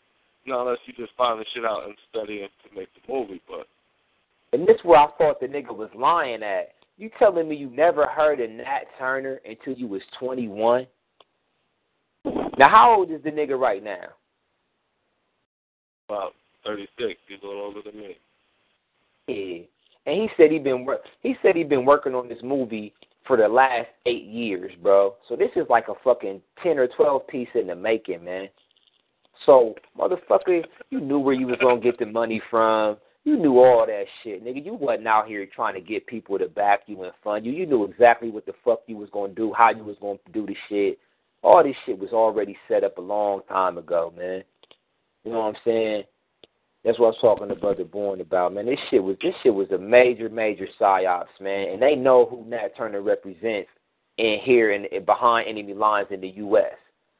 No, 0.45 0.61
unless 0.61 0.79
you 0.85 0.93
just 0.93 1.15
find 1.17 1.39
the 1.39 1.45
shit 1.53 1.65
out 1.65 1.85
and 1.85 1.93
study 2.09 2.37
it 2.37 2.51
to 2.63 2.75
make 2.75 2.87
the 2.93 3.13
movie, 3.13 3.41
but. 3.47 3.67
And 4.53 4.67
this 4.67 4.77
where 4.83 4.99
I 4.99 5.07
thought 5.17 5.39
the 5.39 5.47
nigga 5.47 5.75
was 5.75 5.89
lying 5.95 6.43
at. 6.43 6.73
You 6.97 7.09
telling 7.17 7.47
me 7.47 7.55
you 7.55 7.69
never 7.69 8.05
heard 8.05 8.39
of 8.41 8.49
Nat 8.49 8.83
Turner 8.99 9.39
until 9.45 9.73
you 9.73 9.87
was 9.87 10.01
21? 10.19 10.85
Now, 12.25 12.69
how 12.69 12.95
old 12.95 13.11
is 13.11 13.23
the 13.23 13.31
nigga 13.31 13.57
right 13.57 13.83
now? 13.83 14.07
About 16.09 16.33
36. 16.65 17.19
He's 17.27 17.37
a 17.43 17.45
little 17.45 17.61
older 17.61 17.81
than 17.83 17.97
me. 17.99 18.17
Yeah. 19.27 19.65
And 20.05 20.21
he 20.21 20.29
said 20.35 20.51
he 20.51 20.59
been 20.59 20.85
work. 20.85 21.01
He 21.21 21.35
said 21.41 21.55
he 21.55 21.63
been 21.63 21.85
working 21.85 22.15
on 22.15 22.27
this 22.27 22.39
movie 22.43 22.93
for 23.27 23.37
the 23.37 23.47
last 23.47 23.87
eight 24.05 24.25
years, 24.25 24.71
bro. 24.81 25.15
So 25.29 25.35
this 25.35 25.51
is 25.55 25.65
like 25.69 25.87
a 25.89 25.93
fucking 26.03 26.41
ten 26.63 26.79
or 26.79 26.87
twelve 26.87 27.27
piece 27.27 27.49
in 27.53 27.67
the 27.67 27.75
making, 27.75 28.23
man. 28.23 28.49
So, 29.45 29.75
motherfucker, 29.97 30.63
you 30.89 30.99
knew 30.99 31.19
where 31.19 31.33
you 31.33 31.47
was 31.47 31.57
gonna 31.61 31.79
get 31.79 31.97
the 31.97 32.05
money 32.05 32.41
from. 32.49 32.97
You 33.23 33.37
knew 33.37 33.59
all 33.59 33.85
that 33.85 34.05
shit, 34.23 34.43
nigga. 34.43 34.65
You 34.65 34.73
wasn't 34.73 35.07
out 35.07 35.27
here 35.27 35.45
trying 35.45 35.75
to 35.75 35.81
get 35.81 36.07
people 36.07 36.39
to 36.39 36.47
back 36.47 36.81
you 36.87 37.03
and 37.03 37.13
fund 37.23 37.45
you. 37.45 37.51
You 37.51 37.67
knew 37.67 37.83
exactly 37.83 38.29
what 38.31 38.45
the 38.45 38.53
fuck 38.65 38.81
you 38.87 38.97
was 38.97 39.09
gonna 39.11 39.33
do, 39.33 39.53
how 39.53 39.69
you 39.69 39.83
was 39.83 39.97
gonna 40.01 40.19
do 40.33 40.45
the 40.45 40.55
shit. 40.67 40.99
All 41.43 41.63
this 41.63 41.75
shit 41.85 41.97
was 41.97 42.11
already 42.11 42.57
set 42.67 42.83
up 42.83 42.97
a 42.97 43.01
long 43.01 43.41
time 43.47 43.77
ago, 43.77 44.13
man. 44.17 44.43
You 45.23 45.31
know 45.31 45.39
what 45.39 45.55
I'm 45.55 45.61
saying? 45.63 46.03
That's 46.83 46.97
what 46.97 47.07
I 47.07 47.09
was 47.09 47.17
talking 47.21 47.47
to 47.47 47.55
Brother 47.55 47.83
Bourne 47.83 48.21
about, 48.21 48.53
man. 48.53 48.65
This 48.65 48.79
shit 48.89 49.03
was 49.03 49.15
this 49.21 49.35
shit 49.43 49.53
was 49.53 49.69
a 49.71 49.77
major, 49.77 50.29
major 50.29 50.67
psyops, 50.79 51.25
man. 51.39 51.69
And 51.69 51.81
they 51.81 51.95
know 51.95 52.25
who 52.25 52.43
Nat 52.49 52.69
Turner 52.75 53.01
represents 53.01 53.69
in 54.17 54.39
here 54.43 54.71
and 54.71 54.87
behind 55.05 55.47
enemy 55.47 55.73
lines 55.73 56.07
in 56.09 56.21
the 56.21 56.29
U.S. 56.29 56.73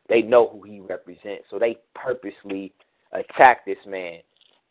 They 0.10 0.24
know 0.24 0.50
who 0.50 0.64
he 0.64 0.80
represents, 0.80 1.46
so 1.50 1.60
they 1.60 1.78
purposely 1.94 2.74
attack 3.12 3.66
this 3.66 3.78
man. 3.86 4.20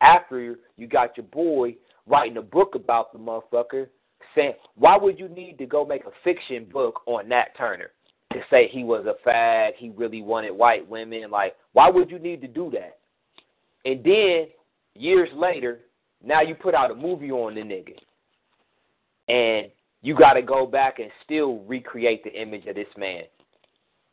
After 0.01 0.57
you 0.77 0.87
got 0.87 1.17
your 1.17 1.27
boy 1.27 1.77
writing 2.07 2.37
a 2.39 2.43
book 2.43 2.75
about 2.75 3.13
the 3.13 3.19
motherfucker, 3.19 3.87
saying, 4.35 4.55
why 4.75 4.97
would 4.97 5.19
you 5.19 5.29
need 5.29 5.59
to 5.59 5.67
go 5.67 5.85
make 5.85 6.05
a 6.05 6.11
fiction 6.25 6.67
book 6.73 7.03
on 7.07 7.29
Nat 7.29 7.57
Turner 7.57 7.91
to 8.33 8.41
say 8.51 8.69
he 8.69 8.85
was 8.85 9.07
a 9.07 9.29
fag, 9.29 9.73
he 9.77 9.91
really 9.91 10.23
wanted 10.23 10.51
white 10.51 10.89
women? 10.89 11.31
Like, 11.31 11.55
why 11.73 11.89
would 11.89 12.11
you 12.11 12.19
need 12.19 12.41
to 12.43 12.49
do 12.49 12.71
that? 12.73 12.99
And 13.85 14.05
then 14.05 14.49
years 14.95 15.29
later, 15.35 15.81
now 16.23 16.41
you 16.41 16.55
put 16.55 16.75
out 16.75 16.91
a 16.91 16.95
movie 16.95 17.31
on 17.31 17.55
the 17.55 17.63
nigga. 17.63 17.97
And 19.29 19.71
you 20.03 20.17
got 20.17 20.35
to 20.35 20.43
go 20.43 20.67
back 20.67 20.99
and 20.99 21.11
still 21.25 21.59
recreate 21.61 22.25
the 22.25 22.33
image 22.33 22.67
of 22.67 22.75
this 22.75 22.89
man. 22.97 23.23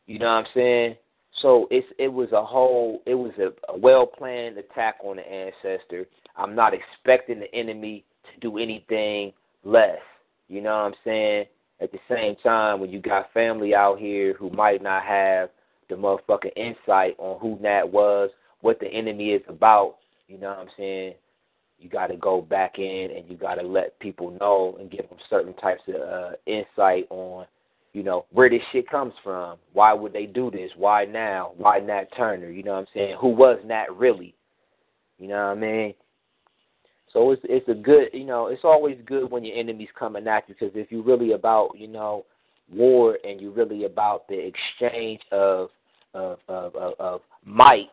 You 0.06 0.18
know 0.18 0.26
what 0.26 0.32
I'm 0.32 0.46
saying? 0.54 0.96
So 1.42 1.68
it's 1.70 1.86
it 1.98 2.08
was 2.08 2.32
a 2.32 2.44
whole 2.44 3.02
it 3.06 3.14
was 3.14 3.32
a, 3.38 3.50
a 3.72 3.78
well 3.78 4.06
planned 4.06 4.58
attack 4.58 4.96
on 5.04 5.16
the 5.16 5.22
ancestor. 5.30 6.06
I'm 6.36 6.54
not 6.54 6.72
expecting 6.74 7.40
the 7.40 7.54
enemy 7.54 8.04
to 8.24 8.40
do 8.40 8.58
anything 8.58 9.32
less. 9.64 9.98
You 10.48 10.62
know 10.62 10.70
what 10.70 10.86
I'm 10.86 10.94
saying? 11.04 11.44
At 11.80 11.92
the 11.92 11.98
same 12.08 12.36
time, 12.42 12.80
when 12.80 12.90
you 12.90 13.00
got 13.00 13.32
family 13.32 13.74
out 13.74 13.98
here 13.98 14.34
who 14.34 14.50
might 14.50 14.82
not 14.82 15.04
have 15.04 15.50
the 15.88 15.94
motherfucking 15.94 16.56
insight 16.56 17.14
on 17.18 17.38
who 17.40 17.58
Nat 17.60 17.84
was, 17.84 18.30
what 18.60 18.80
the 18.80 18.88
enemy 18.88 19.30
is 19.30 19.42
about, 19.48 19.96
you 20.28 20.38
know 20.38 20.48
what 20.50 20.58
I'm 20.58 20.68
saying? 20.76 21.14
You 21.78 21.88
got 21.88 22.08
to 22.08 22.16
go 22.16 22.40
back 22.40 22.78
in 22.78 23.10
and 23.16 23.28
you 23.28 23.36
got 23.36 23.54
to 23.54 23.62
let 23.62 23.98
people 24.00 24.36
know 24.40 24.76
and 24.78 24.90
give 24.90 25.08
them 25.08 25.18
certain 25.30 25.54
types 25.54 25.82
of 25.88 25.94
uh, 25.94 26.30
insight 26.46 27.06
on, 27.10 27.46
you 27.92 28.02
know, 28.02 28.26
where 28.32 28.50
this 28.50 28.60
shit 28.72 28.88
comes 28.88 29.14
from. 29.24 29.58
Why 29.72 29.92
would 29.92 30.12
they 30.12 30.26
do 30.26 30.50
this? 30.50 30.70
Why 30.76 31.04
now? 31.04 31.52
Why 31.56 31.78
Nat 31.78 32.06
Turner? 32.16 32.50
You 32.50 32.62
know 32.62 32.72
what 32.72 32.80
I'm 32.80 32.86
saying? 32.94 33.16
Who 33.20 33.28
was 33.28 33.58
Nat 33.64 33.86
really? 33.96 34.34
You 35.18 35.28
know 35.28 35.36
what 35.36 35.56
I 35.56 35.60
mean? 35.60 35.94
So 37.12 37.30
it's 37.30 37.42
it's 37.44 37.68
a 37.68 37.74
good, 37.74 38.08
you 38.12 38.24
know, 38.24 38.48
it's 38.48 38.64
always 38.64 38.98
good 39.06 39.30
when 39.30 39.44
your 39.44 39.56
enemies 39.56 39.88
coming 39.98 40.26
at 40.26 40.48
you 40.48 40.54
because 40.58 40.76
if 40.76 40.92
you're 40.92 41.02
really 41.02 41.32
about, 41.32 41.70
you 41.74 41.88
know, 41.88 42.26
war 42.70 43.18
and 43.24 43.40
you're 43.40 43.52
really 43.52 43.84
about 43.84 44.28
the 44.28 44.38
exchange 44.38 45.20
of 45.32 45.70
of 46.12 46.38
of, 46.48 46.74
of, 46.76 46.92
of 46.98 47.20
might 47.44 47.88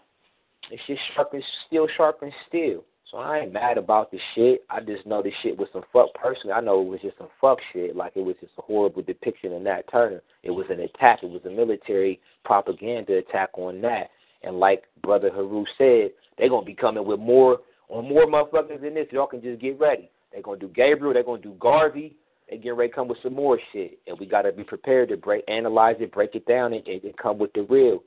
it's 0.72 0.84
just 0.88 1.02
sharp 1.16 1.34
and 1.34 1.44
steel, 1.68 1.88
sharp 1.96 2.22
and 2.22 2.34
steel. 2.48 2.84
So 3.12 3.18
I 3.18 3.40
ain't 3.40 3.54
mad 3.54 3.78
about 3.78 4.12
the 4.12 4.20
shit. 4.34 4.64
I 4.70 4.80
just 4.82 5.06
know 5.06 5.22
this 5.22 5.34
shit 5.44 5.58
was 5.58 5.70
some 5.72 5.84
fuck. 5.94 6.14
Personally, 6.16 6.54
I 6.54 6.62
know 6.62 6.82
it 6.82 6.88
was 6.88 7.02
just 7.02 7.18
some 7.18 7.30
fuck 7.40 7.60
shit. 7.72 7.96
Like 7.96 8.14
it 8.16 8.26
was 8.26 8.36
just 8.42 8.54
a 8.58 8.62
horrible 8.62 9.04
depiction 9.04 9.54
of 9.54 9.62
Nat 9.62 9.84
Turner. 9.92 10.22
It 10.44 10.52
was 10.52 10.66
an 10.70 10.80
attack. 10.80 11.20
It 11.22 11.30
was 11.30 11.42
a 11.46 11.50
military 11.50 12.20
propaganda 12.44 13.18
attack 13.18 13.52
on 13.54 13.80
that. 13.82 14.10
And 14.44 14.60
like 14.60 14.84
Brother 15.04 15.30
Heru 15.30 15.66
said, 15.78 16.12
they're 16.38 16.50
gonna 16.50 16.66
be 16.66 16.74
coming 16.74 17.06
with 17.06 17.20
more 17.20 17.60
on 17.90 18.10
more 18.10 18.26
motherfuckers 18.26 18.82
than 18.82 18.96
this. 18.96 19.08
Y'all 19.12 19.28
can 19.28 19.42
just 19.42 19.62
get 19.62 19.80
ready. 19.80 20.10
They're 20.32 20.42
gonna 20.42 20.60
do 20.60 20.68
Gabriel. 20.70 21.14
They're 21.14 21.24
gonna 21.24 21.42
do 21.42 21.56
Garvey. 21.60 22.16
They 22.50 22.58
get 22.58 22.76
ready 22.76 22.90
to 22.90 22.96
come 22.96 23.08
with 23.08 23.18
some 23.24 23.34
more 23.34 23.60
shit, 23.72 24.00
and 24.08 24.20
we 24.20 24.26
gotta 24.26 24.52
be 24.52 24.64
prepared 24.64 25.10
to 25.10 25.18
break, 25.18 25.44
analyze 25.48 25.96
it, 26.00 26.12
break 26.12 26.36
it 26.36 26.46
down, 26.46 26.74
and, 26.74 26.88
and 26.88 27.18
come 27.18 27.38
with 27.38 27.54
the 27.54 27.64
real. 27.64 28.04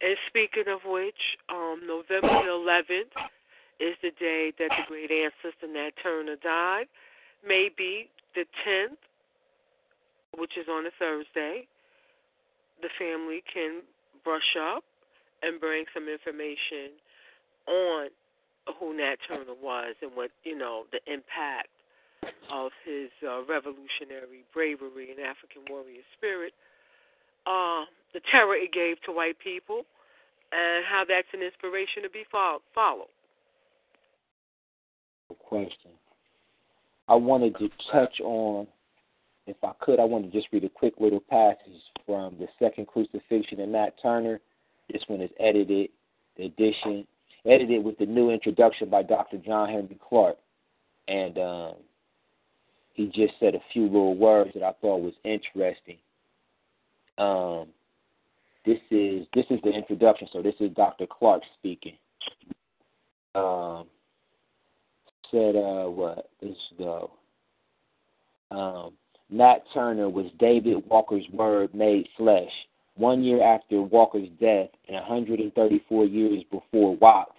And 0.00 0.16
speaking 0.28 0.68
of 0.68 0.80
which, 0.84 1.18
um, 1.48 1.80
November 1.86 2.44
the 2.44 2.52
11th 2.52 3.16
is 3.80 3.96
the 4.02 4.12
day 4.18 4.52
that 4.58 4.68
the 4.68 4.84
great 4.88 5.10
ancestor 5.10 5.68
Nat 5.68 5.92
Turner 6.02 6.36
died. 6.36 6.86
Maybe 7.46 8.10
the 8.34 8.44
10th, 8.66 9.00
which 10.36 10.52
is 10.58 10.68
on 10.68 10.86
a 10.86 10.90
Thursday, 10.98 11.66
the 12.82 12.88
family 12.98 13.42
can 13.52 13.80
brush 14.24 14.56
up 14.60 14.84
and 15.42 15.60
bring 15.60 15.84
some 15.94 16.08
information 16.08 16.92
on 17.66 18.08
who 18.78 18.96
Nat 18.96 19.16
Turner 19.28 19.56
was 19.62 19.94
and 20.02 20.10
what, 20.14 20.30
you 20.44 20.56
know, 20.56 20.84
the 20.92 21.00
impact 21.10 21.72
of 22.52 22.72
his 22.84 23.08
uh, 23.22 23.44
revolutionary 23.46 24.44
bravery 24.52 25.10
and 25.10 25.20
African 25.20 25.62
warrior 25.70 26.02
spirit 26.16 26.52
uh, 27.46 27.86
the 28.16 28.22
terror 28.32 28.54
it 28.54 28.72
gave 28.72 28.96
to 29.02 29.12
white 29.12 29.38
people, 29.38 29.82
and 30.50 30.86
how 30.88 31.04
that's 31.06 31.28
an 31.34 31.42
inspiration 31.42 32.02
to 32.02 32.08
be 32.08 32.24
followed. 32.32 32.62
Question. 35.38 35.90
I 37.08 37.14
wanted 37.14 37.56
to 37.58 37.68
touch 37.92 38.20
on, 38.20 38.66
if 39.46 39.56
I 39.62 39.72
could, 39.80 40.00
I 40.00 40.04
wanted 40.04 40.32
to 40.32 40.38
just 40.38 40.48
read 40.50 40.64
a 40.64 40.68
quick 40.68 40.94
little 40.98 41.20
passage 41.20 41.82
from 42.06 42.36
the 42.40 42.46
second 42.58 42.86
crucifixion 42.86 43.60
of 43.60 43.68
Nat 43.68 43.90
Turner. 44.02 44.40
This 44.90 45.02
one 45.08 45.20
is 45.20 45.30
edited, 45.38 45.90
the 46.38 46.46
edition, 46.46 47.06
edited 47.44 47.84
with 47.84 47.98
the 47.98 48.06
new 48.06 48.30
introduction 48.30 48.88
by 48.88 49.02
Dr. 49.02 49.36
John 49.36 49.68
Henrik 49.68 50.00
Clarke. 50.00 50.38
And 51.06 51.38
um, 51.38 51.74
he 52.94 53.06
just 53.06 53.34
said 53.38 53.54
a 53.54 53.60
few 53.72 53.84
little 53.84 54.16
words 54.16 54.50
that 54.54 54.62
I 54.62 54.72
thought 54.80 55.02
was 55.02 55.14
interesting. 55.22 55.98
Um, 57.18 57.68
this 58.66 58.80
is 58.90 59.26
this 59.34 59.46
is 59.50 59.60
the 59.62 59.70
introduction. 59.70 60.28
So 60.32 60.42
this 60.42 60.54
is 60.60 60.70
Dr. 60.72 61.06
Clarke 61.06 61.42
speaking. 61.58 61.96
Um, 63.34 63.86
said 65.30 65.56
uh, 65.56 65.84
what? 65.84 66.30
Let's 66.42 66.58
go. 66.78 67.10
Um, 68.50 68.92
Nat 69.30 69.58
Turner 69.72 70.08
was 70.08 70.26
David 70.38 70.84
Walker's 70.88 71.24
word 71.32 71.74
made 71.74 72.08
flesh. 72.16 72.50
One 72.96 73.22
year 73.22 73.42
after 73.42 73.82
Walker's 73.82 74.28
death, 74.40 74.70
and 74.88 74.96
134 74.96 76.04
years 76.06 76.42
before 76.50 76.96
Watts, 76.96 77.32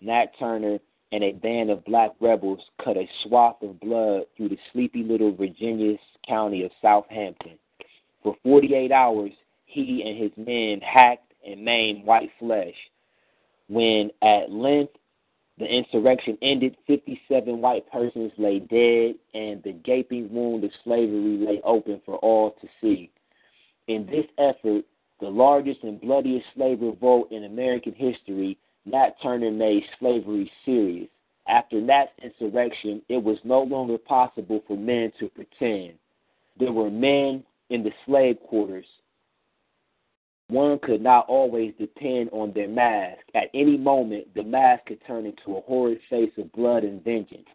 Nat 0.00 0.26
Turner 0.38 0.78
and 1.12 1.24
a 1.24 1.32
band 1.32 1.70
of 1.70 1.84
black 1.84 2.10
rebels 2.20 2.60
cut 2.84 2.96
a 2.96 3.08
swath 3.22 3.60
of 3.62 3.80
blood 3.80 4.22
through 4.36 4.50
the 4.50 4.58
sleepy 4.72 5.02
little 5.02 5.34
Virginia 5.34 5.96
county 6.26 6.62
of 6.64 6.70
Southampton. 6.80 7.58
For 8.22 8.36
48 8.44 8.92
hours, 8.92 9.32
he 9.70 10.02
and 10.04 10.18
his 10.18 10.32
men 10.36 10.80
hacked 10.80 11.32
and 11.46 11.64
maimed 11.64 12.04
white 12.04 12.30
flesh. 12.38 12.74
When 13.68 14.10
at 14.22 14.50
length 14.50 14.94
the 15.58 15.66
insurrection 15.66 16.36
ended, 16.42 16.76
57 16.86 17.60
white 17.60 17.90
persons 17.90 18.32
lay 18.38 18.60
dead, 18.60 19.14
and 19.34 19.62
the 19.62 19.72
gaping 19.84 20.32
wound 20.32 20.64
of 20.64 20.70
slavery 20.82 21.38
lay 21.38 21.60
open 21.62 22.00
for 22.04 22.16
all 22.16 22.52
to 22.60 22.68
see. 22.80 23.10
In 23.86 24.06
this 24.06 24.26
effort, 24.38 24.84
the 25.20 25.28
largest 25.28 25.82
and 25.82 26.00
bloodiest 26.00 26.46
slave 26.54 26.80
revolt 26.80 27.30
in 27.30 27.44
American 27.44 27.92
history, 27.92 28.56
Nat 28.86 29.16
Turner 29.22 29.50
made 29.50 29.82
slavery 29.98 30.50
serious. 30.64 31.08
After 31.46 31.80
Nat's 31.80 32.12
insurrection, 32.22 33.02
it 33.08 33.22
was 33.22 33.38
no 33.44 33.62
longer 33.62 33.98
possible 33.98 34.62
for 34.66 34.76
men 34.76 35.12
to 35.20 35.28
pretend. 35.28 35.94
There 36.58 36.72
were 36.72 36.90
men 36.90 37.44
in 37.68 37.82
the 37.82 37.92
slave 38.06 38.38
quarters, 38.48 38.86
one 40.50 40.78
could 40.80 41.00
not 41.00 41.26
always 41.28 41.72
depend 41.78 42.30
on 42.32 42.52
their 42.52 42.68
mask. 42.68 43.20
At 43.34 43.50
any 43.54 43.76
moment, 43.76 44.34
the 44.34 44.42
mask 44.42 44.86
could 44.86 45.04
turn 45.06 45.26
into 45.26 45.56
a 45.56 45.60
horrid 45.62 46.00
face 46.08 46.32
of 46.38 46.52
blood 46.52 46.84
and 46.84 47.02
vengeance. 47.02 47.48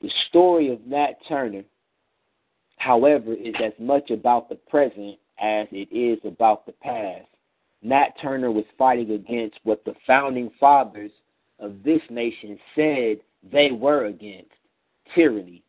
The 0.00 0.10
story 0.28 0.72
of 0.72 0.86
Nat 0.86 1.14
Turner, 1.28 1.64
however, 2.78 3.34
is 3.34 3.54
as 3.62 3.72
much 3.78 4.10
about 4.10 4.48
the 4.48 4.54
present 4.54 5.18
as 5.40 5.66
it 5.72 5.88
is 5.94 6.18
about 6.24 6.66
the 6.66 6.72
past. 6.72 7.26
Nat 7.82 8.10
Turner 8.20 8.50
was 8.50 8.64
fighting 8.76 9.12
against 9.12 9.58
what 9.64 9.84
the 9.84 9.94
founding 10.06 10.50
fathers 10.60 11.12
of 11.58 11.82
this 11.82 12.02
nation 12.10 12.58
said 12.74 13.18
they 13.50 13.70
were 13.70 14.06
against 14.06 14.50
tyranny. 15.14 15.62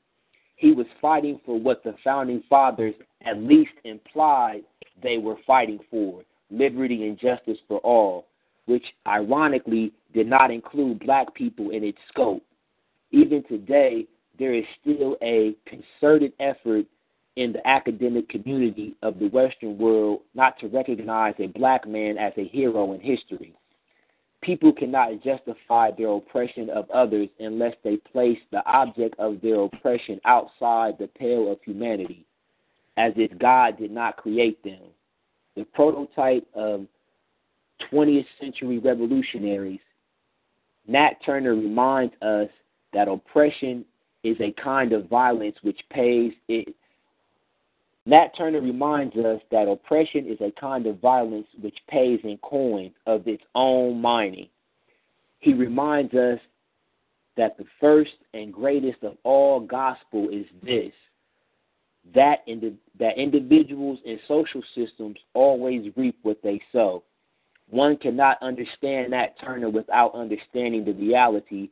He 0.61 0.73
was 0.73 0.85
fighting 1.01 1.41
for 1.43 1.59
what 1.59 1.83
the 1.83 1.95
founding 2.03 2.43
fathers 2.47 2.93
at 3.25 3.41
least 3.41 3.71
implied 3.83 4.61
they 5.01 5.17
were 5.17 5.37
fighting 5.47 5.79
for 5.89 6.21
liberty 6.51 7.07
and 7.07 7.19
justice 7.19 7.57
for 7.67 7.79
all, 7.79 8.27
which 8.67 8.85
ironically 9.07 9.91
did 10.13 10.27
not 10.27 10.51
include 10.51 10.99
black 10.99 11.33
people 11.33 11.71
in 11.71 11.83
its 11.83 11.97
scope. 12.09 12.43
Even 13.09 13.43
today, 13.45 14.05
there 14.37 14.53
is 14.53 14.63
still 14.79 15.17
a 15.23 15.55
concerted 15.65 16.31
effort 16.39 16.85
in 17.37 17.53
the 17.53 17.67
academic 17.67 18.29
community 18.29 18.95
of 19.01 19.17
the 19.17 19.29
Western 19.29 19.79
world 19.79 20.19
not 20.35 20.59
to 20.59 20.67
recognize 20.67 21.33
a 21.39 21.47
black 21.47 21.87
man 21.87 22.19
as 22.19 22.33
a 22.37 22.47
hero 22.47 22.93
in 22.93 22.99
history. 22.99 23.55
People 24.41 24.73
cannot 24.73 25.21
justify 25.23 25.91
their 25.91 26.09
oppression 26.09 26.69
of 26.71 26.89
others 26.89 27.29
unless 27.39 27.75
they 27.83 27.97
place 27.97 28.39
the 28.51 28.65
object 28.65 29.15
of 29.19 29.39
their 29.41 29.61
oppression 29.61 30.19
outside 30.25 30.97
the 30.97 31.07
pale 31.07 31.51
of 31.51 31.59
humanity, 31.63 32.25
as 32.97 33.13
if 33.15 33.37
God 33.37 33.77
did 33.77 33.91
not 33.91 34.17
create 34.17 34.63
them. 34.63 34.81
The 35.55 35.63
prototype 35.65 36.47
of 36.55 36.87
20th 37.91 38.25
century 38.39 38.79
revolutionaries, 38.79 39.79
Nat 40.87 41.13
Turner 41.23 41.53
reminds 41.53 42.13
us 42.21 42.49
that 42.93 43.07
oppression 43.07 43.85
is 44.23 44.37
a 44.39 44.51
kind 44.61 44.93
of 44.93 45.07
violence 45.07 45.55
which 45.61 45.79
pays 45.91 46.33
it. 46.47 46.73
Nat 48.05 48.29
Turner 48.35 48.61
reminds 48.61 49.15
us 49.15 49.41
that 49.51 49.67
oppression 49.67 50.25
is 50.27 50.39
a 50.41 50.51
kind 50.59 50.87
of 50.87 50.99
violence 50.99 51.47
which 51.61 51.77
pays 51.87 52.19
in 52.23 52.37
coin 52.39 52.91
of 53.05 53.27
its 53.27 53.43
own 53.53 54.01
mining. 54.01 54.49
He 55.39 55.53
reminds 55.53 56.13
us 56.13 56.39
that 57.37 57.57
the 57.57 57.65
first 57.79 58.11
and 58.33 58.51
greatest 58.51 59.03
of 59.03 59.17
all 59.23 59.59
gospel 59.59 60.29
is 60.29 60.45
this 60.63 60.93
that 62.15 62.39
that 62.99 63.17
individuals 63.17 63.99
and 64.05 64.19
social 64.27 64.63
systems 64.73 65.17
always 65.35 65.91
reap 65.95 66.17
what 66.23 66.41
they 66.41 66.59
sow. 66.71 67.03
One 67.69 67.95
cannot 67.95 68.41
understand 68.41 69.11
Nat 69.11 69.35
Turner 69.39 69.69
without 69.69 70.15
understanding 70.15 70.83
the 70.83 70.93
reality 70.93 71.69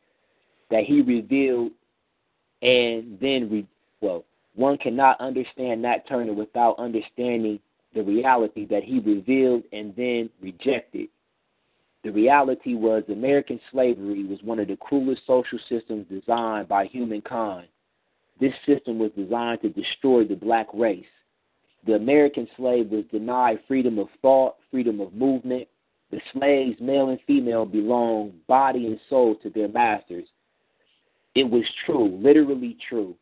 that 0.69 0.83
he 0.83 1.01
revealed 1.01 1.71
and 2.61 3.17
then 3.19 3.49
re- 3.49 3.67
well, 4.01 4.23
one 4.59 4.77
cannot 4.77 5.19
understand 5.21 5.81
Nat 5.81 6.05
Turner 6.07 6.33
without 6.33 6.77
understanding 6.77 7.59
the 7.95 8.03
reality 8.03 8.65
that 8.65 8.83
he 8.83 8.99
revealed 8.99 9.63
and 9.71 9.95
then 9.95 10.29
rejected. 10.41 11.07
The 12.03 12.11
reality 12.11 12.75
was 12.75 13.03
American 13.07 13.59
slavery 13.71 14.25
was 14.25 14.43
one 14.43 14.59
of 14.59 14.67
the 14.67 14.75
cruelest 14.75 15.21
social 15.25 15.59
systems 15.69 16.07
designed 16.09 16.67
by 16.67 16.85
humankind. 16.85 17.67
This 18.41 18.53
system 18.65 18.99
was 18.99 19.11
designed 19.17 19.61
to 19.61 19.69
destroy 19.69 20.25
the 20.25 20.35
black 20.35 20.67
race. 20.73 21.05
The 21.87 21.95
American 21.95 22.45
slave 22.57 22.89
was 22.89 23.05
denied 23.11 23.59
freedom 23.65 23.97
of 23.97 24.07
thought, 24.21 24.55
freedom 24.69 24.99
of 24.99 25.13
movement. 25.13 25.69
The 26.11 26.19
slaves, 26.33 26.81
male 26.81 27.09
and 27.09 27.19
female, 27.25 27.65
belonged 27.65 28.33
body 28.47 28.87
and 28.87 28.99
soul 29.09 29.35
to 29.41 29.49
their 29.49 29.69
masters. 29.69 30.27
It 31.33 31.49
was 31.49 31.63
true, 31.85 32.19
literally 32.21 32.77
true. 32.89 33.15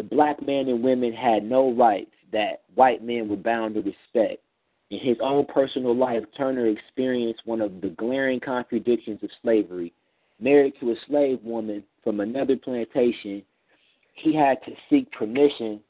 The 0.00 0.16
black 0.16 0.40
men 0.40 0.68
and 0.68 0.82
women 0.82 1.12
had 1.12 1.44
no 1.44 1.72
rights 1.72 2.14
that 2.32 2.62
white 2.74 3.04
men 3.04 3.28
were 3.28 3.36
bound 3.36 3.74
to 3.74 3.82
respect. 3.82 4.42
In 4.88 4.98
his 4.98 5.18
own 5.20 5.44
personal 5.44 5.94
life, 5.94 6.24
Turner 6.34 6.68
experienced 6.68 7.42
one 7.44 7.60
of 7.60 7.82
the 7.82 7.90
glaring 7.90 8.40
contradictions 8.40 9.22
of 9.22 9.28
slavery. 9.42 9.92
Married 10.40 10.72
to 10.80 10.92
a 10.92 10.96
slave 11.06 11.44
woman 11.44 11.84
from 12.02 12.20
another 12.20 12.56
plantation, 12.56 13.42
he 14.14 14.34
had 14.34 14.64
to 14.64 14.72
seek 14.88 15.12
permission 15.12 15.80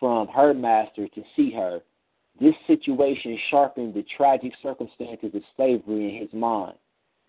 from 0.00 0.28
her 0.28 0.54
master 0.54 1.06
to 1.06 1.22
see 1.36 1.50
her. 1.50 1.82
This 2.40 2.54
situation 2.66 3.38
sharpened 3.50 3.92
the 3.92 4.06
tragic 4.16 4.54
circumstances 4.62 5.34
of 5.34 5.42
slavery 5.56 6.08
in 6.08 6.22
his 6.22 6.32
mind. 6.32 6.78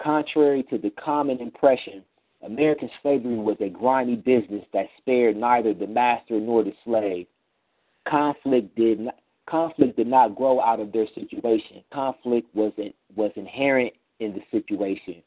Contrary 0.02 0.64
to 0.70 0.78
the 0.78 0.92
common 0.92 1.40
impression, 1.40 2.02
American 2.48 2.90
slavery 3.02 3.36
was 3.36 3.58
a 3.60 3.68
grimy 3.68 4.16
business 4.16 4.64
that 4.74 4.88
spared 4.98 5.36
neither 5.36 5.74
the 5.74 5.86
master 5.86 6.40
nor 6.40 6.64
the 6.64 6.74
slave. 6.86 7.28
Conflict 8.08 8.74
did 8.78 9.02
not, 9.02 9.16
conflict 9.48 9.98
did 9.98 10.08
not 10.08 10.36
grow 10.36 10.62
out 10.62 10.80
of 10.80 10.94
their 10.94 11.08
situation. 11.14 11.84
Conflict 11.92 12.48
was 12.56 12.72
in, 12.78 12.94
was 13.16 13.32
inherent 13.36 13.94
in 14.20 14.34
the 14.34 14.42
situation. 14.50 15.22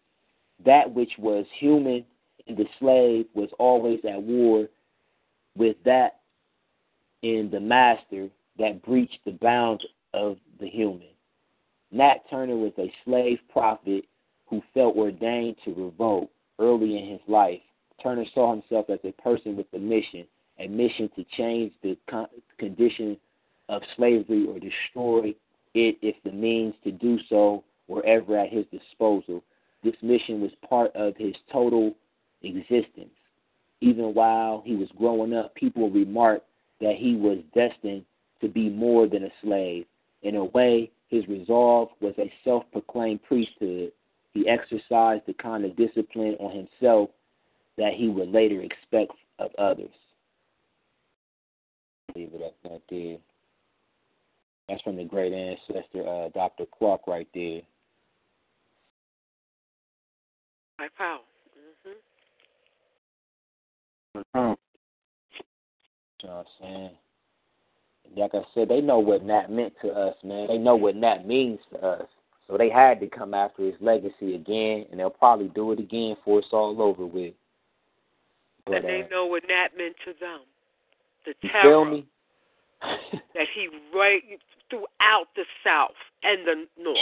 That 0.65 0.91
which 0.93 1.13
was 1.19 1.45
human 1.59 2.07
in 2.47 2.57
the 2.57 2.67
slave 2.79 3.27
was 3.35 3.51
always 3.59 4.01
at 4.09 4.23
war 4.23 4.69
with 5.57 5.77
that 5.85 6.21
in 7.21 7.51
the 7.53 7.61
master 7.61 8.29
that 8.59 8.83
breached 8.83 9.19
the 9.27 9.33
bounds 9.33 9.85
of 10.15 10.39
the 10.59 10.69
human. 10.69 11.09
Nat 11.93 12.21
Turner 12.31 12.57
was 12.57 12.73
a 12.79 12.91
slave 13.05 13.41
prophet 13.53 14.07
who 14.47 14.63
felt 14.73 14.97
ordained 14.97 15.57
to 15.67 15.75
revolt 15.75 16.31
early 16.61 16.99
in 16.99 17.09
his 17.09 17.21
life. 17.27 17.61
Turner 18.03 18.25
saw 18.35 18.53
himself 18.53 18.89
as 18.89 19.01
a 19.05 19.13
person 19.23 19.57
with 19.57 19.67
a 19.75 19.79
mission, 19.79 20.27
a 20.59 20.69
mission 20.69 21.11
to 21.17 21.25
change 21.37 21.73
the 21.83 21.97
con- 22.09 22.29
condition 22.59 23.17
of 23.69 23.83
slavery 23.97 24.47
or 24.47 24.59
destroy 24.59 25.35
it 25.75 25.99
if 26.03 26.17
the 26.25 26.33
means 26.33 26.75
to 26.85 26.93
do 26.93 27.19
so 27.29 27.65
were 27.89 28.05
ever 28.05 28.39
at 28.39 28.51
his 28.51 28.67
disposal. 28.71 29.43
This 29.83 29.97
mission 30.03 30.41
was 30.41 30.51
part 30.69 30.95
of 30.95 31.17
his 31.17 31.35
total 31.53 31.95
existence. 32.43 33.11
Even 33.81 34.15
while 34.15 34.63
he 34.65 34.77
was 34.77 34.89
growing 34.99 35.33
up, 35.33 35.55
people 35.55 35.91
remarked 35.91 36.47
that 36.81 36.97
he 36.97 37.17
was 37.17 37.39
destined 37.55 38.05
to 38.41 38.49
be 38.49 38.69
more 38.69 39.07
than 39.07 39.25
a 39.25 39.33
slave. 39.43 39.87
In 40.23 40.37
a 40.37 40.45
way, 40.45 40.91
his 41.09 41.27
resolve 41.29 41.89
was 42.01 42.15
a 42.19 42.33
self 42.45 42.65
proclaimed 42.73 43.23
priesthood. 43.23 43.93
He 44.33 44.49
exercised 44.49 45.23
the 45.27 45.35
kind 45.35 45.65
of 45.65 45.77
discipline 45.77 46.37
on 46.39 46.57
himself 46.57 47.11
that 47.77 47.95
he 47.95 48.09
would 48.09 48.31
later 48.31 48.63
expect 48.63 49.13
of 49.39 49.51
others. 49.59 49.91
Leave 52.15 52.31
it 52.35 52.43
at 52.43 52.71
that 52.71 52.83
there. 52.91 53.17
That's 54.69 54.83
from 54.83 54.97
the 54.97 55.05
great 55.05 55.33
ancestor, 55.33 56.07
uh, 56.07 56.29
Dr. 56.29 56.65
Clarke, 56.67 57.07
right 57.07 57.29
there. 57.35 57.63
My 60.79 60.89
pal. 60.97 61.21
Mm-hmm. 64.17 64.49
You 66.23 66.29
know 66.29 66.37
what 66.37 66.37
I'm 66.39 66.45
saying? 66.61 66.91
Like 68.17 68.35
I 68.35 68.43
said, 68.55 68.69
they 68.69 68.81
know 68.81 68.99
what 68.99 69.25
Nat 69.25 69.51
meant 69.51 69.73
to 69.83 69.89
us, 69.89 70.17
man. 70.25 70.49
They 70.49 70.59
know 70.59 70.77
what 70.77 70.97
Nat 70.97 71.27
means 71.27 71.59
to 71.73 71.79
us. 71.85 72.07
So 72.51 72.59
they 72.59 72.69
had 72.69 72.99
to 73.01 73.07
come 73.07 73.33
after 73.33 73.65
his 73.65 73.77
legacy 73.81 74.35
again, 74.35 74.87
and 74.91 74.99
they'll 74.99 75.09
probably 75.09 75.49
do 75.49 75.71
it 75.71 75.79
again 75.79 76.17
for 76.25 76.41
it's 76.41 76.49
all 76.53 76.83
over 76.83 77.07
with. 77.07 77.35
But, 78.67 78.77
and 78.77 78.85
they 78.85 79.03
uh, 79.03 79.09
know 79.09 79.27
what 79.27 79.45
that 79.47 79.69
meant 79.79 79.95
to 80.05 80.13
them. 80.19 80.41
The 81.25 81.35
terror 81.49 82.03
that 83.35 83.47
he 83.55 83.69
right 83.97 84.23
throughout 84.69 85.27
the 85.37 85.45
South 85.65 85.95
and 86.25 86.47
the 86.47 86.83
North. 86.83 86.99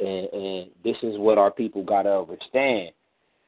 and, 0.00 0.28
and 0.32 0.70
this 0.84 0.96
is 1.02 1.16
what 1.16 1.38
our 1.38 1.50
people 1.50 1.82
gotta 1.82 2.10
understand. 2.10 2.90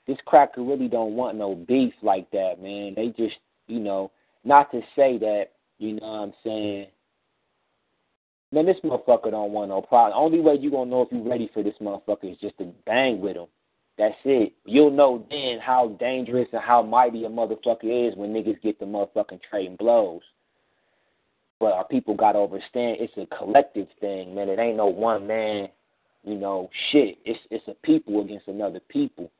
This 0.06 0.18
cracker 0.24 0.62
really 0.62 0.89
don't 0.89 1.14
want 1.14 1.36
no 1.36 1.55
beef 1.55 1.92
like 2.02 2.31
that, 2.31 2.62
man. 2.62 2.94
They 2.94 3.08
just, 3.08 3.36
you 3.66 3.81
know, 3.81 4.12
not 4.44 4.70
to 4.70 4.81
say 4.97 5.18
that, 5.18 5.47
you 5.78 5.94
know 5.94 6.06
what 6.06 6.18
I'm 6.18 6.32
saying. 6.44 6.86
Man, 8.52 8.66
this 8.66 8.76
motherfucker 8.84 9.31
don't 9.31 9.52
want 9.52 9.70
no 9.70 9.81
problem. 9.81 10.12
Only 10.14 10.40
way 10.40 10.56
you 10.60 10.70
gonna 10.70 10.90
know 10.90 11.02
if 11.02 11.08
you 11.10 11.26
ready 11.26 11.50
for 11.55 11.62
this 11.62 11.74
motherfucker 11.81 12.31
is 12.31 12.39
just 12.39 12.58
to 12.58 12.70
bang 12.84 13.18
with 13.20 13.36
him. 13.36 13.47
That's 13.97 14.14
it. 14.24 14.52
You'll 14.66 14.90
know 14.90 15.26
then 15.31 15.58
how 15.58 15.97
dangerous 15.98 16.48
and 16.52 16.62
how 16.62 16.82
mighty 16.82 17.24
a 17.24 17.28
motherfucker 17.28 18.10
is 18.10 18.16
when 18.16 18.32
niggas 18.32 18.60
get 18.60 18.78
the 18.78 18.84
motherfucking 18.84 19.40
trading 19.48 19.76
blows. 19.76 20.20
But 21.60 21.72
our 21.72 21.86
people 21.86 22.14
gotta 22.14 22.40
understand 22.40 22.98
it's 23.00 23.16
a 23.16 23.26
collective 23.34 23.89
thing, 24.00 24.34
man. 24.34 24.50
It 24.50 24.58
ain't 24.58 24.76
no 24.76 24.86
one 24.86 25.26
man, 25.26 25.68
you 26.22 26.34
know, 26.34 26.68
shit. 26.90 27.18
It's 27.24 27.40
it's 27.50 27.66
a 27.68 27.74
people 27.86 28.20
against 28.20 28.48
another 28.48 28.81
people. 28.89 29.31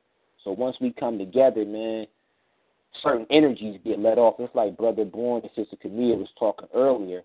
So 0.43 0.51
once 0.51 0.77
we 0.81 0.91
come 0.91 1.19
together, 1.19 1.65
man, 1.65 2.07
certain 3.03 3.27
energies 3.29 3.79
get 3.83 3.99
let 3.99 4.17
off. 4.17 4.35
It's 4.39 4.55
like 4.55 4.77
Brother 4.77 5.05
Bourne 5.05 5.43
and 5.43 5.51
Sister 5.55 5.77
Camille 5.79 6.17
was 6.17 6.29
talking 6.39 6.67
earlier. 6.73 7.21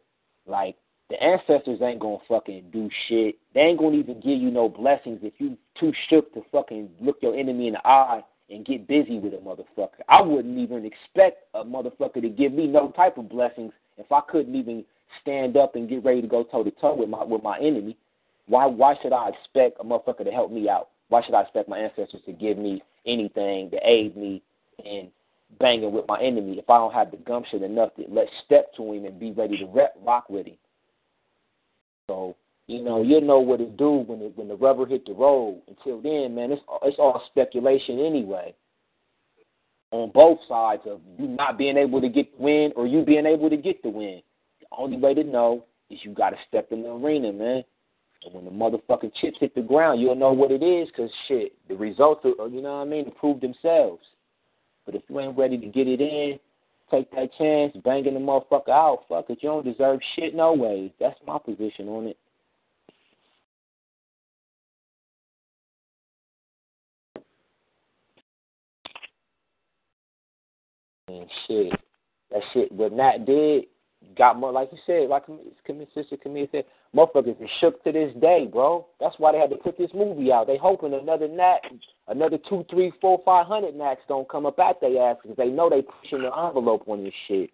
Like 0.47 0.76
the 1.11 1.23
ancestors 1.23 1.81
ain't 1.83 2.01
gonna 2.01 2.19
fucking 2.28 2.65
do 2.73 2.91
shit. 3.09 3.37
They 3.55 3.61
ain't 3.61 3.78
gonna 3.78 3.97
even 3.97 4.20
give 4.20 4.39
you 4.39 4.51
no 4.51 4.69
blessings 4.69 5.20
if 5.23 5.35
you 5.39 5.57
too 5.78 5.93
shook 6.09 6.33
to 6.35 6.43
fucking 6.53 6.91
look 7.01 7.19
your 7.23 7.35
enemy 7.35 7.69
in 7.69 7.75
the 7.75 7.87
eye 7.87 8.23
and 8.51 8.65
get 8.65 8.87
busy 8.87 9.19
with 9.19 9.35
a 9.35 9.39
motherfucker. 9.39 10.01
I 10.09 10.20
wouldn't 10.23 10.59
even 10.59 10.85
expect 10.85 11.45
a 11.55 11.65
motherfucker 11.65 12.20
to 12.23 12.28
give 12.28 12.53
me 12.53 12.67
no 12.67 12.91
type 12.91 13.19
of 13.19 13.28
blessings 13.28 13.73
If 13.97 14.12
I 14.12 14.20
couldn't 14.28 14.55
even 14.55 14.85
stand 15.23 15.57
up 15.57 15.75
and 15.75 15.89
get 15.89 16.05
ready 16.05 16.20
to 16.20 16.28
go 16.28 16.45
toe 16.45 16.62
to 16.62 16.70
toe 16.73 16.95
with 16.95 17.09
my 17.09 17.25
with 17.25 17.43
my 17.43 17.59
enemy, 17.59 17.97
why 18.47 18.67
why 18.67 18.95
should 19.03 19.12
I 19.12 19.31
expect 19.31 19.81
a 19.81 19.85
motherfucker 19.85 20.25
to 20.25 20.31
help 20.31 20.53
me 20.53 20.69
out? 20.69 20.91
Why 21.09 21.23
should 21.25 21.35
I 21.35 21.43
expect 21.43 21.69
my 21.69 21.78
ancestors 21.78 22.20
to 22.27 22.33
give 22.33 22.59
me 22.59 22.83
anything 23.07 23.70
to 23.70 23.78
aid 23.83 24.17
me 24.17 24.43
in 24.85 25.11
banging 25.59 25.93
with 25.93 26.07
my 26.07 26.20
enemy 26.20 26.59
if 26.59 26.69
I 26.69 26.77
don't 26.77 26.93
have 26.93 27.11
the 27.11 27.17
gumption 27.17 27.62
enough 27.62 27.95
to 27.97 28.05
let 28.09 28.28
step 28.45 28.75
to 28.77 28.93
him 28.93 29.07
and 29.07 29.19
be 29.19 29.33
ready 29.33 29.57
to 29.57 29.65
rep, 29.67 29.95
rock 30.05 30.28
with 30.28 30.47
him? 30.47 30.57
So 32.09 32.37
you 32.69 32.83
know, 32.83 33.03
you'll 33.03 33.23
know 33.23 33.41
what 33.41 33.59
to 33.59 33.67
do 33.67 34.05
when 34.07 34.20
it, 34.20 34.37
when 34.37 34.47
the 34.47 34.55
rubber 34.55 34.85
hit 34.85 35.07
the 35.07 35.15
road. 35.15 35.62
Until 35.69 36.03
then, 36.03 36.35
man, 36.35 36.53
it's 36.53 36.62
it's 36.83 36.99
all 36.99 37.23
speculation 37.31 37.99
anyway. 37.99 38.55
On 39.91 40.11
both 40.12 40.39
sides 40.47 40.83
of 40.87 41.01
you 41.19 41.28
not 41.28 41.57
being 41.57 41.78
able 41.78 42.03
to 42.03 42.11
get 42.11 42.37
the 42.37 42.43
win 42.43 42.73
or 42.77 42.87
you 42.87 43.05
being 43.05 43.25
able 43.25 43.49
to 43.49 43.57
get 43.57 43.83
the 43.83 43.89
win. 43.89 44.20
The 44.61 44.67
only 44.77 44.99
way 44.99 45.15
to 45.15 45.25
know 45.25 45.65
is 45.89 45.99
you 46.03 46.12
got 46.12 46.31
to 46.31 46.37
step 46.47 46.69
in 46.70 46.83
the 46.83 46.91
arena, 46.91 47.33
man. 47.33 47.65
And 48.25 48.35
when 48.35 48.45
the 48.45 48.51
motherfucking 48.51 49.12
chips 49.19 49.39
hit 49.41 49.55
the 49.55 49.62
ground, 49.62 50.03
you'll 50.03 50.15
know 50.15 50.33
what 50.33 50.51
it 50.51 50.62
is, 50.62 50.89
cause 50.95 51.09
shit, 51.27 51.53
the 51.69 51.75
results, 51.75 52.27
are, 52.27 52.49
you 52.49 52.61
know 52.61 52.77
what 52.77 52.83
I 52.83 52.85
mean, 52.85 53.07
to 53.07 53.11
prove 53.12 53.41
themselves. 53.41 54.03
But 54.85 54.95
if 54.95 55.03
you 55.09 55.20
ain't 55.20 55.39
ready 55.39 55.57
to 55.57 55.67
get 55.67 55.87
it 55.87 56.01
in, 56.01 56.39
take 56.91 57.10
that 57.12 57.31
chance, 57.39 57.76
banging 57.84 58.15
the 58.15 58.20
motherfucker 58.20 58.70
out, 58.70 59.05
fuck 59.08 59.31
it, 59.31 59.39
you 59.42 59.49
don't 59.49 59.65
deserve 59.65 60.00
shit 60.17 60.34
no 60.34 60.52
way. 60.52 60.92
That's 61.00 61.18
my 61.26 61.39
position 61.39 61.89
on 61.89 62.07
it. 62.07 62.17
And 71.08 71.26
shit, 71.47 71.73
that 72.31 72.42
shit, 72.52 72.70
what 72.70 72.92
Nat 72.92 73.25
did, 73.25 73.65
got 74.17 74.39
more, 74.39 74.52
like 74.52 74.70
you 74.73 74.78
said, 74.86 75.09
like 75.09 75.25
Sister 75.94 76.17
Camille 76.17 76.47
said, 76.52 76.65
motherfuckers 76.94 77.41
are 77.41 77.49
shook 77.60 77.83
to 77.85 77.93
this 77.93 78.12
day, 78.20 78.49
bro. 78.51 78.86
That's 79.01 79.15
why 79.18 79.33
they 79.33 79.39
had 79.39 79.51
to 79.51 79.57
put 79.57 79.77
this 79.77 79.91
movie 79.94 80.33
out. 80.33 80.47
They 80.47 80.57
hoping 80.57 80.94
another 80.94 81.28
Nat, 81.28 81.60
another 82.07 82.39
two, 82.49 82.65
three, 82.70 82.93
four, 83.01 83.20
five 83.25 83.47
hundred 83.47 83.75
Nats 83.75 84.01
don't 84.09 84.28
come 84.28 84.47
up 84.47 84.59
at 84.59 84.81
their 84.81 85.10
ass 85.10 85.17
because 85.23 85.36
they 85.36 85.49
know 85.49 85.68
they 85.68 85.83
pushing 85.83 86.23
the 86.23 86.36
envelope 86.36 86.85
on 86.86 87.05
this 87.05 87.15
shit. 87.27 87.51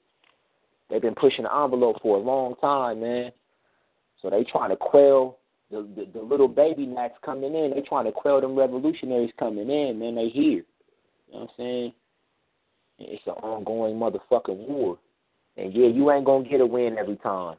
They've 0.91 1.03
been 1.03 1.15
pushing 1.15 1.45
the 1.45 1.55
envelope 1.55 1.97
for 2.03 2.19
a 2.19 2.21
long 2.21 2.55
time, 2.61 3.01
man. 3.01 3.33
So 4.21 4.31
they 4.31 4.45
trying 4.45 4.71
to 4.71 4.77
quell 4.77 5.39
the, 5.71 5.89
the, 5.97 6.19
the 6.19 6.25
little 6.25 6.49
baby 6.49 6.87
Nats 6.87 7.15
coming 7.25 7.55
in. 7.55 7.73
They 7.75 7.81
trying 7.81 8.05
to 8.05 8.13
quell 8.13 8.41
them 8.41 8.57
revolutionaries 8.57 9.33
coming 9.39 9.71
in, 9.71 9.99
man. 9.99 10.15
They 10.15 10.29
here. 10.29 10.65
You 11.29 11.33
know 11.33 11.41
what 11.41 11.43
I'm 11.43 11.49
saying? 11.57 11.93
It's 12.99 13.27
an 13.27 13.33
ongoing 13.33 13.97
motherfucking 13.97 14.69
war. 14.69 14.99
And 15.57 15.73
yeah, 15.73 15.87
you 15.87 16.11
ain't 16.11 16.25
gonna 16.25 16.49
get 16.49 16.61
a 16.61 16.67
win 16.67 16.97
every 16.99 17.17
time. 17.17 17.57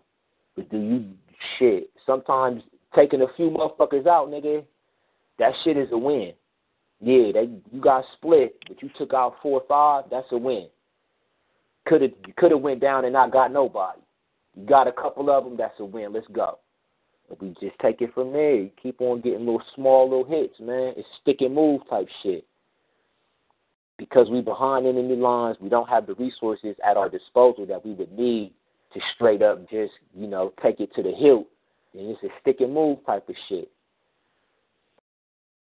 But 0.56 0.70
do 0.70 0.78
you 0.78 1.06
shit? 1.58 1.90
Sometimes 2.06 2.62
taking 2.96 3.22
a 3.22 3.28
few 3.36 3.50
motherfuckers 3.50 4.08
out, 4.08 4.30
nigga, 4.30 4.64
that 5.40 5.54
shit 5.64 5.78
is 5.78 5.90
a 5.92 5.98
win. 5.98 6.34
Yeah, 7.02 7.32
they 7.34 7.50
you 7.72 7.82
got 7.82 8.06
split, 8.14 8.58
but 8.68 8.82
you 8.82 8.90
took 8.98 9.14
out 9.14 9.36
four 9.42 9.62
or 9.62 9.68
five, 9.68 10.10
that's 10.10 10.32
a 10.32 10.38
win. 10.38 10.68
Could 11.86 12.02
have 12.02 12.12
you 12.28 12.34
could 12.38 12.52
have 12.52 12.62
went 12.62 12.82
down 12.82 13.06
and 13.06 13.14
not 13.14 13.32
got 13.32 13.52
nobody. 13.52 14.00
You 14.56 14.66
got 14.66 14.88
a 14.88 14.92
couple 14.92 15.30
of 15.30 15.44
them, 15.44 15.58
that's 15.58 15.80
a 15.80 15.86
win. 15.86 16.14
Let's 16.14 16.28
go. 16.32 16.60
If 17.30 17.42
we 17.42 17.56
just 17.60 17.78
take 17.82 18.02
it 18.02 18.14
from 18.14 18.32
there, 18.34 18.70
keep 18.82 19.02
on 19.02 19.22
getting 19.22 19.40
little 19.40 19.62
small 19.76 20.10
little 20.10 20.26
hits, 20.26 20.60
man. 20.60 20.94
It's 20.96 21.08
stick 21.22 21.38
and 21.42 21.56
move 21.56 21.82
type 21.90 22.08
shit 22.24 22.46
because 23.98 24.28
we're 24.30 24.42
behind 24.42 24.86
enemy 24.86 25.16
lines, 25.16 25.58
we 25.62 25.70
don't 25.70 25.90
have 25.90 26.06
the 26.08 26.16
resources 26.16 26.76
at 26.88 26.98
our 26.98 27.10
disposal 27.10 27.66
that 27.66 27.86
we 27.86 27.94
would 27.94 28.12
need 28.12 28.54
to 28.94 29.00
straight 29.16 29.42
up 29.42 29.70
just, 29.70 29.94
you 30.14 30.28
know, 30.28 30.54
take 30.62 30.80
it 30.80 30.94
to 30.96 31.04
the 31.04 31.12
hilt. 31.12 31.48
And 31.94 32.10
it's 32.10 32.24
a 32.24 32.28
stick 32.42 32.58
and 32.60 32.74
move 32.74 33.06
type 33.06 33.28
of 33.30 33.36
shit. 33.48 33.70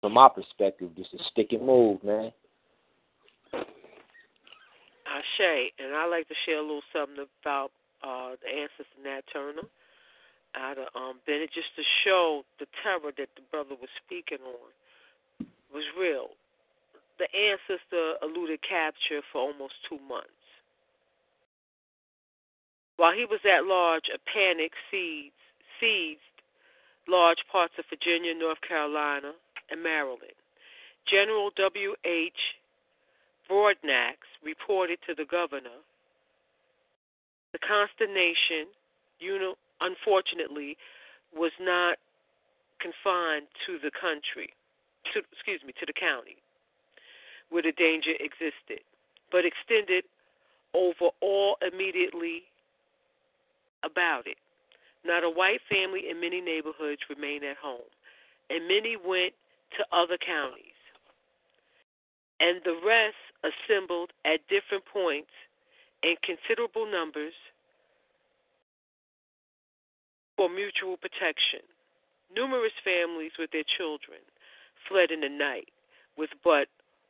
From 0.02 0.14
my 0.14 0.30
perspective, 0.30 0.90
just 0.96 1.14
a 1.14 1.24
stick 1.32 1.48
and 1.52 1.66
move, 1.66 2.04
man. 2.04 2.32
Shay, 5.38 5.72
and 5.80 5.96
I 5.96 6.06
like 6.08 6.28
to 6.28 6.36
share 6.46 6.60
a 6.60 6.62
little 6.62 6.86
something 6.94 7.26
about 7.42 7.72
uh, 8.04 8.36
the 8.42 8.50
ancestor 8.50 9.02
Nat 9.04 9.22
Turner 9.32 9.68
out 10.56 10.78
of 10.78 10.88
um, 10.96 11.20
Bennett, 11.26 11.54
just 11.54 11.74
to 11.76 11.84
show 12.04 12.44
the 12.60 12.66
terror 12.84 13.12
that 13.18 13.30
the 13.36 13.46
brother 13.52 13.76
was 13.80 13.90
speaking 14.06 14.42
on 14.46 15.48
was 15.74 15.84
real 16.00 16.34
the 17.20 17.28
ancestor 17.34 18.16
eluded 18.22 18.62
capture 18.62 19.22
for 19.32 19.42
almost 19.42 19.74
two 19.90 20.00
months. 20.08 20.30
While 22.98 23.14
he 23.14 23.26
was 23.26 23.42
at 23.46 23.66
large, 23.66 24.10
a 24.14 24.18
panic 24.18 24.74
seized, 24.90 25.34
seized 25.80 26.22
large 27.08 27.42
parts 27.52 27.74
of 27.78 27.86
Virginia, 27.90 28.34
North 28.34 28.62
Carolina, 28.68 29.34
and 29.70 29.84
Maryland. 29.84 30.38
General 31.06 31.52
W.H. 31.56 32.42
Brodnax 33.50 34.18
reported 34.44 35.00
to 35.08 35.16
the 35.16 35.26
governor 35.26 35.82
the 37.54 37.60
consternation, 37.60 38.68
you 39.20 39.40
know, 39.40 39.56
unfortunately, 39.80 40.78
was 41.34 41.54
not 41.62 41.98
confined 42.82 43.48
to 43.66 43.80
the 43.80 43.90
country, 43.90 44.52
to, 45.14 45.24
excuse 45.32 45.64
me, 45.64 45.72
to 45.80 45.86
the 45.88 45.96
county 45.96 46.38
where 47.50 47.64
the 47.64 47.72
danger 47.72 48.11
existed, 48.19 48.84
but 49.32 49.45
extended 49.45 50.03
over 50.74 51.11
all 51.22 51.58
immediately 51.61 52.43
about 53.84 54.27
it. 54.27 54.38
Not 55.06 55.24
a 55.24 55.30
white 55.30 55.61
family 55.69 56.09
in 56.09 56.19
many 56.19 56.42
neighborhoods 56.42 57.01
remained 57.09 57.43
at 57.43 57.58
home, 57.58 57.88
and 58.50 58.67
many 58.67 58.98
went 58.98 59.34
to 59.77 59.85
other 59.95 60.17
counties. 60.17 60.76
And 62.40 62.61
the 62.64 62.77
rest 62.85 63.17
assembled 63.43 64.11
at 64.26 64.45
different 64.48 64.85
points 64.85 65.32
in 66.03 66.16
considerable 66.22 66.85
numbers 66.85 67.34
for 70.35 70.50
mutual 70.50 70.98
protection. 70.98 71.66
Numerous 72.35 72.76
families 72.84 73.32
with 73.40 73.51
their 73.51 73.66
children 73.77 74.19
fled 74.88 75.09
in 75.11 75.22
the 75.22 75.30
night 75.30 75.69
with 76.17 76.30
but 76.43 76.67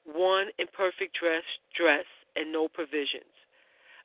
one 0.08 0.48
imperfect 0.58 1.18
dress, 1.20 1.44
dress 1.76 2.06
and 2.36 2.52
no 2.52 2.68
provisions. 2.68 3.32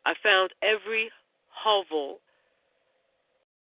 I 0.04 0.14
found 0.22 0.50
every 0.62 1.10
hovel 1.48 2.18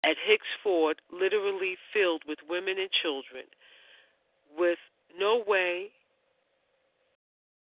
at 0.04 0.18
Hicks 0.28 0.46
Ford 0.62 1.02
literally 1.12 1.78
filled 1.94 2.24
with 2.28 2.40
women 2.48 2.76
and 2.78 2.90
children, 3.02 3.46
with 4.58 4.78
no 5.18 5.44
way, 5.48 5.88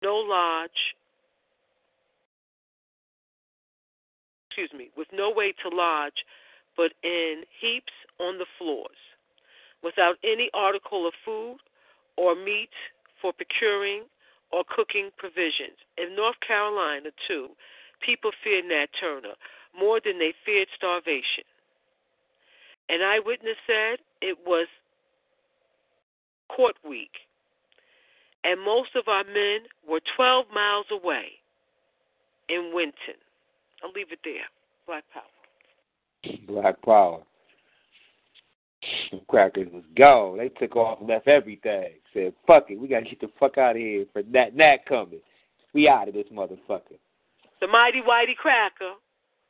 no 0.02 0.16
lodge, 0.16 0.96
excuse 4.48 4.72
me, 4.78 4.90
with 4.98 5.08
no 5.14 5.32
way 5.32 5.54
to 5.64 5.76
lodge 5.76 6.26
but 6.78 6.94
in 7.04 7.44
heaps 7.60 7.94
on 8.20 8.38
the 8.38 8.46
floors, 8.58 8.98
without 9.84 10.16
any 10.24 10.50
article 10.54 11.06
of 11.08 11.14
food 11.26 11.58
or 12.18 12.36
meat 12.36 12.70
for 13.22 13.34
procuring 13.34 14.04
or 14.52 14.64
cooking 14.68 15.10
provisions. 15.18 15.78
In 15.98 16.16
North 16.16 16.40
Carolina, 16.46 17.10
too, 17.28 17.50
people 18.02 18.32
feared 18.44 18.66
Nat 18.66 18.88
Turner 19.00 19.36
more 19.78 20.00
than 20.04 20.20
they 20.20 20.34
feared 20.46 20.68
starvation. 20.76 21.46
An 22.90 23.02
eyewitness 23.02 23.58
said 23.66 24.00
it 24.22 24.38
was 24.46 24.68
court 26.50 26.76
week, 26.88 27.12
and 28.44 28.60
most 28.60 28.96
of 28.96 29.08
our 29.08 29.24
men 29.24 29.62
were 29.88 30.02
12 30.16 30.46
miles 30.54 30.88
away 30.92 31.40
in 32.50 32.72
Winton. 32.74 33.16
I'll 33.84 33.92
leave 33.96 34.12
it 34.12 34.20
there. 34.24 34.50
Black 34.86 35.04
Power. 35.14 35.24
Black 36.48 36.82
Power. 36.82 37.22
Crackers 39.28 39.68
was 39.72 39.84
gone. 39.96 40.38
They 40.38 40.50
took 40.50 40.76
off 40.76 41.00
left 41.02 41.28
everything. 41.28 41.92
Said, 42.14 42.34
fuck 42.48 42.66
it, 42.70 42.80
we 42.80 42.88
gotta 42.88 43.06
get 43.06 43.22
the 43.22 43.30
fuck 43.40 43.58
out 43.58 43.76
of 43.76 43.82
here 43.82 44.06
for 44.12 44.24
that 44.24 44.58
that 44.58 44.86
coming. 44.86 45.20
We 45.74 45.88
out 45.88 46.08
of 46.08 46.14
this 46.14 46.28
motherfucker. 46.34 46.98
The 47.62 47.68
mighty 47.68 48.02
whitey 48.02 48.36
cracker 48.36 48.94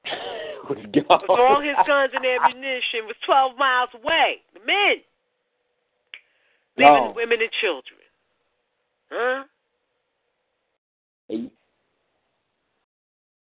was 0.69 0.77
gone. 0.93 1.22
With 1.27 1.40
all 1.40 1.61
his 1.61 1.76
guns 1.88 2.11
and 2.14 2.26
ammunition 2.26 3.06
was 3.06 3.16
twelve 3.26 3.58
miles 3.58 3.90
away. 3.95 4.42
The 4.53 4.60
men. 4.66 5.01
Leaving 6.77 6.93
no. 6.93 7.14
women 7.16 7.40
and 7.42 7.51
children. 7.60 8.00
Huh? 9.11 9.43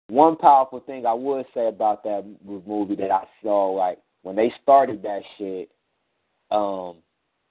One 0.09 0.37
powerful 0.37 0.81
thing 0.81 1.07
I 1.07 1.15
would 1.15 1.47
say 1.55 1.67
about 1.67 2.05
that 2.05 2.25
movie 2.45 2.95
that 2.97 3.11
I 3.11 3.25
saw, 3.43 3.73
like 3.73 3.99
when 4.23 4.37
they 4.37 4.53
started 4.63 5.03
that 5.03 5.23
shit, 5.39 5.71
um, 6.55 6.97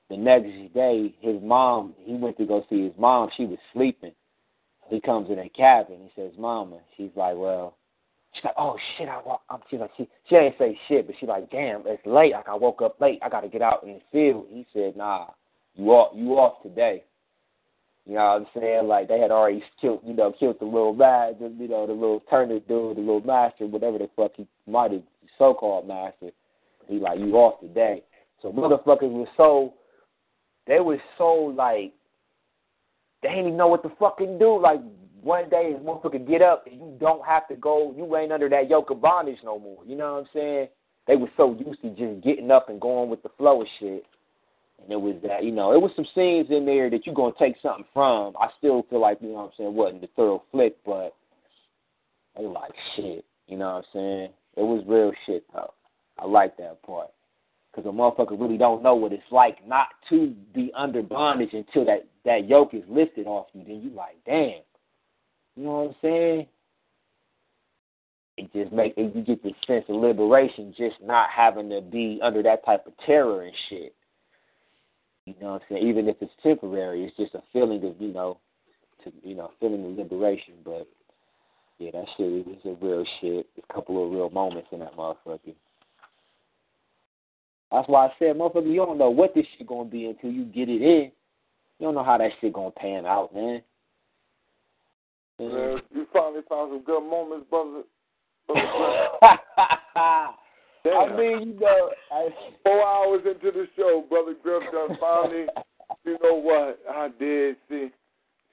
the 0.09 0.17
next 0.17 0.73
day 0.73 1.14
his 1.19 1.41
mom 1.41 1.93
he 1.98 2.14
went 2.14 2.38
to 2.38 2.45
go 2.45 2.65
see 2.69 2.83
his 2.83 2.93
mom, 2.98 3.30
she 3.35 3.45
was 3.45 3.59
sleeping. 3.73 4.14
He 4.90 4.99
comes 4.99 5.30
in 5.30 5.40
a 5.40 5.49
cabin, 5.49 5.98
he 6.03 6.11
says, 6.22 6.33
Mama, 6.38 6.80
she's 6.98 7.11
like, 7.15 7.35
Well, 7.35 7.77
She's 8.33 8.45
like, 8.45 8.56
oh 8.57 8.77
shit, 8.98 9.07
I 9.07 9.22
walk. 9.23 9.41
I'm, 9.49 9.59
she's 9.69 9.80
like, 9.80 9.91
she 9.95 10.07
she 10.27 10.35
ain't 10.35 10.56
say 10.57 10.77
shit, 10.88 11.06
but 11.06 11.15
she 11.19 11.27
like, 11.27 11.51
damn, 11.51 11.83
it's 11.85 12.06
late. 12.06 12.33
Like 12.33 12.49
I 12.49 12.56
woke 12.56 12.82
up 12.82 12.99
late. 12.99 13.19
I 13.22 13.30
got 13.30 13.41
to 13.41 13.48
get 13.48 13.61
out 13.61 13.83
in 13.83 13.93
the 13.93 14.01
field. 14.11 14.48
He 14.49 14.65
said, 14.73 14.98
nah, 14.98 15.27
you 15.75 15.85
off, 15.91 16.14
you 16.15 16.32
off 16.32 16.61
today. 16.64 17.03
You 18.06 18.15
know 18.15 18.23
what 18.23 18.41
I'm 18.41 18.61
saying? 18.61 18.88
Like 18.88 19.07
they 19.07 19.19
had 19.19 19.32
already 19.32 19.64
killed, 19.80 20.01
you 20.03 20.14
know, 20.14 20.33
killed 20.38 20.57
the 20.59 20.65
little 20.65 20.93
man, 20.93 21.35
you 21.40 21.67
know, 21.67 21.85
the 21.85 21.93
little 21.93 22.23
Turner 22.30 22.59
dude, 22.59 22.98
the 22.98 23.01
little 23.01 23.22
master, 23.22 23.67
whatever 23.67 23.99
the 23.99 24.09
fuck 24.15 24.32
he 24.35 24.48
might 24.67 24.91
have, 24.91 25.03
so-called 25.38 25.88
master. 25.88 26.32
He 26.88 26.98
like, 26.98 27.19
you 27.19 27.33
off 27.35 27.61
today. 27.61 28.03
So 28.43 28.51
motherfuckers 28.51 29.11
were 29.11 29.25
so, 29.35 29.73
they 30.67 30.80
were 30.81 31.01
so 31.17 31.33
like, 31.33 31.93
they 33.23 33.30
didn't 33.30 33.45
even 33.45 33.57
know 33.57 33.67
what 33.67 33.81
to 33.83 33.91
fucking 33.97 34.38
do. 34.38 34.61
Like 34.61 34.81
one 35.22 35.49
day, 35.49 35.72
this 35.73 35.81
motherfucker 35.81 36.27
get 36.27 36.41
up 36.41 36.67
and 36.67 36.75
you 36.75 36.97
don't 36.99 37.25
have 37.25 37.47
to 37.47 37.55
go, 37.55 37.93
you 37.97 38.15
ain't 38.17 38.33
under 38.33 38.49
that 38.49 38.69
yoke 38.69 38.91
of 38.91 39.01
bondage 39.01 39.39
no 39.43 39.57
more. 39.57 39.80
You 39.85 39.95
know 39.95 40.13
what 40.13 40.19
I'm 40.19 40.27
saying? 40.33 40.67
They 41.07 41.15
were 41.15 41.30
so 41.38 41.57
used 41.65 41.81
to 41.81 41.89
just 41.89 42.23
getting 42.23 42.51
up 42.51 42.69
and 42.69 42.80
going 42.80 43.09
with 43.09 43.23
the 43.23 43.30
flow 43.38 43.61
of 43.61 43.67
shit. 43.80 44.03
And 44.81 44.91
it 44.91 44.99
was 44.99 45.15
that, 45.25 45.45
you 45.45 45.51
know, 45.51 45.72
it 45.73 45.81
was 45.81 45.91
some 45.95 46.05
scenes 46.13 46.47
in 46.49 46.65
there 46.65 46.89
that 46.89 47.05
you're 47.05 47.15
gonna 47.15 47.33
take 47.39 47.55
something 47.61 47.85
from. 47.93 48.35
I 48.38 48.49
still 48.57 48.85
feel 48.89 48.99
like, 48.99 49.19
you 49.22 49.30
know 49.30 49.35
what 49.35 49.43
I'm 49.45 49.51
saying, 49.57 49.73
wasn't 49.73 50.01
the 50.01 50.09
thorough 50.17 50.43
flick, 50.51 50.75
but 50.85 51.15
they 52.38 52.43
like 52.43 52.73
shit. 52.97 53.23
You 53.47 53.57
know 53.57 53.75
what 53.75 53.77
I'm 53.77 53.83
saying? 53.93 54.30
It 54.57 54.63
was 54.63 54.83
real 54.85 55.13
shit 55.25 55.45
though. 55.53 55.73
I 56.19 56.25
like 56.25 56.57
that 56.57 56.81
part. 56.83 57.11
Because 57.74 57.90
a 57.90 57.93
motherfucker 57.93 58.40
really 58.40 58.58
don't 58.58 58.84
know 58.84 58.93
what 58.93 59.14
it's 59.14 59.24
like 59.32 59.66
not 59.68 59.88
to 60.10 60.34
be 60.53 60.72
under 60.76 61.02
bondage 61.02 61.53
until 61.53 61.85
that, 61.85 62.06
that 62.24 62.48
yoke 62.48 62.74
is 62.74 62.84
lifted 62.88 63.26
off 63.26 63.48
you. 63.53 63.64
Then 63.66 63.82
you 63.82 63.90
like, 63.90 64.18
damn. 64.26 64.61
You 65.56 65.64
know 65.64 65.72
what 65.72 65.90
I'm 65.90 65.95
saying? 66.02 66.48
It 68.38 68.53
just 68.53 68.72
make 68.72 68.93
it, 68.98 69.16
you 69.16 69.24
get 69.24 69.43
this 69.43 69.53
sense 69.66 69.85
of 69.90 69.95
liberation 69.95 70.74
just 70.77 70.95
not 71.03 71.30
having 71.35 71.69
to 71.69 71.82
be 71.82 72.19
under 72.24 72.43
that 72.43 72.66
type 72.66 72.85
of 72.85 72.93
terror 73.06 73.43
and 73.43 73.53
shit. 73.69 73.95
You 75.26 75.35
know 75.42 75.53
what 75.53 75.61
I'm 75.61 75.68
saying? 75.69 75.88
Even 75.88 76.08
if 76.08 76.18
it's 76.22 76.34
temporary, 76.42 77.06
it's 77.06 77.16
just 77.16 77.35
a 77.35 77.43
feeling 77.53 77.84
of, 77.85 77.95
you 78.00 78.14
know, 78.14 78.40
to 79.03 79.11
you 79.24 79.35
know, 79.35 79.52
feeling 79.60 79.85
of 79.85 79.98
liberation. 79.98 80.56
But 80.66 80.88
yeah, 81.80 81.92
that 81.92 82.06
shit 82.18 82.48
is 82.48 82.66
a 82.66 82.76
real 82.85 83.06
shit. 83.22 83.48
A 83.58 83.74
couple 83.74 84.03
of 84.03 84.11
real 84.11 84.30
moments 84.30 84.68
in 84.72 84.80
that 84.80 84.95
motherfucker. 84.95 85.56
That's 87.74 87.90
why 87.90 88.06
I 88.06 88.14
said, 88.19 88.35
motherfucker, 88.35 88.72
you 88.72 88.76
don't 88.76 89.00
know 89.00 89.10
what 89.10 89.34
this 89.34 89.48
shit 89.58 89.66
gonna 89.66 89.90
be 89.90 90.06
until 90.06 90.30
you 90.30 90.45
get 90.45 90.69
it 90.69 90.84
in. 90.84 91.11
You 91.80 91.88
don't 91.88 91.95
know 91.95 92.03
how 92.03 92.19
that 92.19 92.30
shit 92.40 92.53
gonna 92.53 92.69
pan 92.69 93.08
out, 93.08 93.34
man. 93.34 93.64
Man, 95.40 95.82
you 95.92 96.06
finally 96.14 96.42
found 96.48 96.72
some 96.72 96.84
good 96.84 97.02
moments, 97.02 97.48
brother. 97.50 97.82
I 99.95 101.18
mean, 101.18 101.48
you 101.48 101.60
know, 101.60 101.90
I, 102.11 102.30
four 102.64 102.85
hours 102.85 103.22
into 103.26 103.52
the 103.52 103.66
show, 103.76 104.06
brother 104.08 104.35
Griff 104.43 104.64
done 104.72 104.95
finally. 105.00 105.48
you 106.06 106.18
know 106.22 106.35
what 106.35 106.80
I 106.88 107.10
did 107.19 107.56
see. 107.68 107.90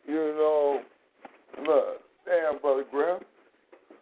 You 0.09 0.15
know, 0.15 0.81
look, 1.67 2.01
damn, 2.25 2.59
brother 2.63 2.85
Griff. 2.91 3.23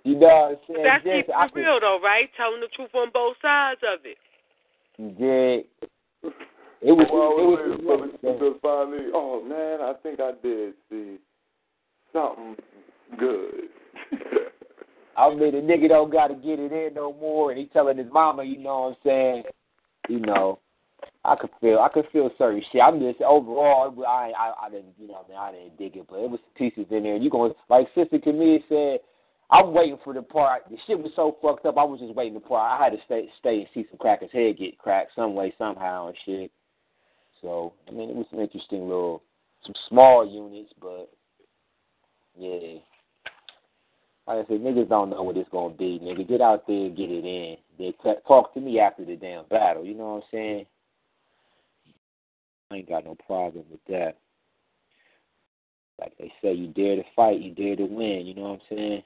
You 0.04 0.14
know 0.14 0.26
what 0.26 0.50
I'm 0.50 0.56
saying? 0.68 0.84
That's 0.84 1.04
Just, 1.04 1.16
keeping 1.16 1.34
I 1.34 1.46
it 1.46 1.54
real 1.54 1.80
though, 1.80 1.98
right? 2.00 2.30
Telling 2.36 2.60
the 2.60 2.68
truth 2.76 2.94
on 2.94 3.10
both 3.12 3.34
sides 3.42 3.80
of 3.82 4.06
it. 4.06 4.16
Yeah. 4.98 5.62
It 6.80 6.92
was. 6.92 7.06
Four 7.08 7.40
it 7.40 7.80
was. 7.80 8.10
brother 8.20 8.38
Griff 8.38 8.56
finally. 8.62 9.10
Oh 9.14 9.42
man, 9.42 9.80
I 9.80 9.94
think 10.02 10.20
I 10.20 10.32
did 10.42 10.74
see 10.90 11.18
something 12.12 12.56
good. 13.18 13.68
I 15.16 15.30
mean, 15.30 15.52
the 15.52 15.58
nigga 15.58 15.88
don't 15.88 16.12
got 16.12 16.28
to 16.28 16.34
get 16.34 16.60
it 16.60 16.72
in 16.72 16.94
no 16.94 17.12
more, 17.12 17.50
and 17.50 17.58
he 17.58 17.66
telling 17.66 17.98
his 17.98 18.06
mama, 18.12 18.44
you 18.44 18.58
know 18.58 18.80
what 18.80 18.88
I'm 18.88 18.96
saying? 19.04 19.42
You 20.08 20.20
know, 20.20 20.60
I 21.24 21.34
could 21.34 21.50
feel, 21.60 21.80
I 21.80 21.88
could 21.88 22.06
feel 22.12 22.30
certain 22.38 22.62
shit. 22.70 22.80
I'm 22.80 23.00
just 23.00 23.20
overall, 23.20 23.92
I, 24.06 24.30
I, 24.38 24.66
I 24.66 24.70
didn't, 24.70 24.94
you 24.96 25.08
know, 25.08 25.24
I, 25.26 25.28
mean, 25.28 25.38
I 25.38 25.50
didn't 25.50 25.76
dig 25.76 25.96
it, 25.96 26.06
but 26.08 26.20
it 26.20 26.30
was 26.30 26.38
pieces 26.56 26.86
in 26.90 27.02
there. 27.02 27.16
And 27.16 27.24
you 27.24 27.30
going 27.30 27.52
like 27.68 27.88
Sister 27.96 28.20
Camille 28.20 28.60
said, 28.68 29.00
I'm 29.50 29.72
waiting 29.72 29.98
for 30.04 30.12
the 30.12 30.22
part. 30.22 30.64
The 30.70 30.76
shit 30.86 30.98
was 30.98 31.12
so 31.16 31.38
fucked 31.40 31.64
up. 31.64 31.78
I 31.78 31.84
was 31.84 32.00
just 32.00 32.14
waiting 32.14 32.34
the 32.34 32.40
part. 32.40 32.80
I 32.80 32.84
had 32.84 32.92
to 32.92 32.98
stay, 33.06 33.28
stay 33.38 33.58
and 33.60 33.66
see 33.72 33.86
some 33.90 33.98
crackers' 33.98 34.30
head 34.32 34.58
get 34.58 34.78
cracked 34.78 35.12
some 35.16 35.34
way, 35.34 35.54
somehow, 35.56 36.08
and 36.08 36.16
shit. 36.26 36.50
So 37.40 37.72
I 37.88 37.92
mean, 37.92 38.10
it 38.10 38.16
was 38.16 38.26
some 38.30 38.40
interesting 38.40 38.82
little, 38.82 39.22
some 39.64 39.74
small 39.88 40.28
units, 40.28 40.72
but 40.80 41.10
yeah. 42.36 42.78
Like 44.26 44.44
I 44.44 44.48
said, 44.48 44.60
niggas 44.60 44.90
don't 44.90 45.08
know 45.08 45.22
what 45.22 45.38
it's 45.38 45.48
gonna 45.48 45.74
be. 45.74 45.98
Nigga, 46.02 46.28
get 46.28 46.42
out 46.42 46.66
there 46.66 46.76
and 46.76 46.96
get 46.96 47.10
it 47.10 47.24
in. 47.24 47.56
Then 47.78 47.94
talk 48.26 48.52
to 48.52 48.60
me 48.60 48.78
after 48.78 49.04
the 49.04 49.16
damn 49.16 49.46
battle. 49.46 49.84
You 49.84 49.94
know 49.94 50.14
what 50.14 50.16
I'm 50.16 50.22
saying? 50.30 50.66
I 52.70 52.76
ain't 52.76 52.88
got 52.88 53.06
no 53.06 53.16
problem 53.26 53.64
with 53.70 53.80
that. 53.88 54.18
Like 55.98 56.12
they 56.18 56.30
say, 56.42 56.52
you 56.52 56.66
dare 56.68 56.96
to 56.96 57.02
fight, 57.16 57.40
you 57.40 57.52
dare 57.52 57.76
to 57.76 57.86
win. 57.86 58.26
You 58.26 58.34
know 58.34 58.42
what 58.42 58.60
I'm 58.70 58.76
saying? 58.76 59.02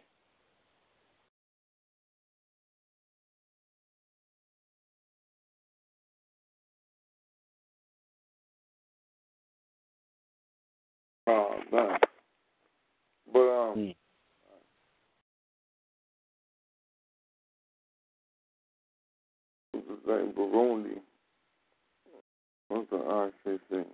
But 13.74 13.80
um. 13.80 13.84
Hmm. 13.84 13.90
What's 19.72 20.26
his? 20.26 20.34
Burundi. 20.34 21.00
What's 22.68 22.90
the 22.90 22.96
ICC? 22.96 23.84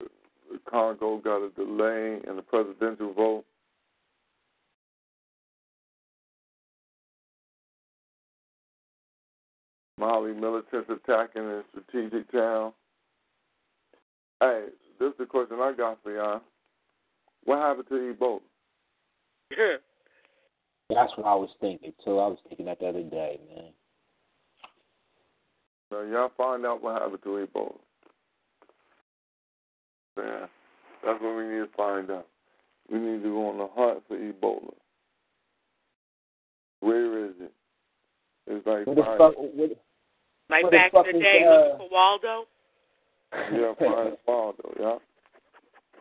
The 0.00 0.58
Congo 0.70 1.18
got 1.18 1.44
a 1.44 1.50
delay 1.50 2.20
in 2.28 2.36
the 2.36 2.42
presidential 2.42 3.12
vote. 3.12 3.44
Mali 9.98 10.34
militants 10.34 10.90
attacking 10.90 11.42
a 11.42 11.62
strategic 11.70 12.30
town. 12.30 12.72
Hey, 14.40 14.66
this 14.98 15.08
is 15.08 15.18
the 15.18 15.26
question 15.26 15.58
I 15.60 15.72
got 15.76 15.98
for 16.02 16.14
y'all. 16.14 16.40
What 17.44 17.58
happened 17.58 17.88
to 17.88 18.14
Ebola? 18.14 18.40
That's 20.90 21.12
what 21.16 21.26
I 21.26 21.34
was 21.34 21.50
thinking 21.60 21.92
too. 22.04 22.18
I 22.18 22.28
was 22.28 22.38
thinking 22.48 22.66
that 22.66 22.80
the 22.80 22.88
other 22.88 23.02
day, 23.02 23.38
man. 23.54 23.70
So 25.90 26.02
y'all 26.02 26.32
find 26.36 26.66
out 26.66 26.82
what 26.82 27.00
happened 27.00 27.22
to 27.22 27.46
Ebola. 27.46 27.78
Yeah, 30.18 30.46
that's 31.04 31.22
what 31.22 31.36
we 31.36 31.44
need 31.44 31.58
to 31.58 31.68
find 31.76 32.10
out. 32.10 32.26
We 32.90 32.98
need 32.98 33.22
to 33.22 33.28
go 33.28 33.48
on 33.50 33.58
the 33.58 33.68
hunt 33.74 34.02
for 34.08 34.16
Ebola. 34.16 34.72
Where 36.80 37.26
is 37.26 37.34
it? 37.40 37.52
It's 38.46 38.66
like 38.66 38.86
What 38.86 38.96
the 38.96 39.02
fuck? 39.02 39.36
What, 39.36 39.70
Like 40.48 40.62
What 40.64 40.70
the 40.70 40.76
back 40.76 40.92
fuck 40.92 41.06
in 41.06 41.18
the 41.18 41.22
day, 41.22 41.42
uh, 41.46 41.72
looking 41.72 41.88
for 43.48 43.54
Waldo. 43.54 43.74
yeah, 43.80 43.94
find 43.94 44.16
Waldo, 44.26 44.74
yeah. 44.80 44.98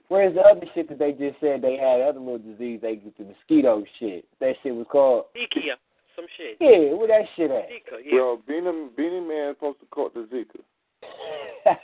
Where's 0.07 0.35
the 0.35 0.41
other 0.41 0.65
shit 0.75 0.88
that 0.89 0.99
they 0.99 1.11
just 1.14 1.39
said 1.39 1.61
they 1.61 1.77
had? 1.77 2.01
Other 2.01 2.19
little 2.19 2.38
disease 2.38 2.80
they 2.81 2.95
get 2.95 3.17
the 3.17 3.23
mosquito 3.25 3.83
shit. 3.99 4.25
That 4.39 4.55
shit 4.61 4.75
was 4.75 4.85
called. 4.91 5.25
Zika, 5.35 5.77
some 6.15 6.25
shit. 6.38 6.57
Yeah, 6.59 6.93
where 6.93 7.07
that 7.07 7.25
shit 7.35 7.49
at? 7.49 7.69
Zika, 7.69 7.99
yeah. 8.03 8.14
Well, 8.14 8.41
Beenie, 8.47 8.89
Beenie 8.95 9.27
Man 9.27 9.55
supposed 9.55 9.80
to 9.80 9.85
caught 9.88 10.14
the 10.14 10.27
Zika. 10.31 10.61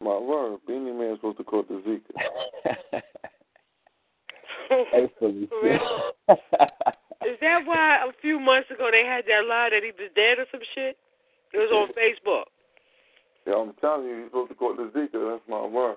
My 0.00 0.18
word, 0.18 0.58
Beenie 0.66 0.92
Man 0.92 1.16
supposed 1.16 1.38
to 1.38 1.44
caught 1.44 1.68
the 1.68 1.82
Zika. 1.86 3.02
They 4.68 5.08
fully 5.18 5.46
For 5.46 5.62
real? 5.62 6.12
Is 7.24 7.38
that 7.40 7.62
why 7.64 8.04
a 8.06 8.12
few 8.20 8.38
months 8.38 8.70
ago 8.70 8.88
they 8.92 9.04
had 9.04 9.24
that 9.26 9.48
lie 9.48 9.70
that 9.72 9.82
he 9.82 9.90
was 9.90 10.10
dead 10.14 10.38
or 10.38 10.46
some 10.52 10.60
shit? 10.74 10.96
It 11.52 11.58
was 11.58 11.70
on 11.72 11.88
Facebook. 11.94 12.44
Yeah, 13.46 13.54
I'm 13.54 13.72
telling 13.80 14.06
you, 14.06 14.16
he's 14.16 14.26
supposed 14.26 14.50
to 14.50 14.54
caught 14.56 14.76
the 14.76 14.90
Zika. 14.98 15.32
That's 15.32 15.48
my 15.48 15.64
word. 15.64 15.96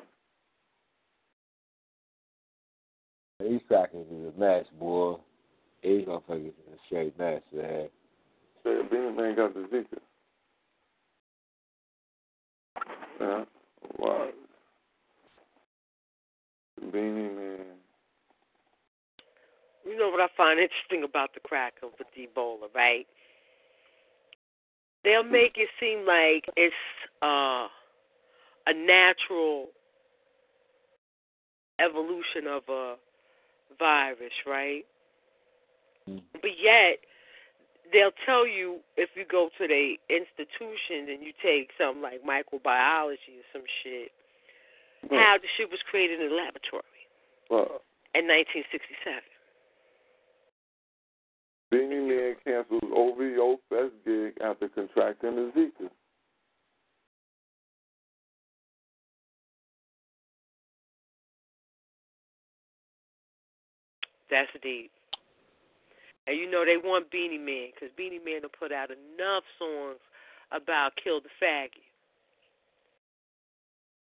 These 3.42 3.62
crackers 3.68 4.06
is 4.08 4.34
a 4.36 4.40
mess, 4.40 4.66
boy. 4.80 5.16
These 5.84 6.06
motherfuckers 6.06 6.48
is 6.48 6.54
a 6.74 6.78
straight 6.86 7.18
mess, 7.18 7.42
man. 7.54 7.90
Say, 8.64 8.82
Beenie 8.90 9.12
Man 9.12 9.36
got 9.36 9.54
the 9.54 9.62
Zika. 9.62 9.98
Yeah, 13.20 13.44
wow. 13.98 14.30
Beenie 16.92 17.30
Man. 17.30 17.66
You 19.84 19.98
know 19.98 20.10
what 20.10 20.22
I 20.22 20.28
find 20.38 20.60
interesting 20.60 21.04
about 21.04 21.34
the 21.34 21.40
crack 21.40 21.74
of 21.84 21.90
the 21.98 22.06
Ebola, 22.22 22.74
right? 22.74 23.08
They'll 25.04 25.24
make 25.24 25.58
it 25.58 25.70
seem 25.80 26.06
like 26.06 26.46
it's 26.56 26.76
uh, 27.22 27.68
a 28.68 28.74
natural 28.74 29.68
evolution 31.80 32.46
of 32.48 32.64
a 32.70 32.96
virus, 33.80 34.34
right? 34.46 34.86
Mm. 36.08 36.22
But 36.34 36.52
yet, 36.62 37.00
they'll 37.92 38.16
tell 38.26 38.48
you 38.48 38.80
if 38.98 39.10
you 39.16 39.26
go 39.30 39.50
to 39.58 39.68
the 39.68 39.96
institutions 40.10 41.10
and 41.10 41.22
you 41.26 41.34
take 41.42 41.70
something 41.78 42.02
like 42.02 42.22
microbiology 42.24 43.42
or 43.42 43.48
some 43.52 43.66
shit, 43.84 44.12
how 45.10 45.38
the 45.42 45.48
shit 45.58 45.70
was 45.70 45.80
created 45.90 46.22
in 46.22 46.30
the 46.30 46.36
laboratory 46.36 47.10
Well, 47.50 47.82
in 48.14 48.30
1967. 48.30 49.18
Beenie 51.72 52.02
Man 52.02 52.36
cancels 52.44 52.82
OVO 52.94 53.58
Fest 53.70 53.94
gig 54.06 54.34
after 54.44 54.68
contracting 54.68 55.36
the 55.36 55.52
Zika. 55.56 55.90
That's 64.30 64.50
deep. 64.62 64.92
And 66.28 66.38
you 66.38 66.50
know 66.50 66.64
they 66.66 66.78
want 66.78 67.10
Beenie 67.10 67.38
Man 67.38 67.70
because 67.74 67.90
Beenie 67.98 68.20
Man 68.24 68.42
will 68.44 68.50
put 68.50 68.72
out 68.72 68.90
enough 68.92 69.44
songs 69.58 70.00
about 70.52 70.92
kill 71.02 71.22
the 71.22 71.30
faggot. 71.42 71.80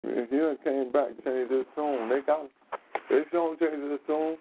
He 0.02 0.36
done 0.36 0.58
came 0.62 0.92
back, 0.92 1.08
changed 1.24 1.50
his 1.50 1.64
tune. 1.74 2.08
They 2.10 2.20
got 2.20 2.48
they 3.08 3.16
him 3.16 3.56
change 3.58 3.90
his 3.90 4.00
tune. 4.06 4.36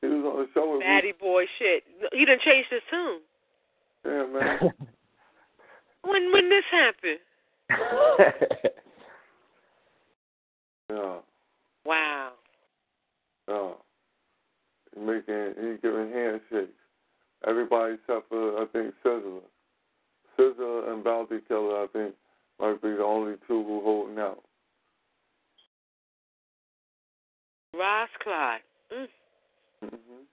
He 0.00 0.06
was 0.08 0.24
on 0.24 0.36
the 0.42 0.48
show 0.54 0.72
with 0.72 0.80
Batty 0.80 1.12
boy 1.18 1.44
shit. 1.58 1.82
He 2.12 2.24
done 2.24 2.38
changed 2.44 2.68
his 2.70 2.82
tune. 2.90 3.20
Yeah, 4.04 4.26
man. 4.32 4.72
When 6.02 6.32
when 6.32 6.48
this 6.48 6.64
happened? 6.70 7.18
yeah, 10.90 11.16
Wow. 11.84 12.32
yeah. 13.48 13.70
He 14.94 15.00
making 15.00 15.54
he 15.60 15.76
giving 15.82 16.12
handshakes. 16.12 16.72
Everybody 17.46 17.94
except 17.94 18.28
for 18.28 18.62
I 18.62 18.66
think 18.72 18.94
Sizzla. 19.04 19.40
Sizzla 20.38 20.92
and 20.92 21.02
Bounty 21.04 21.40
Killer 21.48 21.82
I 21.82 21.86
think 21.92 22.14
might 22.60 22.80
be 22.80 22.90
the 22.90 23.02
only 23.04 23.34
two 23.46 23.64
who 23.64 23.80
holding 23.82 24.18
out. 24.18 24.42
Ross 27.74 28.08
Clyde. 28.22 28.60
Mm. 28.92 29.06
Mhm. 29.84 30.24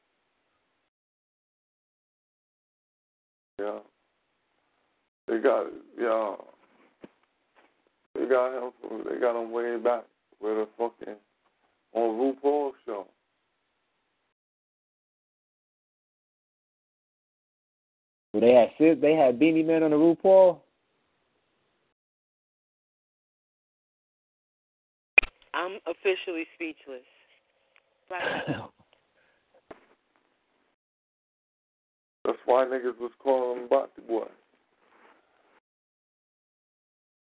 Yeah. 3.59 3.80
They 5.27 5.38
got 5.40 5.67
yeah. 5.99 6.35
They 8.15 8.25
got 8.25 8.57
him 8.57 8.72
from 8.82 9.03
they 9.09 9.19
got 9.19 9.41
him 9.41 9.51
way 9.51 9.77
back 9.77 10.03
with 10.41 10.57
a 10.57 10.67
fucking 10.77 11.15
on 11.93 12.35
RuPaul's 12.43 12.75
show. 12.85 13.07
Well, 18.33 18.41
they 18.41 18.53
had 18.53 18.69
Sis, 18.77 18.98
they 19.01 19.14
had 19.14 19.40
Beenie 19.40 19.64
Man 19.64 19.83
on 19.83 19.91
the 19.91 19.98
RuPaul. 19.98 20.59
I'm 25.53 25.80
officially 25.88 26.45
speechless. 26.56 27.01
Right. 28.11 28.69
That's 32.25 32.37
why 32.45 32.65
niggas 32.65 32.99
was 32.99 33.11
calling 33.19 33.61
him 33.61 33.69
Bati 33.69 34.01
Boy. 34.07 34.25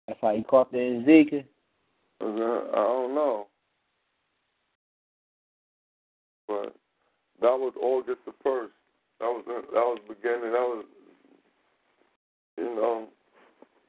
That's 0.06 0.20
why 0.20 0.36
he 0.36 0.42
caught 0.42 0.70
the 0.70 1.02
Zika. 1.06 1.44
Uh, 2.20 2.26
I 2.26 2.84
don't 2.84 3.14
know. 3.14 3.46
But 6.46 6.74
that 7.40 7.58
was 7.58 7.72
August 7.80 8.18
the 8.26 8.32
first. 8.44 8.72
That 9.20 9.26
was 9.26 9.44
that 9.46 9.72
was 9.72 9.98
beginning. 10.06 10.52
That 10.52 10.60
was 10.60 10.84
you 12.58 12.64
know 12.64 13.08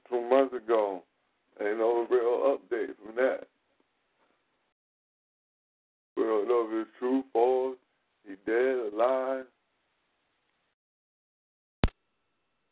two 0.09 0.29
months 0.29 0.55
ago. 0.55 1.03
Ain't 1.61 1.79
no 1.79 2.07
real 2.09 2.57
update 2.57 2.95
from 3.03 3.15
that. 3.17 3.47
We 6.15 6.23
don't 6.23 6.47
know 6.47 6.67
if 6.69 6.87
it's 6.87 6.97
true, 6.97 7.23
false. 7.33 7.77
He 8.25 8.35
dead, 8.45 8.55
or 8.55 8.89
alive. 8.93 9.45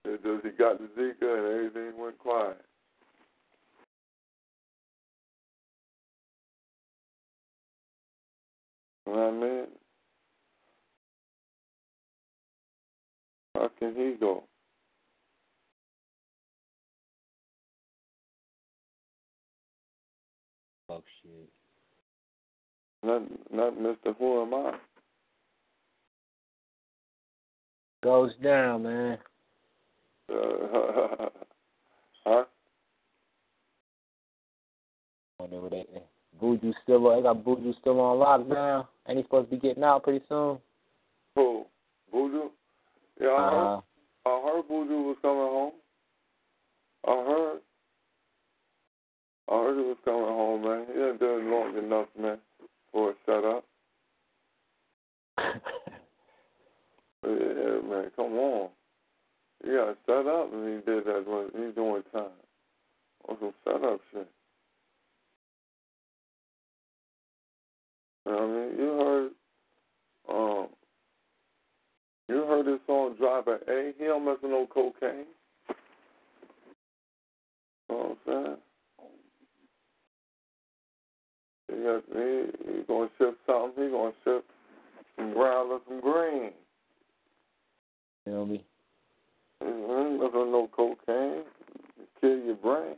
It's 0.03 0.43
he 0.43 0.49
got 0.51 0.79
the 0.79 0.85
Zika 0.99 1.21
and 1.21 1.69
everything 1.69 1.97
went 1.99 2.17
quiet. 2.17 2.61
You 9.05 9.13
know 9.13 9.19
what 9.19 9.27
I 9.27 9.31
mean? 9.31 9.65
How 13.55 13.69
can 13.77 13.95
he 13.95 14.15
go? 14.19 14.43
Oh 20.89 21.03
shit. 21.21 21.49
Not 23.03 23.21
not 23.53 23.73
Mr. 23.75 24.15
Who 24.17 24.41
am 24.41 24.53
I? 24.53 24.73
Goes 28.03 28.31
down, 28.43 28.83
man. 28.83 29.17
Uh, 30.29 30.35
huh? 32.25 32.43
Wonder 35.39 35.61
what 35.61 35.71
they 35.71 35.85
Buju 36.41 36.73
still 36.83 37.15
they 37.15 37.21
got 37.21 37.43
Buju 37.43 37.73
still 37.79 37.99
on 37.99 38.17
lockdown. 38.17 38.87
Ain't 39.07 39.17
he 39.17 39.23
supposed 39.23 39.49
to 39.49 39.55
be 39.55 39.61
getting 39.61 39.83
out 39.83 40.03
pretty 40.03 40.23
soon? 40.29 40.59
Who? 41.35 41.65
Buju? 42.13 42.49
Yeah, 43.19 43.27
I 43.27 43.49
heard. 43.49 43.75
Uh, 43.75 43.81
I 44.25 44.41
heard 44.45 44.67
Buju 44.69 45.05
was 45.05 45.17
coming 45.21 45.37
home. 45.37 45.73
I 47.07 47.11
heard. 47.11 47.61
I 49.49 49.53
heard 49.53 49.77
he 49.77 49.83
was 49.83 49.97
coming 50.05 50.21
home, 50.21 50.63
man. 50.63 50.85
He 50.93 51.01
ain't 51.01 51.19
done 51.19 51.51
long 51.51 51.77
enough, 51.77 52.07
man, 52.19 52.37
for 52.91 53.11
a 53.11 53.13
setup. 53.25 53.65
Yeah, 57.23 57.87
man, 57.87 58.11
come 58.15 58.33
on. 58.33 58.69
You 59.63 59.77
got 59.77 59.97
set 60.05 60.27
up, 60.27 60.53
and 60.53 60.65
he 60.65 60.91
did 60.91 61.05
that 61.05 61.23
when 61.27 61.65
he's 61.65 61.75
doing 61.75 62.03
time. 62.11 62.31
On 63.29 63.37
some 63.39 63.53
setup 63.63 63.99
shit. 64.11 64.27
You 68.25 68.31
know 68.31 68.37
what 68.37 68.43
I 68.43 68.47
mean? 68.47 68.79
You 68.79 68.87
heard, 68.97 69.31
um, 70.29 70.67
you 72.27 72.45
heard 72.47 72.65
this 72.65 72.79
song 72.87 73.15
Driver 73.19 73.59
A. 73.67 73.93
He 73.97 74.05
don't 74.05 74.25
mess 74.25 74.37
with 74.41 74.51
no 74.51 74.65
cocaine. 74.65 75.25
You 77.89 77.95
know 77.95 78.17
what 78.25 78.33
I'm 78.33 78.45
saying? 78.45 78.57
He 81.67 81.83
got 81.83 82.03
he, 82.11 82.79
he 82.79 82.83
gonna 82.87 83.09
ship 83.17 83.37
something. 83.45 83.83
He 83.83 83.89
gonna 83.91 84.11
ship 84.23 84.45
some 85.15 85.33
brown 85.33 85.67
or 85.67 85.81
some 85.87 86.01
green. 86.01 86.51
feel 88.25 88.45
me? 88.45 88.63
Mm-hmm. 89.63 90.23
Nothing 90.23 90.51
no 90.51 90.69
cocaine. 90.75 91.43
Kill 92.19 92.37
your 92.39 92.55
brain. 92.55 92.95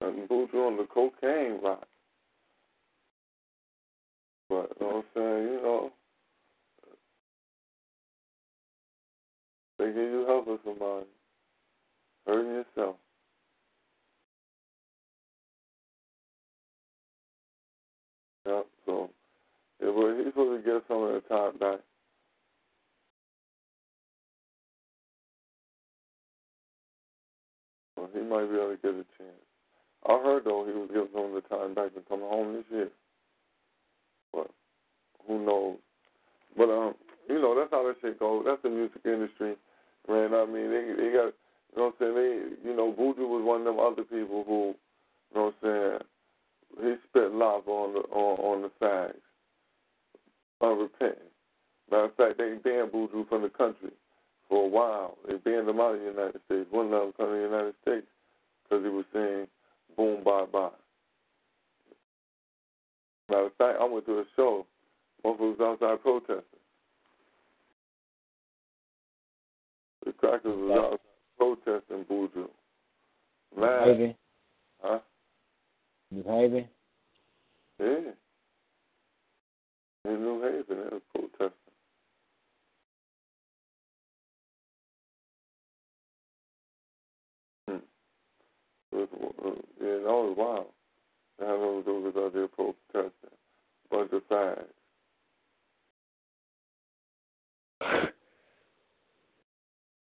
And 0.00 0.28
put 0.28 0.52
you 0.52 0.60
on 0.60 0.76
the 0.76 0.86
cocaine 0.92 1.60
rock. 1.62 1.86
But 4.48 4.70
you 4.80 4.86
know 4.86 4.86
what 4.88 4.96
I'm 4.96 5.04
saying, 5.14 5.44
you 5.44 5.60
know, 5.62 5.90
thinking 9.78 10.02
you 10.02 10.24
helping 10.26 10.58
somebody, 10.64 11.06
hurting 12.26 12.50
yourself. 12.50 12.96
Yep, 18.46 18.66
so 18.86 19.10
yeah, 19.80 19.90
but 19.94 20.16
he's 20.16 20.26
supposed 20.26 20.64
to 20.64 20.72
get 20.72 20.82
some 20.88 21.02
of 21.02 21.14
the 21.14 21.20
time 21.28 21.58
back. 21.58 21.80
So 28.00 28.08
he 28.18 28.24
might 28.24 28.46
be 28.46 28.56
able 28.56 28.70
to 28.70 28.78
get 28.80 28.92
a 28.92 29.04
chance. 29.20 29.44
I 30.08 30.12
heard 30.24 30.44
though 30.44 30.64
he 30.64 30.72
was 30.72 30.88
getting 30.88 31.12
some 31.12 31.36
of 31.36 31.36
the 31.36 31.44
time 31.48 31.74
back 31.74 31.92
and 31.94 32.08
coming 32.08 32.28
home 32.28 32.54
this 32.54 32.64
year. 32.70 32.88
But 34.32 34.48
who 35.26 35.44
knows? 35.44 35.76
But 36.56 36.70
um, 36.70 36.94
you 37.28 37.40
know, 37.40 37.54
that's 37.54 37.70
how 37.70 37.86
that 37.86 37.96
shit 38.00 38.18
goes. 38.18 38.44
That's 38.46 38.62
the 38.62 38.70
music 38.70 39.02
industry, 39.04 39.56
man. 40.08 40.32
I 40.32 40.46
mean, 40.46 40.70
they 40.70 40.94
they 40.96 41.12
got 41.12 41.36
you 41.36 41.76
know 41.76 41.92
what 41.92 41.94
I'm 42.00 42.00
saying. 42.00 42.14
They 42.14 42.68
you 42.70 42.74
know, 42.76 42.90
Buju 42.92 43.28
was 43.28 43.44
one 43.44 43.60
of 43.60 43.66
them 43.66 43.78
other 43.78 44.04
people 44.04 44.44
who, 44.48 44.72
you 44.72 45.34
know 45.34 45.52
what 45.52 45.68
I'm 45.68 46.00
saying. 46.80 46.96
He 46.96 47.08
spit 47.10 47.32
lava 47.32 47.70
on 47.70 47.92
the 47.92 48.00
on, 48.08 48.38
on 48.40 48.62
the 48.62 48.70
fags, 48.80 49.20
unrepentant. 50.62 51.28
Matter 51.90 52.04
of 52.04 52.14
fact, 52.16 52.38
they 52.38 52.54
banned 52.64 52.92
Buju 52.92 53.28
from 53.28 53.42
the 53.42 53.50
country 53.50 53.90
for 54.50 54.64
a 54.64 54.68
while. 54.68 55.16
They 55.26 55.36
banned 55.36 55.68
him 55.68 55.80
out 55.80 55.94
of 55.94 56.00
the 56.00 56.06
United 56.06 56.40
States. 56.44 56.66
One 56.70 56.86
of 56.86 56.90
them 56.90 57.12
come 57.16 57.26
to 57.26 57.32
the 57.32 57.42
United 57.42 57.74
States 57.80 58.06
because 58.64 58.84
he 58.84 58.90
was 58.90 59.06
saying 59.14 59.46
"boom, 59.96 60.22
bye, 60.22 60.44
bye." 60.52 60.70
Matter 63.30 63.46
of 63.46 63.54
fact, 63.56 63.78
I 63.80 63.84
went 63.84 64.04
to 64.06 64.18
a 64.18 64.24
show. 64.36 64.66
Motherfuckers 65.24 65.58
was 65.58 65.78
outside 65.80 66.02
protesting. 66.02 66.44
The 70.04 70.12
crackers 70.12 70.56
was 70.56 70.98
outside 71.38 71.64
protesting 71.64 72.04
Buju. 72.04 72.48
Man. 73.56 73.88
Haven. 73.88 74.14
Huh? 74.82 74.98
New 76.10 76.22
Haven. 76.24 76.68
Yeah. 77.78 78.12
In 80.06 80.22
New 80.22 80.42
Haven, 80.42 80.64
they 80.68 80.96
was 80.96 81.02
protesting. 81.14 81.69
It 89.00 89.08
was, 89.12 89.34
uh, 89.44 89.48
yeah, 89.80 89.96
that 89.98 90.04
was 90.04 90.34
wild. 90.36 90.66
They 91.38 91.46
had 91.46 91.54
those 91.54 91.84
dudes 91.84 92.16
out 92.16 92.34
there 92.34 92.48
protesting. 92.48 93.12
Bunch 93.90 94.12
of 94.12 94.22
fags. 94.28 94.64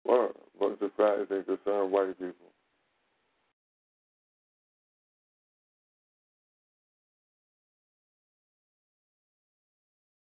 Word. 0.04 0.32
Bunch 0.58 0.80
of 0.80 0.90
fags 0.98 1.32
ain't 1.32 1.46
concerned 1.46 1.92
white 1.92 2.18
people. 2.18 2.34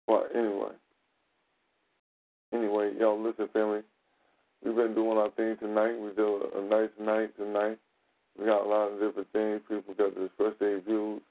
But 0.07 0.31
anyway, 0.35 0.71
anyway, 2.53 2.91
y'all 2.99 3.21
listen, 3.21 3.47
family. 3.53 3.79
We've 4.63 4.75
been 4.75 4.93
doing 4.93 5.17
our 5.17 5.29
thing 5.31 5.55
tonight. 5.57 5.97
We 5.97 6.09
did 6.09 6.19
a 6.19 6.61
nice 6.69 6.89
night 6.99 7.35
tonight. 7.37 7.79
We 8.37 8.45
got 8.45 8.65
a 8.65 8.69
lot 8.69 8.91
of 8.91 8.99
different 8.99 9.31
things. 9.33 9.61
People 9.67 9.93
got 9.93 10.15
to 10.15 10.25
express 10.25 10.53
their 10.59 10.79
views. 10.81 11.21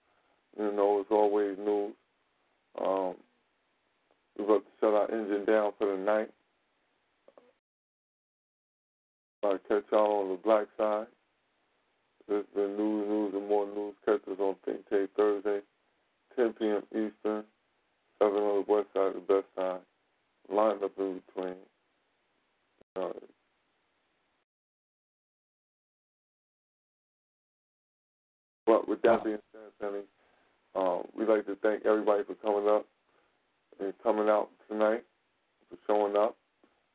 You 0.59 0.73
know, 0.73 1.01
it's 1.01 1.11
always 1.11 1.57
news. 1.59 1.95
Um, 2.81 3.15
we're 4.39 4.45
about 4.45 4.65
to 4.65 4.71
shut 4.81 4.95
our 4.95 5.11
engine 5.11 5.45
down 5.45 5.73
for 5.79 5.97
the 5.97 6.03
night. 6.03 6.31
I'll 9.43 9.59
catch 9.69 9.85
y'all 9.91 10.23
on 10.23 10.29
the 10.31 10.37
black 10.37 10.67
side. 10.77 11.07
There's 12.29 12.45
been 12.55 12.77
news, 12.77 13.09
news, 13.09 13.35
and 13.35 13.49
more 13.49 13.67
news. 13.67 13.95
Catch 14.05 14.21
us 14.31 14.39
on 14.39 14.55
Think 14.65 14.89
Tank 14.89 15.11
Thursday, 15.17 15.61
10 16.37 16.53
p.m. 16.53 16.83
Eastern, 16.91 17.45
7 18.19 18.37
on 18.37 18.65
the 18.67 18.73
west 18.73 18.89
side, 18.95 19.15
the 19.15 19.21
best 19.27 19.47
side. 19.57 19.81
Line 20.49 20.77
up 20.85 20.93
in 20.99 21.21
between. 21.27 21.55
Uh, 22.97 23.09
but 28.71 28.89
with 28.89 29.03
that 29.03 29.25
being 29.25 29.39
said, 29.51 29.73
Sammy, 29.81 30.03
um, 30.77 31.03
we'd 31.17 31.29
like 31.29 31.45
to 31.47 31.57
thank 31.57 31.85
everybody 31.85 32.23
for 32.23 32.35
coming 32.37 32.69
up 32.69 32.87
and 33.81 33.93
coming 34.03 34.29
out 34.29 34.49
tonight, 34.69 35.03
for 35.69 35.77
showing 35.87 36.17
up 36.17 36.37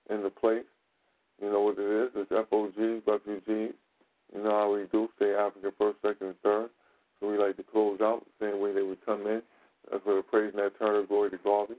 in 0.10 0.24
the 0.24 0.30
place. 0.30 0.64
You 1.42 1.52
know 1.52 1.62
what 1.62 1.78
it 1.78 2.06
is? 2.06 2.12
It's 2.16 2.50
FOG, 2.50 3.04
refugees. 3.06 3.76
You 4.34 4.44
know 4.44 4.52
how 4.52 4.74
we 4.74 4.86
do, 4.92 5.10
stay 5.18 5.34
African 5.34 5.72
first, 5.78 5.98
second, 6.02 6.28
and 6.28 6.40
third. 6.44 6.70
So 7.20 7.28
we 7.30 7.38
like 7.38 7.58
to 7.58 7.64
close 7.64 8.00
out 8.02 8.24
the 8.40 8.46
same 8.46 8.62
way 8.62 8.74
they 8.74 8.82
would 8.82 9.06
come 9.06 9.28
in. 9.28 9.42
That's 9.92 10.04
for 10.04 10.16
the 10.16 10.22
praise 10.22 10.54
and 10.56 10.64
Nat 10.64 10.80
Turner, 10.80 11.06
glory 11.06 11.32
to 11.32 11.38
Garvey. 11.38 11.76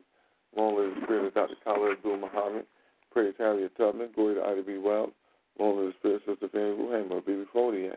Long 0.57 0.76
live 0.76 0.94
the 0.94 1.00
spirit 1.05 1.26
of 1.26 1.34
Dr. 1.34 1.55
Khalid 1.65 1.99
Abdul 1.99 2.18
Muhammad. 2.18 2.66
Praise 3.10 3.34
Harriet 3.39 3.76
Tubman, 3.76 4.10
glory 4.15 4.34
to 4.34 4.42
Ida 4.42 4.62
B. 4.62 4.76
Wells. 4.76 5.12
Long 5.58 5.78
live 5.78 5.92
the 5.92 5.99
spirit 5.99 6.23
of 6.28 6.39
Sister 6.39 6.49
Fannie 6.52 6.76
Lou 6.76 6.92
Hamer, 6.92 7.20
B. 7.23 7.44
Fodiak. 7.55 7.97